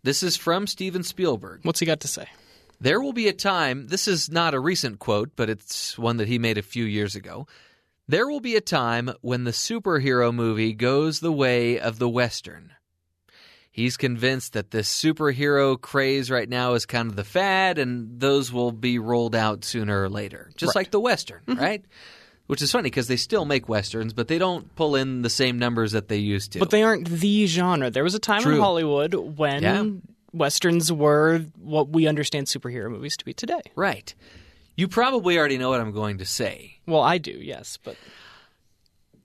This 0.04 0.22
is 0.22 0.36
from 0.36 0.68
Steven 0.68 1.04
Spielberg. 1.04 1.62
What's 1.64 1.80
he 1.80 1.86
got 1.86 2.02
to 2.02 2.10
say? 2.10 2.28
There 2.82 3.00
will 3.00 3.14
be 3.14 3.30
a 3.30 3.34
time, 3.34 3.88
this 3.88 4.06
is 4.06 4.30
not 4.30 4.54
a 4.54 4.60
recent 4.60 5.00
quote, 5.00 5.32
but 5.38 5.50
it's 5.50 5.98
one 5.98 6.18
that 6.18 6.28
he 6.28 6.38
made 6.38 6.58
a 6.58 6.62
few 6.62 6.84
years 6.84 7.16
ago. 7.16 7.48
There 8.08 8.28
will 8.28 8.42
be 8.42 8.56
a 8.56 8.62
time 8.62 9.12
when 9.22 9.44
the 9.46 9.52
superhero 9.52 10.34
movie 10.34 10.74
goes 10.74 11.20
the 11.20 11.32
way 11.32 11.80
of 11.80 12.00
the 12.00 12.10
Western. 12.10 12.74
He's 13.72 13.98
convinced 13.98 14.54
that 14.54 14.72
this 14.72 14.88
superhero 14.94 15.80
craze 15.82 16.30
right 16.30 16.48
now 16.48 16.74
is 16.74 16.86
kind 16.86 17.10
of 17.10 17.16
the 17.16 17.24
fad, 17.24 17.80
and 17.80 18.20
those 18.20 18.52
will 18.54 18.72
be 18.72 19.00
rolled 19.00 19.34
out 19.36 19.64
sooner 19.66 20.04
or 20.04 20.10
later, 20.10 20.52
just 20.56 20.76
Right. 20.76 20.82
like 20.82 20.92
the 20.92 21.00
Western, 21.00 21.42
mm-hmm. 21.48 21.60
right? 21.60 21.84
Which 22.46 22.62
is 22.62 22.72
funny 22.72 22.88
because 22.88 23.08
they 23.08 23.16
still 23.16 23.46
make 23.46 23.68
Westerns, 23.70 24.14
but 24.14 24.28
they 24.28 24.38
don't 24.38 24.76
pull 24.76 24.96
in 24.96 25.22
the 25.24 25.30
same 25.30 25.58
numbers 25.58 25.94
that 25.94 26.08
they 26.10 26.18
used 26.18 26.52
to. 26.52 26.60
But 26.60 26.70
they 26.72 26.84
aren't 26.84 27.08
the 27.08 27.46
genre. 27.48 27.90
There 27.90 28.04
was 28.04 28.14
a 28.16 28.20
time 28.20 28.42
True. 28.44 28.56
in 28.56 28.60
Hollywood 28.60 29.14
when 29.16 29.64
Yeah. 29.64 29.86
westerns 30.34 30.92
were 30.92 31.40
what 31.58 31.90
we 31.90 32.06
understand 32.06 32.48
superhero 32.48 32.92
movies 32.92 33.16
to 33.18 33.26
be 33.26 33.34
today. 33.34 33.62
Right. 33.76 34.14
You 34.76 34.88
probably 34.88 35.38
already 35.38 35.58
know 35.58 35.70
what 35.70 35.82
I'm 35.82 35.92
going 35.92 36.18
to 36.18 36.26
say. 36.26 36.80
Well, 36.86 37.02
I 37.02 37.18
do, 37.18 37.32
yes, 37.32 37.78
but 37.84 37.96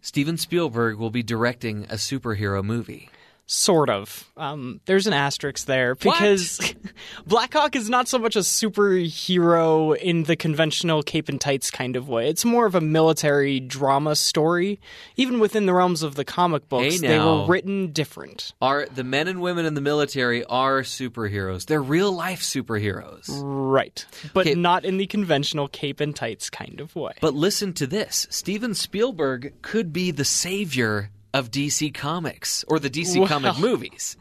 Steven 0.01 0.37
Spielberg 0.37 0.99
will 0.99 1.11
be 1.11 1.23
directing 1.23 1.85
a 1.85 1.95
superhero 1.95 2.62
movie. 2.62 3.09
Sort 3.51 3.89
of. 3.89 4.31
Um, 4.37 4.83
there's 4.85 5.07
an 5.07 5.15
asterisk 5.15 5.65
there 5.65 5.95
because 5.95 6.61
Blackhawk 7.27 7.77
is 7.77 7.89
not 7.89 8.07
so 8.07 8.19
much 8.19 8.37
a 8.37 8.41
superhero 8.41 9.97
in 9.97 10.25
the 10.25 10.37
conventional 10.37 11.03
cape 11.03 11.31
and 11.31 11.41
tights 11.41 11.70
kind 11.70 11.97
of 11.97 12.11
way. 12.11 12.29
It's 12.29 12.45
more 12.45 12.66
of 12.66 12.75
a 12.75 12.83
military 12.83 13.59
drama 13.59 14.16
story. 14.16 14.81
Even 15.16 15.41
within 15.41 15.65
the 15.65 15.73
realms 15.73 16.03
of 16.03 16.15
the 16.15 16.27
comic 16.27 16.69
books, 16.69 17.01
Hey, 17.01 17.09
they 17.09 17.19
were 17.19 17.47
written 17.47 17.91
different. 17.93 18.53
Are 18.61 18.85
the 18.85 19.03
men 19.03 19.29
and 19.29 19.41
women 19.41 19.65
in 19.65 19.73
the 19.73 19.81
military 19.81 20.45
are 20.45 20.83
superheroes? 20.83 21.65
They're 21.65 21.81
real 21.81 22.12
life 22.12 22.43
superheroes. 22.43 23.31
Right. 23.31 24.05
But 24.35 24.59
not 24.59 24.85
in 24.85 24.99
the 24.99 25.07
conventional 25.07 25.69
cape 25.69 26.01
and 26.01 26.15
tights 26.15 26.51
kind 26.51 26.81
of 26.83 26.95
way. 26.95 27.15
But 27.23 27.33
listen 27.33 27.73
to 27.75 27.87
this: 27.87 28.27
Steven 28.29 28.75
Spielberg 28.75 29.55
could 29.62 29.91
be 29.91 30.11
the 30.11 30.27
savior 30.27 31.09
of 31.35 31.51
DC 31.51 31.95
Comics 31.95 32.65
or 32.69 32.79
the 32.79 32.91
DC 32.91 33.19
Well. 33.19 33.29
comic 33.29 33.59
movies. 33.61 34.17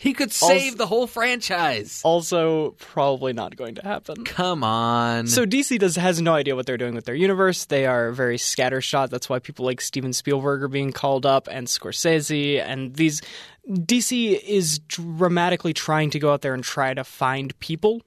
He 0.00 0.12
could 0.12 0.30
save 0.30 0.76
the 0.76 0.86
whole 0.86 1.08
franchise. 1.08 2.00
Also, 2.04 2.72
probably 2.78 3.32
not 3.32 3.56
going 3.56 3.74
to 3.76 3.82
happen. 3.82 4.24
Come 4.24 4.62
on. 4.62 5.26
So 5.26 5.44
DC 5.44 5.78
does 5.80 5.96
has 5.96 6.22
no 6.22 6.34
idea 6.34 6.54
what 6.54 6.66
they're 6.66 6.76
doing 6.76 6.94
with 6.94 7.04
their 7.04 7.14
universe. 7.14 7.64
They 7.64 7.86
are 7.86 8.12
very 8.12 8.36
scattershot. 8.36 9.10
That's 9.10 9.28
why 9.28 9.40
people 9.40 9.64
like 9.64 9.80
Steven 9.80 10.12
Spielberg 10.12 10.62
are 10.62 10.68
being 10.68 10.92
called 10.92 11.26
up 11.26 11.48
and 11.50 11.66
Scorsese 11.66 12.62
and 12.64 12.94
these 12.94 13.20
DC 13.68 14.40
is 14.40 14.78
dramatically 14.78 15.72
trying 15.72 16.10
to 16.10 16.18
go 16.18 16.32
out 16.32 16.42
there 16.42 16.54
and 16.54 16.62
try 16.62 16.94
to 16.94 17.02
find 17.04 17.58
people 17.58 18.00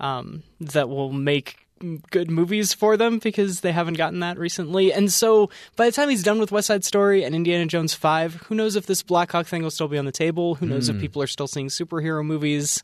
um, 0.00 0.42
that 0.60 0.88
will 0.88 1.12
make 1.12 1.65
good 2.10 2.30
movies 2.30 2.72
for 2.72 2.96
them 2.96 3.18
because 3.18 3.60
they 3.60 3.72
haven't 3.72 3.94
gotten 3.98 4.20
that 4.20 4.38
recently. 4.38 4.92
And 4.92 5.12
so 5.12 5.50
by 5.76 5.86
the 5.86 5.92
time 5.92 6.08
he's 6.08 6.22
done 6.22 6.38
with 6.38 6.50
West 6.52 6.68
Side 6.68 6.84
Story 6.84 7.22
and 7.24 7.34
Indiana 7.34 7.66
Jones 7.66 7.94
5, 7.94 8.34
who 8.46 8.54
knows 8.54 8.76
if 8.76 8.86
this 8.86 9.02
Blackhawk 9.02 9.46
thing 9.46 9.62
will 9.62 9.70
still 9.70 9.88
be 9.88 9.98
on 9.98 10.04
the 10.06 10.12
table? 10.12 10.54
Who 10.56 10.66
knows 10.66 10.88
Hmm. 10.88 10.96
if 10.96 11.00
people 11.02 11.20
are 11.22 11.26
still 11.26 11.46
seeing 11.46 11.68
superhero 11.68 12.24
movies? 12.24 12.82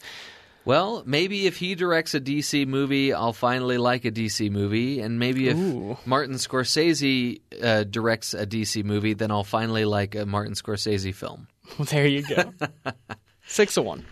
Well, 0.65 1.03
maybe 1.05 1.47
if 1.47 1.57
he 1.57 1.75
directs 1.75 2.15
a 2.15 2.21
DC 2.21 2.67
movie, 2.69 3.13
I'll 3.13 3.33
finally 3.33 3.79
like 3.79 4.05
a 4.05 4.13
DC 4.13 4.49
movie, 4.49 5.01
and 5.01 5.19
maybe 5.19 5.49
if 5.49 5.57
Ooh. 5.57 5.97
Martin 6.07 6.37
Scorsese 6.37 7.41
uh, 7.61 7.83
directs 7.83 8.33
a 8.33 8.47
DC 8.47 8.85
movie, 8.85 9.15
then 9.15 9.33
I'll 9.33 9.43
finally 9.43 9.85
like 9.85 10.15
a 10.15 10.25
Martin 10.25 10.55
Scorsese 10.55 11.13
film. 11.13 11.49
Well, 11.79 11.87
there 11.87 12.07
you 12.07 12.23
go. 12.23 12.53
Six 13.47 13.77
of 13.77 13.85
one. 13.87 14.05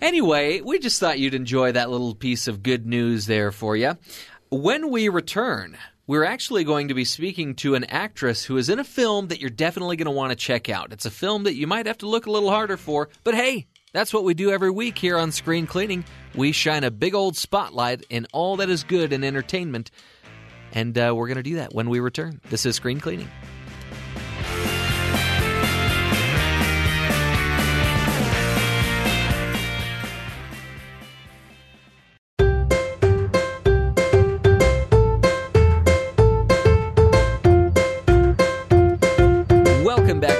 Anyway, 0.00 0.60
we 0.60 0.78
just 0.78 1.00
thought 1.00 1.18
you'd 1.18 1.34
enjoy 1.34 1.72
that 1.72 1.90
little 1.90 2.14
piece 2.14 2.48
of 2.48 2.62
good 2.62 2.86
news 2.86 3.26
there 3.26 3.50
for 3.50 3.76
you. 3.76 3.96
When 4.50 4.90
we 4.90 5.08
return, 5.08 5.78
we're 6.06 6.24
actually 6.24 6.64
going 6.64 6.88
to 6.88 6.94
be 6.94 7.04
speaking 7.04 7.54
to 7.56 7.74
an 7.74 7.84
actress 7.84 8.44
who 8.44 8.58
is 8.58 8.68
in 8.68 8.78
a 8.78 8.84
film 8.84 9.28
that 9.28 9.40
you're 9.40 9.50
definitely 9.50 9.96
going 9.96 10.04
to 10.06 10.12
want 10.12 10.30
to 10.30 10.36
check 10.36 10.68
out. 10.68 10.92
It's 10.92 11.06
a 11.06 11.10
film 11.10 11.44
that 11.44 11.56
you 11.56 11.66
might 11.66 11.86
have 11.86 11.98
to 11.98 12.08
look 12.08 12.26
a 12.26 12.30
little 12.30 12.50
harder 12.50 12.76
for, 12.76 13.08
but 13.24 13.34
hey, 13.34 13.66
that's 13.92 14.12
what 14.12 14.24
we 14.24 14.34
do 14.34 14.50
every 14.50 14.70
week 14.70 14.98
here 14.98 15.16
on 15.16 15.32
Screen 15.32 15.66
Cleaning. 15.66 16.04
We 16.34 16.52
shine 16.52 16.84
a 16.84 16.90
big 16.90 17.14
old 17.14 17.36
spotlight 17.36 18.04
in 18.10 18.26
all 18.32 18.56
that 18.56 18.68
is 18.68 18.84
good 18.84 19.14
in 19.14 19.24
entertainment, 19.24 19.90
and 20.72 20.96
uh, 20.98 21.14
we're 21.16 21.28
going 21.28 21.36
to 21.36 21.42
do 21.42 21.56
that 21.56 21.74
when 21.74 21.88
we 21.88 22.00
return. 22.00 22.40
This 22.50 22.66
is 22.66 22.76
Screen 22.76 23.00
Cleaning. 23.00 23.30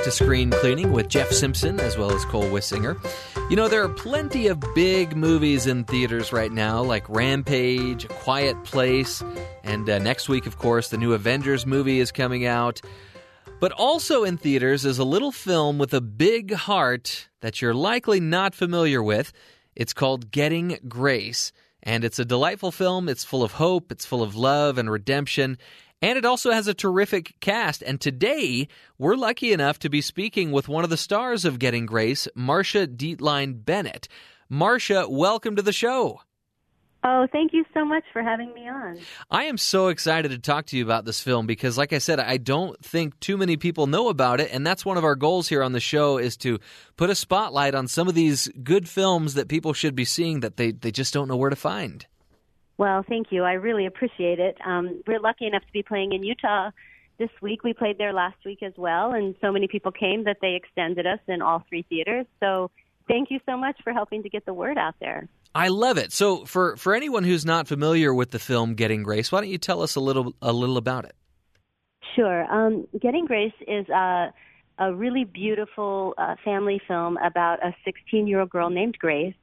To 0.06 0.12
Screen 0.12 0.52
Cleaning 0.52 0.92
with 0.92 1.08
Jeff 1.08 1.32
Simpson 1.32 1.80
as 1.80 1.98
well 1.98 2.12
as 2.12 2.24
Cole 2.26 2.44
Wissinger. 2.44 2.96
You 3.50 3.56
know, 3.56 3.66
there 3.66 3.82
are 3.82 3.88
plenty 3.88 4.46
of 4.46 4.62
big 4.72 5.16
movies 5.16 5.66
in 5.66 5.82
theaters 5.82 6.32
right 6.32 6.52
now, 6.52 6.80
like 6.80 7.08
Rampage, 7.08 8.06
Quiet 8.06 8.62
Place, 8.62 9.24
and 9.64 9.90
uh, 9.90 9.98
next 9.98 10.28
week, 10.28 10.46
of 10.46 10.58
course, 10.58 10.90
the 10.90 10.96
new 10.96 11.12
Avengers 11.12 11.66
movie 11.66 11.98
is 11.98 12.12
coming 12.12 12.46
out. 12.46 12.80
But 13.58 13.72
also 13.72 14.22
in 14.22 14.36
theaters 14.36 14.84
is 14.84 15.00
a 15.00 15.04
little 15.04 15.32
film 15.32 15.76
with 15.76 15.92
a 15.92 16.00
big 16.00 16.52
heart 16.54 17.28
that 17.40 17.60
you're 17.60 17.74
likely 17.74 18.20
not 18.20 18.54
familiar 18.54 19.02
with. 19.02 19.32
It's 19.74 19.92
called 19.92 20.30
Getting 20.30 20.78
Grace, 20.86 21.50
and 21.82 22.04
it's 22.04 22.20
a 22.20 22.24
delightful 22.24 22.70
film. 22.70 23.08
It's 23.08 23.24
full 23.24 23.42
of 23.42 23.50
hope, 23.50 23.90
it's 23.90 24.06
full 24.06 24.22
of 24.22 24.36
love 24.36 24.78
and 24.78 24.88
redemption. 24.88 25.58
And 26.02 26.18
it 26.18 26.24
also 26.24 26.50
has 26.50 26.68
a 26.68 26.74
terrific 26.74 27.34
cast. 27.40 27.82
And 27.82 28.00
today, 28.00 28.68
we're 28.98 29.16
lucky 29.16 29.52
enough 29.52 29.78
to 29.80 29.88
be 29.88 30.00
speaking 30.00 30.52
with 30.52 30.68
one 30.68 30.84
of 30.84 30.90
the 30.90 30.96
stars 30.96 31.44
of 31.44 31.58
Getting 31.58 31.86
Grace, 31.86 32.28
Marsha 32.36 32.86
Dietlein 32.86 33.64
Bennett. 33.64 34.06
Marsha, 34.50 35.10
welcome 35.10 35.56
to 35.56 35.62
the 35.62 35.72
show. 35.72 36.20
Oh, 37.08 37.26
thank 37.30 37.52
you 37.52 37.64
so 37.72 37.84
much 37.84 38.02
for 38.12 38.20
having 38.20 38.52
me 38.52 38.68
on. 38.68 38.98
I 39.30 39.44
am 39.44 39.58
so 39.58 39.88
excited 39.88 40.32
to 40.32 40.38
talk 40.38 40.66
to 40.66 40.76
you 40.76 40.82
about 40.82 41.04
this 41.04 41.20
film 41.20 41.46
because, 41.46 41.78
like 41.78 41.92
I 41.92 41.98
said, 41.98 42.18
I 42.18 42.36
don't 42.36 42.78
think 42.84 43.18
too 43.20 43.36
many 43.36 43.56
people 43.56 43.86
know 43.86 44.08
about 44.08 44.40
it. 44.40 44.50
And 44.52 44.66
that's 44.66 44.84
one 44.84 44.96
of 44.96 45.04
our 45.04 45.14
goals 45.14 45.48
here 45.48 45.62
on 45.62 45.72
the 45.72 45.80
show 45.80 46.18
is 46.18 46.36
to 46.38 46.58
put 46.96 47.08
a 47.08 47.14
spotlight 47.14 47.76
on 47.76 47.86
some 47.86 48.08
of 48.08 48.14
these 48.14 48.48
good 48.62 48.88
films 48.88 49.34
that 49.34 49.48
people 49.48 49.72
should 49.72 49.94
be 49.94 50.04
seeing 50.04 50.40
that 50.40 50.56
they, 50.56 50.72
they 50.72 50.90
just 50.90 51.14
don't 51.14 51.28
know 51.28 51.36
where 51.36 51.50
to 51.50 51.56
find. 51.56 52.06
Well, 52.78 53.04
thank 53.08 53.28
you. 53.30 53.42
I 53.42 53.54
really 53.54 53.86
appreciate 53.86 54.38
it. 54.38 54.56
Um, 54.64 55.02
we're 55.06 55.20
lucky 55.20 55.46
enough 55.46 55.62
to 55.62 55.72
be 55.72 55.82
playing 55.82 56.12
in 56.12 56.22
Utah 56.22 56.70
this 57.18 57.30
week. 57.40 57.64
We 57.64 57.72
played 57.72 57.98
there 57.98 58.12
last 58.12 58.36
week 58.44 58.62
as 58.62 58.74
well, 58.76 59.12
and 59.12 59.34
so 59.40 59.50
many 59.50 59.66
people 59.66 59.92
came 59.92 60.24
that 60.24 60.38
they 60.42 60.54
extended 60.54 61.06
us 61.06 61.20
in 61.26 61.40
all 61.40 61.64
three 61.68 61.86
theaters. 61.88 62.26
So 62.40 62.70
thank 63.08 63.30
you 63.30 63.40
so 63.46 63.56
much 63.56 63.78
for 63.82 63.92
helping 63.92 64.22
to 64.24 64.28
get 64.28 64.44
the 64.44 64.52
word 64.52 64.76
out 64.76 64.94
there. 65.00 65.28
I 65.54 65.68
love 65.68 65.96
it. 65.96 66.12
So 66.12 66.44
for 66.44 66.76
for 66.76 66.94
anyone 66.94 67.24
who's 67.24 67.46
not 67.46 67.66
familiar 67.66 68.12
with 68.12 68.30
the 68.30 68.38
film 68.38 68.74
Getting 68.74 69.02
Grace, 69.02 69.32
why 69.32 69.40
don't 69.40 69.48
you 69.48 69.58
tell 69.58 69.80
us 69.80 69.96
a 69.96 70.00
little 70.00 70.34
a 70.42 70.52
little 70.52 70.76
about 70.76 71.06
it? 71.06 71.14
Sure. 72.14 72.44
Um, 72.52 72.86
Getting 73.00 73.24
Grace 73.24 73.54
is 73.66 73.88
a, 73.88 74.32
a 74.78 74.94
really 74.94 75.24
beautiful 75.24 76.14
uh, 76.18 76.34
family 76.44 76.80
film 76.86 77.16
about 77.24 77.64
a 77.64 77.74
16 77.86 78.26
year 78.26 78.40
old 78.40 78.50
girl 78.50 78.68
named 78.68 78.98
Grace 78.98 79.34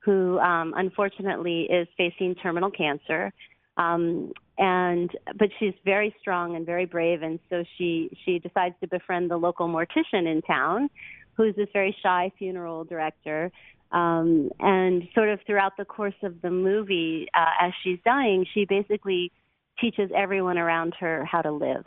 who 0.00 0.38
um, 0.38 0.74
unfortunately 0.76 1.62
is 1.70 1.88
facing 1.96 2.34
terminal 2.36 2.70
cancer. 2.70 3.32
Um, 3.76 4.32
and 4.58 5.10
but 5.38 5.50
she's 5.58 5.74
very 5.84 6.14
strong 6.20 6.56
and 6.56 6.66
very 6.66 6.84
brave, 6.84 7.22
and 7.22 7.38
so 7.48 7.62
she 7.76 8.10
she 8.24 8.40
decides 8.40 8.74
to 8.80 8.88
befriend 8.88 9.30
the 9.30 9.36
local 9.36 9.68
mortician 9.68 10.26
in 10.26 10.42
town, 10.42 10.90
who's 11.34 11.54
this 11.54 11.68
very 11.72 11.96
shy 12.02 12.32
funeral 12.38 12.84
director. 12.84 13.52
Um, 13.90 14.50
and 14.60 15.08
sort 15.14 15.30
of 15.30 15.40
throughout 15.46 15.76
the 15.78 15.84
course 15.84 16.20
of 16.22 16.42
the 16.42 16.50
movie, 16.50 17.26
uh, 17.32 17.66
as 17.66 17.72
she's 17.82 17.98
dying, 18.04 18.44
she 18.52 18.66
basically 18.66 19.32
teaches 19.80 20.10
everyone 20.14 20.58
around 20.58 20.94
her 21.00 21.24
how 21.24 21.40
to 21.40 21.52
live. 21.52 21.84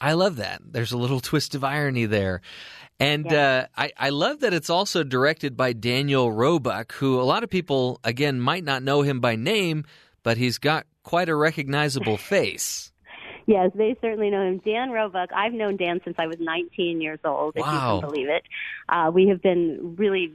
I 0.00 0.14
love 0.14 0.36
that. 0.36 0.62
There's 0.64 0.92
a 0.92 0.98
little 0.98 1.20
twist 1.20 1.54
of 1.54 1.64
irony 1.64 2.06
there. 2.06 2.40
And 2.98 3.30
yeah. 3.30 3.66
uh, 3.76 3.82
I, 3.82 3.92
I 3.96 4.08
love 4.10 4.40
that 4.40 4.52
it's 4.52 4.70
also 4.70 5.02
directed 5.02 5.56
by 5.56 5.72
Daniel 5.72 6.30
Roebuck, 6.30 6.92
who 6.92 7.20
a 7.20 7.22
lot 7.22 7.42
of 7.42 7.50
people, 7.50 7.98
again, 8.04 8.40
might 8.40 8.62
not 8.62 8.82
know 8.82 9.02
him 9.02 9.20
by 9.20 9.36
name, 9.36 9.84
but 10.22 10.36
he's 10.36 10.58
got 10.58 10.86
quite 11.02 11.28
a 11.28 11.34
recognizable 11.34 12.16
face. 12.18 12.92
Yes, 13.46 13.70
they 13.74 13.96
certainly 14.00 14.30
know 14.30 14.42
him. 14.42 14.60
Dan 14.64 14.90
Roebuck, 14.90 15.30
I've 15.34 15.54
known 15.54 15.76
Dan 15.76 16.00
since 16.04 16.16
I 16.18 16.26
was 16.26 16.36
19 16.38 17.00
years 17.00 17.18
old, 17.24 17.54
if 17.56 17.62
wow. 17.62 17.96
you 17.96 18.00
can 18.00 18.10
believe 18.10 18.28
it. 18.28 18.42
Uh, 18.88 19.10
we 19.12 19.28
have 19.28 19.42
been 19.42 19.96
really 19.98 20.34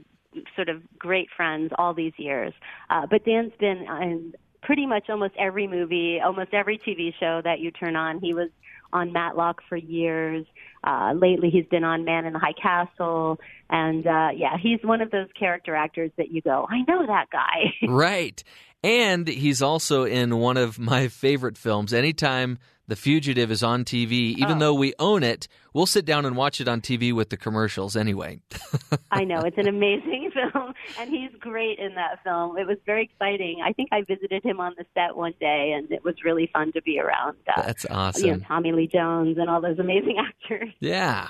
sort 0.54 0.68
of 0.68 0.82
great 0.98 1.28
friends 1.34 1.72
all 1.78 1.94
these 1.94 2.12
years. 2.18 2.52
Uh, 2.90 3.06
but 3.06 3.24
Dan's 3.24 3.52
been 3.58 3.86
in 4.02 4.34
pretty 4.62 4.86
much 4.86 5.08
almost 5.08 5.34
every 5.38 5.66
movie, 5.66 6.20
almost 6.22 6.52
every 6.52 6.78
TV 6.78 7.12
show 7.18 7.40
that 7.44 7.60
you 7.60 7.70
turn 7.70 7.96
on. 7.96 8.18
He 8.20 8.34
was 8.34 8.50
on 8.96 9.12
Matlock 9.12 9.62
for 9.68 9.76
years. 9.76 10.46
Uh, 10.82 11.12
lately, 11.14 11.50
he's 11.50 11.66
been 11.66 11.84
on 11.84 12.04
Man 12.04 12.26
in 12.26 12.32
the 12.32 12.38
High 12.38 12.54
Castle, 12.60 13.38
and 13.68 14.06
uh, 14.06 14.28
yeah, 14.34 14.56
he's 14.60 14.80
one 14.82 15.00
of 15.00 15.10
those 15.10 15.28
character 15.38 15.74
actors 15.74 16.10
that 16.16 16.30
you 16.30 16.40
go, 16.42 16.66
I 16.70 16.78
know 16.88 17.06
that 17.06 17.26
guy. 17.30 17.72
right, 17.88 18.42
and 18.82 19.26
he's 19.26 19.62
also 19.62 20.04
in 20.04 20.38
one 20.38 20.56
of 20.56 20.78
my 20.78 21.08
favorite 21.08 21.58
films. 21.58 21.92
Anytime 21.92 22.58
The 22.86 22.94
Fugitive 22.94 23.50
is 23.50 23.62
on 23.62 23.84
TV, 23.84 24.36
even 24.36 24.56
oh. 24.56 24.58
though 24.58 24.74
we 24.74 24.94
own 24.98 25.22
it, 25.24 25.48
we'll 25.72 25.86
sit 25.86 26.04
down 26.04 26.24
and 26.24 26.36
watch 26.36 26.60
it 26.60 26.68
on 26.68 26.80
TV 26.80 27.12
with 27.12 27.30
the 27.30 27.36
commercials 27.36 27.96
anyway. 27.96 28.40
I 29.10 29.24
know. 29.24 29.40
It's 29.40 29.58
an 29.58 29.68
amazing 29.68 30.30
film, 30.52 30.65
and 30.98 31.10
he's 31.10 31.30
great 31.40 31.78
in 31.78 31.94
that 31.94 32.22
film. 32.22 32.56
It 32.58 32.66
was 32.66 32.78
very 32.86 33.04
exciting. 33.04 33.62
I 33.64 33.72
think 33.72 33.90
I 33.92 34.02
visited 34.02 34.42
him 34.42 34.60
on 34.60 34.74
the 34.76 34.84
set 34.94 35.16
one 35.16 35.34
day, 35.40 35.72
and 35.76 35.90
it 35.90 36.04
was 36.04 36.14
really 36.24 36.50
fun 36.52 36.72
to 36.72 36.82
be 36.82 36.98
around. 36.98 37.36
Uh, 37.48 37.62
That's 37.62 37.86
awesome. 37.90 38.24
You 38.24 38.32
know, 38.32 38.38
Tommy 38.46 38.72
Lee 38.72 38.86
Jones 38.86 39.38
and 39.38 39.48
all 39.48 39.60
those 39.60 39.78
amazing 39.78 40.16
actors. 40.26 40.70
Yeah. 40.80 41.28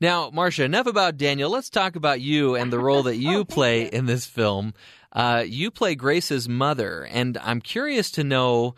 Now, 0.00 0.30
Marsha, 0.30 0.64
enough 0.64 0.86
about 0.86 1.16
Daniel. 1.16 1.50
Let's 1.50 1.70
talk 1.70 1.96
about 1.96 2.20
you 2.20 2.54
and 2.54 2.72
the 2.72 2.78
role 2.78 3.04
that 3.04 3.16
you 3.18 3.38
oh, 3.38 3.44
play 3.44 3.84
you. 3.84 3.90
in 3.92 4.06
this 4.06 4.26
film. 4.26 4.74
Uh, 5.12 5.44
you 5.46 5.70
play 5.70 5.94
Grace's 5.94 6.48
mother, 6.48 7.04
and 7.04 7.38
I'm 7.38 7.60
curious 7.60 8.10
to 8.12 8.24
know 8.24 8.74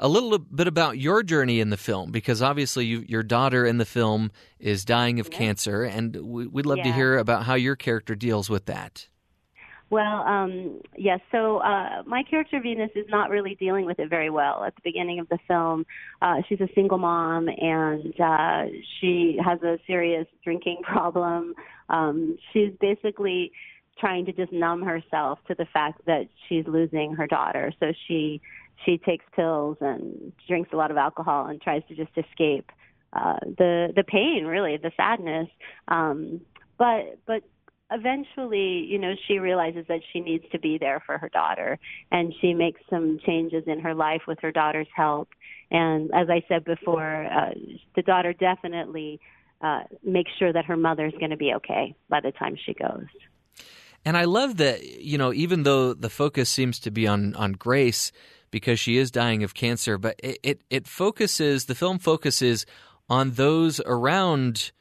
a 0.00 0.08
little 0.08 0.38
bit 0.38 0.68
about 0.68 0.98
your 0.98 1.22
journey 1.22 1.60
in 1.60 1.70
the 1.70 1.76
film 1.76 2.12
because 2.12 2.40
obviously 2.40 2.86
you, 2.86 3.04
your 3.08 3.22
daughter 3.22 3.66
in 3.66 3.78
the 3.78 3.84
film 3.84 4.30
is 4.58 4.84
dying 4.84 5.18
of 5.18 5.30
cancer, 5.30 5.82
and 5.82 6.14
we, 6.16 6.46
would 6.46 6.66
love 6.66 6.78
yeah. 6.78 6.84
to 6.84 6.92
hear 6.92 7.18
about 7.18 7.44
how 7.44 7.54
your 7.54 7.76
character 7.76 8.14
deals 8.14 8.48
with 8.48 8.66
that. 8.66 9.08
Well, 9.90 10.22
um, 10.22 10.80
yes. 10.96 11.20
So 11.32 11.58
uh, 11.58 12.02
my 12.06 12.22
character 12.22 12.60
Venus 12.62 12.90
is 12.94 13.06
not 13.08 13.30
really 13.30 13.54
dealing 13.54 13.86
with 13.86 13.98
it 13.98 14.10
very 14.10 14.28
well. 14.28 14.64
At 14.64 14.74
the 14.74 14.82
beginning 14.84 15.18
of 15.18 15.28
the 15.28 15.38
film, 15.48 15.86
uh, 16.20 16.36
she's 16.48 16.60
a 16.60 16.68
single 16.74 16.98
mom 16.98 17.48
and 17.48 18.20
uh, 18.20 18.64
she 19.00 19.38
has 19.42 19.62
a 19.62 19.78
serious 19.86 20.26
drinking 20.44 20.80
problem. 20.82 21.54
Um, 21.88 22.36
she's 22.52 22.72
basically 22.80 23.50
trying 23.98 24.26
to 24.26 24.32
just 24.32 24.52
numb 24.52 24.82
herself 24.82 25.38
to 25.48 25.54
the 25.54 25.66
fact 25.72 26.04
that 26.06 26.28
she's 26.48 26.66
losing 26.66 27.14
her 27.14 27.26
daughter. 27.26 27.72
So 27.80 27.92
she 28.06 28.40
she 28.84 28.98
takes 28.98 29.24
pills 29.34 29.78
and 29.80 30.32
drinks 30.46 30.70
a 30.72 30.76
lot 30.76 30.90
of 30.90 30.96
alcohol 30.96 31.46
and 31.46 31.60
tries 31.60 31.82
to 31.88 31.96
just 31.96 32.12
escape 32.16 32.70
uh, 33.14 33.38
the 33.42 33.88
the 33.96 34.04
pain, 34.04 34.44
really, 34.44 34.76
the 34.76 34.92
sadness. 34.96 35.48
Um, 35.88 36.42
but 36.78 37.18
but 37.26 37.42
eventually, 37.90 38.84
you 38.88 38.98
know, 38.98 39.14
she 39.26 39.38
realizes 39.38 39.86
that 39.88 40.00
she 40.12 40.20
needs 40.20 40.44
to 40.52 40.58
be 40.58 40.78
there 40.78 41.02
for 41.04 41.18
her 41.18 41.28
daughter, 41.28 41.78
and 42.10 42.34
she 42.40 42.54
makes 42.54 42.80
some 42.90 43.18
changes 43.24 43.64
in 43.66 43.80
her 43.80 43.94
life 43.94 44.22
with 44.26 44.38
her 44.40 44.52
daughter's 44.52 44.88
help. 44.94 45.28
And 45.70 46.10
as 46.14 46.28
I 46.30 46.42
said 46.48 46.64
before, 46.64 47.26
uh, 47.26 47.54
the 47.96 48.02
daughter 48.02 48.32
definitely 48.32 49.20
uh, 49.60 49.82
makes 50.04 50.30
sure 50.38 50.52
that 50.52 50.64
her 50.66 50.76
mother 50.76 51.06
is 51.06 51.14
going 51.18 51.30
to 51.30 51.36
be 51.36 51.52
okay 51.54 51.94
by 52.08 52.20
the 52.20 52.32
time 52.32 52.56
she 52.64 52.74
goes. 52.74 53.06
And 54.04 54.16
I 54.16 54.24
love 54.24 54.56
that, 54.58 54.84
you 54.84 55.18
know, 55.18 55.32
even 55.32 55.64
though 55.64 55.92
the 55.92 56.08
focus 56.08 56.48
seems 56.48 56.78
to 56.80 56.90
be 56.90 57.06
on, 57.06 57.34
on 57.34 57.52
Grace 57.52 58.12
because 58.50 58.78
she 58.78 58.96
is 58.96 59.10
dying 59.10 59.42
of 59.42 59.54
cancer, 59.54 59.98
but 59.98 60.18
it, 60.22 60.38
it, 60.42 60.60
it 60.70 60.86
focuses, 60.86 61.66
the 61.66 61.74
film 61.74 61.98
focuses 61.98 62.64
on 63.10 63.32
those 63.32 63.80
around 63.80 64.72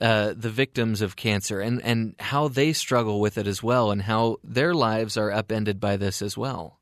uh, 0.00 0.34
the 0.36 0.50
victims 0.50 1.02
of 1.02 1.16
cancer 1.16 1.60
and, 1.60 1.82
and 1.82 2.14
how 2.18 2.48
they 2.48 2.72
struggle 2.72 3.20
with 3.20 3.36
it 3.38 3.46
as 3.46 3.62
well 3.62 3.90
and 3.90 4.02
how 4.02 4.38
their 4.42 4.74
lives 4.74 5.16
are 5.16 5.30
upended 5.30 5.78
by 5.80 5.96
this 5.96 6.22
as 6.22 6.36
well. 6.36 6.78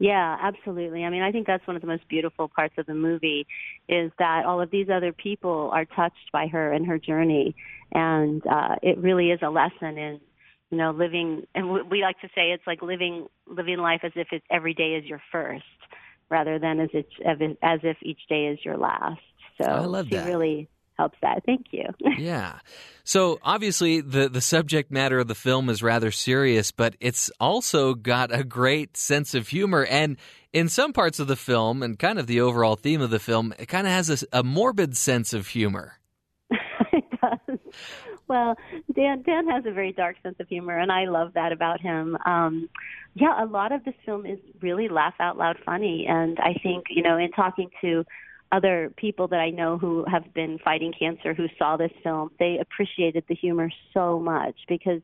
Yeah, 0.00 0.36
absolutely. 0.42 1.04
I 1.04 1.10
mean, 1.10 1.22
I 1.22 1.30
think 1.30 1.46
that's 1.46 1.66
one 1.66 1.76
of 1.76 1.82
the 1.82 1.88
most 1.88 2.08
beautiful 2.08 2.48
parts 2.48 2.74
of 2.78 2.86
the 2.86 2.94
movie 2.94 3.46
is 3.88 4.10
that 4.18 4.44
all 4.44 4.60
of 4.60 4.70
these 4.70 4.88
other 4.92 5.12
people 5.12 5.70
are 5.72 5.84
touched 5.84 6.32
by 6.32 6.48
her 6.48 6.72
and 6.72 6.86
her 6.86 6.98
journey, 6.98 7.54
and 7.92 8.44
uh, 8.46 8.74
it 8.82 8.98
really 8.98 9.30
is 9.30 9.38
a 9.40 9.50
lesson 9.50 9.96
in 9.96 10.20
you 10.74 10.78
know, 10.78 10.90
living, 10.90 11.46
and 11.54 11.88
we 11.88 12.02
like 12.02 12.20
to 12.20 12.28
say 12.34 12.50
it's 12.50 12.66
like 12.66 12.82
living 12.82 13.28
living 13.46 13.78
life 13.78 14.00
as 14.02 14.10
if 14.16 14.28
it's 14.32 14.44
every 14.50 14.74
day 14.74 14.94
is 14.94 15.04
your 15.04 15.22
first, 15.30 15.62
rather 16.30 16.58
than 16.58 16.80
as 16.80 16.88
it 16.92 17.06
as 17.62 17.80
if 17.84 17.96
each 18.02 18.18
day 18.28 18.46
is 18.46 18.58
your 18.64 18.76
last. 18.76 19.20
So 19.62 19.68
I 19.68 19.84
love 19.84 20.08
she 20.08 20.16
that. 20.16 20.26
really 20.26 20.68
helps 20.96 21.18
that. 21.22 21.42
Thank 21.44 21.66
you. 21.70 21.84
yeah. 22.18 22.58
So 23.04 23.38
obviously 23.42 24.00
the 24.00 24.28
the 24.28 24.40
subject 24.40 24.90
matter 24.90 25.18
of 25.18 25.28
the 25.28 25.34
film 25.34 25.68
is 25.68 25.82
rather 25.82 26.10
serious, 26.10 26.70
but 26.70 26.96
it's 27.00 27.30
also 27.38 27.94
got 27.94 28.34
a 28.34 28.44
great 28.44 28.96
sense 28.96 29.34
of 29.34 29.48
humor 29.48 29.84
and 29.84 30.16
in 30.52 30.68
some 30.68 30.92
parts 30.92 31.18
of 31.18 31.26
the 31.26 31.36
film 31.36 31.82
and 31.82 31.98
kind 31.98 32.18
of 32.18 32.28
the 32.28 32.40
overall 32.40 32.76
theme 32.76 33.00
of 33.00 33.10
the 33.10 33.18
film, 33.18 33.52
it 33.58 33.66
kind 33.66 33.88
of 33.88 33.92
has 33.92 34.22
a, 34.22 34.38
a 34.38 34.42
morbid 34.44 34.96
sense 34.96 35.32
of 35.32 35.48
humor. 35.48 35.98
it 36.50 37.04
does. 37.20 37.58
Well, 38.28 38.56
Dan 38.94 39.22
Dan 39.22 39.48
has 39.48 39.66
a 39.66 39.72
very 39.72 39.92
dark 39.92 40.16
sense 40.22 40.36
of 40.40 40.48
humor, 40.48 40.78
and 40.78 40.90
I 40.90 41.06
love 41.06 41.32
that 41.34 41.52
about 41.52 41.80
him. 41.80 42.16
Um, 42.24 42.70
yeah, 43.14 43.42
a 43.42 43.46
lot 43.46 43.72
of 43.72 43.84
this 43.84 43.94
film 44.06 44.24
is 44.24 44.38
really 44.62 44.88
laugh 44.88 45.14
out 45.20 45.36
loud 45.36 45.56
funny, 45.64 46.06
and 46.08 46.38
I 46.38 46.54
think 46.62 46.86
you 46.88 47.02
know, 47.02 47.18
in 47.18 47.30
talking 47.32 47.68
to 47.82 48.04
other 48.52 48.92
people 48.96 49.28
that 49.28 49.40
I 49.40 49.50
know 49.50 49.78
who 49.78 50.04
have 50.10 50.32
been 50.32 50.58
fighting 50.64 50.92
cancer 50.96 51.34
who 51.34 51.46
saw 51.58 51.76
this 51.76 51.90
film, 52.02 52.30
they 52.38 52.58
appreciated 52.60 53.24
the 53.28 53.34
humor 53.34 53.70
so 53.92 54.20
much 54.20 54.54
because 54.68 55.00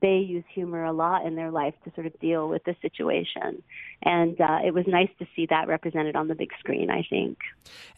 they 0.00 0.16
use 0.16 0.44
humor 0.54 0.84
a 0.84 0.92
lot 0.92 1.26
in 1.26 1.34
their 1.34 1.50
life 1.50 1.74
to 1.84 1.92
sort 1.94 2.06
of 2.06 2.18
deal 2.20 2.48
with 2.48 2.64
the 2.64 2.74
situation. 2.80 3.62
And 4.02 4.40
uh, 4.40 4.58
it 4.64 4.72
was 4.72 4.84
nice 4.86 5.10
to 5.18 5.26
see 5.36 5.46
that 5.50 5.68
represented 5.68 6.16
on 6.16 6.28
the 6.28 6.34
big 6.34 6.50
screen, 6.58 6.90
I 6.90 7.04
think. 7.08 7.38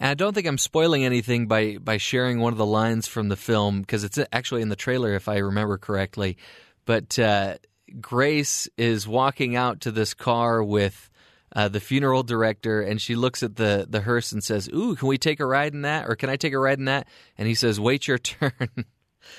And 0.01 0.10
I 0.10 0.14
don't 0.14 0.35
think 0.35 0.47
I'm 0.47 0.59
spoiling 0.59 1.05
anything 1.05 1.47
by, 1.47 1.78
by 1.78 1.97
sharing 1.98 2.40
one 2.40 2.52
of 2.52 2.59
the 2.59 2.66
lines 2.66 3.06
from 3.06 3.28
the 3.28 3.36
film 3.36 3.81
because 3.81 4.05
it's 4.05 4.19
actually 4.32 4.62
in 4.62 4.69
the 4.69 4.77
trailer, 4.77 5.14
if 5.14 5.28
I 5.28 5.39
remember 5.39 5.78
correctly. 5.78 6.36
But 6.85 7.19
uh, 7.19 7.59
Grace 8.01 8.69
is 8.77 9.06
walking 9.06 9.55
out 9.56 9.81
to 9.82 9.90
this 9.90 10.14
car 10.14 10.62
with. 10.62 11.09
Uh, 11.55 11.69
the 11.69 11.81
funeral 11.81 12.23
director, 12.23 12.81
and 12.81 13.01
she 13.01 13.15
looks 13.15 13.43
at 13.43 13.57
the 13.57 13.87
the 13.89 14.01
hearse 14.01 14.33
and 14.33 14.43
says, 14.43 14.70
"Ooh, 14.73 14.95
can 14.95 15.07
we 15.09 15.19
take 15.19 15.39
a 15.39 15.47
ride 15.47 15.74
in 15.74 15.83
that? 15.83 16.09
Or 16.09 16.16
can 16.16 16.31
I 16.31 16.37
take 16.37 16.55
a 16.55 16.59
ride 16.59 16.79
in 16.79 16.87
that?" 16.87 17.07
And 17.37 17.47
he 17.47 17.55
says, 17.55 17.79
"Wait 17.79 18.09
your 18.09 18.19
turn." 18.19 18.53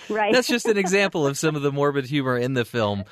Right. 0.10 0.32
That's 0.34 0.48
just 0.48 0.68
an 0.68 0.78
example 0.78 1.26
of 1.26 1.38
some 1.38 1.56
of 1.56 1.62
the 1.62 1.72
morbid 1.72 2.06
humor 2.06 2.38
in 2.38 2.54
the 2.54 2.66
film. 2.66 3.04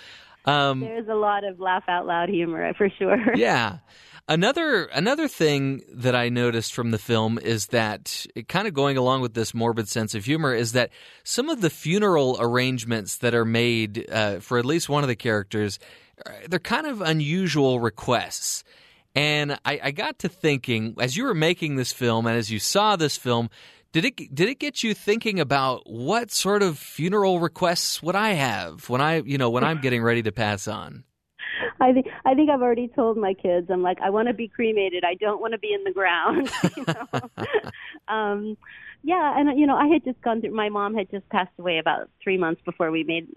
Um, 0.45 0.80
There's 0.82 1.07
a 1.07 1.15
lot 1.15 1.44
of 1.44 1.60
laugh 1.60 1.84
out 1.88 2.06
loud 2.06 2.30
humor 2.30 2.73
for 2.76 2.90
sure. 2.90 3.18
Yeah. 3.36 3.80
Another 4.28 4.86
another 4.86 5.28
thing 5.28 5.82
that 5.91 6.15
I 6.15 6.30
noticed 6.30 6.73
from 6.73 6.91
the 6.91 6.98
film 6.98 7.38
is 7.38 7.68
that 7.68 8.26
kind 8.48 8.68
of 8.68 8.73
going 8.73 8.95
along 8.95 9.22
with 9.22 9.34
this 9.34 9.53
morbid 9.53 9.90
sense 9.90 10.15
of 10.15 10.23
humor 10.23 10.53
is 10.53 10.72
that 10.72 10.91
some 11.23 11.49
of 11.49 11.60
the 11.60 11.69
funeral 11.69 12.38
arrangements 12.40 13.18
that 13.18 13.34
are 13.34 13.44
made 13.44 14.10
uh, 14.10 14.40
for 14.40 14.57
at 14.57 14.65
least 14.65 14.88
one 14.88 15.03
of 15.03 15.10
the 15.10 15.15
characters 15.15 15.80
uh, 16.26 16.32
they're 16.48 16.60
kind 16.60 16.88
of 16.88 17.02
unusual 17.02 17.80
requests. 17.80 18.64
And 19.16 19.60
I, 19.66 19.80
I 19.84 19.92
got 19.92 20.20
to 20.20 20.30
thinking 20.30 20.96
as 21.00 21.18
you 21.18 21.26
were 21.26 21.34
making 21.34 21.76
this 21.76 21.92
film 21.92 22.26
and 22.26 22.38
as 22.38 22.50
you 22.50 22.60
saw 22.60 22.96
this 22.96 23.18
film, 23.18 23.50
Did 23.92 24.06
it 24.06 24.34
did 24.34 24.48
it 24.48 24.58
get 24.60 24.84
you 24.84 24.94
thinking 24.94 25.40
about 25.40 25.84
what 25.86 26.32
sort 26.32 26.64
of 26.64 26.78
funeral 26.78 27.42
requests 27.42 28.02
would 28.02 28.16
I 28.16 28.30
have 28.30 28.88
when 28.90 29.02
I 29.02 29.22
you 29.22 29.38
know 29.38 29.50
when 29.50 29.66
I'm 29.66 29.82
getting 29.82 30.02
ready 30.02 30.24
to 30.24 30.32
pass 30.32 30.68
on? 30.68 31.04
I 31.82 31.92
think 31.92 32.08
I 32.26 32.34
think 32.34 32.50
I've 32.50 32.62
already 32.62 32.88
told 32.88 33.18
my 33.18 33.34
kids. 33.34 33.68
I'm 33.70 33.82
like, 33.84 34.00
I 34.02 34.10
want 34.10 34.30
to 34.30 34.34
be 34.34 34.48
cremated. 34.48 35.04
I 35.04 35.16
don't 35.16 35.42
want 35.42 35.54
to 35.54 35.60
be 35.60 35.74
in 35.74 35.84
the 35.84 35.92
ground. 35.92 36.50
you 36.78 36.86
know? 36.88 37.30
um, 38.08 38.58
yeah, 39.04 39.38
and 39.38 39.60
you 39.60 39.68
know, 39.68 39.76
I 39.76 39.88
had 39.88 40.04
just 40.06 40.22
gone 40.22 40.42
through. 40.42 40.52
My 40.52 40.70
mom 40.70 40.96
had 40.96 41.10
just 41.12 41.28
passed 41.30 41.52
away 41.60 41.80
about 41.80 42.10
three 42.24 42.38
months 42.38 42.62
before 42.64 42.92
we 42.92 43.04
made 43.04 43.28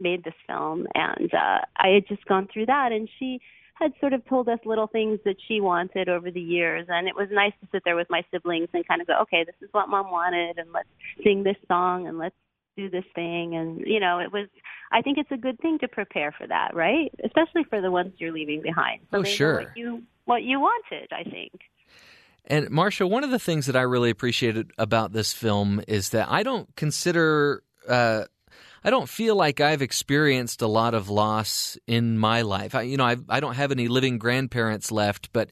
made 0.00 0.24
this 0.24 0.34
film, 0.46 0.86
and 0.94 1.32
uh, 1.32 1.60
I 1.76 1.88
had 1.94 2.08
just 2.08 2.24
gone 2.26 2.48
through 2.52 2.66
that, 2.66 2.92
and 2.92 3.08
she 3.18 3.40
had 3.82 3.92
sort 4.00 4.12
of 4.12 4.24
told 4.26 4.48
us 4.48 4.58
little 4.64 4.86
things 4.86 5.18
that 5.24 5.36
she 5.48 5.60
wanted 5.60 6.08
over 6.08 6.30
the 6.30 6.40
years, 6.40 6.86
and 6.88 7.08
it 7.08 7.16
was 7.16 7.28
nice 7.30 7.52
to 7.60 7.68
sit 7.72 7.82
there 7.84 7.96
with 7.96 8.08
my 8.08 8.22
siblings 8.30 8.68
and 8.72 8.86
kind 8.86 9.00
of 9.00 9.06
go, 9.06 9.18
okay, 9.22 9.44
this 9.44 9.56
is 9.60 9.68
what 9.72 9.88
mom 9.88 10.10
wanted, 10.10 10.58
and 10.58 10.72
let's 10.72 10.88
sing 11.22 11.42
this 11.42 11.56
song, 11.68 12.06
and 12.06 12.18
let's 12.18 12.36
do 12.76 12.88
this 12.88 13.04
thing, 13.14 13.54
and 13.54 13.80
you 13.86 14.00
know, 14.00 14.18
it 14.18 14.32
was. 14.32 14.48
I 14.94 15.00
think 15.00 15.16
it's 15.16 15.30
a 15.30 15.36
good 15.38 15.58
thing 15.60 15.78
to 15.78 15.88
prepare 15.88 16.32
for 16.32 16.46
that, 16.46 16.74
right? 16.74 17.12
Especially 17.24 17.64
for 17.64 17.80
the 17.80 17.90
ones 17.90 18.12
you're 18.18 18.32
leaving 18.32 18.60
behind. 18.60 19.00
So 19.10 19.20
oh, 19.20 19.22
sure. 19.24 19.60
What 19.60 19.76
you 19.76 20.02
what 20.24 20.42
you 20.42 20.60
wanted, 20.60 21.10
I 21.12 21.24
think. 21.24 21.52
And 22.44 22.68
Marsha, 22.68 23.08
one 23.08 23.24
of 23.24 23.30
the 23.30 23.38
things 23.38 23.66
that 23.66 23.76
I 23.76 23.82
really 23.82 24.10
appreciated 24.10 24.72
about 24.76 25.12
this 25.12 25.32
film 25.32 25.82
is 25.86 26.10
that 26.10 26.30
I 26.30 26.42
don't 26.42 26.74
consider, 26.76 27.62
uh, 27.88 28.24
I 28.84 28.90
don't 28.90 29.08
feel 29.08 29.36
like 29.36 29.60
I've 29.60 29.82
experienced 29.82 30.62
a 30.62 30.66
lot 30.66 30.94
of 30.94 31.08
loss 31.08 31.78
in 31.86 32.18
my 32.18 32.42
life. 32.42 32.74
I, 32.74 32.82
you 32.82 32.96
know, 32.96 33.04
I, 33.04 33.16
I 33.28 33.40
don't 33.40 33.54
have 33.54 33.72
any 33.72 33.88
living 33.88 34.18
grandparents 34.18 34.90
left, 34.90 35.32
but 35.32 35.50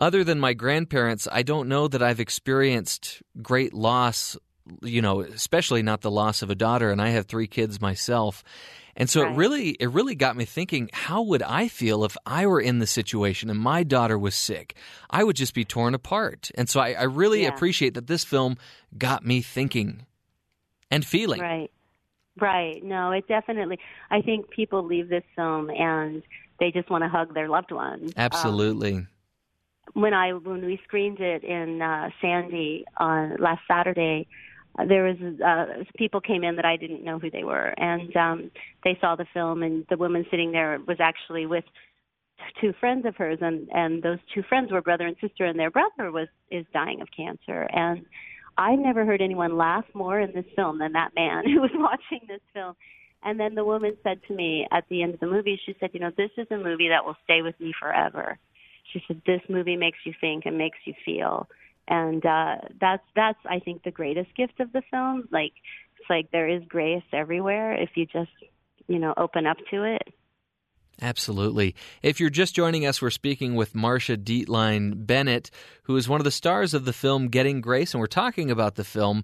other 0.00 0.24
than 0.24 0.40
my 0.40 0.52
grandparents, 0.52 1.28
I 1.30 1.42
don't 1.42 1.68
know 1.68 1.88
that 1.88 2.02
I've 2.02 2.20
experienced 2.20 3.22
great 3.40 3.72
loss. 3.72 4.36
You 4.82 5.00
know, 5.00 5.20
especially 5.20 5.82
not 5.82 6.00
the 6.00 6.10
loss 6.10 6.42
of 6.42 6.50
a 6.50 6.56
daughter, 6.56 6.90
and 6.90 7.00
I 7.00 7.10
have 7.10 7.26
three 7.26 7.46
kids 7.46 7.80
myself. 7.80 8.42
And 8.96 9.08
so 9.08 9.22
Right. 9.22 9.30
it 9.30 9.36
really 9.36 9.68
it 9.78 9.90
really 9.90 10.16
got 10.16 10.36
me 10.36 10.44
thinking, 10.44 10.90
how 10.92 11.22
would 11.22 11.42
I 11.42 11.68
feel 11.68 12.04
if 12.04 12.16
I 12.26 12.46
were 12.46 12.60
in 12.60 12.80
the 12.80 12.86
situation 12.86 13.48
and 13.48 13.60
my 13.60 13.84
daughter 13.84 14.18
was 14.18 14.34
sick? 14.34 14.74
I 15.08 15.22
would 15.22 15.36
just 15.36 15.54
be 15.54 15.64
torn 15.64 15.94
apart. 15.94 16.50
And 16.56 16.68
so 16.68 16.80
I, 16.80 16.94
I 16.94 17.04
really 17.04 17.42
Yeah. 17.42 17.50
appreciate 17.50 17.94
that 17.94 18.08
this 18.08 18.24
film 18.24 18.56
got 18.98 19.24
me 19.24 19.40
thinking 19.40 20.04
and 20.90 21.06
feeling. 21.06 21.40
Right. 21.40 21.70
Right. 22.38 22.82
No, 22.84 23.12
it 23.12 23.26
definitely. 23.28 23.78
I 24.10 24.20
think 24.20 24.50
people 24.50 24.84
leave 24.84 25.08
this 25.08 25.24
film 25.34 25.70
and 25.70 26.22
they 26.60 26.70
just 26.70 26.90
want 26.90 27.04
to 27.04 27.08
hug 27.08 27.34
their 27.34 27.48
loved 27.48 27.72
ones. 27.72 28.12
Absolutely. 28.16 29.06
when 29.94 30.14
I 30.14 30.32
when 30.32 30.64
we 30.64 30.80
screened 30.84 31.20
it 31.20 31.44
in 31.44 31.80
uh, 31.80 32.10
Sandy 32.20 32.84
on 32.96 33.36
last 33.38 33.62
Saturday, 33.68 34.26
uh, 34.78 34.84
there 34.84 35.04
was 35.04 35.16
uh, 35.40 35.84
people 35.96 36.20
came 36.20 36.44
in 36.44 36.56
that 36.56 36.64
I 36.64 36.76
didn't 36.76 37.04
know 37.04 37.18
who 37.18 37.30
they 37.30 37.44
were, 37.44 37.72
and 37.78 38.14
um, 38.16 38.50
they 38.84 38.98
saw 39.00 39.16
the 39.16 39.26
film, 39.32 39.62
and 39.62 39.86
the 39.88 39.96
woman 39.96 40.26
sitting 40.30 40.52
there 40.52 40.78
was 40.86 40.98
actually 41.00 41.46
with 41.46 41.64
two 42.60 42.72
friends 42.78 43.06
of 43.06 43.16
hers, 43.16 43.38
and 43.40 43.68
and 43.72 44.02
those 44.02 44.18
two 44.34 44.42
friends 44.42 44.72
were 44.72 44.82
brother 44.82 45.06
and 45.06 45.16
sister, 45.20 45.44
and 45.44 45.58
their 45.58 45.70
brother 45.70 46.10
was 46.10 46.28
is 46.50 46.66
dying 46.72 47.00
of 47.00 47.08
cancer, 47.16 47.62
and 47.72 48.04
I 48.58 48.74
never 48.74 49.04
heard 49.04 49.20
anyone 49.20 49.56
laugh 49.56 49.84
more 49.94 50.18
in 50.18 50.32
this 50.32 50.44
film 50.54 50.78
than 50.78 50.92
that 50.92 51.14
man 51.14 51.44
who 51.52 51.60
was 51.60 51.70
watching 51.74 52.26
this 52.26 52.40
film. 52.52 52.74
And 53.22 53.40
then 53.40 53.54
the 53.54 53.64
woman 53.64 53.96
said 54.02 54.20
to 54.28 54.34
me 54.34 54.66
at 54.70 54.84
the 54.88 55.02
end 55.02 55.14
of 55.14 55.20
the 55.20 55.26
movie, 55.26 55.58
she 55.64 55.74
said, 55.80 55.90
"You 55.92 56.00
know, 56.00 56.12
this 56.16 56.30
is 56.36 56.46
a 56.50 56.56
movie 56.56 56.88
that 56.88 57.04
will 57.04 57.16
stay 57.24 57.42
with 57.42 57.58
me 57.58 57.72
forever." 57.78 58.38
She 58.92 59.02
said, 59.08 59.22
"This 59.26 59.40
movie 59.48 59.76
makes 59.76 59.98
you 60.04 60.12
think 60.20 60.46
and 60.46 60.56
makes 60.56 60.78
you 60.84 60.94
feel." 61.04 61.48
And 61.88 62.24
uh 62.24 62.56
that's 62.80 63.02
that's 63.14 63.38
I 63.48 63.58
think 63.58 63.82
the 63.82 63.90
greatest 63.90 64.34
gift 64.36 64.60
of 64.60 64.72
the 64.72 64.82
film. 64.90 65.28
Like 65.32 65.52
it's 65.98 66.08
like 66.10 66.30
there 66.30 66.48
is 66.48 66.62
grace 66.68 67.02
everywhere 67.12 67.72
if 67.74 67.90
you 67.96 68.06
just, 68.06 68.30
you 68.86 68.98
know, 68.98 69.14
open 69.16 69.46
up 69.46 69.56
to 69.70 69.84
it. 69.84 70.14
Absolutely. 71.02 71.74
If 72.02 72.20
you're 72.20 72.30
just 72.30 72.54
joining 72.54 72.86
us, 72.86 73.02
we're 73.02 73.10
speaking 73.10 73.54
with 73.54 73.74
Marsha 73.74 74.16
Dietlein 74.16 75.06
Bennett, 75.06 75.50
who 75.82 75.96
is 75.96 76.08
one 76.08 76.20
of 76.20 76.24
the 76.24 76.30
stars 76.30 76.72
of 76.74 76.84
the 76.84 76.92
film 76.92 77.28
Getting 77.28 77.60
Grace, 77.60 77.92
and 77.92 78.00
we're 78.00 78.06
talking 78.06 78.50
about 78.50 78.76
the 78.76 78.84
film. 78.84 79.22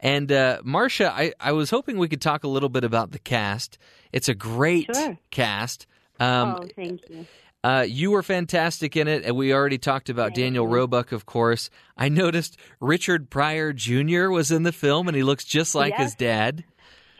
And 0.00 0.32
uh, 0.32 0.60
Marsha, 0.64 1.06
I, 1.10 1.32
I 1.38 1.52
was 1.52 1.70
hoping 1.70 1.96
we 1.96 2.08
could 2.08 2.20
talk 2.20 2.42
a 2.42 2.48
little 2.48 2.68
bit 2.68 2.82
about 2.82 3.12
the 3.12 3.20
cast. 3.20 3.78
It's 4.12 4.28
a 4.28 4.34
great 4.34 4.88
Sure. 4.94 5.16
cast. 5.30 5.86
Um, 6.18 6.56
oh, 6.60 6.66
thank 6.74 7.02
you. 7.08 7.26
Uh, 7.64 7.86
you 7.88 8.10
were 8.10 8.24
fantastic 8.24 8.96
in 8.96 9.06
it, 9.06 9.24
and 9.24 9.36
we 9.36 9.54
already 9.54 9.78
talked 9.78 10.08
about 10.10 10.34
Daniel 10.34 10.66
Roebuck, 10.66 11.12
of 11.12 11.24
course. 11.26 11.70
I 11.96 12.08
noticed 12.08 12.56
Richard 12.80 13.30
Pryor 13.30 13.72
Jr. 13.72 14.28
was 14.30 14.50
in 14.50 14.64
the 14.64 14.72
film, 14.72 15.06
and 15.06 15.16
he 15.16 15.22
looks 15.22 15.44
just 15.44 15.72
like 15.76 15.92
Yes. 15.92 16.02
his 16.02 16.14
dad. 16.16 16.64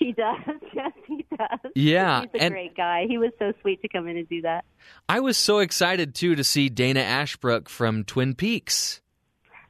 He 0.01 0.11
does. 0.11 0.39
Does. 1.39 1.73
Yeah, 1.75 2.23
He's 2.23 2.31
a 2.35 2.43
and- 2.45 2.53
great 2.53 2.77
guy. 2.77 3.05
He 3.09 3.19
was 3.19 3.31
so 3.39 3.53
sweet 3.63 3.81
to 3.83 3.89
come 3.89 4.07
in 4.09 4.17
and 4.17 4.29
do 4.29 4.43
that. 4.43 4.65
I 5.09 5.21
was 5.21 5.37
so 5.37 5.59
excited 5.59 6.15
too 6.15 6.35
to 6.35 6.45
see 6.45 6.69
Dana 6.69 7.01
Ashbrook 7.01 7.69
from 7.69 8.05
Twin 8.05 8.35
Peaks. 8.35 9.01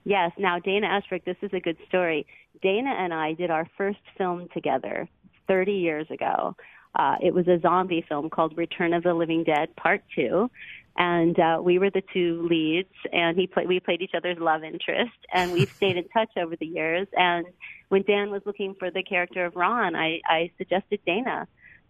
Yes. 0.05 0.33
Now, 0.39 0.59
Dana 0.59 0.87
Ashbrook, 0.89 1.25
this 1.25 1.37
is 1.43 1.51
a 1.53 1.61
good 1.61 1.77
story. 1.89 2.27
Dana 2.61 2.91
and 2.99 3.13
I 3.15 3.35
did 3.35 3.51
our 3.51 3.69
first 3.77 4.01
film 4.19 4.49
together 4.53 5.09
30 5.49 5.73
years 5.73 6.07
ago. 6.11 6.57
Uh, 6.95 7.17
it 7.23 7.33
was 7.33 7.49
a 7.49 7.59
zombie 7.61 8.05
film 8.09 8.29
called 8.29 8.57
Return 8.57 8.93
of 8.93 9.03
the 9.03 9.15
Living 9.15 9.45
Dead 9.45 9.75
Part 9.77 10.03
Two, 10.15 10.51
and 10.97 11.39
uh, 11.39 11.61
we 11.63 11.79
were 11.79 11.91
the 11.91 12.03
two 12.13 12.47
leads. 12.49 12.93
And 13.13 13.37
he 13.37 13.47
played. 13.47 13.69
We 13.69 13.81
played 13.81 14.03
each 14.03 14.15
other's 14.17 14.39
love 14.39 14.63
interest, 14.65 15.17
and 15.33 15.53
we've 15.53 15.71
stayed 15.77 15.97
in 15.97 16.09
touch 16.09 16.31
over 16.37 16.57
the 16.57 16.67
years. 16.67 17.09
And 17.15 17.47
when 17.89 18.03
Dan 18.03 18.31
was 18.31 18.43
looking 18.45 18.75
for 18.79 18.91
the 18.91 19.03
character 19.03 19.45
of 19.45 19.57
Ron, 19.57 19.95
I, 19.97 20.21
I 20.27 20.51
suggested 20.59 21.01
Dana. 21.07 21.47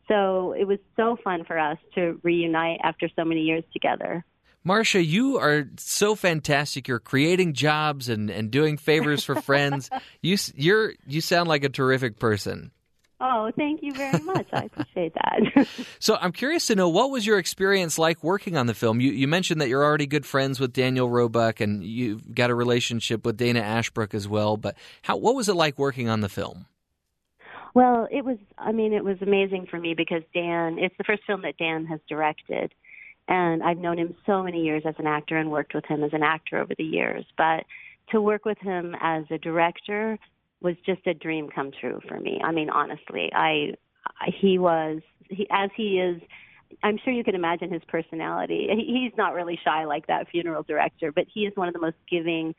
So 0.09 0.53
it 0.53 0.67
was 0.67 0.79
so 0.97 1.17
fun 1.23 1.45
for 1.45 1.59
us 1.59 1.79
to 1.95 2.21
reunite 2.23 2.81
after 2.83 3.09
so 3.15 3.25
many 3.25 3.43
years 3.43 3.65
together. 3.73 4.25
Marsha, 4.67 5.05
you 5.05 5.39
are 5.39 5.69
so 5.77 6.15
fantastic. 6.15 6.87
You're 6.87 7.01
creating 7.01 7.55
jobs 7.55 8.09
and, 8.09 8.31
and 8.31 8.51
doing 8.51 8.77
favors 8.77 9.25
for 9.25 9.35
friends. 9.41 9.91
You 10.21 10.37
you're 10.55 10.95
you 11.07 11.21
sound 11.21 11.49
like 11.49 11.65
a 11.65 11.69
terrific 11.69 12.19
person. 12.19 12.71
Oh, 13.25 13.53
thank 13.57 13.83
you 13.83 13.95
very 13.95 14.19
much. 14.25 14.49
I 14.53 14.65
appreciate 14.65 15.15
that. 15.15 15.69
So 16.01 16.19
I'm 16.21 16.33
curious 16.33 16.67
to 16.67 16.75
know 16.75 16.89
what 16.89 17.11
was 17.11 17.25
your 17.25 17.39
experience 17.39 17.97
like 17.97 18.25
working 18.25 18.57
on 18.57 18.67
the 18.67 18.75
film. 18.75 19.01
You 19.01 19.13
you 19.13 19.29
mentioned 19.29 19.61
that 19.61 19.69
you're 19.69 19.85
already 19.85 20.07
good 20.07 20.27
friends 20.27 20.59
with 20.59 20.73
Daniel 20.73 21.09
Roebuck 21.09 21.61
and 21.61 21.85
you've 21.85 22.35
got 22.35 22.51
a 22.51 22.55
relationship 22.55 23.25
with 23.25 23.37
Dana 23.37 23.61
Ashbrook 23.61 24.13
as 24.15 24.27
well. 24.27 24.57
But 24.57 24.77
how 25.03 25.17
what 25.17 25.37
was 25.37 25.49
it 25.49 25.55
like 25.55 25.79
working 25.79 26.09
on 26.09 26.21
the 26.21 26.29
film? 26.29 26.67
Well, 27.75 28.09
it 28.11 28.25
was, 28.25 28.39
I 28.59 28.73
mean, 28.73 28.93
it 28.93 29.05
was 29.05 29.17
amazing 29.23 29.67
for 29.71 29.79
me 29.79 29.95
because 29.95 30.23
Dan, 30.35 30.79
it's 30.79 30.97
the 30.99 31.05
first 31.05 31.23
film 31.27 31.43
that 31.43 31.57
Dan 31.57 31.87
has 31.87 32.01
directed. 32.09 32.75
And 33.29 33.63
I've 33.63 33.79
known 33.79 33.99
him 33.99 34.15
so 34.27 34.43
many 34.43 34.63
years 34.63 34.83
as 34.85 34.95
an 34.99 35.07
actor 35.07 35.39
and 35.39 35.51
worked 35.51 35.75
with 35.75 35.87
him 35.87 36.03
as 36.03 36.13
an 36.13 36.23
actor 36.23 36.59
over 36.59 36.75
the 36.77 36.85
years. 36.85 37.25
But 37.39 37.65
to 38.11 38.21
work 38.21 38.45
with 38.45 38.59
him 38.59 38.95
as 39.01 39.25
a 39.31 39.39
director 39.39 40.19
was 40.63 40.77
just 40.87 41.07
a 41.07 41.15
dream 41.15 41.49
come 41.49 41.71
true 41.79 42.01
for 42.09 42.19
me. 42.19 42.41
I 42.43 42.53
mean, 42.53 42.71
honestly, 42.71 43.31
I, 43.35 43.75
I 44.21 44.31
he 44.41 44.59
was, 44.59 45.01
he, 45.29 45.47
as 45.51 45.71
he 45.77 45.99
is, 45.99 46.21
I'm 46.83 46.99
sure 47.05 47.13
you 47.13 47.25
can 47.25 47.35
imagine 47.35 47.71
his 47.73 47.83
personality. 47.89 48.69
He, 48.71 49.05
he's 49.05 49.17
not 49.17 49.35
really 49.35 49.59
shy 49.63 49.85
like 49.85 50.07
that 50.07 50.29
funeral 50.31 50.63
director, 50.63 51.13
but 51.13 51.27
he 51.33 51.47
is 51.47 51.53
one 51.57 51.69
of 51.69 51.75
the 51.75 51.81
most 51.81 51.97
giving, 52.11 52.55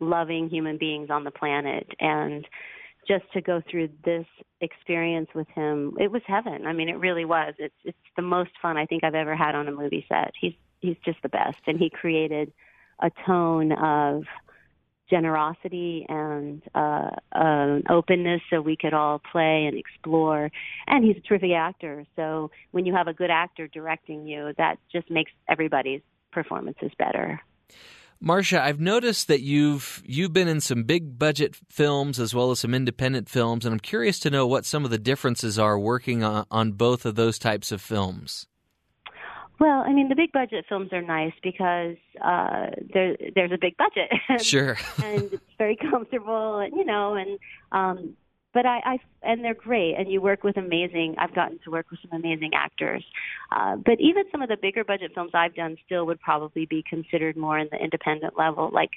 loving 0.00 0.48
human 0.48 0.78
beings 0.78 1.10
on 1.10 1.24
the 1.24 1.30
planet. 1.30 1.86
And 2.00 2.46
just 3.06 3.24
to 3.32 3.40
go 3.40 3.62
through 3.70 3.88
this 4.04 4.26
experience 4.60 5.28
with 5.34 5.48
him, 5.48 5.96
it 5.98 6.10
was 6.10 6.22
heaven. 6.26 6.66
I 6.66 6.72
mean, 6.72 6.88
it 6.88 6.98
really 6.98 7.24
was. 7.24 7.54
It's 7.58 7.74
it's 7.84 7.98
the 8.16 8.22
most 8.22 8.50
fun 8.60 8.76
I 8.76 8.86
think 8.86 9.02
I've 9.02 9.14
ever 9.14 9.34
had 9.34 9.54
on 9.54 9.68
a 9.68 9.72
movie 9.72 10.04
set. 10.08 10.32
He's 10.38 10.54
he's 10.80 10.96
just 11.04 11.20
the 11.22 11.28
best, 11.28 11.58
and 11.66 11.78
he 11.78 11.90
created 11.90 12.52
a 13.00 13.10
tone 13.26 13.72
of 13.72 14.24
generosity 15.10 16.06
and 16.08 16.62
uh, 16.74 17.10
um, 17.32 17.82
openness 17.88 18.40
so 18.50 18.60
we 18.60 18.76
could 18.76 18.94
all 18.94 19.20
play 19.32 19.66
and 19.66 19.76
explore. 19.76 20.50
And 20.86 21.04
he's 21.04 21.16
a 21.16 21.20
terrific 21.20 21.52
actor. 21.52 22.04
So 22.16 22.50
when 22.70 22.86
you 22.86 22.94
have 22.94 23.08
a 23.08 23.14
good 23.14 23.30
actor 23.30 23.68
directing 23.68 24.26
you, 24.26 24.52
that 24.58 24.76
just 24.92 25.10
makes 25.10 25.32
everybody's 25.48 26.02
performances 26.32 26.90
better. 26.98 27.40
Marsha, 28.22 28.60
I've 28.60 28.80
noticed 28.80 29.28
that 29.28 29.42
you've 29.42 30.02
you've 30.04 30.32
been 30.32 30.48
in 30.48 30.60
some 30.60 30.82
big 30.82 31.20
budget 31.20 31.54
films 31.68 32.18
as 32.18 32.34
well 32.34 32.50
as 32.50 32.58
some 32.58 32.74
independent 32.74 33.28
films, 33.28 33.64
and 33.64 33.72
I'm 33.72 33.78
curious 33.78 34.18
to 34.20 34.30
know 34.30 34.44
what 34.44 34.64
some 34.64 34.84
of 34.84 34.90
the 34.90 34.98
differences 34.98 35.56
are 35.56 35.78
working 35.78 36.24
on, 36.24 36.44
on 36.50 36.72
both 36.72 37.06
of 37.06 37.14
those 37.14 37.38
types 37.38 37.70
of 37.70 37.80
films. 37.80 38.48
Well, 39.60 39.82
I 39.84 39.92
mean, 39.92 40.08
the 40.08 40.14
big 40.14 40.30
budget 40.30 40.66
films 40.68 40.92
are 40.92 41.02
nice 41.02 41.32
because 41.42 41.96
uh, 42.24 42.66
there, 42.94 43.16
there's 43.34 43.52
a 43.52 43.58
big 43.60 43.76
budget. 43.76 44.10
Sure. 44.40 44.76
and 45.02 45.32
it's 45.32 45.42
very 45.58 45.76
comfortable, 45.76 46.58
and 46.58 46.72
you 46.76 46.84
know, 46.84 47.14
and 47.14 47.38
um, 47.72 48.16
but 48.54 48.66
I, 48.66 48.80
I 48.84 48.98
and 49.22 49.44
they're 49.44 49.54
great, 49.54 49.94
and 49.98 50.10
you 50.10 50.20
work 50.20 50.44
with 50.44 50.56
amazing. 50.56 51.16
I've 51.18 51.34
gotten 51.34 51.58
to 51.64 51.70
work 51.70 51.90
with 51.90 51.98
some 52.02 52.18
amazing 52.18 52.52
actors, 52.54 53.04
uh, 53.50 53.76
but 53.76 54.00
even 54.00 54.24
some 54.30 54.42
of 54.42 54.48
the 54.48 54.56
bigger 54.60 54.84
budget 54.84 55.10
films 55.14 55.32
I've 55.34 55.54
done 55.54 55.76
still 55.84 56.06
would 56.06 56.20
probably 56.20 56.66
be 56.66 56.84
considered 56.88 57.36
more 57.36 57.58
in 57.58 57.68
the 57.72 57.82
independent 57.82 58.38
level. 58.38 58.70
Like 58.72 58.90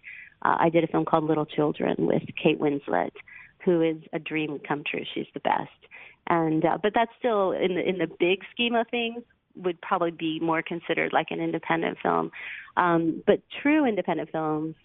uh, 0.44 0.58
I 0.60 0.70
did 0.70 0.84
a 0.84 0.88
film 0.88 1.06
called 1.06 1.24
Little 1.24 1.46
Children 1.46 1.96
with 2.00 2.24
Kate 2.42 2.60
Winslet. 2.60 3.12
who 3.66 3.82
is 3.82 3.98
a 4.14 4.20
dream 4.20 4.60
come 4.68 4.84
true. 4.90 5.04
She's 5.14 5.28
the 5.34 5.40
best. 5.40 5.70
And 6.28 6.64
uh, 6.64 6.78
but 6.82 6.94
that's 6.94 7.12
still 7.18 7.52
in 7.52 7.76
the 7.76 7.88
in 7.88 7.98
the 7.98 8.08
big 8.20 8.40
scheme 8.54 8.76
of 8.76 8.88
things 8.90 9.24
would 9.56 9.80
probably 9.82 10.12
be 10.12 10.40
more 10.40 10.62
considered 10.62 11.14
like 11.14 11.28
an 11.32 11.40
independent 11.40 11.98
film. 12.02 12.32
Um, 12.78 13.24
but 13.26 13.42
true 13.62 13.86
independent 13.86 14.32
films, 14.32 14.76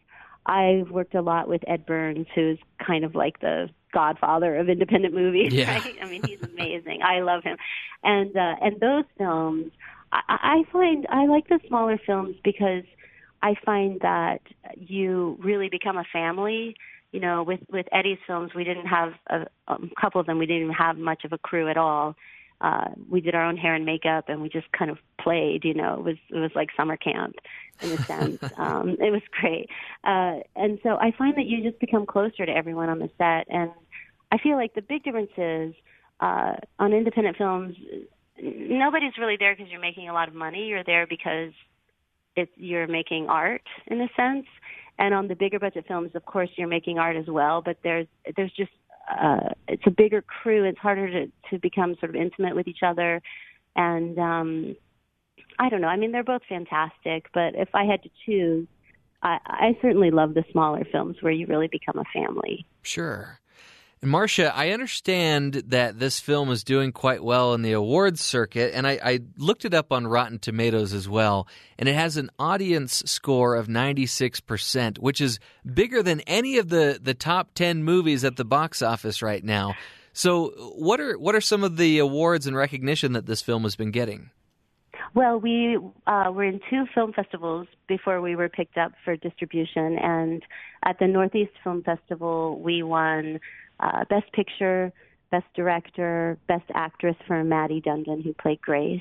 I've 0.47 0.91
worked 0.91 1.15
a 1.15 1.23
lot 1.23 1.49
with 1.49 1.63
Ed 1.67 1.87
Burns, 1.87 2.27
who's 2.35 2.59
kind 2.85 3.05
of 3.05 3.15
like 3.15 3.41
the 3.41 3.69
godfather 3.93 4.57
of 4.57 4.69
independent 4.69 5.15
movies. 5.15 5.53
Yeah. 5.53 5.79
Right? 5.79 5.97
I 6.03 6.09
mean, 6.09 6.23
he's 6.25 6.43
amazing. 6.43 7.01
I 7.03 7.21
love 7.21 7.43
him, 7.43 7.57
and 8.03 8.37
uh, 8.37 8.55
and 8.61 8.81
those 8.81 9.05
films, 9.19 9.73
I, 10.13 10.21
I 10.29 10.63
find 10.73 11.07
I 11.11 11.27
like 11.27 11.49
the 11.49 11.59
smaller 11.67 11.99
films 12.05 12.37
because 12.45 12.85
I 13.43 13.55
find 13.65 14.01
that 14.01 14.41
you 14.77 15.39
really 15.43 15.69
become 15.69 15.97
a 15.97 16.05
family. 16.13 16.77
You 17.13 17.21
know, 17.21 17.43
with 17.43 17.61
with 17.71 17.87
Eddie's 17.93 18.19
films, 18.27 18.53
we 18.55 18.65
didn't 18.65 18.87
have 18.87 19.15
a, 19.29 19.47
a 19.69 19.79
couple 20.01 20.21
of 20.21 20.27
them. 20.27 20.39
We 20.39 20.47
didn't 20.47 20.63
even 20.63 20.75
have 20.75 20.97
much 20.97 21.25
of 21.25 21.33
a 21.33 21.39
crew 21.39 21.69
at 21.69 21.77
all. 21.77 22.17
Uh, 22.61 22.89
we 23.09 23.21
did 23.21 23.35
our 23.35 23.45
own 23.45 23.57
hair 23.57 23.75
and 23.75 23.85
makeup, 23.85 24.29
and 24.29 24.41
we 24.41 24.49
just 24.49 24.71
kind 24.73 24.91
of 24.91 24.99
played. 25.21 25.65
You 25.65 25.75
know, 25.75 25.95
it 25.95 26.05
was 26.05 26.17
it 26.31 26.39
was 26.39 26.51
like 26.55 26.69
summer 26.77 26.97
camp 26.97 27.37
in 27.83 27.93
a 27.93 27.99
sense. 27.99 28.39
um, 28.57 28.97
it 29.01 29.13
was 29.13 29.23
great, 29.31 29.69
uh, 30.05 30.41
and 30.57 30.79
so 30.83 30.97
I 30.97 31.13
find 31.17 31.37
that 31.37 31.47
you 31.47 31.63
just 31.63 31.81
become 31.81 32.07
closer 32.07 32.47
to 32.47 32.53
everyone 32.53 32.89
on 32.89 32.99
the 32.99 33.11
set. 33.19 33.47
And 33.49 33.71
I 34.33 34.39
feel 34.39 34.57
like 34.57 34.75
the 34.75 34.83
big 34.83 35.05
difference 35.05 35.33
is 35.37 35.75
uh, 36.21 36.55
on 36.79 36.93
independent 36.93 37.37
films, 37.37 37.77
nobody's 38.41 39.17
really 39.19 39.37
there 39.39 39.55
because 39.55 39.71
you're 39.71 39.81
making 39.81 40.09
a 40.09 40.13
lot 40.13 40.29
of 40.29 40.35
money. 40.35 40.67
You're 40.67 40.85
there 40.85 41.07
because 41.07 41.53
it's 42.37 42.53
you're 42.57 42.87
making 42.87 43.29
art 43.29 43.63
in 43.87 44.01
a 44.01 44.09
sense. 44.17 44.47
And 44.99 45.13
on 45.13 45.29
the 45.29 45.35
bigger 45.35 45.59
budget 45.59 45.85
films, 45.87 46.13
of 46.15 46.25
course, 46.25 46.49
you're 46.57 46.69
making 46.69 46.99
art 46.99 47.17
as 47.17 47.27
well. 47.27 47.61
But 47.61 47.79
there's 47.83 48.07
there's 48.37 48.53
just 48.53 48.71
uh, 49.09 49.51
it's 49.69 49.83
a 49.87 49.91
bigger 49.91 50.23
crew. 50.23 50.65
It's 50.65 50.79
harder 50.79 51.11
to 51.11 51.33
to 51.51 51.59
become 51.59 51.97
sort 52.01 52.11
of 52.11 52.17
intimate 52.17 52.55
with 52.57 52.69
each 52.69 52.83
other, 52.83 53.23
and 53.75 54.19
um, 54.19 54.77
I 55.59 55.69
don't 55.69 55.81
know. 55.81 55.89
I 55.89 55.97
mean, 55.97 56.13
they're 56.13 56.25
both 56.25 56.43
fantastic. 56.49 57.27
But 57.33 57.55
if 57.55 57.69
I 57.75 57.85
had 57.85 58.03
to 58.03 58.11
choose, 58.25 58.67
I, 59.23 59.39
I 59.47 59.79
certainly 59.81 60.11
love 60.11 60.35
the 60.35 60.45
smaller 60.53 60.85
films 60.91 61.17
where 61.21 61.33
you 61.33 61.47
really 61.47 61.69
become 61.69 61.99
a 61.99 62.05
family. 62.13 62.67
Sure. 62.83 63.41
And 64.03 64.11
Marsha, 64.13 64.53
I 64.55 64.73
understand 64.73 65.55
that 65.69 65.99
this 65.99 66.21
film 66.21 66.51
is 66.51 66.63
doing 66.63 66.93
quite 66.93 67.25
well 67.25 67.55
in 67.55 67.63
the 67.63 67.73
awards 67.73 68.21
circuit, 68.21 68.75
and 68.75 68.87
I, 68.87 69.01
I, 69.03 69.21
looked 69.39 69.65
it 69.65 69.73
up 69.73 69.91
on 69.91 70.07
Rotten 70.07 70.39
Tomatoes 70.39 70.93
as 70.93 71.09
well, 71.09 71.49
and 71.79 71.89
it 71.89 71.95
has 71.95 72.19
an 72.19 72.31
audience 72.39 73.03
score 73.07 73.57
of 73.57 73.69
96%, 73.69 74.99
which 74.99 75.23
is 75.23 75.39
bigger 75.65 76.03
than 76.03 76.21
any 76.21 76.59
of 76.59 76.69
the, 76.69 77.01
the 77.03 77.15
top 77.15 77.55
10 77.55 77.85
movies 77.85 78.23
at 78.23 78.37
the 78.37 78.45
box 78.45 78.83
office 78.83 79.23
right 79.23 79.43
now. 79.43 79.75
So, 80.13 80.49
what 80.77 80.99
are 80.99 81.19
what 81.19 81.35
are 81.35 81.43
some 81.43 81.63
of 81.63 81.77
the 81.77 81.99
awards 81.99 82.47
and 82.47 82.57
recognition 82.57 83.13
that 83.13 83.27
this 83.27 83.43
film 83.43 83.65
has 83.65 83.77
been 83.77 83.91
getting? 83.91 84.31
Well, 85.13 85.39
we 85.39 85.79
uh, 86.07 86.31
were 86.33 86.45
in 86.45 86.61
two 86.71 86.85
film 86.95 87.13
festivals 87.13 87.67
before 87.87 88.23
we 88.23 88.35
were 88.35 88.49
picked 88.49 88.79
up 88.79 88.93
for 89.05 89.17
distribution, 89.17 89.99
and 89.99 90.43
at 90.85 90.99
the 90.99 91.07
Northeast 91.07 91.53
Film 91.63 91.83
Festival, 91.83 92.59
we 92.61 92.83
won 92.83 93.41
uh, 93.81 94.05
Best 94.09 94.33
Picture, 94.33 94.93
Best 95.31 95.47
Director, 95.55 96.39
Best 96.49 96.65
Actress 96.75 97.17
for 97.27 97.43
Maddie 97.45 97.81
Dundon, 97.81 98.23
who 98.23 98.33
played 98.35 98.61
Grace. 98.61 99.01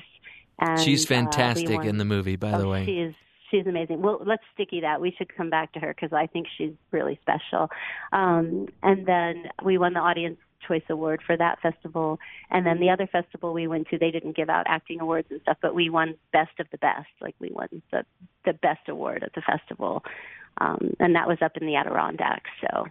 And, 0.58 0.80
she's 0.80 1.04
fantastic 1.04 1.70
uh, 1.70 1.74
won, 1.74 1.86
in 1.88 1.98
the 1.98 2.04
movie, 2.04 2.36
by 2.36 2.52
oh, 2.52 2.58
the 2.58 2.68
way. 2.68 2.84
She 2.84 2.92
is. 2.92 3.14
She's 3.50 3.66
amazing. 3.66 4.02
Well, 4.02 4.20
let's 4.26 4.42
sticky 4.54 4.80
that. 4.80 5.00
We 5.00 5.14
should 5.16 5.34
come 5.36 5.50
back 5.50 5.72
to 5.74 5.78
her 5.78 5.94
because 5.94 6.12
I 6.12 6.26
think 6.26 6.48
she's 6.58 6.72
really 6.90 7.18
special. 7.22 7.70
Um, 8.12 8.66
and 8.82 9.06
then 9.06 9.44
we 9.62 9.78
won 9.78 9.92
the 9.92 10.00
Audience 10.00 10.38
Choice 10.66 10.82
Award 10.90 11.22
for 11.24 11.36
that 11.36 11.60
festival. 11.60 12.18
And 12.50 12.66
then 12.66 12.80
the 12.80 12.90
other 12.90 13.06
festival 13.06 13.52
we 13.52 13.66
went 13.66 13.88
to, 13.88 13.98
they 13.98 14.10
didn't 14.10 14.36
give 14.36 14.48
out 14.48 14.66
acting 14.68 15.00
awards 15.00 15.28
and 15.30 15.40
stuff, 15.42 15.58
but 15.62 15.74
we 15.74 15.90
won 15.90 16.16
Best 16.32 16.58
of 16.58 16.66
the 16.72 16.78
Best. 16.78 17.08
Like 17.20 17.34
we 17.38 17.50
won 17.50 17.68
the 17.92 18.04
the 18.44 18.52
best 18.52 18.88
award 18.88 19.24
at 19.24 19.34
the 19.34 19.42
festival, 19.42 20.04
um, 20.58 20.94
and 21.00 21.16
that 21.16 21.26
was 21.26 21.38
up 21.42 21.56
in 21.56 21.66
the 21.66 21.74
Adirondacks. 21.74 22.50
So 22.60 22.86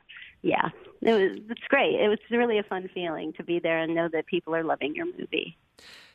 yeah, 0.46 0.70
it 1.02 1.12
was 1.12 1.40
it's 1.50 1.68
great. 1.70 1.96
It 1.96 2.08
was 2.08 2.20
really 2.30 2.60
a 2.60 2.64
fun 2.64 2.88
feeling 2.94 3.34
to 3.34 3.44
be 3.44 3.60
there 3.60 3.80
and 3.80 3.96
know 3.96 4.08
that 4.14 4.28
people 4.28 4.54
are 4.56 4.64
loving 4.64 4.96
your 4.96 5.08
movie. 5.08 5.58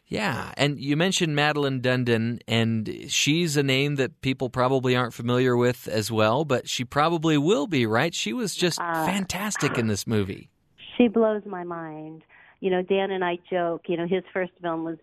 Yeah, 0.06 0.52
and 0.56 0.80
you 0.80 0.96
mentioned 0.96 1.36
Madelyn 1.36 1.80
Dundon, 1.80 2.40
and 2.48 3.06
she's 3.08 3.56
a 3.56 3.62
name 3.62 3.96
that 3.96 4.20
people 4.22 4.48
probably 4.48 4.96
aren't 4.96 5.14
familiar 5.14 5.56
with 5.56 5.86
as 5.88 6.10
well, 6.10 6.44
but 6.44 6.68
she 6.68 6.84
probably 6.84 7.38
will 7.38 7.66
be, 7.66 7.86
right? 7.86 8.14
She 8.14 8.32
was 8.32 8.54
just 8.54 8.80
Uh, 8.80 9.04
fantastic 9.04 9.78
in 9.78 9.88
this 9.88 10.06
movie. 10.06 10.48
She 10.96 11.08
blows 11.08 11.42
my 11.46 11.64
mind. 11.64 12.22
You 12.60 12.70
know, 12.70 12.82
Dan 12.82 13.10
and 13.10 13.24
I 13.24 13.38
joke. 13.50 13.82
You 13.88 13.96
know, 13.96 14.06
his 14.06 14.22
first 14.32 14.52
film 14.62 14.84
was 14.84 14.98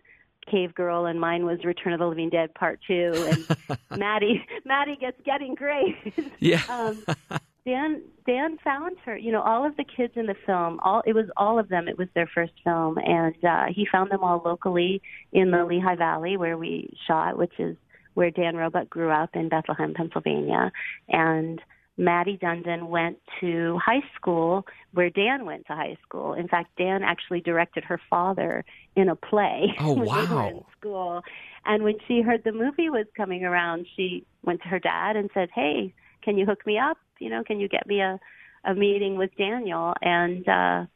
Cave 0.50 0.74
Girl, 0.74 1.06
and 1.06 1.20
mine 1.20 1.44
was 1.44 1.64
Return 1.64 1.92
of 1.92 1.98
the 2.00 2.06
Living 2.06 2.30
Dead 2.30 2.54
Part 2.54 2.80
Two. 2.86 3.12
And 3.14 3.78
Maddie, 3.98 4.42
Maddie 4.64 4.96
gets 4.96 5.20
getting 5.24 5.54
great. 5.54 5.96
Yeah. 6.38 6.62
um, 6.68 7.40
Dan 7.68 8.02
Dan 8.26 8.56
found 8.64 8.96
her. 9.04 9.16
You 9.16 9.30
know, 9.32 9.42
all 9.42 9.66
of 9.66 9.76
the 9.76 9.84
kids 9.84 10.14
in 10.16 10.24
the 10.26 10.34
film, 10.46 10.80
all 10.82 11.02
it 11.06 11.14
was 11.14 11.26
all 11.36 11.58
of 11.58 11.68
them. 11.68 11.86
It 11.86 11.98
was 11.98 12.08
their 12.14 12.30
first 12.34 12.54
film, 12.64 12.96
and 12.98 13.34
uh, 13.44 13.66
he 13.74 13.86
found 13.92 14.10
them 14.10 14.24
all 14.24 14.40
locally 14.42 15.02
in 15.32 15.50
the 15.50 15.64
Lehigh 15.66 15.96
Valley 15.96 16.36
where 16.38 16.56
we 16.56 16.96
shot, 17.06 17.36
which 17.36 17.52
is 17.58 17.76
where 18.14 18.30
Dan 18.30 18.56
Roebuck 18.56 18.88
grew 18.88 19.10
up 19.10 19.30
in 19.34 19.48
Bethlehem, 19.48 19.92
Pennsylvania, 19.94 20.72
and. 21.08 21.60
Maddie 22.00 22.38
Dundon 22.40 22.90
went 22.90 23.18
to 23.40 23.76
high 23.84 24.04
school 24.14 24.64
where 24.92 25.10
Dan 25.10 25.44
went 25.44 25.66
to 25.66 25.72
high 25.72 25.96
school. 26.06 26.32
In 26.32 26.46
fact, 26.46 26.70
Dan 26.78 27.02
actually 27.02 27.40
directed 27.40 27.82
her 27.82 28.00
father 28.08 28.64
in 28.94 29.08
a 29.08 29.16
play 29.16 29.74
Oh, 29.80 29.94
when 29.94 30.04
they 30.04 30.10
were 30.32 30.36
wow. 30.36 30.48
in 30.48 30.64
school. 30.78 31.22
And 31.64 31.82
when 31.82 31.96
she 32.06 32.22
heard 32.22 32.44
the 32.44 32.52
movie 32.52 32.88
was 32.88 33.06
coming 33.16 33.42
around, 33.42 33.84
she 33.96 34.24
went 34.44 34.62
to 34.62 34.68
her 34.68 34.78
dad 34.78 35.16
and 35.16 35.28
said, 35.34 35.48
"Hey, 35.52 35.92
can 36.22 36.38
you 36.38 36.46
hook 36.46 36.64
me 36.64 36.78
up? 36.78 36.98
You 37.18 37.30
know, 37.30 37.42
can 37.44 37.60
you 37.60 37.68
get 37.68 37.86
me 37.86 38.00
a 38.00 38.18
a 38.64 38.74
meeting 38.74 39.16
with 39.16 39.30
Daniel?" 39.36 39.94
And 40.02 40.48
uh 40.48 40.86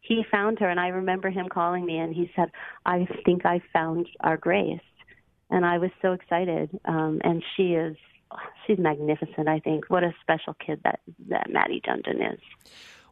he 0.00 0.24
found 0.30 0.58
her 0.58 0.68
and 0.68 0.80
I 0.80 0.88
remember 0.88 1.30
him 1.30 1.48
calling 1.48 1.84
me 1.84 1.98
and 1.98 2.14
he 2.14 2.30
said, 2.34 2.50
"I 2.86 3.06
think 3.24 3.44
I 3.44 3.60
found 3.72 4.06
our 4.20 4.36
Grace." 4.36 4.80
And 5.50 5.64
I 5.66 5.78
was 5.78 5.90
so 6.02 6.12
excited. 6.12 6.70
Um 6.84 7.20
and 7.22 7.42
she 7.56 7.74
is 7.74 7.96
she's 8.66 8.78
magnificent, 8.78 9.48
I 9.48 9.60
think. 9.60 9.84
What 9.88 10.04
a 10.04 10.14
special 10.20 10.54
kid 10.54 10.80
that 10.84 11.00
that 11.28 11.50
Maddie 11.50 11.82
Dundon 11.86 12.34
is. 12.34 12.40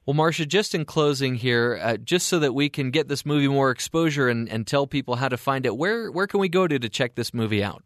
Well, 0.06 0.14
Marsha, 0.14 0.48
just 0.48 0.74
in 0.74 0.86
closing 0.86 1.34
here, 1.34 1.78
uh, 1.82 1.98
just 1.98 2.28
so 2.28 2.38
that 2.38 2.54
we 2.54 2.70
can 2.70 2.90
get 2.90 3.08
this 3.08 3.26
movie 3.26 3.46
more 3.46 3.70
exposure 3.70 4.26
and, 4.30 4.48
and 4.48 4.66
tell 4.66 4.86
people 4.86 5.16
how 5.16 5.28
to 5.28 5.36
find 5.36 5.66
it, 5.66 5.76
where 5.76 6.10
where 6.10 6.26
can 6.26 6.40
we 6.40 6.48
go 6.48 6.66
to 6.66 6.78
to 6.78 6.88
check 6.88 7.14
this 7.14 7.34
movie 7.34 7.62
out? 7.62 7.82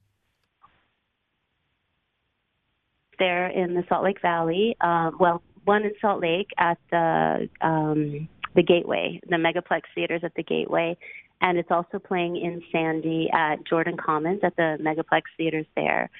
There 3.18 3.48
in 3.48 3.74
the 3.74 3.84
Salt 3.88 4.04
Lake 4.04 4.20
Valley. 4.20 4.76
Uh, 4.80 5.10
well, 5.18 5.42
one 5.64 5.84
in 5.84 5.92
Salt 6.00 6.20
Lake 6.20 6.48
at 6.58 6.78
the 6.90 7.48
um, 7.60 8.28
the 8.54 8.62
Gateway, 8.62 9.20
the 9.28 9.36
Megaplex 9.36 9.82
theaters 9.94 10.22
at 10.24 10.34
the 10.34 10.42
Gateway, 10.42 10.96
and 11.40 11.58
it's 11.58 11.70
also 11.70 11.98
playing 11.98 12.36
in 12.36 12.62
Sandy 12.70 13.28
at 13.32 13.64
Jordan 13.66 13.96
Commons 13.96 14.40
at 14.42 14.56
the 14.56 14.76
Megaplex 14.80 15.22
theaters 15.36 15.66
there, 15.74 16.10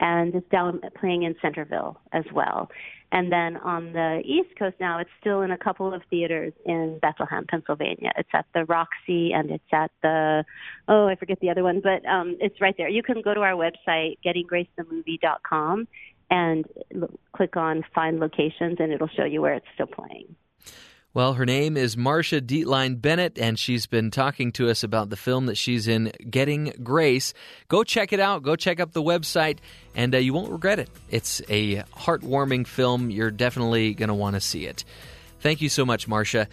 and 0.00 0.34
it's 0.34 0.48
down 0.50 0.80
playing 0.98 1.22
in 1.22 1.34
Centerville 1.40 2.00
as 2.12 2.24
well. 2.32 2.70
And 3.12 3.30
then 3.30 3.58
on 3.58 3.92
the 3.92 4.22
East 4.24 4.58
Coast 4.58 4.76
now, 4.80 4.98
it's 4.98 5.10
still 5.20 5.42
in 5.42 5.50
a 5.50 5.58
couple 5.58 5.92
of 5.92 6.00
theaters 6.08 6.54
in 6.64 6.98
Bethlehem, 7.02 7.44
Pennsylvania. 7.46 8.10
It's 8.16 8.30
at 8.32 8.46
the 8.54 8.64
Roxy 8.64 9.32
and 9.32 9.50
it's 9.50 9.62
at 9.70 9.90
the 10.02 10.44
oh, 10.88 11.08
I 11.08 11.16
forget 11.16 11.38
the 11.40 11.50
other 11.50 11.62
one, 11.62 11.82
but 11.82 12.04
um, 12.08 12.38
it's 12.40 12.58
right 12.60 12.74
there. 12.78 12.88
You 12.88 13.02
can 13.02 13.20
go 13.20 13.34
to 13.34 13.40
our 13.40 13.52
website, 13.52 14.16
gettinggracethemovie.com, 14.24 15.86
and 16.32 16.64
l- 16.94 17.10
click 17.36 17.56
on 17.56 17.84
find 17.94 18.18
locations 18.18 18.78
and 18.80 18.90
it'll 18.90 19.08
show 19.08 19.24
you 19.24 19.42
where 19.42 19.52
it's 19.54 19.66
still 19.74 19.86
playing. 19.86 20.34
Well, 21.14 21.34
her 21.34 21.44
name 21.44 21.76
is 21.76 21.94
Marsha 21.94 22.40
Dietlein 22.40 22.98
Bennett, 22.98 23.38
and 23.38 23.58
she's 23.58 23.84
been 23.84 24.10
talking 24.10 24.50
to 24.52 24.70
us 24.70 24.82
about 24.82 25.10
the 25.10 25.16
film 25.16 25.44
that 25.44 25.58
she's 25.58 25.86
in, 25.86 26.10
Getting 26.30 26.72
Grace. 26.82 27.34
Go 27.68 27.84
check 27.84 28.14
it 28.14 28.20
out. 28.20 28.42
Go 28.42 28.56
check 28.56 28.80
up 28.80 28.92
the 28.92 29.02
website, 29.02 29.58
and 29.94 30.14
uh, 30.14 30.18
you 30.18 30.32
won't 30.32 30.50
regret 30.50 30.78
it. 30.78 30.88
It's 31.10 31.42
a 31.50 31.82
heartwarming 31.82 32.66
film. 32.66 33.10
You're 33.10 33.30
definitely 33.30 33.92
going 33.92 34.08
to 34.08 34.14
want 34.14 34.36
to 34.36 34.40
see 34.40 34.64
it. 34.64 34.84
Thank 35.40 35.60
you 35.60 35.68
so 35.68 35.84
much, 35.84 36.08
Marsha. 36.08 36.46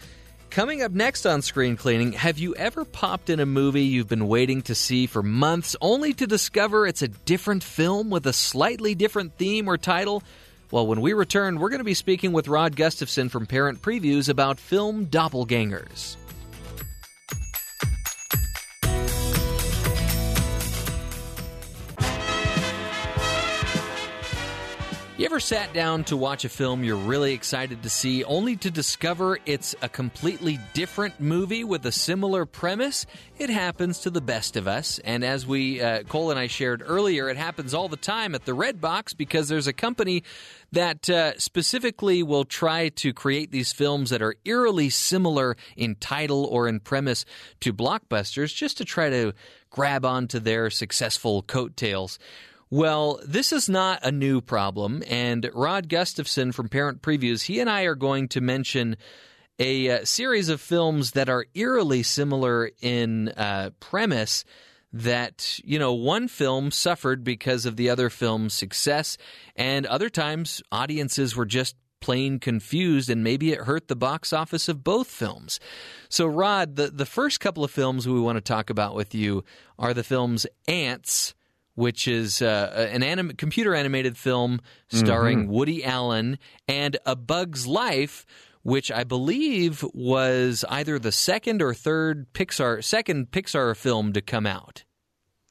Coming 0.50 0.82
up 0.82 0.92
next 0.92 1.28
on 1.28 1.44
Screen 1.44 1.78
Cleaning, 1.78 2.14
have 2.14 2.40
you 2.40 2.56
ever 2.56 2.84
popped 2.84 3.30
in 3.30 3.40
a 3.40 3.46
movie 3.46 3.84
you've 3.84 4.10
been 4.10 4.28
waiting 4.28 4.64
to 4.64 4.74
see 4.74 5.06
for 5.06 5.22
months 5.22 5.76
only 5.80 6.12
to 6.14 6.26
discover 6.26 6.88
it's 6.88 7.04
a 7.04 7.08
different 7.08 7.64
film 7.64 8.10
with 8.10 8.26
a 8.26 8.34
slightly 8.34 8.96
different 8.96 9.36
theme 9.38 9.68
or 9.68 9.78
title? 9.78 10.24
Well, 10.72 10.88
when 10.88 11.02
we 11.02 11.14
return, 11.14 11.60
we're 11.60 11.70
going 11.70 11.82
to 11.82 11.86
be 11.86 11.94
speaking 11.94 12.32
with 12.32 12.48
Rod 12.48 12.76
Gustafson 12.76 13.30
from 13.30 13.46
Parent 13.46 13.84
Previews 13.84 14.28
about 14.28 14.60
film 14.60 15.06
Doppelgangers. 15.06 16.16
You 25.20 25.26
ever 25.26 25.42
sat 25.42 25.74
down 25.74 26.06
to 26.06 26.16
watch 26.16 26.46
a 26.46 26.50
film 26.50 26.82
you're 26.82 26.96
really 26.96 27.34
excited 27.34 27.84
to 27.84 27.90
see 27.90 28.24
only 28.24 28.56
to 28.56 28.72
discover 28.72 29.38
it's 29.46 29.76
a 29.82 29.90
completely 29.90 30.60
different 30.74 31.20
movie 31.20 31.66
with 31.66 31.86
a 31.86 31.92
similar 31.92 32.46
premise? 32.46 33.06
It 33.38 33.50
happens 33.50 34.00
to 34.00 34.12
the 34.12 34.22
best 34.22 34.56
of 34.56 34.66
us. 34.66 34.98
And 35.00 35.26
as 35.26 35.46
we, 35.46 35.82
uh, 35.82 36.04
Cole 36.04 36.32
and 36.32 36.40
I 36.40 36.48
shared 36.48 36.82
earlier, 36.86 37.28
it 37.28 37.36
happens 37.36 37.74
all 37.74 37.90
the 37.90 37.98
time 37.98 38.34
at 38.34 38.46
the 38.46 38.56
Redbox 38.56 39.18
because 39.18 39.50
there's 39.50 39.68
a 39.68 39.74
company 39.74 40.24
that 40.72 41.10
uh, 41.10 41.38
specifically 41.38 42.24
will 42.24 42.46
try 42.46 42.88
to 42.88 43.12
create 43.12 43.52
these 43.52 43.74
films 43.74 44.12
that 44.12 44.22
are 44.22 44.36
eerily 44.46 44.90
similar 44.90 45.58
in 45.76 45.96
title 45.96 46.46
or 46.46 46.70
in 46.70 46.80
premise 46.80 47.26
to 47.60 47.74
blockbusters 47.74 48.56
just 48.56 48.78
to 48.78 48.86
try 48.86 49.10
to 49.10 49.34
grab 49.70 50.06
onto 50.06 50.40
their 50.40 50.70
successful 50.70 51.42
coattails. 51.42 52.20
Well, 52.72 53.20
this 53.26 53.52
is 53.52 53.68
not 53.68 54.06
a 54.06 54.12
new 54.12 54.42
problem, 54.42 55.02
and 55.08 55.50
Rod 55.56 55.90
Gustafson 55.90 56.52
from 56.52 56.70
Parent 56.70 57.02
Previews, 57.02 57.42
he 57.42 57.60
and 57.60 57.68
I 57.68 57.84
are 57.84 57.96
going 57.96 58.28
to 58.30 58.42
mention 58.42 58.96
a 59.58 59.90
uh, 59.90 60.06
series 60.06 60.50
of 60.50 60.62
films 60.62 61.12
that 61.12 61.30
are 61.30 61.48
eerily 61.56 62.04
similar 62.04 62.70
in 62.80 63.30
uh, 63.30 63.72
premise. 63.80 64.46
That, 64.92 65.60
you 65.64 65.78
know, 65.78 65.94
one 65.94 66.28
film 66.28 66.72
suffered 66.72 67.24
because 67.24 67.68
of 67.68 67.76
the 67.76 67.90
other 67.90 68.10
film's 68.10 68.56
success, 68.56 69.18
and 69.56 69.86
other 69.86 70.10
times 70.10 70.64
audiences 70.72 71.36
were 71.36 71.46
just 71.46 71.76
plain 72.00 72.40
confused 72.40 73.10
and 73.10 73.24
maybe 73.24 73.52
it 73.52 73.62
hurt 73.62 73.88
the 73.88 73.96
box 73.96 74.32
office 74.34 74.70
of 74.70 74.84
both 74.84 75.08
films. 75.08 75.60
So, 76.08 76.26
Rod, 76.26 76.76
the, 76.76 76.88
the 76.88 77.06
first 77.06 77.40
couple 77.40 77.64
of 77.64 77.72
films 77.72 78.08
we 78.08 78.20
want 78.20 78.38
to 78.38 78.42
talk 78.42 78.70
about 78.70 78.96
with 78.96 79.14
you 79.14 79.44
are 79.78 79.94
the 79.94 80.04
films 80.04 80.48
Antz 80.68 81.36
which 81.80 82.10
is 82.10 82.42
uh, 82.42 82.90
an 82.92 83.02
anim- 83.04 83.32
computer 83.38 83.74
animated 83.74 84.18
film 84.18 84.60
starring 84.92 85.44
Mm-hmm. 85.44 85.52
Woody 85.52 85.84
Allen, 85.86 86.38
and 86.68 86.98
A 87.06 87.16
Bug's 87.16 87.66
Life, 87.66 88.26
which 88.64 88.92
I 88.92 89.06
believe 89.06 89.86
was 89.94 90.66
either 90.70 91.00
the 91.00 91.14
second 91.14 91.62
or 91.62 91.74
third 91.74 92.32
Pixar 92.34 92.84
second 92.84 93.32
Pixar 93.32 93.76
film 93.78 94.12
to 94.14 94.22
come 94.22 94.46
out. 94.46 94.84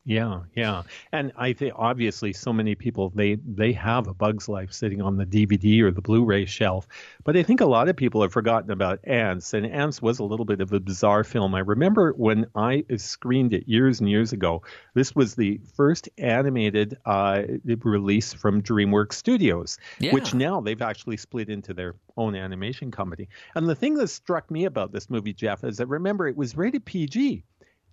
Yeah, 0.05 0.41
yeah, 0.55 0.85
and 1.13 1.33
I 1.37 1.53
think 1.53 1.75
obviously 1.77 2.33
so 2.33 2.51
many 2.51 2.75
people 2.75 3.11
they 3.15 3.35
they 3.35 3.73
have 3.75 4.07
a 4.07 4.15
Bug's 4.15 4.49
Life 4.49 4.73
sitting 4.73 5.03
on 5.03 5.19
the 5.19 5.27
DVD 5.27 5.83
or 5.83 5.91
the 5.91 6.01
Blu-ray 6.01 6.47
shelf, 6.47 6.89
but 7.25 7.37
I 7.37 7.43
think 7.43 7.61
a 7.61 7.67
lot 7.67 7.91
of 7.91 7.97
people 7.97 8.23
have 8.23 8.33
forgotten 8.33 8.71
about 8.71 9.01
Antz, 9.05 9.53
and 9.53 9.67
Antz 9.67 10.01
was 10.01 10.19
a 10.19 10.25
little 10.25 10.47
bit 10.47 10.63
of 10.63 10.73
a 10.73 10.81
bizarre 10.81 11.25
film. 11.25 11.55
I 11.55 11.59
remember 11.59 12.13
when 12.13 12.47
I 12.55 12.85
screened 12.97 13.53
it 13.53 13.69
years 13.69 14.01
and 14.01 14.09
years 14.09 14.33
ago. 14.33 14.63
This 14.95 15.15
was 15.15 15.35
the 15.35 15.61
first 15.75 16.09
animated 16.17 16.97
uh, 17.05 17.43
release 17.65 18.33
from 18.33 18.63
DreamWorks 18.63 19.13
Studios, 19.13 19.77
Yeah. 19.99 20.15
which 20.15 20.33
now 20.33 20.63
they've 20.63 20.81
actually 20.81 21.19
split 21.19 21.51
into 21.51 21.75
their 21.75 21.97
own 22.17 22.35
animation 22.35 22.91
company. 22.91 23.29
And 23.55 23.69
the 23.69 23.75
thing 23.75 23.95
that 23.97 24.09
struck 24.09 24.51
me 24.51 24.65
about 24.65 24.91
this 24.91 25.11
movie, 25.11 25.35
Jeff, 25.35 25.65
is 25.65 25.77
that 25.77 25.87
remember 25.87 26.27
it 26.29 26.37
was 26.37 26.57
rated 26.57 26.87
PG. 26.87 27.45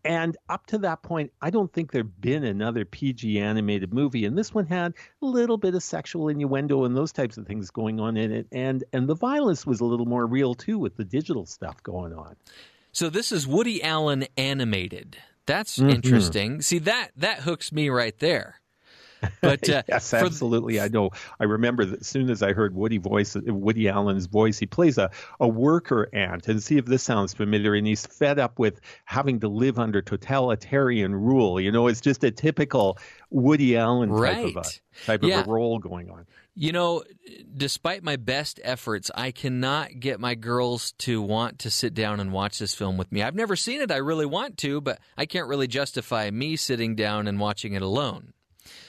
And 0.06 0.38
up 0.50 0.68
to 0.68 0.78
that 0.80 1.02
point, 1.02 1.32
I 1.42 1.50
don't 1.50 1.72
think 1.74 1.92
there'd 1.92 2.22
been 2.22 2.44
another 2.44 2.86
PG 2.86 3.40
animated 3.40 3.94
movie, 3.94 4.26
and 4.26 4.38
this 4.38 4.54
one 4.54 4.68
had 4.68 4.94
a 5.22 5.26
little 5.26 5.58
bit 5.58 5.74
of 5.74 5.82
sexual 5.82 6.30
innuendo 6.30 6.84
and 6.86 6.96
those 6.96 7.12
types 7.12 7.38
of 7.38 7.48
things 7.48 7.72
going 7.72 8.00
on 8.00 8.16
in 8.16 8.32
it, 8.32 8.48
and 8.52 8.84
and 8.94 9.08
the 9.10 9.16
violence 9.16 9.66
was 9.66 9.82
a 9.82 9.86
little 9.86 10.06
more 10.06 10.26
real 10.28 10.54
too 10.54 10.78
with 10.78 10.96
the 10.96 11.04
digital 11.04 11.46
stuff 11.46 11.82
going 11.82 12.14
on. 12.14 12.36
So 12.92 13.10
this 13.10 13.32
is 13.32 13.48
Woody 13.48 13.84
Allen 13.84 14.26
animated. 14.38 15.18
That's 15.48 15.80
Mhm. 15.80 15.92
interesting. 15.92 16.62
See 16.62 16.80
that 16.80 17.10
that 17.18 17.40
hooks 17.40 17.72
me 17.72 17.90
right 17.90 18.18
there. 18.20 18.62
But 19.42 19.70
uh, 19.70 19.84
yes, 19.88 20.14
absolutely. 20.14 20.80
I 20.80 20.88
know. 20.88 21.12
I 21.40 21.46
remember 21.46 21.86
that 21.86 22.02
as 22.02 22.08
soon 22.08 22.30
as 22.30 22.42
I 22.42 22.54
heard 22.54 22.76
Woody 22.76 22.98
voice, 22.98 23.36
Woody 23.36 23.90
Allen's 23.90 24.26
voice, 24.26 24.58
he 24.58 24.66
plays 24.66 24.98
a, 24.98 25.12
a 25.40 25.48
worker 25.48 26.10
ant. 26.14 26.48
And 26.48 26.62
see 26.62 26.78
if 26.78 26.86
this 26.86 27.04
sounds 27.04 27.34
familiar. 27.34 27.76
And 27.76 27.86
he's 27.86 28.06
fed 28.06 28.40
up 28.40 28.60
with 28.60 28.82
having 29.06 29.40
to 29.42 29.48
live 29.48 29.80
under 29.80 30.02
totalitarian 30.02 31.16
rule. 31.16 31.60
You 31.60 31.72
know, 31.72 31.88
it's 31.88 32.02
just 32.02 32.24
a 32.24 32.32
typical 32.32 32.98
Woody 33.30 33.78
Allen 33.78 34.10
type 34.10 34.46
of 34.46 34.58
a 34.58 35.06
type 35.06 35.24
of 35.24 35.30
a 35.30 35.44
role 35.44 35.80
going 35.80 36.10
on. 36.10 36.26
You 36.58 36.72
know, 36.72 37.04
despite 37.56 38.02
my 38.02 38.16
best 38.16 38.62
efforts, 38.64 39.12
I 39.14 39.32
cannot 39.32 40.00
get 40.00 40.22
my 40.22 40.36
girls 40.36 40.94
to 41.00 41.22
want 41.22 41.60
to 41.60 41.70
sit 41.70 41.94
down 41.94 42.22
and 42.22 42.32
watch 42.32 42.60
this 42.60 42.74
film 42.74 42.96
with 42.98 43.12
me. 43.12 43.22
I've 43.22 43.36
never 43.36 43.58
seen 43.58 43.82
it. 43.82 43.92
I 43.92 43.98
really 43.98 44.26
want 44.26 44.58
to, 44.60 44.80
but 44.80 45.00
I 45.18 45.26
can't 45.26 45.50
really 45.50 45.68
justify 45.68 46.30
me 46.30 46.56
sitting 46.56 46.96
down 46.96 47.28
and 47.28 47.42
watching 47.42 47.74
it 47.74 47.82
alone. 47.82 48.32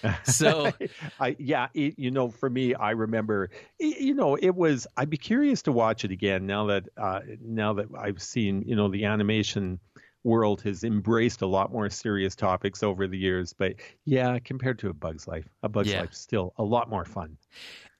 So, 0.24 0.73
I 1.20 1.36
yeah, 1.39 1.69
it, 1.74 1.94
you 1.98 2.11
know, 2.11 2.31
for 2.31 2.48
me, 2.51 2.74
I 2.74 2.93
remember, 2.93 3.51
y- 3.81 3.94
you 3.98 4.15
know, 4.15 4.36
it 4.36 4.55
was. 4.55 4.86
I'd 4.97 5.11
be 5.11 5.16
curious 5.16 5.62
to 5.62 5.73
watch 5.73 6.05
it 6.05 6.11
again 6.11 6.47
now 6.47 6.66
that 6.66 6.89
uh, 6.97 7.20
now 7.40 7.73
that 7.74 7.86
I've 7.98 8.20
seen, 8.23 8.62
you 8.62 8.77
know, 8.77 8.89
the 8.89 9.05
animation 9.05 9.81
world 10.24 10.61
has 10.62 10.82
embraced 10.82 11.43
a 11.43 11.47
lot 11.47 11.73
more 11.73 11.89
serious 11.89 12.35
topics 12.35 12.82
over 12.82 13.07
the 13.07 13.19
years. 13.19 13.53
But 13.53 13.74
yeah, 14.05 14.39
compared 14.39 14.78
to 14.81 14.89
A 14.89 14.93
Bug's 14.93 15.28
Life, 15.28 15.48
A 15.62 15.69
Bug's 15.69 15.90
Yeah. 15.90 16.01
Life's 16.01 16.19
still 16.19 16.53
a 16.59 16.65
lot 16.65 16.90
more 16.90 17.05
fun. 17.05 17.36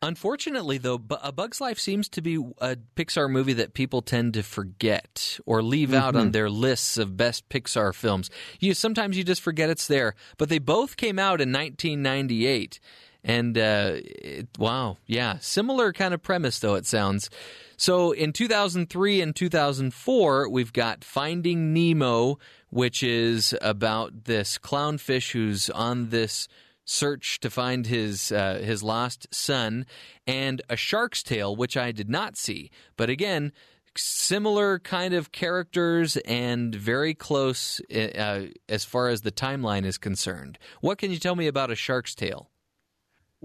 Unfortunately, 0.03 0.79
though, 0.79 1.01
A 1.23 1.33
Bug's 1.33 1.61
Life 1.61 1.79
seems 1.79 2.09
to 2.11 2.23
be 2.23 2.37
a 2.59 2.77
Pixar 2.97 3.31
movie 3.31 3.55
that 3.55 3.75
people 3.75 4.03
tend 4.03 4.35
to 4.35 4.43
forget 4.43 5.39
or 5.47 5.63
leave 5.63 5.93
out 5.95 6.15
on 6.17 6.29
Mhm. 6.29 6.33
their 6.33 6.51
lists 6.51 6.97
of 6.99 7.17
best 7.17 7.49
Pixar 7.49 7.95
films. 7.95 8.31
You 8.61 8.75
sometimes 8.75 9.17
you 9.17 9.25
just 9.25 9.41
forget 9.43 9.71
it's 9.71 9.87
there. 9.87 10.15
But 10.39 10.49
they 10.49 10.59
both 10.59 10.97
came 10.97 11.19
out 11.19 11.41
in 11.41 11.51
1998. 11.53 12.81
And 13.25 13.59
uh, 13.59 13.95
it, 14.05 14.47
wow, 14.57 14.99
yeah, 15.07 15.39
similar 15.41 15.93
kind 15.93 16.15
of 16.15 16.23
premise 16.23 16.61
though 16.61 16.77
it 16.77 16.87
sounds. 16.87 17.29
So 17.77 18.13
in 18.13 18.33
2003 18.33 19.21
and 19.21 19.35
2004, 19.35 20.49
we've 20.49 20.73
got 20.73 21.03
Finding 21.03 21.73
Nemo, 21.75 22.39
which 22.71 23.03
is 23.03 23.53
about 23.61 24.25
this 24.25 24.59
clownfish 24.59 25.33
who's 25.33 25.69
on 25.71 26.11
this 26.11 26.47
search 26.87 27.39
to 27.41 27.51
find 27.51 27.87
his 27.87 28.33
uh, 28.33 28.61
his 28.65 28.83
lost 28.83 29.27
son, 29.31 29.85
and 30.27 30.63
A 30.71 30.77
Shark's 30.77 31.23
Tale, 31.23 31.55
which 31.55 31.77
I 31.77 31.93
did 31.93 32.09
not 32.09 32.39
see, 32.39 32.71
but 32.97 33.11
again. 33.11 33.53
Similar 33.99 34.79
kind 34.81 35.15
of 35.15 35.33
characters 35.33 36.19
and 36.27 36.75
very 36.75 37.15
close 37.15 37.81
uh, 37.91 38.49
as 38.69 38.85
far 38.85 39.09
as 39.09 39.23
the 39.23 39.33
timeline 39.33 39.87
is 39.87 39.97
concerned. 39.97 40.59
What 40.83 40.99
can 40.99 41.11
you 41.11 41.19
tell 41.19 41.35
me 41.35 41.47
about 41.47 41.71
A 41.71 41.75
Shark's 41.75 42.15
Tale? 42.15 42.51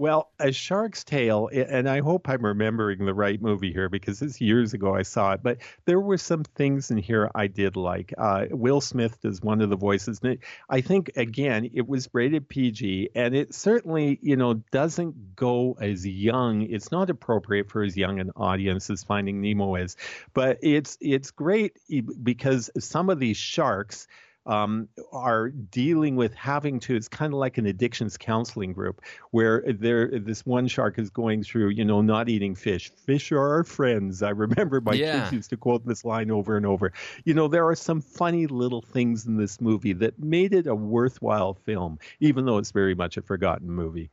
Well, 0.02 0.32
A 0.40 0.50
Shark's 0.50 1.04
Tale, 1.04 1.48
and 1.52 1.88
I 1.88 2.00
hope 2.00 2.28
I'm 2.28 2.44
remembering 2.44 3.06
the 3.06 3.14
right 3.14 3.40
movie 3.40 3.72
here 3.72 3.88
because 3.88 4.18
this 4.18 4.40
years 4.40 4.74
ago 4.74 4.96
I 4.96 5.02
saw 5.02 5.34
it, 5.34 5.44
but 5.44 5.58
there 5.84 6.00
were 6.00 6.18
some 6.18 6.42
things 6.42 6.90
in 6.90 6.96
here 6.96 7.30
I 7.36 7.46
did 7.46 7.76
like. 7.76 8.12
Uh, 8.18 8.46
Will 8.50 8.80
Smith 8.80 9.20
does 9.20 9.40
one 9.40 9.60
of 9.60 9.70
the 9.70 9.76
voices. 9.76 10.18
And 10.24 10.32
it- 10.32 10.40
I 10.68 10.80
think, 10.80 11.12
again, 11.14 11.70
it 11.72 11.86
was 11.86 12.08
rated 12.12 12.48
PG, 12.48 13.10
and 13.14 13.32
it 13.32 13.54
certainly, 13.54 14.18
you 14.22 14.34
know, 14.34 14.54
doesn't 14.72 15.36
go 15.36 15.76
as 15.80 16.04
young. 16.04 16.62
It's 16.62 16.90
not 16.90 17.08
appropriate 17.08 17.70
for 17.70 17.84
as 17.84 17.96
young 17.96 18.18
an 18.18 18.32
audience 18.34 18.90
as 18.90 19.04
Finding 19.04 19.40
Nemo 19.40 19.76
is, 19.76 19.96
but 20.34 20.58
it's 20.62 20.98
it's 21.00 21.30
great 21.30 21.78
because 22.24 22.70
some 22.76 23.08
of 23.08 23.20
these 23.20 23.36
sharks 23.36 24.08
um, 24.46 24.88
are 25.12 25.50
dealing 25.50 26.16
with 26.16 26.34
having 26.34 26.80
to. 26.80 26.96
It's 26.96 27.08
kind 27.08 27.32
of 27.32 27.38
like 27.38 27.58
an 27.58 27.66
addictions 27.66 28.16
counseling 28.16 28.72
group 28.72 29.00
where 29.30 29.62
there 29.66 30.08
this 30.18 30.44
one 30.44 30.66
shark 30.68 30.98
is 30.98 31.10
going 31.10 31.42
through, 31.44 31.70
you 31.70 31.84
know, 31.84 32.00
not 32.02 32.28
eating 32.28 32.54
fish. 32.54 32.90
Fish 32.90 33.30
are 33.32 33.38
our 33.54 33.64
friends. 33.64 34.22
I 34.22 34.30
remember 34.30 34.80
my 34.80 34.94
Yeah. 34.94 35.20
kids 35.22 35.32
used 35.32 35.50
to 35.50 35.56
quote 35.56 35.86
this 35.86 36.04
line 36.04 36.30
over 36.30 36.56
and 36.56 36.66
over. 36.66 36.92
You 37.24 37.34
know, 37.34 37.48
there 37.48 37.66
are 37.66 37.76
some 37.76 38.00
funny 38.00 38.46
little 38.46 38.82
things 38.82 39.26
in 39.26 39.36
this 39.36 39.60
movie 39.60 39.92
that 39.94 40.18
made 40.18 40.52
it 40.54 40.66
a 40.66 40.74
worthwhile 40.74 41.54
film, 41.54 41.98
even 42.20 42.44
though 42.44 42.58
it's 42.58 42.72
very 42.72 42.94
much 42.94 43.16
a 43.16 43.22
forgotten 43.22 43.70
movie. 43.70 44.10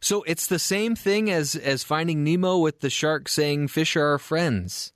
So 0.00 0.22
it's 0.22 0.46
the 0.46 0.58
same 0.58 0.96
thing 0.96 1.30
as 1.30 1.54
as 1.54 1.84
Finding 1.84 2.24
Nemo 2.24 2.58
with 2.58 2.80
the 2.80 2.90
shark 2.90 3.28
saying 3.28 3.68
fish 3.68 3.96
are 3.96 4.06
our 4.06 4.18
friends. 4.18 4.92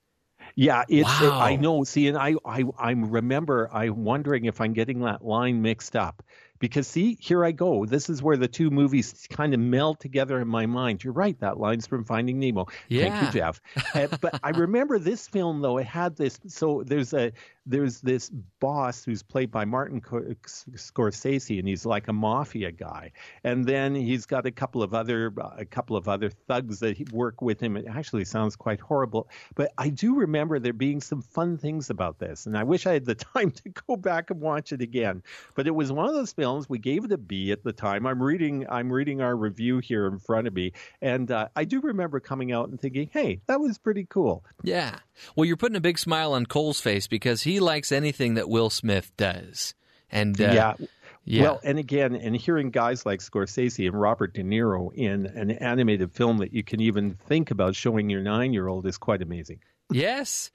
Yeah, 0.56 0.84
it's 0.88 1.08
Wow. 1.20 1.40
I 1.40 1.56
know. 1.56 1.84
See, 1.84 2.08
and 2.08 2.16
I, 2.16 2.34
I 2.44 2.64
I 2.78 2.92
remember 2.92 3.68
I'm 3.72 4.04
wondering 4.04 4.44
if 4.44 4.60
I'm 4.60 4.72
getting 4.72 5.00
that 5.00 5.24
line 5.24 5.62
mixed 5.62 5.96
up. 5.96 6.22
Because 6.60 6.86
see, 6.86 7.18
here 7.20 7.44
I 7.44 7.50
go. 7.52 7.84
This 7.84 8.08
is 8.08 8.22
where 8.22 8.36
the 8.36 8.48
two 8.48 8.70
movies 8.70 9.26
kind 9.28 9.52
of 9.52 9.60
meld 9.60 10.00
together 10.00 10.40
in 10.40 10.48
my 10.48 10.64
mind. 10.66 11.02
You're 11.04 11.12
right. 11.12 11.38
That 11.40 11.58
line's 11.58 11.86
from 11.86 12.04
Finding 12.04 12.38
Nemo. 12.38 12.66
Yeah. 12.88 13.10
Thank 13.10 13.34
you, 13.34 13.40
Jeff. 13.40 13.60
Uh, 13.94 14.06
but 14.20 14.40
I 14.42 14.50
remember 14.54 14.98
this 14.98 15.28
film 15.28 15.60
though. 15.60 15.78
It 15.78 15.86
had 15.86 16.16
this. 16.16 16.38
So 16.46 16.82
there's 16.86 17.12
a 17.12 17.32
there's 17.66 18.00
this 18.00 18.30
boss 18.60 19.04
who's 19.04 19.22
played 19.22 19.50
by 19.50 19.64
Martin 19.64 20.00
Scorsese, 20.00 21.58
and 21.58 21.66
he's 21.66 21.86
like 21.86 22.08
a 22.08 22.12
mafia 22.12 22.70
guy. 22.70 23.12
And 23.42 23.64
then 23.64 23.94
he's 23.94 24.26
got 24.26 24.46
a 24.46 24.50
couple 24.50 24.82
of 24.82 24.92
other 24.92 25.32
a 25.56 25.64
couple 25.64 25.96
of 25.96 26.08
other 26.08 26.30
thugs 26.30 26.80
that 26.80 27.12
work 27.12 27.40
with 27.40 27.60
him. 27.60 27.76
It 27.76 27.86
actually 27.88 28.24
sounds 28.24 28.56
quite 28.56 28.80
horrible, 28.80 29.28
but 29.54 29.72
I 29.78 29.88
do 29.88 30.14
remember 30.14 30.58
there 30.58 30.72
being 30.72 31.00
some 31.00 31.22
fun 31.22 31.56
things 31.56 31.90
about 31.90 32.18
this, 32.18 32.46
and 32.46 32.56
I 32.56 32.64
wish 32.64 32.86
I 32.86 32.92
had 32.92 33.06
the 33.06 33.14
time 33.34 33.50
to 33.50 33.68
go 33.70 33.96
back 33.96 34.30
and 34.30 34.40
watch 34.40 34.72
it 34.72 34.82
again. 34.82 35.22
But 35.54 35.66
it 35.66 35.74
was 35.74 35.90
one 35.90 36.06
of 36.06 36.14
those 36.14 36.32
films 36.32 36.68
we 36.68 36.78
gave 36.78 37.04
it 37.04 37.12
a 37.12 37.18
B 37.18 37.52
at 37.52 37.64
the 37.64 37.72
time. 37.72 38.06
I'm 38.06 38.22
reading 38.22 38.66
I'm 38.68 38.92
reading 38.92 39.20
our 39.20 39.36
review 39.36 39.78
here 39.78 40.06
in 40.06 40.18
front 40.18 40.46
of 40.46 40.54
me, 40.54 40.72
and 41.00 41.30
uh, 41.30 41.48
I 41.56 41.64
do 41.64 41.80
remember 41.80 42.20
coming 42.20 42.52
out 42.52 42.68
and 42.68 42.80
thinking, 42.80 43.08
"Hey, 43.12 43.40
that 43.46 43.60
was 43.60 43.78
pretty 43.78 44.04
cool." 44.04 44.44
Yeah. 44.62 44.98
Well, 45.36 45.44
you're 45.44 45.56
putting 45.56 45.76
a 45.76 45.80
big 45.80 45.98
smile 45.98 46.32
on 46.32 46.46
Cole's 46.46 46.80
face 46.80 47.06
because 47.06 47.42
he 47.42 47.60
likes 47.60 47.92
anything 47.92 48.34
that 48.34 48.48
Will 48.48 48.70
Smith 48.70 49.12
does, 49.16 49.74
and 50.10 50.40
uh, 50.40 50.52
yeah. 50.52 50.86
Yeah. 51.26 51.42
Well, 51.42 51.60
and 51.64 51.78
again, 51.78 52.14
and 52.14 52.36
hearing 52.36 52.70
guys 52.70 53.06
like 53.06 53.20
Scorsese 53.20 53.86
and 53.86 53.98
Robert 53.98 54.34
De 54.34 54.42
Niro 54.42 54.92
in 54.94 55.24
an 55.24 55.52
animated 55.52 56.12
film 56.12 56.36
that 56.38 56.52
you 56.52 56.62
can 56.62 56.80
even 56.80 57.14
think 57.14 57.50
about 57.50 57.74
showing 57.74 58.10
your 58.10 58.20
nine 58.20 58.52
year 58.52 58.68
old 58.68 58.84
is 58.86 58.98
quite 58.98 59.22
amazing. 59.22 59.60
Yes. 59.90 60.50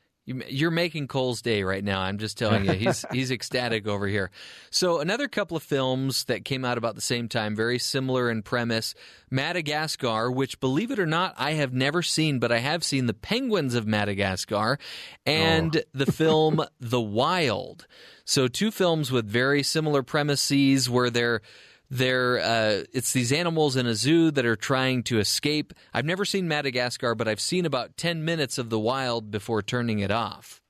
You're 0.48 0.70
making 0.72 1.08
Cole's 1.08 1.42
day 1.42 1.64
right 1.64 1.84
now. 1.84 2.02
I'm 2.02 2.18
just 2.20 2.38
telling 2.38 2.66
you, 2.66 2.74
he's 2.74 3.04
he's 3.12 3.32
ecstatic 3.32 3.88
over 3.88 4.08
here. 4.08 4.30
So 4.70 5.00
another 5.00 5.28
couple 5.28 5.58
of 5.58 5.64
films 5.64 6.26
that 6.26 6.46
came 6.46 6.64
out 6.64 6.78
about 6.78 6.94
the 6.96 7.02
same 7.02 7.28
time, 7.28 7.56
very 7.56 7.80
similar 7.80 8.30
in 8.30 8.44
premise. 8.44 8.94
Madagascar, 9.32 10.30
which 10.32 10.60
believe 10.60 10.92
it 10.92 11.00
or 11.00 11.06
not, 11.06 11.34
I 11.38 11.54
have 11.54 11.74
never 11.74 12.02
seen, 12.04 12.40
but 12.40 12.52
I 12.52 12.60
have 12.60 12.84
seen 12.84 13.08
the 13.08 13.14
Penguins 13.14 13.74
of 13.74 13.88
Madagascar, 13.88 14.78
and 15.26 15.78
Oh. 15.78 15.82
the 15.94 16.12
film 16.12 16.64
The 16.80 17.02
Wild. 17.02 17.88
So 18.26 18.48
two 18.48 18.70
films 18.70 19.12
with 19.12 19.26
very 19.28 19.64
similar 19.64 20.04
premises, 20.04 20.90
where 20.90 21.10
they're 21.10 21.42
they're 21.90 22.40
uh, 22.40 22.84
it's 22.94 23.14
these 23.14 23.32
animals 23.32 23.76
in 23.76 23.88
a 23.88 23.96
zoo 23.96 24.32
that 24.32 24.46
are 24.46 24.56
trying 24.56 25.04
to 25.04 25.20
escape. 25.20 25.74
I've 25.94 26.06
never 26.06 26.26
seen 26.26 26.48
Madagascar, 26.48 27.16
but 27.16 27.28
I've 27.28 27.42
seen 27.42 27.66
about 27.66 27.98
ten 27.98 28.24
minutes 28.24 28.58
of 28.58 28.70
The 28.70 28.80
Wild 28.80 29.32
before 29.32 29.62
turning 29.62 30.00
it 30.00 30.12
off. 30.12 30.62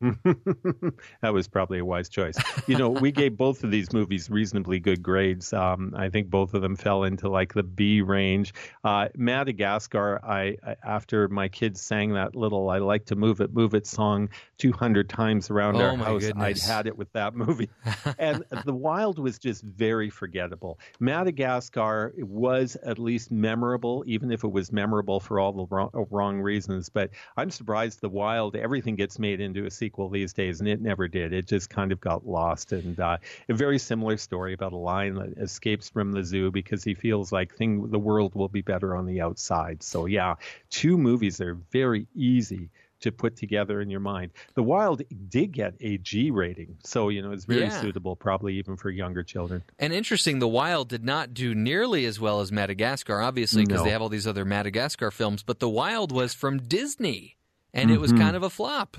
that 0.00 1.32
was 1.32 1.48
probably 1.48 1.78
a 1.78 1.84
wise 1.84 2.08
choice. 2.08 2.36
You 2.66 2.76
know, 2.76 2.90
we 2.90 3.12
gave 3.12 3.36
both 3.36 3.64
of 3.64 3.70
these 3.70 3.92
movies 3.92 4.28
reasonably 4.28 4.80
good 4.80 5.02
grades. 5.02 5.52
Um, 5.52 5.94
I 5.96 6.08
think 6.10 6.28
both 6.28 6.52
of 6.54 6.62
them 6.62 6.76
fell 6.76 7.04
into 7.04 7.28
like 7.28 7.54
the 7.54 7.62
B 7.62 8.02
range. 8.02 8.52
Uh, 8.82 9.08
Madagascar, 9.16 10.20
I, 10.24 10.56
I 10.66 10.76
after 10.84 11.28
my 11.28 11.48
kids 11.48 11.80
sang 11.80 12.14
that 12.14 12.34
little 12.34 12.68
"I 12.68 12.78
like 12.78 13.06
to 13.06 13.16
move 13.16 13.40
it, 13.40 13.54
move 13.54 13.74
it" 13.74 13.86
song 13.86 14.28
200 14.58 15.08
times 15.08 15.50
around 15.50 15.76
Oh, 15.76 15.80
our 15.80 15.96
house, 15.96 16.22
goodness. 16.22 16.68
I'd 16.68 16.70
had 16.70 16.86
it 16.86 16.98
with 16.98 17.12
that 17.12 17.34
movie. 17.34 17.70
and 18.18 18.44
The 18.64 18.74
Wild 18.74 19.18
was 19.18 19.38
just 19.38 19.62
very 19.62 20.10
forgettable. 20.10 20.78
Madagascar 21.00 22.12
was 22.18 22.76
at 22.76 22.98
least 22.98 23.30
memorable, 23.30 24.04
even 24.06 24.30
if 24.30 24.44
it 24.44 24.52
was 24.52 24.70
memorable 24.72 25.20
for 25.20 25.40
all 25.40 25.52
the 25.52 25.66
wrong, 25.66 25.90
wrong 26.10 26.40
reasons. 26.40 26.88
But 26.88 27.10
I'm 27.36 27.50
surprised 27.50 28.00
The 28.00 28.08
Wild, 28.08 28.56
everything 28.56 28.96
gets 28.96 29.18
made 29.18 29.40
into 29.40 29.64
a 29.64 29.70
sequel 29.70 29.93
these 30.10 30.32
days, 30.32 30.60
and 30.60 30.68
it 30.68 30.80
never 30.80 31.08
did. 31.08 31.32
It 31.32 31.46
just 31.46 31.70
kind 31.70 31.92
of 31.92 32.00
got 32.00 32.26
lost. 32.26 32.72
And 32.72 32.98
uh, 32.98 33.18
a 33.48 33.54
very 33.54 33.78
similar 33.78 34.16
story 34.16 34.52
about 34.52 34.72
a 34.72 34.76
lion 34.76 35.14
that 35.14 35.38
escapes 35.38 35.88
from 35.88 36.12
the 36.12 36.24
zoo 36.24 36.50
because 36.50 36.82
he 36.84 36.94
feels 36.94 37.30
like 37.32 37.54
thing 37.54 37.90
the 37.90 37.98
world 37.98 38.34
will 38.34 38.48
be 38.48 38.62
better 38.62 38.94
on 38.96 39.06
the 39.06 39.20
outside. 39.20 39.82
So 39.82 40.06
yeah, 40.06 40.34
two 40.70 40.98
movies 40.98 41.36
that 41.38 41.46
are 41.48 41.58
very 41.70 42.06
easy 42.14 42.68
to 43.00 43.12
put 43.12 43.36
together 43.36 43.82
in 43.82 43.90
your 43.90 44.00
mind. 44.00 44.30
The 44.54 44.62
Wild 44.62 45.02
did 45.28 45.52
get 45.52 45.74
a 45.80 45.98
G 45.98 46.30
rating, 46.30 46.78
so 46.84 47.10
you 47.10 47.20
know 47.20 47.32
it's 47.32 47.44
very 47.44 47.60
Yeah. 47.62 47.80
suitable, 47.80 48.16
probably 48.16 48.54
even 48.56 48.76
for 48.78 48.88
younger 48.88 49.22
children. 49.22 49.62
And 49.78 49.92
interesting, 49.92 50.38
The 50.38 50.48
Wild 50.48 50.88
did 50.88 51.04
not 51.04 51.34
do 51.34 51.54
nearly 51.54 52.06
as 52.06 52.18
well 52.18 52.40
as 52.40 52.50
Madagascar, 52.50 53.20
obviously, 53.20 53.64
because 53.64 53.80
No. 53.80 53.84
they 53.84 53.90
have 53.90 54.00
all 54.00 54.08
these 54.08 54.26
other 54.26 54.46
Madagascar 54.46 55.10
films. 55.10 55.42
But 55.42 55.58
The 55.58 55.68
Wild 55.68 56.12
was 56.12 56.32
from 56.32 56.60
Disney, 56.60 57.36
and 57.74 57.90
it 57.90 58.00
was 58.00 58.12
Mhm. 58.12 58.18
kind 58.18 58.36
of 58.36 58.42
a 58.42 58.48
flop. 58.48 58.96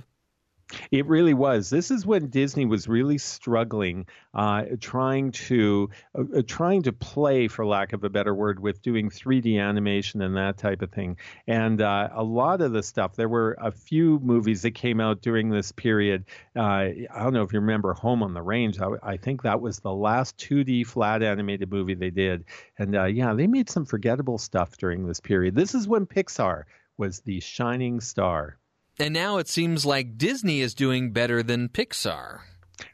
It 0.90 1.06
really 1.06 1.36
was. 1.36 1.70
This 1.70 1.92
is 1.92 2.08
when 2.08 2.30
Disney 2.30 2.66
was 2.66 2.88
really 2.88 3.20
struggling, 3.20 4.08
uh, 4.34 4.64
trying 4.80 5.32
to 5.32 5.92
uh, 6.18 6.24
uh, 6.38 6.42
trying 6.48 6.82
to 6.84 6.94
play, 6.94 7.48
for 7.48 7.66
lack 7.68 7.94
of 7.94 8.04
a 8.04 8.10
better 8.10 8.34
word, 8.34 8.60
with 8.60 8.82
doing 8.82 9.12
3D 9.12 9.62
animation 9.62 10.24
and 10.24 10.36
that 10.38 10.58
type 10.58 10.82
of 10.82 10.92
thing. 10.92 11.18
And 11.46 11.82
uh, 11.82 12.10
a 12.14 12.24
lot 12.24 12.62
of 12.62 12.72
the 12.72 12.82
stuff. 12.82 13.16
There 13.16 13.30
were 13.30 13.56
a 13.62 13.72
few 13.72 14.20
movies 14.20 14.64
that 14.64 14.72
came 14.72 15.00
out 15.00 15.22
during 15.22 15.50
this 15.50 15.72
period. 15.72 16.26
Uh, 16.56 16.62
I 16.62 17.08
don't 17.20 17.34
know 17.34 17.44
if 17.44 17.54
you 17.54 17.60
remember 17.60 17.94
Home 17.94 18.24
on 18.24 18.34
the 18.34 18.42
Range. 18.42 18.80
I, 18.82 18.90
I 19.04 19.18
think 19.18 19.44
that 19.44 19.62
was 19.62 19.80
the 19.80 19.94
last 19.94 20.36
2D 20.38 20.88
flat 20.88 21.22
animated 21.22 21.72
movie 21.72 21.94
they 21.94 22.10
did. 22.10 22.46
And 22.80 22.96
uh, 22.96 23.06
yeah, 23.06 23.36
they 23.36 23.46
made 23.46 23.70
some 23.70 23.86
forgettable 23.86 24.40
stuff 24.40 24.78
during 24.78 25.06
this 25.06 25.20
period. 25.20 25.54
This 25.54 25.76
is 25.76 25.88
when 25.88 26.08
Pixar 26.08 26.64
was 26.98 27.20
the 27.20 27.40
shining 27.40 28.02
star. 28.02 28.58
And 28.98 29.14
now 29.14 29.38
it 29.38 29.48
seems 29.48 29.86
like 29.86 30.18
Disney 30.18 30.62
is 30.62 30.74
doing 30.74 31.12
better 31.12 31.44
than 31.44 31.70
Pixar. 31.70 32.42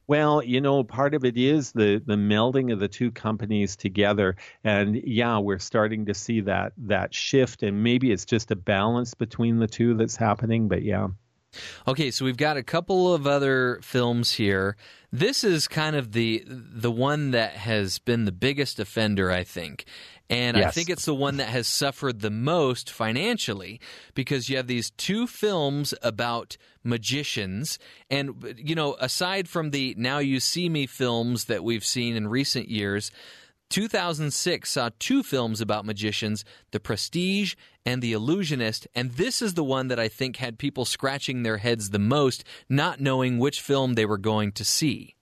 Well, 0.07 0.43
you 0.43 0.61
know, 0.61 0.83
part 0.83 1.13
of 1.13 1.23
it 1.25 1.37
is 1.37 1.71
the 1.71 2.01
the 2.05 2.15
melding 2.15 2.71
of 2.71 2.79
the 2.79 2.87
two 2.87 3.11
companies 3.11 3.75
together, 3.75 4.35
and 4.63 4.95
yeah, 4.95 5.39
we're 5.39 5.59
starting 5.59 6.05
to 6.05 6.13
see 6.13 6.41
that 6.41 6.73
that 6.77 7.13
shift, 7.13 7.63
and 7.63 7.83
maybe 7.83 8.11
it's 8.11 8.25
just 8.25 8.51
a 8.51 8.55
balance 8.55 9.13
between 9.13 9.57
the 9.57 9.67
two 9.67 9.95
that's 9.95 10.15
happening. 10.15 10.67
But 10.67 10.83
yeah, 10.83 11.07
Okay, 11.87 12.11
so 12.11 12.23
we've 12.23 12.37
got 12.37 12.55
a 12.55 12.63
couple 12.63 13.13
of 13.13 13.27
other 13.27 13.79
films 13.81 14.33
here. 14.33 14.77
This 15.11 15.43
is 15.43 15.67
kind 15.67 15.95
of 15.95 16.13
the 16.13 16.43
the 16.47 16.91
one 16.91 17.31
that 17.31 17.53
has 17.53 17.99
been 17.99 18.23
the 18.25 18.31
biggest 18.31 18.79
offender, 18.79 19.31
I 19.31 19.43
think. 19.43 19.85
And 20.31 20.57
I 20.57 20.71
think 20.71 20.89
it's 20.89 21.03
the 21.03 21.13
one 21.13 21.37
that 21.37 21.49
has 21.49 21.67
suffered 21.67 22.21
the 22.21 22.29
most 22.29 22.89
financially 22.89 23.81
because 24.13 24.49
you 24.49 24.55
have 24.55 24.67
these 24.67 24.91
two 24.91 25.27
films 25.27 25.93
about 26.01 26.55
magicians. 26.85 27.77
And, 28.09 28.55
you 28.57 28.73
know, 28.73 28.95
aside 28.99 29.49
from 29.49 29.71
the 29.71 29.93
Now 29.97 30.19
You 30.19 30.39
See 30.39 30.69
Me 30.69 30.87
films 30.87 31.45
that 31.45 31.65
we've 31.65 31.83
seen 31.83 32.15
in 32.15 32.29
recent 32.29 32.69
years, 32.69 33.11
2006 33.71 34.69
saw 34.69 34.89
two 34.99 35.21
films 35.21 35.59
about 35.59 35.85
magicians, 35.85 36.45
The 36.71 36.79
Prestige 36.79 37.55
and 37.85 38.01
The 38.01 38.13
Illusionist, 38.13 38.87
and 38.95 39.11
this 39.11 39.41
is 39.41 39.55
the 39.55 39.63
one 39.65 39.89
that 39.89 39.99
I 39.99 40.07
think 40.07 40.37
had 40.37 40.57
people 40.57 40.85
scratching 40.85 41.43
their 41.43 41.57
heads 41.57 41.89
the 41.89 41.99
most, 41.99 42.45
not 42.69 43.01
knowing 43.01 43.37
which 43.37 43.59
film 43.59 43.95
they 43.95 44.05
were 44.05 44.17
going 44.17 44.53
to 44.53 44.63
see. 44.63 45.15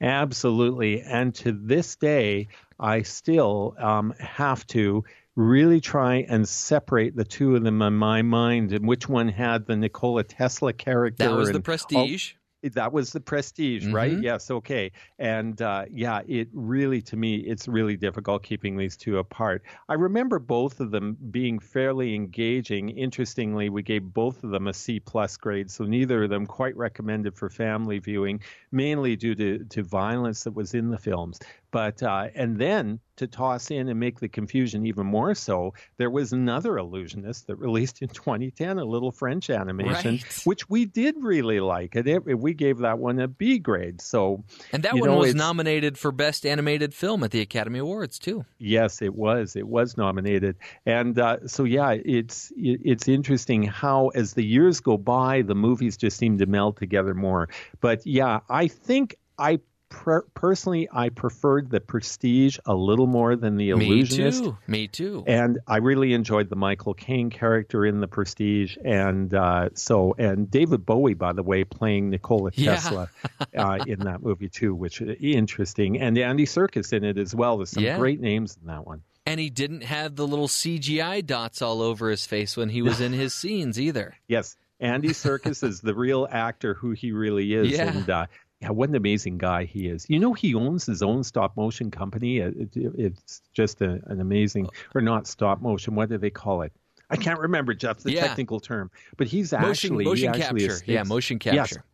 absolutely. 0.00 1.00
And 1.00 1.34
to 1.36 1.52
this 1.52 1.96
day, 1.96 2.48
I 2.78 3.02
still 3.02 3.74
um, 3.78 4.14
have 4.18 4.66
to 4.68 5.04
really 5.34 5.80
try 5.80 6.26
and 6.28 6.48
separate 6.48 7.14
the 7.14 7.24
two 7.24 7.56
of 7.56 7.62
them 7.62 7.82
in 7.82 7.94
my 7.94 8.22
mind, 8.22 8.72
and 8.72 8.86
which 8.86 9.08
one 9.08 9.28
had 9.28 9.66
the 9.66 9.76
Nikola 9.76 10.24
Tesla 10.24 10.72
character. 10.72 11.24
That 11.24 11.36
was 11.36 11.52
The 11.52 11.60
Prestige. 11.60 12.32
That 12.74 12.92
was 12.92 13.12
the 13.12 13.20
prestige, 13.20 13.88
right? 13.88 14.18
Mhm. 14.18 14.22
Yes, 14.22 14.50
okay. 14.50 14.92
And 15.18 15.60
uh, 15.62 15.86
yeah, 15.90 16.22
it 16.26 16.48
really, 16.52 17.00
to 17.02 17.16
me, 17.16 17.36
it's 17.36 17.68
really 17.68 17.96
difficult 17.96 18.42
keeping 18.42 18.76
these 18.76 18.96
two 18.96 19.18
apart. 19.18 19.62
I 19.88 19.94
remember 19.94 20.38
both 20.38 20.80
of 20.80 20.90
them 20.90 21.16
being 21.30 21.58
fairly 21.58 22.14
engaging. 22.14 22.90
Interestingly, 22.90 23.68
we 23.68 23.82
gave 23.82 24.02
both 24.02 24.44
of 24.44 24.50
them 24.50 24.66
a 24.66 24.72
C 24.74 25.00
plus 25.00 25.36
grade, 25.36 25.70
so 25.70 25.84
neither 25.84 26.24
of 26.24 26.30
them 26.30 26.46
quite 26.46 26.76
recommended 26.76 27.36
for 27.36 27.48
family 27.50 27.98
viewing, 27.98 28.40
mainly 28.72 29.16
due 29.16 29.34
to, 29.34 29.64
to 29.64 29.82
violence 29.82 30.44
that 30.44 30.52
was 30.52 30.74
in 30.74 30.90
the 30.90 30.98
films. 30.98 31.38
But 31.70 32.02
uh, 32.02 32.28
and 32.34 32.58
then 32.58 33.00
to 33.16 33.26
toss 33.26 33.70
in 33.70 33.88
and 33.88 33.98
make 34.00 34.20
the 34.20 34.28
confusion 34.28 34.86
even 34.86 35.06
more 35.06 35.34
so, 35.34 35.74
there 35.96 36.10
was 36.10 36.32
another 36.32 36.78
illusionist 36.78 37.46
that 37.46 37.56
released 37.56 38.02
in 38.02 38.08
2010, 38.16 38.78
a 38.78 38.84
little 38.84 39.12
French 39.12 39.50
animation, 39.50 40.14
Right. 40.16 40.40
which 40.44 40.68
we 40.68 40.84
did 40.84 41.14
really 41.20 41.60
like. 41.60 41.94
And 41.94 42.06
it, 42.06 42.38
we 42.38 42.54
gave 42.54 42.78
that 42.78 42.98
one 42.98 43.18
a 43.20 43.28
B 43.28 43.58
grade. 43.58 44.00
So 44.00 44.44
And 44.72 44.82
that 44.82 44.94
one 44.94 45.08
know, 45.10 45.18
was 45.18 45.34
nominated 45.34 45.98
for 45.98 46.12
Best 46.12 46.44
Animated 46.46 46.94
Film 46.94 47.22
at 47.24 47.30
the 47.30 47.40
Academy 47.40 47.78
Awards, 47.78 48.18
too. 48.18 48.44
Yes, 48.58 49.02
it 49.02 49.14
was. 49.14 49.56
It 49.56 49.66
was 49.68 49.96
nominated, 49.96 50.56
and 50.84 51.18
uh, 51.18 51.46
so 51.46 51.64
yeah, 51.64 51.90
it's 52.04 52.50
it, 52.56 52.80
it's 52.84 53.08
interesting 53.08 53.62
how 53.64 54.08
as 54.08 54.34
the 54.34 54.44
years 54.44 54.80
go 54.80 54.96
by, 54.96 55.42
the 55.42 55.54
movies 55.54 55.96
just 55.96 56.16
seem 56.18 56.38
to 56.38 56.46
meld 56.46 56.76
together 56.76 57.14
more. 57.14 57.48
But 57.80 58.06
yeah, 58.06 58.40
I 58.48 58.68
think 58.68 59.16
I 59.38 59.60
per- 59.88 60.22
personally 60.34 60.88
I 60.92 61.08
preferred 61.08 61.70
the 61.70 61.80
Prestige 61.80 62.58
a 62.66 62.74
little 62.74 63.06
more 63.06 63.36
than 63.36 63.56
the 63.56 63.70
Illusionist. 63.70 64.42
Me 64.42 64.48
too. 64.50 64.58
Me 64.66 64.88
too. 64.88 65.24
And 65.26 65.58
I 65.66 65.78
really 65.78 66.12
enjoyed 66.12 66.48
the 66.50 66.56
Michael 66.56 66.94
Caine 66.94 67.30
character 67.30 67.84
in 67.86 68.00
the 68.00 68.08
Prestige, 68.08 68.76
and 68.84 69.32
uh, 69.34 69.70
so 69.74 70.14
and 70.18 70.50
David 70.50 70.84
Bowie, 70.86 71.14
by 71.14 71.32
the 71.32 71.42
way, 71.42 71.64
playing 71.64 72.10
Nikola 72.10 72.50
Yeah. 72.54 72.74
Tesla 72.74 73.10
uh, 73.56 73.78
in 73.86 74.00
that 74.00 74.22
movie 74.22 74.48
too, 74.48 74.74
which 74.74 75.00
is 75.00 75.16
interesting, 75.20 76.00
and 76.00 76.16
Andy 76.18 76.44
Serkis 76.46 76.92
in 76.92 77.04
it 77.04 77.18
as 77.18 77.34
well. 77.34 77.56
There's 77.58 77.70
some 77.70 77.82
Yeah. 77.84 77.98
great 77.98 78.20
names 78.20 78.56
in 78.60 78.66
that 78.68 78.86
one. 78.86 79.02
And 79.28 79.40
he 79.40 79.50
didn't 79.50 79.82
have 79.82 80.14
the 80.14 80.26
little 80.26 80.46
CGI 80.46 81.26
dots 81.26 81.60
all 81.60 81.82
over 81.82 82.10
his 82.10 82.24
face 82.24 82.56
when 82.56 82.68
he 82.68 82.80
was 82.82 83.00
in 83.00 83.12
his 83.12 83.34
scenes 83.40 83.80
either. 83.80 84.14
Yes, 84.28 84.56
Andy 84.78 85.08
Serkis 85.08 85.64
is 85.64 85.80
the 85.80 85.94
real 85.94 86.28
actor 86.30 86.74
who 86.74 86.92
he 86.92 87.10
really 87.10 87.52
is. 87.54 87.70
Yeah. 87.72 87.90
And 87.96 88.08
uh, 88.08 88.26
yeah, 88.60 88.70
what 88.70 88.88
an 88.88 88.94
amazing 88.94 89.38
guy 89.38 89.64
he 89.64 89.86
is. 89.86 90.06
You 90.08 90.18
know, 90.18 90.32
he 90.32 90.54
owns 90.54 90.86
his 90.86 91.02
own 91.02 91.24
stop 91.24 91.56
motion 91.56 91.90
company. 91.90 92.38
It, 92.38 92.54
it, 92.76 92.92
it's 92.96 93.42
just 93.52 93.82
a, 93.82 94.00
an 94.06 94.20
amazing, 94.20 94.66
oh. 94.66 94.70
or 94.94 95.00
not 95.02 95.26
stop 95.26 95.60
motion. 95.60 95.94
What 95.94 96.08
do 96.08 96.18
they 96.18 96.30
call 96.30 96.62
it? 96.62 96.72
I 97.10 97.16
can't 97.16 97.38
remember, 97.38 97.74
Jeff, 97.74 97.98
the 97.98 98.12
Yeah. 98.12 98.26
technical 98.26 98.58
term. 98.58 98.90
But 99.16 99.28
he's 99.28 99.52
motion, 99.52 99.70
actually 99.70 100.04
motion 100.06 100.34
he 100.34 100.40
actually 100.42 100.66
capture. 100.68 100.84
Yeah, 100.86 101.02
motion 101.04 101.38
Yes. 101.42 101.54
capture. 101.54 101.84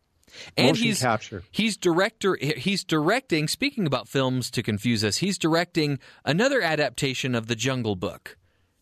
And 0.57 0.69
Motion 0.69 0.85
he's 0.85 1.01
capture. 1.01 1.43
he's 1.51 1.77
director 1.77 2.35
he's 2.41 2.83
directing 2.83 3.47
speaking 3.47 3.85
about 3.85 4.07
films 4.07 4.49
to 4.49 4.63
confuse 4.63 5.03
us 5.03 5.17
he's 5.17 5.37
directing 5.37 5.99
another 6.25 6.59
adaptation 6.59 7.35
of 7.35 7.45
the 7.45 7.55
jungle 7.55 7.95
book 7.95 8.35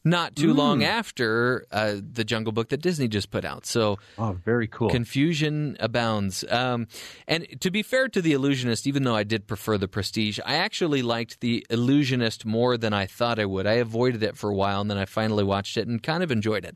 not 0.04 0.36
too 0.36 0.54
Mm. 0.54 0.58
long 0.58 0.84
after 0.84 1.66
uh, 1.72 1.96
the 2.02 2.24
jungle 2.24 2.52
book 2.52 2.70
that 2.70 2.82
disney 2.82 3.08
just 3.08 3.30
put 3.30 3.46
out 3.46 3.66
so 3.66 3.98
Oh, 4.18 4.38
very 4.44 4.68
cool. 4.68 4.90
confusion 4.90 5.78
abounds 5.80 6.44
um, 6.50 6.88
and 7.28 7.46
to 7.62 7.70
be 7.70 7.84
fair 7.84 8.08
to 8.10 8.22
the 8.22 8.34
illusionist 8.34 8.88
even 8.88 9.04
though 9.04 9.16
i 9.16 9.24
did 9.24 9.46
prefer 9.48 9.78
the 9.78 9.88
prestige 9.88 10.40
i 10.46 10.56
actually 10.56 11.02
liked 11.04 11.40
the 11.42 11.66
illusionist 11.70 12.46
more 12.46 12.78
than 12.78 12.94
i 12.94 13.06
thought 13.06 13.38
i 13.40 13.46
would 13.46 13.68
i 13.68 13.74
avoided 13.74 14.24
it 14.24 14.36
for 14.38 14.50
a 14.50 14.56
while 14.56 14.82
and 14.82 14.90
then 14.90 14.98
i 14.98 15.06
finally 15.06 15.44
watched 15.44 15.78
it 15.78 15.88
and 15.88 16.02
kind 16.02 16.24
of 16.24 16.32
enjoyed 16.32 16.66
it 16.66 16.76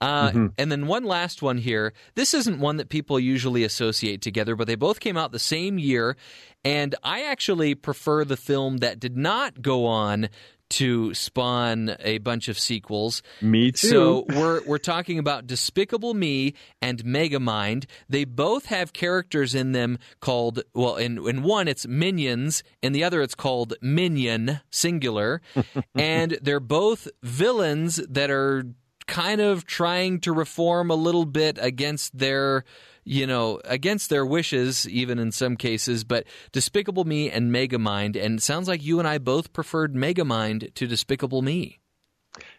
uh, 0.00 0.28
Mm-hmm. 0.28 0.46
And 0.58 0.70
then 0.70 0.86
one 0.88 1.04
last 1.04 1.40
one 1.40 1.56
here. 1.56 1.94
This 2.16 2.34
isn't 2.34 2.58
one 2.60 2.76
that 2.76 2.90
people 2.90 3.18
usually 3.18 3.64
associate 3.64 4.20
together, 4.20 4.54
but 4.54 4.66
they 4.66 4.74
both 4.74 5.00
came 5.00 5.16
out 5.16 5.32
the 5.32 5.38
same 5.38 5.78
year. 5.78 6.18
And 6.66 6.94
I 7.02 7.22
actually 7.22 7.74
prefer 7.74 8.22
the 8.26 8.36
film 8.36 8.76
that 8.78 9.00
did 9.00 9.16
not 9.16 9.62
go 9.62 9.86
on 9.86 10.28
to 10.70 11.14
spawn 11.14 11.96
a 12.00 12.18
bunch 12.18 12.48
of 12.48 12.58
sequels. 12.58 13.22
Me 13.40 13.72
too. 13.72 13.88
So 13.88 14.26
we're 14.28 14.64
we're 14.64 14.78
talking 14.78 15.18
about 15.18 15.46
Despicable 15.46 16.14
Me 16.14 16.54
and 16.82 17.04
Megamind. 17.04 17.86
They 18.08 18.24
both 18.24 18.66
have 18.66 18.92
characters 18.92 19.54
in 19.54 19.72
them 19.72 19.98
called 20.20 20.62
well, 20.74 20.96
in 20.96 21.18
in 21.26 21.42
one 21.42 21.68
it's 21.68 21.86
Minions, 21.86 22.62
in 22.82 22.92
the 22.92 23.04
other 23.04 23.22
it's 23.22 23.34
called 23.34 23.74
Minion 23.80 24.60
singular, 24.70 25.40
and 25.94 26.38
they're 26.42 26.60
both 26.60 27.08
villains 27.22 27.96
that 28.08 28.30
are 28.30 28.64
kind 29.06 29.40
of 29.40 29.64
trying 29.66 30.20
to 30.20 30.32
reform 30.32 30.90
a 30.90 30.96
little 30.96 31.26
bit 31.26 31.58
against 31.60 32.18
their 32.18 32.64
you 33.06 33.26
know 33.26 33.60
against 33.64 34.10
their 34.10 34.26
wishes 34.26 34.86
even 34.88 35.18
in 35.18 35.30
some 35.30 35.56
cases 35.56 36.04
but 36.04 36.24
despicable 36.52 37.04
me 37.04 37.30
and 37.30 37.54
megamind 37.54 38.22
and 38.22 38.38
it 38.38 38.42
sounds 38.42 38.68
like 38.68 38.84
you 38.84 38.98
and 38.98 39.08
i 39.08 39.16
both 39.16 39.52
preferred 39.52 39.94
megamind 39.94 40.74
to 40.74 40.86
despicable 40.86 41.40
me 41.40 41.78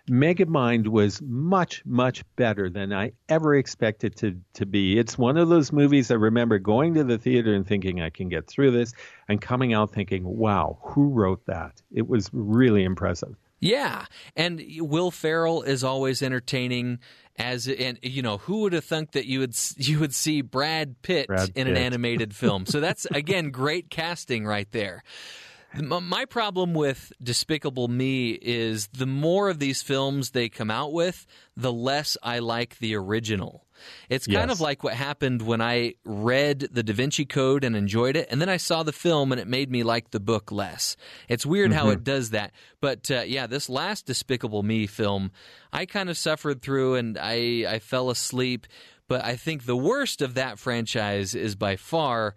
Megamind 0.10 0.88
was 0.88 1.22
much, 1.22 1.84
much 1.86 2.24
better 2.36 2.70
than 2.70 2.94
I 2.94 3.12
ever 3.30 3.56
expected 3.56 4.16
to, 4.18 4.40
to 4.54 4.66
be. 4.66 4.98
It's 4.98 5.18
one 5.18 5.38
of 5.38 5.50
those 5.50 5.72
movies 5.72 6.10
I 6.10 6.16
remember 6.16 6.58
going 6.58 6.94
to 6.96 7.04
the 7.04 7.18
theater 7.18 7.54
and 7.54 7.68
thinking 7.68 8.02
I 8.02 8.10
can 8.10 8.30
get 8.30 8.48
through 8.48 8.72
this 8.72 8.94
and 9.28 9.42
coming 9.42 9.74
out 9.74 9.94
thinking, 9.94 10.24
wow, 10.24 10.80
who 10.82 11.10
wrote 11.10 11.46
that? 11.46 11.82
It 11.94 12.08
was 12.08 12.30
really 12.34 12.84
impressive. 12.84 13.36
Yeah, 13.60 14.06
and 14.36 14.64
Will 14.78 15.10
Ferrell 15.10 15.64
is 15.64 15.84
always 15.84 16.22
entertaining. 16.22 17.00
As 17.38 17.68
and 17.68 18.00
you 18.02 18.22
know, 18.22 18.38
who 18.40 18.62
would 18.62 18.74
have 18.74 18.86
thunk 18.86 19.12
that 19.12 19.28
you 19.28 19.40
would 19.40 19.56
you 19.78 20.00
would 20.00 20.14
see 20.14 20.42
Brad 20.42 21.02
Pitt 21.02 21.28
Brad 21.28 21.52
in 21.56 21.68
an 21.68 21.78
animated 21.78 22.36
film? 22.36 22.66
So 22.66 22.80
that's 22.80 23.06
again 23.06 23.52
great 23.52 23.90
casting 23.90 24.46
right 24.46 24.72
there. 24.72 25.04
My 25.76 26.26
problem 26.26 26.74
with 26.74 27.12
Despicable 27.22 27.88
Me 27.88 28.32
is 28.32 28.88
the 28.88 29.06
more 29.06 29.50
of 29.50 29.60
these 29.60 29.82
films 29.84 30.32
they 30.32 30.50
come 30.50 30.72
out 30.72 30.94
with, 30.94 31.26
the 31.56 31.74
less 31.74 32.18
I 32.24 32.40
like 32.40 32.80
the 32.80 32.96
original. 32.96 33.66
It's 34.10 34.26
kind 34.26 34.50
Yes. 34.50 34.58
of 34.58 34.62
like 34.62 34.84
what 34.84 34.96
happened 34.96 35.44
when 35.44 35.62
I 35.62 35.96
read 36.04 36.70
The 36.72 36.82
Da 36.82 36.94
Vinci 36.94 37.26
Code 37.26 37.64
and 37.64 37.76
enjoyed 37.76 38.16
it, 38.16 38.28
and 38.32 38.42
then 38.42 38.50
I 38.50 38.58
saw 38.58 38.82
the 38.82 38.92
film 38.94 39.32
and 39.32 39.40
it 39.40 39.48
made 39.48 39.70
me 39.70 39.84
like 39.84 40.10
the 40.10 40.20
book 40.20 40.52
less. 40.52 40.96
It's 41.30 41.46
weird 41.46 41.74
how 41.74 41.88
Mhm. 41.88 41.94
it 41.94 42.04
does 42.04 42.32
that. 42.32 42.54
But 42.82 43.12
uh, 43.12 43.22
yeah, 43.28 43.46
this 43.46 43.70
last 43.70 44.08
Despicable 44.08 44.64
Me 44.64 44.88
film, 44.88 45.32
I 45.72 45.86
kind 45.86 46.10
of 46.10 46.18
suffered 46.18 46.62
through 46.64 46.96
and 46.96 47.20
I, 47.22 47.66
I 47.68 47.80
fell 47.80 48.10
asleep. 48.10 48.66
But 49.08 49.24
I 49.24 49.36
think 49.36 49.66
the 49.66 49.78
worst 49.78 50.22
of 50.24 50.34
that 50.34 50.58
franchise 50.58 51.36
is 51.36 51.56
by 51.56 51.76
far 51.76 52.36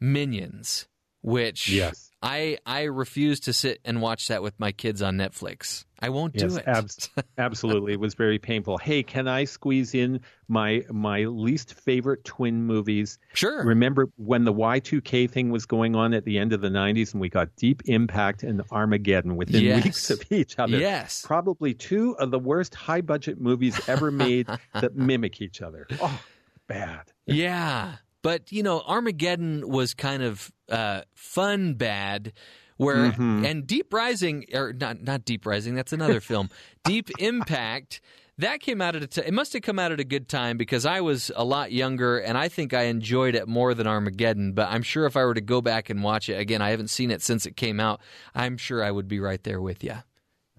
Minions, 0.00 0.86
which 1.22 1.68
Yes. 1.70 2.10
I 2.24 2.58
I 2.64 2.84
refuse 2.84 3.40
to 3.40 3.52
sit 3.52 3.80
and 3.84 4.00
watch 4.00 4.28
that 4.28 4.42
with 4.42 4.58
my 4.58 4.72
kids 4.72 5.02
on 5.02 5.16
Netflix. 5.18 5.84
I 6.00 6.08
won't 6.08 6.34
do 6.34 6.56
it. 6.56 6.64
abs- 6.66 7.10
absolutely. 7.38 7.92
It 7.92 8.00
was 8.00 8.14
very 8.14 8.38
painful. 8.38 8.78
Hey, 8.78 9.02
can 9.02 9.28
I 9.28 9.44
squeeze 9.44 9.94
in 9.94 10.20
my 10.48 10.82
my 10.90 11.24
least 11.24 11.74
favorite 11.74 12.24
twin 12.24 12.62
movies? 12.64 13.18
Sure. 13.34 13.62
Remember 13.64 14.08
when 14.16 14.44
the 14.44 14.52
Y2K 14.52 15.30
thing 15.30 15.50
was 15.50 15.66
going 15.66 15.94
on 15.94 16.14
at 16.14 16.24
the 16.24 16.38
end 16.38 16.52
of 16.54 16.60
the 16.62 16.68
90s 16.68 17.12
and 17.12 17.20
we 17.20 17.28
got 17.28 17.54
Deep 17.56 17.82
Impact 17.86 18.42
and 18.42 18.62
Armageddon 18.70 19.36
within 19.36 19.62
Yes. 19.62 19.84
weeks 19.84 20.10
of 20.10 20.22
each 20.32 20.58
other? 20.58 20.78
Yes. 20.78 21.22
Probably 21.26 21.74
two 21.74 22.16
of 22.18 22.30
the 22.30 22.38
worst 22.38 22.74
high 22.74 23.00
budget 23.02 23.40
movies 23.40 23.78
ever 23.88 24.10
made 24.10 24.46
that 24.74 24.94
mimic 24.96 25.40
each 25.42 25.60
other. 25.62 25.86
Oh, 26.00 26.20
bad. 26.66 27.02
Yeah, 27.26 27.96
but 28.24 28.50
you 28.50 28.64
know, 28.64 28.80
Armageddon 28.80 29.68
was 29.68 29.94
kind 29.94 30.24
of 30.24 30.50
uh, 30.68 31.02
fun 31.14 31.74
bad. 31.74 32.32
Where 32.76 33.12
Mhm. 33.12 33.46
and 33.48 33.64
Deep 33.68 33.94
Rising 33.94 34.46
or 34.52 34.72
not 34.72 35.00
not 35.00 35.24
Deep 35.24 35.46
Rising 35.46 35.76
that's 35.76 35.92
another 35.92 36.20
film. 36.30 36.50
Deep 36.82 37.08
Impact 37.20 38.00
that 38.38 38.58
came 38.58 38.80
out 38.82 38.96
at 38.96 39.02
a 39.04 39.06
t- 39.06 39.20
it 39.24 39.32
must 39.32 39.52
have 39.52 39.62
come 39.62 39.78
out 39.78 39.92
at 39.92 40.00
a 40.00 40.04
good 40.04 40.28
time 40.28 40.56
because 40.56 40.84
I 40.84 41.00
was 41.00 41.30
a 41.36 41.44
lot 41.44 41.70
younger 41.70 42.18
and 42.18 42.36
I 42.36 42.48
think 42.48 42.74
I 42.74 42.86
enjoyed 42.86 43.36
it 43.36 43.46
more 43.46 43.74
than 43.74 43.86
Armageddon. 43.86 44.54
But 44.54 44.70
I'm 44.70 44.82
sure 44.82 45.06
if 45.06 45.16
I 45.16 45.24
were 45.24 45.34
to 45.34 45.40
go 45.40 45.60
back 45.60 45.88
and 45.88 46.02
watch 46.02 46.28
it 46.28 46.34
again, 46.40 46.60
I 46.62 46.70
haven't 46.70 46.88
seen 46.90 47.12
it 47.12 47.22
since 47.22 47.46
it 47.46 47.56
came 47.56 47.78
out. 47.78 48.00
I'm 48.34 48.56
sure 48.56 48.82
I 48.82 48.90
would 48.90 49.06
be 49.06 49.20
right 49.20 49.42
there 49.44 49.60
with 49.60 49.84
you. 49.84 49.98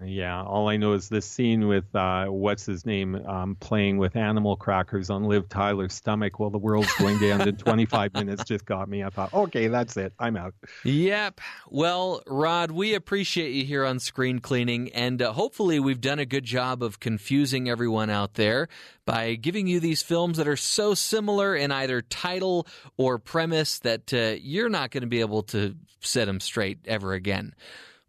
Yeah, 0.04 0.42
all 0.42 0.68
I 0.68 0.76
know 0.76 0.92
is 0.92 1.08
this 1.08 1.24
scene 1.24 1.68
with 1.68 1.94
uh, 1.94 2.26
what's 2.26 2.66
his 2.66 2.84
name 2.84 3.14
um, 3.14 3.56
playing 3.58 3.96
with 3.96 4.14
animal 4.14 4.54
crackers 4.54 5.08
on 5.08 5.24
Liv 5.24 5.48
Tyler's 5.48 5.94
stomach 5.94 6.38
while 6.38 6.50
the 6.50 6.58
world's 6.58 6.92
going 6.98 7.18
down 7.18 7.48
in 7.48 7.56
25 7.56 8.12
minutes 8.14 8.44
just 8.44 8.66
got 8.66 8.90
me. 8.90 9.02
I 9.02 9.08
thought, 9.08 9.32
okay, 9.32 9.68
that's 9.68 9.96
it. 9.96 10.12
I'm 10.18 10.36
out. 10.36 10.54
Yep. 10.84 11.40
Well, 11.70 12.22
Rod, 12.26 12.72
we 12.72 12.92
appreciate 12.92 13.52
you 13.52 13.64
here 13.64 13.86
on 13.86 13.98
Screen 13.98 14.40
Cleaning, 14.40 14.90
and 14.92 15.22
uh, 15.22 15.32
hopefully, 15.32 15.80
we've 15.80 16.00
done 16.00 16.18
a 16.18 16.26
good 16.26 16.44
job 16.44 16.82
of 16.82 17.00
confusing 17.00 17.70
everyone 17.70 18.10
out 18.10 18.34
there 18.34 18.68
by 19.06 19.34
giving 19.34 19.66
you 19.66 19.80
these 19.80 20.02
films 20.02 20.36
that 20.36 20.46
are 20.46 20.56
so 20.56 20.92
similar 20.92 21.56
in 21.56 21.72
either 21.72 22.02
title 22.02 22.66
or 22.98 23.18
premise 23.18 23.78
that 23.78 24.12
uh, 24.12 24.36
you're 24.38 24.68
not 24.68 24.90
going 24.90 25.02
to 25.02 25.06
be 25.06 25.20
able 25.20 25.42
to 25.44 25.74
set 26.00 26.26
them 26.26 26.38
straight 26.38 26.80
ever 26.86 27.14
again. 27.14 27.54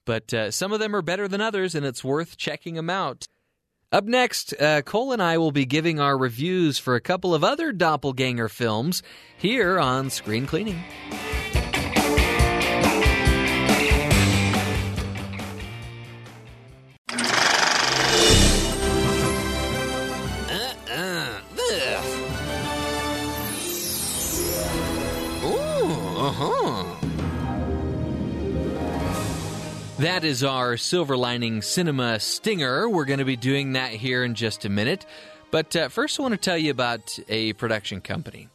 But 0.08 0.34
uh, 0.34 0.52
some 0.52 0.72
of 0.72 0.80
them 0.80 0.96
are 0.96 1.02
better 1.02 1.28
than 1.28 1.42
others, 1.42 1.76
and 1.76 1.86
it's 1.86 2.02
worth 2.04 2.38
checking 2.38 2.76
them 2.76 2.90
out. 2.90 3.28
Up 3.92 4.06
next, 4.06 4.54
uh, 4.60 4.82
Cole 4.82 5.12
and 5.12 5.22
I 5.22 5.38
will 5.38 5.52
be 5.52 5.66
giving 5.66 6.00
our 6.00 6.18
reviews 6.18 6.80
for 6.80 6.96
a 6.96 7.02
couple 7.02 7.36
of 7.36 7.44
other 7.44 7.74
doppelganger 7.74 8.48
films 8.48 9.04
here 9.38 9.78
on 9.78 10.10
Screen 10.10 10.48
Cleaning. 10.48 10.82
That 30.00 30.24
is 30.24 30.44
our 30.44 30.78
Silver 30.78 31.18
Lining 31.18 31.64
Cinema 31.64 32.20
Stinger. 32.20 32.88
We're 32.88 33.06
going 33.06 33.18
to 33.18 33.26
be 33.26 33.36
doing 33.36 33.74
that 33.74 33.90
here 33.90 34.24
in 34.24 34.36
just 34.36 34.64
a 34.64 34.70
minute. 34.70 35.08
But 35.50 35.76
uh, 35.76 35.90
first, 35.90 36.20
I 36.20 36.22
want 36.22 36.34
to 36.34 36.38
tell 36.38 36.58
you 36.58 36.70
about 36.70 37.18
a 37.28 37.54
production 37.54 38.02
company. 38.02 38.48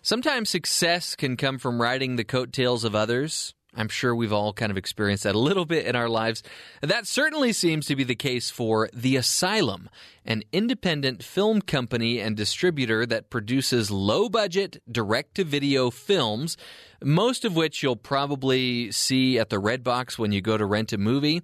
Sometimes 0.00 0.48
success 0.48 1.14
can 1.14 1.36
come 1.36 1.58
from 1.58 1.82
riding 1.82 2.16
the 2.16 2.24
coattails 2.24 2.84
of 2.84 2.94
others. 2.94 3.52
I'm 3.74 3.88
sure 3.88 4.14
we've 4.14 4.32
all 4.32 4.52
kind 4.52 4.70
of 4.70 4.78
experienced 4.78 5.24
that 5.24 5.34
a 5.34 5.38
little 5.38 5.66
bit 5.66 5.86
in 5.86 5.94
our 5.94 6.08
lives. 6.08 6.42
That 6.80 7.06
certainly 7.06 7.52
seems 7.52 7.86
to 7.86 7.96
be 7.96 8.02
the 8.02 8.14
case 8.14 8.48
for 8.50 8.88
The 8.94 9.16
Asylum, 9.16 9.90
an 10.24 10.42
independent 10.52 11.22
film 11.22 11.60
company 11.60 12.18
and 12.18 12.36
distributor 12.36 13.04
that 13.06 13.28
produces 13.28 13.90
low 13.90 14.28
budget, 14.30 14.82
direct 14.90 15.34
to 15.34 15.44
video 15.44 15.90
films, 15.90 16.56
most 17.04 17.44
of 17.44 17.56
which 17.56 17.82
you'll 17.82 17.96
probably 17.96 18.90
see 18.90 19.38
at 19.38 19.50
the 19.50 19.60
Redbox 19.60 20.18
when 20.18 20.32
you 20.32 20.40
go 20.40 20.56
to 20.56 20.64
rent 20.64 20.92
a 20.94 20.98
movie. 20.98 21.42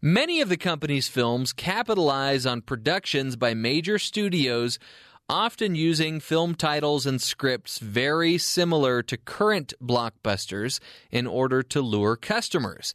Many 0.00 0.40
of 0.40 0.48
the 0.48 0.56
company's 0.56 1.08
films 1.08 1.52
capitalize 1.52 2.46
on 2.46 2.60
productions 2.60 3.34
by 3.34 3.54
major 3.54 3.98
studios 3.98 4.78
often 5.28 5.74
using 5.74 6.20
film 6.20 6.54
titles 6.54 7.06
and 7.06 7.20
scripts 7.20 7.78
very 7.78 8.38
similar 8.38 9.02
to 9.02 9.16
current 9.16 9.74
blockbusters 9.82 10.80
in 11.10 11.26
order 11.26 11.62
to 11.62 11.80
lure 11.80 12.16
customers. 12.16 12.94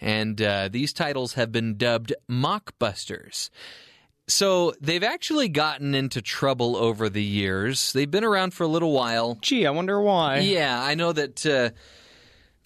And 0.00 0.40
uh, 0.40 0.68
these 0.68 0.92
titles 0.92 1.34
have 1.34 1.50
been 1.52 1.76
dubbed 1.76 2.14
mockbusters. 2.30 3.50
So 4.28 4.74
they've 4.80 5.02
actually 5.02 5.48
gotten 5.48 5.94
into 5.94 6.20
trouble 6.20 6.76
over 6.76 7.08
the 7.08 7.22
years. 7.22 7.92
They've 7.92 8.10
been 8.10 8.24
around 8.24 8.52
for 8.52 8.64
a 8.64 8.68
little 8.68 8.92
while. 8.92 9.38
Gee, 9.40 9.66
I 9.66 9.70
wonder 9.70 10.00
why. 10.00 10.40
Yeah, 10.40 10.80
I 10.80 10.94
know 10.94 11.12
that 11.12 11.46
uh, 11.46 11.70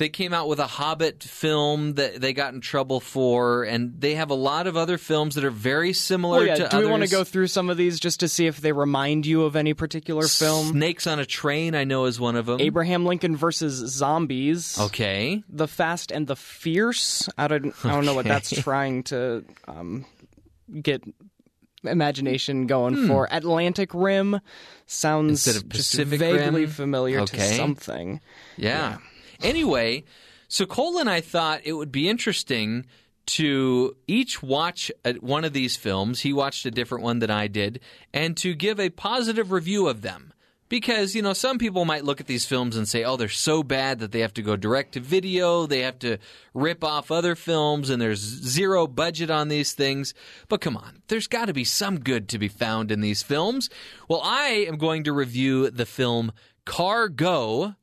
they 0.02 0.08
came 0.08 0.34
out 0.34 0.48
with 0.48 0.58
a 0.58 0.66
Hobbit 0.66 1.22
film 1.22 1.92
that 1.94 2.20
they 2.20 2.32
got 2.32 2.52
in 2.54 2.60
trouble 2.60 2.98
for, 2.98 3.62
and 3.62 3.94
they 4.00 4.16
have 4.16 4.30
a 4.30 4.34
lot 4.34 4.66
of 4.66 4.76
other 4.76 4.98
films 4.98 5.36
that 5.36 5.44
are 5.44 5.50
very 5.50 5.92
similar 5.92 6.38
Well, 6.38 6.46
yeah, 6.48 6.54
to 6.56 6.68
do 6.68 6.78
we 6.78 6.86
want 6.86 7.04
to 7.04 7.08
go 7.08 7.22
through 7.22 7.46
some 7.46 7.70
of 7.70 7.76
these 7.76 8.00
just 8.00 8.18
to 8.20 8.28
see 8.28 8.46
if 8.46 8.60
they 8.60 8.72
remind 8.72 9.26
you 9.26 9.44
of 9.44 9.54
any 9.54 9.74
particular 9.74 10.26
film? 10.26 10.72
Snakes 10.72 11.06
on 11.06 11.20
a 11.20 11.24
Train, 11.24 11.76
I 11.76 11.84
know, 11.84 12.06
is 12.06 12.18
one 12.18 12.34
of 12.34 12.46
them. 12.46 12.60
Abraham 12.60 13.06
Lincoln 13.06 13.36
versus 13.36 13.74
Zombies. 13.92 14.76
Okay. 14.80 15.44
The 15.48 15.68
Fast 15.68 16.10
and 16.10 16.26
the 16.26 16.34
Fierce. 16.36 17.28
I 17.38 17.46
don't. 17.46 17.72
I 17.84 17.90
don't 17.92 18.04
know 18.04 18.14
what 18.14 18.26
that's 18.26 18.50
trying 18.62 19.04
to 19.04 19.44
um, 19.68 20.04
get 20.82 21.02
imagination 21.84 22.66
going 22.66 22.94
Hmm. 22.94 23.06
for. 23.08 23.28
Atlantic 23.30 23.90
Rim 23.94 24.40
sounds 24.86 25.46
Instead 25.46 25.62
of 25.62 25.68
just 25.68 25.94
vaguely 25.94 26.62
Rim? 26.62 26.70
familiar 26.70 27.24
to 27.24 27.34
Okay. 27.36 27.56
something. 27.56 28.20
Yeah. 28.56 28.98
Anyway, 29.42 30.04
so 30.48 30.66
Cole 30.66 30.98
and 30.98 31.10
I 31.10 31.20
thought 31.20 31.62
it 31.64 31.72
would 31.72 31.90
be 31.90 32.08
interesting 32.08 32.86
to 33.24 33.96
each 34.06 34.42
watch 34.42 34.90
one 35.20 35.44
of 35.44 35.52
these 35.52 35.76
films. 35.76 36.20
He 36.20 36.32
watched 36.32 36.66
a 36.66 36.70
different 36.70 37.04
one 37.04 37.18
than 37.18 37.30
I 37.30 37.46
did, 37.48 37.80
and 38.12 38.36
to 38.38 38.54
give 38.54 38.78
a 38.78 38.90
positive 38.90 39.50
review 39.50 39.88
of 39.88 40.02
them. 40.02 40.32
Because, 40.68 41.14
you 41.14 41.20
know, 41.20 41.34
some 41.34 41.58
people 41.58 41.84
might 41.84 42.04
look 42.04 42.18
at 42.18 42.26
these 42.26 42.46
films 42.46 42.76
and 42.76 42.88
say, 42.88 43.04
oh, 43.04 43.18
they're 43.18 43.28
so 43.28 43.62
bad 43.62 43.98
that 43.98 44.10
they 44.10 44.20
have 44.20 44.32
to 44.34 44.42
go 44.42 44.56
direct 44.56 44.92
to 44.92 45.00
video, 45.00 45.66
they 45.66 45.80
have 45.80 45.98
to 45.98 46.16
rip 46.54 46.82
off 46.82 47.10
other 47.10 47.34
films, 47.34 47.90
and 47.90 48.00
there's 48.00 48.20
zero 48.20 48.86
budget 48.86 49.30
on 49.30 49.48
these 49.48 49.74
things. 49.74 50.14
But 50.48 50.62
come 50.62 50.78
on, 50.78 51.02
there's 51.08 51.26
got 51.26 51.46
to 51.46 51.52
be 51.52 51.64
some 51.64 52.00
good 52.00 52.26
to 52.30 52.38
be 52.38 52.48
found 52.48 52.90
in 52.90 53.02
these 53.02 53.22
films. 53.22 53.68
Well, 54.08 54.22
I 54.24 54.64
am 54.66 54.78
going 54.78 55.04
to 55.04 55.12
review 55.12 55.68
the 55.68 55.84
film 55.84 56.32
Cargo, 56.64 57.74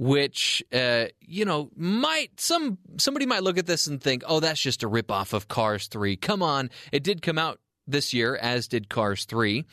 which 0.00 0.62
uh, 0.72 1.04
you 1.20 1.44
know 1.44 1.68
might 1.76 2.40
some 2.40 2.78
somebody 2.96 3.26
might 3.26 3.42
look 3.42 3.58
at 3.58 3.66
this 3.66 3.86
and 3.86 4.02
think, 4.02 4.22
"Oh, 4.26 4.40
that's 4.40 4.60
just 4.60 4.82
a 4.82 4.88
ripoff 4.88 5.34
of 5.34 5.46
Cars 5.46 5.88
3." 5.88 6.16
Come 6.16 6.42
on, 6.42 6.70
it 6.90 7.04
did 7.04 7.20
come 7.20 7.36
out 7.36 7.60
this 7.86 8.14
year, 8.14 8.34
as 8.36 8.66
did 8.66 8.88
Cars 8.88 9.26
3. 9.26 9.66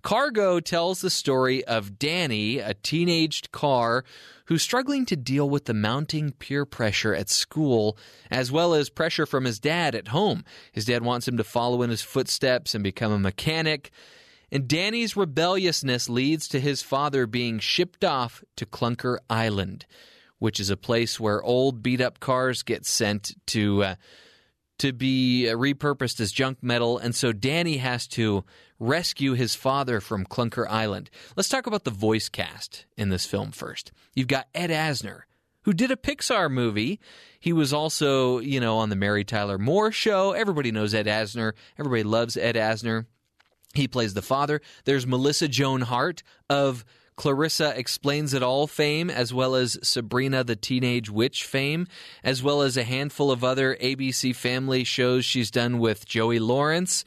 Cargo 0.00 0.58
tells 0.58 1.02
the 1.02 1.10
story 1.10 1.62
of 1.66 1.98
Danny, 1.98 2.60
a 2.60 2.72
teenaged 2.72 3.52
car 3.52 4.04
who's 4.46 4.62
struggling 4.62 5.04
to 5.04 5.16
deal 5.16 5.50
with 5.50 5.66
the 5.66 5.74
mounting 5.74 6.32
peer 6.32 6.64
pressure 6.64 7.14
at 7.14 7.28
school, 7.28 7.98
as 8.30 8.50
well 8.50 8.72
as 8.72 8.88
pressure 8.88 9.26
from 9.26 9.44
his 9.44 9.58
dad 9.58 9.94
at 9.94 10.08
home. 10.08 10.44
His 10.72 10.86
dad 10.86 11.02
wants 11.02 11.28
him 11.28 11.36
to 11.36 11.44
follow 11.44 11.82
in 11.82 11.90
his 11.90 12.02
footsteps 12.02 12.74
and 12.74 12.82
become 12.82 13.12
a 13.12 13.18
mechanic. 13.18 13.90
And 14.50 14.68
Danny's 14.68 15.16
rebelliousness 15.16 16.08
leads 16.08 16.48
to 16.48 16.60
his 16.60 16.82
father 16.82 17.26
being 17.26 17.58
shipped 17.58 18.04
off 18.04 18.44
to 18.56 18.66
Clunker 18.66 19.18
Island, 19.28 19.86
which 20.38 20.60
is 20.60 20.70
a 20.70 20.76
place 20.76 21.18
where 21.18 21.42
old 21.42 21.82
beat 21.82 22.00
up 22.00 22.20
cars 22.20 22.62
get 22.62 22.86
sent 22.86 23.32
to 23.48 23.82
uh, 23.82 23.94
to 24.78 24.92
be 24.92 25.46
repurposed 25.48 26.20
as 26.20 26.32
junk 26.32 26.58
metal, 26.62 26.98
and 26.98 27.14
so 27.14 27.32
Danny 27.32 27.76
has 27.78 28.06
to 28.08 28.44
rescue 28.78 29.34
his 29.34 29.54
father 29.54 30.00
from 30.00 30.26
Clunker 30.26 30.66
Island. 30.68 31.10
Let's 31.36 31.48
talk 31.48 31.66
about 31.66 31.84
the 31.84 31.90
voice 31.90 32.28
cast 32.28 32.86
in 32.96 33.08
this 33.08 33.24
film 33.24 33.52
first. 33.52 33.92
You've 34.14 34.28
got 34.28 34.48
Ed 34.54 34.70
Asner, 34.70 35.22
who 35.62 35.72
did 35.72 35.90
a 35.90 35.96
Pixar 35.96 36.50
movie. 36.50 37.00
He 37.38 37.52
was 37.52 37.72
also, 37.72 38.40
you 38.40 38.60
know, 38.60 38.78
on 38.78 38.90
the 38.90 38.96
Mary 38.96 39.24
Tyler 39.24 39.58
Moore 39.58 39.92
show. 39.92 40.32
Everybody 40.32 40.72
knows 40.72 40.92
Ed 40.92 41.06
Asner. 41.06 41.52
Everybody 41.78 42.02
loves 42.02 42.36
Ed 42.36 42.56
Asner. 42.56 43.06
He 43.74 43.88
plays 43.88 44.14
the 44.14 44.22
father. 44.22 44.60
There's 44.84 45.06
Melissa 45.06 45.48
Joan 45.48 45.82
Hart 45.82 46.22
of 46.48 46.84
Clarissa 47.16 47.76
Explains 47.78 48.34
It 48.34 48.42
All 48.42 48.66
fame, 48.66 49.10
as 49.10 49.32
well 49.32 49.54
as 49.54 49.78
Sabrina 49.82 50.42
the 50.42 50.56
Teenage 50.56 51.10
Witch 51.10 51.44
fame, 51.44 51.86
as 52.22 52.42
well 52.42 52.62
as 52.62 52.76
a 52.76 52.84
handful 52.84 53.30
of 53.30 53.44
other 53.44 53.76
ABC 53.76 54.34
family 54.34 54.84
shows 54.84 55.24
she's 55.24 55.50
done 55.50 55.78
with 55.78 56.06
Joey 56.06 56.38
Lawrence. 56.38 57.04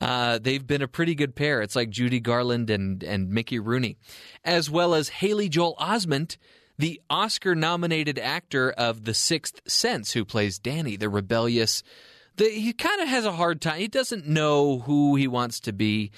Uh, 0.00 0.38
they've 0.38 0.66
been 0.66 0.82
a 0.82 0.88
pretty 0.88 1.14
good 1.14 1.34
pair. 1.34 1.62
It's 1.62 1.76
like 1.76 1.90
Judy 1.90 2.20
Garland 2.20 2.70
and, 2.70 3.02
and 3.02 3.30
Mickey 3.30 3.58
Rooney, 3.58 3.96
as 4.44 4.70
well 4.70 4.94
as 4.94 5.08
Haley 5.08 5.48
Joel 5.48 5.76
Osment, 5.80 6.36
the 6.78 7.00
Oscar 7.08 7.54
nominated 7.54 8.18
actor 8.18 8.70
of 8.72 9.04
The 9.04 9.14
Sixth 9.14 9.60
Sense, 9.66 10.12
who 10.12 10.24
plays 10.24 10.58
Danny, 10.58 10.96
the 10.96 11.08
rebellious. 11.08 11.82
The, 12.36 12.48
he 12.48 12.72
kind 12.72 13.00
of 13.00 13.08
has 13.08 13.24
a 13.24 13.32
hard 13.32 13.60
time. 13.60 13.78
He 13.78 13.88
doesn't 13.88 14.26
know 14.26 14.80
who 14.80 15.16
he 15.16 15.28
wants 15.28 15.60
to 15.60 15.72
be. 15.72 16.10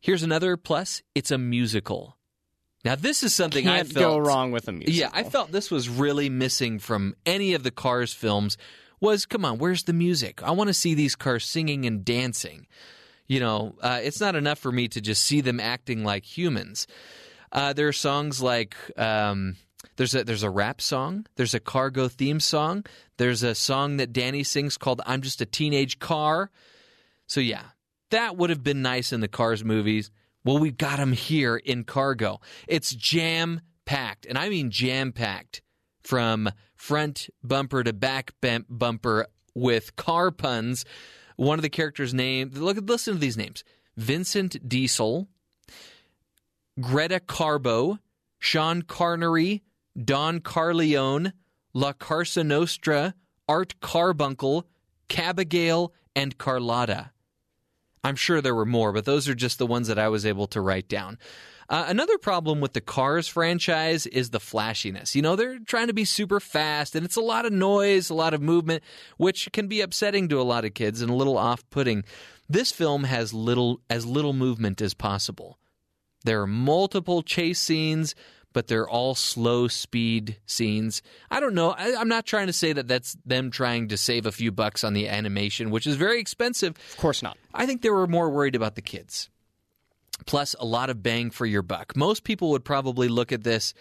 Here's 0.00 0.22
another 0.22 0.56
plus 0.56 1.02
it's 1.14 1.30
a 1.30 1.38
musical. 1.38 2.16
Now, 2.84 2.94
this 2.94 3.22
is 3.22 3.34
something 3.34 3.66
I 3.66 3.78
Can't 3.78 3.92
felt 3.92 4.04
go 4.04 4.18
wrong 4.18 4.52
with 4.52 4.68
a 4.68 4.72
musical. 4.72 4.94
Yeah, 4.94 5.10
I 5.12 5.24
felt 5.24 5.50
this 5.50 5.70
was 5.70 5.88
really 5.88 6.28
missing 6.30 6.78
from 6.78 7.14
any 7.26 7.54
of 7.54 7.62
the 7.62 7.70
Cars 7.70 8.12
films. 8.12 8.56
Was 9.00 9.26
come 9.26 9.44
on, 9.44 9.58
where's 9.58 9.84
the 9.84 9.92
music? 9.92 10.42
I 10.42 10.50
want 10.52 10.68
to 10.68 10.74
see 10.74 10.94
these 10.94 11.14
cars 11.14 11.44
singing 11.44 11.86
and 11.86 12.04
dancing. 12.04 12.66
You 13.28 13.40
know, 13.40 13.76
uh, 13.80 14.00
it's 14.02 14.20
not 14.20 14.34
enough 14.34 14.58
for 14.58 14.72
me 14.72 14.88
to 14.88 15.00
just 15.00 15.22
see 15.22 15.40
them 15.40 15.60
acting 15.60 16.02
like 16.02 16.24
humans. 16.24 16.86
Uh, 17.52 17.72
there 17.72 17.86
are 17.86 17.92
songs 17.92 18.42
like 18.42 18.76
um, 18.96 19.56
there's 19.96 20.14
a 20.14 20.24
there's 20.24 20.42
a 20.42 20.50
rap 20.50 20.80
song, 20.80 21.26
there's 21.36 21.54
a 21.54 21.60
cargo 21.60 22.08
theme 22.08 22.40
song, 22.40 22.84
there's 23.16 23.42
a 23.42 23.54
song 23.54 23.96
that 23.98 24.12
Danny 24.12 24.42
sings 24.42 24.76
called 24.76 25.00
"I'm 25.06 25.22
Just 25.22 25.40
a 25.40 25.46
Teenage 25.46 25.98
Car." 25.98 26.50
So 27.26 27.40
yeah, 27.40 27.62
that 28.10 28.36
would 28.36 28.50
have 28.50 28.62
been 28.62 28.82
nice 28.82 29.12
in 29.12 29.20
the 29.20 29.28
Cars 29.28 29.64
movies. 29.64 30.10
Well, 30.44 30.58
we've 30.58 30.78
got 30.78 30.98
them 30.98 31.12
here 31.12 31.56
in 31.56 31.84
Cargo. 31.84 32.40
It's 32.66 32.94
jam 32.94 33.60
packed, 33.84 34.26
and 34.26 34.38
I 34.38 34.48
mean 34.48 34.70
jam 34.70 35.12
packed 35.12 35.62
from 36.02 36.50
front 36.74 37.28
bumper 37.42 37.84
to 37.84 37.92
back 37.92 38.34
bumper 38.68 39.26
with 39.54 39.96
car 39.96 40.30
puns. 40.30 40.84
One 41.36 41.58
of 41.58 41.62
the 41.62 41.70
characters' 41.70 42.14
name. 42.14 42.50
Look, 42.52 42.78
listen 42.82 43.14
to 43.14 43.20
these 43.20 43.36
names: 43.36 43.62
Vincent 43.96 44.68
Diesel, 44.68 45.28
Greta 46.80 47.20
Carbo, 47.20 47.98
Sean 48.38 48.82
Carnery, 48.82 49.62
Don 50.02 50.40
Carleone, 50.40 51.32
La 51.74 51.92
Carsa 51.92 52.44
Nostra, 52.44 53.14
Art 53.48 53.74
Carbuncle, 53.80 54.66
Cabagale, 55.08 55.90
and 56.14 56.38
Carlotta. 56.38 57.10
I'm 58.04 58.16
sure 58.16 58.40
there 58.40 58.54
were 58.54 58.64
more, 58.66 58.92
but 58.92 59.04
those 59.04 59.28
are 59.28 59.34
just 59.34 59.58
the 59.58 59.66
ones 59.66 59.88
that 59.88 59.98
I 59.98 60.08
was 60.08 60.24
able 60.24 60.46
to 60.48 60.60
write 60.60 60.88
down. 60.88 61.18
Uh, 61.68 61.84
another 61.88 62.16
problem 62.16 62.60
with 62.60 62.72
the 62.72 62.80
Cars 62.80 63.28
franchise 63.28 64.06
is 64.06 64.30
the 64.30 64.40
flashiness. 64.40 65.14
You 65.14 65.20
know, 65.20 65.36
they're 65.36 65.58
trying 65.58 65.88
to 65.88 65.92
be 65.92 66.06
super 66.06 66.40
fast, 66.40 66.94
and 66.94 67.04
it's 67.04 67.16
a 67.16 67.20
lot 67.20 67.44
of 67.44 67.52
noise, 67.52 68.08
a 68.08 68.14
lot 68.14 68.32
of 68.32 68.40
movement, 68.40 68.82
which 69.18 69.50
can 69.52 69.68
be 69.68 69.82
upsetting 69.82 70.28
to 70.28 70.40
a 70.40 70.42
lot 70.42 70.64
of 70.64 70.72
kids 70.72 71.02
and 71.02 71.10
a 71.10 71.14
little 71.14 71.36
off-putting. 71.36 72.04
This 72.48 72.72
film 72.72 73.04
has 73.04 73.34
little 73.34 73.82
as 73.90 74.06
little 74.06 74.32
movement 74.32 74.80
as 74.80 74.94
possible. 74.94 75.58
There 76.24 76.40
are 76.40 76.46
multiple 76.46 77.22
chase 77.22 77.60
scenes, 77.60 78.14
but 78.52 78.66
they're 78.66 78.88
all 78.88 79.14
slow 79.14 79.68
speed 79.68 80.38
scenes. 80.46 81.02
I 81.30 81.40
don't 81.40 81.54
know. 81.54 81.70
I, 81.70 81.94
I'm 81.96 82.08
not 82.08 82.26
trying 82.26 82.46
to 82.46 82.52
say 82.52 82.72
that 82.72 82.88
that's 82.88 83.16
them 83.24 83.50
trying 83.50 83.88
to 83.88 83.96
save 83.96 84.26
a 84.26 84.32
few 84.32 84.50
bucks 84.52 84.84
on 84.84 84.94
the 84.94 85.08
animation, 85.08 85.70
which 85.70 85.86
is 85.86 85.96
very 85.96 86.20
expensive. 86.20 86.76
Of 86.92 86.96
course 86.96 87.22
not. 87.22 87.36
I 87.54 87.66
think 87.66 87.82
they 87.82 87.90
were 87.90 88.06
more 88.06 88.30
worried 88.30 88.54
about 88.54 88.74
the 88.74 88.82
kids. 88.82 89.28
Plus, 90.26 90.54
a 90.58 90.64
lot 90.64 90.90
of 90.90 91.02
bang 91.02 91.30
for 91.30 91.46
your 91.46 91.62
buck. 91.62 91.96
Most 91.96 92.24
people 92.24 92.50
would 92.50 92.64
probably 92.64 93.08
look 93.08 93.32
at 93.32 93.44
this 93.44 93.74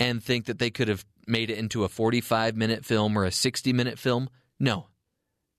and 0.00 0.22
think 0.22 0.46
that 0.46 0.58
they 0.58 0.70
could 0.70 0.88
have 0.88 1.04
made 1.26 1.50
it 1.50 1.58
into 1.58 1.84
a 1.84 1.88
45 1.88 2.56
minute 2.56 2.84
film 2.84 3.16
or 3.16 3.24
a 3.24 3.30
60 3.30 3.72
minute 3.72 3.98
film. 3.98 4.28
No. 4.58 4.88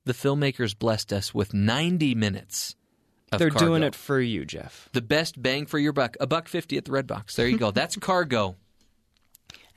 The 0.06 0.14
filmmakers 0.14 0.78
blessed 0.78 1.12
us 1.14 1.34
with 1.34 1.54
90 1.54 2.14
minutes. 2.16 2.76
They're 3.32 3.50
Cargo. 3.50 3.66
doing 3.66 3.84
it 3.84 3.96
for 3.96 4.20
you, 4.22 4.46
Jeff. 4.46 4.88
The 4.94 5.02
best 5.02 5.42
bang 5.42 5.66
for 5.66 5.80
your 5.80 5.92
buck. 5.94 6.16
A 6.20 6.28
buck 6.28 6.48
50 6.48 6.78
at 6.78 6.86
the 6.86 6.92
Redbox. 6.92 7.36
There 7.36 7.48
you 7.48 7.58
go. 7.58 7.72
That's 7.72 7.96
Cargo. 7.98 8.56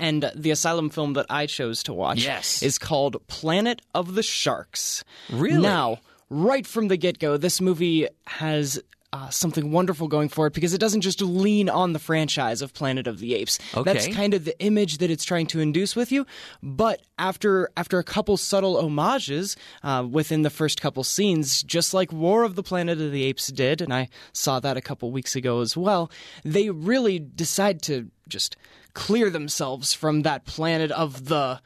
And 0.01 0.31
the 0.37 0.53
asylum 0.53 0.91
film 0.91 1.15
that 1.15 1.27
I 1.29 1.47
chose 1.47 1.83
to 1.83 1.93
watch 1.93 2.23
Yes. 2.23 2.63
is 2.63 2.79
called 2.79 3.17
Planet 3.27 3.83
of 3.97 4.15
the 4.15 4.23
Sharks. 4.23 5.03
Really? 5.29 5.61
Now, 5.61 5.99
right 6.31 6.65
from 6.65 6.87
the 6.87 6.97
get 6.97 7.19
go, 7.19 7.37
this 7.37 7.61
movie 7.61 8.07
has 8.29 8.81
uh, 9.13 9.31
something 9.31 9.73
wonderful 9.73 10.07
going 10.07 10.29
for 10.29 10.47
it 10.47 10.53
because 10.53 10.75
it 10.75 10.79
doesn't 10.79 11.01
just 11.01 11.23
lean 11.23 11.69
on 11.69 11.93
the 11.93 11.99
franchise 11.99 12.61
of 12.61 12.75
Planet 12.75 13.07
of 13.07 13.19
the 13.19 13.35
Apes. 13.35 13.59
That's 13.85 14.07
kind 14.15 14.35
of 14.35 14.45
the 14.45 14.59
image 14.61 14.99
that 14.99 15.11
it's 15.11 15.25
trying 15.25 15.47
to 15.49 15.61
induce 15.61 15.97
with 15.97 16.13
you. 16.13 16.27
But 16.63 17.03
after 17.19 17.71
after 17.77 17.99
a 17.99 18.05
couple 18.05 18.37
subtle 18.37 18.81
homages 18.81 19.57
uh, 19.83 20.07
within 20.11 20.43
the 20.43 20.51
first 20.51 20.81
couple 20.81 21.05
scenes, 21.05 21.63
just 21.63 21.95
like 21.95 22.13
War 22.13 22.45
of 22.45 22.55
the 22.55 22.63
Planet 22.63 23.01
of 23.01 23.13
the 23.13 23.25
Apes 23.25 23.49
did, 23.49 23.81
and 23.81 23.95
I 23.95 24.09
saw 24.33 24.61
that 24.61 24.77
a 24.77 24.83
couple 24.83 25.11
weeks 25.11 25.35
ago 25.35 25.61
as 25.61 25.77
well, 25.77 26.11
they 26.45 26.69
really 26.69 27.19
decide 27.19 27.81
to 27.83 28.11
just 28.29 28.57
clear 28.93 29.31
themselves 29.31 29.95
from 29.95 30.23
that 30.23 30.45
planet 30.45 30.91
of 30.91 31.27
the 31.27 31.61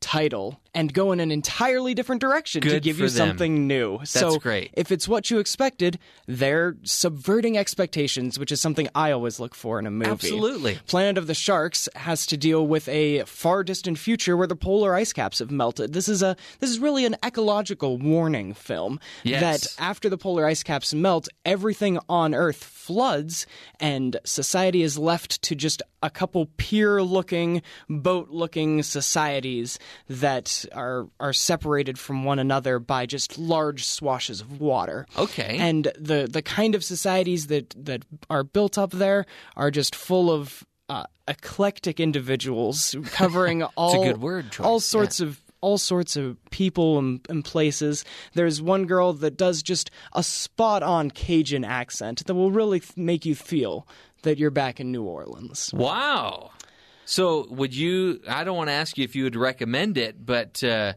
title 0.00 0.60
and 0.78 0.94
go 0.94 1.10
in 1.10 1.18
an 1.18 1.32
entirely 1.32 1.92
different 1.92 2.20
direction 2.20 2.62
to 2.62 2.78
give 2.78 3.00
you 3.00 3.08
them. 3.08 3.28
something 3.30 3.66
new. 3.66 3.98
That's 3.98 4.12
so 4.12 4.38
great. 4.38 4.70
if 4.74 4.92
it's 4.92 5.08
what 5.08 5.28
you 5.28 5.40
expected, 5.40 5.98
they're 6.28 6.76
subverting 6.84 7.58
expectations, 7.58 8.38
which 8.38 8.52
is 8.52 8.60
something 8.60 8.88
I 8.94 9.10
always 9.10 9.40
look 9.40 9.56
for 9.56 9.80
in 9.80 9.86
a 9.86 9.90
movie. 9.90 10.10
Absolutely. 10.10 10.78
Planet 10.86 11.18
of 11.18 11.26
the 11.26 11.34
Sharks 11.34 11.88
has 11.96 12.26
to 12.26 12.36
deal 12.36 12.64
with 12.64 12.88
a 12.88 13.24
far 13.24 13.64
distant 13.64 13.98
future 13.98 14.36
where 14.36 14.46
the 14.46 14.54
polar 14.54 14.94
ice 14.94 15.12
caps 15.12 15.40
have 15.40 15.50
melted. 15.50 15.92
This 15.94 16.08
is 16.08 16.22
a 16.22 16.36
this 16.60 16.70
is 16.70 16.78
really 16.78 17.04
an 17.04 17.16
ecological 17.26 17.98
warning 17.98 18.54
film 18.54 19.00
Yes. 19.24 19.40
that 19.40 19.82
after 19.82 20.08
the 20.08 20.16
polar 20.16 20.46
ice 20.46 20.62
caps 20.62 20.94
melt, 20.94 21.28
everything 21.44 21.98
on 22.08 22.34
Earth 22.36 22.62
floods 22.62 23.46
and 23.80 24.16
society 24.24 24.82
is 24.82 24.96
left 24.96 25.42
to 25.42 25.56
just 25.56 25.82
a 26.02 26.08
couple 26.10 26.46
pier 26.56 27.02
looking, 27.02 27.62
boat 27.88 28.28
looking 28.30 28.84
societies 28.84 29.78
that 30.08 30.64
are 30.72 31.08
are 31.20 31.32
separated 31.32 31.98
from 31.98 32.24
one 32.24 32.38
another 32.38 32.78
by 32.78 33.06
just 33.06 33.38
large 33.38 33.84
swashes 33.84 34.40
of 34.40 34.60
water. 34.60 35.06
Okay. 35.16 35.56
And 35.58 35.90
the 35.98 36.28
the 36.30 36.42
kind 36.42 36.74
of 36.74 36.84
societies 36.84 37.48
that 37.48 37.74
that 37.84 38.04
are 38.30 38.44
built 38.44 38.78
up 38.78 38.90
there 38.90 39.26
are 39.56 39.70
just 39.70 39.94
full 39.94 40.30
of 40.30 40.64
uh, 40.88 41.04
eclectic 41.26 42.00
individuals 42.00 42.96
covering 43.12 43.62
all 43.76 44.04
good 44.04 44.20
word 44.20 44.50
choice, 44.50 44.66
all 44.66 44.80
sorts 44.80 45.20
of 45.20 45.40
all 45.60 45.78
sorts 45.78 46.16
of 46.16 46.36
people 46.50 46.98
and, 46.98 47.20
and 47.28 47.44
places. 47.44 48.04
There's 48.34 48.62
one 48.62 48.86
girl 48.86 49.12
that 49.14 49.36
does 49.36 49.62
just 49.62 49.90
a 50.12 50.22
spot 50.22 50.82
on 50.82 51.10
Cajun 51.10 51.64
accent 51.64 52.24
that 52.26 52.34
will 52.34 52.52
really 52.52 52.80
th- 52.80 52.96
make 52.96 53.26
you 53.26 53.34
feel 53.34 53.86
that 54.22 54.38
you're 54.38 54.50
back 54.50 54.80
in 54.80 54.92
New 54.92 55.02
Orleans. 55.02 55.72
Wow. 55.74 56.50
So, 57.10 57.46
would 57.48 57.74
you? 57.74 58.20
I 58.28 58.44
don't 58.44 58.58
want 58.58 58.68
to 58.68 58.74
ask 58.74 58.98
you 58.98 59.04
if 59.04 59.16
you 59.16 59.24
would 59.24 59.34
recommend 59.34 59.96
it, 59.96 60.26
but 60.26 60.62
uh, 60.62 60.92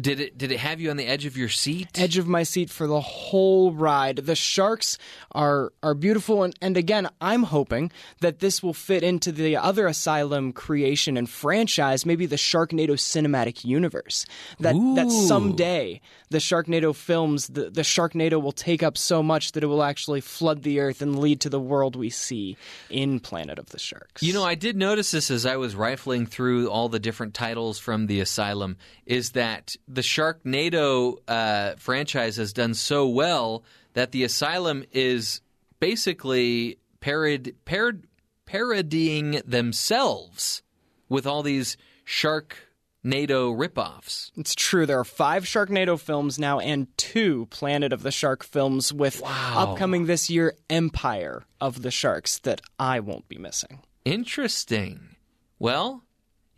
did 0.00 0.20
it 0.20 0.36
did 0.36 0.50
it 0.50 0.58
have 0.58 0.80
you 0.80 0.90
on 0.90 0.96
the 0.96 1.06
edge 1.06 1.24
of 1.24 1.36
your 1.36 1.48
seat? 1.48 1.88
edge 1.94 2.18
of 2.18 2.26
my 2.26 2.42
seat 2.42 2.70
for 2.70 2.86
the 2.86 3.00
whole 3.00 3.72
ride. 3.72 4.16
The 4.16 4.34
sharks 4.34 4.98
are 5.32 5.72
are 5.82 5.94
beautiful, 5.94 6.42
and, 6.42 6.54
and 6.60 6.76
again, 6.76 7.08
I'm 7.20 7.44
hoping 7.44 7.92
that 8.20 8.40
this 8.40 8.62
will 8.62 8.74
fit 8.74 9.02
into 9.02 9.32
the 9.32 9.56
other 9.56 9.86
Asylum 9.86 10.52
creation 10.52 11.16
and 11.16 11.28
franchise, 11.28 12.04
maybe 12.04 12.26
the 12.26 12.36
Sharknado 12.36 12.90
cinematic 12.90 13.64
universe. 13.64 14.26
That 14.60 14.74
that 14.96 15.10
someday 15.10 16.00
the 16.30 16.38
Sharknado 16.38 16.94
films, 16.94 17.48
the, 17.48 17.70
the 17.70 17.82
Sharknado 17.82 18.40
will 18.40 18.52
take 18.52 18.82
up 18.82 18.98
so 18.98 19.22
much 19.22 19.52
that 19.52 19.62
it 19.62 19.66
will 19.66 19.82
actually 19.82 20.20
flood 20.20 20.62
the 20.62 20.80
earth 20.80 21.00
and 21.00 21.18
lead 21.18 21.40
to 21.42 21.48
the 21.48 21.60
world 21.60 21.96
we 21.96 22.10
see 22.10 22.56
in 22.90 23.20
Planet 23.20 23.58
of 23.58 23.70
the 23.70 23.78
Sharks. 23.78 24.22
You 24.22 24.32
know, 24.32 24.44
I 24.44 24.54
did 24.54 24.76
notice 24.76 25.10
this 25.10 25.30
as 25.30 25.46
I 25.46 25.56
was 25.56 25.74
rifling 25.74 26.26
through 26.26 26.68
all 26.68 26.88
the 26.88 26.98
different 26.98 27.34
titles 27.34 27.78
from 27.78 28.06
the 28.06 28.20
Asylum. 28.20 28.76
Is 29.06 29.30
that 29.30 29.67
the 29.86 30.00
Sharknado 30.00 31.18
uh, 31.28 31.74
franchise 31.76 32.36
has 32.36 32.52
done 32.52 32.74
so 32.74 33.08
well 33.08 33.64
that 33.94 34.12
the 34.12 34.24
Asylum 34.24 34.84
is 34.92 35.40
basically 35.80 36.78
parod- 37.00 37.54
parod- 37.66 38.04
parodying 38.46 39.42
themselves 39.44 40.62
with 41.08 41.26
all 41.26 41.42
these 41.42 41.76
shark 42.04 42.56
Sharknado 43.04 43.56
ripoffs. 43.56 44.30
It's 44.36 44.54
true. 44.54 44.86
There 44.86 44.98
are 44.98 45.04
five 45.04 45.44
Sharknado 45.44 45.98
films 45.98 46.38
now 46.38 46.58
and 46.58 46.88
two 46.96 47.46
Planet 47.46 47.92
of 47.92 48.02
the 48.02 48.10
Shark 48.10 48.44
films 48.44 48.92
with 48.92 49.22
upcoming 49.24 50.06
this 50.06 50.28
year 50.28 50.54
Empire 50.68 51.44
of 51.60 51.82
the 51.82 51.90
Sharks 51.90 52.38
that 52.40 52.60
I 52.78 53.00
won't 53.00 53.28
be 53.28 53.38
missing. 53.38 53.80
Interesting. 54.04 55.16
Well, 55.58 56.04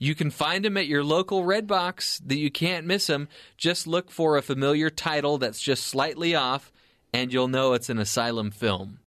you 0.01 0.15
can 0.15 0.31
find 0.31 0.65
them 0.65 0.79
at 0.79 0.89
your 0.89 1.05
local 1.05 1.45
Redbox 1.45 2.23
that 2.27 2.39
you 2.39 2.51
can't 2.51 2.87
miss 2.87 3.07
them. 3.07 3.29
Just 3.57 3.87
look 3.87 4.11
for 4.11 4.37
a 4.37 4.43
familiar 4.43 4.89
title 4.89 5.39
that's 5.39 5.61
just 5.61 5.87
slightly 5.87 6.35
off, 6.35 6.73
and 7.13 7.33
you'll 7.33 7.49
know 7.49 7.75
it's 7.75 7.91
an 7.91 7.99
Asylum 7.99 8.51
film. 8.51 9.01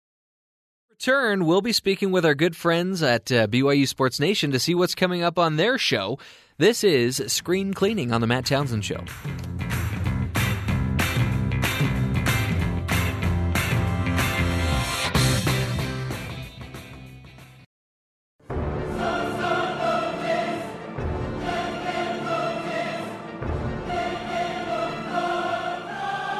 Return, 0.91 1.47
we'll 1.47 1.63
be 1.63 1.73
speaking 1.73 2.13
with 2.13 2.25
our 2.25 2.35
good 2.35 2.55
friends 2.55 3.03
at 3.03 3.33
uh, 3.33 3.49
BYU 3.49 3.89
Sports 3.89 4.21
Nation 4.21 4.53
to 4.53 4.61
see 4.61 4.75
what's 4.75 4.95
coming 4.95 5.23
up 5.23 5.39
on 5.39 5.57
their 5.57 5.79
show. 5.79 6.19
This 6.59 6.85
is 6.85 7.21
Screen 7.27 7.73
Cleaning 7.73 8.13
on 8.13 8.21
the 8.21 8.27
Matt 8.27 8.47
Townsend 8.47 8.85
Show. 8.85 9.03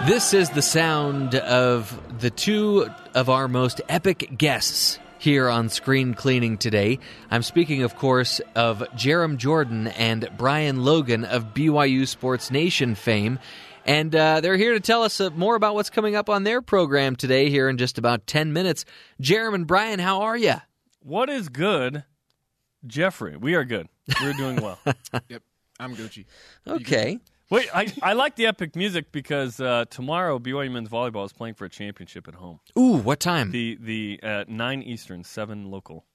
This 0.07 0.35
is 0.35 0.51
the 0.51 0.63
sound 0.63 1.37
of 1.37 1.97
the 2.19 2.29
two 2.31 2.91
of 3.15 3.31
our 3.31 3.47
most 3.47 3.81
epic 3.89 4.37
guests 4.37 4.99
here 5.21 5.49
on 5.49 5.69
Screen 5.69 6.15
Cleaning 6.15 6.59
today. 6.59 6.99
I'm 7.31 7.45
speaking, 7.45 7.85
of 7.85 7.95
course, 7.95 8.41
of 8.57 8.81
Jarom 8.97 9.37
Jordan 9.37 9.87
and 9.87 10.29
Brian 10.37 10.83
Logan 10.83 11.25
of 11.25 11.55
BYU 11.55 12.09
Sports 12.09 12.51
Nation 12.51 12.97
fame. 12.97 13.39
And 13.87 14.13
uh, 14.13 14.41
they're 14.41 14.57
here 14.57 14.73
to 14.73 14.81
tell 14.81 15.05
us 15.05 15.21
uh, 15.21 15.31
more 15.31 15.55
about 15.55 15.77
what's 15.77 15.91
coming 15.91 16.17
up 16.17 16.29
on 16.29 16.43
their 16.43 16.63
program 16.63 17.15
today 17.15 17.49
here 17.49 17.69
in 17.69 17.79
just 17.79 17.97
about 17.97 18.27
10 18.27 18.53
minutes. 18.53 18.85
Jarom 19.21 19.55
and 19.55 19.67
Brian, 19.69 20.01
how 20.01 20.23
are 20.23 20.37
you? 20.37 20.55
What 20.99 21.31
is 21.31 21.49
good, 21.49 22.03
Jeffrey? 22.85 23.37
We 23.37 23.55
are 23.55 23.65
good. 23.65 23.89
We're 24.21 24.33
doing 24.33 24.57
well. 24.57 24.81
yep, 25.29 25.45
I'm 25.79 25.95
Gucci. 25.95 26.25
Okay. 26.67 27.21
Wait, 27.53 27.69
I, 27.75 27.93
I 28.03 28.15
like 28.15 28.37
the 28.37 28.47
epic 28.47 28.75
music 28.77 29.13
because 29.13 29.61
uh, 29.61 29.85
tomorrow 29.91 30.39
BYU 30.39 30.73
men's 30.73 30.89
volleyball 30.89 31.27
is 31.27 31.35
playing 31.35 31.53
for 31.53 31.67
a 31.67 31.69
championship 31.69 32.27
at 32.27 32.37
home. 32.37 32.61
Ooh, 32.79 32.97
what 32.97 33.21
time? 33.21 33.51
The 33.51 33.77
the 33.79 34.21
uh, 34.23 34.45
nine 34.49 34.81
Eastern, 34.81 35.23
seven 35.23 35.71
local 35.71 36.07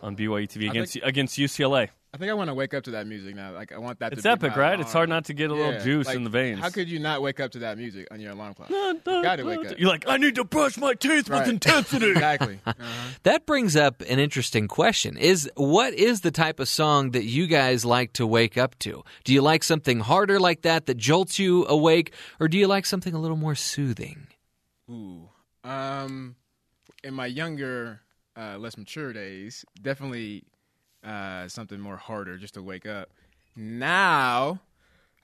on 0.00 0.16
BYU 0.16 0.46
TV 0.46 0.70
against 0.70 0.92
think- 0.92 1.04
against 1.04 1.36
UCLA. 1.38 1.88
I 2.14 2.16
think 2.16 2.30
I 2.30 2.34
want 2.34 2.48
to 2.48 2.54
wake 2.54 2.72
up 2.72 2.84
to 2.84 2.92
that 2.92 3.06
music 3.06 3.34
now. 3.34 3.52
Like 3.52 3.70
I 3.70 3.76
want 3.78 3.98
that. 3.98 4.12
It's 4.14 4.22
to 4.22 4.28
be 4.28 4.32
epic, 4.32 4.52
my 4.56 4.62
right? 4.62 4.80
It's 4.80 4.92
hard 4.94 5.10
not 5.10 5.26
to 5.26 5.34
get 5.34 5.50
a 5.50 5.54
little 5.54 5.72
Yeah, 5.72 5.84
juice 5.84 6.06
like, 6.06 6.16
in 6.16 6.24
the 6.24 6.30
veins. 6.30 6.58
How 6.58 6.70
could 6.70 6.88
you 6.88 6.98
not 6.98 7.20
wake 7.20 7.38
up 7.38 7.50
to 7.52 7.58
that 7.60 7.76
music 7.76 8.08
on 8.10 8.18
your 8.18 8.32
alarm 8.32 8.54
clock? 8.54 8.70
Got 8.70 9.36
to 9.36 9.44
wake 9.44 9.66
up. 9.66 9.78
You're 9.78 9.90
like, 9.90 10.08
I 10.08 10.16
need 10.16 10.36
to 10.36 10.44
brush 10.44 10.78
my 10.78 10.94
teeth 10.94 11.28
Right. 11.28 11.40
with 11.40 11.48
intensity. 11.50 12.10
exactly. 12.10 12.60
That 13.24 13.44
brings 13.44 13.76
up 13.76 14.00
an 14.00 14.18
interesting 14.18 14.68
question. 14.68 15.18
Is 15.18 15.50
what 15.54 15.92
is 15.92 16.22
the 16.22 16.30
type 16.30 16.60
of 16.60 16.68
song 16.68 17.10
that 17.10 17.24
you 17.24 17.46
guys 17.46 17.84
like 17.84 18.14
to 18.14 18.26
wake 18.26 18.56
up 18.56 18.78
to? 18.80 19.04
Do 19.24 19.34
you 19.34 19.42
like 19.42 19.62
something 19.62 20.00
harder 20.00 20.40
like 20.40 20.62
that 20.62 20.86
that 20.86 20.96
jolts 20.96 21.38
you 21.38 21.66
awake 21.66 22.14
or 22.40 22.48
do 22.48 22.56
you 22.56 22.66
like 22.68 22.86
something 22.86 23.12
a 23.12 23.18
little 23.20 23.36
more 23.36 23.54
soothing? 23.54 24.28
Ooh. 24.90 25.28
Um, 25.62 26.36
in 27.04 27.12
my 27.12 27.26
younger, 27.26 28.00
uh, 28.36 28.56
less 28.58 28.78
mature 28.78 29.12
days, 29.12 29.64
definitely 29.82 30.44
uh, 31.04 31.48
something 31.48 31.80
more 31.80 31.96
harder 31.96 32.36
just 32.38 32.54
to 32.54 32.62
wake 32.62 32.86
up. 32.86 33.10
Now, 33.56 34.60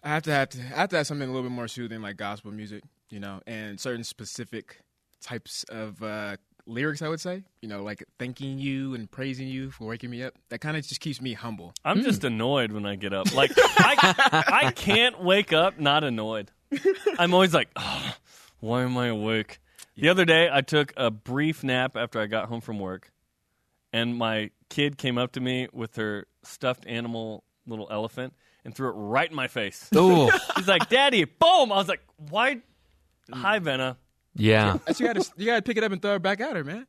I 0.02 0.08
have 0.08 0.22
to 0.24 0.32
have 0.32 0.48
to 0.50 0.58
I 0.58 0.80
have 0.80 0.90
to 0.90 0.96
have 0.96 1.06
something 1.06 1.28
a 1.28 1.32
little 1.32 1.48
bit 1.48 1.54
more 1.54 1.68
soothing, 1.68 2.02
like 2.02 2.16
gospel 2.16 2.50
music, 2.52 2.82
you 3.10 3.20
know, 3.20 3.40
and 3.46 3.80
certain 3.80 4.04
specific 4.04 4.80
types 5.22 5.64
of 5.68 6.02
uh, 6.02 6.36
lyrics. 6.66 7.00
I 7.00 7.08
would 7.08 7.20
say, 7.20 7.44
you 7.62 7.68
know, 7.68 7.82
like 7.82 8.04
thanking 8.18 8.58
you 8.58 8.94
and 8.94 9.10
praising 9.10 9.48
you 9.48 9.70
for 9.70 9.86
waking 9.86 10.10
me 10.10 10.22
up. 10.22 10.34
That 10.50 10.60
kind 10.60 10.76
of 10.76 10.86
just 10.86 11.00
keeps 11.00 11.20
me 11.20 11.32
humble. 11.32 11.72
I'm 11.84 12.02
just 12.02 12.24
annoyed 12.24 12.72
when 12.72 12.86
I 12.86 12.96
get 12.96 13.12
up. 13.12 13.28
Like 13.34 13.52
I, 13.56 14.44
I 14.66 14.70
can't 14.72 15.22
wake 15.22 15.52
up 15.52 15.78
not 15.78 16.04
annoyed. 16.04 16.50
I'm 17.18 17.32
always 17.34 17.54
like, 17.54 17.68
oh, 17.76 18.14
why 18.60 18.82
am 18.82 18.96
I 18.96 19.08
awake? 19.08 19.60
The 19.96 20.08
other 20.08 20.24
day, 20.24 20.48
I 20.52 20.60
took 20.60 20.92
a 20.96 21.10
brief 21.10 21.62
nap 21.62 21.96
after 21.96 22.20
I 22.20 22.26
got 22.26 22.48
home 22.48 22.60
from 22.60 22.78
work, 22.78 23.12
and 23.92 24.16
my 24.16 24.50
kid 24.74 24.98
came 24.98 25.18
up 25.18 25.32
to 25.32 25.40
me 25.40 25.68
with 25.72 25.96
her 25.96 26.26
stuffed 26.42 26.84
animal 26.86 27.44
little 27.66 27.88
elephant 27.90 28.34
and 28.64 28.74
threw 28.74 28.88
it 28.88 28.92
right 28.92 29.28
in 29.30 29.36
my 29.36 29.46
face. 29.48 29.88
Ooh. 29.96 30.28
He's 30.56 30.68
like, 30.68 30.88
"Daddy!" 30.88 31.24
Boom! 31.24 31.72
I 31.72 31.76
was 31.76 31.88
like, 31.88 32.00
"Why?" 32.16 32.58
Hi, 33.32 33.58
Venna. 33.60 33.96
Yeah. 34.34 34.72
That's- 34.74 35.00
you 35.00 35.06
got 35.06 35.16
to 35.16 35.30
you 35.36 35.46
got 35.46 35.56
to 35.56 35.62
pick 35.62 35.76
it 35.76 35.84
up 35.84 35.92
and 35.92 36.02
throw 36.02 36.16
it 36.16 36.22
back 36.22 36.40
at 36.40 36.56
her, 36.56 36.64
man. 36.64 36.86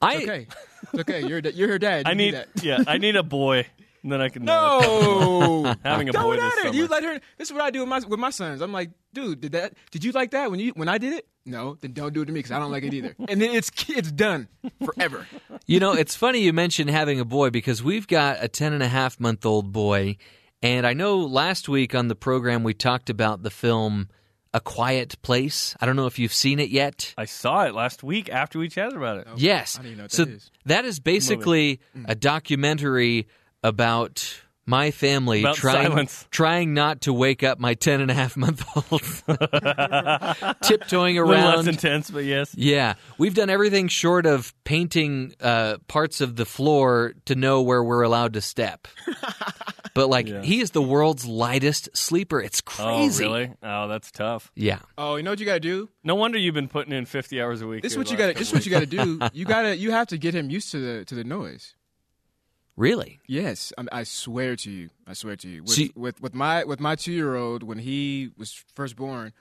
I 0.00 0.14
It's 0.14 0.22
okay. 0.28 0.46
It's 0.82 1.00
okay. 1.00 1.26
You're 1.26 1.40
da- 1.40 1.52
you're 1.52 1.68
her 1.68 1.78
dad. 1.78 2.06
You 2.06 2.10
I 2.10 2.14
do 2.14 2.18
need, 2.18 2.34
that. 2.34 2.48
yeah, 2.62 2.84
I 2.86 2.98
need 2.98 3.16
a 3.16 3.22
boy. 3.24 3.66
And 4.04 4.12
then 4.12 4.20
I 4.20 4.28
can 4.28 4.44
No, 4.44 5.74
having 5.82 6.08
a 6.08 6.12
Don't 6.12 6.22
boy 6.22 6.34
at 6.36 6.40
this 6.40 6.64
her. 6.66 6.70
You 6.72 6.86
let 6.86 7.02
her. 7.02 7.18
This 7.36 7.48
is 7.48 7.52
what 7.52 7.62
I 7.62 7.70
do 7.70 7.80
with 7.80 7.88
my 7.88 7.98
with 8.06 8.20
my 8.20 8.30
sons. 8.30 8.60
I'm 8.60 8.72
like, 8.72 8.90
dude, 9.12 9.40
did 9.40 9.52
that? 9.52 9.74
Did 9.90 10.04
you 10.04 10.12
like 10.12 10.30
that 10.30 10.50
when 10.52 10.60
you 10.60 10.70
when 10.76 10.88
I 10.88 10.98
did 10.98 11.14
it? 11.14 11.26
No, 11.48 11.78
then 11.80 11.92
don't 11.92 12.12
do 12.12 12.22
it 12.22 12.26
to 12.26 12.32
me 12.32 12.38
because 12.40 12.52
I 12.52 12.58
don't 12.58 12.70
like 12.70 12.84
it 12.84 12.92
either. 12.92 13.16
And 13.28 13.40
then 13.40 13.54
it's 13.54 13.70
it's 13.88 14.12
done 14.12 14.48
forever. 14.84 15.26
You 15.66 15.80
know, 15.80 15.92
it's 15.92 16.16
funny 16.16 16.40
you 16.40 16.54
mentioned 16.54 16.88
having 16.88 17.20
a 17.20 17.26
boy 17.26 17.50
because 17.50 17.82
we've 17.82 18.06
got 18.06 18.38
a 18.40 18.48
10 18.48 18.72
and 18.72 18.82
a 18.82 18.88
half 18.88 19.20
month 19.20 19.44
old 19.44 19.70
boy. 19.70 20.16
And 20.62 20.86
I 20.86 20.94
know 20.94 21.18
last 21.18 21.68
week 21.68 21.94
on 21.94 22.08
the 22.08 22.14
program 22.14 22.64
we 22.64 22.72
talked 22.72 23.10
about 23.10 23.42
the 23.42 23.50
film 23.50 24.08
A 24.54 24.60
Quiet 24.60 25.20
Place. 25.20 25.76
I 25.78 25.84
don't 25.84 25.94
know 25.94 26.06
if 26.06 26.18
you've 26.18 26.32
seen 26.32 26.58
it 26.58 26.70
yet. 26.70 27.12
I 27.18 27.26
saw 27.26 27.64
it 27.66 27.74
last 27.74 28.02
week 28.02 28.30
after 28.30 28.58
we 28.58 28.70
chatted 28.70 28.96
about 28.96 29.18
it. 29.18 29.28
Yes. 29.36 29.78
I 29.78 29.82
don't 29.82 29.96
know 29.98 30.02
what 30.04 30.12
so 30.12 30.24
that 30.24 30.34
is. 30.34 30.50
that 30.64 30.84
is 30.86 31.00
basically 31.00 31.80
a 32.06 32.14
documentary 32.14 33.28
about 33.62 34.40
my 34.68 34.90
family 34.90 35.40
About 35.40 35.56
trying 35.56 35.86
silence. 35.86 36.26
trying 36.30 36.74
not 36.74 37.00
to 37.02 37.12
wake 37.12 37.42
up 37.42 37.58
my 37.58 37.72
10 37.74 38.02
and 38.02 38.10
a 38.10 38.14
half 38.14 38.36
month 38.36 38.62
old 38.92 39.00
tiptoeing 40.62 41.18
A 41.18 41.24
little 41.24 41.32
around 41.32 41.56
less 41.56 41.66
intense, 41.66 42.10
but 42.10 42.24
yes. 42.24 42.54
yeah 42.56 42.94
we've 43.16 43.34
done 43.34 43.50
everything 43.50 43.88
short 43.88 44.26
of 44.26 44.52
painting 44.64 45.32
uh, 45.40 45.78
parts 45.88 46.20
of 46.20 46.36
the 46.36 46.44
floor 46.44 47.14
to 47.24 47.34
know 47.34 47.62
where 47.62 47.82
we're 47.82 48.02
allowed 48.02 48.34
to 48.34 48.40
step 48.40 48.86
but 49.94 50.08
like 50.10 50.28
he 50.44 50.60
is 50.60 50.72
the 50.72 50.82
world's 50.82 51.24
lightest 51.26 51.88
sleeper 51.96 52.40
it's 52.40 52.60
crazy 52.60 53.24
Oh, 53.24 53.28
really? 53.32 53.52
Oh, 53.62 53.88
that's 53.88 54.10
tough. 54.10 54.50
yeah 54.54 54.80
Oh, 54.98 55.16
you 55.16 55.22
know 55.22 55.30
what 55.30 55.40
you 55.40 55.46
got 55.46 55.54
to 55.54 55.60
do? 55.60 55.88
No 56.04 56.14
wonder 56.14 56.36
you've 56.38 56.54
been 56.54 56.68
putting 56.68 56.92
in 56.92 57.06
50 57.06 57.40
hours 57.40 57.62
a 57.62 57.66
week. 57.66 57.82
This 57.82 57.92
is 57.92 57.98
what 57.98 58.10
you 58.10 58.16
gotta 58.16 58.34
This 58.34 58.48
is 58.48 58.54
what 58.54 58.64
you 58.66 58.70
got 58.70 58.80
to 58.80 58.86
do. 58.86 59.18
You 59.32 59.44
gotta. 59.44 59.76
You 59.76 59.90
have 59.92 60.08
to 60.08 60.18
get 60.18 60.34
him 60.34 60.50
used 60.50 60.70
to 60.72 60.78
the 60.80 61.04
to 61.06 61.14
the 61.14 61.24
noise. 61.24 61.74
Really 62.78 63.20
Yes, 63.26 63.72
I, 63.76 64.00
I 64.00 64.02
swear 64.04 64.56
to 64.56 64.70
you. 64.70 64.90
I 65.06 65.12
swear 65.12 65.36
to 65.36 65.48
you. 65.48 65.62
With, 65.62 65.72
See- 65.72 65.92
with 65.94 66.20
with 66.22 66.34
my 66.34 66.64
with 66.64 66.80
my 66.80 66.94
two 66.94 67.12
year 67.12 67.34
old 67.34 67.62
when 67.62 67.78
he 67.78 68.30
was 68.38 68.64
first 68.74 68.96
born, 68.96 69.32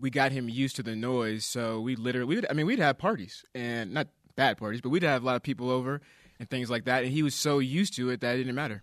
we 0.00 0.10
got 0.10 0.32
him 0.32 0.48
used 0.48 0.76
to 0.76 0.82
the 0.82 0.94
noise. 0.94 1.44
So 1.44 1.80
we 1.80 1.96
literally, 1.96 2.26
we 2.26 2.34
would, 2.36 2.46
I 2.50 2.52
mean, 2.52 2.66
we'd 2.66 2.78
have 2.78 2.98
parties 2.98 3.44
and 3.54 3.92
not 3.92 4.08
bad 4.36 4.58
parties, 4.58 4.80
but 4.80 4.90
we'd 4.90 5.02
have 5.02 5.22
a 5.22 5.26
lot 5.26 5.36
of 5.36 5.42
people 5.42 5.70
over 5.70 6.00
and 6.38 6.48
things 6.48 6.70
like 6.70 6.84
that. 6.84 7.04
And 7.04 7.12
he 7.12 7.22
was 7.22 7.34
so 7.34 7.58
used 7.58 7.94
to 7.96 8.10
it 8.10 8.20
that 8.20 8.34
it 8.34 8.38
didn't 8.38 8.54
matter. 8.54 8.82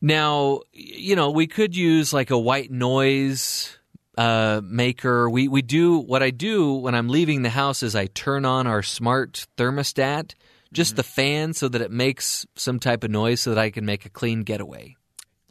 Now, 0.00 0.60
you 0.72 1.16
know, 1.16 1.30
we 1.30 1.46
could 1.46 1.74
use 1.76 2.12
like 2.12 2.30
a 2.30 2.38
white 2.38 2.70
noise 2.70 3.76
uh, 4.16 4.60
maker. 4.64 5.28
We 5.28 5.48
we 5.48 5.62
do 5.62 5.98
what 5.98 6.22
I 6.22 6.30
do 6.30 6.74
when 6.74 6.94
I'm 6.94 7.08
leaving 7.08 7.42
the 7.42 7.50
house 7.50 7.82
is 7.82 7.94
I 7.94 8.06
turn 8.06 8.44
on 8.44 8.66
our 8.66 8.82
smart 8.82 9.46
thermostat, 9.56 10.34
just 10.72 10.96
the 10.96 11.02
fan, 11.02 11.52
so 11.54 11.68
that 11.68 11.80
it 11.80 11.90
makes 11.90 12.46
some 12.54 12.78
type 12.78 13.04
of 13.04 13.10
noise, 13.10 13.40
so 13.40 13.50
that 13.50 13.58
I 13.58 13.70
can 13.70 13.84
make 13.84 14.04
a 14.06 14.10
clean 14.10 14.42
getaway. 14.42 14.96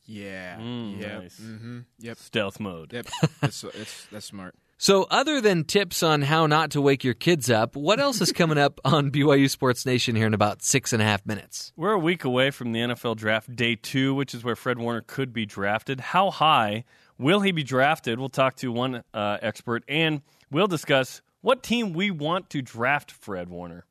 Yeah. 0.05 0.57
Mm, 0.57 0.99
yep. 1.01 1.21
nice. 1.21 1.39
Mm-hmm. 1.39 1.79
Yep. 1.99 2.17
Stealth 2.17 2.59
mode. 2.59 2.93
Yep. 2.93 3.07
that's, 3.41 3.61
that's 3.61 4.07
that's 4.11 4.25
smart. 4.25 4.55
So, 4.79 5.07
other 5.09 5.41
than 5.41 5.63
tips 5.63 6.03
on 6.03 6.21
how 6.21 6.45
not 6.45 6.69
to 6.71 6.81
wake 6.81 7.03
your 7.03 7.15
kids 7.15 7.49
up, 7.49 7.75
what 7.75 7.99
else 7.99 8.21
is 8.21 8.31
coming 8.31 8.59
up 8.59 8.79
on 8.85 9.09
BYU 9.11 9.49
Sports 9.49 9.87
Nation 9.87 10.15
here 10.15 10.27
in 10.27 10.35
about 10.35 10.61
six 10.61 10.93
and 10.93 11.01
a 11.01 11.05
half 11.05 11.25
minutes? 11.25 11.73
We're 11.75 11.93
a 11.93 11.99
week 11.99 12.23
away 12.23 12.51
from 12.51 12.73
the 12.73 12.79
NFL 12.81 13.15
draft 13.17 13.55
day 13.55 13.75
two, 13.75 14.13
which 14.13 14.35
is 14.35 14.43
where 14.43 14.55
Fred 14.55 14.77
Warner 14.77 15.01
could 15.01 15.33
be 15.33 15.47
drafted. 15.47 15.99
How 15.99 16.29
high 16.29 16.83
will 17.17 17.39
he 17.39 17.51
be 17.51 17.63
drafted? 17.63 18.19
We'll 18.19 18.29
talk 18.29 18.55
to 18.57 18.71
one 18.71 19.03
uh, 19.15 19.39
expert 19.41 19.83
and 19.87 20.21
we'll 20.51 20.67
discuss 20.67 21.23
what 21.41 21.63
team 21.63 21.93
we 21.93 22.11
want 22.11 22.51
to 22.51 22.61
draft 22.61 23.11
Fred 23.11 23.49
Warner. 23.49 23.85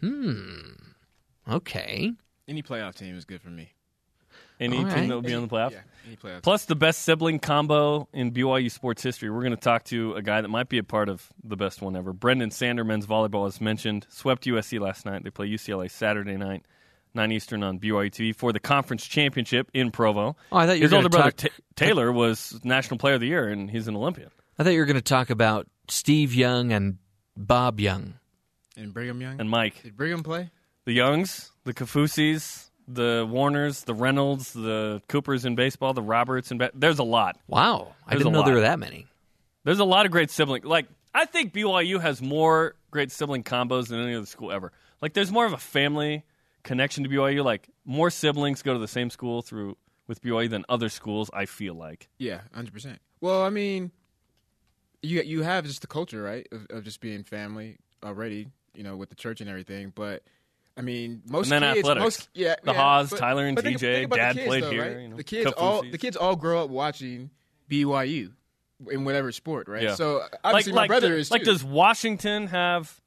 Hmm. 0.00 0.60
Okay. 1.48 2.12
Any 2.48 2.62
playoff 2.62 2.94
team 2.94 3.16
is 3.16 3.24
good 3.24 3.40
for 3.42 3.50
me. 3.50 3.72
Any 4.58 4.76
All 4.76 4.84
team 4.84 4.92
right. 4.92 5.08
that 5.08 5.14
will 5.14 5.22
be 5.22 5.34
on 5.34 5.42
the 5.42 5.48
playoff? 5.48 5.70
Yeah. 5.72 5.80
Any 6.06 6.16
playoff. 6.16 6.42
Plus, 6.42 6.66
the 6.66 6.74
best 6.76 7.00
sibling 7.02 7.38
combo 7.38 8.08
in 8.12 8.30
BYU 8.32 8.70
sports 8.70 9.02
history. 9.02 9.30
We're 9.30 9.40
going 9.40 9.54
to 9.54 9.60
talk 9.60 9.84
to 9.84 10.14
a 10.14 10.22
guy 10.22 10.40
that 10.42 10.48
might 10.48 10.68
be 10.68 10.76
a 10.78 10.82
part 10.82 11.08
of 11.08 11.26
the 11.42 11.56
best 11.56 11.80
one 11.80 11.96
ever. 11.96 12.12
Brenden 12.12 12.52
Sander 12.52 12.84
men's 12.84 13.06
volleyball, 13.06 13.46
as 13.46 13.60
mentioned, 13.60 14.06
swept 14.10 14.44
USC 14.44 14.78
last 14.78 15.06
night. 15.06 15.24
They 15.24 15.30
play 15.30 15.48
UCLA 15.48 15.90
Saturday 15.90 16.36
night, 16.36 16.66
9 17.14 17.32
Eastern 17.32 17.62
on 17.62 17.78
BYU 17.78 18.10
TV 18.10 18.34
for 18.36 18.52
the 18.52 18.60
conference 18.60 19.06
championship 19.06 19.70
in 19.72 19.90
Provo. 19.90 20.36
Oh, 20.52 20.56
I 20.56 20.66
thought 20.66 20.76
His 20.76 20.92
older 20.92 21.08
brother, 21.08 21.30
talk- 21.30 21.50
Ta- 21.52 21.62
Taylor, 21.76 22.12
was 22.12 22.60
National 22.62 22.98
Player 22.98 23.14
of 23.14 23.20
the 23.20 23.28
Year, 23.28 23.48
and 23.48 23.70
he's 23.70 23.88
an 23.88 23.96
Olympian. 23.96 24.30
I 24.58 24.62
thought 24.62 24.70
you 24.74 24.80
were 24.80 24.86
going 24.86 24.96
to 24.96 25.00
talk 25.02 25.30
about 25.30 25.68
Steve 25.88 26.34
Young 26.34 26.70
and 26.70 26.98
Bob 27.34 27.80
Young. 27.80 28.14
And 28.80 28.92
Brigham 28.94 29.20
Young. 29.20 29.40
And 29.40 29.48
Mike. 29.50 29.82
Did 29.82 29.96
Brigham 29.96 30.22
play? 30.22 30.50
The 30.86 30.92
Youngs, 30.92 31.52
the 31.64 31.74
Kaufusis, 31.74 32.70
the 32.88 33.26
Warners, 33.30 33.84
the 33.84 33.94
Reynolds, 33.94 34.52
the 34.52 35.02
Coopers 35.08 35.44
in 35.44 35.54
baseball, 35.54 35.92
the 35.92 36.02
Roberts 36.02 36.50
in 36.50 36.58
ba- 36.58 36.70
There's 36.74 36.98
a 36.98 37.04
lot. 37.04 37.38
Wow. 37.46 37.94
I 38.06 38.10
There's 38.10 38.22
didn't 38.24 38.34
a 38.34 38.38
know 38.38 38.44
there 38.44 38.54
were 38.54 38.60
that 38.62 38.78
many. 38.78 39.06
There's 39.64 39.78
a 39.78 39.84
lot 39.84 40.06
of 40.06 40.12
great 40.12 40.30
sibling. 40.30 40.62
Like 40.64 40.86
I 41.14 41.26
think 41.26 41.52
BYU 41.52 42.00
has 42.00 42.22
more 42.22 42.74
great 42.90 43.12
sibling 43.12 43.44
combos 43.44 43.88
than 43.88 44.00
any 44.00 44.14
other 44.14 44.26
school 44.26 44.50
ever. 44.50 44.72
Like 45.02 45.12
there's 45.12 45.30
more 45.30 45.44
of 45.46 45.52
a 45.52 45.58
family 45.58 46.24
connection 46.62 47.04
to 47.04 47.10
BYU. 47.10 47.44
Like 47.44 47.68
more 47.84 48.10
siblings 48.10 48.62
go 48.62 48.72
to 48.72 48.78
the 48.78 48.88
same 48.88 49.10
school 49.10 49.42
through 49.42 49.76
with 50.08 50.22
BYU 50.22 50.48
than 50.50 50.64
other 50.68 50.88
schools. 50.88 51.30
I 51.34 51.44
feel 51.46 51.74
like. 51.74 52.08
Yeah, 52.18 52.40
hundred 52.54 52.72
percent. 52.72 53.00
Well, 53.20 53.42
I 53.42 53.50
mean, 53.50 53.92
you 55.02 55.20
you 55.22 55.42
have 55.42 55.66
just 55.66 55.82
the 55.82 55.86
culture, 55.86 56.22
right, 56.22 56.48
of, 56.50 56.66
of 56.70 56.84
just 56.84 57.00
being 57.00 57.22
family 57.22 57.76
already. 58.02 58.48
You 58.74 58.82
know, 58.82 58.96
with 58.96 59.08
the 59.10 59.16
church 59.16 59.40
and 59.40 59.50
everything. 59.50 59.92
But 59.94 60.22
I 60.76 60.82
mean, 60.82 61.22
most 61.26 61.50
And 61.50 61.62
then 61.62 61.74
kids, 61.74 61.88
athletics. 61.88 62.04
most 62.04 62.28
yeah, 62.34 62.54
The 62.62 62.72
yeah, 62.72 62.78
Haws, 62.78 63.10
but- 63.10 63.18
Tyler, 63.18 63.46
and 63.46 63.58
think- 63.58 63.78
TJ, 63.78 63.94
think 64.00 64.14
Dad 64.14 64.36
kids, 64.36 64.46
played 64.46 64.62
though, 64.64 64.70
here, 64.70 64.82
right? 64.94 65.00
you 65.02 65.08
know, 65.08 65.16
the 65.16 65.24
kids 65.24 65.52
all 65.56 65.82
the 65.82 65.98
kids 65.98 66.16
all 66.16 66.36
grow 66.36 66.64
up 66.64 66.70
watching 66.70 67.30
BYU 67.68 68.32
in 68.90 69.04
whatever 69.04 69.30
sport, 69.32 69.68
right? 69.68 69.82
Yeah. 69.82 69.94
So 69.94 70.22
obviously, 70.44 70.72
my 70.72 70.86
brother 70.86 71.08
do- 71.10 71.16
is 71.16 71.30
like. 71.30 71.42
too. 71.42 71.46
Does 71.52 71.62
Washington 71.64 72.46
have 72.46 73.00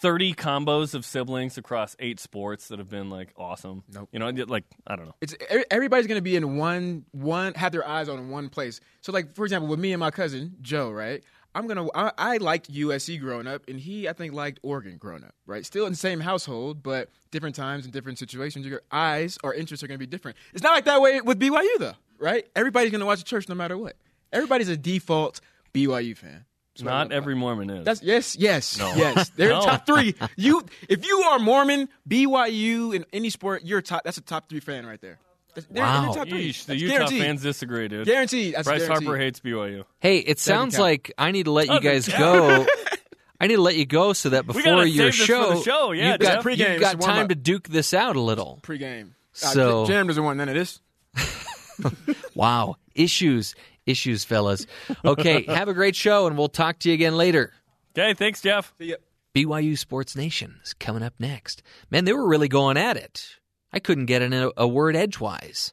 thirty 0.00 0.32
combos 0.32 0.94
of 0.94 1.04
siblings 1.04 1.58
across 1.58 1.96
eight 1.98 2.20
sports 2.20 2.68
that 2.68 2.78
have 2.78 2.88
been 2.88 3.10
like 3.10 3.32
awesome? 3.36 3.82
Nope. 3.92 4.08
You 4.12 4.18
know, 4.20 4.28
like 4.46 4.64
I 4.86 4.94
don't 4.96 5.06
know. 5.06 5.14
It's 5.20 5.34
everybody's 5.70 6.06
going 6.06 6.18
to 6.18 6.22
be 6.22 6.36
in 6.36 6.56
one 6.56 7.04
one 7.12 7.54
have 7.54 7.72
their 7.72 7.86
eyes 7.86 8.08
on 8.08 8.28
one 8.30 8.48
place. 8.48 8.80
So 9.00 9.10
like 9.12 9.34
for 9.34 9.44
example, 9.44 9.68
with 9.68 9.80
me 9.80 9.92
and 9.92 10.00
my 10.00 10.10
cousin 10.10 10.56
Joe, 10.60 10.90
right? 10.90 11.24
I'm 11.58 11.66
gonna 11.66 11.88
I, 11.94 12.12
I 12.16 12.36
liked 12.36 12.72
USC 12.72 13.20
growing 13.20 13.46
up, 13.46 13.62
and 13.68 13.80
he 13.80 14.08
I 14.08 14.12
think 14.12 14.32
liked 14.32 14.60
Oregon 14.62 14.96
growing 14.96 15.24
up, 15.24 15.34
right? 15.46 15.66
Still 15.66 15.86
in 15.86 15.92
the 15.92 15.98
same 15.98 16.20
household, 16.20 16.82
but 16.82 17.08
different 17.32 17.56
times 17.56 17.84
and 17.84 17.92
different 17.92 18.18
situations. 18.18 18.64
Your 18.66 18.82
eyes 18.92 19.38
or 19.42 19.52
interests 19.54 19.82
are 19.82 19.88
going 19.88 19.96
to 19.98 20.06
be 20.06 20.06
different. 20.10 20.36
It's 20.54 20.62
not 20.62 20.72
like 20.72 20.84
that 20.84 21.00
way 21.00 21.20
with 21.20 21.40
BYU 21.40 21.66
though, 21.78 21.94
right? 22.18 22.46
Everybody's 22.54 22.90
going 22.92 23.00
to 23.00 23.06
watch 23.06 23.18
the 23.18 23.24
church 23.24 23.48
no 23.48 23.54
matter 23.56 23.76
what. 23.76 23.96
Everybody's 24.32 24.68
a 24.68 24.76
default 24.76 25.40
BYU 25.74 26.16
fan. 26.16 26.44
Not 26.80 27.10
every 27.10 27.34
Mormon 27.34 27.70
is. 27.70 27.84
That's 27.84 28.02
yes, 28.04 28.36
yes, 28.36 28.78
No. 28.78 28.94
yes. 28.94 29.30
They're 29.36 29.48
No. 29.48 29.62
top 29.62 29.84
three. 29.84 30.14
You, 30.36 30.64
if 30.88 31.04
you 31.04 31.18
are 31.22 31.40
Mormon, 31.40 31.88
BYU 32.08 32.94
in 32.94 33.04
any 33.12 33.30
sport, 33.30 33.64
you're 33.64 33.82
top. 33.82 34.04
That's 34.04 34.18
a 34.18 34.20
top 34.20 34.48
three 34.48 34.60
fan 34.60 34.86
right 34.86 35.00
there. 35.00 35.18
That's- 35.66 35.66
they're- 35.70 35.82
Wow. 35.82 36.02
they're 36.12 36.14
top 36.24 36.28
three. 36.28 36.50
Yeesh, 36.52 36.64
the 36.66 36.76
Utah 36.76 36.92
guaranteed. 36.94 37.22
fans 37.22 37.42
disagree, 37.42 37.88
dude. 37.88 38.06
Guaranteed. 38.06 38.54
That's 38.54 38.66
Bryce 38.68 38.82
guaranteed. 38.82 39.06
Harper 39.08 39.18
hates 39.20 39.40
BYU. 39.40 39.84
Hey, 40.00 40.18
it 40.18 40.38
sounds 40.38 40.78
like 40.78 41.12
I 41.18 41.30
need 41.32 41.44
to 41.44 41.50
let 41.52 41.68
you 41.68 41.80
guys 41.80 42.08
go. 42.08 42.66
I 43.40 43.46
need 43.46 43.56
to 43.56 43.62
let 43.62 43.76
you 43.76 43.86
go 43.86 44.12
so 44.14 44.30
that 44.30 44.46
before 44.46 44.62
your 44.84 44.86
save 44.86 44.96
this 44.96 45.16
for 45.16 45.24
show, 45.24 45.62
show, 45.62 45.92
yeah, 45.92 46.12
you've 46.12 46.20
Jeff. 46.20 46.34
got, 46.36 46.44
Pregame, 46.44 46.72
you've 46.72 46.80
got 46.80 47.00
time 47.00 47.28
to 47.28 47.36
duke 47.36 47.68
this 47.68 47.94
out 47.94 48.16
a 48.16 48.20
little. 48.20 48.58
Pre-game. 48.62 49.14
So- 49.32 49.84
uh, 49.84 49.86
Jam 49.86 50.08
doesn't 50.08 50.24
want 50.24 50.38
none 50.38 50.48
of 50.48 50.54
this. 50.56 50.80
Wow, 52.34 52.76
issues, 52.94 53.54
issues, 53.86 54.24
fellas. 54.24 54.66
Okay, 55.04 55.44
have 55.48 55.68
a 55.68 55.74
great 55.74 55.94
show, 55.96 56.26
and 56.26 56.36
we'll 56.36 56.48
talk 56.48 56.78
to 56.80 56.88
you 56.88 56.94
again 56.94 57.16
later. 57.16 57.52
Okay, 57.96 58.14
thanks, 58.14 58.40
Jeff. 58.40 58.72
See 58.78 58.86
ya. 58.90 58.96
BYU 59.34 59.76
Sports 59.78 60.16
Nation 60.16 60.58
is 60.64 60.74
coming 60.74 61.02
up 61.02 61.14
next. 61.18 61.62
Man, 61.90 62.04
they 62.04 62.12
were 62.12 62.26
really 62.26 62.48
going 62.48 62.76
at 62.76 62.96
it. 62.96 63.36
I 63.72 63.78
couldn't 63.78 64.06
get 64.06 64.22
in 64.22 64.32
a, 64.32 64.50
a 64.56 64.66
word 64.66 64.96
edgewise. 64.96 65.72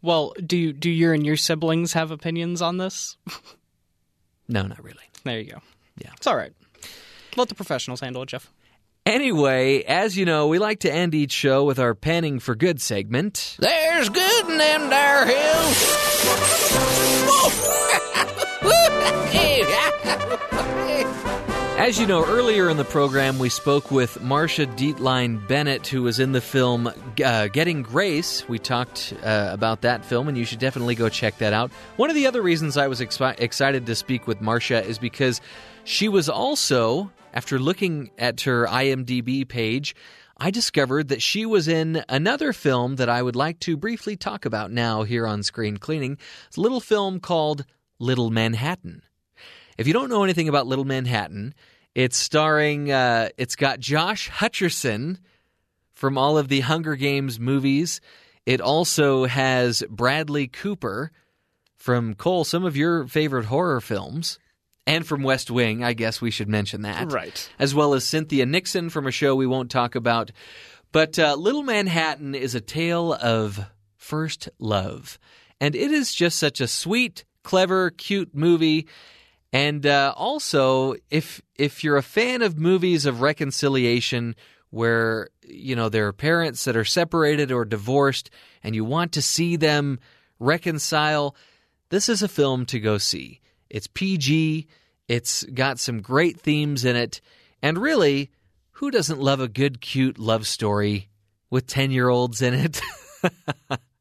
Well, 0.00 0.34
do 0.44 0.56
you, 0.56 0.72
do 0.72 0.90
your 0.90 1.14
and 1.14 1.24
your 1.24 1.36
siblings 1.36 1.92
have 1.92 2.10
opinions 2.10 2.60
on 2.60 2.78
this? 2.78 3.16
No, 4.48 4.62
not 4.62 4.82
really. 4.82 5.04
There 5.24 5.38
you 5.38 5.52
go. 5.52 5.62
Yeah. 5.98 6.10
It's 6.16 6.26
all 6.26 6.36
right. 6.36 6.52
Let 7.36 7.48
the 7.48 7.54
professionals 7.54 8.00
handle 8.00 8.22
it, 8.22 8.28
Jeff. 8.28 8.52
Anyway, 9.06 9.82
as 9.82 10.16
you 10.16 10.24
know, 10.24 10.48
we 10.48 10.58
like 10.58 10.80
to 10.80 10.92
end 10.92 11.14
each 11.14 11.32
show 11.32 11.64
with 11.64 11.78
our 11.78 11.94
panning 11.94 12.38
for 12.38 12.54
good 12.54 12.80
segment. 12.80 13.56
There's 13.58 14.08
good 14.08 14.48
in 14.48 14.58
them 14.58 14.90
there 14.90 15.26
hills. 15.26 15.98
As 21.82 21.98
you 21.98 22.06
know, 22.06 22.24
earlier 22.24 22.70
in 22.70 22.76
the 22.76 22.84
program, 22.84 23.40
we 23.40 23.48
spoke 23.48 23.90
with 23.90 24.20
Marsha 24.20 24.72
Dietlein 24.76 25.48
Bennett, 25.48 25.88
who 25.88 26.04
was 26.04 26.20
in 26.20 26.30
the 26.30 26.40
film 26.40 26.88
uh, 27.24 27.48
Getting 27.48 27.82
Grace. 27.82 28.48
We 28.48 28.60
talked 28.60 29.12
uh, 29.24 29.48
about 29.50 29.80
that 29.80 30.04
film, 30.04 30.28
and 30.28 30.38
you 30.38 30.44
should 30.44 30.60
definitely 30.60 30.94
go 30.94 31.08
check 31.08 31.38
that 31.38 31.52
out. 31.52 31.72
One 31.96 32.08
of 32.08 32.14
the 32.14 32.28
other 32.28 32.40
reasons 32.40 32.76
I 32.76 32.86
was 32.86 33.00
excited 33.00 33.84
to 33.84 33.94
speak 33.96 34.28
with 34.28 34.38
Marsha 34.38 34.84
is 34.84 35.00
because 35.00 35.40
she 35.82 36.08
was 36.08 36.28
also, 36.28 37.10
after 37.34 37.58
looking 37.58 38.12
at 38.16 38.42
her 38.42 38.64
IMDb 38.66 39.46
page, 39.46 39.96
I 40.36 40.52
discovered 40.52 41.08
that 41.08 41.20
she 41.20 41.44
was 41.44 41.66
in 41.66 42.04
another 42.08 42.52
film 42.52 42.94
that 42.94 43.08
I 43.08 43.20
would 43.20 43.34
like 43.34 43.58
to 43.58 43.76
briefly 43.76 44.14
talk 44.14 44.44
about 44.44 44.70
now 44.70 45.02
here 45.02 45.26
on 45.26 45.42
Screen 45.42 45.78
Cleaning. 45.78 46.16
It's 46.46 46.56
a 46.56 46.60
little 46.60 46.80
film 46.80 47.18
called 47.18 47.64
Little 47.98 48.30
Manhattan. 48.30 49.02
If 49.78 49.88
you 49.88 49.92
don't 49.92 50.10
know 50.10 50.22
anything 50.22 50.48
about 50.48 50.68
Little 50.68 50.84
Manhattan, 50.84 51.54
it's 51.94 52.16
starring, 52.16 52.90
uh, 52.90 53.28
it's 53.36 53.56
got 53.56 53.80
Josh 53.80 54.30
Hutcherson 54.30 55.18
from 55.92 56.16
all 56.18 56.38
of 56.38 56.48
the 56.48 56.60
Hunger 56.60 56.96
Games 56.96 57.38
movies. 57.38 58.00
It 58.46 58.60
also 58.60 59.26
has 59.26 59.84
Bradley 59.88 60.48
Cooper 60.48 61.12
from 61.76 62.14
Cole, 62.14 62.44
some 62.44 62.64
of 62.64 62.76
your 62.76 63.06
favorite 63.06 63.44
horror 63.46 63.80
films, 63.80 64.38
and 64.86 65.06
from 65.06 65.22
West 65.22 65.50
Wing. 65.50 65.84
I 65.84 65.92
guess 65.92 66.20
we 66.20 66.30
should 66.30 66.48
mention 66.48 66.82
that. 66.82 67.12
Right. 67.12 67.50
As 67.58 67.74
well 67.74 67.94
as 67.94 68.04
Cynthia 68.04 68.46
Nixon 68.46 68.90
from 68.90 69.06
a 69.06 69.12
show 69.12 69.34
we 69.34 69.46
won't 69.46 69.70
talk 69.70 69.94
about. 69.94 70.32
But 70.92 71.18
uh, 71.18 71.34
Little 71.34 71.62
Manhattan 71.62 72.34
is 72.34 72.54
a 72.54 72.60
tale 72.60 73.12
of 73.14 73.64
first 73.96 74.48
love. 74.58 75.18
And 75.60 75.76
it 75.76 75.92
is 75.92 76.12
just 76.14 76.38
such 76.38 76.60
a 76.60 76.66
sweet, 76.66 77.24
clever, 77.44 77.90
cute 77.90 78.34
movie. 78.34 78.88
And 79.52 79.84
uh, 79.86 80.14
also, 80.16 80.94
if 81.10 81.42
if 81.56 81.84
you're 81.84 81.98
a 81.98 82.02
fan 82.02 82.40
of 82.42 82.58
movies 82.58 83.04
of 83.04 83.20
reconciliation 83.20 84.34
where 84.70 85.28
you 85.46 85.76
know 85.76 85.88
there 85.90 86.06
are 86.06 86.12
parents 86.12 86.64
that 86.64 86.76
are 86.76 86.84
separated 86.84 87.52
or 87.52 87.64
divorced 87.66 88.30
and 88.62 88.74
you 88.74 88.84
want 88.84 89.12
to 89.12 89.22
see 89.22 89.56
them 89.56 89.98
reconcile, 90.38 91.36
this 91.90 92.08
is 92.08 92.22
a 92.22 92.28
film 92.28 92.64
to 92.66 92.80
go 92.80 92.96
see. 92.96 93.40
It's 93.68 93.86
PG, 93.86 94.66
it's 95.08 95.44
got 95.44 95.78
some 95.78 96.00
great 96.00 96.40
themes 96.40 96.84
in 96.84 96.96
it, 96.96 97.20
and 97.60 97.76
really, 97.76 98.30
who 98.72 98.90
doesn't 98.90 99.20
love 99.20 99.40
a 99.40 99.48
good, 99.48 99.82
cute 99.82 100.18
love 100.18 100.46
story 100.46 101.10
with 101.50 101.66
10 101.66 101.90
year 101.90 102.08
olds 102.08 102.40
in 102.40 102.54
it? 102.54 102.80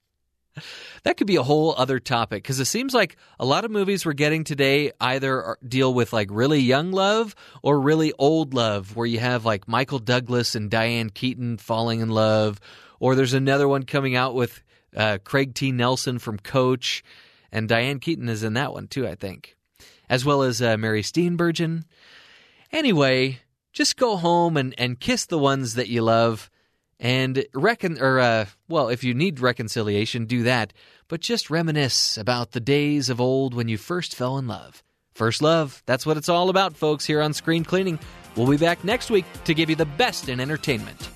that 1.03 1.17
could 1.17 1.27
be 1.27 1.35
a 1.35 1.43
whole 1.43 1.73
other 1.77 1.99
topic 1.99 2.43
because 2.43 2.59
it 2.59 2.65
seems 2.65 2.93
like 2.93 3.17
a 3.39 3.45
lot 3.45 3.65
of 3.65 3.71
movies 3.71 4.05
we're 4.05 4.13
getting 4.13 4.43
today 4.43 4.91
either 5.01 5.57
deal 5.67 5.93
with 5.93 6.13
like 6.13 6.27
really 6.31 6.59
young 6.59 6.91
love 6.91 7.35
or 7.63 7.79
really 7.79 8.13
old 8.19 8.53
love, 8.53 8.95
where 8.95 9.07
you 9.07 9.19
have 9.19 9.45
like 9.45 9.67
Michael 9.67 9.99
Douglas 9.99 10.55
and 10.55 10.69
Diane 10.69 11.09
Keaton 11.09 11.57
falling 11.57 12.01
in 12.01 12.09
love, 12.09 12.59
or 12.99 13.15
there's 13.15 13.33
another 13.33 13.67
one 13.67 13.83
coming 13.83 14.15
out 14.15 14.35
with 14.35 14.61
uh, 14.95 15.17
Craig 15.23 15.55
T. 15.55 15.71
Nelson 15.71 16.19
from 16.19 16.37
Coach, 16.37 17.03
and 17.51 17.67
Diane 17.67 17.99
Keaton 17.99 18.29
is 18.29 18.43
in 18.43 18.53
that 18.53 18.73
one 18.73 18.87
too, 18.87 19.07
I 19.07 19.15
think, 19.15 19.55
as 20.09 20.23
well 20.23 20.43
as 20.43 20.61
uh, 20.61 20.77
Mary 20.77 21.01
Steenburgen. 21.01 21.83
Anyway, 22.71 23.39
just 23.73 23.97
go 23.97 24.17
home 24.17 24.55
and, 24.55 24.75
and 24.77 24.99
kiss 24.99 25.25
the 25.25 25.39
ones 25.39 25.75
that 25.75 25.87
you 25.87 26.01
love 26.01 26.49
and 27.01 27.43
reckon 27.53 28.01
or 28.01 28.19
uh, 28.19 28.45
well 28.69 28.87
if 28.87 29.03
you 29.03 29.13
need 29.13 29.41
reconciliation 29.41 30.25
do 30.25 30.43
that. 30.43 30.71
But 31.09 31.19
just 31.19 31.49
reminisce 31.49 32.17
about 32.17 32.51
the 32.51 32.61
days 32.61 33.09
of 33.09 33.19
old 33.19 33.53
when 33.53 33.67
you 33.67 33.77
first 33.77 34.15
fell 34.15 34.37
in 34.37 34.47
love. 34.47 34.81
First 35.13 35.41
love 35.41 35.83
that's 35.85 36.05
what 36.05 36.15
it's 36.15 36.29
all 36.29 36.49
about 36.49 36.77
folks 36.77 37.05
here 37.05 37.21
on 37.21 37.33
screen 37.33 37.65
cleaning. 37.65 37.99
We'll 38.37 38.49
be 38.49 38.55
back 38.55 38.85
next 38.85 39.09
week 39.09 39.25
to 39.43 39.53
give 39.53 39.69
you 39.69 39.75
the 39.75 39.85
best 39.85 40.29
in 40.29 40.39
entertainment 40.39 41.09